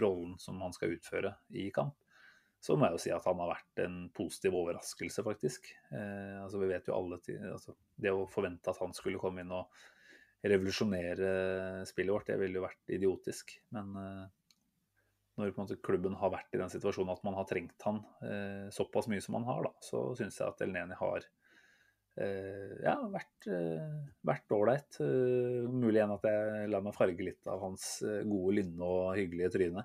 rollen 0.00 0.34
som 0.42 0.58
han 0.60 0.74
skal 0.74 0.96
utføre 0.96 1.30
i 1.54 1.68
kamp, 1.74 1.94
så 2.66 2.76
må 2.76 2.88
jeg 2.88 2.96
jo 2.96 3.02
si 3.04 3.12
at 3.14 3.26
han 3.28 3.40
har 3.42 3.52
vært 3.52 3.82
en 3.84 3.98
positiv 4.16 4.56
overraskelse, 4.58 5.22
faktisk. 5.26 5.68
Eh, 5.92 6.38
altså 6.42 6.58
Vi 6.62 6.70
vet 6.70 6.88
jo 6.88 6.96
alle 6.96 7.20
altså 7.52 7.76
Det 7.94 8.10
å 8.12 8.26
forvente 8.30 8.72
at 8.72 8.80
han 8.82 8.96
skulle 8.96 9.20
komme 9.22 9.44
inn 9.44 9.54
og 9.54 9.70
revolusjonere 10.46 11.84
spillet 11.88 12.12
vårt, 12.12 12.26
det 12.30 12.40
ville 12.40 12.58
jo 12.58 12.64
vært 12.66 12.94
idiotisk. 12.96 13.54
Men 13.76 13.94
eh, 14.00 14.26
når 15.36 15.54
måte 15.58 15.78
klubben 15.84 16.16
har 16.18 16.32
vært 16.32 16.54
i 16.56 16.60
den 16.60 16.72
situasjonen 16.72 17.12
at 17.12 17.24
man 17.26 17.36
har 17.36 17.48
trengt 17.48 17.86
han 17.86 18.02
eh, 18.24 18.68
såpass 18.74 19.08
mye 19.12 19.22
som 19.24 19.36
han 19.38 19.48
har, 19.48 19.68
da, 19.68 19.72
så 19.84 20.08
syns 20.18 20.40
jeg 20.40 20.48
at 20.48 20.62
Elneni 20.64 20.96
har 20.98 21.20
eh, 21.22 21.45
ja, 22.16 22.94
vært 23.12 23.48
eh, 23.52 24.56
ålreit. 24.56 25.00
Eh, 25.04 25.66
mulig 25.68 25.98
igjen 25.98 26.14
at 26.14 26.28
jeg 26.28 26.70
lar 26.72 26.84
meg 26.84 26.96
farge 26.96 27.26
litt 27.26 27.50
av 27.50 27.60
hans 27.64 27.88
eh, 28.06 28.22
gode 28.28 28.54
lynne 28.60 28.88
og 28.88 29.18
hyggelige 29.18 29.52
tryne. 29.58 29.84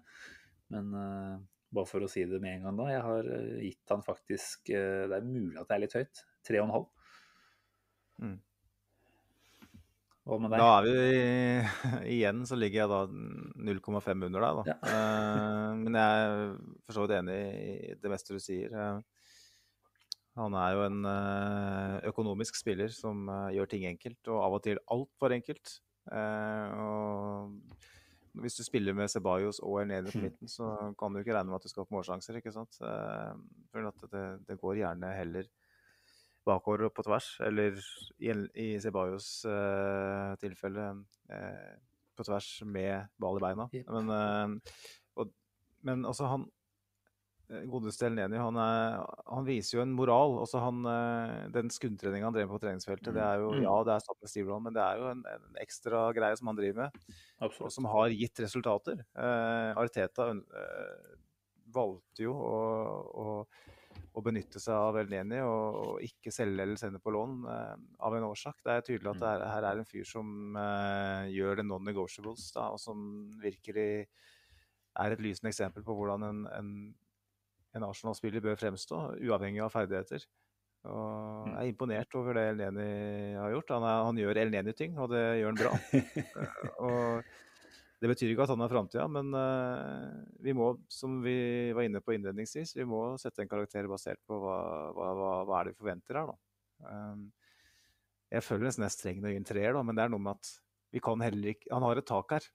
Men 0.72 0.94
eh, 0.96 1.34
bare 1.72 1.88
for 1.88 2.04
å 2.04 2.12
si 2.12 2.24
det 2.28 2.40
med 2.44 2.58
en 2.58 2.70
gang 2.70 2.80
da, 2.80 2.88
jeg 2.92 3.04
har 3.08 3.34
eh, 3.36 3.58
gitt 3.68 3.94
han 3.94 4.06
faktisk 4.06 4.72
eh, 4.76 5.04
Det 5.12 5.18
er 5.18 5.28
mulig 5.28 5.60
at 5.60 5.68
det 5.70 5.76
er 5.76 5.84
litt 5.86 6.00
høyt. 6.00 6.24
Tre 6.48 6.62
og 6.62 6.68
en 6.68 6.74
halv. 6.78 6.88
Mm. 8.22 8.40
Da 10.54 10.68
er 10.78 10.86
vi 10.86 10.98
Igjen 12.16 12.44
så 12.48 12.58
ligger 12.60 12.84
jeg 12.84 12.92
da 12.92 13.00
0,5 13.10 14.28
under 14.28 14.46
deg, 14.46 14.60
da. 14.60 14.66
Ja. 14.72 14.78
Eh, 14.92 15.80
men 15.82 15.98
jeg 16.00 16.28
er 16.28 16.44
for 16.86 16.98
så 16.98 17.06
vidt 17.06 17.18
enig 17.20 17.40
i 17.42 17.96
det 18.00 18.12
meste 18.14 18.38
du 18.38 18.44
sier. 18.44 18.76
Han 20.40 20.54
er 20.56 20.76
jo 20.78 20.84
en 20.88 21.00
eh, 21.06 21.96
økonomisk 22.08 22.56
spiller 22.56 22.92
som 22.96 23.28
eh, 23.30 23.56
gjør 23.58 23.72
ting 23.74 23.88
enkelt, 23.90 24.20
og 24.32 24.44
av 24.46 24.58
og 24.58 24.64
til 24.64 24.80
altfor 24.96 25.36
enkelt. 25.36 25.74
Eh, 26.12 26.82
og 26.82 28.40
hvis 28.42 28.56
du 28.56 28.64
spiller 28.64 28.96
med 28.96 29.12
Ceballos 29.12 29.60
og 29.60 29.82
Ernene 29.82 30.08
på 30.08 30.22
Mm. 30.22 30.24
midten, 30.30 30.48
så 30.48 30.94
kan 30.98 31.12
du 31.12 31.20
ikke 31.20 31.36
regne 31.36 31.52
med 31.52 31.60
at 31.60 31.68
du 31.68 31.70
skal 31.70 31.84
få 31.86 31.98
målsjanser, 31.98 32.40
ikke 32.40 32.54
sant. 32.56 32.78
For 32.80 34.08
det, 34.14 34.24
det 34.48 34.60
går 34.62 34.80
gjerne 34.80 35.12
heller 35.18 35.50
bakover 36.48 36.88
og 36.88 36.94
på 36.96 37.04
tvers, 37.06 37.28
eller 37.46 37.76
i, 37.76 38.32
Sebajos 38.32 38.56
i 38.56 38.80
Ceballos 38.82 39.28
eh, 39.46 40.32
tilfelle 40.42 40.88
eh, 41.30 41.76
på 42.18 42.26
tvers 42.26 42.50
med 42.66 43.12
ball 43.22 43.38
i 43.38 43.44
beina. 43.44 43.68
Men, 43.92 44.10
eh, 44.16 44.74
og, 45.20 45.34
men 45.86 46.06
altså 46.06 46.32
han 46.32 46.48
godeste 47.72 48.08
Elneny, 48.08 48.38
han, 48.40 48.58
er, 48.62 49.00
han 49.28 49.48
viser 49.48 49.78
jo 49.78 49.84
en 49.84 49.96
moral. 49.96 50.38
Også 50.44 50.62
han, 50.64 50.84
eh, 50.88 51.48
den 51.56 51.72
skuddtreninga 51.74 52.30
han 52.30 52.36
drev 52.36 52.48
med 52.48 52.56
på 52.56 52.62
treningsfeltet, 52.66 53.14
det 53.16 53.24
er 53.26 53.42
jo 53.44 53.52
Mm. 53.52 53.64
ja, 53.66 53.74
det 53.88 53.96
er 53.96 54.06
satt 54.06 54.22
med 54.22 54.32
Steve 54.32 54.52
Roll, 54.52 54.62
men 54.64 54.76
det 54.76 54.84
er 54.84 55.02
jo 55.02 55.10
en, 55.12 55.26
en 55.28 55.60
ekstra 55.60 56.06
greie 56.16 56.38
som 56.40 56.48
han 56.52 56.60
driver 56.60 56.86
med, 56.86 57.18
og 57.44 57.72
som 57.74 57.90
har 57.92 58.14
gitt 58.16 58.40
resultater. 58.40 59.04
Uh, 59.18 59.76
Arteta 59.82 60.30
uh, 60.32 61.12
valgte 61.76 62.26
jo 62.26 62.34
å, 62.36 62.62
å, 63.22 63.36
å 64.16 64.24
benytte 64.24 64.60
seg 64.62 64.76
av 64.76 65.00
Elneny 65.02 65.42
og, 65.44 65.80
og 65.82 66.08
ikke 66.08 66.34
selge 66.34 66.64
eller 66.64 66.80
sende 66.80 67.02
på 67.04 67.14
lån 67.14 67.38
uh, 67.48 67.76
av 68.08 68.16
en 68.18 68.28
årsak. 68.32 68.64
Det 68.64 68.74
er 68.76 68.88
tydelig 68.88 69.14
at 69.14 69.22
det 69.24 69.32
er, 69.36 69.46
her 69.52 69.70
er 69.70 69.82
en 69.82 69.92
fyr 69.92 70.08
som 70.08 70.58
eh, 70.60 71.32
gjør 71.36 71.62
det 71.62 71.68
non-negotiables, 71.68 72.50
og 72.64 72.80
som 72.82 73.06
virkelig 73.42 73.92
er 75.00 75.14
et 75.14 75.24
lysende 75.24 75.52
eksempel 75.52 75.86
på 75.88 75.96
hvordan 75.96 76.26
en, 76.28 76.42
en, 76.52 76.72
en 77.78 77.88
Arsenal-spiller 77.88 78.44
bør 78.44 78.60
fremstå, 78.60 79.02
uavhengig 79.24 79.62
av 79.64 79.72
ferdigheter. 79.74 80.26
Og 80.90 81.46
jeg 81.52 81.58
er 81.60 81.70
imponert 81.70 82.16
over 82.18 82.38
det 82.38 82.48
Elneni 82.56 82.88
har 83.38 83.54
gjort. 83.54 83.74
Han, 83.76 83.86
er, 83.86 84.06
han 84.08 84.20
gjør 84.24 84.40
Elneni-ting, 84.44 84.98
og 84.98 85.12
det 85.14 85.24
gjør 85.42 85.54
han 85.54 85.62
bra. 85.62 85.78
Eh, 86.82 87.22
og 88.02 88.02
det 88.02 88.10
betyr 88.10 88.32
ikke 88.32 88.48
at 88.48 88.52
han 88.56 88.64
er 88.66 88.72
framtida, 88.72 89.04
men 89.14 89.28
eh, 89.38 90.14
vi 90.42 90.56
må, 90.58 90.72
som 90.90 91.20
vi 91.22 91.36
var 91.78 91.86
inne 91.86 92.02
på 92.02 92.16
innledningsvis, 92.16 92.74
vi 92.80 92.86
må 92.90 93.04
sette 93.22 93.44
en 93.44 93.52
karakter 93.52 93.86
basert 93.92 94.18
på 94.26 94.40
hva, 94.42 94.58
hva, 94.98 95.12
hva, 95.46 95.60
er 95.60 95.70
det 95.70 95.76
vi 95.76 95.82
forventer 95.84 96.18
her, 96.18 96.32
da. 96.32 96.40
Um, 96.82 97.28
jeg 98.32 98.42
føler 98.42 98.66
nesten 98.66 98.88
jeg 98.88 98.90
er 98.90 98.96
streng 98.96 99.20
når 99.22 99.30
jeg 99.30 99.36
gir 99.36 99.44
en 99.44 99.50
treer, 99.52 99.80
men 99.86 100.00
det 100.00 100.06
er 100.08 100.14
noe 100.16 100.24
med 100.24 100.40
at 100.40 100.50
vi 100.92 101.02
kan 101.04 101.22
heller 101.22 101.54
ikke 101.54 101.70
Han 101.72 101.86
har 101.86 102.00
et 102.02 102.08
tak 102.10 102.34
her. 102.34 102.48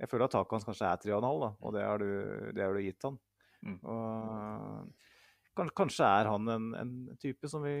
Jeg 0.00 0.10
føler 0.12 0.28
at 0.28 0.34
taket 0.36 0.54
hans 0.54 0.68
kanskje 0.68 0.86
er 0.86 1.02
3,5, 1.02 1.48
og 1.50 1.74
det 1.74 1.82
har 1.82 1.98
du, 1.98 2.08
det 2.54 2.62
har 2.62 2.78
du 2.78 2.84
gitt 2.84 3.08
han. 3.08 3.18
Mm. 3.62 3.78
Og 3.82 5.70
kanskje 5.76 6.06
er 6.08 6.28
han 6.30 6.48
en, 6.48 6.68
en 6.78 6.92
type 7.20 7.48
som 7.50 7.64
vi 7.66 7.74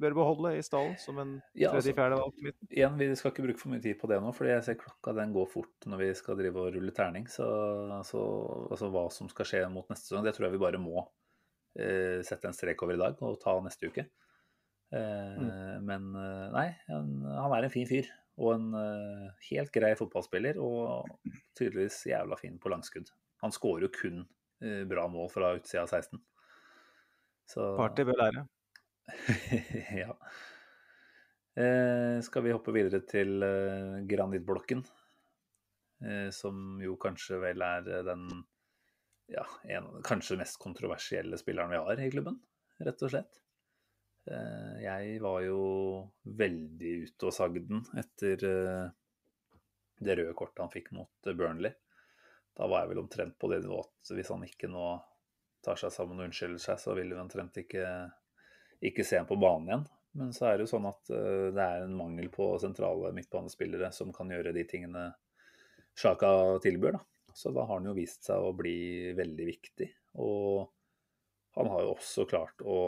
bør 0.00 0.14
beholde 0.16 0.54
i 0.56 0.62
stallen, 0.64 0.96
som 0.98 1.18
en 1.20 1.34
Ja, 1.52 1.68
altså- 1.68 1.90
tredje-fjerde 1.90 2.18
valg 2.20 2.36
på 2.36 2.46
midten. 2.46 2.70
Igjen, 2.70 2.96
vi 2.98 3.08
skal 3.18 3.32
ikke 3.32 3.44
bruke 3.44 3.60
for 3.60 3.72
mye 3.74 3.82
tid 3.84 3.98
på 4.00 4.08
det 4.08 4.20
nå, 4.24 4.32
fordi 4.34 4.54
jeg 4.54 4.64
ser 4.64 4.78
klokka 4.80 5.14
den 5.18 5.34
går 5.36 5.50
fort 5.52 5.86
når 5.86 5.98
vi 5.98 6.14
skal 6.14 6.38
drive 6.40 6.56
og 6.56 6.72
rulle 6.74 6.94
terning. 6.96 7.28
Så, 7.28 7.44
så 8.08 8.22
altså, 8.70 8.90
hva 8.94 9.04
som 9.12 9.28
skal 9.28 9.50
skje 9.50 9.64
mot 9.72 9.88
neste 9.92 10.08
sesong, 10.08 10.24
det 10.24 10.34
tror 10.36 10.48
jeg 10.48 10.56
vi 10.56 10.64
bare 10.64 10.80
må 10.80 11.04
eh, 11.78 12.24
sette 12.26 12.48
en 12.48 12.56
strek 12.56 12.82
over 12.82 12.96
i 12.96 13.02
dag 13.02 13.20
og 13.20 13.38
ta 13.42 13.58
neste 13.60 13.92
uke. 13.92 14.08
Eh, 14.90 15.78
Men 15.84 16.10
eh, 16.16 16.48
nei, 16.56 16.66
han, 16.88 17.14
han 17.36 17.52
er 17.58 17.68
en 17.68 17.76
fin 17.76 17.86
fyr. 17.86 18.08
Og 18.40 18.54
en 18.54 18.70
uh, 18.72 19.26
helt 19.50 19.68
grei 19.74 19.90
fotballspiller, 19.98 20.56
og 20.64 21.10
tydeligvis 21.58 22.06
jævla 22.08 22.38
fin 22.40 22.54
på 22.56 22.70
langskudd. 22.72 23.10
Han 23.42 23.52
skårer 23.52 23.84
jo 23.84 23.90
kun 23.92 24.22
bra 24.60 25.06
mål 25.08 25.30
fra 25.32 25.54
utsida 25.56 25.86
av 25.86 25.92
16. 25.92 26.20
Så 27.50 27.66
Party 27.78 28.04
bør 28.06 28.18
lære. 28.20 28.46
ja. 30.02 30.14
Eh, 31.58 32.20
skal 32.22 32.44
vi 32.44 32.52
hoppe 32.54 32.74
videre 32.74 33.00
til 33.08 33.42
eh, 33.42 33.96
granittblokken? 34.08 34.84
Eh, 36.00 36.28
som 36.32 36.78
jo 36.80 36.94
kanskje 37.00 37.40
vel 37.42 37.64
er 37.66 37.88
eh, 37.90 38.04
den 38.06 38.28
ja, 39.30 39.44
en, 39.76 39.90
kanskje 40.06 40.38
mest 40.40 40.58
kontroversielle 40.62 41.38
spilleren 41.38 41.74
vi 41.74 41.80
har 41.82 42.02
i 42.02 42.10
klubben, 42.12 42.38
rett 42.82 43.02
og 43.06 43.12
slett. 43.12 43.40
Eh, 44.30 44.80
jeg 44.84 45.18
var 45.24 45.42
jo 45.44 45.60
veldig 46.38 46.94
ute 47.06 47.28
og 47.28 47.34
sagde 47.34 47.64
den 47.66 47.84
etter 47.98 48.46
eh, 48.46 48.88
det 50.00 50.16
røde 50.16 50.36
kortet 50.38 50.62
han 50.64 50.72
fikk 50.72 50.90
mot 50.96 51.30
eh, 51.30 51.36
Burnley. 51.36 51.74
Da 52.60 52.68
var 52.68 52.84
jeg 52.84 52.92
vel 52.92 53.00
omtrent 53.00 53.38
på 53.40 53.48
det 53.48 53.62
nivået 53.64 53.88
at 53.88 54.12
hvis 54.12 54.30
han 54.34 54.44
ikke 54.44 54.68
nå 54.68 54.88
tar 55.64 55.80
seg 55.80 55.92
sammen 55.94 56.20
og 56.20 56.28
unnskylder 56.28 56.60
seg, 56.60 56.80
så 56.80 56.96
vil 56.96 57.12
vi 57.12 57.20
omtrent 57.20 57.56
ikke 57.60 57.86
ikke 58.84 59.04
se 59.04 59.18
ham 59.20 59.28
på 59.28 59.38
banen 59.40 59.68
igjen. 59.68 59.86
Men 60.20 60.32
så 60.34 60.48
er 60.48 60.56
det 60.58 60.66
jo 60.66 60.72
sånn 60.72 60.88
at 60.90 61.12
eh, 61.14 61.48
det 61.54 61.64
er 61.64 61.84
en 61.84 61.96
mangel 61.96 62.30
på 62.32 62.52
sentrale 62.62 63.12
midtbanespillere 63.16 63.92
som 63.94 64.12
kan 64.14 64.32
gjøre 64.32 64.54
de 64.56 64.64
tingene 64.68 65.10
Sjaka 66.00 66.58
tilbyr. 66.64 66.96
da. 66.96 67.02
Så 67.36 67.52
da 67.54 67.64
har 67.66 67.78
han 67.78 67.88
jo 67.90 67.94
vist 67.94 68.26
seg 68.26 68.42
å 68.42 68.54
bli 68.56 69.12
veldig 69.18 69.46
viktig. 69.46 69.88
Og 70.22 70.66
han 71.58 71.70
har 71.70 71.84
jo 71.84 71.94
også 71.94 72.26
klart 72.30 72.62
å 72.64 72.78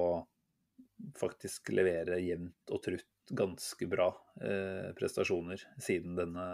faktisk 1.19 1.73
levere 1.75 2.21
jevnt 2.23 2.73
og 2.75 2.83
trutt 2.83 3.09
ganske 3.33 3.87
bra 3.91 4.09
eh, 4.43 4.91
prestasjoner 4.99 5.63
siden 5.83 6.17
denne 6.19 6.47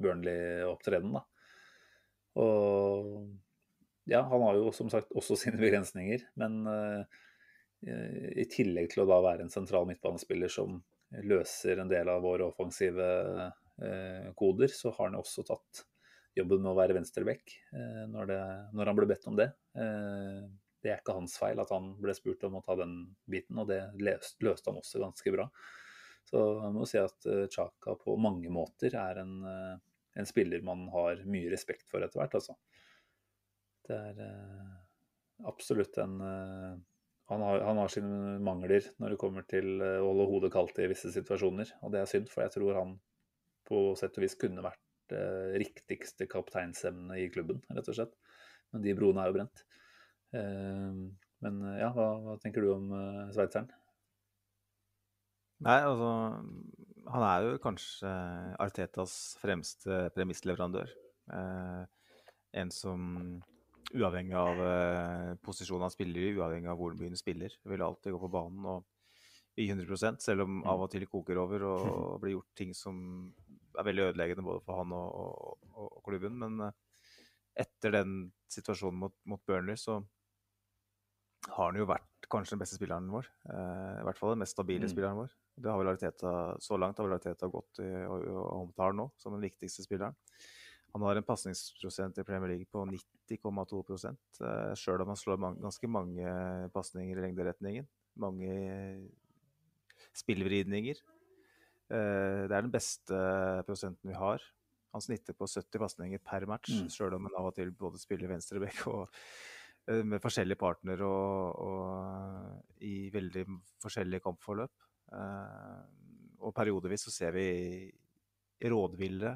Burnley-opptredenen. 0.00 1.24
Og 2.40 3.28
ja, 4.04 4.22
han 4.22 4.42
har 4.42 4.58
jo 4.58 4.72
som 4.74 4.90
sagt 4.92 5.12
også 5.16 5.36
sine 5.44 5.60
begrensninger, 5.60 6.26
men 6.40 6.64
uh, 6.68 7.04
i 7.84 8.46
tillegg 8.48 8.92
til 8.92 9.04
å 9.04 9.08
da 9.08 9.20
være 9.24 9.44
en 9.44 9.52
sentral 9.52 9.88
midtbanespiller 9.88 10.52
som 10.52 10.78
løser 11.24 11.78
en 11.78 11.90
del 11.90 12.08
av 12.10 12.22
våre 12.24 12.48
offensive 12.48 13.08
uh, 13.44 14.30
koder, 14.38 14.72
så 14.72 14.92
har 14.94 15.10
han 15.10 15.18
jo 15.18 15.24
også 15.24 15.44
tatt 15.46 15.84
jobben 16.34 16.64
med 16.64 16.72
å 16.72 16.78
være 16.78 16.96
venstreback 16.96 17.56
uh, 17.76 18.04
når, 18.10 18.34
når 18.74 18.90
han 18.90 18.98
ble 18.98 19.08
bedt 19.12 19.30
om 19.30 19.38
det. 19.38 19.52
Det 20.84 20.90
er 20.92 20.98
ikke 21.00 21.16
hans 21.16 21.38
feil 21.40 21.60
at 21.62 21.70
han 21.72 21.94
ble 22.00 22.12
spurt 22.16 22.42
om 22.44 22.58
å 22.58 22.64
ta 22.64 22.76
den 22.76 22.98
biten, 23.30 23.56
og 23.62 23.70
det 23.70 23.80
løste, 23.96 24.42
løste 24.44 24.68
han 24.68 24.80
også 24.82 25.00
ganske 25.00 25.32
bra. 25.32 25.46
Så 26.28 26.40
jeg 26.40 26.74
må 26.74 26.84
si 26.88 26.98
at 27.00 27.26
Chaka 27.52 27.94
på 28.00 28.16
mange 28.20 28.52
måter 28.52 28.96
er 28.96 29.22
en, 29.22 29.32
en 30.14 30.28
spiller 30.28 30.64
man 30.66 30.86
har 30.94 31.22
mye 31.28 31.50
respekt 31.52 31.88
for 31.90 32.04
etter 32.04 32.20
hvert, 32.20 32.36
altså. 32.38 32.56
Det 33.84 33.96
er 33.96 34.20
eh, 34.24 34.74
absolutt 35.50 35.98
en 36.00 36.20
eh, 36.24 36.74
han, 37.32 37.40
har, 37.40 37.60
han 37.64 37.80
har 37.80 37.92
sine 37.92 38.38
mangler 38.44 38.84
når 39.00 39.14
det 39.14 39.20
kommer 39.20 39.46
til 39.48 39.80
eh, 39.80 40.00
å 40.00 40.10
holde 40.10 40.28
hodet 40.30 40.52
kaldt 40.54 40.80
i 40.80 40.88
visse 40.90 41.12
situasjoner, 41.12 41.74
og 41.82 41.92
det 41.94 42.02
er 42.02 42.10
synd, 42.10 42.30
for 42.32 42.44
jeg 42.44 42.54
tror 42.56 42.80
han 42.80 42.96
på 43.68 43.84
sett 43.98 44.16
og 44.18 44.26
vis 44.26 44.36
kunne 44.40 44.64
vært 44.64 45.14
eh, 45.16 45.54
riktigste 45.62 46.28
kapteinsemne 46.30 47.18
i 47.22 47.30
klubben, 47.32 47.62
rett 47.72 47.88
og 47.88 47.96
slett. 47.96 48.16
Men 48.74 48.84
de 48.84 48.96
broene 48.98 49.22
er 49.22 49.30
jo 49.30 49.36
brent. 49.38 49.64
Eh, 50.36 51.00
men 51.44 51.62
eh, 51.70 51.80
ja, 51.80 51.90
hva, 51.96 52.10
hva, 52.24 52.36
tenker 52.42 52.64
du 52.64 52.72
om 52.74 52.92
uh, 52.92 53.24
sveitseren? 53.34 53.70
Nei, 55.64 55.80
altså 55.86 56.10
Han 57.12 57.24
er 57.26 57.44
jo 57.44 57.58
kanskje 57.62 58.10
Artetas 58.62 59.36
fremste 59.40 60.06
premissleverandør. 60.14 60.92
Eh, 61.34 61.82
en 62.60 62.70
som 62.72 63.04
uavhengig 63.94 64.34
av 64.38 64.60
eh, 64.64 65.30
posisjonen 65.44 65.86
han 65.86 65.92
spiller 65.92 66.26
i, 66.28 66.34
uavhengig 66.38 66.70
av 66.72 66.80
hvor 66.80 66.96
mye 66.96 67.12
han 67.12 67.20
spiller, 67.20 67.54
vil 67.68 67.84
alltid 67.84 68.14
gå 68.14 68.20
på 68.22 68.32
banen 68.32 68.68
og 68.72 68.84
i 69.60 69.68
100 69.70 70.18
selv 70.18 70.42
om 70.42 70.62
av 70.66 70.82
og 70.82 70.90
til 70.90 71.06
koker 71.06 71.38
over 71.38 71.66
og, 71.68 71.84
og 72.14 72.22
blir 72.22 72.36
gjort 72.38 72.56
ting 72.58 72.72
som 72.74 72.96
er 73.78 73.86
veldig 73.86 74.08
ødeleggende 74.08 74.46
både 74.46 74.62
for 74.64 74.80
han 74.80 74.94
og, 74.96 75.54
og, 75.74 75.84
og 75.84 76.02
klubben. 76.06 76.40
Men 76.40 76.68
eh, 76.68 76.74
etter 77.64 77.94
den 77.94 78.18
situasjonen 78.50 79.04
mot, 79.06 79.16
mot 79.30 79.42
Burnley, 79.46 79.78
så 79.78 80.00
har 81.48 81.70
han 81.70 81.78
jo 81.78 81.86
vært 81.88 82.28
kanskje 82.32 82.54
den 82.54 82.62
beste 82.62 82.78
spilleren 82.78 83.08
vår. 83.12 83.28
Eh, 83.52 83.94
I 84.00 84.04
hvert 84.08 84.20
fall 84.20 84.34
den 84.34 84.42
mest 84.42 84.56
stabile 84.56 84.88
mm. 84.88 84.92
spilleren 84.92 85.20
vår. 85.20 85.32
Det 85.54 85.70
har 85.70 85.80
vel 85.80 85.92
Ariteta, 85.92 86.34
Så 86.62 86.78
langt 86.80 86.98
har 86.98 87.06
vel 87.06 87.16
Ariteta 87.16 87.48
gått 87.52 87.80
i 87.84 87.88
å 88.08 88.44
omtale 88.62 88.96
nå 88.98 89.08
som 89.20 89.36
den 89.36 89.44
viktigste 89.44 89.84
spilleren. 89.86 90.16
Han 90.94 91.02
har 91.02 91.18
en 91.18 91.26
pasningsprosent 91.26 92.20
i 92.22 92.24
Premier 92.26 92.52
League 92.52 92.70
på 92.70 92.84
90,2 92.86 93.80
eh, 94.06 94.74
sjøl 94.78 95.02
om 95.02 95.10
han 95.10 95.18
slår 95.18 95.40
man, 95.42 95.58
ganske 95.62 95.90
mange 95.90 96.34
pasninger 96.74 97.18
i 97.18 97.26
lengderetningen. 97.26 97.88
Mange 98.22 98.54
spillvridninger. 100.14 101.00
Eh, 101.90 102.44
det 102.46 102.54
er 102.54 102.62
den 102.62 102.74
beste 102.74 103.18
prosenten 103.66 104.12
vi 104.12 104.18
har. 104.18 104.42
Han 104.94 105.02
snitter 105.02 105.34
på 105.34 105.48
70 105.50 105.82
pasninger 105.82 106.22
per 106.22 106.46
match, 106.46 106.70
mm. 106.70 106.90
sjøl 106.94 107.16
om 107.16 107.26
han 107.26 107.40
av 107.40 107.50
og 107.50 107.56
til 107.56 107.74
både 107.74 107.98
spiller 107.98 108.30
venstreback 108.30 108.84
og 108.92 109.08
med 109.86 110.22
forskjellige 110.22 110.60
partnere 110.60 111.04
og, 111.04 111.58
og, 111.60 112.62
i 112.84 113.10
veldig 113.12 113.44
forskjellige 113.82 114.24
kampforløp. 114.24 114.86
Eh, 115.12 115.82
og 116.44 116.54
periodevis 116.56 117.06
så 117.06 117.12
ser 117.12 117.34
vi 117.36 117.48
rådville 118.64 119.34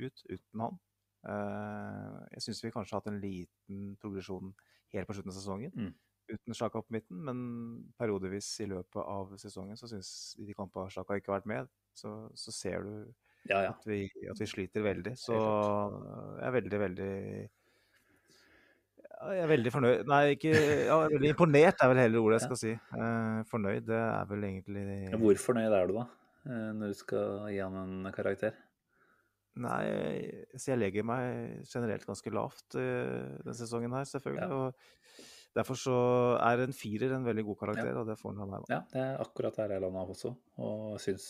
ut 0.00 0.24
uten 0.30 0.64
han. 0.64 0.78
Eh, 1.28 2.22
jeg 2.36 2.46
syns 2.46 2.64
vi 2.64 2.72
kanskje 2.74 2.96
har 2.96 3.02
hatt 3.02 3.12
en 3.12 3.20
liten 3.22 3.92
progresjon 4.00 4.54
helt 4.94 5.08
på 5.08 5.16
slutten 5.16 5.32
av 5.32 5.38
sesongen. 5.38 5.74
Mm. 5.76 5.92
Uten 6.32 6.56
Sjaka 6.56 6.80
på 6.80 6.94
midten, 6.96 7.18
men 7.26 7.42
periodevis 7.98 8.48
i 8.64 8.68
løpet 8.70 9.00
av 9.02 9.34
sesongen 9.40 9.76
så 9.76 9.90
syns 9.90 10.12
i 10.40 10.46
de 10.48 10.56
kampene 10.56 10.92
Sjaka 10.92 11.18
ikke 11.18 11.32
har 11.32 11.42
vært 11.42 11.52
med, 11.52 11.72
så, 11.98 12.14
så 12.38 12.54
ser 12.54 12.86
du 12.86 12.94
ja, 13.50 13.64
ja. 13.64 13.70
At, 13.72 13.82
vi, 13.90 14.04
at, 14.30 14.38
vi, 14.38 14.46
sliter 14.46 14.84
veldig. 14.86 15.16
Så 15.18 15.34
jeg 15.34 16.46
er 16.46 16.54
veldig, 16.54 16.78
veldig 16.78 17.14
jeg 19.30 19.44
er 19.44 19.50
veldig 19.50 19.72
fornøyd 19.74 20.10
Nei, 20.10 20.22
ikke 20.36 20.50
ja, 20.88 20.96
veldig 21.12 21.30
imponert 21.30 21.82
er 21.82 21.90
vel 21.92 22.00
heller 22.02 22.24
ordet 22.24 22.40
jeg 22.40 22.48
skal 22.48 22.60
si. 22.60 22.72
Uh, 22.94 23.40
fornøyd, 23.50 23.86
det 23.86 24.00
er 24.00 24.26
vel 24.30 24.48
egentlig 24.48 24.84
Hvor 25.22 25.40
fornøyd 25.46 25.76
er 25.78 25.88
du, 25.88 25.96
da? 26.00 26.06
Eh, 26.42 26.70
når 26.74 26.90
du 26.90 26.98
skal 26.98 27.44
gi 27.52 27.60
han 27.62 27.78
en 27.78 28.10
karakter? 28.14 28.56
Nei, 29.62 29.84
så 30.56 30.72
jeg 30.72 30.80
legger 30.80 31.06
meg 31.06 31.68
generelt 31.68 32.06
ganske 32.08 32.32
lavt 32.34 32.78
uh, 32.80 33.38
denne 33.44 33.54
sesongen 33.58 33.94
her, 33.94 34.08
selvfølgelig. 34.08 34.48
Ja. 34.48 34.58
Og 34.58 35.56
derfor 35.58 35.78
så 35.78 35.96
er 36.40 36.64
en 36.64 36.74
firer 36.74 37.14
en 37.14 37.26
veldig 37.28 37.44
god 37.50 37.60
karakter, 37.60 37.92
ja. 37.92 37.96
og 38.00 38.08
det 38.08 38.18
får 38.18 38.32
han 38.32 38.44
av 38.46 38.52
meg. 38.54 38.68
Ja, 38.72 38.80
det 38.94 39.02
er 39.04 39.22
akkurat 39.22 39.60
der 39.60 39.76
jeg 39.76 39.84
landa 39.84 40.06
også. 40.16 40.34
Og 40.64 40.96
syns 41.04 41.26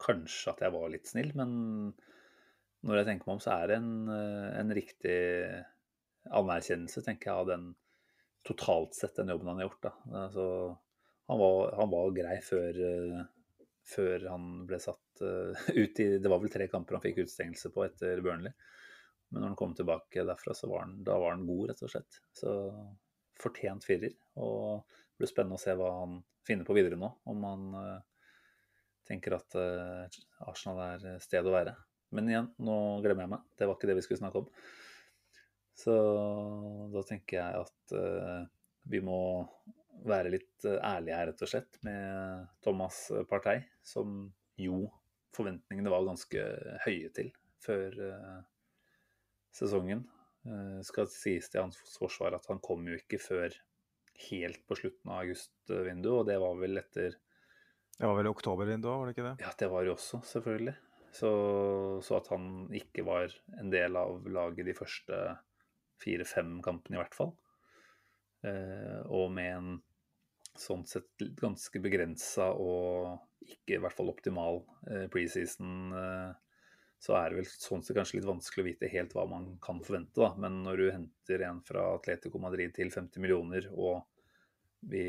kanskje 0.00 0.54
at 0.54 0.64
jeg 0.64 0.74
var 0.74 0.90
litt 0.90 1.10
snill, 1.10 1.34
men 1.38 1.52
når 2.88 3.00
jeg 3.00 3.10
tenker 3.10 3.28
meg 3.28 3.36
om, 3.36 3.42
så 3.42 3.54
er 3.58 3.70
det 3.70 3.78
en, 3.82 3.92
en 4.08 4.74
riktig 4.74 5.18
anerkjennelse, 6.34 7.02
tenker 7.04 7.30
jeg, 7.30 7.42
av 7.42 7.50
den 7.50 7.68
totalt 8.46 8.94
sett 8.94 9.16
den 9.16 9.28
jobben 9.28 9.48
han 9.48 9.60
har 9.60 9.68
gjort. 9.68 9.90
Altså, 10.12 10.44
han, 11.28 11.38
var, 11.38 11.72
han, 11.76 11.90
var, 11.90 12.14
grei 12.16 12.38
før, 12.44 12.78
uh, 12.80 13.22
før, 13.88 14.26
han 14.32 14.48
ble 14.68 14.80
satt 14.80 15.22
uh, 15.22 15.68
ut 15.82 16.00
i 16.00 16.08
Det 16.22 16.32
var 16.32 16.42
vel 16.42 16.52
tre 16.52 16.68
kamper 16.72 16.98
han 16.98 17.04
fikk 17.04 17.24
utstengelse 17.26 17.72
på 17.74 17.84
etter 17.88 18.22
Burnley. 18.24 18.54
Men 19.28 19.42
når 19.42 19.52
han 19.52 19.60
kom 19.60 19.74
tilbake 19.76 20.24
derfra, 20.24 20.54
så 20.56 20.70
var 20.70 20.86
han, 20.86 20.96
da 21.04 21.18
var 21.20 21.34
han 21.36 21.44
god, 21.48 21.66
rett 21.70 21.84
og 21.84 21.92
slett. 21.92 22.20
Så 22.32 22.54
fortjent 23.38 23.84
firer. 23.84 24.14
Og 24.40 24.86
det 24.88 25.20
blir 25.20 25.30
spennende 25.30 25.58
å 25.58 25.62
se 25.62 25.74
hva 25.76 25.90
han 25.98 26.16
finner 26.48 26.64
på 26.64 26.76
videre 26.78 26.96
nå. 26.96 27.10
Om 27.28 27.44
han 27.44 27.66
uh, 27.76 27.98
tenker 29.08 29.36
at 29.36 29.54
Arsenal 30.48 30.80
er 30.84 31.20
stedet 31.24 31.48
å 31.48 31.54
være. 31.54 31.76
Men 32.16 32.28
igjen, 32.28 32.48
nå 32.64 32.74
glemmer 33.04 33.26
jeg 33.26 33.32
meg. 33.34 33.44
Det 33.60 33.68
var 33.68 33.76
ikke 33.76 33.88
det 33.90 33.98
vi 33.98 34.04
skulle 34.04 34.20
snakke 34.22 34.42
om. 34.42 34.48
Så 35.78 35.94
da 36.90 37.02
tenker 37.06 37.38
jeg 37.38 37.62
at 37.62 37.94
uh, 37.94 38.46
vi 38.90 39.00
må 39.04 39.20
være 40.08 40.32
litt 40.34 40.66
uh, 40.66 40.78
ærlige 40.82 41.18
her, 41.18 41.30
rett 41.30 41.44
og 41.44 41.52
slett, 41.52 41.78
med 41.86 42.48
Thomas 42.64 43.04
Partei, 43.30 43.60
som 43.86 44.24
jo 44.58 44.88
forventningene 45.36 45.92
var 45.92 46.08
ganske 46.08 46.46
høye 46.86 47.12
til 47.14 47.30
før 47.62 47.94
uh, 48.02 48.40
sesongen. 49.54 50.06
skal 50.86 51.08
sies 51.10 51.50
til 51.50 51.64
hans 51.64 51.78
forsvar 51.98 52.36
at 52.36 52.46
han 52.48 52.60
kom 52.62 52.86
jo 52.88 52.96
ikke 52.96 53.18
før 53.20 53.54
helt 54.28 54.60
på 54.66 54.76
slutten 54.78 55.10
av 55.10 55.24
august-vinduet, 55.24 56.20
og 56.20 56.28
det 56.28 56.38
var 56.42 56.58
vel 56.58 56.80
etter 56.80 57.16
Det 57.98 58.06
var 58.06 58.16
vel 58.18 58.30
oktober-vinduet, 58.30 58.98
var 58.98 59.06
det 59.06 59.16
ikke 59.16 59.26
det? 59.26 59.34
Ja, 59.44 59.50
det 59.58 59.68
var 59.72 59.84
det 59.84 59.94
også, 59.94 60.22
selvfølgelig. 60.26 60.74
Så, 61.18 61.30
så, 62.04 62.18
at 62.18 62.28
han 62.32 62.68
ikke 62.74 63.04
var 63.06 63.32
en 63.58 63.70
del 63.72 63.96
av 63.98 64.26
laget 64.28 64.66
de 64.68 64.74
første 64.76 65.20
fire-fem 66.02 66.58
kampene 66.64 66.98
i 66.98 67.02
hvert 67.02 67.16
fall. 67.16 67.34
Eh, 68.46 69.00
og 69.10 69.32
med 69.34 69.54
en 69.54 69.70
sånn 70.58 70.84
sett 70.86 71.22
ganske 71.38 71.80
begrensa 71.82 72.50
og 72.54 73.48
ikke 73.48 73.76
i 73.76 73.80
hvert 73.82 73.94
fall 73.94 74.10
optimal 74.12 74.60
eh, 74.90 75.06
preseason, 75.10 75.94
eh, 75.94 76.30
så 76.98 77.14
er 77.18 77.30
det 77.30 77.40
vel 77.40 77.50
sånn 77.50 77.84
sett 77.86 77.96
kanskje 77.98 78.18
litt 78.18 78.28
vanskelig 78.28 78.64
å 78.64 78.68
vite 78.68 78.90
helt 78.90 79.14
hva 79.14 79.24
man 79.30 79.52
kan 79.62 79.82
forvente. 79.84 80.18
da. 80.18 80.32
Men 80.38 80.62
når 80.66 80.80
du 80.80 80.86
henter 80.90 81.44
en 81.46 81.60
fra 81.66 81.92
Atletico 81.94 82.40
Madrid 82.42 82.74
til 82.74 82.90
50 82.94 83.22
millioner, 83.22 83.68
og 83.74 84.02
vi 84.90 85.04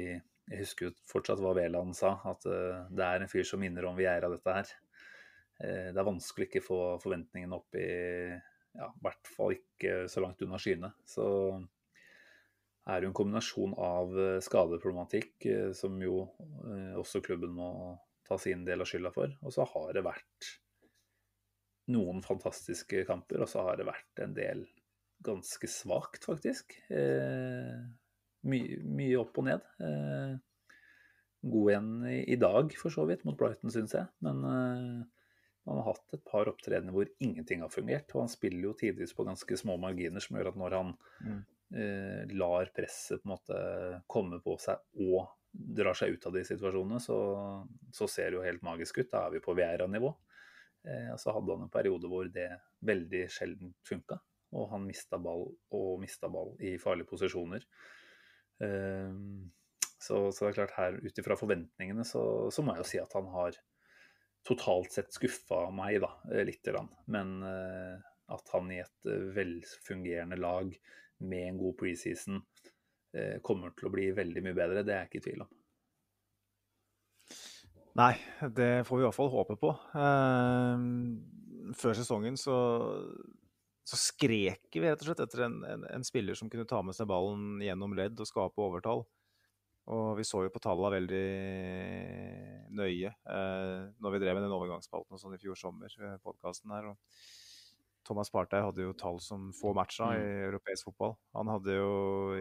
jeg 0.49 0.63
husker 0.63 0.87
jo 0.87 0.95
fortsatt 1.05 1.41
hva 1.43 1.51
Veland 1.53 1.93
sa, 1.93 2.15
at 2.25 2.41
det 2.41 3.03
er 3.05 3.21
en 3.21 3.29
fyr 3.29 3.45
som 3.45 3.59
minner 3.61 3.85
om 3.85 3.97
vi 3.97 4.07
eier 4.09 4.23
av 4.25 4.31
dette 4.33 4.53
her. 4.55 4.71
Det 5.59 5.93
er 5.93 6.07
vanskelig 6.07 6.47
å 6.47 6.49
ikke 6.49 6.63
få 6.65 6.79
forventningene 7.03 7.59
opp 7.59 7.77
i 7.77 7.85
ja, 8.77 8.89
i 8.89 9.03
hvert 9.05 9.33
fall 9.35 9.55
ikke 9.57 10.03
så 10.11 10.23
langt 10.23 10.41
unna 10.45 10.59
skyene. 10.61 10.91
Så 11.09 11.25
er 12.89 13.01
det 13.01 13.09
en 13.09 13.17
kombinasjon 13.17 13.75
av 13.77 14.15
eh, 14.17 14.37
skadeproblematikk, 14.43 15.33
eh, 15.45 15.69
som 15.77 15.97
jo 16.01 16.23
eh, 16.69 16.95
også 16.99 17.21
klubben 17.25 17.53
må 17.57 17.69
ta 18.27 18.37
sin 18.41 18.65
del 18.65 18.83
av 18.83 18.89
skylda 18.89 19.11
for. 19.13 19.33
Og 19.45 19.53
så 19.53 19.65
har 19.73 19.93
det 19.97 20.05
vært 20.05 20.51
noen 21.93 22.21
fantastiske 22.25 23.03
kamper, 23.09 23.43
og 23.43 23.49
så 23.49 23.65
har 23.65 23.79
det 23.79 23.87
vært 23.89 24.23
en 24.23 24.35
del 24.37 24.67
ganske 25.25 25.69
svakt, 25.69 26.25
faktisk. 26.29 26.77
Eh, 26.93 27.79
mye, 28.49 28.79
mye, 28.85 29.17
opp 29.19 29.39
og 29.41 29.49
ned. 29.49 29.65
Eh, 29.83 30.35
god 31.49 31.71
igjen 31.71 31.91
i, 32.09 32.19
i, 32.35 32.37
dag, 32.39 32.75
for 32.79 32.93
så 32.93 33.05
vidt, 33.09 33.25
mot 33.27 33.37
Brighton, 33.39 33.73
syns 33.73 33.95
jeg. 33.97 34.07
Men 34.25 34.45
eh, 34.47 35.18
han 35.69 35.77
har 35.77 35.91
hatt 35.91 36.13
et 36.17 36.23
par 36.25 36.49
opptredener 36.49 36.93
hvor 36.95 37.09
ingenting 37.21 37.61
har 37.61 37.69
fungert. 37.73 38.09
Og 38.15 38.23
han 38.23 38.31
spiller 38.31 38.69
jo 38.69 38.75
tidvis 38.77 39.13
på 39.13 39.25
ganske 39.27 39.57
små 39.61 39.77
marginer, 39.81 40.23
som 40.23 40.37
gjør 40.37 40.49
at 40.51 40.57
når 40.57 40.75
han 40.77 40.95
mm. 41.25 41.41
eh, 41.77 42.31
lar 42.39 42.71
presset 42.75 43.21
på 43.21 43.29
en 43.29 43.33
måte 43.35 43.59
komme 44.09 44.41
på 44.41 44.55
seg 44.61 44.81
og 45.05 45.29
drar 45.49 45.97
seg 45.97 46.15
ut 46.15 46.25
av 46.29 46.33
de 46.33 46.43
situasjonene, 46.45 47.01
så, 47.01 47.19
så 47.93 48.07
ser 48.09 48.31
det 48.31 48.39
jo 48.39 48.47
helt 48.47 48.65
magisk 48.65 49.01
ut. 49.01 49.11
Da 49.11 49.27
er 49.27 49.37
vi 49.37 49.43
på 49.45 49.53
Vieira-nivå. 49.57 50.11
Eh, 50.89 51.13
så 51.21 51.37
hadde 51.37 51.53
han 51.53 51.67
en 51.67 51.73
periode 51.77 52.09
hvor 52.09 52.33
det 52.33 52.49
veldig 52.89 53.23
sjelden 53.33 53.77
funka. 53.85 54.17
Og 54.57 54.71
han 54.71 54.89
mista 54.89 55.21
ball 55.21 55.45
og 55.77 56.01
mista 56.01 56.29
ball 56.33 56.55
i 56.65 56.77
farlige 56.81 57.11
posisjoner. 57.13 57.65
Eh, 58.65 59.13
så, 59.99 60.29
så, 60.31 60.45
det 60.45 60.49
er 60.49 60.61
klart 60.61 60.77
her, 60.79 61.01
ut 61.03 61.21
ifra 61.21 61.35
forventningene, 61.37 62.05
så, 62.07 62.23
så 62.53 62.63
må 62.63 62.73
jeg 62.73 62.85
jo 62.85 62.89
si 62.93 63.01
at 63.01 63.13
han 63.17 63.27
har 63.33 63.57
totalt 64.49 64.93
sett 64.95 65.13
skuffa 65.13 65.67
meg, 65.75 65.99
da, 66.03 66.11
eh, 66.33 66.45
lite 66.47 66.73
grann. 66.73 66.89
Men 67.13 67.37
uh, 67.45 67.95
at 68.33 68.55
han 68.55 68.71
i 68.73 68.81
et 68.83 69.09
uh, 69.09 69.29
velfungerende 69.35 70.39
lag 70.39 70.73
med 71.19 71.45
en 71.47 71.61
god 71.61 71.77
preseason 71.79 72.43
kommer 73.41 73.71
til 73.73 73.87
å 73.87 73.89
bli 73.89 74.03
veldig 74.13 74.41
mye 74.45 74.53
bedre, 74.53 74.83
det 74.85 74.93
er 74.93 74.99
jeg 74.99 75.09
ikke 75.09 75.17
i 75.17 75.23
tvil 75.23 75.39
om. 75.41 75.47
Nei, 77.97 78.13
det 78.55 78.85
får 78.85 78.99
vi 78.99 79.01
i 79.01 79.07
hvert 79.07 79.17
fall 79.17 79.31
håpe 79.33 79.55
på. 79.59 79.71
Uh, 79.97 81.73
før 81.75 81.97
sesongen 81.97 82.37
så, 82.39 82.55
så 83.87 83.99
skrek 83.99 84.69
vi 84.71 84.85
rett 84.85 85.01
og 85.01 85.09
slett 85.09 85.23
etter 85.25 85.47
en, 85.47 85.57
en, 85.67 85.87
en, 85.89 86.05
spiller 86.05 86.37
som 86.37 86.51
kunne 86.51 86.67
ta 86.69 86.83
med 86.85 86.95
seg 86.97 87.09
ballen 87.09 87.57
gjennom 87.65 87.95
ledd 87.97 88.19
og 88.21 88.29
skape 88.29 88.63
overtall. 88.63 89.03
Og 89.89 90.19
vi 90.19 90.25
så 90.27 90.43
jo 90.45 90.53
på 90.53 90.61
tallene 90.61 90.99
veldig 90.99 91.27
nøye 92.77 93.09
eh, 93.09 93.85
når 93.97 94.13
vi 94.13 94.21
drev 94.21 94.37
med 94.37 94.45
den 94.45 94.53
overgangsspalten 94.53 95.17
og 95.17 95.21
sånn 95.21 95.33
i 95.33 95.41
fjor 95.41 95.57
sommer. 95.57 95.93
Eh, 95.97 96.19
podcasten 96.21 96.73
her. 96.75 96.91
Og 96.91 96.99
Thomas 98.05 98.29
Partey 98.33 98.61
hadde 98.63 98.85
jo 98.85 98.93
tall 98.97 99.19
som 99.21 99.49
få 99.53 99.73
matcher 99.77 100.13
i 100.13 100.21
mm. 100.21 100.45
europeisk 100.49 100.89
fotball. 100.89 101.15
Han 101.37 101.49
hadde 101.51 101.75
jo 101.79 101.89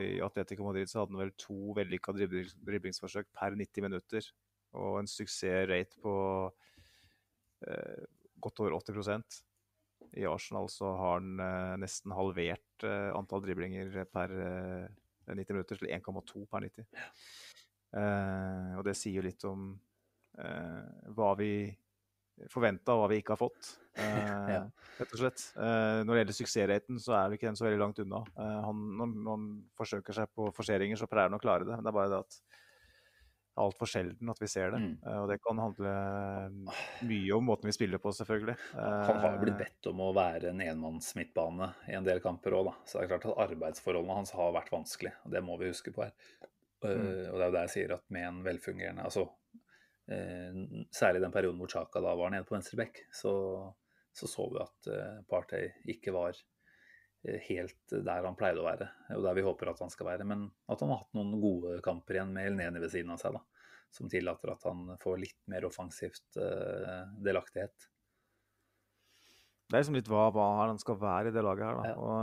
I 0.00 0.20
Atletico 0.24 0.68
Madrid 0.68 0.92
så 0.92 1.02
hadde 1.02 1.16
han 1.16 1.24
vel 1.24 1.34
to 1.40 1.74
vellykka 1.76 2.14
driblingsforsøk 2.16 3.28
per 3.36 3.56
90 3.56 3.84
minutter. 3.84 4.30
Og 4.76 5.00
en 5.00 5.08
suksessrate 5.08 6.00
på 6.04 6.14
eh, 7.64 8.06
godt 8.44 8.64
over 8.64 8.76
80% 8.76 9.38
I 10.20 10.26
Arsenal 10.28 10.68
så 10.72 10.92
har 11.00 11.18
han 11.18 11.40
eh, 11.40 11.74
nesten 11.80 12.12
halvert 12.16 12.84
eh, 12.84 13.08
antall 13.16 13.44
driblinger 13.44 14.04
per 14.12 14.36
90 15.34 15.42
eh, 15.42 15.56
minutter 15.56 15.80
til 15.80 15.90
1,2 15.98 16.44
per 16.50 16.64
90. 16.66 16.86
Eh, 17.98 18.72
og 18.78 18.86
det 18.86 18.96
sier 18.98 19.18
jo 19.18 19.24
litt 19.24 19.44
om 19.48 19.70
uh, 20.38 21.12
hva 21.16 21.30
vi 21.38 21.52
forventa 22.52 22.94
og 22.94 23.02
hva 23.02 23.08
vi 23.10 23.18
ikke 23.22 23.34
har 23.34 23.40
fått. 23.40 23.70
ja. 24.54 24.62
Rett 24.98 25.14
og 25.14 25.18
slett. 25.18 25.42
når 25.58 26.12
det 26.12 26.20
gjelder 26.20 26.36
suksessraten, 26.36 27.00
så 27.02 27.16
er 27.18 27.30
vi 27.30 27.38
ikke 27.38 27.48
den 27.48 27.58
så 27.58 27.66
veldig 27.66 27.80
langt 27.80 27.98
unna. 28.04 28.20
han, 28.36 28.84
når, 29.00 29.14
når 29.16 29.32
han 29.32 29.48
forsøker 29.80 30.14
seg 30.14 30.30
på 30.38 30.46
forseringer, 30.54 31.00
så 31.00 31.08
pleier 31.10 31.26
han 31.26 31.38
å 31.38 31.42
klare 31.42 31.66
det. 31.66 31.74
Men 31.74 31.82
det 31.82 31.90
er 31.90 31.96
bare 31.96 32.12
det 32.12 32.20
at 32.22 32.38
altfor 33.58 33.90
sjelden 33.90 34.30
at 34.32 34.40
vi 34.42 34.48
ser 34.50 34.72
det. 34.74 34.80
Mm. 34.82 34.92
Uh, 35.04 35.16
og 35.22 35.30
det 35.30 35.38
kan 35.44 35.62
handle 35.62 35.94
mye 37.08 37.36
om 37.36 37.48
måten 37.48 37.70
vi 37.70 37.74
spiller 37.76 38.02
på, 38.02 38.12
selvfølgelig. 38.16 38.56
Han 38.74 39.22
har 39.24 39.38
blitt 39.42 39.56
eh, 39.56 39.64
bedt 39.64 39.90
om 39.92 40.02
å 40.04 40.12
være 40.16 40.52
en 40.52 40.62
enmannsmidtbane 40.64 41.72
i 41.90 41.96
en 41.98 42.06
del 42.06 42.22
kamper 42.24 42.56
òg, 42.58 42.70
da. 42.70 42.76
Så 42.84 42.98
det 42.98 43.06
er 43.06 43.12
klart 43.14 43.28
at 43.30 43.42
arbeidsforholdene 43.48 44.20
hans 44.20 44.34
har 44.38 44.54
vært 44.56 44.72
vanskelig, 44.74 45.14
og 45.24 45.34
det 45.34 45.44
må 45.44 45.58
vi 45.60 45.72
huske 45.72 45.94
på 45.94 46.06
her. 46.06 46.14
Mm. 46.78 46.88
Og 46.88 46.92
det 46.92 47.42
er 47.42 47.48
jo 47.48 47.52
der 47.52 47.64
jeg 47.64 47.74
sier 47.74 47.96
at 47.96 48.04
med 48.14 48.28
en 48.28 48.44
velfungerende 48.44 49.02
altså 49.02 49.24
Særlig 50.08 51.20
den 51.20 51.32
perioden 51.34 51.58
hvor 51.60 51.68
Chaka 51.68 52.00
da 52.00 52.14
var 52.16 52.30
nede 52.32 52.46
på 52.48 52.54
venstre 52.54 52.78
bekk, 52.80 53.02
så, 53.12 53.32
så, 54.16 54.24
så 54.24 54.46
vi 54.48 54.62
at 54.62 54.88
Partey 55.28 55.66
ikke 55.92 56.14
var 56.14 56.38
helt 57.48 57.92
der 57.92 58.26
han 58.26 58.38
pleide 58.38 58.62
å 58.62 58.66
være, 58.66 58.88
og 59.16 59.26
der 59.26 59.36
vi 59.38 59.44
håper 59.46 59.72
at 59.72 59.82
han 59.84 59.92
skal 59.92 60.10
være. 60.10 60.26
Men 60.28 60.48
at 60.70 60.82
han 60.84 60.92
har 60.92 61.02
hatt 61.02 61.14
noen 61.18 61.36
gode 61.42 61.78
kamper 61.84 62.18
igjen 62.18 62.32
med 62.34 62.50
Elneni 62.50 62.82
ved 62.82 62.92
siden 62.94 63.14
av 63.14 63.20
seg, 63.22 63.36
da, 63.36 63.68
som 63.94 64.10
tillater 64.12 64.54
at 64.54 64.66
han 64.68 64.96
får 65.02 65.22
litt 65.22 65.38
mer 65.52 65.68
offensivt 65.68 66.40
uh, 66.40 67.06
delaktighet. 67.24 67.88
Det 69.68 69.76
er 69.76 69.82
liksom 69.82 69.98
litt 69.98 70.08
hva, 70.08 70.30
hva 70.32 70.46
han 70.62 70.78
skal 70.80 70.96
være 70.96 71.28
i 71.28 71.34
det 71.34 71.42
laget 71.44 71.66
her. 71.66 71.76
da. 71.76 71.90
Ja. 71.90 71.96
Og, 72.00 72.14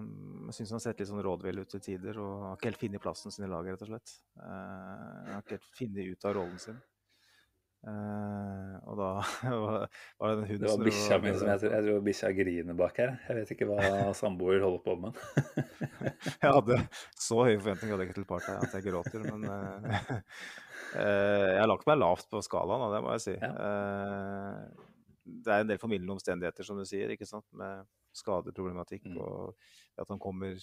uh, 0.00 0.44
jeg 0.48 0.56
syns 0.56 0.72
han 0.72 0.80
har 0.80 0.84
sett 0.86 1.02
litt 1.02 1.10
sånn 1.10 1.24
rådvill 1.24 1.60
ut 1.60 1.70
til 1.74 1.82
tider 1.84 2.20
og 2.22 2.48
har 2.48 2.56
ikke 2.56 2.70
helt 2.70 2.80
funnet 2.80 3.04
plassen 3.04 3.34
sin 3.34 3.44
i 3.44 3.52
laget, 3.52 3.76
rett 3.76 3.84
og 3.84 3.92
slett. 3.92 4.16
Uh, 4.40 5.34
har 5.34 5.44
ikke 5.44 5.58
helt 5.58 5.70
funnet 5.76 6.12
ut 6.14 6.28
av 6.30 6.36
rollen 6.38 6.62
sin. 6.62 6.80
Uh, 7.84 8.76
og 8.88 8.94
da 8.96 9.08
var 9.52 10.30
det 10.30 10.36
den 10.38 10.46
hunden 10.48 10.62
Det 10.62 10.68
var 10.70 10.84
bikkja 10.86 11.16
mi 11.20 11.32
som 11.36 11.50
jeg 11.50 11.60
tror, 11.60 11.72
jeg 11.74 11.84
tror 11.84 12.04
bikkja 12.06 12.30
griner 12.38 12.78
bak 12.78 13.00
her. 13.02 13.10
Jeg 13.28 13.36
vet 13.38 13.52
ikke 13.52 13.68
hva 13.68 13.88
samboer 14.20 14.64
holder 14.64 14.80
på 14.86 14.94
med. 15.02 15.18
jeg 16.42 16.54
hadde 16.54 16.78
så 17.26 17.42
høye 17.42 17.58
forventninger 17.58 17.92
hadde 17.92 18.06
jeg 18.06 18.10
ikke 18.10 18.20
til 18.22 18.28
Party 18.30 18.54
at 18.54 18.78
jeg 18.78 18.86
gråter, 18.86 19.26
men 19.28 19.44
uh, 19.50 20.14
uh, 20.96 21.50
Jeg 21.50 21.60
har 21.60 21.68
lagt 21.68 21.84
meg 21.90 22.00
lavt 22.00 22.30
på 22.32 22.40
skalaen, 22.46 22.86
det 22.94 23.02
må 23.04 23.18
jeg 23.18 23.24
si. 23.26 23.36
Ja. 23.36 23.52
det 25.24 25.52
er 25.52 25.66
en 25.66 25.74
del 25.74 25.82
formildende 25.82 26.16
omstendigheter, 26.16 26.64
som 26.64 26.80
du 26.80 26.88
sier, 26.88 27.12
ikke 27.12 27.28
sant? 27.28 27.46
med 27.52 27.84
skadeproblematikk 28.14 29.08
mm. 29.10 29.16
og 29.18 30.00
at 30.00 30.08
han 30.08 30.20
kommer 30.22 30.56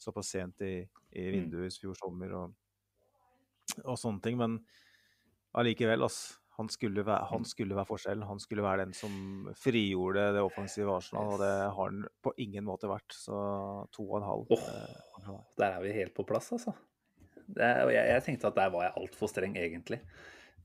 såpass 0.00 0.32
sent 0.32 0.62
i, 0.64 0.80
i 1.12 1.24
mm. 1.28 1.32
vinduet 1.34 1.70
i 1.74 1.82
fjor 1.82 1.98
sommer 1.98 2.32
og, 2.38 2.54
og 3.84 3.98
sånne 4.00 4.24
ting. 4.24 4.38
Men 4.40 4.58
allikevel, 5.58 6.06
altså 6.06 6.40
han 6.60 6.68
skulle, 6.68 7.04
være, 7.06 7.24
han 7.30 7.40
mm. 7.40 7.48
skulle 7.48 7.76
være 7.76 7.88
forskjellen. 7.88 8.26
Han 8.28 8.40
skulle 8.42 8.64
være 8.64 8.84
den 8.84 8.90
som 8.96 9.12
frigjorde 9.56 10.26
det 10.36 10.42
offensive 10.44 10.92
Arsenal, 10.92 11.32
og 11.32 11.40
det 11.40 11.48
har 11.48 11.78
han 11.78 12.02
på 12.20 12.34
ingen 12.44 12.66
måte 12.66 12.90
vært. 12.90 13.14
Så 13.16 13.36
to 13.94 14.04
og 14.04 14.18
en 14.18 14.26
halv. 14.28 14.52
Oh, 14.52 15.38
der 15.56 15.78
er 15.78 15.80
vi 15.84 15.94
helt 15.96 16.12
på 16.16 16.26
plass, 16.28 16.50
altså. 16.56 16.74
Er, 17.56 17.88
jeg, 17.90 18.04
jeg, 18.12 18.24
tenkte 18.26 18.50
at 18.50 18.58
der 18.58 18.74
var 18.74 18.84
jeg 18.86 18.96
altfor 19.00 19.32
streng, 19.32 19.56
egentlig. 19.56 20.02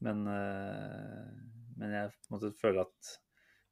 Men, 0.04 0.26
uh, 0.28 1.32
men 1.80 1.96
jeg 1.96 2.12
måtte 2.34 2.52
føle 2.60 2.84
at 2.84 3.14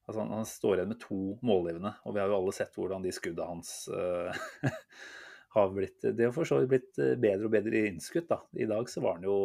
altså, 0.07 0.21
han, 0.21 0.31
han, 0.31 0.47
står 0.47 0.79
igjen 0.79 0.93
med 0.95 1.03
to 1.03 1.19
målgivende, 1.43 1.91
og 2.07 2.15
vi 2.15 2.23
har 2.23 2.31
jo 2.31 2.39
alle 2.39 2.55
sett 2.55 2.79
hvordan 2.79 3.03
de 3.03 3.13
skuddene 3.13 3.51
hans 3.51 3.75
uh, 3.91 4.31
har 5.57 5.75
blitt 5.75 6.07
Det 6.07 6.29
har 6.29 6.33
for 6.33 6.47
så 6.47 6.63
vidt 6.63 6.71
blitt 6.71 7.03
eh, 7.03 7.17
bedre 7.19 7.51
og 7.51 7.53
bedre 7.53 7.83
innskutt. 7.91 8.31
da. 8.31 8.39
I 8.57 8.69
dag 8.69 8.87
så 8.89 9.03
var 9.03 9.19
han 9.19 9.27
jo 9.27 9.37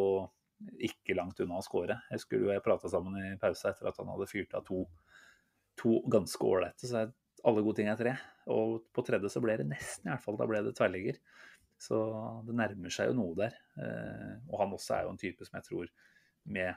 ikke 0.89 1.15
langt 1.17 1.39
unna 1.43 1.59
å 1.59 1.65
skåre. 1.65 1.99
Jeg 2.11 2.23
skulle 2.23 2.47
jo 2.49 2.53
jeg 2.53 2.65
prata 2.65 2.91
sammen 2.91 3.15
i 3.21 3.37
pausa 3.39 3.71
etter 3.71 3.89
at 3.89 3.99
han 4.01 4.11
hadde 4.11 4.29
fyrt 4.29 4.55
av 4.57 4.65
to, 4.67 4.83
to 5.79 5.99
ganske 6.11 6.45
ålreite. 6.45 6.89
Så 6.89 7.05
alle 7.47 7.63
gode 7.63 7.79
ting 7.79 7.91
er 7.91 7.99
tre. 7.99 8.15
Og 8.51 8.81
på 8.95 9.05
tredje 9.07 9.31
så 9.31 9.41
ble 9.43 9.55
det 9.59 9.69
nesten, 9.69 10.07
i 10.07 10.13
hvert 10.13 10.25
fall. 10.25 10.39
Da 10.39 10.47
ble 10.49 10.61
det 10.65 10.75
tverrligger. 10.77 11.19
Så 11.79 11.97
det 12.47 12.57
nærmer 12.59 12.91
seg 12.91 13.11
jo 13.11 13.17
noe 13.21 13.37
der. 13.39 13.55
Eh, 13.79 14.35
og 14.49 14.59
han 14.63 14.75
også 14.75 14.97
er 14.97 15.07
jo 15.07 15.13
en 15.13 15.21
type 15.21 15.47
som 15.47 15.59
jeg 15.59 15.69
tror 15.69 15.91
med 16.49 16.73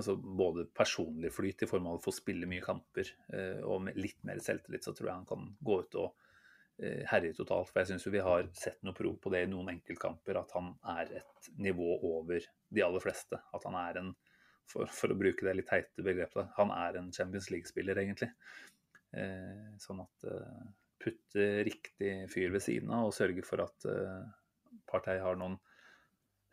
altså 0.00 0.14
både 0.16 0.66
personlig 0.76 1.32
flyt 1.34 1.64
i 1.64 1.68
form 1.68 1.88
av 1.90 1.98
å 1.98 2.02
få 2.04 2.12
spille 2.14 2.48
mye 2.48 2.64
kamper 2.64 3.08
eh, 3.34 3.58
og 3.64 3.86
med 3.88 3.98
litt 3.98 4.20
mer 4.28 4.38
selvtillit, 4.42 4.86
så 4.86 4.94
tror 4.94 5.08
jeg 5.08 5.16
han 5.16 5.28
kan 5.28 5.48
gå 5.66 5.80
ut 5.82 5.96
og 6.00 6.28
herje 6.80 7.34
totalt. 7.36 7.70
For 7.70 7.82
jeg 7.82 7.90
syns 7.90 8.08
vi 8.08 8.22
har 8.24 8.48
sett 8.56 8.80
noe 8.86 8.96
prov 8.96 9.18
på 9.22 9.32
det 9.34 9.44
i 9.44 9.50
noen 9.50 9.72
enkeltkamper, 9.74 10.40
at 10.40 10.54
han 10.56 10.72
er 10.96 11.14
et 11.20 11.50
nivå 11.60 11.98
over 12.08 12.44
de 12.70 12.84
aller 12.86 13.04
fleste. 13.04 13.40
At 13.54 13.66
han 13.68 13.76
er 13.80 14.00
en, 14.00 14.12
for, 14.70 14.90
for 14.94 15.12
å 15.12 15.18
bruke 15.18 15.46
det 15.46 15.56
litt 15.58 15.70
teite 15.70 16.06
begrepet, 16.06 16.52
han 16.56 16.72
er 16.74 17.00
en 17.00 17.10
Champions 17.14 17.50
League-spiller, 17.52 18.00
egentlig. 18.04 18.30
Eh, 19.10 19.72
sånn 19.82 20.04
at 20.04 20.28
eh, 20.30 20.68
putte 21.00 21.48
riktig 21.66 22.12
fyr 22.30 22.52
ved 22.54 22.62
siden 22.62 22.92
av 22.94 23.08
og 23.08 23.16
sørge 23.16 23.42
for 23.46 23.64
at 23.64 23.88
eh, 23.90 24.20
Partei 24.90 25.16
har 25.22 25.38
noen 25.38 25.56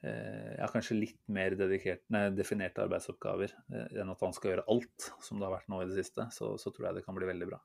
eh, 0.02 0.56
ja, 0.58 0.68
kanskje 0.72 0.98
litt 0.98 1.20
mer 1.34 1.56
dedikert, 1.60 2.04
nei, 2.14 2.28
definerte 2.36 2.84
arbeidsoppgaver 2.86 3.54
eh, 3.54 4.00
enn 4.02 4.14
at 4.14 4.24
han 4.26 4.36
skal 4.36 4.54
gjøre 4.54 4.68
alt, 4.74 5.10
som 5.24 5.38
det 5.38 5.48
har 5.48 5.58
vært 5.60 5.70
nå 5.72 5.84
i 5.84 5.90
det 5.90 6.00
siste, 6.00 6.28
så, 6.34 6.56
så 6.62 6.74
tror 6.74 6.90
jeg 6.90 7.00
det 7.00 7.06
kan 7.06 7.18
bli 7.18 7.30
veldig 7.30 7.50
bra. 7.52 7.62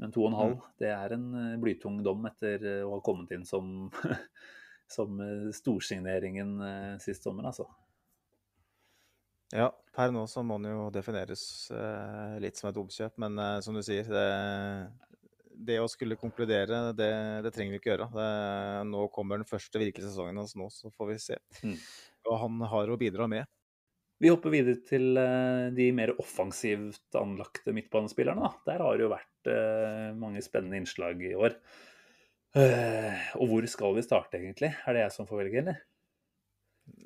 Men 0.00 0.12
to 0.14 0.24
og 0.24 0.32
en 0.32 0.38
halv, 0.38 0.56
mm. 0.56 0.72
det 0.82 0.90
er 0.94 1.14
en 1.16 1.28
eh, 1.38 1.60
blytung 1.62 2.00
dom 2.04 2.26
etter 2.30 2.64
eh, 2.64 2.82
å 2.86 2.96
ha 2.96 3.04
kommet 3.04 3.32
inn 3.36 3.44
som, 3.48 3.86
som 4.96 5.20
eh, 5.22 5.48
storsigneringen 5.54 6.56
sist 7.02 7.26
sommer, 7.26 7.50
altså. 7.52 7.68
Ja, 9.52 9.68
per 9.92 10.14
nå 10.14 10.24
så 10.32 10.40
må 10.46 10.56
den 10.62 10.72
jo 10.72 10.86
defineres 10.94 11.42
litt 12.40 12.56
som 12.56 12.70
et 12.70 12.78
omkjøp, 12.80 13.18
men 13.20 13.36
som 13.60 13.76
du 13.76 13.82
sier 13.84 14.06
det, 14.08 14.28
det, 15.52 15.76
å 15.76 15.90
skulle 15.92 16.16
konkludere, 16.16 16.78
det, 16.96 17.10
det 17.44 17.52
trenger 17.52 17.76
vi 17.76 17.80
ikke 17.82 17.90
gjøre. 17.90 18.06
Det, 18.14 18.28
nå 18.88 19.02
kommer 19.12 19.42
den 19.42 19.50
første 19.50 19.82
virkelige 19.82 20.08
sesongen 20.08 20.40
hans 20.40 20.56
nå, 20.56 20.70
så 20.72 20.88
får 20.96 21.10
vi 21.10 21.18
se 21.20 21.36
mm. 21.66 21.76
hva 22.24 22.38
han 22.46 22.64
har 22.72 22.94
å 22.94 22.96
bidra 22.96 23.28
med. 23.28 23.44
Vi 24.22 24.30
hopper 24.30 24.52
videre 24.54 24.78
til 24.86 25.16
eh, 25.18 25.68
de 25.74 25.88
mer 25.96 26.12
offensivt 26.22 27.16
anlagte 27.18 27.72
midtbanespillerne. 27.74 28.46
Da. 28.46 28.60
Der 28.68 28.84
har 28.84 28.98
det 28.98 29.02
jo 29.08 29.10
vært 29.10 29.50
eh, 29.50 30.12
mange 30.14 30.42
spennende 30.46 30.78
innslag 30.78 31.24
i 31.26 31.32
år. 31.34 31.56
Eh, 32.54 33.24
og 33.40 33.50
hvor 33.50 33.66
skal 33.72 33.96
vi 33.96 34.04
starte, 34.06 34.38
egentlig? 34.38 34.70
Er 34.86 34.94
det 34.94 35.02
jeg 35.02 35.16
som 35.16 35.26
får 35.26 35.42
velge, 35.42 35.64
eller? 35.64 35.82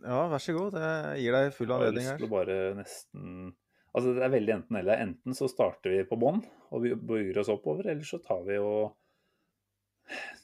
Ja, 0.03 0.27
vær 0.29 0.45
så 0.45 0.59
god. 0.59 0.77
Det 0.77 0.93
gir 1.23 1.39
deg 1.39 1.51
full 1.57 1.73
anledning 1.79 2.05
her. 2.05 2.13
Jeg 2.13 2.13
har 2.13 2.21
lyst 2.21 2.27
til 2.27 2.29
å 2.29 2.37
bare 2.37 2.59
nesten 2.83 3.55
Altså, 3.97 4.11
det 4.13 4.27
er 4.27 4.33
veldig 4.35 4.53
enten-eller. 4.59 5.01
Enten 5.07 5.37
så 5.39 5.47
starter 5.49 5.95
vi 5.95 6.05
på 6.05 6.19
bånn 6.21 6.43
og 6.45 6.83
vi 6.85 6.91
bøyer 7.01 7.39
oss 7.41 7.49
oppover, 7.49 7.87
eller 7.95 8.05
så 8.05 8.19
tar 8.21 8.43
vi 8.45 8.59
og 8.61 8.91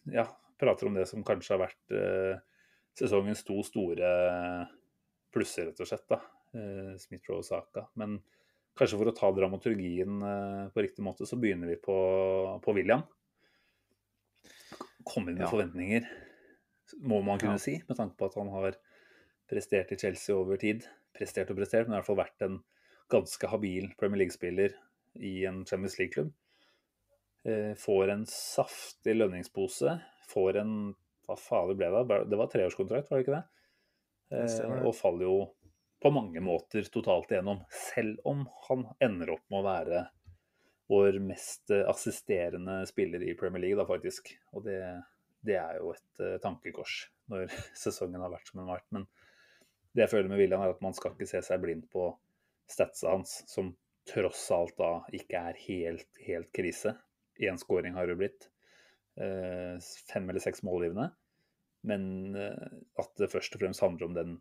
ja, 0.08 0.24
prater 0.56 0.88
om 0.88 0.96
det 0.96 1.04
som 1.10 1.20
kanskje 1.26 1.52
har 1.52 1.66
vært 1.66 1.92
eh, 1.98 2.38
sesongens 2.96 3.44
to 3.44 3.58
store 3.66 4.14
plusser, 5.36 5.68
rett 5.68 5.84
og 5.84 5.90
slett. 5.90 6.08
da 6.08 6.22
eh, 6.56 6.94
Smith-Roe-saka. 7.00 7.88
Men 8.00 8.18
kanskje 8.78 9.00
for 9.00 9.10
å 9.10 9.16
ta 9.16 9.30
dramaturgien 9.36 10.22
eh, 10.28 10.64
på 10.74 10.84
riktig 10.84 11.04
måte, 11.04 11.28
så 11.28 11.38
begynner 11.40 11.72
vi 11.72 11.78
på, 11.80 11.96
på 12.64 12.76
William. 12.76 13.04
kommer 15.04 15.32
inn 15.32 15.40
med 15.40 15.48
ja. 15.48 15.50
forventninger, 15.50 16.08
må 17.02 17.22
man 17.26 17.40
kunne 17.40 17.58
ja. 17.58 17.64
si, 17.64 17.78
med 17.88 17.98
tanke 17.98 18.18
på 18.18 18.28
at 18.28 18.36
han 18.38 18.52
har 18.52 18.76
prestert 19.50 19.92
i 19.92 19.98
Chelsea 19.98 20.36
over 20.36 20.60
tid. 20.60 20.86
Prestert 21.16 21.50
og 21.52 21.58
prestert, 21.58 21.88
men 21.88 21.96
i 21.96 22.00
hvert 22.00 22.08
fall 22.08 22.20
vært 22.20 22.46
en 22.46 22.60
ganske 23.12 23.48
habil 23.50 23.90
Premier 24.00 24.22
League-spiller 24.22 24.76
i 25.20 25.42
en 25.48 25.64
Champions 25.68 25.98
League-klubb. 25.98 26.32
Eh, 27.44 27.72
får 27.78 28.12
en 28.14 28.26
saftig 28.30 29.16
lønningspose. 29.18 29.96
Får 30.30 30.60
en 30.62 30.76
Hva 31.22 31.36
fader 31.38 31.76
ble 31.78 31.86
det? 31.94 32.16
Det 32.32 32.38
var 32.38 32.48
treårskontrakt, 32.50 33.10
var 33.10 33.20
det 33.20 33.24
ikke 33.24 33.36
det? 33.36 33.44
Eh, 34.34 34.78
og 34.82 34.94
faller 34.96 35.28
jo 35.28 35.36
på 36.02 36.10
mange 36.10 36.40
måter 36.42 36.86
totalt 36.90 37.30
igjennom. 37.30 37.62
Selv 37.70 38.18
om 38.28 38.44
han 38.68 38.86
ender 39.02 39.36
opp 39.36 39.44
med 39.52 39.60
å 39.60 39.66
være 39.66 40.02
vår 40.90 41.18
mest 41.24 41.70
eh, 41.70 41.86
assisterende 41.88 42.82
spiller 42.86 43.22
i 43.22 43.36
Premier 43.38 43.62
League, 43.62 43.78
da 43.78 43.86
faktisk. 43.88 44.32
Og 44.52 44.66
det, 44.66 44.80
det 45.46 45.56
er 45.60 45.78
jo 45.78 45.92
et 45.94 46.24
uh, 46.24 46.36
tankekors 46.42 47.06
når 47.32 47.46
sesongen 47.84 48.20
har 48.20 48.32
vært 48.34 48.50
som 48.50 48.60
den 48.60 48.68
har 48.68 48.80
vært. 48.80 48.90
Men 48.96 49.06
det 49.92 50.06
jeg 50.06 50.14
føler 50.14 50.32
med 50.32 50.42
William, 50.42 50.64
er 50.64 50.74
at 50.74 50.84
man 50.84 50.96
skal 50.96 51.14
ikke 51.14 51.30
se 51.30 51.42
seg 51.46 51.62
blind 51.62 51.86
på 51.92 52.10
statsa 52.70 53.12
hans, 53.12 53.40
som 53.50 53.74
tross 54.08 54.44
alt 54.54 54.74
da 54.80 54.92
ikke 55.14 55.40
er 55.52 55.58
helt, 55.68 56.08
helt 56.26 56.50
krise. 56.56 56.96
Én 57.42 57.60
scoring 57.60 57.94
har 57.96 58.10
det 58.10 58.18
blitt. 58.18 58.48
Uh, 59.20 59.78
fem 60.10 60.28
eller 60.28 60.42
seks 60.42 60.64
målgivende. 60.66 61.12
Men 61.86 62.34
uh, 62.36 62.80
at 62.98 63.14
det 63.20 63.30
først 63.32 63.54
og 63.56 63.62
fremst 63.62 63.84
handler 63.84 64.10
om 64.10 64.18
den 64.18 64.40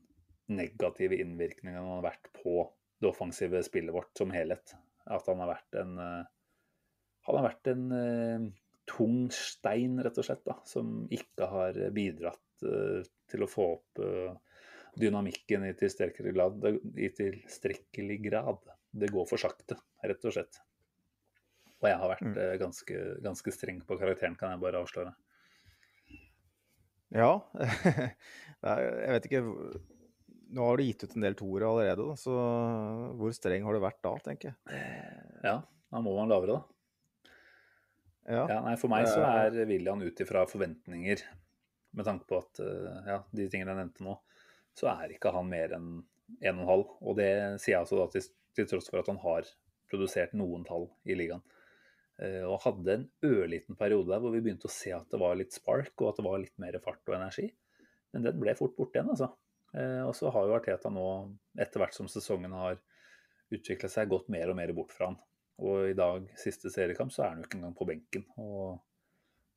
negative 0.52 1.18
innvirkningen 1.24 1.80
han 1.80 1.98
har 1.98 2.08
vært 2.10 2.32
på 2.42 2.66
det 3.02 3.10
offensive 3.10 3.64
spillet 3.66 3.96
vårt 3.96 4.12
som 4.18 4.34
helhet. 4.34 4.76
At 5.10 5.26
han 5.30 5.42
har 5.42 5.56
vært 5.56 5.80
en 5.82 5.98
uh, 5.98 6.30
Han 7.26 7.38
har 7.38 7.52
vært 7.52 7.70
en 7.70 7.84
tung 8.90 9.28
stein, 9.34 10.00
rett 10.02 10.18
og 10.18 10.26
slett, 10.26 10.42
da, 10.48 10.58
som 10.68 11.06
ikke 11.14 11.48
har 11.52 11.78
bidratt 11.96 12.66
uh, 12.66 13.02
til 13.32 13.46
å 13.46 13.50
få 13.50 13.68
opp 13.78 14.02
uh, 14.04 14.34
dynamikken 15.00 15.66
i 15.70 15.74
tilstrekkelig, 15.78 16.34
grad, 16.36 16.68
i 16.98 17.10
tilstrekkelig 17.16 18.20
grad. 18.26 18.60
Det 18.92 19.12
går 19.14 19.28
for 19.30 19.42
sakte, 19.42 19.78
rett 20.04 20.28
og 20.28 20.36
slett. 20.36 20.62
Og 21.82 21.90
jeg 21.90 22.00
har 22.02 22.14
vært 22.16 22.32
uh, 22.36 22.56
ganske, 22.62 23.04
ganske, 23.24 23.56
streng 23.56 23.82
på 23.88 24.00
karakteren, 24.02 24.38
kan 24.40 24.56
jeg 24.56 24.64
bare 24.64 24.84
avsløre. 24.84 25.16
Ja. 27.12 27.32
jeg 28.72 29.16
vet 29.16 29.28
ikke 29.28 29.46
Nå 30.52 30.68
har 30.68 30.78
du 30.78 30.84
gitt 30.84 31.06
ut 31.06 31.16
en 31.16 31.26
del 31.26 31.36
toere 31.40 31.70
allerede, 31.70 32.06
da, 32.10 32.16
så 32.20 32.36
hvor 33.20 33.32
streng 33.36 33.64
har 33.64 33.78
du 33.78 33.84
vært 33.84 34.02
da, 34.04 34.12
tenker 34.26 34.52
jeg? 34.52 34.80
Ja, 35.46 35.58
da 35.64 36.02
må 36.04 36.16
man 36.18 36.32
lavere, 36.32 36.60
da. 36.60 36.82
Ja. 38.28 38.44
ja. 38.50 38.58
nei, 38.66 38.76
for 38.80 38.92
meg 38.92 39.08
så 39.10 39.22
eh. 39.24 39.46
er 39.46 39.70
William 39.70 40.02
ut 40.04 40.20
ifra 40.24 40.44
forventninger, 40.50 41.24
med 41.98 42.08
tanke 42.08 42.28
på 42.30 42.40
at 42.40 42.62
eh, 42.64 43.08
ja, 43.10 43.18
de 43.32 43.48
tingene 43.52 43.74
jeg 43.74 43.80
nevnte 43.82 44.06
nå, 44.06 44.18
så 44.78 44.92
er 44.94 45.16
ikke 45.16 45.34
han 45.36 45.50
mer 45.52 45.74
enn 45.76 45.90
1,5. 46.40 46.86
Og 47.02 47.18
det 47.20 47.32
sier 47.60 47.76
jeg 47.76 47.82
altså 47.82 48.00
da 48.00 48.08
til, 48.14 48.28
til, 48.56 48.70
tross 48.72 48.88
for 48.92 49.02
at 49.02 49.10
han 49.12 49.20
har 49.24 49.50
produsert 49.92 50.36
noen 50.38 50.64
tall 50.68 50.88
i 51.04 51.18
ligaen. 51.18 51.44
Uh, 52.22 52.46
og 52.52 52.62
hadde 52.62 52.94
en 52.94 53.04
ørliten 53.26 53.78
periode 53.80 54.12
der 54.12 54.20
hvor 54.22 54.34
vi 54.36 54.44
begynte 54.46 54.70
å 54.70 54.72
se 54.72 54.92
at 54.94 55.08
det 55.10 55.18
var 55.20 55.34
litt 55.40 55.56
spark, 55.56 55.96
og 55.98 56.12
at 56.12 56.20
det 56.20 56.26
var 56.28 56.42
litt 56.44 56.60
mer 56.62 56.78
fart 56.84 57.02
og 57.10 57.18
energi. 57.18 57.48
Men 58.14 58.28
den 58.28 58.40
ble 58.40 58.54
fort 58.60 58.76
borte 58.78 59.00
igjen, 59.00 59.10
altså. 59.12 59.32
Uh, 59.72 60.04
og 60.04 60.16
så 60.18 60.32
har 60.34 60.48
jo 60.48 60.56
Arteta 60.58 60.92
nå, 60.92 61.06
etter 61.60 61.80
hvert 61.80 61.96
som 61.96 62.10
sesongen 62.12 62.56
har 62.56 62.80
utvikla 63.52 63.90
seg, 63.92 64.10
gått 64.12 64.32
mer 64.32 64.52
og 64.52 64.58
mer 64.60 64.74
bort 64.76 64.94
fra 64.96 65.12
han. 65.12 65.20
Og 65.62 65.92
i 65.92 65.98
dag, 65.98 66.26
siste 66.40 66.72
seriekamp, 66.74 67.14
så 67.14 67.26
er 67.26 67.34
han 67.34 67.44
jo 67.44 67.48
ikke 67.48 67.60
engang 67.60 67.78
på 67.78 67.88
benken. 67.88 68.26
Og 68.42 68.80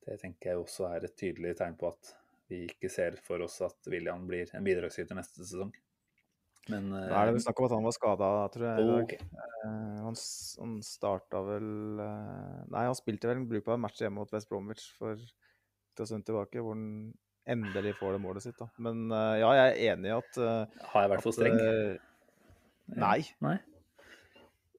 det 0.04 0.18
tenker 0.20 0.52
jeg 0.52 0.60
også 0.60 0.90
er 0.90 1.06
et 1.06 1.16
tydelig 1.18 1.54
tegn 1.58 1.78
på 1.80 1.88
at 1.88 2.12
vi 2.50 2.66
ikke 2.68 2.90
ser 2.92 3.16
for 3.24 3.40
oss 3.46 3.56
at 3.64 3.88
William 3.88 4.26
blir 4.28 4.50
en 4.52 4.66
bidragsyter 4.66 5.16
neste 5.16 5.40
sesong. 5.40 5.72
Men 6.72 6.90
Da 6.92 7.20
er 7.20 7.28
det 7.28 7.38
eh, 7.38 7.44
snakk 7.44 7.60
om 7.60 7.66
at 7.68 7.74
han 7.76 7.86
var 7.86 7.94
skada, 7.96 8.28
tror 8.52 8.66
jeg. 8.68 8.92
Okay. 9.04 9.40
Uh, 9.64 10.04
han, 10.06 10.18
han 10.60 10.76
starta 10.84 11.42
vel 11.44 11.66
Nei, 12.00 12.84
han 12.86 12.96
spilte 12.96 13.28
vel 13.28 13.42
en 13.42 13.48
brukbar 13.50 13.80
match 13.80 14.00
hjemme 14.00 14.20
mot 14.20 14.32
West 14.32 14.48
Bromwich 14.52 14.86
for 14.98 15.16
en 15.16 16.08
stund 16.08 16.24
tilbake, 16.26 16.60
hvor 16.60 16.76
han 16.76 17.12
endelig 17.50 17.94
får 17.98 18.16
det 18.16 18.22
målet 18.24 18.46
sitt. 18.46 18.58
da. 18.58 18.70
Men 18.82 19.06
uh, 19.12 19.36
ja, 19.40 19.52
jeg 19.60 19.70
er 19.74 19.94
enig 19.94 20.10
i 20.10 20.16
at 20.16 20.40
Har 20.40 21.06
jeg 21.06 21.14
vært 21.14 21.26
for 21.26 21.36
streng? 21.36 21.60
nei. 23.00 23.20
nei 23.44 23.58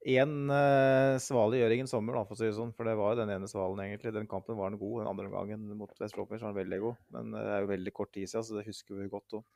én 0.06 0.34
uh, 0.52 1.18
svale 1.22 1.58
gjør 1.58 1.74
ingen 1.74 1.90
sommer, 1.90 2.14
da, 2.14 2.26
for 2.28 2.38
å 2.38 2.40
si 2.40 2.46
det 2.46 2.58
sånn. 2.58 2.74
For 2.78 2.88
det 2.88 2.94
var 3.00 3.14
jo 3.14 3.22
den 3.24 3.34
ene 3.34 3.50
svalen, 3.50 3.82
egentlig. 3.88 4.14
Den 4.14 4.30
kampen 4.30 4.58
var 4.60 4.70
den 4.70 4.80
god. 4.80 5.00
Den 5.02 5.10
andre 5.12 5.32
gangen 5.34 5.66
mot 5.80 6.02
West 6.02 6.18
Bromwich 6.18 6.44
var 6.44 6.54
den 6.54 6.62
veldig 6.62 6.80
god. 6.84 7.00
Men 7.16 7.34
det 7.34 7.46
er 7.56 7.66
jo 7.66 7.72
veldig 7.74 7.94
kort 7.96 8.14
tid 8.14 8.30
siden, 8.30 8.46
så 8.46 8.60
det 8.60 8.68
husker 8.70 9.00
vi 9.00 9.10
godt 9.12 9.40
òg. 9.40 9.48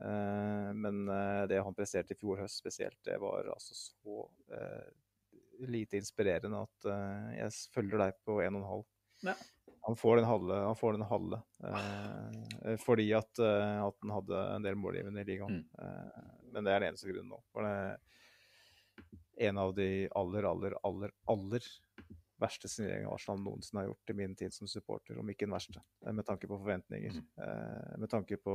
Uh, 0.00 0.10
eh, 0.10 0.68
men 0.80 1.02
uh, 1.08 1.46
det 1.48 1.62
han 1.64 1.76
presterte 1.76 2.14
i 2.16 2.20
fjor 2.20 2.40
høst 2.40 2.60
spesielt, 2.60 2.96
det 3.08 3.18
var 3.20 3.48
altså 3.52 3.76
så 3.76 4.20
lite 5.68 5.98
inspirerende 6.00 6.62
at 6.64 6.86
jeg 7.36 7.52
følger 7.74 8.00
deg 8.00 8.14
på 8.24 8.38
1,5. 8.40 8.78
Ja. 9.28 9.34
Han 9.90 9.98
får 9.98 10.20
den 10.20 10.28
halve, 10.28 10.60
får 10.78 10.96
den 10.96 11.06
halve 11.10 11.42
fordi 12.78 13.08
at, 13.16 13.40
at, 13.40 13.96
han 14.02 14.12
hadde 14.14 14.40
en 14.54 14.64
del 14.64 14.76
målgivende 14.78 15.24
i 15.24 15.26
ligaen. 15.26 15.60
Mm. 15.64 16.52
men 16.54 16.66
det 16.66 16.72
er 16.72 16.82
den 16.82 16.92
eneste 16.92 17.08
grunnen 17.10 17.32
nå. 17.32 17.40
For 17.50 17.66
det, 17.66 17.72
er 17.74 19.48
en 19.48 19.58
av 19.58 19.74
de 19.74 20.08
aller, 20.20 20.42
aller, 20.42 20.76
aller, 20.86 21.12
aller 21.24 21.66
verste 22.40 22.68
signeringene 22.68 23.12
Arsenal 23.12 23.42
noensinne 23.44 23.82
har 23.82 23.90
gjort 23.90 24.12
i 24.12 24.16
min 24.16 24.34
tid 24.36 24.54
som 24.54 24.68
supporter, 24.68 25.18
om 25.20 25.28
ikke 25.32 25.46
den 25.46 25.54
verste. 25.54 25.82
Eh, 26.06 26.12
med 26.12 26.26
tanke 26.28 26.48
på 26.48 26.58
forventninger, 26.58 27.16
mm. 27.16 27.28
eh, 27.44 27.98
med 28.00 28.10
tanke 28.12 28.36
på 28.40 28.54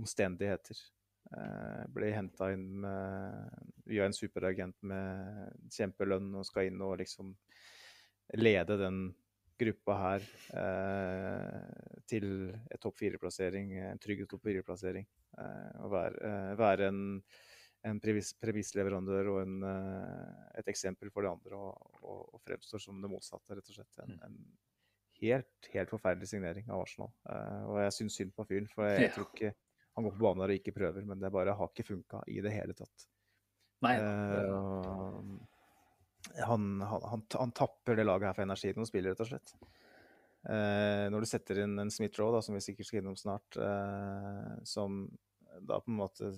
omstendigheter. 0.00 0.80
Eh, 1.36 1.82
ble 1.92 2.12
henta 2.16 2.50
inn 2.52 2.66
med, 2.84 3.60
via 3.88 4.08
en 4.08 4.16
superagent 4.16 4.76
med 4.84 5.68
kjempelønn 5.72 6.32
og 6.40 6.48
skal 6.48 6.70
inn 6.70 6.80
og 6.84 6.98
liksom 7.00 7.34
lede 8.40 8.80
den 8.80 9.04
gruppa 9.60 9.96
her 10.00 10.28
eh, 10.60 11.98
til 12.10 12.28
en 12.52 12.82
topp 12.82 12.98
fire-plassering, 13.00 13.74
en 13.92 14.02
trygg 14.02 14.24
topp 14.30 14.48
fire-plassering. 14.48 15.06
Eh, 15.38 15.90
være, 15.92 16.22
eh, 16.30 16.54
være 16.58 16.92
en 16.92 17.02
en 17.84 18.00
premissleverandør 18.00 19.30
og 19.34 19.40
en, 19.42 19.56
eh, 19.68 20.44
et 20.60 20.68
eksempel 20.72 21.10
for 21.12 21.24
de 21.24 21.30
andre, 21.30 21.56
og, 21.56 21.98
og, 22.00 22.20
og, 22.32 22.40
fremstår 22.44 22.80
som 22.80 23.00
det 23.02 23.10
motsatte, 23.12 23.56
rett 23.58 23.68
og 23.68 23.76
slett. 23.76 23.98
En, 24.04 24.14
mm. 24.14 24.22
en 24.28 24.38
helt, 25.20 25.68
helt 25.74 25.92
forferdelig 25.92 26.30
signering 26.32 26.70
av 26.72 26.84
Arsenal. 26.84 27.12
Uh, 27.28 27.62
og 27.68 27.80
jeg 27.84 27.96
syns 27.98 28.16
synd 28.20 28.32
på 28.36 28.46
fyren, 28.48 28.70
for 28.72 28.88
jeg, 28.88 29.04
jeg, 29.06 29.14
tror 29.16 29.28
ikke 29.30 29.52
han 29.94 30.06
går 30.06 30.14
på 30.16 30.24
banen 30.24 30.46
og 30.46 30.54
ikke 30.56 30.76
prøver, 30.76 31.04
men 31.06 31.20
det 31.20 31.32
bare 31.34 31.56
har 31.58 31.70
ikke 31.70 31.86
funka 31.92 32.22
i 32.32 32.40
det 32.44 32.54
hele 32.54 32.76
tatt. 32.78 33.06
Nei. 33.84 33.94
Uh, 34.00 35.36
han, 36.46 36.68
han, 36.80 37.08
han, 37.10 37.24
han, 37.34 37.54
tapper 37.56 37.98
det 37.98 38.06
laget 38.06 38.30
her 38.30 38.36
for 38.36 38.46
energi 38.46 38.72
når 38.72 38.84
han 38.84 38.90
spiller, 38.90 39.14
rett 39.14 39.24
og 39.24 39.30
slett. 39.32 39.54
Eh, 40.44 41.04
når 41.12 41.24
du 41.24 41.28
setter 41.28 41.62
inn 41.64 41.78
en 41.80 41.92
Smith-Roe, 41.92 42.42
som 42.44 42.56
vi 42.56 42.64
sikkert 42.64 42.90
skal 42.90 43.02
innom 43.02 43.16
snart, 43.18 43.58
som 44.68 45.04
da 45.62 45.78
på 45.80 45.92
en 45.92 46.00
måte 46.00 46.32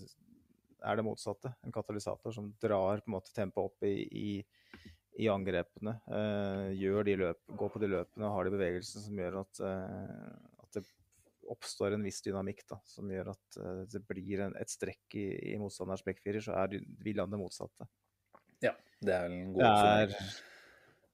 er 0.86 0.98
det 0.98 1.06
motsatte. 1.06 1.52
En 1.64 1.74
katalysator 1.74 2.34
som 2.34 2.50
drar 2.62 3.02
på 3.02 3.10
en 3.10 3.16
måte 3.16 3.34
tempoet 3.34 3.72
opp 3.72 3.86
i, 3.86 3.94
i, 4.04 4.30
i 5.22 5.28
angrepene. 5.32 5.96
eh, 6.06 6.68
gjør 6.76 7.08
de 7.08 7.16
løp, 7.22 7.42
går 7.62 7.72
på 7.72 7.82
de 7.82 7.90
løpene 7.94 8.28
og 8.28 8.36
har 8.36 8.46
de 8.46 8.54
bevegelsene 8.54 9.04
som 9.06 9.20
gjør 9.22 9.40
at, 9.42 9.62
uh, 9.64 10.64
at, 10.64 10.76
det 10.76 10.84
oppstår 11.50 11.96
en 11.96 12.06
viss 12.06 12.20
dynamikk. 12.26 12.64
Da, 12.68 12.80
som 12.86 13.10
gjør 13.12 13.32
at 13.34 13.60
uh, 13.60 13.84
det 13.90 14.02
blir 14.08 14.44
en, 14.46 14.56
et 14.60 14.72
strekk 14.72 15.18
i, 15.18 15.28
i 15.54 15.60
motstanderens 15.62 16.04
backfirer, 16.06 16.44
så 16.44 16.58
er 16.60 16.78
William 17.04 17.32
det 17.32 17.40
motsatte. 17.40 17.88
Ja, 18.64 18.72
det 19.04 19.14
er 19.14 19.26
vel 19.26 19.36
en 19.36 19.54
god 19.54 19.68
oppsummering. 19.70 20.34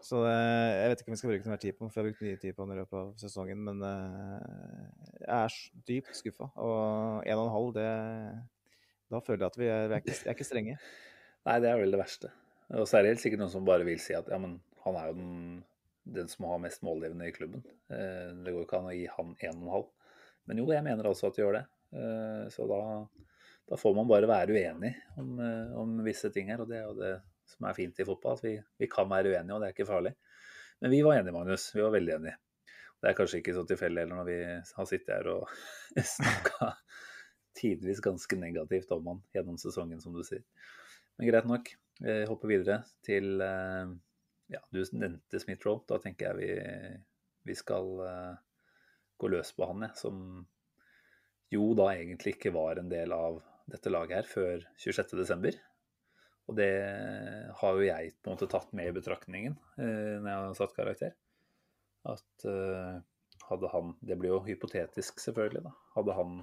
Så 0.03 0.19
jeg 0.27 0.87
vet 0.91 1.03
ikke 1.03 1.13
om 1.13 1.15
vi 1.15 1.19
skal 1.21 1.31
bruke 1.31 1.51
mer 1.53 1.61
tid 1.63 1.77
på 1.79 1.87
for 1.87 2.01
jeg 2.01 2.03
har 2.03 2.09
brukt 2.09 2.25
mye 2.27 2.39
tid 2.43 2.57
på 2.57 2.65
den 2.67 2.75
i 2.75 2.81
løpet 2.81 2.97
av 2.99 3.13
sesongen. 3.23 3.61
Men 3.69 3.85
jeg 3.85 5.37
er 5.37 5.59
dypt 5.87 6.19
skuffa. 6.19 6.49
Og 6.59 7.23
1,5, 7.23 7.69
det 7.77 7.87
da 9.13 9.21
føler 9.21 9.45
jeg 9.45 9.53
at 9.53 9.59
vi 9.61 9.67
er, 9.69 9.89
vi 9.91 9.97
er, 9.97 10.01
ikke, 10.01 10.15
er 10.25 10.37
ikke, 10.37 10.47
strenge. 10.49 10.79
Nei, 11.47 11.57
det 11.61 11.69
er 11.69 11.81
vel 11.81 11.93
det 11.93 12.01
verste. 12.01 12.31
Og 12.73 12.87
så 12.89 12.99
er 12.99 13.05
det 13.05 13.13
helt 13.13 13.25
sikkert 13.25 13.43
noen 13.43 13.53
som 13.53 13.67
bare 13.69 13.85
vil 13.85 14.01
si 14.01 14.15
at 14.17 14.31
ja, 14.33 14.39
men 14.41 14.57
han 14.87 14.97
er 14.99 15.11
jo 15.11 15.17
den, 15.19 15.35
den 16.17 16.31
som 16.33 16.47
har 16.49 16.63
mest 16.63 16.85
målgivende 16.87 17.29
i 17.29 17.35
klubben. 17.35 17.65
Eh, 17.93 18.31
det 18.41 18.55
går 18.55 18.65
ikke 18.65 18.81
an 18.81 18.89
å 18.89 18.95
gi 18.97 19.05
han 19.13 19.35
1,5. 19.51 19.91
Men 20.49 20.63
jo, 20.63 20.71
jeg 20.73 20.87
mener 20.87 21.11
altså 21.11 21.29
at 21.29 21.37
det 21.37 21.45
gjør 21.45 21.59
det. 21.59 21.67
Eh, 21.99 22.47
så 22.55 22.69
da, 22.71 22.81
da, 23.69 23.81
får 23.83 23.99
man 23.99 24.09
bare 24.09 24.31
være 24.31 24.57
uenig 24.57 24.95
om, 25.21 25.35
eh, 25.45 25.77
om, 25.83 25.93
visse 26.07 26.33
ting 26.33 26.49
her. 26.49 26.65
Og 26.65 26.73
det 26.73 26.81
er 26.81 26.89
jo 26.89 26.97
det 26.97 27.13
som 27.49 27.67
er 27.69 27.77
fint 27.77 28.01
i 28.01 28.07
fotball, 28.07 28.39
at 28.39 28.45
vi, 28.47 28.55
vi 28.81 28.89
kan 28.91 29.11
være 29.11 29.33
uenige, 29.33 29.55
og 29.55 29.63
det 29.63 29.69
er 29.69 29.77
ikke 29.77 29.89
farlig. 29.89 30.15
Men 30.83 30.91
vi 30.91 31.03
var 31.07 31.19
enige, 31.19 31.35
Magnus. 31.35 31.69
Vi 31.75 31.83
var 31.83 31.95
veldig 31.95 32.15
enige. 32.17 32.37
Det 33.03 33.11
er 33.11 33.19
kanskje 33.19 33.41
ikke 33.43 33.55
så 33.57 33.65
tilfeldig 33.67 34.05
heller 34.05 34.19
når 34.19 34.29
vi 34.29 34.39
har 34.77 34.87
sittet 34.87 35.11
her 35.11 35.29
og 35.33 35.51
snakka 36.17 36.71
tidvis 37.59 38.01
ganske 38.03 38.39
negativt 38.39 38.95
om 38.95 39.11
han 39.11 39.21
gjennom 39.35 39.59
sesongen, 39.61 40.01
som 40.03 40.15
du 40.15 40.23
sier. 40.27 40.45
Men 41.19 41.31
greit 41.31 41.49
nok. 41.51 41.73
Vi 42.03 42.15
hopper 42.27 42.51
videre 42.51 42.81
til 43.05 43.43
eh, 43.45 43.93
Ja, 44.53 44.61
du 44.75 44.81
nevnte 44.99 45.41
Smith-Roe. 45.41 45.85
Da 45.89 45.99
tenker 46.03 46.31
jeg 46.31 46.39
vi, 46.39 46.97
vi 47.49 47.55
skal 47.57 47.87
uh, 48.03 48.35
gå 49.17 49.31
løs 49.33 49.53
på 49.57 49.69
han. 49.71 49.87
Som 49.97 50.19
jo 51.53 51.71
da 51.79 51.93
egentlig 51.95 52.37
ikke 52.37 52.53
var 52.55 52.81
en 52.81 52.91
del 52.91 53.15
av 53.17 53.39
dette 53.71 53.93
laget 53.93 54.19
her 54.19 54.29
før 54.29 54.67
26.12. 54.83 55.57
Og 56.51 56.57
det 56.59 56.73
har 57.61 57.77
jo 57.79 57.87
jeg 57.87 58.15
på 58.19 58.31
en 58.31 58.37
måte 58.37 58.49
tatt 58.51 58.73
med 58.77 58.91
i 58.91 58.95
betraktningen 58.97 59.55
eh, 59.79 60.19
når 60.19 60.29
jeg 60.29 60.39
har 60.41 60.57
satt 60.59 60.75
karakter. 60.77 61.13
At 62.09 62.47
eh, 62.51 62.97
hadde 63.47 63.71
han 63.71 63.93
Det 64.01 64.17
blir 64.19 64.35
jo 64.35 64.41
hypotetisk, 64.47 65.21
selvfølgelig, 65.23 65.63
da. 65.69 65.75
Hadde 65.95 66.17
han 66.19 66.41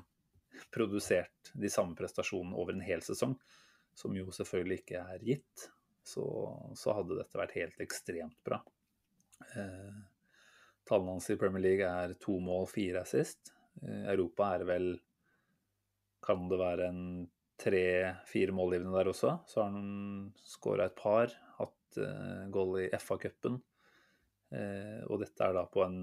produsert 0.73 1.51
de 1.53 1.71
samme 1.71 1.95
prestasjonene 1.99 2.57
over 2.59 2.76
en 2.76 2.84
hel 2.84 3.03
sesong, 3.05 3.35
som 3.95 4.15
jo 4.15 4.31
selvfølgelig 4.35 4.81
ikke 4.81 5.03
er 5.15 5.26
gitt, 5.26 5.67
så, 6.03 6.26
så 6.80 6.95
hadde 6.97 7.19
dette 7.19 7.39
vært 7.39 7.57
helt 7.57 7.84
ekstremt 7.84 8.39
bra. 8.47 8.59
Eh, 9.55 9.99
Tallene 10.89 11.17
hans 11.17 11.30
i 11.30 11.38
Premier 11.38 11.61
League 11.61 11.85
er 11.85 12.15
to 12.23 12.39
mål, 12.41 12.65
fire 12.71 13.03
assist. 13.03 13.51
Europa 13.85 14.47
er 14.55 14.63
vel 14.67 14.88
Kan 16.26 16.49
det 16.51 16.57
være 16.59 16.88
en 16.89 17.03
tre-fire 17.60 18.56
målgivende 18.56 18.95
der 18.95 19.11
også? 19.11 19.36
Så 19.49 19.61
har 19.61 19.73
han 19.73 20.30
skåra 20.44 20.88
et 20.90 20.98
par, 20.99 21.34
hatt 21.57 21.99
uh, 21.99 22.48
goal 22.53 22.80
i 22.86 22.88
FA-cupen. 22.98 23.60
Uh, 24.49 25.02
og 25.10 25.19
dette 25.23 25.45
er 25.45 25.56
da 25.57 25.65
på 25.69 25.84
en 25.86 26.02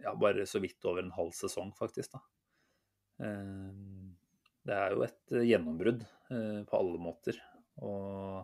ja, 0.00 0.14
bare 0.16 0.46
så 0.48 0.60
vidt 0.62 0.84
over 0.88 1.04
en 1.04 1.14
halv 1.16 1.32
sesong, 1.36 1.72
faktisk. 1.76 2.16
da. 2.16 2.24
Uh, 3.20 4.10
det 4.66 4.76
er 4.76 4.94
jo 4.94 5.04
et 5.06 5.34
eh, 5.34 5.46
gjennombrudd 5.48 6.02
eh, 6.04 6.58
på 6.68 6.78
alle 6.78 7.00
måter. 7.00 7.38
Og 7.80 8.42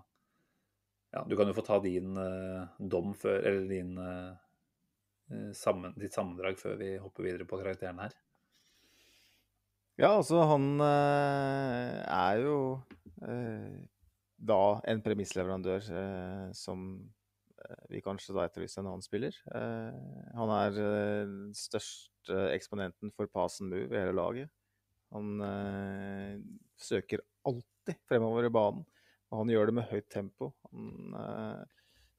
ja, 1.13 1.23
du 1.29 1.35
kan 1.37 1.49
jo 1.49 1.57
få 1.57 1.65
ta 1.65 1.77
din 1.85 2.17
dom 2.79 3.13
før 3.17 3.45
Eller 3.47 3.67
din, 3.69 3.93
sammen, 5.57 5.95
ditt 5.97 6.17
sammendrag 6.17 6.59
før 6.61 6.77
vi 6.81 6.89
hopper 7.01 7.25
videre 7.25 7.47
på 7.49 7.59
karakteren 7.61 8.01
her. 8.01 8.17
Ja, 9.97 10.11
altså 10.13 10.43
han 10.45 10.81
er 10.85 12.43
jo 12.43 12.57
da 14.37 14.59
en 14.93 15.01
premissleverandør 15.01 15.87
som 16.53 16.83
vi 17.89 18.03
kanskje 18.05 18.37
da 18.37 18.45
etterlyser 18.45 18.83
en 18.83 18.91
annen 18.91 19.07
spiller. 19.07 19.39
han 19.49 20.53
er 20.59 20.77
den 20.77 21.55
største 21.57 22.43
eksponenten 22.53 23.15
for 23.17 23.33
pass 23.33 23.57
and 23.65 23.73
move 23.73 23.89
i 23.89 24.03
hele 24.03 24.13
laget. 24.19 24.53
Han 25.15 25.41
eh, 25.45 26.37
søker 26.81 27.23
alltid 27.47 27.99
fremover 28.09 28.49
i 28.49 28.53
banen, 28.53 28.85
og 29.31 29.43
han 29.43 29.53
gjør 29.53 29.71
det 29.71 29.77
med 29.79 29.89
høyt 29.91 30.09
tempo. 30.13 30.51
Han 30.73 31.15
eh, 31.21 31.63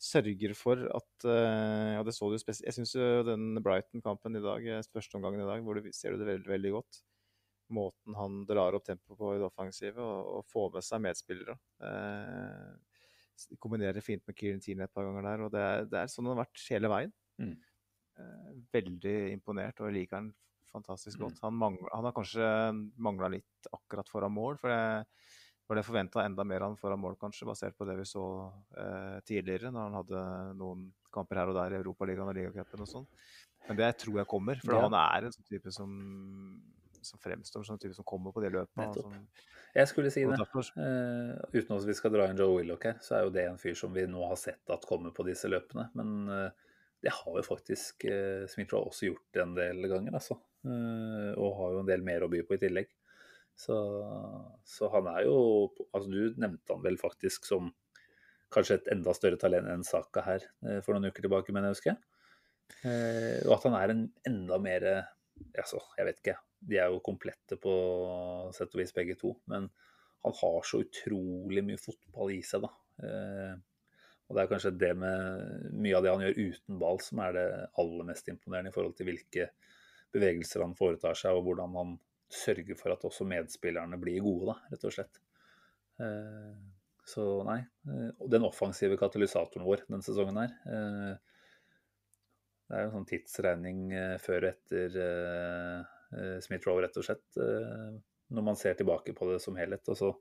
sørger 0.01 0.55
for 0.57 0.87
at 0.99 1.27
eh, 1.27 1.97
Ja, 1.97 2.05
det 2.05 2.15
så 2.15 2.29
du 2.31 2.37
spesielt 2.39 2.69
Jeg 2.69 2.77
syns 2.77 2.93
den 3.27 3.59
Brighton-kampen 3.65 4.39
i 4.39 4.43
dag, 4.43 4.71
eh, 4.71 4.89
første 4.93 5.19
omgangen 5.19 5.43
i 5.43 5.49
dag, 5.49 5.63
hvor 5.65 5.79
du 5.79 5.91
ser 5.91 6.15
du 6.15 6.21
det 6.21 6.31
veldig, 6.31 6.51
veldig 6.53 6.73
godt. 6.79 7.01
Måten 7.73 8.15
han 8.15 8.41
drar 8.47 8.77
opp 8.77 8.85
tempoet 8.87 9.19
på 9.19 9.33
i 9.35 9.39
det 9.41 9.47
offensive, 9.47 9.99
og, 10.01 10.37
og 10.37 10.51
får 10.51 10.75
med 10.77 10.87
seg 10.87 11.03
medspillere. 11.03 11.57
Eh, 11.83 13.55
kombinerer 13.61 14.01
fint 14.01 14.23
med 14.27 14.37
Kieran 14.37 14.61
Tierney 14.63 14.87
et 14.87 14.93
par 14.93 15.07
ganger 15.07 15.27
der. 15.27 15.45
og 15.45 15.53
Det 15.53 15.63
er, 15.63 15.87
det 15.91 16.01
er 16.01 16.11
sånn 16.11 16.29
han 16.29 16.37
har 16.37 16.45
vært 16.45 16.67
hele 16.71 16.91
veien. 16.93 17.15
Mm. 17.41 17.55
Eh, 18.17 18.51
veldig 18.77 19.17
imponert, 19.33 19.81
og 19.81 19.89
jeg 19.89 19.99
liker 19.99 20.21
han 20.21 20.31
fantastisk 20.71 21.21
godt. 21.25 21.37
Mm. 21.39 21.43
Han, 21.47 21.59
mangler, 21.63 21.91
han 21.95 22.07
har 22.07 22.15
kanskje 22.15 22.47
mangla 23.09 23.31
litt 23.37 23.71
akkurat 23.71 24.09
foran 24.11 24.35
mål. 24.35 24.57
for 24.61 24.73
det 24.73 25.05
var 25.67 25.75
det 25.75 25.83
forventa 25.83 26.23
enda 26.23 26.45
mer 26.47 26.63
han 26.63 26.77
foran 26.79 27.01
mål, 27.03 27.17
kanskje, 27.19 27.47
basert 27.47 27.75
på 27.77 27.85
det 27.87 27.97
vi 27.99 28.05
så 28.07 28.23
eh, 28.79 29.17
tidligere, 29.27 29.71
når 29.71 29.81
han 29.83 29.97
hadde 29.99 30.21
noen 30.61 30.85
kamper 31.13 31.41
her 31.41 31.51
og 31.51 31.57
der 31.57 31.75
i 31.75 31.79
Europaligaen 31.81 32.31
og 32.31 32.37
ligacupen 32.37 32.85
og 32.85 32.89
sånn. 32.91 33.07
Men 33.67 33.79
det 33.81 33.89
tror 33.99 34.21
jeg 34.21 34.29
kommer, 34.31 34.61
for 34.63 34.77
ja. 34.77 34.85
han 34.85 34.95
er 34.95 35.27
en 35.27 35.35
sånn 35.35 35.49
type 35.49 35.73
som, 35.75 35.91
som 37.07 37.21
fremstår 37.23 37.65
som 37.65 37.77
en 37.77 37.81
type 37.81 37.95
som 37.97 38.07
kommer 38.07 38.35
på 38.35 38.43
de 38.43 38.51
løpene. 38.53 38.87
Som, 38.95 39.15
jeg 39.77 39.89
skulle 39.91 40.11
si 40.13 40.25
det. 40.27 40.37
Uh, 40.37 41.33
uten 41.53 41.75
at 41.77 41.87
vi 41.87 41.97
skal 41.97 42.13
dra 42.13 42.27
inn 42.29 42.39
Joe 42.39 42.59
Willoch 42.59 42.85
her, 42.87 42.99
så 43.03 43.17
er 43.17 43.25
jo 43.27 43.33
det 43.35 43.47
en 43.47 43.59
fyr 43.61 43.77
som 43.77 43.93
vi 43.95 44.05
nå 44.09 44.23
har 44.29 44.39
sett 44.41 44.73
at 44.73 44.87
kommer 44.89 45.15
på 45.15 45.25
disse 45.27 45.49
løpene. 45.51 45.89
Men 45.97 46.13
uh, 46.31 46.77
det 47.03 47.13
har 47.13 47.39
jo 47.39 47.45
faktisk 47.45 48.07
uh, 48.09 48.45
Smith-Roe 48.49 48.91
også 48.91 49.11
gjort 49.11 49.41
en 49.43 49.57
del 49.57 49.89
ganger, 49.89 50.17
altså. 50.19 50.39
Uh, 50.67 51.33
og 51.37 51.59
har 51.59 51.75
jo 51.75 51.83
en 51.83 51.91
del 51.91 52.05
mer 52.05 52.25
å 52.25 52.31
by 52.31 52.43
på 52.47 52.57
i 52.57 52.63
tillegg. 52.63 52.89
Så, 53.57 53.75
så, 54.69 54.85
han 54.93 55.07
er 55.09 55.23
jo 55.25 55.37
altså 55.89 56.11
Du 56.11 56.35
nevnte 56.37 56.75
han 56.75 56.83
vel 56.83 56.99
faktisk 57.01 57.47
som 57.49 57.71
kanskje 58.53 58.77
et 58.77 58.91
enda 58.93 59.15
større 59.17 59.39
talent 59.41 59.67
enn 59.71 59.83
Saka 59.83 60.21
her 60.23 60.45
eh, 60.63 60.77
for 60.85 60.93
noen 60.93 61.09
uker 61.09 61.25
tilbake, 61.25 61.51
mener 61.51 61.73
jeg 61.73 61.79
husker. 61.79 61.97
Eh, 62.85 63.41
og 63.47 63.55
at 63.57 63.65
han 63.65 63.77
er 63.79 63.93
en 63.93 64.03
enda 64.29 64.59
mer 64.61 64.85
altså, 65.57 65.81
Jeg 65.97 66.07
vet 66.07 66.21
ikke. 66.21 66.37
De 66.59 66.79
er 66.81 66.91
jo 66.91 67.03
komplette 67.05 67.59
på 67.61 67.73
sett 68.55 68.73
og 68.73 68.81
vis 68.81 68.95
begge 68.95 69.17
to. 69.19 69.35
Men 69.51 69.69
han 70.25 70.35
har 70.41 70.67
så 70.67 70.81
utrolig 70.83 71.63
mye 71.65 71.81
fotball 71.81 72.33
i 72.35 72.41
seg, 72.45 72.65
da. 72.65 72.71
Og 74.27 74.35
det 74.35 74.41
er 74.43 74.49
kanskje 74.51 74.73
det 74.75 74.89
med 74.99 75.69
mye 75.77 75.95
av 75.95 76.03
det 76.03 76.11
han 76.11 76.23
gjør 76.25 76.39
uten 76.41 76.79
ball, 76.81 76.97
som 77.03 77.21
er 77.23 77.35
det 77.37 77.45
aller 77.79 78.09
mest 78.09 78.27
imponerende 78.31 78.73
i 78.73 78.75
forhold 78.75 78.97
til 78.97 79.07
hvilke 79.07 79.45
bevegelser 80.15 80.65
han 80.65 80.75
foretar 80.75 81.15
seg, 81.15 81.37
og 81.37 81.47
hvordan 81.47 81.77
han 81.77 81.93
sørger 82.33 82.75
for 82.75 82.91
at 82.91 83.05
også 83.07 83.27
medspillerne 83.27 83.99
blir 84.01 84.19
gode, 84.23 84.51
da, 84.51 84.57
rett 84.73 84.83
og 84.87 84.95
slett. 84.97 85.21
Eh, 86.03 86.57
så 87.07 87.25
nei. 87.47 87.61
Eh, 87.87 88.27
den 88.33 88.47
offensive 88.47 88.99
katalysatoren 88.99 89.65
vår 89.65 89.85
denne 89.87 90.05
sesongen 90.05 90.37
her 90.37 90.51
eh, 90.69 91.13
Det 92.67 92.75
er 92.75 92.83
jo 92.83 92.89
en 92.89 92.95
sånn 92.97 93.07
tidsregning 93.09 93.79
før 94.21 94.43
og 94.43 94.49
etter 94.51 94.97
Smith-Roe, 96.43 96.81
rett 96.85 96.97
og 96.99 97.05
slett. 97.07 97.39
Når 98.31 98.45
man 98.45 98.59
ser 98.59 98.77
tilbake 98.79 99.15
på 99.15 99.27
det 99.31 99.41
som 99.43 99.57
helhet. 99.59 99.87
Og 99.91 99.97
så 99.99 100.11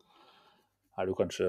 er 0.96 1.04
det 1.04 1.12
jo 1.12 1.18
kanskje 1.18 1.48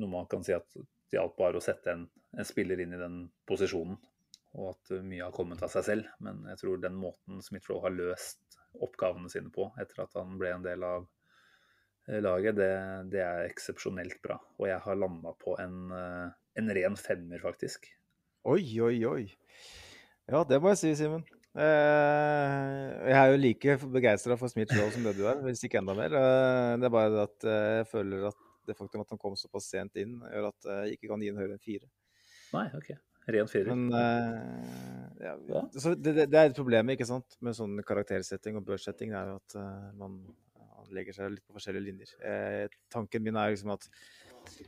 noe 0.00 0.10
man 0.12 0.28
kan 0.30 0.44
si 0.46 0.54
at 0.56 0.68
det 0.76 1.18
hjalp 1.18 1.36
bare 1.38 1.60
å 1.60 1.64
sette 1.64 1.92
en, 1.92 2.06
en 2.36 2.48
spiller 2.48 2.80
inn 2.82 2.94
i 2.96 3.00
den 3.00 3.18
posisjonen 3.48 3.98
og 4.56 4.70
at 4.72 4.94
mye 5.04 5.24
har 5.24 5.34
kommet 5.36 5.62
av 5.64 5.72
seg 5.72 5.84
selv. 5.86 6.08
Men 6.24 6.44
jeg 6.50 6.60
tror 6.62 6.80
den 6.80 6.96
måten 6.98 7.42
Smith-Roe 7.44 7.82
har 7.84 7.94
løst 7.94 8.58
oppgavene 8.82 9.30
sine 9.32 9.52
på 9.52 9.68
etter 9.80 10.02
at 10.04 10.16
han 10.18 10.36
ble 10.40 10.52
en 10.54 10.64
del 10.64 10.84
av 10.86 11.06
eh, 12.08 12.20
laget, 12.24 12.56
det, 12.58 12.72
det 13.12 13.22
er 13.24 13.48
eksepsjonelt 13.50 14.20
bra. 14.24 14.38
Og 14.60 14.68
jeg 14.70 14.80
har 14.84 15.00
landa 15.00 15.32
på 15.40 15.56
en, 15.62 15.78
eh, 15.96 16.28
en, 16.60 16.72
ren 16.78 16.96
femmer, 17.00 17.40
faktisk. 17.42 17.88
Oi, 18.46 18.62
oi, 18.84 18.96
oi. 19.08 19.24
Ja, 20.30 20.42
det 20.48 20.60
må 20.62 20.72
jeg 20.72 20.82
si, 20.82 20.94
Simen. 21.02 21.26
Eh, 21.56 22.86
jeg 23.08 23.16
er 23.16 23.32
jo 23.32 23.40
like 23.40 23.76
begeistra 23.94 24.36
for 24.36 24.52
Smith-Roe 24.52 24.92
som 24.92 25.06
det 25.06 25.14
du 25.16 25.24
er, 25.24 25.40
hvis 25.46 25.64
ikke 25.66 25.80
enda 25.80 25.94
mer. 25.96 26.12
det 26.12 26.88
er 26.88 26.92
bare 26.92 27.26
at 27.26 27.48
jeg 27.48 27.88
føler 27.92 28.28
at 28.30 28.40
det 28.66 28.76
faktum 28.76 29.04
at 29.04 29.12
han 29.14 29.20
kom 29.22 29.36
såpass 29.38 29.70
sent 29.70 29.96
inn, 30.02 30.18
gjør 30.32 30.50
at 30.50 30.70
jeg 30.70 30.96
ikke 30.96 31.12
kan 31.12 31.22
gi 31.22 31.30
en 31.32 31.38
høyere 31.40 31.56
enn 31.56 31.62
fire. 31.62 31.88
Nei, 32.52 32.66
ok. 32.76 32.90
Ren 33.34 33.48
firer. 33.50 33.74
Men 33.74 33.94
ja, 35.22 35.32
ja. 35.50 35.62
Det, 35.72 35.94
det, 36.02 36.26
det, 36.30 36.38
er 36.38 36.50
et 36.50 36.58
problem 36.58 36.92
ikke 36.94 37.08
sant? 37.08 37.38
med 37.42 37.56
sånn 37.58 37.80
karaktersetting 37.86 38.58
og 38.60 38.66
børssetting. 38.68 39.14
er 39.16 39.32
jo 39.32 39.40
at 39.40 39.56
man, 39.98 40.20
man, 40.60 40.92
legger 40.94 41.16
seg 41.16 41.34
litt 41.34 41.46
på 41.46 41.56
forskjellige 41.56 41.88
linjer. 41.88 42.14
Eh, 42.22 42.78
tanken 42.92 43.24
min 43.24 43.38
er 43.40 43.54
liksom 43.54 43.72
at 43.74 43.88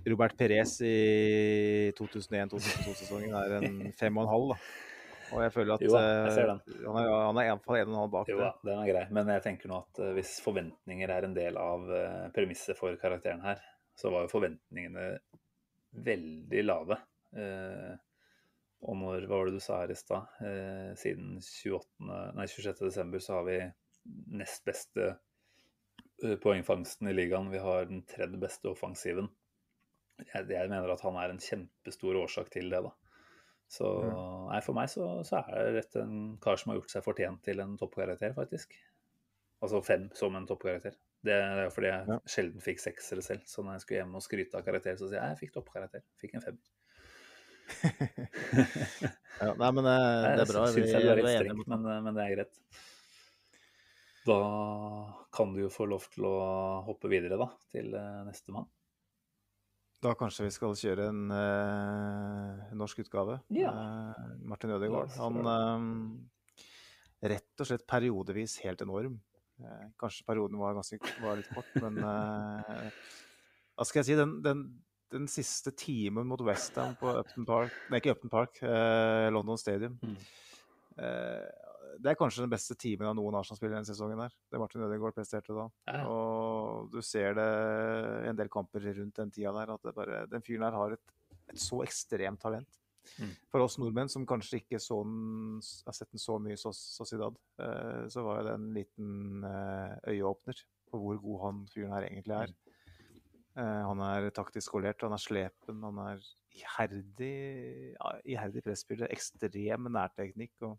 Robert 0.09 0.35
Perez 0.39 0.79
i 0.83 1.93
2001-2002-sesongen 1.99 3.35
er 3.39 3.57
en 3.61 3.83
fem 3.99 4.19
og 4.19 4.27
en 4.27 4.33
halv. 4.33 4.55
da. 4.55 4.61
Og 5.35 5.43
jeg 5.45 5.55
føler 5.55 5.75
at 5.75 5.85
jo, 5.85 5.93
jeg. 5.95 6.49
Uh, 6.49 6.89
han 6.89 6.99
er, 7.01 7.13
han 7.13 7.41
er 7.41 7.49
iallfall 7.51 7.81
en 7.81 7.89
og 7.89 7.95
en 7.95 8.01
halv 8.03 8.13
bak. 8.15 8.33
Jo, 8.33 8.39
det. 8.41 8.51
den 8.71 8.83
er 8.83 8.91
grei. 8.93 9.05
Men 9.19 9.33
jeg 9.35 9.45
tenker 9.45 9.73
nå 9.73 9.83
at 9.85 10.03
uh, 10.03 10.13
hvis 10.17 10.37
forventninger 10.45 11.15
er 11.15 11.29
en 11.29 11.37
del 11.37 11.61
av 11.61 11.89
uh, 11.91 12.27
premisset 12.35 12.79
for 12.79 12.97
karakteren 13.01 13.45
her, 13.45 13.63
så 13.99 14.13
var 14.15 14.25
jo 14.25 14.33
forventningene 14.33 15.11
veldig 16.09 16.63
lave. 16.65 16.99
Og 18.87 18.95
når, 18.95 19.25
hva 19.27 19.41
var 19.41 19.49
det 19.49 19.59
du 19.59 19.63
sa 19.63 19.81
her 19.83 19.91
i 19.91 19.99
stad, 19.99 20.29
eh, 20.47 20.93
siden 20.99 21.39
26.12. 21.43 23.19
så 23.19 23.35
har 23.35 23.45
vi 23.49 23.59
nest 24.39 24.65
beste 24.69 25.09
eh, 26.23 26.37
poengfangsten 26.39 27.11
i 27.11 27.17
ligaen. 27.17 27.51
Vi 27.51 27.63
har 27.63 27.89
den 27.91 28.05
tredje 28.07 28.39
beste 28.39 28.71
offensiven. 28.71 29.29
Jeg, 30.19 30.47
jeg, 30.51 30.71
mener 30.71 30.95
at 30.95 31.03
han 31.03 31.19
er 31.19 31.35
en 31.35 31.43
kjempestor 31.43 32.21
årsak 32.23 32.53
til 32.55 32.71
det, 32.71 32.85
da. 32.87 32.95
Så 33.69 33.89
nei, 34.49 34.61
for 34.65 34.77
meg 34.77 34.89
så, 34.89 35.07
så 35.29 35.43
er 35.43 35.51
det 35.53 35.75
rett 35.77 35.99
en 36.01 36.15
kar 36.41 36.57
som 36.61 36.73
har 36.73 36.79
gjort 36.81 36.95
seg 36.95 37.05
fortjent 37.05 37.43
til 37.45 37.61
en 37.61 37.77
toppkarakter, 37.81 38.33
faktisk. 38.37 38.73
Altså 39.61 39.83
fem 39.85 40.09
som 40.17 40.37
en 40.39 40.47
toppkarakter. 40.49 40.97
Det 41.27 41.35
er 41.35 41.65
jo 41.65 41.71
fordi 41.75 41.91
jeg 41.91 42.11
ja. 42.13 42.19
sjelden 42.31 42.63
fikk 42.63 42.83
seksere 42.83 43.25
selv. 43.27 43.47
Så 43.51 43.65
når 43.65 43.77
jeg 43.77 43.85
skulle 43.85 44.01
hjem 44.01 44.19
og 44.19 44.25
skryte 44.25 44.61
av 44.61 44.67
karakter, 44.67 44.97
så 44.97 45.09
sier 45.11 45.19
jeg 45.19 45.35
jeg 45.35 45.41
fikk 45.43 45.57
toppkarakter. 45.57 46.05
Fikk 46.23 46.37
en 46.39 46.45
femmer. 46.45 46.75
ja, 49.43 49.51
nei, 49.59 49.71
men 49.77 49.85
eh, 49.85 49.97
det, 50.23 50.31
det 50.39 50.45
er 50.45 50.53
bra. 50.53 50.63
Jeg 50.69 50.77
syns 50.77 50.95
jeg 50.95 51.05
du 51.05 51.11
er 51.11 51.21
litt 51.21 51.35
streng, 51.35 51.65
men, 51.67 51.85
eh, 51.85 52.01
men, 52.07 52.15
det 52.17 52.25
er 52.25 52.35
greit. 52.37 52.55
Da 54.29 54.39
kan 55.35 55.53
du 55.55 55.63
jo 55.65 55.73
få 55.73 55.89
lov 55.91 56.07
til 56.15 56.29
å 56.29 56.37
hoppe 56.87 57.11
videre, 57.13 57.37
da, 57.41 57.51
til 57.75 57.93
eh, 57.99 58.23
nestemann. 58.29 58.71
Da 59.99 60.13
kanskje 60.15 60.47
vi 60.47 60.55
skal 60.55 60.77
kjøre 60.79 61.09
en 61.11 61.23
uh, 61.33 62.75
norsk 62.79 63.01
utgave. 63.03 63.41
Ja. 63.55 63.73
Uh, 63.75 64.35
Martin 64.47 64.71
Ødegaard. 64.77 65.11
Han 65.19 65.39
uh, 65.43 67.31
rett 67.33 67.65
og 67.65 67.67
slett 67.67 67.87
periodevis 67.89 68.61
helt 68.67 68.85
enorm. 68.85 69.19
kanskje 69.99 70.23
perioden 70.23 70.55
var, 70.61 70.77
ganske, 70.77 71.01
var 71.19 71.35
litt 71.35 71.49
kort, 71.51 71.73
men 71.83 71.97
hva 73.75 73.87
skal 73.89 73.99
jeg 73.99 74.07
si? 74.07 74.15
Den, 74.21 74.37
den, 74.45 74.61
den 75.11 75.27
siste 75.27 75.73
timen 75.75 76.29
mot 76.31 76.45
Westham 76.47 76.95
på 77.01 77.11
Upton 77.11 77.49
Park 77.49 77.75
Nei, 77.91 77.99
ikke 77.99 78.15
Upton 78.15 78.31
Park, 78.31 78.61
London 79.35 79.59
Stadium. 79.59 79.99
Mm. 79.99 80.15
Det 81.99 82.11
er 82.13 82.19
kanskje 82.19 82.45
den 82.45 82.53
beste 82.53 82.77
timen 82.79 83.09
av 83.09 83.15
noen 83.19 83.37
Arsenal-spiller 83.39 83.79
denne 83.79 83.89
sesongen. 83.89 84.21
her, 84.21 84.35
Det 84.51 84.61
Martin 84.61 84.85
Ødegaard 84.87 85.17
presterte 85.17 85.57
da. 85.57 85.69
Ja. 85.89 86.03
Og 86.09 86.91
du 86.93 87.01
ser 87.03 87.35
det 87.39 87.49
i 88.25 88.29
en 88.31 88.39
del 88.39 88.51
kamper 88.53 88.85
rundt 89.01 89.17
den 89.17 89.33
tida 89.35 89.55
der, 89.57 89.75
at 89.75 89.95
bare, 89.97 90.27
den 90.31 90.45
fyren 90.45 90.69
her 90.69 90.77
har 90.79 90.97
et 90.99 91.17
et 91.53 91.63
så 91.63 91.83
ekstremt 91.85 92.41
talent. 92.43 92.79
Mm. 93.19 93.33
For 93.49 93.65
oss 93.65 93.79
nordmenn 93.81 94.11
som 94.13 94.27
kanskje 94.29 94.61
ikke 94.61 94.81
så 94.83 95.01
den, 95.07 95.61
har 95.87 95.97
sett 95.97 96.11
den 96.13 96.23
så 96.23 96.37
mye 96.43 96.59
i 96.59 96.61
Sociedad, 96.61 97.39
eh, 97.63 98.03
så 98.13 98.25
var 98.27 98.43
det 98.45 98.57
en 98.59 98.67
liten 98.77 99.47
eh, 99.49 99.95
øyeåpner 100.13 100.61
på 100.89 101.01
hvor 101.01 101.21
god 101.23 101.41
han 101.47 101.63
fyren 101.73 101.95
her 101.97 102.09
egentlig 102.11 102.37
er. 102.37 102.53
Eh, 103.59 103.81
han 103.89 104.03
er 104.11 104.29
taktisk 104.37 104.69
skolert, 104.69 105.07
han 105.07 105.17
er 105.17 105.25
slepen, 105.25 105.81
han 105.89 106.03
er 106.05 106.29
iherdig, 106.59 107.33
ja, 107.95 108.13
iherdig 108.29 108.65
presspiller. 108.67 109.11
Ekstrem 109.15 109.89
nærteknikk 109.95 110.69
og, 110.69 110.77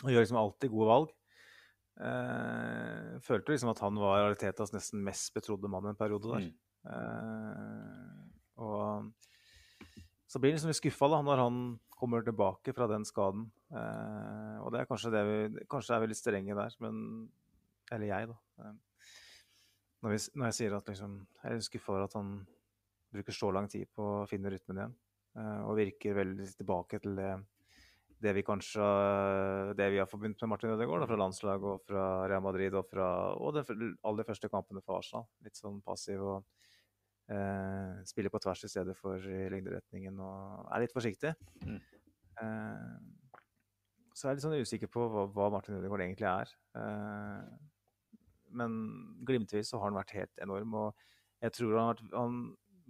og 0.00 0.12
gjør 0.12 0.24
liksom 0.24 0.40
alltid 0.40 0.72
gode 0.72 0.90
valg. 0.90 1.16
Uh, 2.00 3.18
følte 3.20 3.52
liksom 3.52 3.74
at 3.74 3.82
han 3.84 3.98
var 4.00 4.22
Aritetas 4.30 4.72
nesten 4.72 5.02
mest 5.04 5.34
betrodde 5.36 5.68
mann 5.68 5.90
en 5.90 5.98
periode 5.98 6.30
der. 6.30 6.46
Mm. 6.46 6.54
Uh, 6.88 8.30
og 8.64 9.10
så 10.30 10.40
blir 10.40 10.54
han 10.54 10.56
liksom 10.56 10.70
litt 10.70 10.80
skuffa 10.80 11.10
når 11.12 11.42
han 11.42 11.58
kommer 11.92 12.24
tilbake 12.24 12.72
fra 12.76 12.88
den 12.88 13.04
skaden. 13.04 13.50
Uh, 13.68 14.56
og 14.64 14.72
det 14.72 14.80
er 14.80 14.88
kanskje 14.88 15.12
det 15.12 15.20
vi 15.28 15.66
Kanskje 15.70 15.94
er 15.96 16.02
vi 16.02 16.08
litt 16.10 16.20
strenge 16.20 16.56
der, 16.56 16.78
men 16.82 17.28
Eller 17.92 18.06
jeg, 18.06 18.30
da. 18.30 18.72
Når, 20.00 20.12
vi, 20.14 20.18
når, 20.38 20.44
jeg 20.48 20.56
sier 20.56 20.74
at 20.78 20.88
liksom, 20.88 21.20
jeg 21.42 21.52
er 21.52 21.64
skuffa 21.66 21.92
over 21.92 22.06
at 22.06 22.16
han 22.16 22.34
bruker 23.12 23.34
så 23.34 23.50
lang 23.52 23.66
tid 23.68 23.90
på 23.92 24.04
å 24.22 24.26
finne 24.30 24.52
rytmen 24.52 24.78
igjen. 24.78 24.92
Og 25.66 25.74
virker 25.76 26.14
veldig 26.14 26.46
tilbake 26.54 27.00
til 27.02 27.18
det, 27.18 27.32
det 28.20 28.32
vi 28.36 28.44
kanskje 28.44 28.86
det 29.78 29.86
vi 29.94 30.00
har 30.00 30.08
forbundet 30.08 30.42
med 30.44 30.52
Martin 30.52 30.74
Ødegaard 30.74 31.06
fra 31.08 31.18
landslaget 31.18 31.68
og 31.70 31.84
fra 31.86 32.06
Real 32.28 32.42
Madrid 32.44 32.74
og 32.76 32.88
fra 32.88 33.06
og 33.36 33.56
de 33.56 33.92
aller 34.04 34.28
første 34.28 34.50
kampene 34.52 34.82
for 34.84 34.98
Arsenal. 34.98 35.24
Litt 35.44 35.56
sånn 35.56 35.80
passiv 35.84 36.20
og 36.20 36.44
eh, 37.32 38.02
spiller 38.08 38.32
på 38.32 38.42
tvers 38.44 38.66
i 38.68 38.72
stedet 38.72 38.96
for 38.98 39.24
i 39.24 39.48
lengderetningen 39.54 40.20
og 40.20 40.68
er 40.68 40.84
litt 40.84 40.94
forsiktig. 40.96 41.32
Mm. 41.64 41.80
Eh, 42.44 42.94
så 44.12 44.26
jeg 44.26 44.30
er 44.30 44.38
litt 44.38 44.44
sånn 44.44 44.60
usikker 44.60 44.92
på 44.92 45.06
hva, 45.08 45.26
hva 45.32 45.50
Martin 45.54 45.78
Ødegaard 45.78 46.04
egentlig 46.04 46.28
er. 46.28 46.54
Eh, 46.76 47.44
men 48.60 48.80
glimtvis 49.26 49.70
så 49.70 49.80
har 49.80 49.90
han 49.90 50.00
vært 50.00 50.16
helt 50.18 50.42
enorm. 50.44 50.74
Og 50.76 51.06
jeg 51.40 51.56
tror 51.56 51.76
han 51.78 51.88
har 51.88 51.94
vært 51.94 52.18
han, 52.18 52.40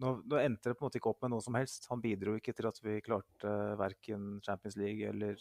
nå, 0.01 0.12
nå, 0.24 0.39
endte 0.40 0.70
det 0.70 0.77
på 0.78 0.85
en 0.85 0.89
måte 0.89 1.01
ikke 1.01 1.12
opp 1.12 1.24
med 1.24 1.35
noe 1.35 1.44
som 1.44 1.56
helst. 1.59 1.89
Han 1.93 2.02
bidro 2.02 2.36
ikke 2.39 2.55
til 2.56 2.68
at 2.70 2.78
vi 2.85 3.01
klarte 3.05 3.48
uh, 3.48 3.78
verken 3.81 4.39
Champions 4.44 4.78
League 4.81 5.06
eller 5.06 5.40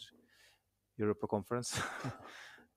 Europa 1.00 1.28
Conference. 1.30 1.80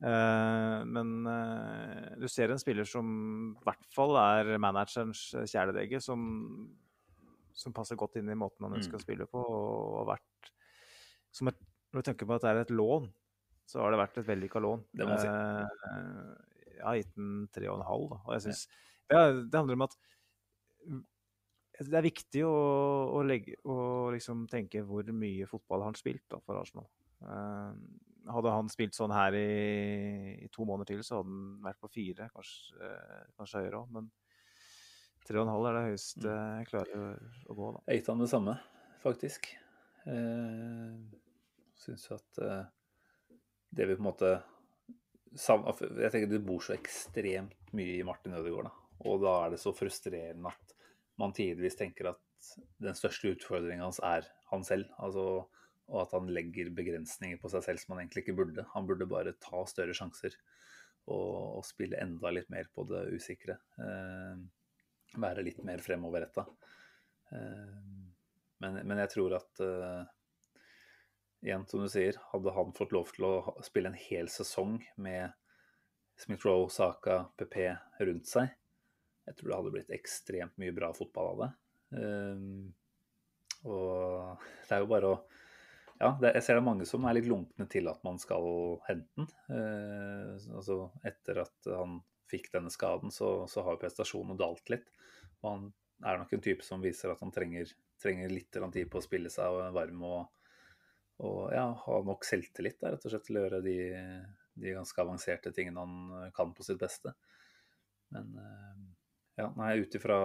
uh, 0.04 0.80
men 0.96 1.14
uh, 1.28 2.14
du 2.20 2.30
ser 2.32 2.54
en 2.54 2.62
spiller 2.62 2.88
som 2.88 3.10
i 3.52 3.68
hvert 3.68 3.90
fall 3.96 4.16
er 4.22 4.56
managerens 4.64 5.26
kjæledegge, 5.44 6.02
som, 6.04 6.24
som, 7.52 7.76
passer 7.76 8.00
godt 8.00 8.22
inn 8.22 8.32
i 8.32 8.40
måten 8.40 8.68
han 8.68 8.80
ønsker 8.80 8.96
mm. 8.96 9.02
å 9.02 9.06
spille 9.08 9.30
på. 9.30 9.44
og 9.44 10.00
har 10.04 10.16
vært 10.16 10.54
som 11.34 11.50
et, 11.50 11.60
Når 11.92 12.02
du 12.02 12.10
tenker 12.10 12.30
på 12.30 12.38
at 12.38 12.46
det 12.46 12.52
er 12.54 12.64
et 12.64 12.74
lån, 12.74 13.12
så 13.70 13.82
har 13.82 13.94
det 13.94 14.02
vært 14.02 14.20
et 14.22 14.28
vellykka 14.28 14.62
lån. 14.62 14.84
Det 14.94 15.08
må 15.08 15.16
si. 15.18 15.30
Jeg 16.74 16.84
har 16.84 16.98
gitt 17.00 17.14
den 17.16 17.36
tre 17.54 17.70
og 17.72 17.80
en 17.80 17.88
halv. 17.88 18.10
Da. 18.12 18.18
Og 18.28 18.34
jeg 18.36 18.44
synes, 18.48 18.62
det, 19.08 19.20
det, 19.48 19.60
handler 19.60 19.78
om 19.78 19.86
at 19.86 19.96
det 21.80 21.98
er 21.98 22.06
viktig 22.06 22.44
å, 22.46 22.56
å, 23.18 23.22
legge, 23.26 23.56
å 23.66 23.76
liksom 24.14 24.46
tenke 24.52 24.84
hvor 24.86 25.08
mye 25.16 25.48
fotball 25.50 25.88
han 25.88 25.98
spilt 25.98 26.26
da, 26.30 26.38
for 26.46 26.60
Arsenal. 26.60 26.86
Uh, 27.24 27.74
hadde 28.30 28.54
han 28.54 28.70
spilt 28.72 28.96
sånn 28.96 29.14
her 29.16 29.36
i, 29.36 29.48
i, 30.44 30.50
to 30.54 30.68
måneder 30.68 30.94
til, 30.94 31.02
så 31.06 31.20
hadde 31.20 31.34
han 31.34 31.66
vært 31.66 31.82
på 31.82 31.92
fire, 31.96 32.30
kanskje, 32.36 32.78
uh, 32.78 33.26
kanskje 33.40 33.64
høyere 33.64 33.82
òg. 33.82 33.90
Men 33.98 34.12
tre 35.26 35.40
og 35.40 35.48
en 35.48 35.54
halv 35.56 35.70
er 35.70 35.80
det 35.80 35.84
høyeste 35.90 36.30
mm. 36.30 36.54
jeg 36.60 36.70
klarer 36.70 37.02
å, 37.02 37.10
å 37.50 37.58
gå. 37.58 37.74
da. 37.74 37.84
Jeg 37.88 38.02
gitt 38.02 38.14
han 38.14 38.24
det 38.24 38.30
samme, 38.32 38.56
faktisk. 39.04 39.52
Uh, 40.06 41.20
Syns 41.84 42.06
at 42.14 42.44
uh, 42.44 42.64
det 43.74 43.90
vi 43.90 43.98
på 43.98 44.04
en 44.04 44.12
måte 44.12 44.36
jeg 45.34 46.12
tenker 46.14 46.30
Det 46.30 46.44
bor 46.46 46.62
så 46.62 46.76
ekstremt 46.76 47.72
mye 47.74 47.96
i 47.98 48.06
Martin 48.06 48.36
Ødegaard. 48.38 48.70
Da. 48.70 48.98
Og 49.10 49.24
da 49.24 49.32
er 49.42 49.56
det 49.56 49.62
så 49.64 49.74
frustrerende 49.74 50.52
at 50.52 50.76
man 51.22 51.36
tidvis 51.36 51.78
tenker 51.80 52.14
at 52.14 52.22
den 52.84 52.96
største 52.98 53.34
utfordringen 53.36 53.86
hans 53.86 54.02
er 54.04 54.28
han 54.50 54.66
selv. 54.68 54.90
Altså, 55.02 55.46
og 55.92 56.00
at 56.00 56.14
han 56.16 56.30
legger 56.32 56.72
begrensninger 56.76 57.40
på 57.42 57.52
seg 57.52 57.66
selv 57.66 57.82
som 57.82 57.94
han 57.94 58.04
egentlig 58.04 58.24
ikke 58.24 58.38
burde. 58.38 58.66
Han 58.74 58.88
burde 58.90 59.10
bare 59.10 59.36
ta 59.44 59.64
større 59.70 59.96
sjanser 59.98 60.36
og, 61.12 61.60
og 61.60 61.64
spille 61.68 62.00
enda 62.00 62.32
litt 62.34 62.50
mer 62.54 62.70
på 62.74 62.86
det 62.90 63.04
usikre. 63.14 63.58
Eh, 63.84 64.44
være 65.20 65.46
litt 65.46 65.62
mer 65.68 65.84
fremoverretta. 65.84 66.46
Eh, 67.36 67.78
men, 68.64 68.80
men, 68.80 69.00
jeg 69.04 69.12
tror 69.12 69.36
at 69.42 69.64
eh, 69.64 70.02
igjen, 71.44 71.68
som 71.68 71.84
du 71.84 71.92
sier, 71.92 72.18
hadde 72.32 72.56
han 72.56 72.76
fått 72.78 72.96
lov 72.96 73.12
til 73.16 73.28
å 73.28 73.36
spille 73.66 73.92
en 73.92 74.00
hel 74.00 74.32
sesong 74.32 74.80
med 74.96 75.36
Smith-Roe, 76.24 76.70
Saka, 76.72 77.26
PP 77.40 77.58
rundt 78.08 78.30
seg, 78.30 78.54
jeg 79.28 79.38
tror 79.38 79.50
det 79.50 79.58
hadde 79.60 79.74
blitt 79.76 79.94
ekstremt 79.96 80.58
mye 80.62 80.76
bra 80.76 80.90
fotball 80.96 81.30
av 81.34 81.44
det. 81.44 81.52
Um, 81.94 82.74
og 83.70 84.42
det 84.68 84.76
er 84.76 84.84
jo 84.84 84.92
bare 84.92 85.14
å 85.14 85.22
Ja, 86.02 86.10
det, 86.20 86.34
jeg 86.36 86.44
ser 86.44 86.58
det 86.58 86.64
er 86.64 86.66
mange 86.66 86.88
som 86.90 87.06
er 87.08 87.16
litt 87.16 87.30
lunkne 87.30 87.68
til 87.72 87.88
at 87.88 88.02
man 88.04 88.18
skal 88.20 88.46
hente 88.90 89.22
den. 89.22 89.30
Uh, 89.48 90.36
altså 90.58 90.80
etter 91.08 91.44
at 91.46 91.70
han 91.70 92.02
fikk 92.32 92.50
denne 92.56 92.72
skaden, 92.74 93.14
så, 93.14 93.46
så 93.48 93.64
har 93.64 93.80
prestasjonen 93.80 94.40
dalt 94.40 94.72
litt. 94.74 94.90
Og 95.44 95.50
han 95.50 95.68
er 96.04 96.20
nok 96.20 96.34
en 96.34 96.44
type 96.44 96.66
som 96.66 96.84
viser 96.84 97.14
at 97.14 97.22
han 97.24 97.32
trenger, 97.32 97.70
trenger 98.02 98.32
litt 98.34 98.52
tid 98.52 98.90
på 98.92 99.00
å 99.00 99.06
spille 99.06 99.32
seg 99.32 99.54
og 99.54 99.76
varm 99.78 100.02
og, 100.08 100.50
og 101.24 101.54
ja, 101.54 101.68
ha 101.86 102.00
nok 102.04 102.26
selvtillit 102.28 102.82
der, 102.82 102.98
rett 102.98 103.06
og 103.06 103.14
slett 103.14 103.28
til 103.30 103.40
å 103.40 103.46
gjøre 103.46 103.62
de, 103.64 103.78
de 104.60 104.76
ganske 104.76 105.06
avanserte 105.06 105.54
tingene 105.56 105.86
han 105.86 106.34
kan 106.36 106.52
på 106.58 106.66
sitt 106.66 106.82
beste. 106.82 107.14
Men 108.14 108.34
uh, 108.36 108.63
ja, 109.40 109.48
nei, 109.58 109.72
Ut 109.82 109.96
ifra 109.98 110.18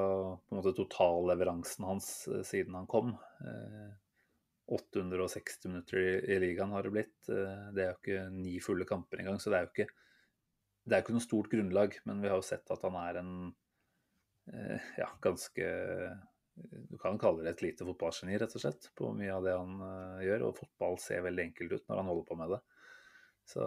totalleveransen 0.51 1.87
hans 1.89 2.11
eh, 2.29 2.43
siden 2.47 2.77
han 2.77 2.91
kom. 2.91 3.15
Eh, 3.41 3.89
860 4.69 5.69
minutter 5.71 5.99
i, 5.99 6.11
i, 6.35 6.39
ligaen 6.43 6.75
har 6.77 6.85
det 6.85 6.93
blitt. 6.93 7.17
Eh, 7.33 7.63
det 7.73 7.85
er 7.85 7.95
jo 7.95 8.01
ikke 8.03 8.27
ni 8.35 8.59
fulle 8.61 8.89
kamper 8.89 9.23
engang, 9.23 9.41
så 9.41 9.53
det 9.53 9.61
er 9.61 9.67
jo 9.67 9.73
ikke 9.73 9.89
det 10.89 10.97
er 10.97 11.05
ikke 11.05 11.15
noe 11.17 11.25
stort 11.25 11.51
grunnlag. 11.53 11.97
Men 12.09 12.21
vi 12.25 12.31
har 12.31 12.41
jo 12.41 12.47
sett 12.47 12.69
at 12.73 12.85
han 12.87 12.99
er 13.01 13.21
en 13.23 13.33
eh, 14.53 14.91
ja, 15.01 15.09
ganske 15.25 15.71
Du 16.59 16.97
kan 16.99 17.19
kalle 17.21 17.45
det 17.45 17.53
et 17.53 17.65
lite 17.69 17.87
fotballgeni, 17.87 18.39
rett 18.41 18.57
og 18.57 18.63
slett, 18.65 18.89
på 18.99 19.13
mye 19.17 19.35
av 19.35 19.45
det 19.45 19.57
han 19.57 19.83
eh, 19.89 20.23
gjør. 20.29 20.49
Og 20.49 20.63
fotball 20.63 20.99
ser 21.03 21.25
veldig 21.27 21.49
enkelt 21.49 21.77
ut 21.77 21.85
når 21.89 22.03
han 22.03 22.13
holder 22.13 22.29
på 22.29 22.39
med 22.41 22.55
det. 22.57 22.63
Så 23.49 23.67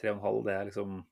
3,5 0.00 0.44
det 0.46 0.54
er 0.54 0.68
liksom 0.70 1.02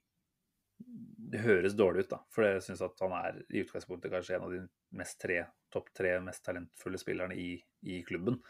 det 1.30 1.42
høres 1.44 1.76
dårlig 1.78 2.06
ut, 2.06 2.12
da. 2.14 2.20
For 2.34 2.46
jeg 2.46 2.62
syns 2.66 2.82
at 2.84 3.02
han 3.04 3.14
er 3.20 3.40
i 3.48 3.62
utgangspunktet 3.64 4.12
kanskje 4.12 4.36
en 4.36 4.46
av 4.48 4.54
de 4.54 4.60
mest 4.98 5.20
tre, 5.22 5.42
topp 5.70 5.92
tre 5.96 6.16
mest 6.24 6.42
talentfulle 6.46 6.98
spillerne 7.00 7.36
i, 7.38 7.52
i 7.86 8.00
klubben. 8.06 8.40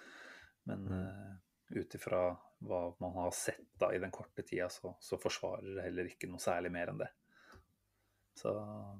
Men 0.69 0.86
uh, 0.89 1.35
ut 1.77 1.97
ifra 1.98 2.23
hva 2.65 2.81
man 3.01 3.16
har 3.16 3.32
sett 3.36 3.66
da 3.81 3.90
i 3.93 4.01
den 4.01 4.12
korte 4.15 4.44
tida, 4.47 4.69
så, 4.73 4.94
så 5.01 5.19
forsvarer 5.20 5.77
det 5.77 5.86
heller 5.89 6.09
ikke 6.11 6.28
noe 6.31 6.43
særlig 6.43 6.73
mer 6.73 6.93
enn 6.93 7.01
det. 7.02 7.11
Så 8.40 8.52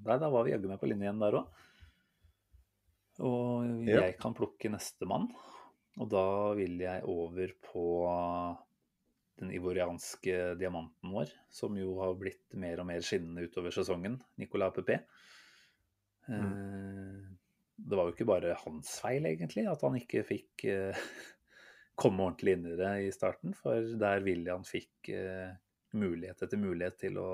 nei, 0.05 0.19
da 0.20 0.28
var 0.32 0.44
vi 0.44 0.52
jaggu 0.52 0.69
med 0.69 0.81
på 0.81 0.89
linje 0.90 1.07
igjen 1.07 1.23
der 1.23 1.39
òg. 1.40 1.61
Og 3.20 3.85
jeg 3.89 4.16
kan 4.20 4.36
plukke 4.36 4.70
nestemann. 4.73 5.28
Og 6.01 6.09
da 6.09 6.24
vil 6.57 6.78
jeg 6.81 7.05
over 7.09 7.52
på 7.65 7.85
den 9.40 9.52
ivorianske 9.56 10.54
diamanten 10.60 11.12
vår, 11.14 11.32
som 11.52 11.76
jo 11.78 11.96
har 12.02 12.16
blitt 12.20 12.56
mer 12.60 12.82
og 12.82 12.88
mer 12.90 13.04
skinnende 13.04 13.46
utover 13.48 13.74
sesongen, 13.74 14.18
Nicolas 14.40 14.74
Pepe. 14.76 15.00
Mm. 16.28 16.44
Eh, 16.44 17.30
det 17.80 17.96
var 17.96 18.08
jo 18.08 18.14
ikke 18.14 18.28
bare 18.28 18.58
hans 18.66 18.92
feil, 19.02 19.26
egentlig, 19.30 19.64
at 19.70 19.82
han 19.86 19.96
ikke 19.98 20.24
fikk 20.28 20.66
eh, 20.68 21.08
komme 22.00 22.28
ordentlig 22.28 22.58
inn 22.58 22.68
i 22.68 22.78
det 22.78 22.92
i 23.06 23.10
starten. 23.14 23.56
For 23.56 23.96
der 24.00 24.24
William 24.26 24.64
fikk 24.68 25.12
eh, 25.16 25.50
mulighet 25.96 26.44
etter 26.46 26.60
mulighet 26.60 27.00
til 27.06 27.18
å 27.20 27.30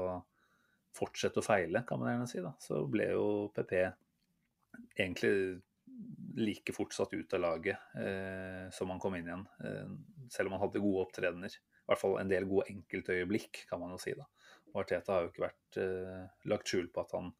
fortsette 0.97 1.43
å 1.43 1.45
feile, 1.45 1.83
kan 1.85 2.01
man 2.01 2.15
gjerne 2.15 2.29
si, 2.31 2.41
da, 2.41 2.55
så 2.63 2.81
ble 2.89 3.11
jo 3.11 3.27
PP 3.53 3.75
egentlig 4.97 5.33
like 6.37 6.73
fort 6.77 6.93
satt 6.93 7.13
ut 7.13 7.35
av 7.37 7.41
laget 7.41 7.97
eh, 7.97 8.67
som 8.73 8.91
han 8.93 9.01
kom 9.01 9.17
inn 9.17 9.29
igjen. 9.29 9.45
Eh, 9.65 9.91
selv 10.33 10.49
om 10.49 10.57
han 10.57 10.67
hadde 10.67 10.83
gode 10.85 11.05
opptredener 11.07 11.59
i 11.87 11.91
hvert 11.93 12.03
fall 12.03 12.17
en 12.21 12.31
del 12.31 12.47
gode 12.51 12.67
enkeltøyeblikk, 12.73 13.65
kan 13.71 13.81
man 13.83 13.95
jo 13.95 14.01
si. 14.03 14.15
da. 14.19 14.27
Og 14.73 14.83
Arteta 14.83 15.15
har 15.15 15.25
jo 15.25 15.33
ikke 15.33 15.47
vært 15.47 15.81
eh, 15.81 16.23
lagt 16.51 16.71
skjul 16.71 16.89
på 16.93 17.05
at 17.05 17.15
han 17.17 17.31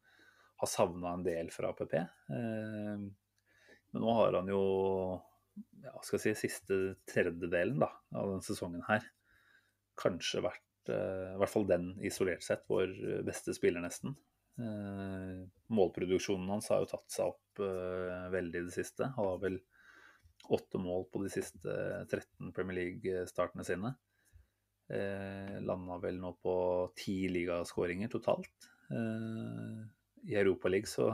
har 0.57 0.71
savna 0.71 1.13
en 1.13 1.25
del 1.25 1.51
fra 1.53 1.73
APP. 1.73 1.97
Eh, 1.99 3.03
men 3.91 4.03
nå 4.03 4.15
har 4.21 4.39
han 4.39 4.49
jo 4.51 4.61
ja, 5.83 5.93
skal 6.05 6.23
si, 6.23 6.33
siste 6.39 6.79
tredjedelen 7.09 7.83
da, 7.83 7.91
av 8.15 8.31
denne 8.31 8.45
sesongen 8.45 8.87
her 8.87 9.05
kanskje 9.97 10.43
vært, 10.45 10.91
eh, 10.93 11.33
i 11.33 11.39
hvert 11.41 11.51
fall 11.51 11.67
den 11.69 11.91
isolert 12.05 12.45
sett, 12.45 12.65
vår 12.69 12.93
beste 13.27 13.55
spiller, 13.57 13.83
nesten. 13.83 14.15
Eh, 14.57 15.45
målproduksjonen 15.69 16.49
hans 16.49 16.69
har 16.71 16.81
jo 16.81 16.89
tatt 16.89 17.13
seg 17.13 17.29
opp 17.29 17.61
eh, 17.61 18.29
veldig 18.33 18.61
i 18.63 18.67
det 18.69 18.73
siste. 18.73 19.11
Han 19.17 19.31
har 19.33 19.41
vel 19.43 19.59
åtte 20.53 20.81
mål 20.81 21.05
på 21.11 21.21
de 21.25 21.31
siste 21.33 21.73
13 22.07 22.53
Premier 22.55 22.79
League-startene 22.79 23.65
sine. 23.67 23.93
Eh, 24.87 25.57
Landa 25.67 25.97
vel 25.99 26.19
nå 26.21 26.31
på 26.39 26.53
ti 26.95 27.25
ligaskåringer 27.31 28.11
totalt. 28.11 28.69
Eh, 28.87 29.83
I 30.31 30.37
Europaligaen 30.39 30.87
så, 30.87 31.09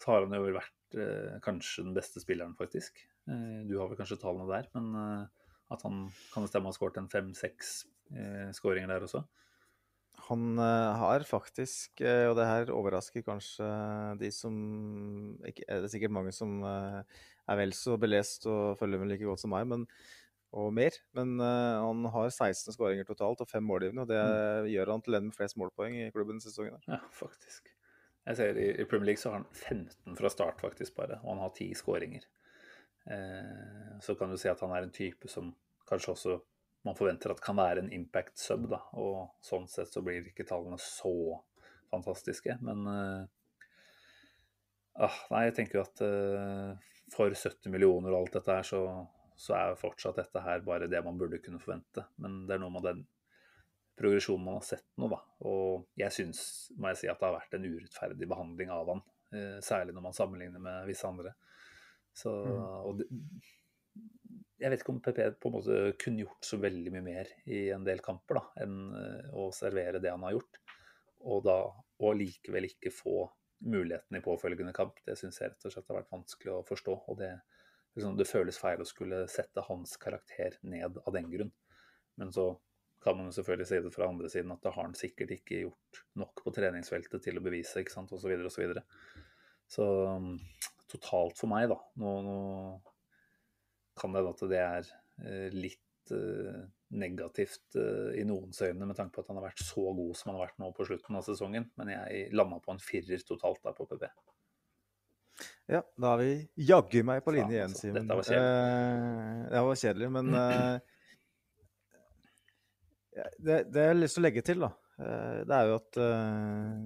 så 0.00 0.12
har 0.14 0.24
han 0.24 0.36
jo 0.36 0.56
vært 0.56 0.96
eh, 0.96 1.36
kanskje 1.44 1.84
den 1.84 1.96
beste 1.96 2.22
spilleren, 2.24 2.56
faktisk. 2.56 3.02
Eh, 3.28 3.60
du 3.68 3.76
har 3.76 3.90
vel 3.90 4.00
kanskje 4.00 4.20
tallene 4.22 4.48
der, 4.48 4.70
men 4.78 4.88
eh, 5.02 5.48
at 5.76 5.84
han 5.84 6.06
kan 6.32 6.46
det 6.46 6.52
stemme 6.52 6.72
har 6.72 6.78
skåret 6.78 7.02
en 7.02 7.12
fem-seks 7.12 7.78
eh, 8.14 8.48
skåringer 8.56 8.94
der 8.94 9.04
også? 9.04 9.26
Han 10.30 10.56
eh, 10.56 10.96
har 11.04 11.28
faktisk, 11.28 12.00
og 12.00 12.36
det 12.38 12.48
her 12.48 12.72
overrasker 12.72 13.26
kanskje 13.26 13.66
de 14.22 14.32
som 14.32 14.54
ikke, 15.44 15.66
Det 15.68 15.84
er 15.84 15.92
sikkert 15.92 16.16
mange 16.16 16.32
som 16.32 16.62
er 16.64 17.58
vel 17.60 17.76
så 17.76 17.98
belest 18.00 18.48
og 18.48 18.78
følger 18.80 19.02
med 19.02 19.12
like 19.12 19.28
godt 19.28 19.44
som 19.44 19.52
meg, 19.52 19.68
men, 19.68 19.84
og 20.54 20.72
mer. 20.74 20.96
Men 21.16 21.36
eh, 21.42 21.78
han 21.82 22.04
har 22.14 22.28
16 22.30 22.76
skåringer 22.76 23.08
totalt 23.08 23.42
og 23.42 23.50
fem 23.50 23.64
målgivende, 23.66 24.04
og 24.04 24.12
det 24.12 24.72
gjør 24.72 24.94
han 24.94 25.04
til 25.04 25.18
den 25.18 25.28
med 25.30 25.38
flest 25.38 25.58
målpoeng 25.60 25.98
i 26.00 26.10
klubben 26.14 26.42
sesongen. 26.42 26.78
Ja, 26.90 27.00
faktisk. 27.14 27.72
Jeg 28.26 28.38
ser 28.40 28.58
i, 28.58 28.70
i 28.82 28.88
Premier 28.88 29.12
League 29.12 29.22
så 29.22 29.30
har 29.30 29.42
han 29.42 29.48
15 29.52 30.18
fra 30.18 30.32
start 30.32 30.62
faktisk 30.62 30.96
bare, 30.98 31.20
og 31.22 31.34
han 31.34 31.44
har 31.44 31.54
10 31.54 31.70
skåringer. 31.78 32.26
Eh, 33.06 33.96
så 34.02 34.16
kan 34.18 34.30
du 34.30 34.38
si 34.40 34.50
at 34.50 34.62
han 34.64 34.74
er 34.74 34.86
en 34.86 34.94
type 34.94 35.30
som 35.30 35.52
kanskje 35.86 36.14
også 36.16 36.38
man 36.86 36.94
forventer 36.94 37.32
at 37.32 37.42
kan 37.42 37.58
være 37.58 37.82
en 37.82 37.92
impact 37.94 38.38
sub, 38.38 38.68
da. 38.70 38.78
Og 38.98 39.26
sånn 39.44 39.66
sett 39.70 39.90
så 39.90 40.02
blir 40.06 40.26
ikke 40.28 40.46
tallene 40.46 40.78
så 40.82 41.14
fantastiske. 41.90 42.58
Men 42.66 42.86
eh, 42.90 43.22
ah, 45.06 45.18
Nei, 45.32 45.46
jeg 45.48 45.56
tenker 45.58 45.80
jo 45.80 45.86
at 45.86 46.04
eh, 46.06 46.92
for 47.14 47.34
70 47.34 47.72
millioner 47.74 48.14
og 48.14 48.24
alt 48.24 48.38
dette 48.38 48.58
her, 48.58 48.66
så, 48.66 48.82
så 49.36 49.56
er 49.58 49.78
fortsatt 49.80 50.18
dette 50.20 50.42
her 50.42 50.64
bare 50.64 50.88
det 50.90 51.02
man 51.04 51.18
burde 51.20 51.40
kunne 51.44 51.60
forvente. 51.62 52.06
Men 52.22 52.44
det 52.48 52.56
er 52.56 52.62
noe 52.62 52.72
med 52.74 52.86
den 52.86 53.02
progresjonen 53.96 54.44
man 54.44 54.58
har 54.58 54.64
sett 54.68 54.86
nå, 55.00 55.08
da. 55.12 55.20
Og 55.48 55.86
jeg 56.00 56.12
syns, 56.12 56.40
må 56.76 56.92
jeg 56.92 57.02
si, 57.02 57.10
at 57.12 57.20
det 57.20 57.28
har 57.28 57.36
vært 57.38 57.56
en 57.56 57.68
urettferdig 57.68 58.28
behandling 58.28 58.72
av 58.72 58.92
han. 58.92 59.04
Eh, 59.36 59.58
særlig 59.64 59.96
når 59.96 60.08
man 60.08 60.16
sammenligner 60.16 60.62
med 60.62 60.88
visse 60.88 61.08
andre. 61.08 61.34
Så, 62.16 62.32
og 62.32 63.00
det, 63.00 63.08
jeg 64.56 64.72
vet 64.72 64.80
ikke 64.80 64.94
om 64.94 65.00
PP 65.04 65.18
på 65.40 65.50
en 65.50 65.54
måte 65.58 65.80
kunne 66.00 66.22
gjort 66.24 66.46
så 66.48 66.58
veldig 66.60 66.92
mye 66.94 67.04
mer 67.04 67.32
i 67.52 67.66
en 67.74 67.84
del 67.84 68.00
kamper 68.04 68.40
da, 68.40 68.44
enn 68.64 68.78
eh, 68.96 69.34
å 69.36 69.50
servere 69.52 70.00
det 70.00 70.12
han 70.12 70.24
har 70.24 70.38
gjort. 70.38 70.60
Og 71.26 71.42
da 71.44 71.58
og 71.96 72.16
likevel 72.16 72.68
ikke 72.68 72.92
få 72.92 73.24
muligheten 73.66 74.18
i 74.18 74.24
påfølgende 74.24 74.74
kamp, 74.76 74.98
det 75.08 75.16
syns 75.16 75.40
jeg 75.40 75.52
rett 75.52 75.64
og 75.64 75.72
slett 75.72 75.88
har 75.88 76.00
vært 76.00 76.12
vanskelig 76.12 76.52
å 76.52 76.64
forstå. 76.68 76.96
Og 77.08 77.20
det, 77.20 77.30
liksom, 77.96 78.16
det 78.18 78.28
føles 78.28 78.60
feil 78.60 78.82
å 78.82 78.88
skulle 78.88 79.24
sette 79.32 79.64
hans 79.66 79.96
karakter 80.00 80.58
ned 80.68 81.00
av 81.02 81.12
den 81.16 81.30
grunn. 81.32 81.52
Men 82.20 82.32
så 82.32 82.52
kan 83.06 83.16
man 83.18 83.28
jo 83.30 83.36
selvfølgelig 83.36 83.68
si 83.70 83.80
det 83.84 83.92
fra 83.94 84.08
andre 84.10 84.28
siden 84.32 84.52
at 84.54 84.62
det 84.64 84.72
har 84.74 84.88
han 84.88 84.96
sikkert 84.98 85.32
ikke 85.36 85.62
gjort 85.66 86.00
nok 86.18 86.42
på 86.42 86.52
treningsfeltet 86.56 87.22
til 87.22 87.38
å 87.38 87.44
bevise, 87.44 87.82
ikke 87.82 87.94
sant, 87.94 88.12
osv. 88.12 88.32
osv. 88.34 88.48
Så, 88.50 88.62
videre, 88.62 88.82
og 88.82 89.70
så, 89.70 89.76
så 89.76 89.88
um, 90.16 90.32
totalt 90.90 91.38
for 91.38 91.50
meg, 91.52 91.68
da 91.70 91.78
nå, 92.02 92.14
nå 92.26 92.38
kan 93.96 94.12
det 94.12 94.22
hende 94.22 94.34
at 94.34 94.42
det 94.50 94.62
er 94.62 94.88
eh, 95.24 95.54
litt 95.54 96.12
uh, 96.12 96.66
negativt 96.92 97.78
uh, 97.80 98.10
i 98.12 98.26
noens 98.28 98.60
øyne 98.60 98.84
med 98.90 98.98
tanke 98.98 99.14
på 99.14 99.22
at 99.24 99.30
han 99.32 99.38
har 99.40 99.46
vært 99.48 99.62
så 99.64 99.86
god 99.96 100.12
som 100.18 100.30
han 100.30 100.36
har 100.36 100.48
vært 100.50 100.60
nå 100.60 100.68
på 100.76 100.84
slutten 100.90 101.16
av 101.16 101.24
sesongen. 101.24 101.70
Men 101.80 101.94
jeg 101.94 102.26
landa 102.36 102.60
på 102.60 102.74
en 102.74 102.82
firer 102.82 103.24
totalt 103.24 103.62
der 103.64 103.76
på 103.78 103.88
PB. 103.88 104.04
Ja, 105.68 105.82
da 105.98 106.12
er 106.14 106.20
vi 106.22 106.30
jaggu 106.68 107.02
meg 107.04 107.24
på 107.26 107.34
linje 107.34 107.56
igjen, 107.58 107.72
altså, 107.74 107.82
Simen. 107.82 108.06
dette 108.06 108.16
var 108.20 108.28
kjedelig. 108.28 108.46
Eh, 108.46 109.50
det 109.52 109.62
var 109.66 109.80
kjedelig, 109.82 110.08
men 110.14 110.26
eh, 110.40 110.78
det, 113.40 113.58
det 113.72 113.84
jeg 113.86 113.92
har 113.92 113.98
lyst 114.00 114.18
til 114.18 114.22
å 114.22 114.26
legge 114.28 114.44
til, 114.46 114.64
da, 114.64 114.70
eh, 115.00 115.38
det 115.48 115.58
er 115.58 115.70
jo 115.70 115.76
at 115.80 116.00
eh, 116.06 116.80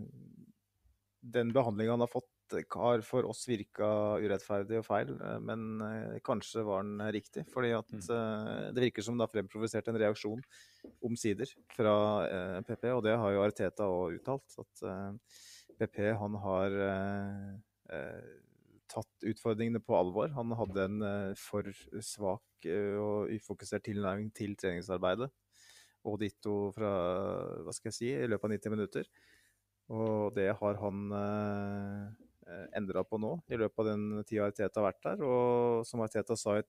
den 1.39 1.51
behandlinga 1.55 1.94
han 1.97 2.05
har 2.06 2.10
fått, 2.12 2.28
har 2.74 3.02
for 3.06 3.28
oss 3.31 3.44
virka 3.47 3.86
urettferdig 4.18 4.81
og 4.81 4.86
feil, 4.89 5.12
eh, 5.22 5.36
men 5.47 5.66
eh, 5.86 6.16
kanskje 6.27 6.64
var 6.66 6.82
den 6.86 6.98
riktig. 7.14 7.44
Fordi 7.52 7.70
at 7.77 7.93
Mm. 7.94 8.02
eh, 8.16 8.64
det 8.74 8.85
virker 8.89 9.02
som 9.06 9.18
det 9.18 9.27
har 9.28 9.35
fremprovosert 9.36 9.86
en 9.93 9.98
reaksjon 10.02 10.43
omsider 11.06 11.47
fra 11.77 11.94
eh, 12.27 12.60
PP, 12.66 12.89
og 12.97 13.05
det 13.06 13.14
har 13.20 13.36
jo 13.36 13.44
Arteta 13.47 13.86
òg 13.86 14.18
uttalt. 14.18 14.59
At 14.59 14.82
eh, 14.82 15.12
PP 15.78 16.01
han 16.18 16.35
har 16.43 16.70
eh, 16.89 17.51
eh, 17.55 17.59
tatt 18.90 19.26
utfordringene 19.30 19.80
på 19.82 19.96
alvor. 19.96 20.32
Han 20.36 20.54
hadde 20.58 20.86
en 20.86 21.04
eh, 21.06 21.38
for 21.38 21.68
svak 22.04 22.66
eh, 22.68 22.96
og 22.98 23.30
ufokusert 23.34 23.86
tilnærming 23.86 24.32
til 24.36 24.56
treningsarbeidet. 24.58 25.30
Og 26.08 26.16
ditto 26.22 26.70
fra, 26.72 26.90
hva 27.66 27.74
skal 27.76 27.90
jeg 27.90 27.98
si, 27.98 28.10
i 28.14 28.28
løpet 28.30 28.48
av 28.48 28.54
90 28.56 28.74
minutter. 28.74 29.10
Og 29.92 30.30
det 30.36 30.48
har 30.56 30.78
han 30.80 31.14
eh, 31.18 32.60
endra 32.78 33.04
på 33.06 33.20
nå, 33.20 33.34
i 33.50 33.58
løpet 33.60 33.82
av 33.82 33.90
den 33.90 34.24
tida 34.26 34.48
Arteta 34.48 34.80
har 34.80 34.88
vært 34.90 35.02
der. 35.06 35.24
Og 35.26 35.86
som 35.86 36.02
Arteta 36.04 36.38
sa 36.38 36.60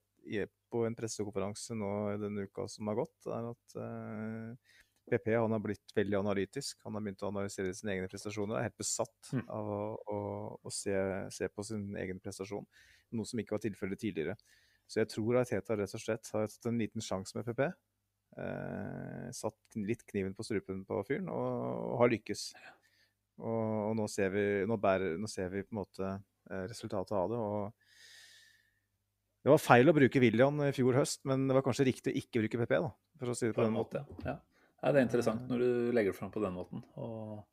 på 0.71 0.83
en 0.85 0.97
pressekonferanse 0.97 1.77
nå 1.77 1.91
i 2.11 2.19
denne 2.21 2.45
uka 2.49 2.67
som 2.69 2.91
har 2.91 2.99
gått, 3.01 3.17
er 3.31 3.51
at 3.53 3.77
eh, 3.85 4.75
PP 5.11 5.29
han 5.35 5.51
har 5.53 5.61
blitt 5.63 5.93
veldig 5.95 6.17
analytisk. 6.21 6.79
Han 6.87 6.95
har 6.97 7.03
begynt 7.05 7.21
å 7.25 7.29
analysere 7.29 7.73
sine 7.75 7.93
egne 7.97 8.09
prestasjoner. 8.11 8.57
Er 8.57 8.69
helt 8.69 8.79
besatt 8.81 9.31
Mm. 9.35 9.43
av 9.51 9.69
å, 9.75 9.79
å, 10.11 10.17
å 10.63 10.71
se, 10.73 10.95
se 11.35 11.47
på 11.51 11.63
sin 11.67 11.85
egen 11.99 12.19
prestasjon, 12.23 12.65
noe 13.15 13.27
som 13.29 13.39
ikke 13.43 13.55
var 13.57 13.63
tilfellet 13.63 13.99
tidligere. 14.01 14.35
Så 14.91 14.99
jeg 15.03 15.11
tror 15.13 15.37
Arteta 15.39 15.77
rett 15.79 15.93
og 15.95 16.01
slett 16.03 16.27
har 16.33 16.47
tatt 16.51 16.67
en 16.71 16.79
liten 16.81 17.03
sjanse 17.03 17.35
med 17.37 17.45
PP. 17.47 17.61
Eh, 18.41 19.27
satt 19.35 19.77
litt 19.79 20.03
kniven 20.07 20.33
på 20.35 20.43
strupen 20.47 20.83
på 20.87 20.99
fyren, 21.07 21.29
og, 21.31 21.91
og 21.93 21.97
har 22.01 22.11
lykkes. 22.11 22.45
Og, 23.41 23.89
og 23.91 23.95
nå, 23.99 24.07
ser 24.11 24.31
vi, 24.35 24.43
nå, 24.67 24.77
bærer, 24.79 25.15
nå 25.19 25.27
ser 25.31 25.49
vi 25.53 25.63
på 25.63 25.73
en 25.75 25.79
måte 25.81 26.09
eh, 26.11 26.65
resultatet 26.71 27.15
av 27.17 27.31
det. 27.31 27.39
og 27.39 27.71
det 29.41 29.49
var 29.49 29.57
feil 29.57 29.89
å 29.89 29.93
bruke 29.97 30.19
William 30.21 30.59
i 30.67 30.73
fjor 30.75 30.99
høst, 30.99 31.23
men 31.25 31.47
det 31.49 31.55
var 31.57 31.63
kanskje 31.65 31.87
riktig 31.87 32.11
å 32.13 32.17
ikke 32.19 32.43
bruke 32.43 32.59
PP. 32.61 32.75
da, 32.83 32.91
for 33.17 33.31
å 33.31 33.35
si 33.37 33.47
det 33.47 33.55
På 33.57 33.63
en 33.65 33.73
måte, 33.73 34.03
ja. 34.27 34.35
Ja. 34.81 34.91
Det 34.91 34.97
er 34.99 35.05
interessant 35.05 35.47
når 35.49 35.61
du 35.63 35.91
legger 35.95 36.13
det 36.13 36.17
fram 36.19 36.31
på 36.33 36.41
den 36.43 36.55
måten. 36.57 36.83
Og 36.97 37.43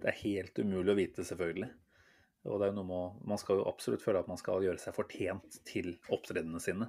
det 0.00 0.12
er 0.12 0.20
helt 0.22 0.58
umulig 0.62 0.94
å 0.94 0.98
vite, 0.98 1.26
selvfølgelig. 1.26 1.68
Og 2.48 2.60
det 2.60 2.68
er 2.68 2.70
jo 2.72 2.76
noe 2.78 2.88
med, 2.88 2.96
å- 2.96 3.26
Man 3.32 3.40
skal 3.40 3.58
jo 3.60 3.66
absolutt 3.68 4.02
føle 4.04 4.20
at 4.22 4.28
man 4.30 4.38
skal 4.40 4.62
gjøre 4.64 4.78
seg 4.80 4.94
fortjent 4.96 5.60
til 5.68 5.98
opptredenene 6.14 6.60
sine. 6.62 6.88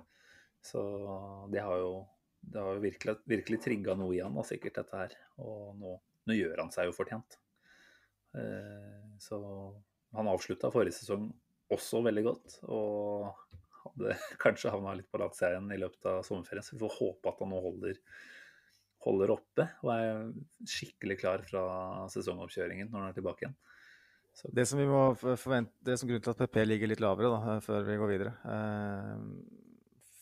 Så 0.62 0.80
det 1.52 1.64
har 1.64 1.78
jo, 1.82 2.06
det 2.42 2.62
har 2.62 2.76
jo 2.78 2.84
virkelig, 2.84 3.18
virkelig 3.28 3.60
trigga 3.64 3.96
noe 3.98 4.16
i 4.16 4.22
han, 4.24 4.36
da, 4.36 4.44
sikkert, 4.48 4.76
dette 4.80 4.98
her. 5.04 5.16
Og 5.40 5.76
nå, 5.80 5.96
nå 6.30 6.38
gjør 6.38 6.64
han 6.64 6.72
seg 6.76 6.90
jo 6.90 6.96
fortjent. 6.96 7.40
Eh, 8.38 9.18
så 9.20 9.40
han 10.16 10.30
avslutta 10.32 10.72
forrige 10.74 11.00
sesong 11.00 11.30
også 11.74 12.04
veldig 12.06 12.24
godt. 12.28 12.60
Og 12.70 13.30
hadde 13.84 14.16
kanskje 14.44 14.72
havna 14.74 14.96
litt 14.98 15.10
på 15.12 15.22
latsiden 15.22 15.72
i 15.74 15.80
løpet 15.82 16.06
av 16.12 16.22
sommerferien. 16.28 16.66
Så 16.66 16.76
vi 16.78 16.84
får 16.86 16.98
håpe 17.00 17.32
at 17.34 17.42
han 17.44 17.52
nå 17.54 17.62
holder, 17.64 18.00
holder 19.06 19.32
oppe 19.32 19.66
og 19.84 19.92
er 19.94 20.24
skikkelig 20.68 21.20
klar 21.22 21.44
fra 21.48 21.64
sesongoppkjøringen 22.12 22.90
når 22.92 23.00
han 23.00 23.12
er 23.12 23.18
tilbake 23.18 23.46
igjen. 23.46 23.58
Så, 24.36 24.50
Det 24.56 24.66
som 24.70 24.80
vi 24.80 24.88
må 24.88 25.02
forvente, 25.20 25.74
det 25.84 25.98
som 26.00 26.10
grunnen 26.10 26.24
til 26.24 26.36
at 26.36 26.42
PP 26.44 26.62
ligger 26.68 26.92
litt 26.92 27.02
lavere 27.04 27.32
da, 27.34 27.56
før 27.64 27.88
vi 27.88 27.98
går 28.00 28.12
videre, 28.14 28.34
eh, 28.46 29.24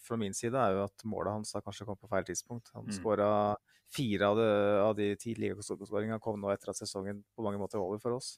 fra 0.08 0.18
min 0.18 0.34
side 0.34 0.56
er 0.56 0.78
jo 0.78 0.86
at 0.86 1.04
målet 1.10 1.36
hans 1.36 1.52
har 1.58 1.66
kanskje 1.66 1.86
kommet 1.86 2.02
på 2.06 2.10
feil 2.12 2.24
tidspunkt. 2.30 2.72
Han 2.74 2.86
Mm. 2.86 2.95
skåra 2.95 3.30
fire 3.91 4.24
av, 4.28 4.38
det, 4.38 4.52
av 4.84 4.95
de 4.95 5.16
ti 5.16 5.34
ligaskåringene 5.36 6.20
kom 6.24 6.40
nå 6.40 6.52
etter 6.54 6.72
at 6.72 6.80
sesongen 6.80 7.24
på 7.36 7.44
mange 7.44 7.60
måter 7.60 7.78
er 7.78 7.84
over 7.84 7.99
for 7.99 8.18
oss. 8.18 8.38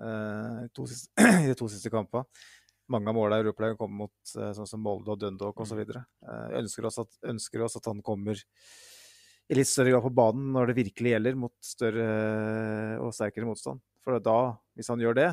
Eh, 0.00 0.66
to 0.74 0.86
siste, 0.86 1.12
I 1.44 1.50
de 1.50 1.54
to 1.58 1.68
siste 1.68 1.90
kampene. 1.92 2.24
Mange 2.88 3.08
av 3.08 3.14
målene 3.16 3.40
i 3.40 3.44
Europaligaen 3.44 3.78
kommer 3.78 4.06
mot 4.06 4.34
eh, 4.36 4.52
sånn 4.56 4.68
som 4.68 4.82
Molde 4.82 5.12
og 5.14 5.20
Dundalk 5.20 5.60
osv. 5.60 5.84
Mm. 5.84 6.04
Jeg 6.26 6.64
ønsker 6.64 6.88
oss, 6.88 6.98
at, 6.98 7.20
ønsker 7.30 7.62
oss 7.62 7.76
at 7.76 7.88
han 7.88 8.02
kommer 8.04 8.40
i 9.50 9.56
litt 9.58 9.68
større 9.68 9.90
grad 9.94 10.02
på 10.06 10.12
banen 10.14 10.52
når 10.54 10.70
det 10.70 10.76
virkelig 10.78 11.14
gjelder, 11.16 11.34
mot 11.36 11.54
større 11.66 12.04
og 13.02 13.10
sterkere 13.16 13.48
motstand. 13.48 13.82
For 14.02 14.18
da, 14.22 14.36
hvis 14.78 14.88
han 14.92 15.02
gjør 15.02 15.14
det, 15.18 15.30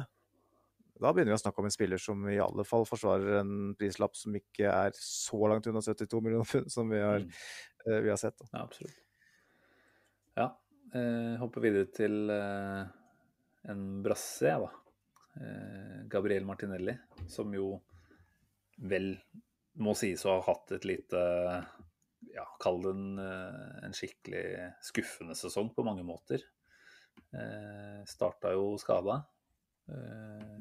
da 0.99 1.13
begynner 1.15 1.31
vi 1.31 1.37
å 1.37 1.41
snakke 1.41 1.61
om 1.61 1.67
en 1.69 1.71
spiller 1.71 2.01
som 2.01 2.25
i 2.27 2.39
alle 2.43 2.65
fall 2.67 2.83
forsvarer 2.89 3.37
en 3.39 3.53
prislapp 3.79 4.17
som 4.19 4.33
ikke 4.35 4.67
er 4.67 4.91
så 4.99 5.39
langt 5.47 5.69
unna 5.71 5.79
72 5.85 6.19
millioner 6.25 6.49
pund 6.49 6.67
som 6.73 6.89
vi 6.91 6.99
har, 6.99 7.19
Mm. 7.23 7.29
eh, 7.87 7.99
vi 8.03 8.09
har 8.11 8.17
sett. 8.19 8.35
Da. 8.41 8.45
Ja, 8.51 8.63
absolutt. 8.65 8.97
Ja, 10.35 10.47
eh, 10.93 11.37
hopper 11.39 11.61
videre 11.63 11.85
til 11.95 12.29
eh, 12.29 12.85
en 13.71 13.85
brasse, 14.03 14.43
jeg, 14.43 14.59
da. 14.59 14.69
Eh, 15.39 16.03
Gabriel 16.11 16.43
Martinelli, 16.45 16.97
som 17.27 17.53
jo 17.55 17.77
vel 18.79 19.13
må 19.79 19.95
sies 19.95 20.25
å 20.25 20.35
ha 20.35 20.41
hatt 20.51 20.71
et 20.75 20.83
lite 20.87 21.23
ja, 22.35 22.45
Kall 22.61 22.81
det 22.83 22.93
en, 22.95 23.19
eh, 23.23 23.75
en 23.87 23.95
skikkelig 23.95 24.43
skuffende 24.85 25.35
sesong 25.37 25.71
på 25.75 25.85
mange 25.87 26.05
måter. 26.07 26.43
Eh, 27.33 28.01
Starta 28.09 28.53
jo 28.55 28.73
skada. 28.81 29.21
Eh, 29.89 30.57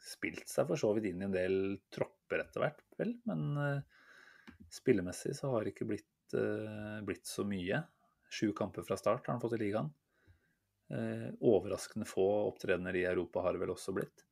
spilt 0.00 0.48
seg 0.48 0.68
for 0.68 0.80
så 0.80 0.92
vidt 0.96 1.10
inn 1.10 1.22
i 1.22 1.28
en 1.28 1.36
del 1.36 1.56
tropper 1.92 2.44
etter 2.44 2.64
hvert, 2.64 2.84
vel. 3.00 3.14
Men 3.28 3.46
eh, 3.64 4.54
spillemessig 4.72 5.36
så 5.38 5.52
har 5.54 5.64
det 5.64 5.74
ikke 5.74 5.90
blitt, 5.92 6.36
eh, 6.36 7.00
blitt 7.06 7.28
så 7.28 7.44
mye. 7.48 7.82
Sju 8.30 8.52
kamper 8.56 8.86
fra 8.86 8.98
start 9.00 9.26
har 9.26 9.36
han 9.36 9.42
fått 9.42 9.58
i 9.58 9.62
ligaen. 9.64 9.90
Eh, 10.90 11.28
overraskende 11.46 12.08
få 12.08 12.26
opptredener 12.48 12.96
i 12.98 13.06
Europa 13.06 13.44
har 13.44 13.54
det 13.54 13.62
vel 13.62 13.74
også 13.74 13.94
blitt. 13.94 14.24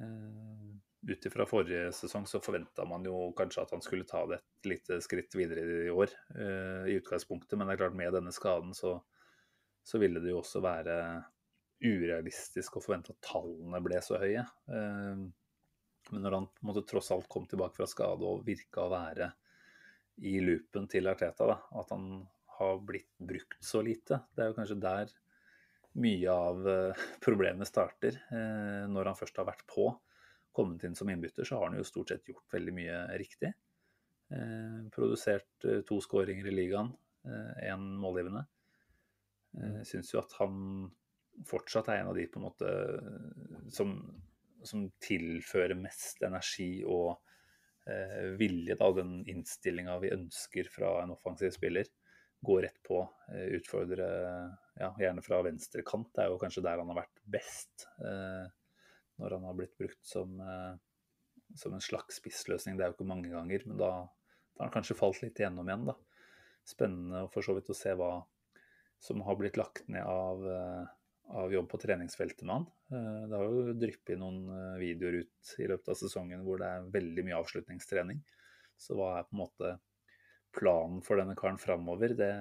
Eh, 0.00 0.73
Ut 1.04 1.26
ifra 1.28 1.44
forrige 1.44 1.90
sesong 1.92 2.24
så 2.26 2.40
forventa 2.40 2.86
man 2.88 3.04
jo 3.04 3.26
kanskje 3.36 3.60
at 3.60 3.72
han 3.74 3.82
skulle 3.84 4.06
ta 4.08 4.22
det 4.30 4.38
et 4.38 4.68
lite 4.70 4.96
skritt 5.04 5.34
videre 5.36 5.60
i 5.84 5.90
år, 5.92 6.12
eh, 6.32 6.86
i 6.88 6.94
utgangspunktet. 6.96 7.58
Men 7.58 7.68
det 7.68 7.74
er 7.74 7.80
klart 7.82 7.98
med 7.98 8.14
denne 8.16 8.32
skaden 8.32 8.72
så, 8.76 8.94
så 9.84 10.00
ville 10.00 10.22
det 10.24 10.32
jo 10.32 10.38
også 10.40 10.62
være 10.64 10.96
urealistisk 11.84 12.78
å 12.78 12.82
forvente 12.84 13.12
at 13.12 13.20
tallene 13.26 13.80
ble 13.84 14.00
så 14.04 14.16
høye. 14.22 14.46
Eh, 14.72 15.24
Men 16.12 16.20
når 16.20 16.34
han 16.36 16.46
måte 16.68 16.82
tross 16.88 17.10
alt 17.14 17.28
kom 17.32 17.46
tilbake 17.48 17.76
fra 17.78 17.86
skade 17.88 18.24
og 18.28 18.42
virka 18.44 18.82
å 18.84 18.92
være 18.92 19.30
i 20.24 20.34
loopen 20.40 20.84
til 20.88 21.08
Arteta, 21.08 21.46
da, 21.48 21.58
at 21.80 21.92
han 21.92 22.26
har 22.58 22.80
blitt 22.84 23.08
brukt 23.18 23.56
så 23.64 23.80
lite, 23.82 24.20
det 24.36 24.44
er 24.44 24.50
jo 24.50 24.56
kanskje 24.58 24.76
der 24.84 25.14
mye 26.00 26.32
av 26.32 26.68
eh, 26.68 27.04
problemet 27.24 27.68
starter. 27.68 28.20
Når 28.30 29.10
han 29.10 29.16
først 29.20 29.36
har 29.40 29.48
vært 29.48 29.64
på, 29.68 29.88
kommet 30.54 30.84
inn 30.86 30.96
som 30.98 31.10
innbytter, 31.10 31.46
så 31.46 31.58
har 31.58 31.68
han 31.68 31.78
jo 31.78 31.86
stort 31.86 32.12
sett 32.12 32.28
gjort 32.30 32.54
veldig 32.54 32.74
mye 32.76 32.98
riktig. 33.20 33.52
Eh, 34.34 34.80
Produsert 34.94 35.68
eh, 35.68 35.82
to 35.88 36.00
skåringer 36.04 36.48
i 36.50 36.54
ligaen, 36.54 36.92
én 37.64 37.84
målgivende. 37.96 38.42
Eh, 39.56 39.80
syns 39.88 40.12
jo 40.12 40.20
at 40.20 40.34
han 40.40 40.56
fortsatt 41.48 41.88
er 41.90 42.02
en 42.02 42.10
av 42.12 42.18
de 42.18 42.26
på 42.30 42.40
en 42.40 42.46
måte 42.46 42.70
som, 43.74 43.94
som 44.66 44.86
tilfører 45.02 45.76
mest 45.78 46.22
energi 46.26 46.84
og 46.86 47.14
eh, 47.90 48.34
vilje, 48.38 48.76
da, 48.80 48.90
den 48.96 49.20
innstillinga 49.30 49.98
vi 50.02 50.12
ønsker 50.14 50.70
fra 50.72 50.96
en 51.02 51.14
offensiv 51.14 51.54
spiller. 51.54 51.90
Gå 52.44 52.58
rett 52.62 52.80
på, 52.84 53.00
eh, 53.32 53.54
utfordre 53.58 54.08
ja, 54.80 54.90
gjerne 55.00 55.24
fra 55.24 55.40
venstre 55.46 55.84
kant. 55.86 56.10
Det 56.14 56.24
er 56.24 56.32
jo 56.32 56.40
kanskje 56.42 56.64
der 56.66 56.82
han 56.82 56.92
har 56.92 57.02
vært 57.04 57.24
best. 57.36 57.88
Eh, 58.04 58.44
når 59.20 59.36
han 59.36 59.46
har 59.48 59.56
blitt 59.58 59.76
brukt 59.78 60.02
som, 60.06 60.34
eh, 60.40 60.74
som 61.58 61.74
en 61.74 61.84
slags 61.84 62.18
spissløsning. 62.20 62.76
Det 62.76 62.84
er 62.84 62.92
jo 62.92 62.96
ikke 62.98 63.08
mange 63.08 63.30
ganger, 63.30 63.64
men 63.68 63.78
da, 63.78 63.90
da 64.54 64.64
har 64.64 64.70
han 64.70 64.74
kanskje 64.74 64.98
falt 64.98 65.22
litt 65.22 65.38
igjennom 65.40 65.68
igjen. 65.70 65.86
da. 65.90 65.96
Spennende 66.66 67.24
for 67.32 67.46
så 67.46 67.56
vidt 67.56 67.70
å 67.70 67.78
se 67.78 67.94
hva 67.98 68.12
som 69.04 69.20
har 69.26 69.36
blitt 69.36 69.58
lagt 69.60 69.86
ned 69.92 70.04
av, 70.08 70.44
eh, 70.48 70.92
av 71.40 71.52
jobb 71.52 71.68
på 71.70 71.80
treningsfeltet 71.82 72.44
med 72.46 72.54
han. 72.56 72.68
Eh, 72.90 73.26
Det 73.28 73.38
har 73.38 73.44
jo 73.48 73.74
dryppet 73.78 74.18
noen 74.20 74.78
videoer 74.80 75.20
ut 75.24 75.56
i 75.58 75.68
løpet 75.70 75.92
av 75.92 76.00
sesongen 76.00 76.44
hvor 76.44 76.58
det 76.62 76.70
er 76.70 76.92
veldig 76.94 77.24
mye 77.26 77.40
avslutningstrening. 77.42 78.22
Så 78.76 78.96
hva 78.98 79.18
er 79.18 79.28
på 79.28 79.36
en 79.36 79.44
måte 79.44 79.74
planen 80.54 81.02
for 81.04 81.20
denne 81.20 81.36
karen 81.38 81.58
framover? 81.58 82.16
Det, 82.16 82.32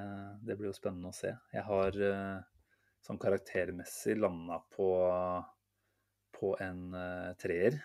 det 0.41 0.57
blir 0.57 0.71
jo 0.71 0.77
spennende 0.77 1.11
å 1.11 1.17
se. 1.17 1.35
Jeg 1.53 1.63
har 1.67 1.99
sånn 3.03 3.19
karaktermessig 3.19 4.15
landa 4.17 4.61
på, 4.71 4.87
på 6.43 6.51
en 6.63 6.83
eh, 6.99 7.31
treer. 7.39 7.79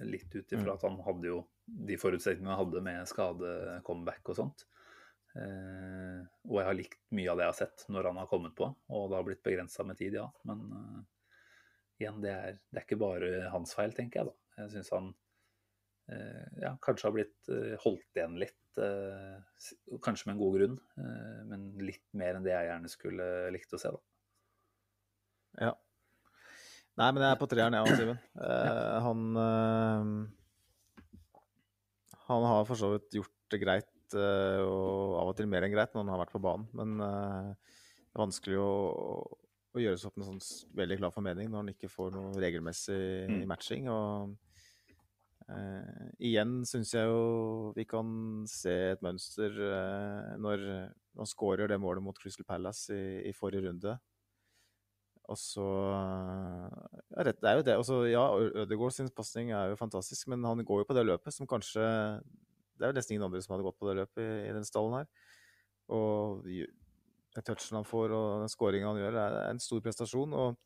Litt 0.00 0.32
ut 0.32 0.52
ifra 0.56 0.72
Mm. 0.72 0.74
at 0.76 0.88
han 0.88 0.98
hadde 1.04 1.28
jo 1.28 1.38
de 1.68 1.96
forutsetningene 2.00 2.54
han 2.54 2.64
hadde 2.64 2.80
med 2.86 3.08
skade, 3.10 3.80
comeback 3.84 4.32
og 4.32 4.36
sånt. 4.38 4.64
Eh, 5.36 6.20
og 6.48 6.56
jeg 6.56 6.66
har 6.66 6.76
likt 6.78 7.00
mye 7.14 7.30
av 7.30 7.36
det 7.38 7.44
jeg 7.44 7.52
har 7.52 7.58
sett 7.58 7.84
når 7.92 8.08
han 8.10 8.20
har 8.22 8.28
kommet 8.30 8.54
på, 8.56 8.70
og 8.88 9.08
det 9.10 9.18
har 9.18 9.26
blitt 9.26 9.42
begrensa 9.44 9.84
med 9.84 9.98
tid, 10.00 10.16
ja. 10.16 10.24
Men 10.48 10.62
eh, 10.72 11.00
igjen, 12.00 12.22
det 12.24 12.32
er, 12.32 12.60
det 12.70 12.80
er 12.80 12.86
ikke 12.86 13.00
bare 13.02 13.32
hans 13.52 13.74
feil, 13.76 13.92
tenker 13.96 14.22
jeg 14.22 14.30
da. 14.30 14.36
Jeg 14.62 14.72
syns 14.76 14.92
han 14.94 15.10
eh, 16.14 16.46
ja, 16.64 16.72
kanskje 16.82 17.10
har 17.10 17.16
blitt 17.18 17.52
eh, 17.52 17.74
holdt 17.84 18.16
igjen 18.16 18.38
litt, 18.40 18.80
eh, 18.80 19.36
kanskje 20.06 20.30
med 20.30 20.36
en 20.36 20.40
god 20.44 20.56
grunn, 20.58 20.78
men 21.50 21.68
litt 21.82 22.06
mer 22.16 22.38
enn 22.38 22.46
det 22.46 22.54
jeg 22.54 22.70
gjerne 22.70 22.90
skulle 22.94 23.28
likt 23.54 23.76
å 23.76 23.82
se, 23.82 23.92
da. 23.94 24.02
Ja. 25.68 25.74
Nei, 26.98 27.08
men 27.14 27.22
jeg 27.22 27.30
er 27.30 27.38
på 27.38 27.46
treeren, 27.50 27.76
jeg 27.78 27.86
òg, 27.86 27.98
Simen. 28.00 28.18
Eh, 28.42 28.96
han 29.04 29.20
eh, 29.38 30.06
Han 32.28 32.46
har 32.50 32.64
for 32.68 32.76
så 32.80 32.90
vidt 32.96 33.14
gjort 33.20 33.34
det 33.54 33.60
greit, 33.62 33.92
eh, 34.18 34.60
og 34.64 35.14
av 35.22 35.30
og 35.30 35.36
til 35.38 35.46
mer 35.48 35.64
enn 35.64 35.72
greit, 35.72 35.94
når 35.94 36.02
han 36.04 36.10
har 36.12 36.20
vært 36.24 36.34
på 36.34 36.42
banen. 36.44 36.66
Men 36.76 36.98
eh, 37.04 37.52
det 37.54 38.18
er 38.18 38.24
vanskelig 38.24 38.58
å, 38.60 38.72
å 39.72 39.80
gjøre 39.80 40.00
seg 40.00 40.10
opp 40.10 40.18
en 40.20 40.26
sånn 40.32 40.42
veldig 40.76 40.98
klar 41.00 41.14
formening 41.14 41.48
når 41.52 41.62
han 41.62 41.72
ikke 41.72 41.90
får 41.92 42.12
noe 42.16 42.34
regelmessig 42.42 43.00
Mm. 43.30 43.40
matching. 43.48 43.88
Og 43.94 44.34
eh, 45.48 46.04
igjen 46.28 46.58
syns 46.68 46.92
jeg 46.98 47.08
jo 47.08 47.72
vi 47.78 47.86
kan 47.88 48.10
se 48.50 48.74
et 48.92 49.04
mønster 49.06 49.54
eh, 49.54 50.34
når 50.42 50.66
han 51.18 51.28
skårer 51.30 51.70
det 51.70 51.78
målet 51.80 52.02
mot 52.04 52.18
Crystal 52.18 52.44
Palace 52.48 52.92
i, 52.92 53.28
i 53.30 53.32
forrige 53.36 53.64
runde. 53.70 53.96
Og 55.28 55.36
så 55.36 55.64
ja, 57.12 57.24
rett, 57.26 57.40
Det 57.40 57.50
er 57.50 57.58
jo 57.58 57.64
det. 57.66 57.76
Også, 57.76 57.96
ja, 58.08 58.24
Ødegaard 58.62 58.94
sin 58.96 59.10
pasning 59.12 59.52
er 59.52 59.72
jo 59.72 59.80
fantastisk, 59.80 60.28
men 60.32 60.44
han 60.44 60.64
går 60.64 60.82
jo 60.82 60.88
på 60.88 60.96
det 60.96 61.04
løpet 61.04 61.34
som 61.36 61.48
kanskje 61.48 61.82
Det 61.84 62.86
er 62.86 62.92
jo 62.92 62.96
nesten 62.96 63.16
ingen 63.16 63.26
andre 63.26 63.42
som 63.44 63.54
hadde 63.54 63.66
gått 63.66 63.78
på 63.78 63.90
det 63.90 63.98
løpet 64.00 64.22
i, 64.24 64.30
i 64.48 64.54
den 64.56 64.64
stallen 64.64 65.00
her. 65.00 65.10
Og 65.92 66.46
den 66.46 67.44
touchen 67.44 67.76
han 67.76 67.86
får 67.86 68.14
og 68.14 68.44
den 68.44 68.52
skåringa 68.52 68.88
han 68.92 69.02
gjør, 69.02 69.20
er 69.20 69.38
en 69.50 69.60
stor 69.62 69.82
prestasjon. 69.84 70.32
og 70.32 70.56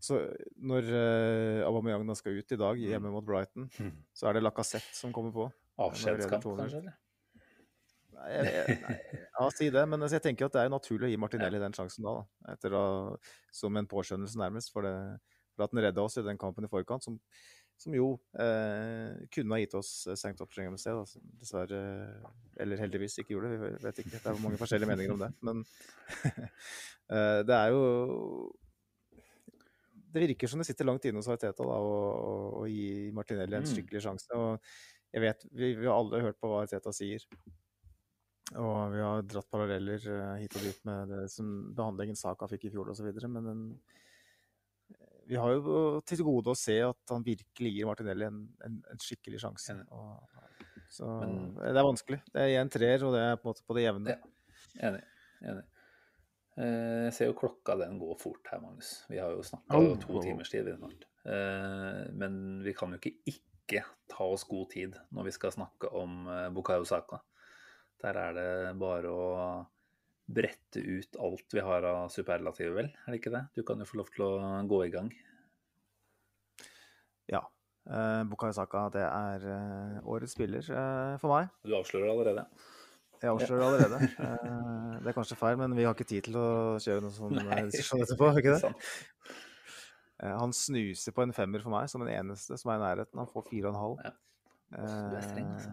så 0.00 0.16
når 0.56 0.86
uh, 0.88 1.66
Aubameyang 1.68 2.06
da 2.08 2.16
skal 2.16 2.38
ut 2.40 2.54
i 2.54 2.58
dag 2.58 2.78
hjemme 2.80 3.12
mot 3.12 3.24
Brighton, 3.26 3.68
så 4.16 4.30
er 4.30 4.38
det 4.38 4.44
Lacassette 4.46 4.96
som 4.96 5.12
kommer 5.12 5.34
på. 5.34 5.50
Avskjedskamp, 5.80 6.46
kanskje? 6.56 6.80
eller? 6.80 6.96
Jeg, 8.28 8.78
nei, 8.82 8.96
ja, 9.22 9.46
si 9.54 9.70
det, 9.72 9.82
men 9.88 10.02
altså, 10.02 10.18
jeg 10.18 10.26
tenker 10.28 10.48
at 10.48 10.56
det 10.56 10.64
er 10.66 10.72
naturlig 10.72 11.08
å 11.08 11.10
gi 11.12 11.20
Martinelli 11.20 11.60
den 11.62 11.76
sjansen 11.76 12.04
da, 12.06 12.18
da 12.44 12.54
etter 12.56 12.76
som 13.56 13.78
en 13.80 13.88
påskjønnelse 13.90 14.40
nærmest, 14.40 14.72
for, 14.74 14.84
det, 14.84 14.94
for 15.54 15.64
at 15.66 15.72
han 15.74 15.82
redda 15.86 16.04
oss 16.04 16.18
i 16.20 16.26
den 16.26 16.40
kampen 16.40 16.66
i 16.66 16.70
forkant, 16.72 17.06
som, 17.06 17.16
som 17.80 17.96
jo 17.96 18.10
eh, 18.36 19.22
kunne 19.32 19.56
ha 19.56 19.60
gitt 19.62 19.76
oss 19.78 19.92
St. 20.12 20.34
Oppstring 20.44 20.76
sted, 20.80 20.98
da, 21.00 21.24
dessverre, 21.40 21.82
eller 22.60 22.82
heldigvis 22.84 23.20
ikke 23.22 23.36
gjorde 23.36 23.54
det, 23.54 23.60
vi 23.62 23.84
vet 23.86 24.02
ikke, 24.04 24.16
det 24.18 24.32
er 24.34 24.42
mange 24.44 24.60
forskjellige 24.60 24.92
meninger 24.92 25.16
om 25.16 25.24
det, 25.24 25.32
men 25.48 25.64
eh, 27.16 27.40
det 27.48 27.56
er 27.56 27.72
jo 27.72 27.84
det 30.10 30.24
virker 30.26 30.50
som 30.50 30.58
det 30.58 30.66
sitter 30.66 30.88
langt 30.88 31.04
inne 31.06 31.20
hos 31.22 31.28
Arteta 31.30 31.62
da, 31.62 31.76
å, 31.78 31.98
å, 32.10 32.32
å 32.62 32.64
gi 32.66 33.12
Martinelli 33.14 33.54
en 33.60 33.62
Mm. 33.62 33.70
skikkelig 33.70 34.02
sjanse. 34.02 34.34
og 34.34 34.58
jeg 35.14 35.22
vet, 35.24 35.44
vi, 35.50 35.72
vi 35.78 35.86
har 35.86 35.98
alle 35.98 36.22
hørt 36.22 36.38
på 36.40 36.50
hva 36.50 36.62
Ariteta 36.62 36.92
sier. 36.94 37.22
Og 38.58 38.92
vi 38.92 38.98
har 39.04 39.22
dratt 39.30 39.50
paralleller 39.52 40.02
eh, 40.10 40.36
hit 40.42 40.56
og 40.58 40.62
dit 40.66 40.84
med 40.88 41.08
det 41.12 41.24
som 41.30 41.50
behandlingen 41.76 42.16
Saka 42.18 42.48
fikk 42.50 42.64
i 42.66 42.70
fjor 42.74 42.90
osv. 42.90 43.06
Men 43.30 43.44
den, 43.46 43.60
vi 45.30 45.38
har 45.38 45.52
jo 45.54 46.00
til 46.02 46.24
gode 46.26 46.50
å 46.50 46.58
se 46.58 46.80
at 46.82 47.12
han 47.14 47.22
virkelig 47.26 47.70
gir 47.76 47.86
Martinelli 47.86 48.26
en, 48.26 48.40
en, 48.66 48.80
en 48.90 48.98
skikkelig 49.02 49.38
sjanse. 49.44 49.76
Og, 49.94 50.40
så 50.90 51.06
Men- 51.22 51.52
det 51.60 51.76
er 51.76 51.86
vanskelig. 51.86 52.20
Det 52.34 52.42
er 52.48 52.56
en 52.64 52.72
treer, 52.74 53.04
og 53.06 53.14
det 53.14 53.20
er 53.28 53.36
på 53.38 53.46
en 53.46 53.52
måte 53.52 53.66
på 53.68 53.76
det 53.78 53.84
jevne. 53.86 54.16
Ja. 54.16 54.88
Enig. 54.88 55.04
enig. 55.46 55.64
Eh, 56.58 57.04
Jeg 57.06 57.14
ser 57.14 57.30
jo 57.30 57.38
klokka 57.38 57.78
den 57.78 57.98
går 58.02 58.18
fort 58.18 58.50
her, 58.50 58.58
Magnus. 58.64 59.04
Vi 59.08 59.18
har 59.22 59.30
jo 59.36 59.46
snakka 59.46 59.78
Oh. 59.78 59.94
to 60.02 60.20
timers 60.26 60.50
tid. 60.50 60.66
Eh, 60.66 62.02
Men 62.18 62.62
vi 62.66 62.74
kan 62.74 62.90
jo 62.90 62.98
ikke 62.98 63.14
ikke 63.30 63.84
ta 64.10 64.24
oss 64.26 64.42
god 64.50 64.70
tid 64.74 64.96
når 65.14 65.28
vi 65.28 65.30
skal 65.38 65.52
snakke 65.54 65.92
om 65.94 66.26
eh, 66.26 66.48
Bukayo 66.50 66.82
Saka. 66.84 67.20
Der 68.00 68.16
er 68.16 68.36
det 68.36 68.48
bare 68.80 69.10
å 69.12 69.24
brette 70.30 70.80
ut 70.80 71.16
alt 71.20 71.52
vi 71.56 71.62
har 71.66 71.84
av 71.84 72.08
superlativer, 72.14 72.74
vel? 72.78 72.90
Er 73.04 73.12
det 73.12 73.18
ikke 73.20 73.32
det? 73.34 73.42
Du 73.58 73.64
kan 73.66 73.80
jo 73.82 73.88
få 73.88 73.98
lov 74.00 74.10
til 74.14 74.24
å 74.24 74.32
gå 74.70 74.82
i 74.86 74.92
gang. 74.94 75.10
Ja. 77.30 77.42
Uh, 77.90 78.22
Bukayo 78.30 78.54
Saka, 78.54 78.84
det 78.94 79.02
er 79.02 79.44
eh, 79.50 79.96
årets 80.06 80.36
spiller 80.36 80.62
eh, 80.62 81.14
for 81.18 81.32
meg. 81.32 81.50
Du 81.66 81.74
avslører 81.78 82.12
allerede. 82.12 82.44
Jeg 83.20 83.32
avslører 83.34 83.66
allerede. 83.66 83.98
Eh, 84.20 84.98
det 85.04 85.10
er 85.10 85.16
kanskje 85.16 85.36
feil, 85.40 85.58
men 85.60 85.74
vi 85.76 85.84
har 85.88 85.96
ikke 85.96 86.08
tid 86.08 86.28
til 86.28 86.36
å 86.40 86.48
kjøre 86.80 87.02
noen 87.04 87.16
sånn 87.16 87.40
eh, 87.42 87.62
diskusjon 87.68 88.04
etterpå. 88.04 88.30
ikke 88.40 88.54
det? 88.54 88.60
Sant. 88.62 88.90
Eh, 90.20 90.34
Han 90.40 90.52
snuser 90.56 91.16
på 91.16 91.24
en 91.26 91.34
femmer 91.36 91.64
for 91.64 91.74
meg, 91.74 91.88
som 91.92 92.04
den 92.04 92.12
eneste 92.14 92.56
som 92.60 92.72
er 92.72 92.80
i 92.80 92.84
nærheten. 92.84 93.20
Han 93.20 93.28
får 93.32 93.48
fire 93.50 93.68
og 93.68 93.74
en 93.74 93.80
halv. 93.82 94.04
Ja. 94.06 94.14
Du 94.70 95.16
er 95.18 95.26
streng, 95.26 95.50
altså. 95.56 95.72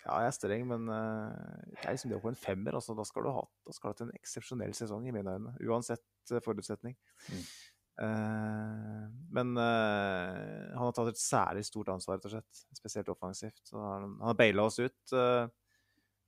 Eh, 0.00 0.06
Ja, 0.06 0.20
jeg 0.24 0.30
er 0.30 0.36
streng, 0.36 0.62
men 0.66 0.88
eh, 0.88 1.72
det 1.76 1.84
er 1.86 1.92
liksom 1.96 2.10
det 2.10 2.16
å 2.18 2.22
få 2.24 2.30
en 2.32 2.38
femmer. 2.40 2.72
Altså, 2.78 2.94
da 2.96 3.04
skal 3.04 3.22
du 3.26 3.30
ha 3.36 3.42
da 3.66 3.72
skal 3.72 3.88
du 3.88 3.90
ha 3.90 3.94
hatt 3.94 4.06
en 4.06 4.14
eksepsjonell 4.16 4.72
sesong, 4.74 5.06
i 5.06 5.12
mine 5.12 5.34
øyne. 5.36 5.52
Uansett 5.68 6.04
eh, 6.32 6.40
forutsetning. 6.40 6.96
Mm. 7.28 7.44
Uh, 8.00 9.08
men 9.36 9.50
uh, 9.60 10.72
han 10.72 10.86
har 10.86 10.92
tatt 10.96 11.10
et 11.12 11.20
særlig 11.20 11.66
stort 11.68 11.90
ansvar, 11.92 12.16
rett 12.16 12.28
og 12.30 12.32
slett. 12.32 12.60
Spesielt 12.78 13.10
offensivt. 13.12 13.60
Så 13.68 13.76
han, 13.76 14.14
han 14.22 14.30
har 14.30 14.38
baila 14.38 14.64
oss 14.70 14.78
ut 14.80 15.12
uh, 15.12 15.50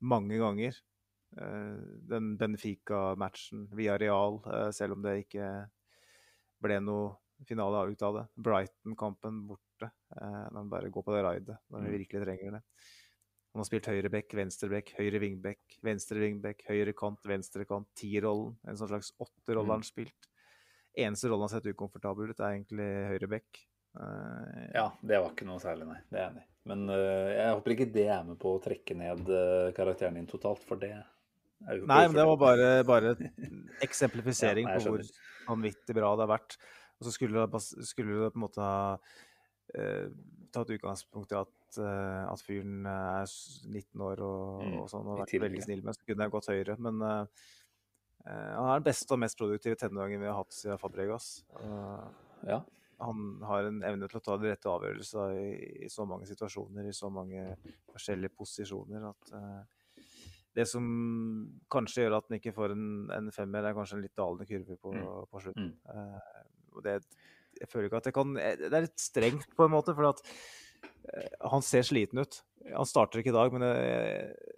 mange 0.05 0.37
ganger. 0.37 0.77
Eh, 1.33 1.77
den 2.11 2.35
Benfica-matchen 2.37 3.63
via 3.73 3.95
Real, 3.97 4.35
eh, 4.53 4.67
selv 4.77 4.99
om 4.99 5.01
det 5.07 5.15
ikke 5.23 5.47
ble 6.61 6.77
noe 6.85 7.15
finale 7.49 7.87
ut 7.89 8.03
av 8.05 8.19
det. 8.19 8.25
Brighton-kampen 8.37 9.39
borte. 9.49 9.89
Eh, 10.13 10.43
når 10.53 10.59
han 10.59 10.69
bare 10.75 10.91
går 10.93 11.07
på 11.07 11.15
det 11.17 11.23
raidet 11.25 11.57
når 11.73 11.87
vi 11.87 11.89
Mm. 11.89 11.95
virkelig 12.03 12.21
trenger 12.27 12.59
det. 12.59 12.63
Han 13.53 13.61
har 13.61 13.69
spilt 13.69 13.89
høyre 13.91 14.09
venstreback, 14.09 14.95
høyre 14.97 15.19
vingbekk, 15.21 15.75
venstre 15.85 16.23
vingbekk, 16.23 16.63
høyre 16.71 16.95
kant, 16.97 17.21
venstre 17.29 17.67
kant, 17.69 17.89
ti-rollen. 17.99 18.55
En 18.65 18.79
sånn 18.81 18.89
slags 18.89 19.13
åtterolle 19.21 19.69
mm. 19.69 19.75
han 19.75 19.83
har 19.83 19.89
spilt. 19.89 20.29
Eneste 21.05 21.29
rollen 21.29 21.45
han 21.45 21.51
har 21.51 21.61
sett 21.61 21.69
ukomfortabel 21.73 22.33
ut, 22.33 22.41
er 22.41 22.57
egentlig 22.57 22.89
høyre 23.11 23.29
bekk. 23.35 23.61
Eh, 24.01 24.63
Ja, 24.79 24.87
det 25.05 25.21
var 25.21 25.35
ikke 25.35 25.49
noe 25.49 25.61
særlig, 25.61 25.91
nei. 25.91 25.99
Det 26.09 26.19
er 26.19 26.25
jeg 26.25 26.33
enig 26.33 26.45
i. 26.45 26.49
Men 26.73 26.85
uh, 26.95 27.29
jeg 27.35 27.55
håper 27.59 27.75
ikke 27.75 27.89
det 27.93 28.07
er 28.15 28.23
med 28.25 28.39
på 28.41 28.55
å 28.55 28.61
trekke 28.63 28.95
ned 28.95 29.29
uh, 29.29 29.73
karakteren 29.77 30.17
din 30.17 30.29
totalt, 30.31 30.63
for 30.65 30.81
det 30.81 30.93
er 30.95 31.03
jo 31.75 31.83
ikke 31.83 31.91
Nei, 31.91 32.03
men 32.07 32.17
det 32.17 32.27
var 32.29 32.39
bare, 32.39 32.69
bare 32.87 33.15
eksemplifisering 33.87 34.69
Ja, 34.69 34.77
nei, 34.79 34.85
på 34.85 34.95
hvor 34.95 35.05
vanvittig 35.51 35.97
bra 35.99 36.15
det 36.17 36.25
har 36.25 36.33
vært. 36.39 36.57
Og 37.01 37.09
så 37.09 37.13
skulle 37.17 37.45
det, 37.51 37.63
skulle 37.89 38.17
det 38.17 38.31
på 38.33 38.41
en 38.41 38.47
måte 38.47 38.63
ha 38.65 38.97
tatt 40.55 40.71
utgangspunkt 40.75 41.33
i 41.33 41.39
at, 41.41 41.79
eh, 41.81 42.23
at 42.33 42.45
fyren 42.45 42.87
er 42.87 43.25
19 43.27 44.05
år 44.07 44.23
og, 44.27 44.63
Mm, 44.63 44.77
og 44.83 44.87
sånn, 44.93 45.09
og 45.09 45.19
vært 45.23 45.35
veldig 45.41 45.65
snill 45.65 45.83
med, 45.83 45.97
så 45.97 46.07
kunne 46.07 46.27
jeg 46.29 46.35
gått 46.37 46.51
høyere. 46.53 46.79
Men 46.79 47.03
uh, 47.03 47.27
eh, 48.27 48.53
han 48.55 48.69
er 48.71 48.79
den 48.81 48.87
beste 48.91 49.13
og 49.17 49.21
mest 49.25 49.39
produktive 49.41 49.77
tenåringen 49.81 50.21
vi 50.21 50.31
har 50.31 50.39
hatt 50.39 50.53
siden 50.53 50.79
Fabregas. 50.79 51.45
Uh, 51.59 52.09
Ja. 52.47 52.63
han 53.03 53.43
har 53.43 53.65
en 53.67 53.83
evne 53.83 54.09
til 54.09 54.21
å 54.21 54.23
ta 54.23 54.37
de 54.39 54.51
rette 54.51 54.69
avgjørelser 54.71 55.33
i, 55.35 55.85
i 55.87 55.89
så 55.91 56.07
mange 56.07 56.27
situasjoner, 56.27 56.87
i 56.87 56.93
så 56.95 57.11
mange 57.11 57.57
forskjellige 57.91 58.31
posisjoner, 58.37 59.09
at 59.11 59.33
uh, 59.35 59.63
det 60.55 60.67
som 60.69 60.85
kanskje 61.73 62.05
gjør 62.05 62.19
at 62.19 62.27
han 62.29 62.37
ikke 62.39 62.53
får 62.53 62.75
en, 62.75 63.11
en 63.11 63.31
femmer, 63.33 63.65
er 63.65 63.73
kanskje 63.75 63.97
en 63.97 64.03
litt 64.05 64.15
dalende 64.19 64.45
kurve 64.47 64.77
på, 64.77 64.93
Mm. 64.93 65.27
på 65.33 65.41
slutten. 65.41 65.71
Mm. 65.73 65.95
Eh, 65.95 66.43
og 66.77 66.83
det, 66.85 66.99
jeg 67.63 67.71
føler 67.71 67.89
ikke 67.89 68.03
at 68.03 68.11
jeg 68.11 68.17
kan 68.17 68.35
eh, 68.41 68.57
Det 68.59 68.73
er 68.73 68.87
litt 68.89 69.03
strengt 69.03 69.55
på 69.57 69.67
en 69.67 69.75
måte, 69.75 69.95
for 69.97 70.11
at 70.11 70.23
eh, 71.13 71.37
han 71.53 71.65
ser 71.67 71.87
sliten 71.87 72.23
ut. 72.23 72.41
Han 72.73 72.89
starter 72.89 73.23
ikke 73.23 73.33
i 73.33 73.39
dag, 73.39 73.55
men 73.55 73.65
det, 73.65 73.77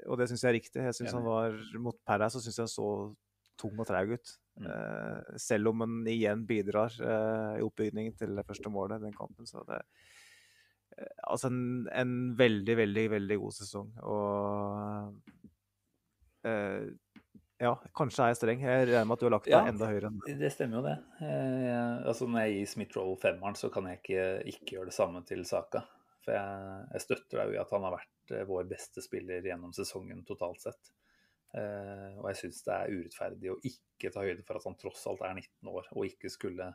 og 0.08 0.20
det 0.20 0.28
syns 0.30 0.44
jeg 0.44 0.50
er 0.52 0.58
riktig. 0.58 0.86
Jeg 0.88 0.96
synes 0.98 1.16
han 1.16 1.26
var 1.26 1.60
Mot 1.80 2.00
Perez 2.06 2.36
så 2.36 2.42
syns 2.44 2.60
jeg 2.60 2.66
han 2.66 2.74
så 2.74 2.88
tung 3.60 3.78
og 3.78 3.88
treig 3.88 4.16
ut. 4.16 4.34
Mm. 4.58 4.66
Eh, 4.70 5.38
selv 5.42 5.72
om 5.72 5.84
han 5.84 5.94
igjen 6.10 6.44
bidrar 6.48 6.94
eh, 7.02 7.54
i 7.60 7.64
oppbygningen 7.64 8.16
til 8.18 8.36
det 8.38 8.46
første 8.46 8.72
målet 8.72 9.02
den 9.02 9.16
kampen. 9.16 9.48
Så 9.50 9.64
det 9.68 9.80
eh, 10.98 11.14
Altså 11.26 11.50
en, 11.50 11.88
en 11.90 12.14
veldig, 12.38 12.76
veldig, 12.82 13.06
veldig 13.16 13.40
god 13.42 13.56
sesong. 13.56 13.88
Og 14.06 14.28
eh, 16.46 16.92
ja, 17.62 17.74
kanskje 17.96 18.24
er 18.24 18.32
jeg 18.32 18.38
streng. 18.40 18.64
Jeg 18.64 18.86
regner 18.88 19.06
med 19.08 19.16
at 19.16 19.22
du 19.22 19.26
har 19.28 19.34
lagt 19.36 19.46
deg 19.48 19.54
Ja. 19.54 19.66
enda 19.70 19.90
høyere 19.90 20.10
enn 20.10 20.20
det. 20.24 20.38
Det 20.40 20.50
stemmer 20.52 20.80
jo 20.80 20.82
det. 20.86 20.96
Jeg, 21.20 21.84
altså 22.10 22.26
Når 22.26 22.46
jeg 22.46 22.56
gir 22.56 22.72
Smith-Roll 22.72 23.16
femmeren, 23.22 23.58
så 23.58 23.70
kan 23.70 23.86
jeg 23.90 24.00
ikke, 24.02 24.26
ikke 24.54 24.76
gjøre 24.76 24.90
det 24.90 24.96
samme 24.96 25.22
til 25.28 25.44
Saka. 25.48 25.84
For 26.24 26.32
jeg, 26.34 26.86
jeg 26.94 27.04
støtter 27.04 27.40
deg 27.40 27.52
jo 27.52 27.58
i 27.58 27.62
at 27.62 27.72
han 27.76 27.86
har 27.86 27.96
vært 27.98 28.34
eh, 28.34 28.46
vår 28.48 28.68
beste 28.70 29.02
spiller 29.04 29.44
gjennom 29.44 29.74
sesongen 29.76 30.24
totalt 30.24 30.62
sett. 30.64 30.92
Uh, 31.54 32.18
og 32.18 32.24
jeg 32.32 32.38
syns 32.40 32.64
det 32.66 32.74
er 32.74 32.90
urettferdig 32.90 33.50
å 33.52 33.60
ikke 33.62 34.10
ta 34.10 34.24
høyde 34.24 34.42
for 34.42 34.58
at 34.58 34.64
han 34.66 34.74
tross 34.74 35.04
alt 35.06 35.20
er 35.22 35.36
19 35.38 35.68
år, 35.70 35.86
og 35.94 36.08
ikke 36.08 36.32
skulle 36.32 36.72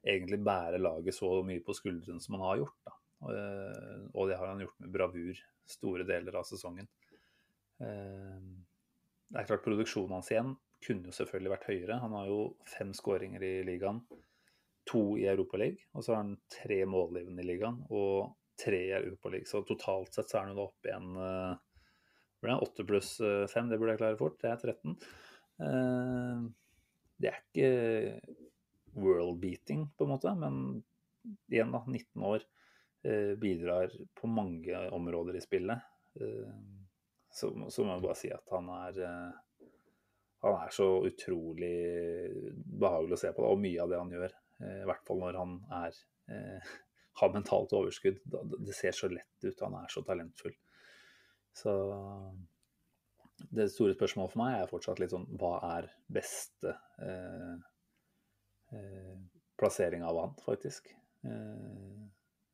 egentlig 0.00 0.38
bære 0.40 0.80
laget 0.80 1.16
så 1.16 1.28
mye 1.44 1.60
på 1.64 1.74
skuldrene 1.76 2.22
som 2.24 2.38
han 2.38 2.46
har 2.46 2.62
gjort. 2.62 2.94
Eh, 3.32 3.98
og 4.12 4.30
det 4.30 4.38
har 4.40 4.48
han 4.48 4.62
gjort 4.64 4.80
med 4.80 4.92
bravur 4.94 5.42
store 5.68 6.06
deler 6.08 6.38
av 6.40 6.46
sesongen. 6.48 6.88
Eh, 7.84 8.40
det 9.34 9.42
er 9.42 9.48
klart 9.50 9.64
Produksjonen 9.66 10.14
hans 10.14 10.30
igjen 10.30 10.54
kunne 10.84 11.10
jo 11.10 11.16
selvfølgelig 11.16 11.50
vært 11.50 11.66
høyere. 11.66 11.98
Han 12.04 12.14
har 12.14 12.28
jo 12.28 12.38
fem 12.68 12.92
skåringer 12.94 13.42
i 13.42 13.52
ligaen, 13.66 14.02
to 14.86 15.16
i 15.18 15.24
Europaligaen, 15.30 15.80
og 15.96 16.04
så 16.04 16.12
har 16.14 16.20
han 16.22 16.34
tre 16.52 16.82
målgivende 16.86 17.42
i 17.42 17.48
ligaen 17.48 17.80
og 17.88 18.34
tre 18.60 18.82
i 18.90 18.96
Europaligaen. 18.98 19.48
Så 19.48 19.64
totalt 19.66 20.14
sett 20.14 20.30
så 20.30 20.38
er 20.38 20.44
han 20.44 20.52
jo 20.52 20.58
da 20.60 20.66
oppe 20.68 20.90
igjen 20.90 21.16
eh, 21.24 21.54
blir 22.44 22.52
det 22.52 22.68
åtte 22.68 22.84
pluss 22.86 23.14
eh, 23.24 23.46
fem, 23.50 23.70
det 23.72 23.80
burde 23.80 23.96
jeg 23.96 24.02
klare 24.04 24.20
fort. 24.20 24.36
Det 24.42 24.52
er 24.52 24.60
13. 24.60 24.96
Eh, 25.64 26.44
det 27.24 27.30
er 27.30 27.40
ikke 27.40 27.70
world-beating, 28.94 29.88
på 29.96 30.06
en 30.06 30.12
måte, 30.12 30.34
men 30.38 30.60
igjen, 31.50 31.72
da, 31.74 31.80
19 31.88 32.28
år. 32.28 32.44
eh, 33.08 33.32
Bidrar 33.40 33.96
på 34.20 34.30
mange 34.30 34.84
områder 34.94 35.40
i 35.40 35.42
spillet. 35.42 35.90
Så, 37.34 37.50
så 37.74 37.82
må 37.84 37.96
jeg 37.96 38.04
bare 38.04 38.18
si 38.18 38.30
at 38.30 38.54
han 38.54 38.68
er 38.70 39.00
eh, 39.02 39.68
han 40.44 40.58
er 40.60 40.72
så 40.76 40.86
utrolig 41.08 41.76
behagelig 42.54 43.16
å 43.16 43.20
se 43.22 43.30
på, 43.32 43.44
og 43.48 43.62
mye 43.62 43.80
av 43.80 43.92
det 43.92 44.00
han 44.00 44.10
gjør. 44.12 44.34
eh, 44.60 44.80
I 44.82 44.88
hvert 44.90 45.06
fall 45.08 45.22
når 45.22 45.38
han 45.40 45.54
er, 45.72 46.00
eh, 46.30 46.72
har 47.20 47.32
mentalt 47.32 47.72
overskudd. 47.72 48.20
Det 48.26 48.74
ser 48.76 48.96
så 48.96 49.08
lett 49.08 49.46
ut. 49.46 49.62
Han 49.64 49.78
er 49.80 49.92
så 49.92 50.02
talentfull. 50.04 50.56
Så 51.54 51.72
det 53.54 53.68
store 53.70 53.94
spørsmålet 53.94 54.32
for 54.32 54.42
meg 54.42 54.56
er 54.58 54.70
fortsatt 54.70 55.00
litt 55.02 55.12
sånn 55.12 55.26
Hva 55.38 55.52
er 55.76 55.86
beste 56.12 56.74
eh, 57.02 57.54
eh, 58.74 59.16
plassering 59.58 60.04
av 60.06 60.18
han, 60.20 60.36
faktisk? 60.44 60.90
Eh, 61.24 62.04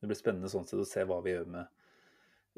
det 0.01 0.09
blir 0.09 0.17
spennende 0.17 0.49
sånn 0.53 0.69
sett 0.69 0.81
å 0.81 0.87
se 0.87 1.03
hva 1.09 1.19
vi 1.25 1.35
gjør 1.35 1.49
med 1.57 1.80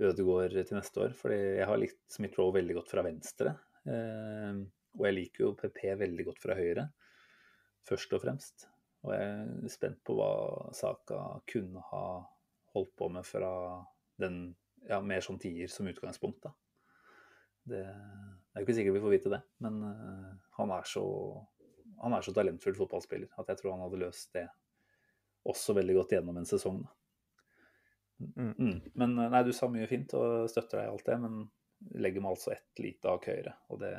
Ødegaard 0.01 0.55
til 0.55 0.77
neste 0.77 1.01
år. 1.05 1.13
fordi 1.13 1.39
jeg 1.59 1.67
har 1.69 1.77
likt 1.77 2.01
Smith-Roe 2.09 2.55
veldig 2.55 2.77
godt 2.79 2.93
fra 2.95 3.03
venstre. 3.05 3.55
Eh, 3.85 4.61
og 4.93 5.07
jeg 5.07 5.17
liker 5.17 5.45
jo 5.45 5.55
PP 5.57 5.85
veldig 5.99 6.25
godt 6.29 6.41
fra 6.41 6.57
høyre, 6.57 6.87
først 7.89 8.13
og 8.13 8.23
fremst. 8.23 8.67
Og 9.03 9.13
jeg 9.13 9.29
er 9.29 9.71
spent 9.73 10.01
på 10.05 10.15
hva 10.17 10.33
Saka 10.77 11.19
kunne 11.49 11.81
ha 11.91 12.05
holdt 12.73 12.93
på 12.97 13.09
med 13.13 13.25
fra 13.27 13.51
den 14.21 14.55
ja, 14.87 14.99
mer 15.01 15.21
som 15.25 15.39
tier 15.39 15.69
som 15.69 15.89
utgangspunkt. 15.89 16.43
da. 16.45 16.53
Det, 17.63 17.83
det 17.83 18.57
er 18.57 18.61
jo 18.61 18.65
ikke 18.65 18.75
sikkert 18.79 18.97
vi 18.97 19.03
får 19.05 19.13
vite 19.13 19.31
det, 19.31 19.41
men 19.63 19.79
eh, 19.87 20.31
han, 20.57 20.73
er 20.75 20.87
så, 20.89 21.05
han 22.01 22.15
er 22.15 22.25
så 22.25 22.33
talentfull 22.35 22.75
fotballspiller 22.75 23.31
at 23.39 23.53
jeg 23.53 23.61
tror 23.61 23.75
han 23.75 23.85
hadde 23.85 24.01
løst 24.01 24.33
det 24.35 24.47
også 25.47 25.75
veldig 25.77 25.95
godt 25.99 26.17
gjennom 26.17 26.39
en 26.39 26.47
sesong. 26.47 26.81
da. 26.83 26.91
Mm. 28.35 28.53
Mm. 28.57 28.79
Men 28.93 29.17
eh, 29.19 29.31
nei, 29.33 29.43
du 29.45 29.53
sa 29.55 29.69
mye 29.71 29.89
fint 29.89 30.13
og 30.17 30.49
støtter 30.51 30.79
deg 30.79 30.87
i 30.87 30.93
alt 30.93 31.07
det, 31.09 31.17
men 31.23 31.39
legger 31.99 32.23
meg 32.23 32.35
altså 32.35 32.53
ett 32.55 32.81
lite 32.83 33.11
hakk 33.11 33.29
høyere. 33.31 33.55
Og 33.73 33.81
det 33.83 33.93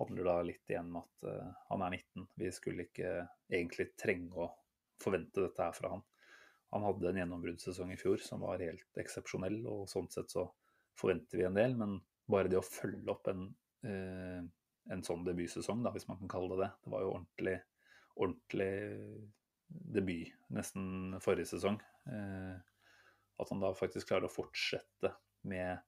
handler 0.00 0.28
da 0.30 0.36
litt 0.46 0.72
igjen 0.72 0.88
om 0.90 1.02
at 1.02 1.26
uh, 1.28 1.50
han 1.68 1.84
er 1.86 1.98
19. 1.98 2.28
Vi 2.40 2.52
skulle 2.56 2.86
ikke 2.88 3.10
egentlig 3.52 3.90
trenge 4.00 4.46
å 4.46 4.48
forvente 5.00 5.44
dette 5.44 5.62
her 5.62 5.76
fra 5.76 5.92
han. 5.94 6.04
Han 6.74 6.86
hadde 6.86 7.10
en 7.10 7.20
gjennombruddssesong 7.20 7.92
i 7.92 7.98
fjor 8.00 8.22
som 8.24 8.42
var 8.46 8.62
helt 8.64 9.00
eksepsjonell, 9.02 9.60
og 9.68 9.90
sånn 9.90 10.08
sett 10.12 10.32
så 10.32 10.46
forventer 10.98 11.42
vi 11.42 11.46
en 11.46 11.58
del. 11.58 11.76
Men 11.78 11.98
bare 12.30 12.50
det 12.50 12.58
å 12.58 12.64
følge 12.64 13.12
opp 13.12 13.28
en, 13.30 13.50
uh, 13.86 14.40
en 14.90 15.04
sånn 15.06 15.26
debutsesong, 15.28 15.84
da, 15.84 15.92
hvis 15.94 16.08
man 16.08 16.18
kan 16.22 16.32
kalle 16.32 16.56
det 16.56 16.64
det, 16.64 16.72
det 16.86 16.94
var 16.94 17.04
jo 17.04 17.12
ordentlig, 17.18 17.58
ordentlig 18.16 18.72
debut 19.70 20.32
nesten 20.54 21.18
forrige 21.22 21.52
sesong. 21.52 21.78
Eh, 22.10 22.54
at 23.40 23.50
han 23.52 23.62
da 23.62 23.72
faktisk 23.76 24.10
klarer 24.10 24.28
å 24.28 24.32
fortsette 24.32 25.12
med 25.50 25.78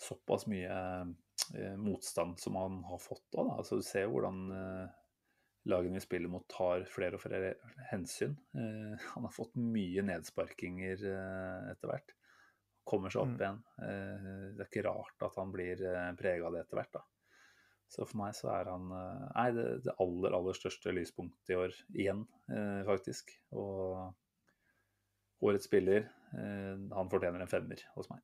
såpass 0.00 0.46
mye 0.50 0.74
eh, 1.54 1.76
motstand 1.78 2.38
som 2.42 2.56
han 2.58 2.80
har 2.88 2.98
fått 3.02 3.24
da. 3.34 3.42
da. 3.46 3.56
Altså, 3.60 3.78
du 3.80 3.86
ser 3.86 4.10
hvordan 4.10 4.42
eh, 4.54 5.00
lagene 5.70 5.96
vi 5.96 6.04
spiller 6.04 6.28
mot 6.32 6.44
tar 6.50 6.84
flere 6.90 7.16
og 7.18 7.22
flere 7.24 7.54
hensyn. 7.90 8.34
Eh, 8.58 9.06
han 9.14 9.26
har 9.28 9.32
fått 9.34 9.54
mye 9.56 10.04
nedsparkinger 10.04 11.06
eh, 11.08 11.72
etter 11.72 11.90
hvert. 11.92 12.14
Kommer 12.84 13.08
seg 13.10 13.22
opp 13.22 13.32
Mm. 13.32 13.40
igjen. 13.40 13.60
Det 13.78 14.60
er 14.60 14.66
ikke 14.68 14.82
rart 14.84 15.22
at 15.24 15.38
han 15.40 15.52
blir 15.54 15.80
eh, 15.88 16.10
prega 16.20 16.46
av 16.50 16.52
det 16.52 16.66
etter 16.66 16.76
hvert. 16.82 16.92
da. 16.98 17.04
Så 17.94 18.04
for 18.08 18.18
meg 18.20 18.34
så 18.36 18.50
er 18.52 18.68
han 18.68 18.88
nei, 18.90 19.46
det, 19.56 19.64
det 19.86 19.94
aller, 20.02 20.34
aller 20.36 20.56
største 20.58 20.92
lyspunktet 20.92 21.52
i 21.54 21.56
år 21.62 21.72
igjen, 21.94 22.24
eh, 22.50 22.82
faktisk. 22.88 23.30
Og 23.56 24.12
årets 25.44 25.68
spiller, 25.68 26.08
han 26.34 27.10
fortjener 27.12 27.40
en 27.44 27.50
femmer 27.50 27.80
hos 27.94 28.08
meg. 28.10 28.20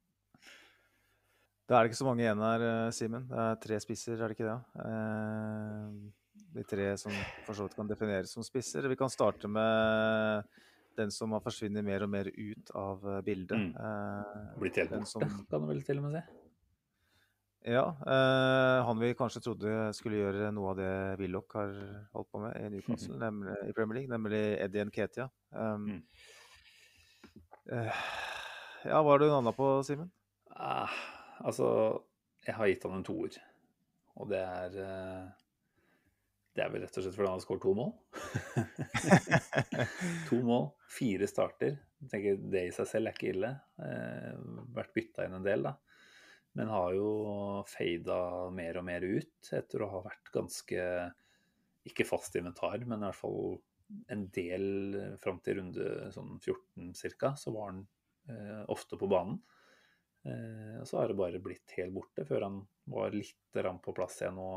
Da 1.70 1.78
er 1.78 1.84
det 1.86 1.92
ikke 1.92 2.00
så 2.00 2.06
mange 2.08 2.24
igjen 2.24 2.40
her, 2.42 2.62
eh, 2.66 2.90
Simen. 2.90 3.28
Det 3.30 3.38
er 3.38 3.60
tre 3.62 3.76
spisser, 3.84 4.18
er 4.18 4.28
det 4.32 4.36
ikke 4.38 4.48
det? 4.48 4.56
Eh, 4.82 6.40
de 6.56 6.64
tre 6.66 6.88
som 6.98 7.12
for 7.46 7.54
så 7.54 7.62
vidt 7.68 7.76
kan 7.78 7.86
defineres 7.86 8.32
som 8.34 8.42
spisser. 8.42 8.88
Vi 8.90 8.96
kan 8.98 9.08
starte 9.12 9.46
med 9.46 10.42
den 10.98 11.12
som 11.14 11.30
har 11.36 11.40
forsvunnet 11.44 11.84
mer 11.86 12.02
og 12.02 12.10
mer 12.10 12.26
ut 12.34 12.72
av 12.74 13.06
eh, 13.06 13.20
bildet. 13.22 13.54
Mm. 13.54 13.70
Eh, 13.78 14.58
Blitt 14.58 14.80
helt 14.82 14.90
borte, 14.96 15.06
som- 15.06 15.46
kan 15.50 15.60
du 15.62 15.68
vel 15.70 15.82
til 15.86 15.98
og 16.02 16.08
med 16.08 16.18
si. 16.18 16.26
Ja, 17.70 17.84
eh, 18.08 18.82
han 18.86 18.98
vi 18.98 19.12
kanskje 19.14 19.42
trodde 19.44 19.94
skulle 19.94 20.16
gjøre 20.16 20.50
noe 20.52 20.70
av 20.70 20.76
det 20.78 21.18
Willoch 21.20 21.52
har 21.54 21.70
holdt 22.14 22.30
på 22.32 22.40
med 22.40 22.56
i 22.56 22.68
Newcastle, 22.72 23.14
nemlig, 23.26 23.54
i 23.68 23.72
Premier 23.76 24.00
League, 24.00 24.10
nemlig 24.10 24.42
Eddie 24.64 24.84
Nketia. 24.90 25.30
Um, 25.52 25.86
Mm. 25.86 26.02
Eh, 27.68 28.00
ja, 28.86 29.00
hva 29.02 29.12
har 29.12 29.20
du 29.20 29.28
navna 29.28 29.52
på, 29.56 29.68
Simen? 29.86 30.08
Ah, 30.56 30.92
altså, 31.44 31.68
jeg 32.46 32.56
har 32.56 32.70
gitt 32.70 32.86
han 32.86 32.98
en 32.98 33.06
toer. 33.06 33.36
Og 34.20 34.28
det 34.30 34.40
er 34.40 34.80
eh, 34.84 35.28
Det 36.56 36.64
er 36.64 36.72
vel 36.72 36.82
rett 36.84 36.96
og 36.98 37.04
slett 37.04 37.14
fordi 37.16 37.28
han 37.28 37.36
har 37.38 37.44
skåret 37.44 37.62
to 37.64 37.74
mål. 37.78 37.92
to 40.30 40.40
mål, 40.44 40.66
fire 40.90 41.28
starter. 41.30 41.78
Jeg 42.00 42.12
tenker 42.12 42.42
Det 42.52 42.66
i 42.66 42.74
seg 42.74 42.90
selv 42.90 43.10
er 43.10 43.16
ikke 43.16 43.32
ille. 43.34 43.54
Eh, 43.84 44.34
vært 44.76 44.94
bytta 44.96 45.28
inn 45.28 45.38
en 45.38 45.46
del, 45.46 45.68
da. 45.68 45.76
Men 46.58 46.72
har 46.72 46.94
jo 46.96 47.10
fada 47.70 48.20
mer 48.50 48.80
og 48.80 48.86
mer 48.88 49.04
ut 49.06 49.52
etter 49.54 49.84
å 49.84 49.90
ha 49.92 50.00
vært 50.08 50.32
ganske 50.34 50.86
Ikke 51.86 52.08
fast 52.08 52.34
inventar, 52.36 52.82
men 52.82 52.98
i 52.98 53.06
hvert 53.06 53.20
fall 53.20 53.60
en 54.10 54.26
del 54.34 54.66
fram 55.22 55.40
til 55.44 55.60
runde 55.60 56.10
sånn 56.14 56.36
14 56.38 56.92
ca. 57.20 57.34
Så 57.38 57.54
var 57.54 57.72
han 57.72 57.80
eh, 58.30 58.62
ofte 58.72 58.98
på 59.00 59.08
banen. 59.10 59.40
Eh, 60.24 60.76
og 60.80 60.86
så 60.88 61.00
har 61.00 61.10
det 61.10 61.18
bare 61.20 61.42
blitt 61.42 61.76
helt 61.78 61.94
borte, 61.96 62.26
før 62.28 62.46
han 62.48 62.60
var 62.90 63.14
litt 63.16 63.36
på 63.54 63.94
plass 63.96 64.20
igjen 64.20 64.38
nå 64.38 64.50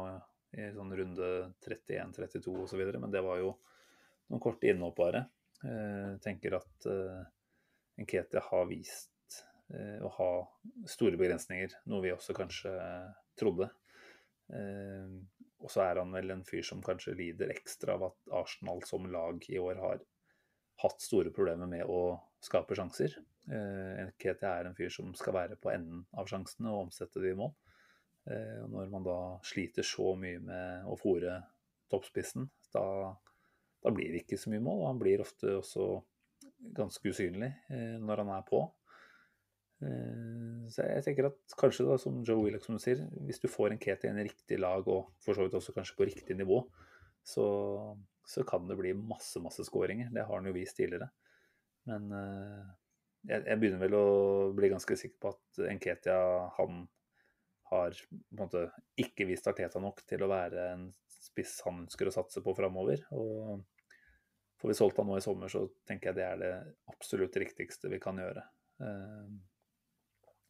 i 0.53 0.67
sånn 0.73 0.93
runde 0.93 1.29
31, 1.65 2.13
32 2.17 2.57
osv. 2.65 2.83
Men 2.99 3.13
det 3.13 3.23
var 3.25 3.39
jo 3.41 3.55
noen 4.29 4.43
korte 4.43 4.69
innhopp 4.69 4.97
bare. 4.99 5.25
Eh, 5.63 6.17
tenker 6.23 6.57
at 6.59 6.89
eh, 6.89 7.23
Nketia 8.03 8.41
har 8.49 8.67
vist 8.67 9.39
eh, 9.73 10.01
å 10.03 10.09
ha 10.17 10.31
store 10.89 11.19
begrensninger, 11.19 11.77
noe 11.89 12.03
vi 12.03 12.13
også 12.13 12.35
kanskje 12.37 12.73
trodde. 13.39 13.69
Eh, 14.51 15.13
og 15.63 15.71
så 15.71 15.85
er 15.85 16.01
han 16.01 16.11
vel 16.11 16.33
en 16.33 16.43
fyr 16.47 16.65
som 16.67 16.83
kanskje 16.83 17.15
lider 17.15 17.53
ekstra 17.53 17.95
av 17.95 18.09
at 18.09 18.33
Arsenal 18.41 18.83
som 18.87 19.05
lag 19.11 19.45
i 19.47 19.59
år 19.61 19.79
har 19.79 20.01
hatt 20.83 21.03
store 21.03 21.31
problemer 21.31 21.69
med 21.69 21.87
å 21.87 22.17
skape 22.43 22.75
sjanser. 22.75 23.15
Eh, 23.47 24.03
Nketia 24.09 24.57
er 24.57 24.69
en 24.69 24.75
fyr 24.77 24.91
som 24.91 25.13
skal 25.15 25.37
være 25.37 25.59
på 25.59 25.71
enden 25.71 26.03
av 26.17 26.27
sjansene 26.31 26.71
og 26.71 26.87
omsette 26.87 27.23
de 27.23 27.31
i 27.31 27.37
mål. 27.39 27.53
Eh, 28.27 28.63
når 28.71 28.91
man 28.91 29.05
da 29.07 29.17
sliter 29.47 29.85
så 29.87 30.13
mye 30.19 30.39
med 30.43 30.87
å 30.87 30.97
fòre 30.99 31.41
toppspissen, 31.91 32.47
da, 32.73 32.85
da, 33.83 33.91
blir 33.91 34.13
det 34.13 34.23
ikke 34.23 34.39
så 34.39 34.51
mye 34.53 34.63
mål. 34.63 34.81
Og 34.81 34.89
han 34.91 35.01
blir 35.01 35.23
ofte 35.23 35.57
også 35.59 35.87
ganske 36.75 37.11
usynlig 37.11 37.51
eh, 37.71 37.99
når 37.99 38.23
han 38.23 38.33
er 38.37 38.47
på. 38.47 38.63
Så 39.81 40.85
jeg 40.87 41.03
tenker 41.05 41.27
at 41.27 41.55
kanskje, 41.59 41.85
da, 41.89 41.97
som 41.99 42.21
Joe 42.23 42.45
Willoch 42.45 42.65
sier, 42.79 43.01
hvis 43.27 43.41
du 43.43 43.49
får 43.51 43.73
en 43.73 43.81
Keti 43.81 44.07
i 44.07 44.13
en 44.13 44.21
riktig 44.23 44.59
lag, 44.61 44.87
og 44.87 45.11
for 45.23 45.35
så 45.35 45.45
vidt 45.45 45.57
også 45.57 45.75
kanskje 45.75 45.97
på 45.97 46.07
riktig 46.07 46.37
nivå, 46.39 46.61
så, 47.23 47.45
så 48.27 48.45
kan 48.47 48.67
det 48.69 48.77
bli 48.79 48.93
masse, 48.95 49.41
masse 49.43 49.65
skåringer. 49.67 50.11
Det 50.13 50.23
har 50.23 50.39
han 50.39 50.47
jo 50.47 50.55
vist 50.55 50.77
tidligere. 50.79 51.09
Men 51.89 52.07
jeg, 53.27 53.43
jeg, 53.43 53.59
begynner 53.59 53.83
vel 53.83 53.97
å 53.97 54.07
bli 54.55 54.71
ganske 54.71 54.97
sikker 54.99 55.19
på 55.19 55.33
at 55.33 55.63
Nketia 55.77 56.19
han 56.57 56.85
har 57.73 57.95
på 57.95 58.17
en 58.35 58.41
måte 58.43 58.65
ikke 58.99 59.27
vist 59.29 59.47
Arteta 59.49 59.81
nok 59.81 60.03
til 60.07 60.23
å 60.23 60.31
være 60.31 60.67
en 60.73 60.89
spiss 61.07 61.61
han 61.65 61.85
ønsker 61.85 62.09
å 62.09 62.15
satse 62.15 62.43
på 62.45 62.55
framover. 62.57 63.05
Og 63.15 63.63
får 64.61 64.71
vi 64.71 64.77
solgt 64.77 64.99
han 65.01 65.09
nå 65.09 65.17
i 65.19 65.25
sommer, 65.25 65.51
så 65.51 65.65
tenker 65.87 66.11
jeg 66.11 66.19
det 66.19 66.27
er 66.27 66.43
det 66.43 66.53
absolutt 66.91 67.39
riktigste 67.41 67.91
vi 67.91 68.01
kan 68.03 68.19
gjøre. 68.21 68.45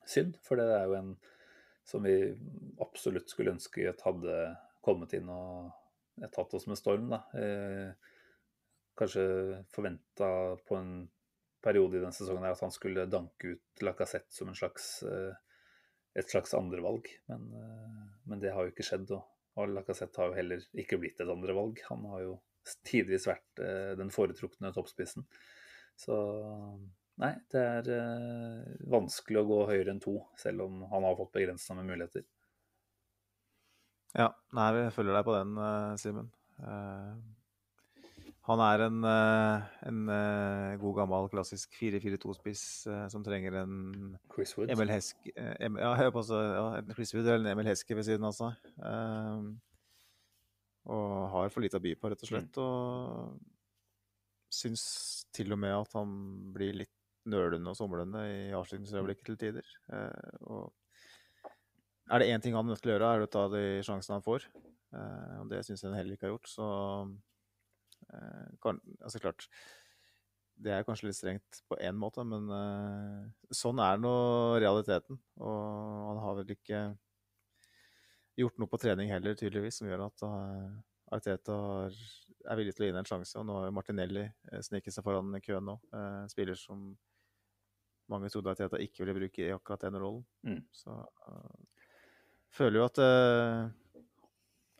Synd, 0.09 0.38
for 0.43 0.59
det 0.59 0.67
er 0.71 0.88
jo 0.89 0.97
en 0.99 1.13
som 1.88 2.03
vi 2.05 2.15
absolutt 2.84 3.31
skulle 3.31 3.53
ønske 3.55 3.89
at 3.89 4.03
hadde 4.05 4.35
kommet 4.84 5.15
inn 5.17 5.27
og 5.31 5.73
tatt 6.31 6.53
oss 6.55 6.67
med 6.69 6.80
storm. 6.80 7.09
da. 7.11 7.23
Eh, 7.39 8.11
kanskje 8.99 9.25
forventa 9.73 10.30
på 10.67 10.77
en 10.77 10.93
periode 11.63 11.97
i 11.97 12.03
den 12.03 12.15
sesongen 12.15 12.45
at 12.47 12.61
han 12.61 12.71
skulle 12.71 13.07
danke 13.09 13.55
ut 13.55 13.84
Lacassette 13.84 14.35
som 14.35 14.51
en 14.51 14.57
slags 14.57 15.01
eh, 15.07 15.34
et 16.19 16.30
slags 16.30 16.53
andrevalg. 16.53 17.07
Men, 17.31 17.45
eh, 17.57 18.01
men 18.30 18.41
det 18.41 18.53
har 18.53 18.65
jo 18.65 18.73
ikke 18.73 18.85
skjedd. 18.85 19.11
Og, 19.15 19.23
og 19.57 19.71
Lacassette 19.73 20.21
har 20.21 20.31
jo 20.31 20.38
heller 20.38 20.65
ikke 20.77 20.99
blitt 21.01 21.21
et 21.23 21.31
andrevalg. 21.31 21.81
Han 21.89 22.05
har 22.11 22.25
jo 22.25 22.35
tidvis 22.88 23.27
vært 23.27 23.63
eh, 23.63 23.93
den 23.99 24.13
foretrukne 24.13 24.73
toppspissen. 24.75 25.25
Så 25.99 26.15
nei, 27.22 27.34
det 27.53 27.61
er 27.61 27.91
eh, 27.98 28.72
vanskelig 28.94 29.44
å 29.44 29.48
gå 29.49 29.60
høyere 29.69 29.94
enn 29.94 30.02
to, 30.03 30.15
selv 30.40 30.65
om 30.65 30.81
han 30.91 31.06
har 31.06 31.19
fått 31.19 31.35
begrensa 31.35 31.77
med 31.77 31.91
muligheter. 31.91 32.26
Ja, 34.14 34.30
nei, 34.53 34.68
vi 34.77 34.90
følger 34.94 35.18
deg 35.18 35.26
på 35.26 35.38
den, 35.38 35.56
Simen. 36.02 36.27
Han 38.44 38.60
er 38.60 38.81
en, 38.90 38.98
uh, 39.07 39.68
en, 39.88 39.99
uh, 40.11 40.73
god, 40.81 40.98
gammel, 40.98 41.30
klassisk 41.31 41.77
4-4-2-spiss 41.80 42.64
eh, 42.91 43.06
som 43.11 43.23
trenger 43.23 43.56
en 43.61 43.77
Chris 44.34 44.52
Wood. 44.57 44.73
Emil 44.73 44.91
Heske 44.91 45.31
ja, 45.31 45.94
jeg 46.02 46.11
på, 46.11 46.23
ja, 46.27 46.65
Chris 46.91 47.14
Wood 47.15 47.30
eller 47.30 47.45
en 47.45 47.53
Emil 47.53 47.69
Heske 47.72 47.95
ved 47.95 48.03
siden 48.10 48.27
av 48.27 48.35
seg. 48.35 48.57
Um, 48.84 49.53
og 50.91 51.14
har 51.31 51.53
for 51.53 51.64
lite 51.64 51.80
å 51.80 51.85
by 51.85 51.95
på, 51.95 52.11
rett 52.11 52.26
og 52.26 52.31
slett. 52.34 52.60
Mm. 52.60 52.64
Og 52.65 54.52
syns 54.52 54.84
til 55.34 55.56
og 55.56 55.64
med 55.64 55.77
at 55.77 55.95
han 55.95 56.11
blir 56.53 56.76
litt 56.84 56.98
nølende 57.29 57.71
og 57.71 57.77
somlende 57.79 58.23
i 58.27 58.53
avslutningsøyeblikket 58.57 59.29
til 59.29 59.39
tider. 59.41 59.75
Uh, 59.91 60.47
og 60.49 61.53
er 62.11 62.19
det 62.19 62.31
én 62.33 62.43
ting 62.43 62.57
han 62.57 62.67
er 62.67 62.75
nødt 62.75 62.83
til 62.83 62.91
å 62.91 62.97
gjøre, 62.97 63.11
er 63.11 63.23
det 63.23 63.29
å 63.29 63.35
ta 63.35 63.45
de 63.53 63.63
sjansene 63.85 64.19
han 64.19 64.25
får. 64.25 64.47
Uh, 64.93 65.43
og 65.43 65.53
det 65.53 65.63
syns 65.65 65.83
jeg 65.83 65.89
han 65.89 65.97
heller 65.97 66.17
ikke 66.17 66.27
har 66.27 66.35
gjort. 66.35 66.51
Så 66.51 66.67
Eh, 68.13 68.57
kan, 68.61 68.79
altså 69.01 69.19
klart, 69.19 69.47
det 70.63 70.73
er 70.73 70.85
kanskje 70.87 71.09
litt 71.09 71.17
strengt 71.17 71.61
på 71.69 71.77
én 71.81 71.97
måte, 71.97 72.23
men 72.27 72.49
sånn 73.53 73.81
er 73.83 74.01
nå 74.01 74.13
realiteten. 74.61 75.19
Og 75.41 76.09
han 76.09 76.21
har 76.23 76.37
vel 76.39 76.53
ikke 76.55 76.83
gjort 78.39 78.59
noe 78.61 78.69
på 78.69 78.79
trening 78.81 79.11
heller, 79.13 79.37
tydeligvis, 79.37 79.79
som 79.81 79.89
gjør 79.89 80.07
at 80.07 80.25
Arteta 81.13 81.57
er 81.89 82.59
villig 82.59 82.75
til 82.75 82.85
å 82.85 82.87
gi 82.87 82.93
ham 82.93 83.01
en 83.01 83.09
sjanse. 83.09 83.33
Og 83.39 83.47
nå 83.49 83.57
har 83.59 83.73
Martinelli 83.75 84.27
sneket 84.65 84.95
seg 84.95 85.05
foran 85.05 85.33
køen 85.43 85.67
nå. 85.67 85.75
Spiller 86.31 86.57
som 86.59 86.93
mange 88.11 88.31
trodde 88.34 88.51
Arteta 88.51 88.80
ikke 88.81 89.03
ville 89.03 89.15
bruke 89.15 89.45
i 89.45 89.53
akkurat 89.53 89.85
den 89.85 89.99
rollen. 90.01 90.25
Mm. 90.47 90.59
Så 90.75 90.97
føler 92.53 92.81
jo 92.81 92.89
at 92.89 92.99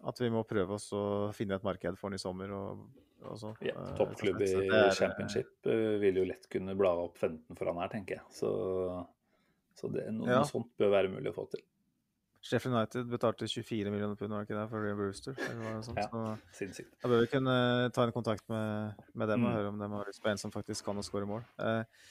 at 0.04 0.20
vi 0.20 0.30
må 0.34 0.44
prøve 0.48 0.76
oss 0.76 0.90
å 0.96 1.32
finne 1.36 1.56
et 1.56 1.66
marked 1.66 1.98
for 2.00 2.12
den 2.12 2.20
i 2.20 2.22
sommer. 2.22 2.52
og 2.52 2.84
Altså, 3.24 3.54
ja, 3.64 3.72
eh, 3.80 3.92
Toppklubb 3.96 4.42
i 4.44 4.50
championship 4.98 5.68
uh, 5.70 5.96
vil 6.02 6.18
jo 6.20 6.26
lett 6.28 6.48
kunne 6.52 6.74
bla 6.76 6.92
opp 7.06 7.22
15 7.22 7.56
foran 7.56 7.80
her, 7.80 7.92
tenker 7.94 8.18
jeg. 8.18 8.26
Så, 8.36 8.50
så 9.80 9.92
det, 9.94 10.10
noe, 10.12 10.28
ja. 10.28 10.42
noe, 10.42 10.50
sånt 10.50 10.74
bør 10.80 10.92
være 10.92 11.12
mulig 11.14 11.32
å 11.32 11.38
få 11.38 11.46
til. 11.54 11.64
Sheffield 12.44 12.76
United 12.76 13.08
betalte 13.08 13.48
24 13.48 13.94
millioner 13.94 14.20
pund, 14.20 14.36
var 14.36 14.44
ikke 14.44 14.58
det, 14.58 14.66
for 14.74 14.84
Ray 14.84 14.98
Brewster? 15.00 15.38
Sånt, 15.86 16.02
ja, 16.02 16.10
så. 16.12 16.86
Da 17.00 17.12
bør 17.14 17.24
vi 17.24 17.30
kunne 17.32 17.56
ta 17.96 18.04
en 18.04 18.12
kontakt 18.12 18.44
med, 18.52 19.00
med 19.16 19.32
dem 19.32 19.46
og 19.46 19.54
mm. 19.54 19.56
høre 19.56 19.72
om 19.72 19.80
de 19.80 19.90
har 19.94 20.12
lyst 20.12 20.24
på 20.26 20.34
en 20.34 20.42
som 20.42 20.52
faktisk 20.52 20.90
kan 20.90 21.00
å 21.00 21.06
skåre 21.08 21.30
mål. 21.30 21.46
Eh, 21.64 22.10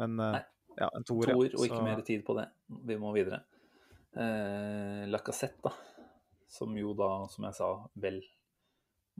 men 0.00 0.16
uh, 0.16 0.40
ja, 0.76 0.88
en 0.90 1.06
toer, 1.06 1.34
ja. 1.34 1.36
og 1.38 1.66
ikke 1.66 1.82
mer 1.84 2.00
tid 2.06 2.24
på 2.26 2.36
det. 2.38 2.48
Vi 2.90 2.96
må 3.00 3.12
videre. 3.16 3.42
Eh, 4.14 5.04
Lacassette, 5.10 5.62
da. 5.68 5.74
Som 6.50 6.76
jo 6.78 6.94
da, 6.98 7.10
som 7.30 7.46
jeg 7.48 7.58
sa, 7.58 7.70
vel 7.98 8.20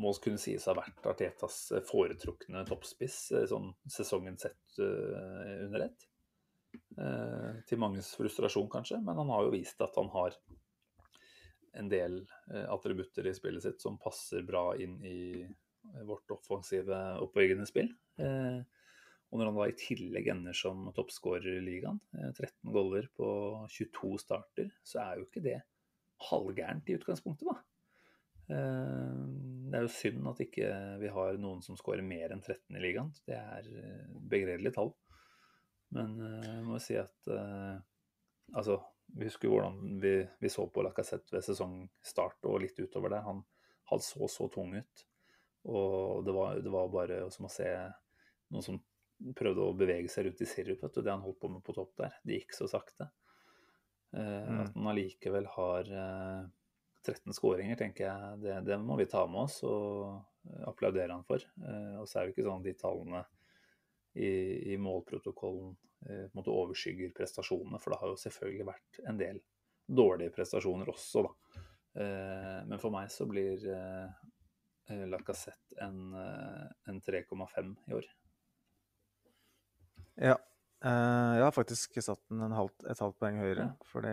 må 0.00 0.10
kunne 0.22 0.40
sies 0.42 0.66
å 0.66 0.72
ha 0.72 0.80
vært 0.80 1.06
Artetas 1.06 1.58
eh, 1.74 1.84
foretrukne 1.86 2.64
toppspiss 2.66 3.18
eh, 3.34 3.46
sånn 3.50 3.70
sesongen 3.90 4.38
sett 4.40 4.78
uh, 4.82 5.66
under 5.66 5.86
ett. 5.86 6.08
Eh, 6.74 7.50
til 7.68 7.78
manges 7.82 8.12
frustrasjon, 8.18 8.68
kanskje, 8.70 9.00
men 9.02 9.18
han 9.18 9.30
har 9.30 9.46
jo 9.46 9.52
vist 9.54 9.82
at 9.84 9.94
han 9.98 10.10
har 10.14 10.36
en 11.78 11.90
del 11.90 12.20
eh, 12.50 12.66
attributter 12.70 13.26
i 13.26 13.34
spillet 13.34 13.62
sitt 13.62 13.82
som 13.82 13.98
passer 14.02 14.42
bra 14.46 14.72
inn 14.78 15.00
i 15.06 15.44
vårt 16.06 16.30
offensive, 16.34 16.96
oppbyggende 17.22 17.66
spill. 17.68 17.90
Og 19.34 19.40
når 19.40 19.48
han 19.50 19.56
da 19.58 19.64
i 19.66 19.74
tillegg 19.74 20.28
ender 20.30 20.54
som 20.54 20.84
toppskårer 20.94 21.56
i 21.56 21.62
ligaen, 21.66 21.98
13 22.14 22.70
goller 22.70 23.08
på 23.18 23.28
22 23.74 24.12
starter, 24.22 24.68
så 24.86 25.00
er 25.02 25.18
jo 25.18 25.24
ikke 25.26 25.42
det 25.42 25.56
halvgærent 26.30 26.86
i 26.86 26.94
utgangspunktet, 27.00 27.48
da. 27.50 27.56
Eh, 28.54 29.22
det 29.72 29.78
er 29.78 29.86
jo 29.86 29.92
synd 29.92 30.28
at 30.28 30.42
ikke 30.44 30.68
vi 31.00 31.10
har 31.16 31.38
noen 31.40 31.64
som 31.64 31.78
skårer 31.80 32.04
mer 32.06 32.34
enn 32.34 32.44
13 32.44 32.76
i 32.76 32.82
ligaen. 32.82 33.10
Det 33.26 33.38
er 33.38 33.68
eh, 33.80 34.04
begredelige 34.20 34.76
tall. 34.76 34.92
Men 35.96 36.14
eh, 36.20 36.50
jeg 36.50 36.66
må 36.68 36.78
si 36.82 36.98
at 37.00 37.32
altså, 38.54 38.78
vi 39.18 39.28
husker 39.30 39.50
hvordan 39.50 39.98
vi, 40.02 40.16
vi 40.40 40.52
så 40.52 40.68
på 40.70 40.84
Lacassette 40.84 41.34
ved 41.34 41.44
sesongstart 41.46 42.50
og 42.50 42.62
litt 42.62 42.78
utover 42.78 43.16
der. 43.16 43.26
Han 43.26 43.42
hadde 43.90 44.06
så 44.06 44.30
så 44.30 44.48
tung 44.52 44.76
ut. 44.76 45.06
Og 45.64 46.24
det 46.26 46.34
var, 46.36 46.58
det 46.60 46.72
var 46.72 46.92
bare 46.92 47.22
som 47.32 47.48
å 47.48 47.52
se 47.52 47.68
noen 48.52 48.64
som 48.64 48.82
prøvde 49.36 49.62
å 49.64 49.76
bevege 49.78 50.10
seg 50.12 50.28
rundt 50.28 50.42
i 50.42 50.48
sirup, 50.48 50.82
vet 50.82 50.98
du, 50.98 51.02
det 51.02 51.12
han 51.12 51.24
holdt 51.24 51.40
på 51.42 51.50
med 51.52 51.62
på 51.64 51.74
topp 51.76 51.94
der. 52.00 52.16
Det 52.24 52.40
gikk 52.40 52.56
så 52.56 52.68
sakte. 52.70 53.10
Mm. 54.14 54.60
At 54.62 54.74
han 54.76 54.90
allikevel 54.92 55.48
har 55.56 55.88
13 57.04 57.36
skåringer, 57.36 57.76
tenker 57.76 58.06
jeg, 58.06 58.38
det, 58.40 58.58
det, 58.68 58.78
må 58.80 58.96
vi 58.96 59.06
ta 59.10 59.24
med 59.28 59.44
oss 59.44 59.60
og 59.68 60.16
eh, 60.48 60.62
applaudere 60.68 61.12
han 61.12 61.26
for. 61.28 61.42
Uh, 61.60 62.00
og 62.00 62.08
så 62.08 62.20
er 62.20 62.26
det 62.26 62.34
ikke 62.34 62.46
sånn 62.46 62.64
de 62.64 62.74
tallene 62.80 63.24
i, 64.14 64.30
i 64.72 64.78
målprotokollen 64.80 65.74
eh, 66.08 66.26
måtte 66.36 66.54
overskygger 66.54 67.12
prestasjonene, 67.16 67.80
for 67.82 67.92
det 67.92 68.00
har 68.00 68.12
jo 68.12 68.20
selvfølgelig 68.24 68.68
vært 68.70 69.00
en 69.10 69.20
del 69.20 69.40
dårlige 69.84 70.32
prestasjoner 70.32 70.88
også, 70.92 71.26
da. 71.26 71.62
Men 71.94 72.80
for 72.82 72.90
meg 72.90 73.06
så 73.14 73.22
blir 73.30 73.60
uh, 73.70 75.02
Lacassette 75.06 75.76
en, 75.84 76.08
uh, 76.10 76.64
en 76.90 76.96
3,5 77.04 77.68
i 77.86 77.94
år. 77.94 78.08
Ja. 80.20 80.36
Uh, 80.84 81.32
jeg 81.38 81.44
har 81.46 81.54
faktisk 81.56 81.96
satt 82.04 82.20
den 82.28 82.52
halvt, 82.52 82.84
et 82.92 82.98
halvt 83.00 83.16
poeng 83.22 83.38
høyere. 83.40 83.70
Ja. 83.70 83.86
Fordi 83.88 84.12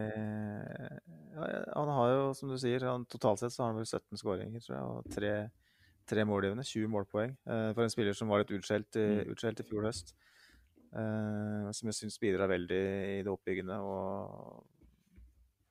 ja, 1.36 1.48
han 1.76 1.92
har 1.98 2.12
jo, 2.14 2.22
som 2.38 2.52
du 2.52 2.58
sier, 2.62 2.86
han, 2.88 3.04
totalt 3.12 3.42
sett 3.44 3.52
så 3.52 3.66
har 3.66 3.74
han 3.74 3.82
vel 3.82 3.90
17 3.90 4.20
skåringer, 4.22 4.64
tror 4.64 4.78
jeg, 4.78 4.86
og 4.88 5.12
tre, 5.12 5.34
tre 6.08 6.26
målgivende. 6.28 6.64
20 6.68 6.88
målpoeng. 6.94 7.36
for 7.76 7.84
en 7.84 7.92
spiller 7.92 8.16
som 8.16 8.32
var 8.32 8.44
litt 8.44 8.56
utskjelt 8.56 8.96
i, 8.96 9.08
Mm. 9.26 9.32
utskjelt 9.36 9.60
i 9.60 9.68
fjor 9.68 9.84
høst. 9.90 10.14
som 10.92 11.88
jeg 11.88 11.96
syns 11.96 12.18
bidrar 12.20 12.50
veldig 12.52 12.80
i 13.20 13.22
det 13.24 13.32
oppbyggende. 13.32 13.78
Og 13.80 14.66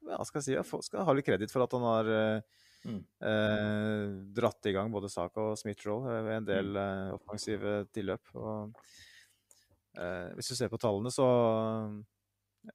ja, 0.08 0.22
skal 0.24 0.40
jeg 0.40 0.44
si, 0.44 0.54
jeg 0.56 0.82
skal 0.84 1.04
ha 1.04 1.12
litt 1.12 1.26
kreditt 1.26 1.52
for 1.52 1.62
at 1.64 1.72
han 1.72 1.82
har 1.82 2.04
eh, 2.08 2.40
Mm. 2.80 3.04
eh, 3.20 4.06
dratt 4.32 4.64
i 4.64 4.72
gang 4.72 4.88
både 4.90 5.10
Saka 5.12 5.50
og 5.50 5.58
Smith-Roll 5.60 6.06
ved 6.24 6.32
en 6.38 6.44
del 6.48 6.76
eh, 6.80 7.10
offensive 7.12 7.84
tilløp. 7.92 8.30
Og, 8.34 8.70
eh, 8.72 9.09
hvis 10.36 10.48
du 10.50 10.54
ser 10.56 10.70
på 10.72 10.78
tallene, 10.80 11.10
så 11.12 11.26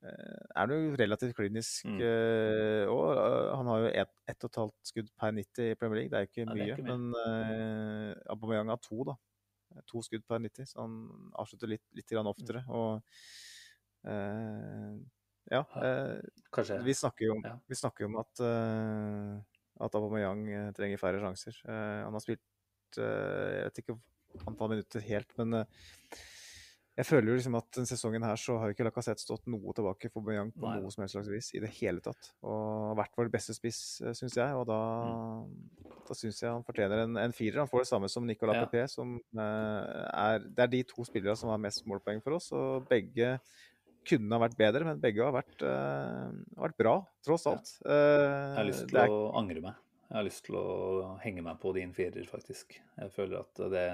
eh, 0.01 0.41
er 0.61 0.67
det 0.69 0.77
jo 0.79 0.95
relativt 0.99 1.35
klinisk. 1.37 1.85
Mm. 1.89 1.99
eh, 2.01 2.83
og 2.91 3.05
eh, 3.13 3.51
han 3.55 3.69
har 3.71 3.83
jo 3.85 3.91
ett 4.03 4.13
et 4.31 4.43
og 4.45 4.49
et 4.51 4.59
halvt 4.61 4.91
skudd 4.91 5.09
per 5.21 5.31
90 5.37 5.71
i 5.71 5.75
Premier 5.79 5.99
League. 6.03 6.11
Det 6.13 6.19
er 6.19 6.29
ikke 6.29 6.45
mye, 6.51 6.67
Ja, 6.67 6.75
ikke 6.75 6.85
mye. 6.85 6.97
men 6.97 7.03
uh, 7.13 8.33
Aubameyang 8.33 8.71
har 8.73 8.79
to, 8.81 9.03
da. 9.11 9.17
To 9.91 10.01
skudd 10.05 10.23
per 10.29 10.39
90, 10.41 10.69
så 10.71 10.81
han 10.85 10.95
avslutter 11.41 11.69
litt, 11.75 11.83
litt 11.97 12.09
grann 12.09 12.29
oftere. 12.31 12.63
Og 12.69 13.01
uh, 14.09 14.95
ja. 15.51 15.61
Uh, 15.77 16.81
vi 16.85 16.93
snakker 16.97 17.27
jo 17.27 17.35
om, 17.37 17.43
Ja. 17.45 17.57
vi 17.69 17.75
snakker 17.77 18.05
jo 18.05 18.09
om 18.09 18.17
at, 18.23 18.41
uh, 18.41 19.37
at 19.85 19.95
Aubameyang 19.97 20.45
eh, 20.49 20.71
trenger 20.73 20.97
færre 21.01 21.19
sjanser. 21.19 21.57
Eh, 21.67 22.03
han 22.05 22.15
har 22.15 22.23
spilt 22.23 22.97
eh, 22.97 23.57
Jeg 23.59 23.65
vet 23.67 23.81
ikke 23.81 23.95
antall 24.47 24.69
minutter 24.71 25.03
helt, 25.03 25.33
men 25.37 25.53
eh, 25.59 25.65
jeg 26.95 27.05
føler 27.09 27.27
jo 27.27 27.35
liksom 27.35 27.55
at 27.59 27.65
denne 27.75 27.89
sesongen 27.89 28.23
her 28.23 28.37
så 28.39 28.55
har 28.61 28.71
ikke 28.71 28.85
Lacassette 28.87 29.19
stått 29.19 29.45
noe 29.51 29.73
tilbake 29.75 30.07
for 30.11 30.21
Aubameyang 30.21 30.53
på 30.55 30.63
Nei. 30.63 30.77
noe 30.79 30.93
som 30.93 31.01
helst 31.03 31.17
slags 31.17 31.27
vis 31.33 31.49
i 31.57 31.59
det 31.59 31.71
hele 31.81 31.99
tatt. 32.05 32.29
Og 32.47 32.95
vært 32.95 33.17
vår 33.19 33.31
beste 33.33 33.55
spiss, 33.57 33.81
syns 34.15 34.37
jeg, 34.39 34.55
og 34.55 34.63
da, 34.69 34.79
da 36.07 36.15
syns 36.17 36.39
jeg 36.39 36.51
han 36.53 36.63
fortjener 36.63 37.03
en, 37.03 37.17
en 37.19 37.35
firer. 37.35 37.59
Han 37.63 37.67
får 37.71 37.83
det 37.83 37.89
samme 37.91 38.09
som 38.11 38.25
Nicolas 38.27 38.61
Ja. 38.61 38.65
Pepe, 38.65 38.85
som 38.91 39.15
eh, 39.19 40.01
er 40.15 40.39
Det 40.47 40.63
er 40.67 40.71
de 40.71 40.83
to 40.87 41.03
spillerne 41.07 41.35
som 41.39 41.51
har 41.51 41.59
mest 41.61 41.83
målpoeng 41.89 42.23
for 42.23 42.37
oss, 42.39 42.51
og 42.55 42.87
begge 42.89 43.35
kunne 44.05 44.37
ha 44.37 44.43
vært 44.45 44.55
bedre, 44.59 44.85
men 44.85 44.99
begge 45.01 45.23
har 45.25 45.33
vært, 45.33 45.55
eh, 45.65 46.35
vært 46.61 46.77
bra, 46.77 46.99
tross 47.25 47.47
alt. 47.49 47.71
Ja. 47.83 47.95
Jeg 47.95 48.57
har 48.59 48.67
lyst 48.69 48.87
til 48.87 48.99
er- 49.01 49.09
å 49.09 49.33
angre 49.35 49.61
meg. 49.65 49.81
Jeg 50.05 50.15
har 50.19 50.27
lyst 50.27 50.43
til 50.45 50.55
å 50.61 51.19
henge 51.23 51.41
meg 51.43 51.57
på 51.59 51.73
din 51.73 51.91
firer, 51.91 52.23
faktisk. 52.29 52.77
Jeg 53.01 53.11
føler 53.11 53.39
at 53.41 53.63
det, 53.73 53.87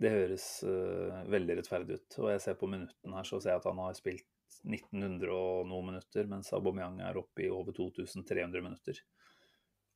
det 0.00 0.10
høres 0.10 0.44
uh, 0.66 1.20
veldig 1.30 1.56
rettferdig 1.60 1.98
ut. 2.00 2.16
Og 2.22 2.30
jeg 2.32 2.40
ser 2.42 2.56
på 2.58 2.66
minuttene 2.70 3.16
her, 3.18 3.26
så 3.28 3.38
ser 3.40 3.54
jeg 3.54 3.62
at 3.62 3.68
han 3.70 3.82
har 3.84 3.94
spilt 3.98 4.26
1900 4.64 5.28
og 5.34 5.66
noen 5.70 5.90
minutter, 5.92 6.26
mens 6.30 6.50
Aubameyang 6.56 7.00
er 7.04 7.18
oppe 7.20 7.44
i 7.44 7.50
over 7.52 7.74
2300 7.76 8.62
minutter 8.64 8.98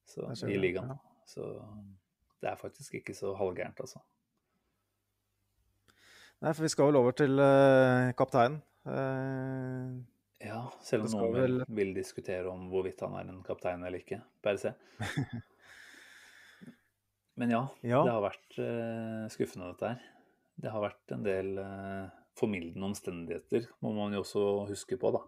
så, 0.08 0.28
i 0.48 0.58
ligaen. 0.60 0.92
ja. 0.94 0.98
Så 1.28 1.44
det 2.40 2.48
er 2.52 2.56
faktisk 2.60 2.94
ikke 3.00 3.14
så 3.16 3.34
halvgærent, 3.36 3.80
altså. 3.84 4.00
Nei, 6.38 6.52
for 6.54 6.62
vi 6.62 6.70
skal 6.70 6.88
vel 6.92 7.00
over 7.00 7.16
til 7.18 7.34
uh, 7.42 8.12
kapteinen. 8.18 8.60
Uh, 8.86 9.98
Ja, 10.38 10.60
selv 10.86 11.08
om 11.08 11.14
noen 11.16 11.32
vil, 11.34 11.54
vel- 11.58 11.74
vil 11.80 11.88
diskutere 11.96 12.46
om 12.46 12.68
hvorvidt 12.70 13.00
han 13.02 13.16
er 13.18 13.26
en 13.32 13.40
kaptein 13.42 13.82
eller 13.82 13.98
ikke, 13.98 14.20
per 14.42 14.54
se. 14.62 14.70
Men 17.39 17.52
ja, 17.55 17.60
Ja. 17.86 18.02
det 18.02 18.10
har 18.10 18.23
vært 18.24 18.56
eh, 18.59 19.27
skuffende 19.31 19.70
dette 19.70 19.93
her. 19.93 20.06
Det 20.59 20.70
har 20.74 20.82
vært 20.82 21.12
en 21.15 21.23
del 21.23 21.52
eh, 21.62 22.09
formildende 22.39 22.89
omstendigheter, 22.90 23.69
må 23.85 23.93
man 23.94 24.16
jo 24.16 24.24
også 24.24 24.43
huske 24.73 24.98
på, 24.98 25.12
da. 25.15 25.20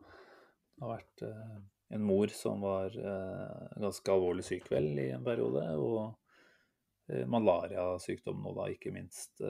Det 0.75 0.83
har 0.83 0.95
vært 0.97 1.23
eh, 1.29 1.61
en 1.95 2.07
mor 2.07 2.31
som 2.35 2.63
var 2.63 2.95
ganske 2.95 4.13
alvorlig 4.13 4.45
syk 4.47 4.69
vel 4.71 4.93
i 5.03 5.09
en 5.11 5.25
periode, 5.27 5.65
og 5.75 6.15
malariasykdom 7.27 8.45
nå 8.45 8.53
da, 8.55 8.69
ikke 8.71 8.93
minst, 8.95 9.43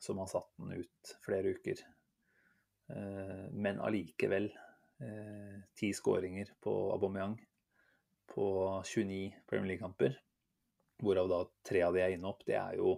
som 0.00 0.20
har 0.22 0.30
satt 0.30 0.48
den 0.56 0.80
ut 0.80 1.10
flere 1.26 1.52
uker. 1.52 1.82
Men 3.52 3.82
allikevel 3.84 4.48
ti 5.76 5.90
skåringer 5.92 6.54
på 6.64 6.72
Aubameyang 6.94 7.36
på 8.32 8.48
29 8.88 9.44
Premier 9.44 9.74
League-kamper, 9.74 10.16
hvorav 11.02 11.28
da 11.30 11.40
tre 11.66 11.82
av 11.86 11.96
de 11.96 12.04
er 12.04 12.14
inne 12.14 12.30
opp. 12.30 12.44
Det 12.46 12.56
er 12.60 12.78
jo, 12.78 12.96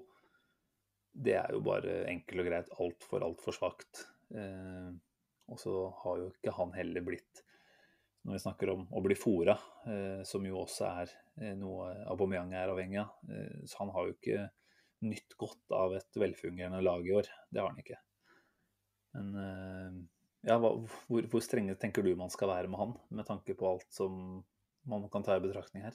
det 1.13 1.37
er 1.41 1.57
jo 1.57 1.63
bare 1.65 2.03
enkelt 2.13 2.43
og 2.43 2.49
greit 2.51 2.71
altfor, 2.77 3.27
altfor 3.27 3.57
svakt. 3.57 4.07
Eh, 4.35 4.93
og 5.47 5.61
så 5.63 5.75
har 6.03 6.23
jo 6.23 6.31
ikke 6.35 6.57
han 6.57 6.75
heller 6.77 7.05
blitt 7.07 7.45
når 8.27 8.35
vi 8.35 8.43
snakker 8.43 8.71
om 8.73 8.81
å 8.91 9.01
bli 9.05 9.15
fora, 9.15 9.55
eh, 9.87 10.23
som 10.27 10.43
jo 10.43 10.59
også 10.65 10.87
er 10.89 11.13
eh, 11.39 11.53
noe 11.55 11.93
Aubameyang 12.11 12.57
er 12.59 12.73
avhengig 12.73 12.99
av. 13.05 13.13
Eh, 13.31 13.61
så 13.71 13.85
han 13.85 13.93
har 13.95 14.09
jo 14.09 14.17
ikke 14.17 14.49
nytt 15.07 15.37
godt 15.39 15.75
av 15.77 15.95
et 15.95 16.19
velfungerende 16.19 16.83
lag 16.83 17.07
i 17.07 17.15
år. 17.15 17.31
Det 17.55 17.63
har 17.63 17.71
han 17.71 17.79
ikke. 17.85 18.01
Men 19.15 19.31
eh, 19.45 20.01
ja, 20.51 20.59
hva, 20.59 20.73
hvor, 21.07 21.31
hvor 21.31 21.45
strenge 21.45 21.79
tenker 21.79 22.03
du 22.03 22.17
man 22.19 22.33
skal 22.35 22.51
være 22.51 22.73
med 22.73 22.83
han, 22.83 22.97
med 23.15 23.31
tanke 23.31 23.55
på 23.55 23.71
alt 23.71 23.87
som 23.95 24.43
man 24.91 25.07
kan 25.13 25.23
ta 25.27 25.39
i 25.39 25.47
betraktning 25.47 25.87
her? 25.87 25.95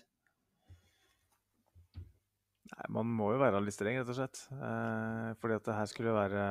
Nei, 2.72 2.85
man 2.95 3.10
må 3.19 3.31
jo 3.34 3.39
være 3.41 3.60
litt 3.65 3.76
streng, 3.76 3.98
rett 3.99 4.10
og 4.14 4.15
slett. 4.18 4.45
Eh, 4.56 5.31
fordi 5.41 5.57
at 5.57 5.65
det 5.68 5.76
her 5.76 5.89
skulle 5.91 6.14
være 6.15 6.43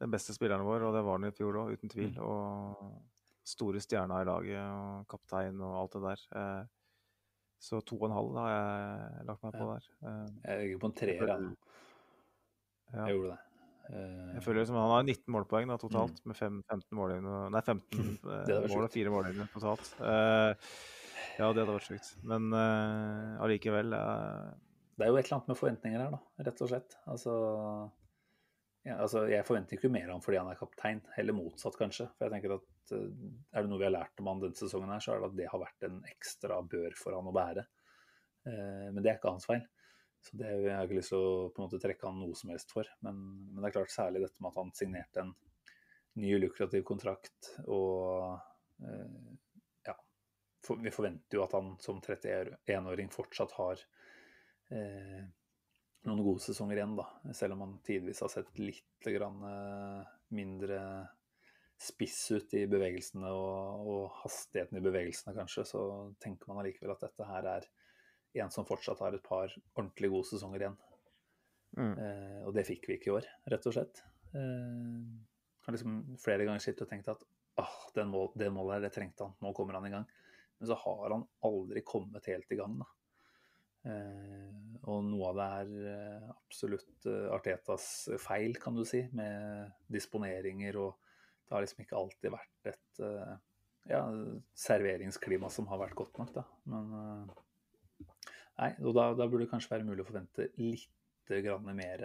den 0.00 0.10
beste 0.14 0.34
spilleren 0.36 0.64
vår, 0.66 0.86
og 0.88 0.94
det 0.96 1.02
var 1.06 1.18
han 1.20 1.28
i 1.28 1.34
fjor 1.36 1.58
òg, 1.60 1.74
uten 1.76 1.92
tvil. 1.92 2.14
Og 2.24 2.94
store 3.44 3.82
stjerna 3.84 4.22
i 4.22 4.28
laget, 4.28 4.58
og 4.64 5.04
kaptein 5.12 5.60
og 5.60 5.74
alt 5.82 5.92
det 5.98 6.02
der. 6.06 6.24
Eh, 6.40 6.64
så 7.64 7.80
to 7.84 7.96
og 8.00 8.08
en 8.10 8.16
halv 8.16 8.34
har 8.40 8.50
jeg 8.54 9.26
lagt 9.28 9.44
meg 9.44 9.54
på 9.60 9.68
der. 9.70 9.88
Eh, 10.04 10.26
Jeg 10.48 10.60
ligger 10.64 10.80
på 10.82 10.88
en 10.90 10.96
treer, 10.98 11.20
føler- 11.20 11.56
ja. 12.94 13.04
Jeg 13.06 13.14
gjorde 13.16 13.30
det. 13.34 13.38
Eh, 13.84 14.34
Jeg 14.34 14.42
føler 14.42 14.60
liksom 14.62 14.76
Han 14.76 14.90
har 14.90 15.02
19 15.04 15.32
målpoeng 15.34 15.68
da, 15.68 15.76
totalt, 15.76 16.20
med 16.24 16.36
fem, 16.36 16.62
15 16.70 16.96
målgivende 16.96 17.50
Nei, 17.52 17.60
15 17.60 17.98
Mm. 18.00 18.18
Det 18.24 18.54
hadde 18.54 18.64
eh, 18.64 18.68
mål 18.68 18.84
og 18.84 18.88
sjukt. 18.88 18.92
fire 18.96 19.10
målgivende 19.12 19.48
totalt. 19.52 19.90
Uh, 20.00 20.54
ja, 21.38 21.52
det 21.52 21.60
hadde 21.66 21.74
vært 21.76 21.88
sjukt. 21.90 22.14
Men 22.24 22.52
allikevel 23.44 23.92
eh, 23.92 24.54
Det 24.94 25.04
er 25.04 25.10
jo 25.10 25.18
et 25.18 25.26
eller 25.26 25.36
annet 25.38 25.50
med 25.50 25.58
forventninger 25.58 26.02
her, 26.04 26.14
da, 26.14 26.44
rett 26.46 26.60
og 26.62 26.70
slett. 26.70 26.96
Altså, 27.10 27.34
ja, 28.84 28.98
altså 29.00 29.24
Jeg 29.32 29.46
forventer 29.48 29.78
ikke 29.78 29.90
mer 29.92 30.06
av 30.06 30.18
ham 30.18 30.24
fordi 30.24 30.38
han 30.38 30.50
er 30.52 30.58
kaptein, 30.60 31.00
heller 31.16 31.36
motsatt, 31.36 31.78
kanskje. 31.80 32.06
For 32.14 32.26
jeg 32.26 32.34
tenker 32.36 32.56
at 32.58 32.94
eh, 32.94 33.30
er 33.54 33.64
det 33.64 33.72
noe 33.72 33.80
vi 33.80 33.88
har 33.88 33.94
lært 33.96 34.20
om 34.22 34.30
han 34.30 34.42
denne 34.44 34.58
sesongen, 34.58 34.92
her, 34.92 35.02
så 35.02 35.14
er 35.14 35.22
det 35.22 35.30
at 35.30 35.38
det 35.40 35.48
har 35.50 35.62
vært 35.64 35.88
en 35.88 36.02
ekstra 36.12 36.60
bør 36.74 36.98
for 37.00 37.16
han 37.16 37.30
å 37.30 37.34
bære. 37.34 37.64
Eh, 38.50 38.86
men 38.90 39.00
det 39.00 39.10
er 39.10 39.18
ikke 39.18 39.34
hans 39.34 39.48
feil. 39.50 39.64
Så 40.24 40.38
det 40.40 40.52
jeg 40.52 40.72
har 40.72 40.86
ikke 40.86 41.00
lyst 41.00 41.12
til 41.12 41.20
å 41.20 41.32
på 41.52 41.60
en 41.60 41.66
måte 41.66 41.80
trekke 41.82 42.08
han 42.08 42.20
noe 42.22 42.36
som 42.38 42.52
helst 42.52 42.70
for. 42.72 42.88
Men, 43.04 43.18
men 43.50 43.60
det 43.60 43.70
er 43.70 43.76
klart 43.78 43.92
særlig 43.92 44.24
dette 44.24 44.44
med 44.44 44.52
at 44.52 44.60
han 44.62 44.72
signerte 44.76 45.24
en 45.24 45.34
ny 46.20 46.36
lukrativ 46.38 46.84
kontrakt 46.86 47.50
og 47.66 48.36
eh, 48.86 49.32
ja, 49.88 49.96
for, 50.64 50.78
vi 50.80 50.92
forventer 50.94 51.40
jo 51.40 51.42
at 51.44 51.56
han 51.56 51.74
som 51.82 51.98
31-åring 51.98 53.10
fortsatt 53.12 53.56
har 53.58 53.82
eh, 54.72 55.24
noen 56.04 56.22
gode 56.24 56.44
sesonger 56.44 56.80
igjen, 56.80 56.96
da. 56.98 57.08
Selv 57.36 57.56
om 57.56 57.64
han 57.64 57.76
tidvis 57.86 58.22
har 58.24 58.32
sett 58.32 58.58
litt 58.60 59.08
grann, 59.16 59.42
eh, 59.48 60.14
mindre 60.36 60.80
spiss 61.80 62.30
ut 62.32 62.54
i 62.56 62.64
bevegelsene 62.70 63.28
og, 63.34 63.88
og 63.90 64.18
hastigheten 64.22 64.78
i 64.78 64.84
bevegelsene, 64.84 65.34
kanskje, 65.36 65.66
så 65.68 65.82
tenker 66.22 66.48
man 66.48 66.62
allikevel 66.62 66.94
at 66.94 67.04
dette 67.08 67.28
her 67.28 67.48
er 67.56 67.68
en 68.40 68.50
som 68.50 68.66
fortsatt 68.66 69.02
har 69.04 69.14
et 69.14 69.24
par 69.24 69.52
ordentlig 69.76 70.10
gode 70.12 70.28
sesonger 70.30 70.64
igjen. 70.64 70.80
mm. 71.76 71.94
Eh, 71.98 72.40
og 72.46 72.54
det 72.56 72.66
fikk 72.68 72.88
vi 72.88 72.98
ikke 72.98 73.10
i 73.10 73.16
år, 73.18 73.30
rett 73.52 73.70
og 73.70 73.76
slett. 73.76 74.02
Eh, 74.34 75.06
har 75.64 75.76
liksom 75.76 76.02
flere 76.20 76.46
ganger 76.46 76.62
sittet 76.62 76.86
og 76.86 76.92
tenkt 76.92 77.10
at 77.12 77.22
ah, 77.60 77.78
den 77.96 78.10
mål, 78.12 78.32
det 78.38 78.50
målet 78.52 78.78
her, 78.78 78.86
det 78.86 78.94
trengte 78.96 79.26
han, 79.26 79.36
nå 79.40 79.54
kommer 79.56 79.78
han 79.78 79.88
i 79.88 79.94
gang. 79.94 80.06
Men 80.58 80.70
så 80.70 80.76
har 80.78 81.16
han 81.16 81.24
aldri 81.46 81.82
kommet 81.86 82.28
helt 82.30 82.52
i 82.52 82.58
gang, 82.58 82.76
da. 82.82 82.88
Eh, 83.84 84.50
og 84.88 85.04
noe 85.06 85.30
av 85.30 85.38
det 85.38 85.46
er 85.60 85.88
eh, 85.92 86.28
absolutt 86.34 87.08
eh, 87.10 87.30
Artetas 87.34 87.88
feil, 88.22 88.56
kan 88.60 88.76
du 88.76 88.84
si, 88.88 89.02
med 89.16 89.72
disponeringer 89.92 90.78
og 90.80 90.94
det 91.44 91.52
har 91.52 91.64
liksom 91.64 91.84
ikke 91.84 91.98
alltid 91.98 92.32
vært 92.32 92.68
et 92.70 93.00
ja, 93.90 94.00
serveringsklima 94.56 95.50
som 95.52 95.66
har 95.68 95.82
vært 95.82 95.98
godt 95.98 96.16
nok, 96.16 96.30
da. 96.32 96.44
Men 96.72 96.94
Nei, 98.54 98.70
og 98.86 98.94
da, 98.94 99.08
da 99.18 99.26
burde 99.26 99.44
det 99.44 99.50
kanskje 99.50 99.72
være 99.72 99.86
mulig 99.86 100.04
å 100.04 100.06
forvente 100.08 100.46
litt 100.62 101.32
grann 101.44 101.66
mer 101.74 102.04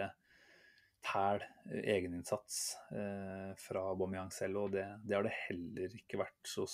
tæl 1.04 1.42
egeninnsats 1.70 2.58
eh, 2.92 3.50
fra 3.58 3.84
Aubameyang 3.92 4.32
selv, 4.34 4.64
og 4.64 4.74
det, 4.74 4.84
det 5.06 5.16
har 5.16 5.26
det 5.26 5.36
heller 5.46 5.94
ikke 5.96 6.20
vært 6.20 6.48
så 6.48 6.66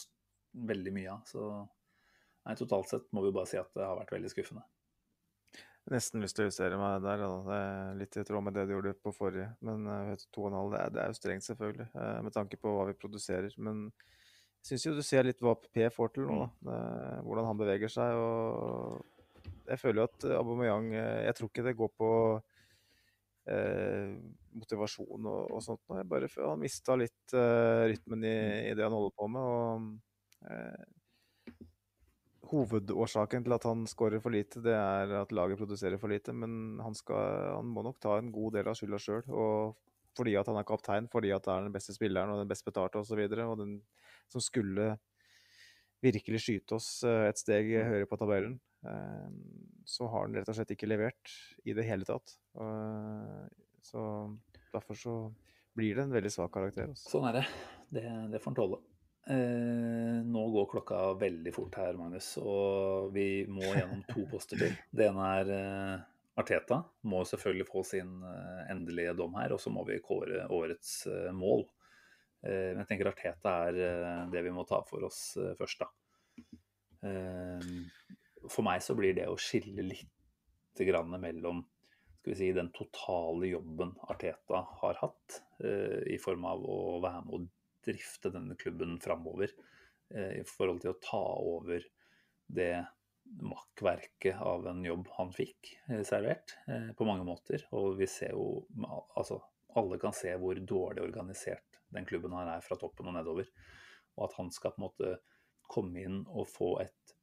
veldig 0.67 0.95
mye 0.97 1.13
av. 1.13 1.27
Så 1.29 1.45
nei, 1.45 2.57
totalt 2.59 2.91
sett 2.91 3.13
må 3.15 3.23
vi 3.27 3.35
bare 3.37 3.51
si 3.51 3.61
at 3.61 3.71
det 3.77 3.85
har 3.87 3.99
vært 4.01 4.17
veldig 4.17 4.33
skuffende. 4.33 4.65
Nesten 5.93 6.19
lyst 6.25 6.35
til 6.35 6.47
å 6.47 6.49
justere 6.49 6.79
meg 6.81 6.97
der. 7.05 7.21
Da. 7.23 7.29
Det 7.47 7.99
litt 8.01 8.17
i 8.19 8.25
tråd 8.27 8.43
med 8.43 8.57
det 8.59 8.65
du 8.67 8.73
gjorde 8.75 8.95
på 8.99 9.13
forrige. 9.15 9.53
Men 9.63 9.85
uh, 9.87 10.15
2,5 10.35 10.73
det, 10.73 10.81
er- 10.81 10.95
det 10.97 11.03
er 11.05 11.13
jo 11.13 11.19
strengt, 11.21 11.47
selvfølgelig, 11.47 11.87
uh, 11.95 12.17
med 12.27 12.35
tanke 12.35 12.59
på 12.59 12.73
hva 12.75 12.89
vi 12.89 12.97
produserer. 12.99 13.55
Men 13.63 13.85
jeg 14.65 14.73
syns 14.73 14.87
jo 14.89 14.97
du 14.97 15.03
ser 15.07 15.29
litt 15.29 15.39
hva 15.47 15.55
P 15.63 15.87
får 15.95 16.11
til 16.17 16.27
nå, 16.27 16.41
da. 16.43 16.49
Uh, 16.73 17.21
hvordan 17.29 17.47
han 17.53 17.61
beveger 17.61 17.93
seg. 17.93 18.19
og 18.19 19.47
Jeg 19.71 19.79
føler 19.79 20.03
jo 20.03 20.09
at 20.11 20.27
Aubameyang 20.41 20.91
Jeg 20.97 21.35
tror 21.39 21.53
ikke 21.53 21.65
det 21.69 21.77
går 21.79 21.91
på 21.99 22.11
eh, 23.47 24.11
motivasjon 24.59 25.27
og, 25.31 25.41
og 25.55 25.63
sånt. 25.63 25.83
nå. 25.87 26.01
Jeg 26.01 26.09
bare 26.11 26.31
Han 26.37 26.63
mista 26.63 26.97
litt 26.99 27.35
eh, 27.35 27.87
rytmen 27.93 28.27
i, 28.27 28.37
i 28.71 28.75
det 28.75 28.83
han 28.87 28.95
holder 28.97 29.15
på 29.15 29.29
med. 29.31 29.43
og 29.43 30.51
uh, 30.51 30.85
Hovedårsaken 32.51 33.45
til 33.47 33.55
at 33.57 33.65
han 33.67 33.83
skårer 33.91 34.23
for 34.23 34.35
lite, 34.35 34.61
det 34.65 34.75
er 34.77 35.13
at 35.23 35.33
laget 35.35 35.59
produserer 35.59 35.99
for 35.99 36.13
lite. 36.13 36.35
Men 36.37 36.79
han, 36.83 36.95
skal, 36.95 37.57
han 37.57 37.69
må 37.73 37.83
nok 37.87 37.99
ta 38.03 38.17
en 38.21 38.31
god 38.35 38.57
del 38.59 38.71
av 38.71 38.79
skylda 38.79 39.01
sjøl. 39.03 39.27
Fordi 40.17 40.33
at 40.41 40.49
han 40.49 40.57
er 40.57 40.65
kaptein, 40.69 41.09
fordi 41.13 41.33
at 41.35 41.45
det 41.45 41.53
er 41.53 41.67
den 41.67 41.75
beste 41.75 41.93
spilleren 41.93 42.33
og 42.33 42.41
den 42.41 42.49
best 42.49 42.65
betalte 42.65 43.03
osv. 43.03 43.19
Og, 43.21 43.35
så 43.37 43.49
og 43.51 43.59
den 43.61 43.75
som 44.33 44.45
skulle 44.45 44.95
virkelig 46.05 46.41
skyte 46.45 46.77
oss 46.79 46.89
eh, 47.09 47.27
et 47.31 47.41
steg 47.41 47.69
høyere 47.75 48.09
på 48.09 48.19
tabellen. 48.21 48.59
eh, 48.87 49.29
Så 49.89 50.09
har 50.13 50.27
han 50.27 50.37
rett 50.37 50.49
og 50.49 50.57
slett 50.57 50.73
ikke 50.77 50.89
levert 50.89 51.35
i 51.65 51.75
det 51.77 51.85
hele 51.89 52.07
tatt. 52.09 52.37
Så 53.87 54.03
derfor 54.73 54.99
så 54.99 55.15
blir 55.77 55.97
det 55.97 56.07
en 56.07 56.15
veldig 56.15 56.33
svak 56.33 56.53
karakter. 56.55 56.91
Også. 56.91 57.11
Sånn 57.17 57.29
er 57.29 57.41
det. 57.41 57.47
Det, 57.93 58.05
det 58.33 58.41
får 58.43 58.53
han 58.53 58.59
tåle. 58.59 58.81
Eh, 59.31 60.19
nå 60.27 60.43
går 60.55 60.67
klokka 60.71 60.99
veldig 61.19 61.53
fort 61.55 61.79
her, 61.81 61.97
Magnus, 61.99 62.37
og 62.39 63.11
vi 63.15 63.45
må 63.51 63.65
gjennom 63.65 64.05
to 64.11 64.27
poster 64.33 64.61
til. 64.61 64.77
Det 64.91 65.09
ene 65.09 65.31
er 65.41 65.53
eh, 65.57 66.05
Arteta. 66.43 66.83
Må 67.11 67.25
selvfølgelig 67.27 67.69
få 67.69 67.83
sin 67.87 68.21
eh, 68.23 68.63
endelige 68.75 69.17
dom 69.19 69.35
her, 69.41 69.57
og 69.57 69.63
så 69.63 69.73
må 69.75 69.87
vi 69.89 69.99
kåre 70.05 70.47
årets 70.55 70.99
eh, 71.11 71.33
mål. 71.35 71.67
Eh, 72.47 72.73
men 72.73 72.85
jeg 72.85 72.91
tenker 72.93 73.11
Arteta 73.11 73.57
er 73.71 73.81
eh, 73.89 74.27
det 74.35 74.45
vi 74.47 74.55
må 74.55 74.67
ta 74.69 74.83
for 74.87 75.09
oss 75.09 75.23
først, 75.59 75.85
da. 75.85 75.93
For 78.51 78.67
meg 78.67 78.81
så 78.83 78.97
blir 78.99 79.13
det 79.15 79.29
å 79.31 79.37
skille 79.39 79.85
litt 79.85 80.81
grann 80.87 81.13
mellom 81.23 81.61
skal 82.27 82.35
vi 82.35 82.39
si, 82.41 82.53
den 82.53 82.73
totale 82.75 83.47
jobben 83.47 83.93
Arteta 84.11 84.67
har 84.81 84.97
hatt, 84.99 85.43
eh, 85.63 86.03
i 86.11 86.19
form 86.19 86.45
av 86.45 86.65
å 86.67 86.99
være 86.99 87.21
med 87.23 87.35
å 87.37 87.39
drifte 87.87 88.33
denne 88.35 88.57
klubben 88.59 88.99
framover, 89.03 89.53
eh, 90.15 90.41
i 90.41 90.45
forhold 90.47 90.83
til 90.85 90.93
å 90.95 91.01
ta 91.03 91.25
over 91.43 91.85
det 92.47 92.87
makkverket 93.43 94.41
av 94.41 94.67
en 94.71 94.85
jobb 94.85 95.09
han 95.17 95.33
fikk 95.35 95.73
eh, 95.89 96.03
servert, 96.07 96.57
eh, 96.71 96.93
på 96.97 97.07
mange 97.09 97.27
måter. 97.27 97.67
Og 97.77 97.97
vi 98.01 98.09
ser 98.11 98.35
jo 98.37 98.67
Altså, 99.17 99.41
alle 99.77 99.99
kan 100.01 100.15
se 100.17 100.33
hvor 100.41 100.59
dårlig 100.61 101.03
organisert 101.05 101.81
den 101.93 102.07
klubben 102.09 102.35
her 102.37 102.57
er 102.57 102.65
fra 102.65 102.79
toppen 102.81 103.09
og 103.11 103.17
nedover. 103.17 103.49
Og 104.17 104.29
at 104.29 104.37
han 104.39 104.51
skal 104.55 104.75
på 104.75 104.81
en 104.81 104.87
måte 104.87 105.17
komme 105.67 106.03
inn 106.05 106.23
og 106.29 106.49
få 106.49 106.77
et 106.85 107.15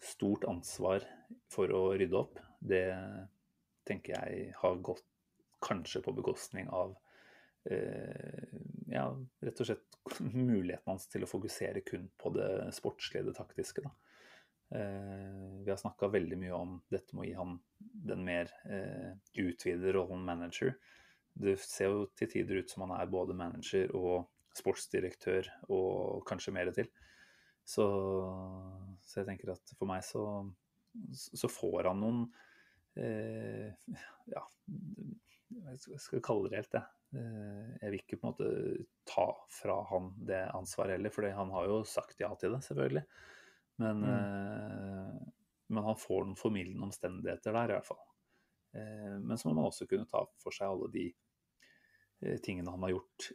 stort 0.00 0.44
ansvar 0.48 1.04
for 1.52 1.72
å 1.74 1.90
rydde 1.98 2.16
opp, 2.16 2.38
det 2.60 2.86
tenker 3.88 4.16
jeg 4.16 4.54
har 4.60 4.82
gått 4.84 5.04
kanskje 5.64 6.02
på 6.04 6.14
bekostning 6.16 6.68
av 6.72 6.94
ja, 7.64 9.04
rett 9.44 9.60
og 9.60 9.68
slett 9.68 9.98
muligheten 10.32 10.88
hans 10.88 11.04
til 11.12 11.26
å 11.26 11.28
fokusere 11.28 11.82
kun 11.86 12.06
på 12.18 12.32
det 12.34 12.48
sportslige, 12.76 13.26
det 13.28 13.34
taktiske. 13.36 13.84
Da. 13.84 13.92
Eh, 14.74 15.64
vi 15.64 15.70
har 15.70 15.76
snakka 15.76 16.08
veldig 16.08 16.38
mye 16.38 16.54
om 16.54 16.76
dette 16.94 17.16
med 17.16 17.24
å 17.24 17.28
gi 17.28 17.34
han 17.34 17.56
den 18.06 18.22
mer 18.26 18.52
eh, 18.70 19.16
utvidede 19.42 19.96
rollen 19.96 20.22
manager. 20.26 20.76
Det 21.34 21.56
ser 21.62 21.90
jo 21.90 22.04
til 22.18 22.30
tider 22.30 22.62
ut 22.62 22.70
som 22.70 22.84
han 22.86 22.94
er 22.94 23.10
både 23.10 23.34
manager 23.34 23.90
og 23.98 24.28
sportsdirektør 24.54 25.48
og 25.70 26.22
kanskje 26.28 26.54
mer 26.54 26.70
til. 26.74 26.90
Så, 27.66 27.86
så 29.02 29.20
jeg 29.20 29.28
tenker 29.28 29.52
at 29.54 29.74
for 29.78 29.90
meg 29.90 30.04
så, 30.06 30.22
så 31.10 31.50
får 31.50 31.90
han 31.90 32.00
noen 32.02 32.22
eh, 32.98 33.74
Ja, 34.30 34.46
jeg 35.50 36.02
skal 36.02 36.22
kalle 36.22 36.50
det 36.50 36.62
helt 36.62 36.74
det. 36.78 36.86
Eh, 37.16 37.70
jeg 37.80 37.90
vil 37.90 38.02
ikke 38.02 38.18
på 38.20 38.26
en 38.28 38.32
måte 38.32 38.50
ta 39.10 39.26
fra 39.50 39.80
han 39.90 40.12
det 40.28 40.42
ansvaret 40.54 40.96
heller, 40.98 41.10
for 41.14 41.26
han 41.26 41.50
har 41.54 41.66
jo 41.70 41.80
sagt 41.88 42.20
ja 42.22 42.30
til 42.38 42.54
det, 42.54 42.62
selvfølgelig. 42.66 43.04
Men, 43.80 44.04
Mm. 44.04 44.12
eh, 44.12 45.32
men 45.70 45.84
han 45.84 45.96
får 45.96 46.24
noen 46.26 46.36
formildende 46.38 46.86
omstendigheter 46.86 47.52
der, 47.56 47.70
i 47.70 47.78
hvert 47.78 47.86
fall. 47.86 48.04
Eh, 48.74 49.18
men 49.18 49.38
så 49.38 49.48
må 49.48 49.54
man 49.54 49.70
også 49.70 49.88
kunne 49.88 50.06
ta 50.10 50.24
for 50.38 50.50
seg 50.54 50.68
alle 50.68 50.90
de 50.92 51.08
tingene 52.44 52.68
han 52.70 52.82
har 52.84 52.90
gjort 52.90 53.30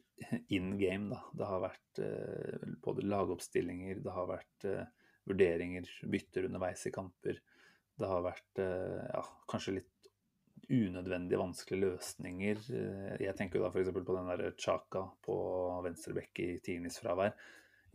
in 0.53 0.77
game. 0.77 1.09
Da. 1.09 1.21
Det 1.33 1.47
har 1.49 1.63
vært 1.63 1.99
eh, 2.05 2.67
både 2.85 3.01
lagoppstillinger, 3.07 4.03
det 4.03 4.13
har 4.13 4.27
vært 4.29 4.67
eh, 4.69 4.85
vurderinger, 5.25 5.89
bytter 6.05 6.45
underveis 6.45 6.85
i 6.85 6.91
kamper. 6.93 7.39
Det 7.97 8.07
har 8.11 8.21
vært 8.21 8.61
eh, 8.61 9.07
ja, 9.09 9.23
kanskje 9.49 9.79
litt 9.79 9.89
unødvendig 10.69 11.37
vanskelige 11.39 11.91
løsninger. 11.91 12.61
Eh, 12.73 13.17
Jeg 13.25 13.35
tenker 13.37 13.59
jo 13.59 13.65
da 13.65 13.71
f.eks. 13.73 13.91
på 13.93 14.15
den 14.15 14.29
der 14.31 14.51
Chaka 14.57 15.03
på 15.25 15.35
venstrebekk 15.85 16.39
i 16.43 16.49
Tinis 16.65 16.99
fravær. 17.01 17.33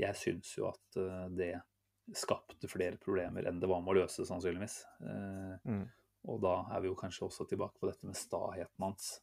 Jeg 0.01 0.17
syns 0.17 0.53
jo 0.59 0.69
at 0.71 0.97
eh, 1.01 1.27
det 1.37 1.53
skapte 2.17 2.67
flere 2.71 2.97
problemer 2.99 3.47
enn 3.47 3.61
det 3.63 3.69
var 3.71 3.83
med 3.85 3.95
å 3.95 3.99
løse, 4.03 4.27
sannsynligvis. 4.29 4.85
Eh, 5.01 5.57
Mm. 5.65 5.89
Og 6.29 6.37
da 6.43 6.67
er 6.77 6.83
vi 6.85 6.89
jo 6.91 6.95
kanskje 7.01 7.25
også 7.25 7.47
tilbake 7.49 7.79
på 7.81 7.89
dette 7.89 8.05
med 8.05 8.17
staheten 8.19 8.83
hans. 8.85 9.23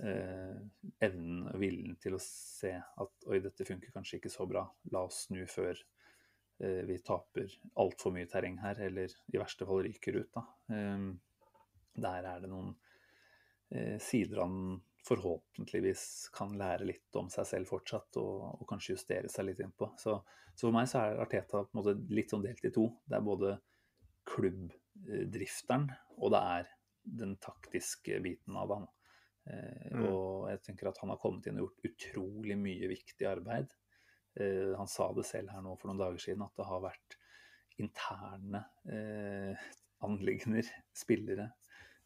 Eh, 0.00 0.56
evnen 1.04 1.42
og 1.50 1.58
viljen 1.60 1.96
til 2.00 2.14
å 2.16 2.20
se 2.22 2.70
at 2.72 3.26
oi, 3.28 3.40
dette 3.44 3.66
funker 3.68 3.92
kanskje 3.92 4.16
ikke 4.16 4.30
så 4.32 4.46
bra. 4.48 4.62
La 4.94 5.02
oss 5.04 5.26
snu 5.26 5.42
før 5.50 5.76
eh, 5.76 6.84
vi 6.88 6.96
taper 7.04 7.52
altfor 7.76 8.14
mye 8.16 8.30
terreng 8.32 8.56
her, 8.62 8.80
eller 8.80 9.12
i 9.34 9.36
verste 9.42 9.66
fall 9.68 9.82
ryker 9.84 10.16
ut. 10.22 10.30
da. 10.38 10.46
Eh, 10.72 11.04
der 12.00 12.24
er 12.32 12.40
det 12.40 12.48
noen 12.48 12.72
sider 14.00 14.40
han 14.40 14.54
forhåpentligvis 15.08 16.02
kan 16.34 16.54
lære 16.58 16.86
litt 16.88 17.16
om 17.20 17.28
seg 17.32 17.46
selv 17.48 17.70
fortsatt, 17.70 18.16
og, 18.20 18.60
og 18.60 18.68
kanskje 18.68 18.94
justere 18.94 19.30
seg 19.32 19.48
litt 19.48 19.62
innpå. 19.64 19.90
Så, 20.00 20.16
så 20.54 20.66
for 20.66 20.76
meg 20.76 20.88
så 20.90 21.02
er 21.02 21.22
Arteta 21.22 21.62
på 21.64 21.72
en 21.72 21.80
måte 21.80 21.94
litt 22.12 22.32
sånn 22.32 22.44
delt 22.44 22.64
i 22.64 22.72
to. 22.74 22.88
Det 23.08 23.18
er 23.18 23.24
både 23.24 23.54
klubbdrifteren, 24.28 25.88
og 26.18 26.32
det 26.34 26.42
er 26.58 26.70
den 27.18 27.36
taktiske 27.40 28.20
biten 28.24 28.56
av 28.60 28.74
han. 28.74 28.88
Eh, 29.48 29.88
Mm. 29.88 30.04
Og 30.12 30.50
jeg 30.50 30.60
tenker 30.66 30.90
at 30.90 30.98
han 31.00 31.08
har 31.08 31.20
kommet 31.22 31.46
inn 31.48 31.56
og 31.58 31.68
gjort 31.68 31.86
utrolig 31.88 32.56
mye 32.60 32.90
viktig 32.90 33.26
arbeid. 33.26 33.72
Eh, 34.36 34.74
han 34.76 34.90
sa 34.90 35.08
det 35.16 35.24
selv 35.26 35.50
her 35.54 35.62
nå 35.64 35.72
for 35.78 35.88
noen 35.88 36.02
dager 36.02 36.20
siden, 36.20 36.44
at 36.44 36.52
det 36.58 36.66
har 36.68 36.82
vært 36.84 37.16
interne 37.80 38.60
eh, 38.92 39.68
anliggender, 40.04 40.68
spillere, 40.94 41.48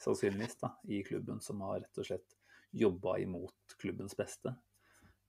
sannsynligvis, 0.05 0.59
da, 0.61 0.75
i 0.89 1.03
klubben 1.07 1.41
som 1.45 1.63
har 1.67 1.81
rett 1.83 1.99
og 2.01 2.09
slett 2.09 2.37
jobba 2.73 3.19
imot 3.23 3.77
klubbens 3.81 4.17
beste. 4.17 4.55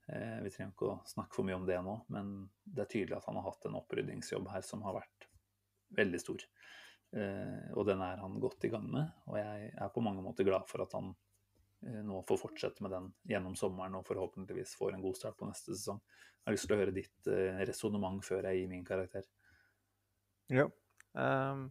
Eh, 0.08 0.40
vi 0.44 0.52
trenger 0.52 0.74
ikke 0.74 0.92
å 0.92 1.02
snakke 1.08 1.36
for 1.36 1.48
mye 1.48 1.60
om 1.60 1.68
det 1.68 1.80
nå, 1.84 1.98
men 2.14 2.34
det 2.64 2.86
er 2.86 2.92
tydelig 2.92 3.18
at 3.20 3.28
han 3.30 3.40
har 3.40 3.48
hatt 3.50 3.68
en 3.68 3.78
oppryddingsjobb 3.80 4.50
her 4.52 4.66
som 4.68 4.84
har 4.88 4.98
vært 5.02 5.28
veldig 5.98 6.22
stor. 6.22 6.46
Eh, 7.14 7.70
og 7.78 7.86
den 7.88 8.02
er 8.02 8.22
han 8.24 8.40
godt 8.42 8.66
i 8.66 8.72
gang 8.74 8.88
med, 8.90 9.12
og 9.30 9.38
jeg 9.38 9.70
er 9.78 9.94
på 9.94 10.04
mange 10.04 10.24
måter 10.26 10.48
glad 10.48 10.66
for 10.70 10.82
at 10.86 10.96
han 10.98 11.12
eh, 11.86 12.02
nå 12.02 12.24
får 12.28 12.42
fortsette 12.42 12.86
med 12.86 12.96
den 12.96 13.12
gjennom 13.30 13.58
sommeren 13.60 14.00
og 14.00 14.08
forhåpentligvis 14.08 14.74
får 14.80 14.96
en 14.96 15.04
god 15.04 15.20
start 15.20 15.38
på 15.40 15.50
neste 15.50 15.76
sesong. 15.76 16.02
Jeg 16.44 16.50
har 16.50 16.58
lyst 16.58 16.68
til 16.68 16.76
å 16.76 16.80
høre 16.82 16.96
ditt 16.96 17.32
eh, 17.32 17.62
resonnement 17.70 18.24
før 18.26 18.50
jeg 18.50 18.64
gir 18.64 18.72
min 18.72 18.88
karakter. 18.88 19.28
Ja. 20.52 20.66
Ehm, 21.20 21.70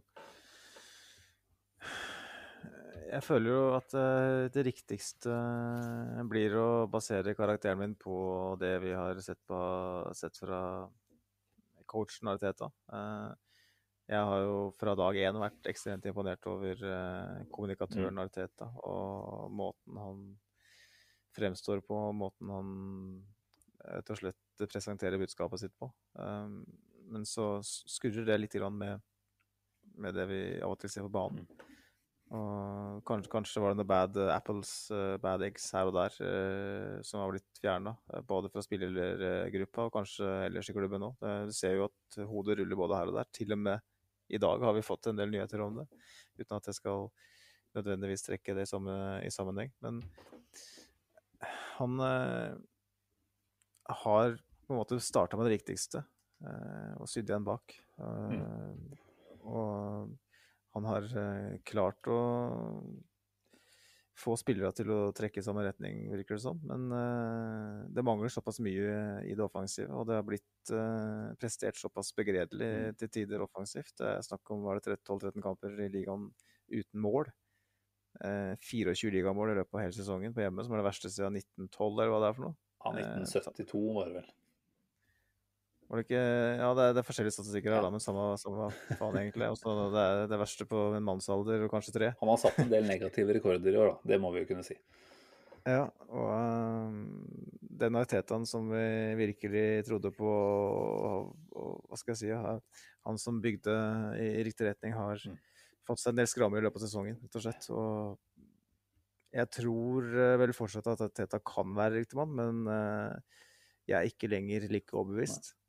jeg 3.13 3.23
føler 3.25 3.51
jo 3.51 3.61
at 3.77 3.93
eh, 3.97 4.49
det 4.53 4.65
riktigste 4.67 5.33
blir 6.29 6.55
å 6.57 6.67
basere 6.91 7.35
karakteren 7.37 7.79
min 7.81 7.95
på 7.99 8.15
det 8.61 8.73
vi 8.83 8.93
har 8.95 9.19
sett, 9.23 9.41
på, 9.47 9.57
sett 10.17 10.37
fra 10.39 10.59
coachen 11.89 12.31
Arteta. 12.31 12.69
Eh, 12.93 13.57
jeg 14.13 14.29
har 14.29 14.41
jo 14.43 14.55
fra 14.75 14.95
dag 14.99 15.17
én 15.21 15.39
vært 15.39 15.69
ekstremt 15.71 16.05
imponert 16.09 16.47
over 16.49 16.81
eh, 16.89 17.43
kommunikatøren 17.53 18.23
Arteta 18.23 18.69
og 18.89 19.51
måten 19.53 19.99
han 20.01 20.23
fremstår 21.33 21.83
på, 21.85 21.99
måten 22.17 22.49
han 22.53 22.73
rett 23.83 24.09
og 24.13 24.19
slett 24.19 24.65
presenterer 24.69 25.19
budskapet 25.19 25.63
sitt 25.63 25.73
på. 25.81 25.89
Men 26.13 27.25
så 27.27 27.57
skurrer 27.65 28.27
det 28.27 28.37
litt 28.37 28.53
grann 28.53 28.77
med, 28.77 29.01
med 29.97 30.13
det 30.15 30.27
vi 30.29 30.41
av 30.61 30.75
og 30.75 30.77
til 30.79 30.93
ser 30.93 31.07
på 31.07 31.11
banen. 31.11 31.49
Og 32.33 33.01
kanskje, 33.05 33.29
kanskje 33.29 33.61
var 33.61 33.73
det 33.73 33.77
noen 33.77 33.89
bad 33.89 34.15
eh, 34.17 34.31
apples, 34.33 34.71
eh, 34.95 35.17
bad 35.21 35.43
eggs 35.45 35.67
her 35.75 35.89
og 35.89 35.93
der, 35.99 36.15
eh, 36.25 36.95
som 37.05 37.21
har 37.21 37.33
blitt 37.33 37.59
fjerna. 37.61 37.93
både 38.27 38.49
fra 38.49 38.63
spillergruppa 38.65 39.85
og 39.85 39.93
kanskje 39.93 40.29
ellers 40.47 40.69
i 40.69 40.73
klubben 40.73 41.05
òg. 41.05 41.27
Du 41.47 41.53
ser 41.53 41.77
jo 41.77 41.89
at 41.91 42.17
hodet 42.29 42.57
ruller 42.57 42.79
både 42.79 42.97
her 42.97 43.11
og 43.11 43.19
der. 43.19 43.29
Til 43.31 43.53
og 43.53 43.59
med 43.59 43.79
i 44.33 44.39
dag 44.41 44.65
har 44.65 44.73
vi 44.73 44.81
fått 44.81 45.11
en 45.11 45.19
del 45.19 45.29
nyheter 45.29 45.61
om 45.61 45.77
det, 45.77 45.87
uten 46.39 46.57
at 46.57 46.69
jeg 46.71 46.79
skal 46.79 47.09
nødvendigvis 47.75 48.25
trekke 48.25 48.55
det 48.57 48.65
i, 48.65 49.29
sammenheng. 49.33 49.69
Men 49.83 50.01
han 51.77 51.99
har 53.89 54.37
på 54.63 54.73
en 54.73 54.79
måte 54.79 54.99
starta 55.03 55.37
med 55.37 55.49
det 55.49 55.57
viktigste 55.59 56.01
eh, 56.01 56.93
og 56.97 57.09
sydd 57.11 57.29
igjen 57.29 57.45
bak. 57.45 57.75
Mm. 57.99 58.95
og 59.45 60.13
han 60.73 60.87
har 60.89 61.09
eh, 61.19 61.57
klart 61.67 62.09
å 62.09 62.19
få 64.17 64.35
spillere 64.37 64.69
til 64.77 64.91
å 64.93 64.99
trekke 65.15 65.41
i 65.41 65.45
samme 65.45 65.63
retning, 65.65 66.03
virker 66.11 66.37
det 66.37 66.43
som. 66.43 66.59
Men 66.69 66.85
uh, 66.93 67.85
det 67.89 68.03
mangler 68.05 68.29
såpass 68.29 68.59
mye 68.63 69.23
i 69.25 69.33
det 69.33 69.45
offensive, 69.45 69.89
og 69.89 70.05
det 70.09 70.19
har 70.19 70.27
blitt 70.27 70.73
uh, 70.73 71.33
prestert 71.41 71.79
såpass 71.81 72.11
begredelig 72.17 72.69
mm. 72.69 72.99
til 73.01 73.11
tider 73.17 73.45
offensivt. 73.45 73.95
Det 73.97 74.11
er 74.11 74.25
snakk 74.25 74.53
om 74.53 74.67
var 74.67 74.81
det 74.81 74.99
12-13 74.99 75.41
kamper 75.41 75.81
i 75.81 75.89
ligaen 75.93 76.29
uten 76.69 77.01
mål. 77.01 77.31
Uh, 78.21 78.53
24 78.61 79.09
ligamål 79.17 79.55
i 79.55 79.57
løpet 79.57 79.79
av 79.79 79.85
hele 79.87 79.97
sesongen 79.97 80.35
på 80.35 80.45
hjemme, 80.45 80.65
som 80.65 80.77
er 80.77 80.83
det 80.83 80.89
verste 80.91 81.09
siden 81.09 81.41
1912, 81.41 81.89
eller 81.97 82.13
hva 82.13 82.21
det 82.21 82.29
er 82.29 82.37
for 82.37 82.49
noe. 82.51 82.57
Ja, 82.83 82.95
1972 83.25 83.83
var 83.97 84.11
det 84.11 84.21
vel. 84.21 84.31
Var 85.93 86.01
det 86.01 86.07
ikke 86.07 86.21
Ja, 86.57 86.67
det 86.73 86.83
er, 86.83 86.93
det 86.97 87.01
er 87.03 87.05
forskjellige 87.05 87.35
statistikker 87.35 87.75
her, 87.75 87.83
da, 87.85 87.89
men 87.93 88.01
samme, 88.01 88.31
samme 88.41 88.71
faen, 88.97 89.17
egentlig. 89.19 89.45
Også 89.53 89.75
det 89.93 90.01
er 90.01 90.23
det 90.31 90.39
verste 90.41 90.65
på 90.65 90.79
en 90.97 91.05
mannsalder 91.05 91.67
og 91.67 91.69
kanskje 91.69 91.93
tre. 91.93 92.09
Han 92.17 92.31
har 92.31 92.39
satt 92.41 92.57
en 92.63 92.71
del 92.71 92.87
negative 92.89 93.35
rekorder 93.37 93.75
i 93.75 93.77
år, 93.77 93.91
da. 93.91 94.09
Det 94.09 94.17
må 94.23 94.31
vi 94.33 94.41
jo 94.41 94.49
kunne 94.49 94.65
si. 94.65 94.73
Ja, 95.69 95.85
og 96.09 96.31
um, 96.33 96.97
den 97.83 98.01
Artetaen 98.01 98.49
som 98.49 98.73
vi 98.73 98.81
virkelig 99.21 99.85
trodde 99.85 100.09
på, 100.17 100.33
og, 100.33 101.31
og, 101.53 101.77
hva 101.85 102.01
skal 102.01 102.15
jeg 102.15 102.23
si, 102.23 102.33
han 103.05 103.21
som 103.21 103.37
bygde 103.45 103.77
i, 104.17 104.27
i 104.41 104.43
riktig 104.49 104.71
retning, 104.71 104.97
har 104.97 105.21
mm. 105.21 105.39
fått 105.85 106.01
seg 106.01 106.15
en 106.15 106.23
del 106.23 106.33
skrammer 106.33 106.57
i 106.57 106.65
løpet 106.65 106.81
av 106.81 106.89
sesongen, 106.89 107.21
rett 107.21 107.37
og 107.37 107.45
slett. 107.45 107.69
Og 107.69 108.49
jeg 109.37 109.55
tror 109.61 110.13
uh, 110.17 110.35
vel 110.41 110.57
fortsatt 110.57 110.95
at 110.97 111.05
Arteta 111.11 111.45
kan 111.45 111.77
være 111.77 112.01
riktig 112.01 112.17
mann, 112.17 112.33
men 112.41 112.65
uh, 112.65 113.43
jeg 113.85 113.99
er 113.99 114.09
ikke 114.09 114.33
lenger 114.33 114.71
like 114.71 114.97
overbevist. 114.97 115.53
Eh, 115.53 115.62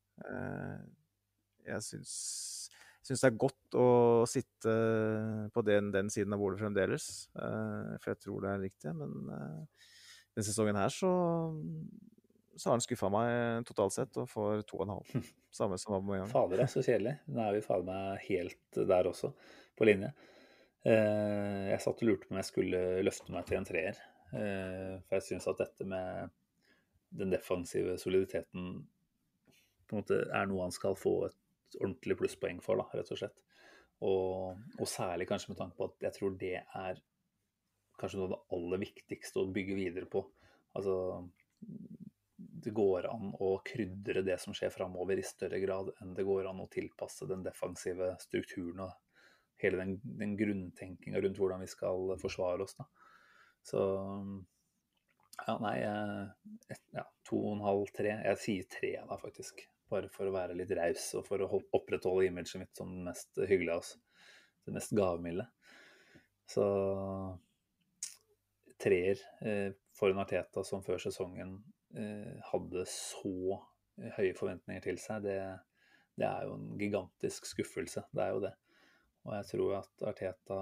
jeg 1.64 1.84
syns, 1.84 2.14
syns, 3.04 3.22
det 3.22 3.28
er 3.28 3.38
godt 3.40 3.78
å 3.78 3.88
sitte 4.28 4.74
på 5.54 5.64
den, 5.66 5.90
den 5.94 6.10
siden 6.12 6.34
av 6.36 6.42
bordet 6.42 6.60
fremdeles, 6.62 7.08
eh, 7.36 7.94
for 8.00 8.12
jeg 8.12 8.22
tror 8.24 8.44
det 8.44 8.52
er 8.52 8.64
riktig. 8.64 8.94
Men 8.98 9.32
eh, 9.34 9.88
denne 10.34 10.46
sesongen 10.46 10.78
her 10.80 10.92
så, 10.92 11.12
så 12.54 12.70
har 12.70 12.78
han 12.78 12.84
skuffa 12.84 13.10
meg 13.12 13.66
totalt 13.68 13.96
sett 13.96 14.20
og 14.20 14.30
får 14.30 14.64
to 14.68 14.80
og 14.80 14.86
en 14.86 14.94
halv. 14.98 15.32
Samme 15.58 15.80
som 15.80 15.96
Aubameyang. 15.98 16.30
Fader, 16.32 16.60
det 16.60 16.68
er 16.68 16.74
så 16.74 16.84
kjedelig. 16.84 17.18
Nå 17.30 17.44
er 17.44 17.58
vi 17.58 17.66
fader 17.66 17.88
meg 17.88 18.24
helt 18.28 18.80
der 18.94 19.10
også, 19.10 19.34
på 19.78 19.88
linje. 19.88 20.14
Jeg 20.84 21.80
satt 21.80 22.02
og 22.02 22.08
lurte 22.10 22.26
på 22.28 22.34
om 22.34 22.38
jeg 22.42 22.48
skulle 22.50 22.80
løfte 23.06 23.32
meg 23.32 23.46
til 23.48 23.56
en 23.56 23.64
treer. 23.64 24.00
For 24.34 25.14
jeg 25.16 25.24
syns 25.24 25.46
at 25.48 25.62
dette 25.62 25.86
med 25.88 26.34
den 27.14 27.30
defensive 27.32 27.94
soliditeten 28.02 28.82
på 29.88 29.96
en 29.96 30.02
måte 30.02 30.20
er 30.26 30.46
noe 30.50 30.66
han 30.66 30.74
skal 30.74 30.96
få 30.98 31.14
et 31.28 31.78
ordentlig 31.80 32.16
plusspoeng 32.20 32.60
for, 32.64 32.80
da, 32.80 32.86
rett 32.98 33.12
og 33.14 33.20
slett. 33.20 33.40
Og, 34.04 34.62
og, 34.78 34.86
særlig 34.90 35.28
kanskje 35.30 35.52
med 35.52 35.60
tanke 35.60 35.78
på 35.78 35.88
at 35.88 36.08
jeg 36.08 36.16
tror 36.16 36.34
det 36.40 36.56
er 36.60 36.98
kanskje 38.00 38.18
noe 38.18 38.26
av 38.28 38.34
det 38.34 38.56
aller 38.56 38.82
viktigste 38.82 39.40
å 39.40 39.52
bygge 39.54 39.78
videre 39.78 40.10
på. 40.10 40.24
Altså 40.74 40.96
det 42.64 42.72
går 42.74 43.06
an 43.08 43.30
å 43.44 43.50
krydre 43.64 44.24
det 44.26 44.36
som 44.42 44.56
skjer 44.56 44.72
framover 44.74 45.20
i 45.20 45.26
større 45.26 45.60
grad 45.62 45.92
enn 46.02 46.14
det 46.16 46.24
går 46.26 46.48
an 46.50 46.62
å 46.64 46.70
tilpasse 46.72 47.28
den 47.30 47.44
defensive 47.44 48.14
strukturen 48.22 48.86
og 48.86 48.94
hele 49.62 49.80
den, 49.80 49.94
den 50.02 50.34
grunntenkinga 50.36 51.20
rundt 51.22 51.38
hvordan 51.40 51.62
vi 51.62 51.70
skal 51.70 52.16
forsvare 52.20 52.66
oss. 52.66 52.74
Da. 52.80 52.88
Så 53.64 53.84
ja, 55.44 55.54
nei 55.62 55.76
et, 55.82 56.82
ja, 56.94 57.06
To 57.28 57.40
og 57.40 57.54
en 57.56 57.64
halv, 57.64 57.86
tre. 57.96 58.18
Jeg 58.26 58.40
sier 58.42 58.68
tre, 58.70 58.92
da, 59.08 59.18
faktisk. 59.20 59.64
Bare 59.94 60.10
for 60.10 60.26
å 60.26 60.34
være 60.34 60.56
litt 60.58 60.72
raus 60.74 61.12
og 61.18 61.26
for 61.28 61.44
å 61.44 61.62
opprettholde 61.76 62.26
imaget 62.26 62.58
mitt 62.58 62.78
som 62.78 62.90
det 62.90 63.04
mest 63.12 63.38
hyggelige 63.38 63.78
av. 63.78 63.90
Det 64.64 64.74
mest 64.74 64.94
gavmilde. 64.96 65.46
Så 66.50 66.64
treer 68.80 69.20
eh, 69.46 69.70
for 69.96 70.10
en 70.10 70.20
Arteta 70.20 70.64
som 70.66 70.82
før 70.84 71.00
sesongen 71.00 71.56
eh, 71.96 72.34
hadde 72.50 72.84
så 72.90 73.60
høye 74.16 74.34
forventninger 74.34 74.82
til 74.84 74.98
seg, 74.98 75.24
det, 75.24 75.38
det, 76.18 76.26
er 76.26 76.48
jo 76.48 76.56
en 76.58 76.72
gigantisk 76.80 77.46
skuffelse. 77.48 78.04
Det 78.10 78.24
er 78.24 78.34
jo 78.34 78.42
det. 78.44 78.54
Og 79.24 79.36
jeg 79.38 79.50
tror 79.52 79.76
at 79.78 80.06
Arteta 80.10 80.60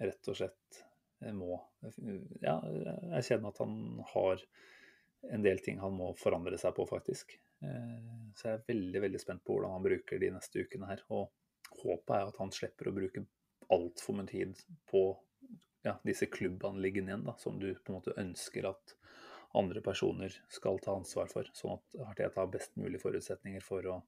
rett 0.00 0.32
og 0.32 0.38
slett 0.38 0.82
må 1.36 1.54
ja, 2.42 2.58
erkjenne 3.16 3.48
at 3.48 3.60
han 3.62 3.76
har 4.12 4.42
en 5.32 5.44
del 5.44 5.62
ting 5.64 5.78
han 5.80 5.94
må 5.96 6.10
forandre 6.20 6.58
seg 6.60 6.74
på, 6.76 6.84
faktisk. 6.88 7.36
Eh, 7.64 8.32
så 8.36 8.50
jeg 8.50 8.58
er 8.58 8.66
veldig 8.68 9.02
veldig 9.06 9.20
spent 9.20 9.44
på 9.44 9.56
hvordan 9.56 9.76
han 9.76 9.86
bruker 9.86 10.20
de 10.20 10.32
neste 10.34 10.64
ukene 10.64 10.90
her. 10.90 11.02
Og 11.14 11.30
håpet 11.82 12.14
er 12.18 12.30
at 12.30 12.40
han 12.42 12.52
slipper 12.54 12.90
å 12.90 12.96
bruke 12.96 13.24
altfor 13.72 14.18
mye 14.18 14.30
tid 14.30 14.60
på 14.90 15.08
ja, 15.86 15.96
disse 16.06 16.28
klubbanliggende 16.30 17.12
igjen, 17.12 17.26
da, 17.26 17.36
som 17.40 17.58
du 17.62 17.70
på 17.74 17.92
en 17.92 17.98
måte 17.98 18.16
ønsker 18.20 18.68
at 18.70 18.96
andre 19.56 19.80
personer 19.80 20.34
skal 20.52 20.80
ta 20.82 20.96
ansvar 20.98 21.30
for. 21.32 21.48
Sånn 21.56 21.78
at 21.78 22.00
Arteta 22.10 22.42
har 22.42 22.52
best 22.52 22.74
mulig 22.78 23.00
forutsetninger 23.02 23.64
for 23.64 23.86
å 23.90 24.00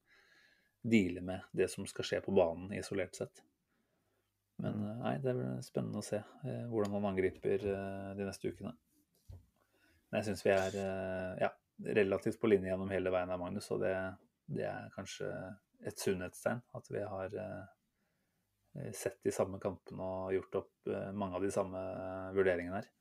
deale 0.83 1.23
med 1.25 1.47
det 1.57 1.71
som 1.73 1.87
skal 1.89 2.07
skje 2.07 2.21
på 2.25 2.35
banen 2.37 2.75
isolert 2.77 3.17
sett. 3.19 3.43
Men 4.59 4.75
mm. 4.75 4.91
eh, 4.91 5.01
nei, 5.05 5.15
det 5.23 5.39
blir 5.39 5.65
spennende 5.67 6.03
å 6.03 6.07
se 6.07 6.21
eh, 6.21 6.67
hvordan 6.69 6.99
han 6.99 7.09
angriper 7.13 7.65
de 8.19 8.27
neste 8.27 8.53
ukene. 8.53 8.75
Men 10.09 10.21
jeg 10.21 10.31
syns 10.31 10.45
vi 10.47 10.53
er 10.55 10.77
ja, 11.37 11.51
relativt 11.85 12.41
på 12.41 12.51
linje 12.51 12.71
gjennom 12.71 12.91
hele 12.91 13.13
veien 13.15 13.31
av 13.31 13.41
Magnus, 13.41 13.71
og 13.75 13.83
det, 13.83 13.95
det 14.51 14.67
er 14.67 14.93
kanskje 14.97 15.31
et 15.87 16.03
sunnhetstegn. 16.03 16.63
At 16.75 16.91
vi 16.91 17.03
har 17.07 17.35
eh, 17.39 18.93
sett 18.97 19.21
de 19.27 19.35
samme 19.35 19.61
kampene 19.63 20.05
og 20.05 20.35
gjort 20.37 20.63
opp 20.63 20.93
eh, 20.93 21.11
mange 21.15 21.39
av 21.39 21.47
de 21.47 21.53
samme 21.55 21.83
vurderingene 22.37 22.81
her. 22.81 22.93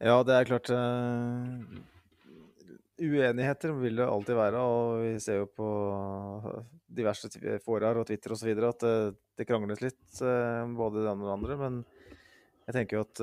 Ja, 0.00 0.20
det 0.24 0.32
er 0.32 0.46
klart 0.48 0.70
uh, 0.72 1.60
Uenigheter 3.00 3.74
vil 3.76 4.00
det 4.00 4.06
alltid 4.08 4.36
være, 4.36 4.60
og 4.64 5.02
vi 5.02 5.10
ser 5.20 5.42
jo 5.42 5.50
på 5.52 5.66
diverse 6.88 7.28
foraer 7.64 8.00
og 8.00 8.06
Twitter 8.08 8.32
osv. 8.32 8.48
at 8.64 8.86
det, 9.36 9.46
krangles 9.48 9.80
litt, 9.84 10.00
både 10.20 11.04
det 11.04 11.08
ene 11.08 11.24
og 11.24 11.28
det 11.28 11.36
andre. 11.36 11.58
Men 11.60 11.78
jeg 12.66 12.76
tenker 12.76 12.98
jo 12.98 13.04
at 13.06 13.22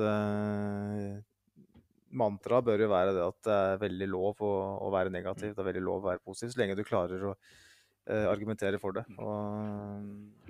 mantraet 2.10 2.66
bør 2.66 2.84
jo 2.84 2.90
være 2.92 3.14
det 3.16 3.24
at 3.24 3.40
det 3.46 3.54
er 3.54 3.80
veldig 3.82 4.08
lov 4.10 4.44
å, 4.44 4.52
å, 4.86 4.90
være 4.94 5.12
negativ. 5.14 5.54
Det 5.54 5.62
er 5.62 5.70
veldig 5.70 5.84
lov 5.84 6.02
å 6.02 6.10
være 6.10 6.24
positiv, 6.24 6.54
så 6.54 6.62
lenge 6.62 6.78
du 6.78 6.84
klarer 6.86 7.26
å 7.30 7.34
uh, 7.34 8.26
argumentere 8.30 8.80
for 8.82 8.96
det. 8.96 9.04
Mm. 9.12 9.18
Og 9.24 10.48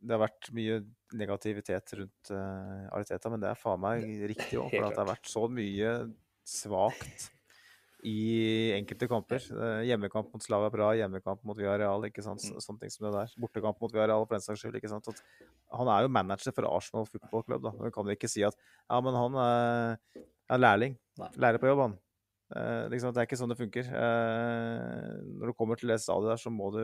det 0.00 0.16
har 0.16 0.22
vært 0.22 0.50
mye 0.56 0.78
negativitet 1.20 1.96
rundt 1.98 2.32
uh, 2.32 2.86
Ariteta, 2.96 3.32
men 3.32 3.42
det 3.42 3.50
er 3.50 3.60
faen 3.60 3.82
meg 3.82 4.06
riktig 4.32 4.60
òg. 4.60 4.72
For 4.72 4.88
det 4.88 5.02
har 5.02 5.12
vært 5.14 5.30
så 5.32 5.44
mye 5.50 5.92
svakt 6.48 7.30
i 8.06 8.72
enkelte 8.74 9.08
kamper. 9.10 9.44
Eh, 9.44 9.82
hjemmekamp 9.90 10.32
mot 10.32 10.44
Slavia 10.44 10.70
Bra, 10.72 10.90
hjemmekamp 10.96 11.42
mot 11.46 11.58
Villarreal, 11.58 12.06
ikke 12.08 12.24
sant? 12.24 12.42
Mm. 12.48 12.60
sånne 12.64 12.84
ting 12.84 12.92
som 12.94 13.06
det 13.06 13.14
der. 13.16 13.34
Bortekamp 13.40 13.80
mot 13.82 13.92
Villarreal 13.92 14.24
for 14.26 14.36
den 14.36 14.44
saks 14.44 14.62
skyld. 14.62 14.78
ikke 14.78 14.92
sant? 14.92 15.08
At 15.08 15.20
han 15.76 15.90
er 15.92 16.06
jo 16.06 16.12
manager 16.12 16.54
for 16.56 16.68
Arsenal 16.70 17.06
Football 17.06 17.44
Club. 17.44 17.62
da. 17.62 17.72
Man 17.76 17.92
kan 17.92 18.08
jo 18.08 18.16
ikke 18.16 18.30
si 18.30 18.44
at 18.46 18.56
ja, 18.56 19.00
men 19.00 19.14
han 19.14 19.36
er, 19.44 19.98
er 20.50 20.62
lærling. 20.62 20.96
Nei. 21.20 21.30
Lærer 21.44 21.62
på 21.62 21.70
jobb, 21.70 21.84
han. 21.86 21.96
Eh, 22.56 22.84
liksom, 22.90 23.14
det 23.14 23.22
er 23.22 23.28
ikke 23.28 23.38
sånn 23.38 23.52
det 23.52 23.60
funker. 23.60 23.90
Eh, 24.02 25.16
når 25.38 25.52
du 25.52 25.56
kommer 25.56 25.80
til 25.80 25.92
det 25.92 26.00
stadiet 26.02 26.32
der, 26.32 26.40
så 26.42 26.52
må, 26.54 26.70
du, 26.74 26.82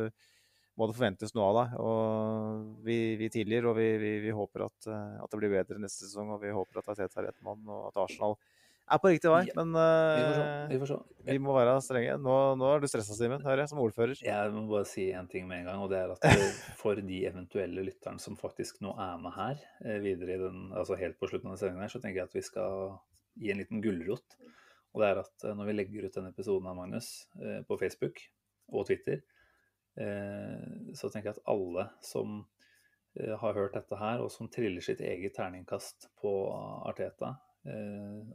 må 0.78 0.88
det 0.88 0.98
forventes 0.98 1.34
noe 1.36 1.48
av 1.50 1.56
deg. 1.60 1.78
Og 1.82 2.84
vi, 2.86 2.98
vi 3.20 3.30
tilgir, 3.32 3.66
og 3.70 3.78
vi, 3.78 3.88
vi, 4.02 4.12
vi 4.26 4.34
håper 4.36 4.68
at, 4.68 4.78
eh, 4.90 5.16
at, 5.22 5.32
det 5.32 5.42
blir 5.42 5.56
bedre 5.56 5.82
neste 5.82 6.06
sesong. 6.06 6.34
Og 6.36 6.44
vi 6.44 6.54
håper 6.54 6.82
at 6.82 6.94
Arteta 6.94 7.22
er 7.22 7.30
rett 7.30 7.42
mann, 7.46 7.64
og 7.66 7.90
at 7.90 8.04
Arsenal 8.06 8.38
er 8.86 9.00
på 9.02 9.10
riktig 9.10 9.30
vei, 9.32 9.40
ja. 9.48 9.54
men 9.58 9.72
eh, 9.80 10.16
vi, 10.16 10.26
får 10.26 10.36
se. 10.36 10.44
Vi, 10.70 10.78
får 10.78 10.90
se. 10.92 10.98
vi, 11.26 11.38
må 11.42 11.54
være 11.56 11.72
strenge. 11.82 12.12
Nå, 12.22 12.36
nå 12.60 12.68
er 12.70 12.82
du 12.82 12.86
stressa, 12.90 13.16
Simen, 13.18 13.42
hører 13.42 13.64
jeg, 13.64 13.72
som 13.72 13.80
ordfører. 13.82 14.20
Jeg 14.22 14.52
må 14.54 14.62
bare 14.70 14.86
si 14.86 15.08
en 15.10 15.26
ting 15.30 15.48
med 15.50 15.64
en 15.64 15.72
gang, 15.72 15.82
og 15.82 15.90
det 15.90 15.98
er 16.04 16.12
at 16.14 16.28
eh, 16.30 16.60
for 16.82 17.02
de 17.08 17.18
eventuelle 17.26 17.82
lytterne 17.88 18.22
som 18.22 18.38
faktisk 18.38 18.78
nå 18.86 18.94
er 19.02 19.18
med 19.22 19.34
her, 19.34 19.66
eh, 19.82 19.98
videre 20.04 20.36
i 20.36 20.40
den, 20.44 20.68
altså 20.70 20.98
helt 21.00 21.18
på 21.18 21.30
slutten 21.32 21.50
av 21.50 21.58
sendingen 21.58 21.82
her, 21.82 21.92
så 21.96 22.02
tenker 22.02 22.22
jeg 22.22 22.30
at 22.30 22.38
vi 22.38 22.44
skal 22.46 22.94
gi 23.36 23.52
en 23.52 23.62
liten 23.62 23.82
gulrot. 23.84 24.36
Og 24.94 25.02
det 25.02 25.08
er 25.10 25.22
at 25.22 25.46
når 25.56 25.68
vi 25.68 25.76
legger 25.76 26.06
ut 26.06 26.14
denne 26.16 26.32
episoden 26.32 26.68
av 26.70 26.76
Magnus 26.78 27.10
på 27.68 27.76
Facebook 27.76 28.22
og 28.72 28.86
Twitter, 28.88 29.20
så 30.96 31.10
tenker 31.12 31.28
jeg 31.28 31.36
at 31.36 31.50
alle 31.52 31.84
som 32.04 32.38
har 33.42 33.58
hørt 33.58 33.76
dette 33.76 33.98
her, 34.00 34.22
og 34.24 34.32
som 34.32 34.48
triller 34.52 34.84
sitt 34.84 35.02
eget 35.04 35.36
terningkast 35.36 36.08
på 36.20 36.32
Arteta, 36.88 37.34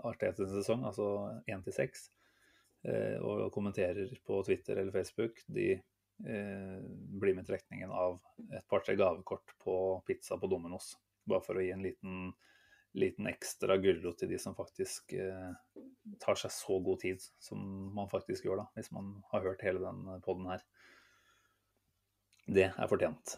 Arteta-sesong, 0.03 0.85
altså 0.88 1.07
1 1.47 1.63
til 1.65 1.75
6, 1.75 2.03
eh, 2.88 3.17
og 3.21 3.51
kommenterer 3.53 4.11
på 4.25 4.41
Twitter 4.47 4.81
eller 4.81 4.91
Facebook, 4.91 5.41
de 5.47 5.71
eh, 5.77 6.80
blir 7.21 7.38
med 7.38 7.47
trekningen 7.47 7.91
av 7.91 8.19
et 8.49 8.65
par-tre 8.69 8.97
gavekort 8.99 9.55
på 9.63 9.75
pizza 10.07 10.38
på 10.38 10.51
Domino's 10.51 10.95
Bare 11.30 11.43
for 11.45 11.59
å 11.59 11.61
gi 11.61 11.69
en 11.69 11.83
liten, 11.85 12.31
liten 12.97 13.29
ekstra 13.29 13.77
gulrot 13.81 14.19
til 14.19 14.31
de 14.33 14.39
som 14.41 14.55
faktisk 14.57 15.13
eh, 15.15 15.51
tar 16.23 16.39
seg 16.39 16.51
så 16.53 16.79
god 16.83 16.99
tid 17.03 17.23
som 17.39 17.61
man 17.95 18.09
faktisk 18.11 18.47
gjør, 18.47 18.63
da, 18.63 18.67
hvis 18.75 18.91
man 18.95 19.13
har 19.31 19.45
hørt 19.47 19.63
hele 19.65 19.83
den 19.83 20.21
poden 20.25 20.49
her. 20.51 20.65
Det 22.51 22.67
er 22.71 22.91
fortjent. 22.91 23.37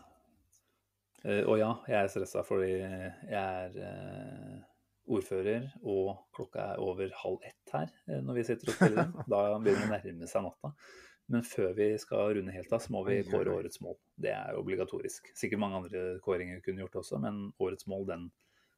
Eh, 1.23 1.43
og 1.47 1.57
ja, 1.59 1.71
jeg 1.87 1.99
er 2.01 2.11
stressa 2.11 2.43
fordi 2.47 2.73
jeg 2.73 3.39
er 3.39 3.77
eh, 3.79 4.59
ordfører, 5.13 5.69
og 5.83 6.27
klokka 6.35 6.73
er 6.73 6.83
over 6.83 7.11
halv 7.21 7.47
ett 7.47 7.73
her 7.75 7.89
eh, 8.07 8.19
når 8.23 8.39
vi 8.39 8.45
sitter 8.47 8.71
og 8.71 8.77
spiller. 8.77 9.09
Da 9.31 9.41
begynner 9.59 9.87
det 9.87 9.89
å 9.89 9.95
nærme 9.95 10.29
seg 10.29 10.47
natta. 10.47 10.73
Men 11.31 11.45
før 11.47 11.71
vi 11.77 11.93
skal 12.01 12.33
runde 12.35 12.51
helt 12.51 12.73
av, 12.75 12.81
så 12.83 12.91
må 12.91 13.05
vi 13.07 13.21
kåre 13.23 13.53
årets 13.53 13.79
mål. 13.83 13.95
Det 14.19 14.33
er 14.35 14.57
obligatorisk. 14.59 15.29
Sikkert 15.39 15.61
mange 15.63 15.79
andre 15.79 16.01
kåringer 16.25 16.59
kunne 16.65 16.83
gjort 16.83 16.99
også, 16.99 17.19
men 17.23 17.45
årets 17.63 17.87
mål, 17.87 18.03
den, 18.09 18.25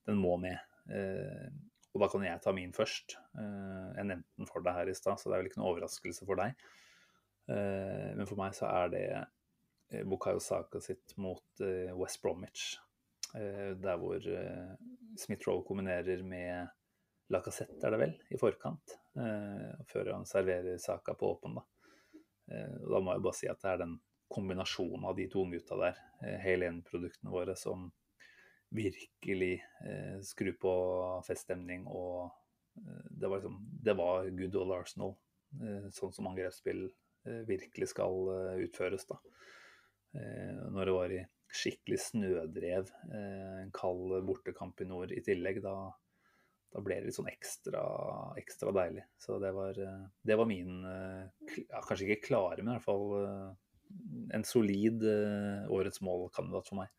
den 0.05 0.21
må 0.21 0.35
med. 0.41 0.57
Eh, 0.91 1.47
og 1.95 2.03
da 2.03 2.09
kan 2.11 2.25
jeg 2.25 2.41
ta 2.43 2.53
min 2.55 2.73
først. 2.75 3.17
Eh, 3.39 3.89
jeg 3.97 4.09
nevnte 4.11 4.41
den 4.41 4.49
for 4.49 4.65
deg 4.65 4.77
her 4.77 4.91
i 4.91 4.97
stad, 4.97 5.19
så 5.19 5.29
det 5.29 5.37
er 5.37 5.43
vel 5.43 5.51
ikke 5.51 5.61
noe 5.61 5.71
overraskelse 5.73 6.27
for 6.27 6.41
deg. 6.41 6.65
Eh, 7.51 8.11
men 8.17 8.29
for 8.29 8.39
meg 8.39 8.55
så 8.57 8.69
er 8.71 8.93
det 8.93 9.07
Bukayo 10.09 10.41
Saka 10.41 10.81
sitt 10.81 11.13
mot 11.21 11.61
West 11.95 12.17
Bromwich. 12.23 12.73
Der 13.35 13.99
hvor 14.01 14.23
Smith-Roe 15.19 15.61
kombinerer 15.67 16.23
med 16.25 16.71
Lacassette, 17.29 17.77
er 17.85 17.93
det 17.93 17.99
vel, 18.01 18.15
i 18.33 18.39
forkant. 18.39 18.95
før 19.91 20.09
han 20.09 20.25
serverer 20.25 20.79
Saka 20.81 21.13
på 21.13 21.29
åpen, 21.35 21.59
da. 21.59 21.63
Og 22.81 22.89
da 22.95 23.01
må 23.03 23.13
jeg 23.13 23.23
bare 23.27 23.37
si 23.37 23.49
at 23.51 23.61
det 23.61 23.71
er 23.71 23.83
den 23.83 23.93
kombinasjonen 24.33 25.05
av 25.05 25.19
de 25.19 25.29
to 25.29 25.45
unggutta 25.45 25.77
der, 25.83 26.01
Hale 26.41 26.71
N-produktene 26.73 27.35
våre, 27.35 27.55
som 27.59 27.91
virkelig 28.69 29.63
eh, 29.85 30.21
skru 30.23 30.53
på 30.59 30.73
feststemning. 31.27 31.85
Og 31.87 32.31
eh, 32.79 33.05
det 33.09 33.29
var 33.29 33.41
liksom 33.41 33.59
Det 33.85 33.97
var 33.97 34.29
good 34.29 34.55
old 34.61 34.75
Arsenal, 34.79 35.15
eh, 35.61 35.89
sånn 35.93 36.13
som 36.15 36.31
angrepsspill 36.31 36.87
eh, 36.87 37.43
virkelig 37.47 37.91
skal 37.93 38.31
eh, 38.35 38.63
utføres, 38.67 39.07
da. 39.09 39.19
Eh, 40.15 40.63
når 40.71 40.85
det 40.85 40.95
var 40.97 41.13
i 41.13 41.21
skikkelig 41.55 41.99
snødrev, 42.01 42.89
en 43.15 43.69
kald 43.71 44.11
bortekamp 44.27 44.81
i 44.83 44.87
nord 44.89 45.13
i 45.15 45.21
tillegg, 45.23 45.61
da, 45.63 45.75
da 46.73 46.81
ble 46.83 46.97
det 46.97 47.07
litt 47.07 47.15
sånn 47.15 47.29
ekstra, 47.31 47.83
ekstra 48.41 48.73
deilig. 48.75 49.05
Så 49.21 49.37
det 49.39 49.53
var, 49.55 49.77
det 49.79 50.35
var 50.35 50.49
min 50.49 50.81
ja, 50.83 51.79
Kanskje 51.85 52.09
ikke 52.09 52.25
klare, 52.25 52.59
men 52.59 52.73
i 52.73 52.75
hvert 52.75 52.89
fall 52.89 54.35
en 54.35 54.43
solid 54.43 55.05
årets 55.71 56.03
målkandidat 56.03 56.67
for 56.73 56.81
meg. 56.81 56.91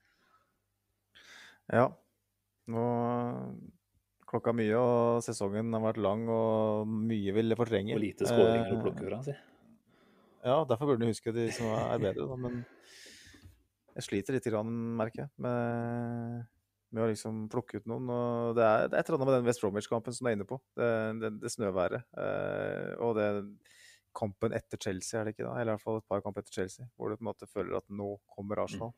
Ja. 1.73 1.89
Nå 2.71 2.85
klokka 4.27 4.53
mye, 4.57 4.75
og 4.75 5.23
sesongen 5.25 5.71
har 5.75 5.85
vært 5.85 6.01
lang, 6.03 6.25
og 6.33 6.89
mye 6.91 7.35
vil 7.37 7.55
fortrenge. 7.59 7.95
Og 7.95 8.03
lite 8.03 8.27
skåringer 8.27 8.73
å 8.73 8.79
Eh, 8.79 8.83
plukke 8.83 9.07
fra, 9.07 9.21
si. 9.23 9.37
Ja, 10.47 10.57
derfor 10.67 10.91
burde 10.91 11.07
du 11.07 11.11
huske 11.11 11.33
de 11.35 11.47
som 11.55 11.71
er 11.71 12.03
bedre, 12.03 12.27
da. 12.27 12.37
Men 12.37 12.65
jeg 13.97 14.07
sliter 14.07 14.37
litt, 14.37 14.47
merker 14.99 15.25
jeg, 15.25 15.31
med, 15.39 16.45
med 16.93 17.05
å 17.05 17.09
liksom 17.11 17.47
plukke 17.53 17.81
ut 17.81 17.87
noen. 17.87 18.11
Og 18.11 18.59
det 18.59 18.67
er, 18.67 18.91
det 18.91 18.99
er 18.99 19.01
et 19.01 19.09
eller 19.09 19.19
annet 19.21 19.31
med 19.31 19.39
den 19.39 19.49
West 19.49 19.63
Bromwich-kampen 19.63 20.15
som 20.15 20.27
du 20.27 20.31
er 20.31 20.37
inne 20.37 20.49
på. 20.49 20.61
Det, 20.77 20.91
det, 21.23 21.33
det 21.43 21.55
snøværet. 21.55 22.07
Eh, 22.19 22.93
og 22.99 23.17
det 23.19 23.31
kampen 24.17 24.55
etter 24.57 24.81
Chelsea, 24.81 25.21
er 25.21 25.29
det 25.29 25.37
ikke 25.37 25.47
da? 25.47 25.55
Eller 25.61 25.75
i 25.75 25.77
hvert 25.77 25.87
fall 25.87 25.99
et 26.01 26.09
par 26.09 26.23
kamper 26.25 26.43
etter 26.45 26.63
Chelsea, 26.63 26.87
hvor 26.97 27.11
du 27.11 27.19
på 27.19 27.25
en 27.27 27.31
måte 27.31 27.49
føler 27.51 27.79
at 27.79 27.87
nå 27.93 28.15
kommer 28.33 28.63
Arsenal. 28.65 28.95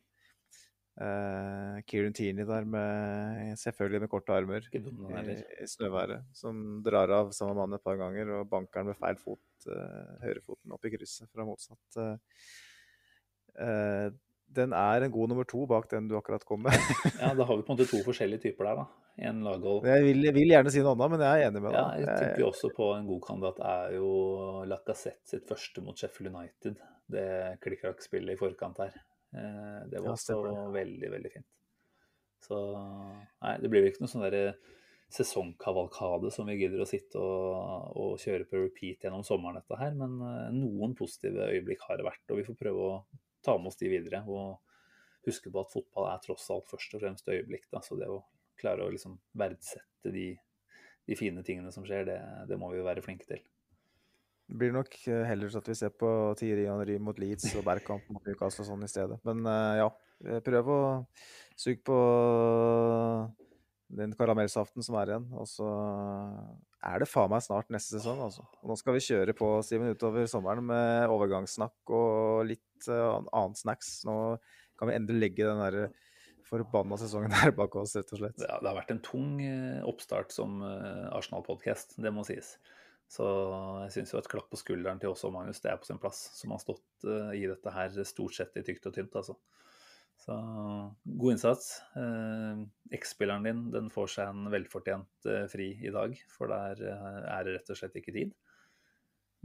Eh, 0.98 1.76
Kieran 1.86 2.14
Tierney 2.16 2.42
der 2.48 2.64
med 2.66 3.52
selvfølgelig 3.60 4.00
med 4.02 4.10
korte 4.10 4.34
armer 4.34 4.64
i, 4.74 4.80
i 4.82 5.66
snøværet, 5.70 6.24
som 6.34 6.80
drar 6.82 7.12
av 7.14 7.28
samme 7.36 7.54
mann 7.54 7.76
et 7.76 7.84
par 7.84 8.00
ganger, 8.00 8.32
og 8.40 8.48
banker 8.50 8.82
den 8.82 8.90
med 8.90 8.98
feil 8.98 9.20
fot, 9.20 9.68
uh, 9.70 10.16
høyrefoten, 10.24 10.72
opp 10.74 10.88
i 10.88 10.90
krysset 10.96 11.30
fra 11.30 11.46
motsatt. 11.46 12.00
Uh, 13.54 14.10
den 14.58 14.72
er 14.74 15.04
en 15.04 15.12
god 15.14 15.30
nummer 15.30 15.46
to 15.46 15.66
bak 15.70 15.86
den 15.92 16.08
du 16.10 16.16
akkurat 16.18 16.42
kom 16.48 16.64
med. 16.66 16.74
Ja, 17.22 17.30
da 17.36 17.44
har 17.46 17.60
vi 17.60 17.62
på 17.62 17.70
en 17.70 17.76
måte 17.76 17.86
to 17.90 18.00
forskjellige 18.02 18.48
typer 18.48 18.66
der, 18.70 18.80
da. 18.80 19.04
En 19.28 19.42
laghold. 19.46 19.86
jeg, 19.86 20.02
vil, 20.06 20.24
jeg 20.28 20.34
vil 20.34 20.50
gjerne 20.54 20.70
si 20.72 20.82
noe 20.82 20.94
annet, 20.96 21.12
men 21.14 21.22
jeg 21.26 21.42
er 21.44 21.50
enig 21.52 21.62
med 21.62 21.74
Ja, 21.74 21.84
deg. 21.92 22.02
jeg 22.06 22.18
tenker 22.24 22.42
jo 22.42 22.48
også 22.52 22.70
på 22.74 22.88
en 22.96 23.06
god 23.06 23.22
kandidat 23.26 23.62
er 23.66 23.94
jo 23.98 24.10
Lacassette 24.70 25.30
sitt 25.30 25.46
første 25.46 25.82
mot 25.84 25.98
Sheffield 25.98 26.34
United. 26.34 26.82
Det 27.10 27.28
klikk-klakk-spillet 27.62 28.34
i 28.34 28.40
forkant 28.40 28.78
her. 28.82 28.98
Eh, 29.34 29.84
Det 29.90 30.00
var 30.02 30.14
også 30.14 30.38
ja, 30.46 30.66
veldig, 30.74 31.10
veldig 31.14 31.32
fint. 31.32 31.48
Så 32.44 32.58
nei, 33.42 33.54
det 33.60 33.70
blir 33.70 33.84
jo 33.84 33.92
ikke 33.92 34.04
noe 34.04 34.12
sånn 34.12 34.24
derre 34.24 34.56
sesongkavalkade 35.12 36.30
som 36.32 36.48
vi 36.48 36.58
gidder 36.60 36.82
å 36.84 36.88
sitte 36.88 37.20
og, 37.20 37.94
og 37.96 38.18
kjøre 38.20 38.44
på 38.48 38.60
repeat 38.60 39.06
gjennom 39.06 39.24
sommeren, 39.26 39.60
dette 39.60 39.80
her. 39.80 39.94
Men 39.98 40.18
eh, 40.24 40.48
noen 40.56 40.96
positive 40.98 41.50
øyeblikk 41.52 41.84
har 41.88 42.00
det 42.00 42.08
vært, 42.08 42.24
og 42.30 42.40
vi 42.40 42.46
får 42.48 42.58
prøve 42.60 42.88
å 42.88 42.96
ta 43.44 43.56
med 43.58 43.72
oss 43.72 43.80
de 43.80 43.92
videre. 43.92 44.24
Og 44.28 44.58
huske 45.28 45.52
på 45.52 45.62
at 45.62 45.72
fotball 45.72 46.10
er 46.12 46.20
tross 46.24 46.48
alt 46.54 46.68
først 46.70 46.96
og 46.96 47.04
fremst 47.04 47.32
øyeblikk. 47.32 47.68
Da. 47.72 47.82
Så 47.84 47.98
det 48.00 48.08
å 48.10 48.22
klare 48.58 48.86
å 48.86 48.92
liksom 48.92 49.18
verdsette 49.38 50.12
de, 50.14 50.30
de 51.08 51.18
fine 51.18 51.44
tingene 51.46 51.72
som 51.74 51.86
skjer, 51.86 52.06
det, 52.08 52.18
det 52.50 52.58
må 52.60 52.72
vi 52.72 52.80
jo 52.80 52.88
være 52.88 53.04
flinke 53.04 53.28
til. 53.28 53.42
Det 54.48 54.56
blir 54.56 54.72
nok 54.72 54.94
eh, 55.12 55.24
heller 55.28 55.50
så 55.52 55.60
at 55.60 55.68
vi 55.68 55.74
ser 55.76 55.90
på 55.92 56.08
Thierry 56.40 56.64
Henry 56.70 56.96
mot 57.02 57.18
Leeds 57.20 57.50
og 57.58 57.66
Bergkamp 57.66 58.06
mot 58.14 58.24
Newcastle 58.24 58.64
og 58.64 58.70
sånn 58.70 58.86
i 58.86 58.88
stedet. 58.88 59.18
Men 59.28 59.42
eh, 59.44 59.74
ja, 59.82 59.88
eh, 60.24 60.38
prøv 60.44 60.70
å 60.72 60.78
suge 61.58 61.82
på 61.84 61.98
den 63.98 64.12
karamellsaften 64.16 64.84
som 64.84 64.96
er 65.00 65.12
igjen. 65.12 65.26
Og 65.36 65.48
så 65.48 65.68
er 66.88 67.02
det 67.02 67.08
faen 67.10 67.30
meg 67.32 67.44
snart 67.44 67.68
neste 67.72 67.98
sesong, 67.98 68.20
altså. 68.24 68.44
Og 68.62 68.72
nå 68.72 68.76
skal 68.80 68.96
vi 68.96 69.04
kjøre 69.04 69.34
på 69.36 69.50
Steven, 69.66 69.92
utover 69.96 70.28
sommeren 70.30 70.64
med 70.68 71.12
overgangssnakk 71.12 71.92
og 71.96 72.44
litt 72.48 72.88
uh, 72.92 73.18
annet 73.32 73.60
snacks. 73.60 73.98
Nå 74.08 74.16
kan 74.78 74.90
vi 74.90 74.96
endelig 74.96 75.22
legge 75.24 75.48
den 75.48 75.60
der 75.64 75.78
forbanna 76.48 76.96
sesongen 77.00 77.32
her 77.42 77.52
bak 77.56 77.74
oss, 77.80 77.96
rett 77.98 78.12
og 78.16 78.22
slett. 78.22 78.40
Har- 78.44 78.62
det 78.64 78.70
har 78.72 78.78
vært 78.80 78.92
en 78.96 79.02
tung 79.04 79.40
oppstart 79.88 80.32
som 80.36 80.60
Arsenal-podkast, 80.64 81.98
det 82.00 82.12
må 82.14 82.24
sies. 82.28 82.54
Så 83.08 83.24
jeg 83.86 83.92
syns 83.94 84.10
jo 84.12 84.18
et 84.20 84.28
klapp 84.28 84.50
på 84.52 84.58
skulderen 84.60 84.98
til 85.00 85.14
oss 85.14 85.24
og 85.24 85.32
Magnus, 85.32 85.62
det 85.64 85.70
er 85.72 85.80
på 85.80 85.88
sin 85.88 86.00
plass. 86.00 86.26
Som 86.36 86.52
har 86.52 86.60
stått 86.60 87.06
eh, 87.08 87.38
i 87.40 87.46
dette 87.48 87.72
her 87.72 87.96
stort 88.04 88.36
sett 88.36 88.58
i 88.60 88.64
tykt 88.66 88.90
og 88.90 88.98
tynt, 88.98 89.16
altså. 89.16 89.38
Så 90.18 90.36
god 91.06 91.32
innsats. 91.32 91.70
Eh, 91.96 92.60
X-spilleren 92.98 93.48
din 93.48 93.64
den 93.72 93.88
får 93.94 94.12
seg 94.12 94.32
en 94.34 94.52
velfortjent 94.52 95.28
eh, 95.30 95.46
fri 95.48 95.70
i 95.80 95.94
dag, 95.94 96.20
for 96.34 96.52
der 96.52 96.84
er 96.84 97.48
det 97.48 97.56
rett 97.56 97.72
og 97.72 97.80
slett 97.80 97.96
ikke 97.96 98.16
tid. 98.18 98.36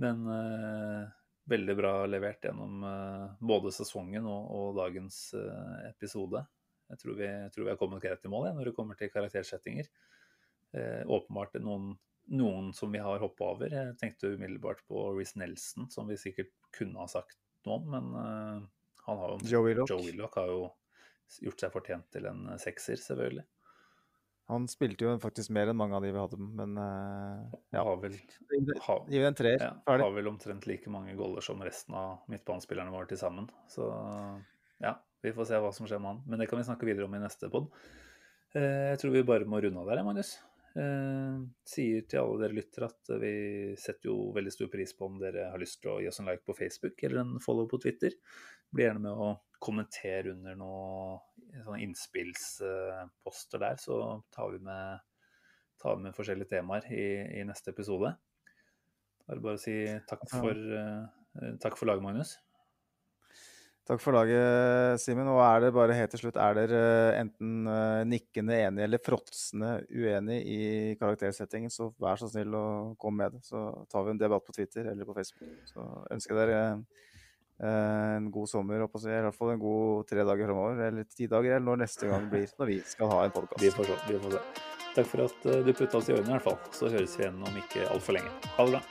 Men 0.04 0.26
veldig 1.48 1.74
bra 1.78 1.92
levert 2.10 2.48
gjennom 2.48 2.82
både 3.46 3.70
sesongen 3.76 4.26
og, 4.26 4.48
og 4.58 4.80
dagens 4.80 5.20
episode. 5.86 6.42
Jeg 6.90 7.00
tror 7.04 7.20
vi, 7.20 7.28
tror 7.54 7.68
vi 7.68 7.72
har 7.72 7.78
kommet 7.78 8.02
greit 8.02 8.26
i 8.26 8.32
mål 8.32 8.48
jeg, 8.48 8.56
når 8.58 8.72
det 8.72 8.74
kommer 8.80 8.98
til 8.98 9.12
karaktersettinger. 9.14 9.92
Åpenbart 11.14 11.60
noen, 11.62 11.92
noen 12.32 12.72
som 12.74 12.92
vi 12.94 13.02
har 13.04 13.20
hoppa 13.22 13.50
over. 13.56 13.74
Jeg 13.74 13.98
tenkte 14.00 14.34
umiddelbart 14.36 14.84
på 14.88 15.10
Reece 15.18 15.40
Nelson, 15.42 15.90
som 15.92 16.08
vi 16.08 16.20
sikkert 16.20 16.54
kunne 16.76 17.02
ha 17.04 17.10
sagt 17.12 17.38
noe 17.68 17.80
om, 17.80 17.90
men 17.94 18.14
eh, 18.20 18.62
han 19.08 19.20
har 19.20 19.34
jo 19.34 19.52
Joe 19.52 19.68
Willoch. 19.68 19.92
Joe 19.92 20.06
Willoch 20.06 20.38
har 20.40 20.52
jo 20.52 20.62
gjort 21.44 21.66
seg 21.66 21.74
fortjent 21.74 22.08
til 22.14 22.30
en 22.30 22.46
sekser, 22.62 23.00
selvfølgelig. 23.02 23.46
Han 24.52 24.66
spilte 24.68 25.06
jo 25.06 25.14
faktisk 25.24 25.54
mer 25.56 25.72
enn 25.72 25.78
mange 25.80 25.96
av 25.96 26.04
de 26.04 26.12
vi 26.12 26.20
hadde, 26.20 26.38
men 26.60 26.76
uh, 26.76 27.54
Ja. 27.72 27.86
Har 27.88 28.02
vel, 28.02 28.18
Gi 28.20 28.60
har, 28.84 29.06
det 29.08 29.22
en 29.30 29.38
treer. 29.40 29.64
ja, 29.64 29.72
har 29.88 30.16
vel 30.18 30.28
omtrent 30.28 30.68
like 30.68 30.92
mange 30.92 31.16
goller 31.16 31.44
som 31.46 31.64
resten 31.64 31.96
av 31.96 32.26
midtbanespillerne 32.32 32.92
våre 32.92 33.08
til 33.10 33.22
sammen. 33.22 33.48
Så 33.72 33.88
ja, 34.84 34.98
vi 35.24 35.32
får 35.36 35.48
se 35.48 35.62
hva 35.64 35.72
som 35.76 35.88
skjer 35.88 36.04
med 36.04 36.12
han. 36.12 36.24
Men 36.28 36.44
det 36.44 36.50
kan 36.52 36.60
vi 36.60 36.68
snakke 36.68 36.90
videre 36.90 37.08
om 37.08 37.16
i 37.16 37.24
neste 37.24 37.48
pod. 37.54 37.72
Jeg 38.54 39.00
tror 39.02 39.16
vi 39.16 39.24
bare 39.26 39.48
må 39.50 39.64
runde 39.64 39.80
av 39.80 39.88
der, 39.90 40.04
Magnus. 40.06 40.36
Eh, 40.74 41.42
sier 41.70 42.06
til 42.10 42.18
alle 42.18 42.40
dere 42.42 42.58
lyttere 42.58 42.88
at 42.90 43.12
vi 43.22 43.34
setter 43.78 44.10
jo 44.10 44.32
veldig 44.34 44.54
stor 44.56 44.72
pris 44.74 44.96
på 44.98 45.06
om 45.06 45.20
dere 45.22 45.52
har 45.54 45.62
lyst 45.62 45.84
til 45.84 45.92
å 45.92 46.00
gi 46.02 46.08
oss 46.10 46.18
en 46.22 46.32
like 46.32 46.42
på 46.48 46.56
Facebook 46.58 47.04
eller 47.06 47.22
en 47.22 47.36
follow 47.44 47.68
på 47.70 47.78
Twitter. 47.84 48.16
Bli 48.74 48.88
gjerne 48.88 49.04
med 49.04 49.14
å 49.14 49.30
kommentere 49.64 50.34
under 50.34 50.58
noen 50.58 51.84
innspillsposter 51.86 53.62
der, 53.62 53.78
så 53.80 54.00
tar 54.34 54.56
vi 54.56 54.64
med, 54.66 55.04
tar 55.80 56.02
med 56.02 56.18
forskjellige 56.18 56.56
temaer 56.56 56.90
i, 56.92 57.06
i 57.40 57.46
neste 57.48 57.72
episode. 57.72 58.16
Da 59.24 59.32
er 59.32 59.40
det 59.40 59.46
bare 59.46 59.60
å 59.60 59.62
si 59.62 59.78
takk 60.10 60.26
for, 60.32 60.58
eh, 60.80 61.54
takk 61.64 61.78
for 61.80 61.92
laget, 61.92 62.04
Magnus. 62.04 62.34
Takk 63.84 64.00
for 64.00 64.16
laget, 64.16 65.02
Simen. 65.04 65.28
Og 65.28 65.42
er 65.44 65.66
det 65.66 65.74
bare 65.76 65.96
helt 65.98 66.14
til 66.16 66.22
slutt, 66.22 66.38
er 66.40 66.56
dere 66.56 66.84
eh, 67.12 67.18
enten 67.20 67.68
eh, 67.68 68.04
nikkende 68.08 68.56
enig 68.70 68.86
eller 68.86 69.02
fråtsende 69.04 69.74
uenig 69.92 70.38
i 70.48 70.62
karaktersettingen, 71.02 71.74
så 71.74 71.90
vær 72.00 72.22
så 72.22 72.30
snill 72.32 72.56
å 72.56 72.66
komme 73.00 73.26
med 73.26 73.36
det. 73.36 73.44
Så 73.50 73.66
tar 73.92 74.08
vi 74.08 74.16
en 74.16 74.24
debatt 74.24 74.48
på 74.48 74.56
Twitter 74.56 74.88
eller 74.94 75.10
på 75.10 75.18
Facebook. 75.18 75.52
Så 75.68 75.84
ønsker 76.16 76.40
jeg 76.40 76.48
dere 76.48 76.64
eh, 77.60 78.16
en 78.22 78.32
god 78.32 78.54
sommer, 78.54 78.80
jeg. 78.80 78.88
I 78.88 79.22
hvert 79.28 79.40
fall 79.42 79.56
en 79.58 79.64
god 79.68 80.08
tre 80.14 80.28
dager 80.32 80.54
framover. 80.54 80.84
Eller 80.88 81.12
ti 81.12 81.28
dager, 81.28 81.58
eller 81.58 81.68
når 81.68 81.84
neste 81.84 82.08
gang 82.08 82.32
blir 82.32 82.48
når 82.56 82.72
vi 82.72 82.82
skal 82.88 83.12
ha 83.12 83.22
en 83.28 83.40
Vi 83.60 83.76
får 83.76 83.92
se. 83.92 84.02
Vi 84.08 84.26
får 84.26 84.38
se. 84.40 84.44
Takk 84.94 85.08
for 85.12 85.28
at 85.28 85.48
du 85.66 85.74
putta 85.76 86.00
oss 86.00 86.08
i 86.08 86.16
ørene, 86.16 86.30
i 86.32 86.38
hvert 86.38 86.48
fall. 86.54 86.60
Så 86.72 86.88
høres 86.88 87.20
vi 87.20 87.28
igjen 87.28 87.44
om 87.44 87.64
ikke 87.68 87.90
altfor 87.92 88.22
lenge. 88.22 88.38
Ha 88.56 88.70
det 88.70 88.78
bra. 88.78 88.86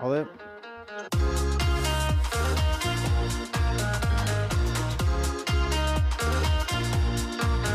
Ha 0.00 0.16
det. 0.16 0.49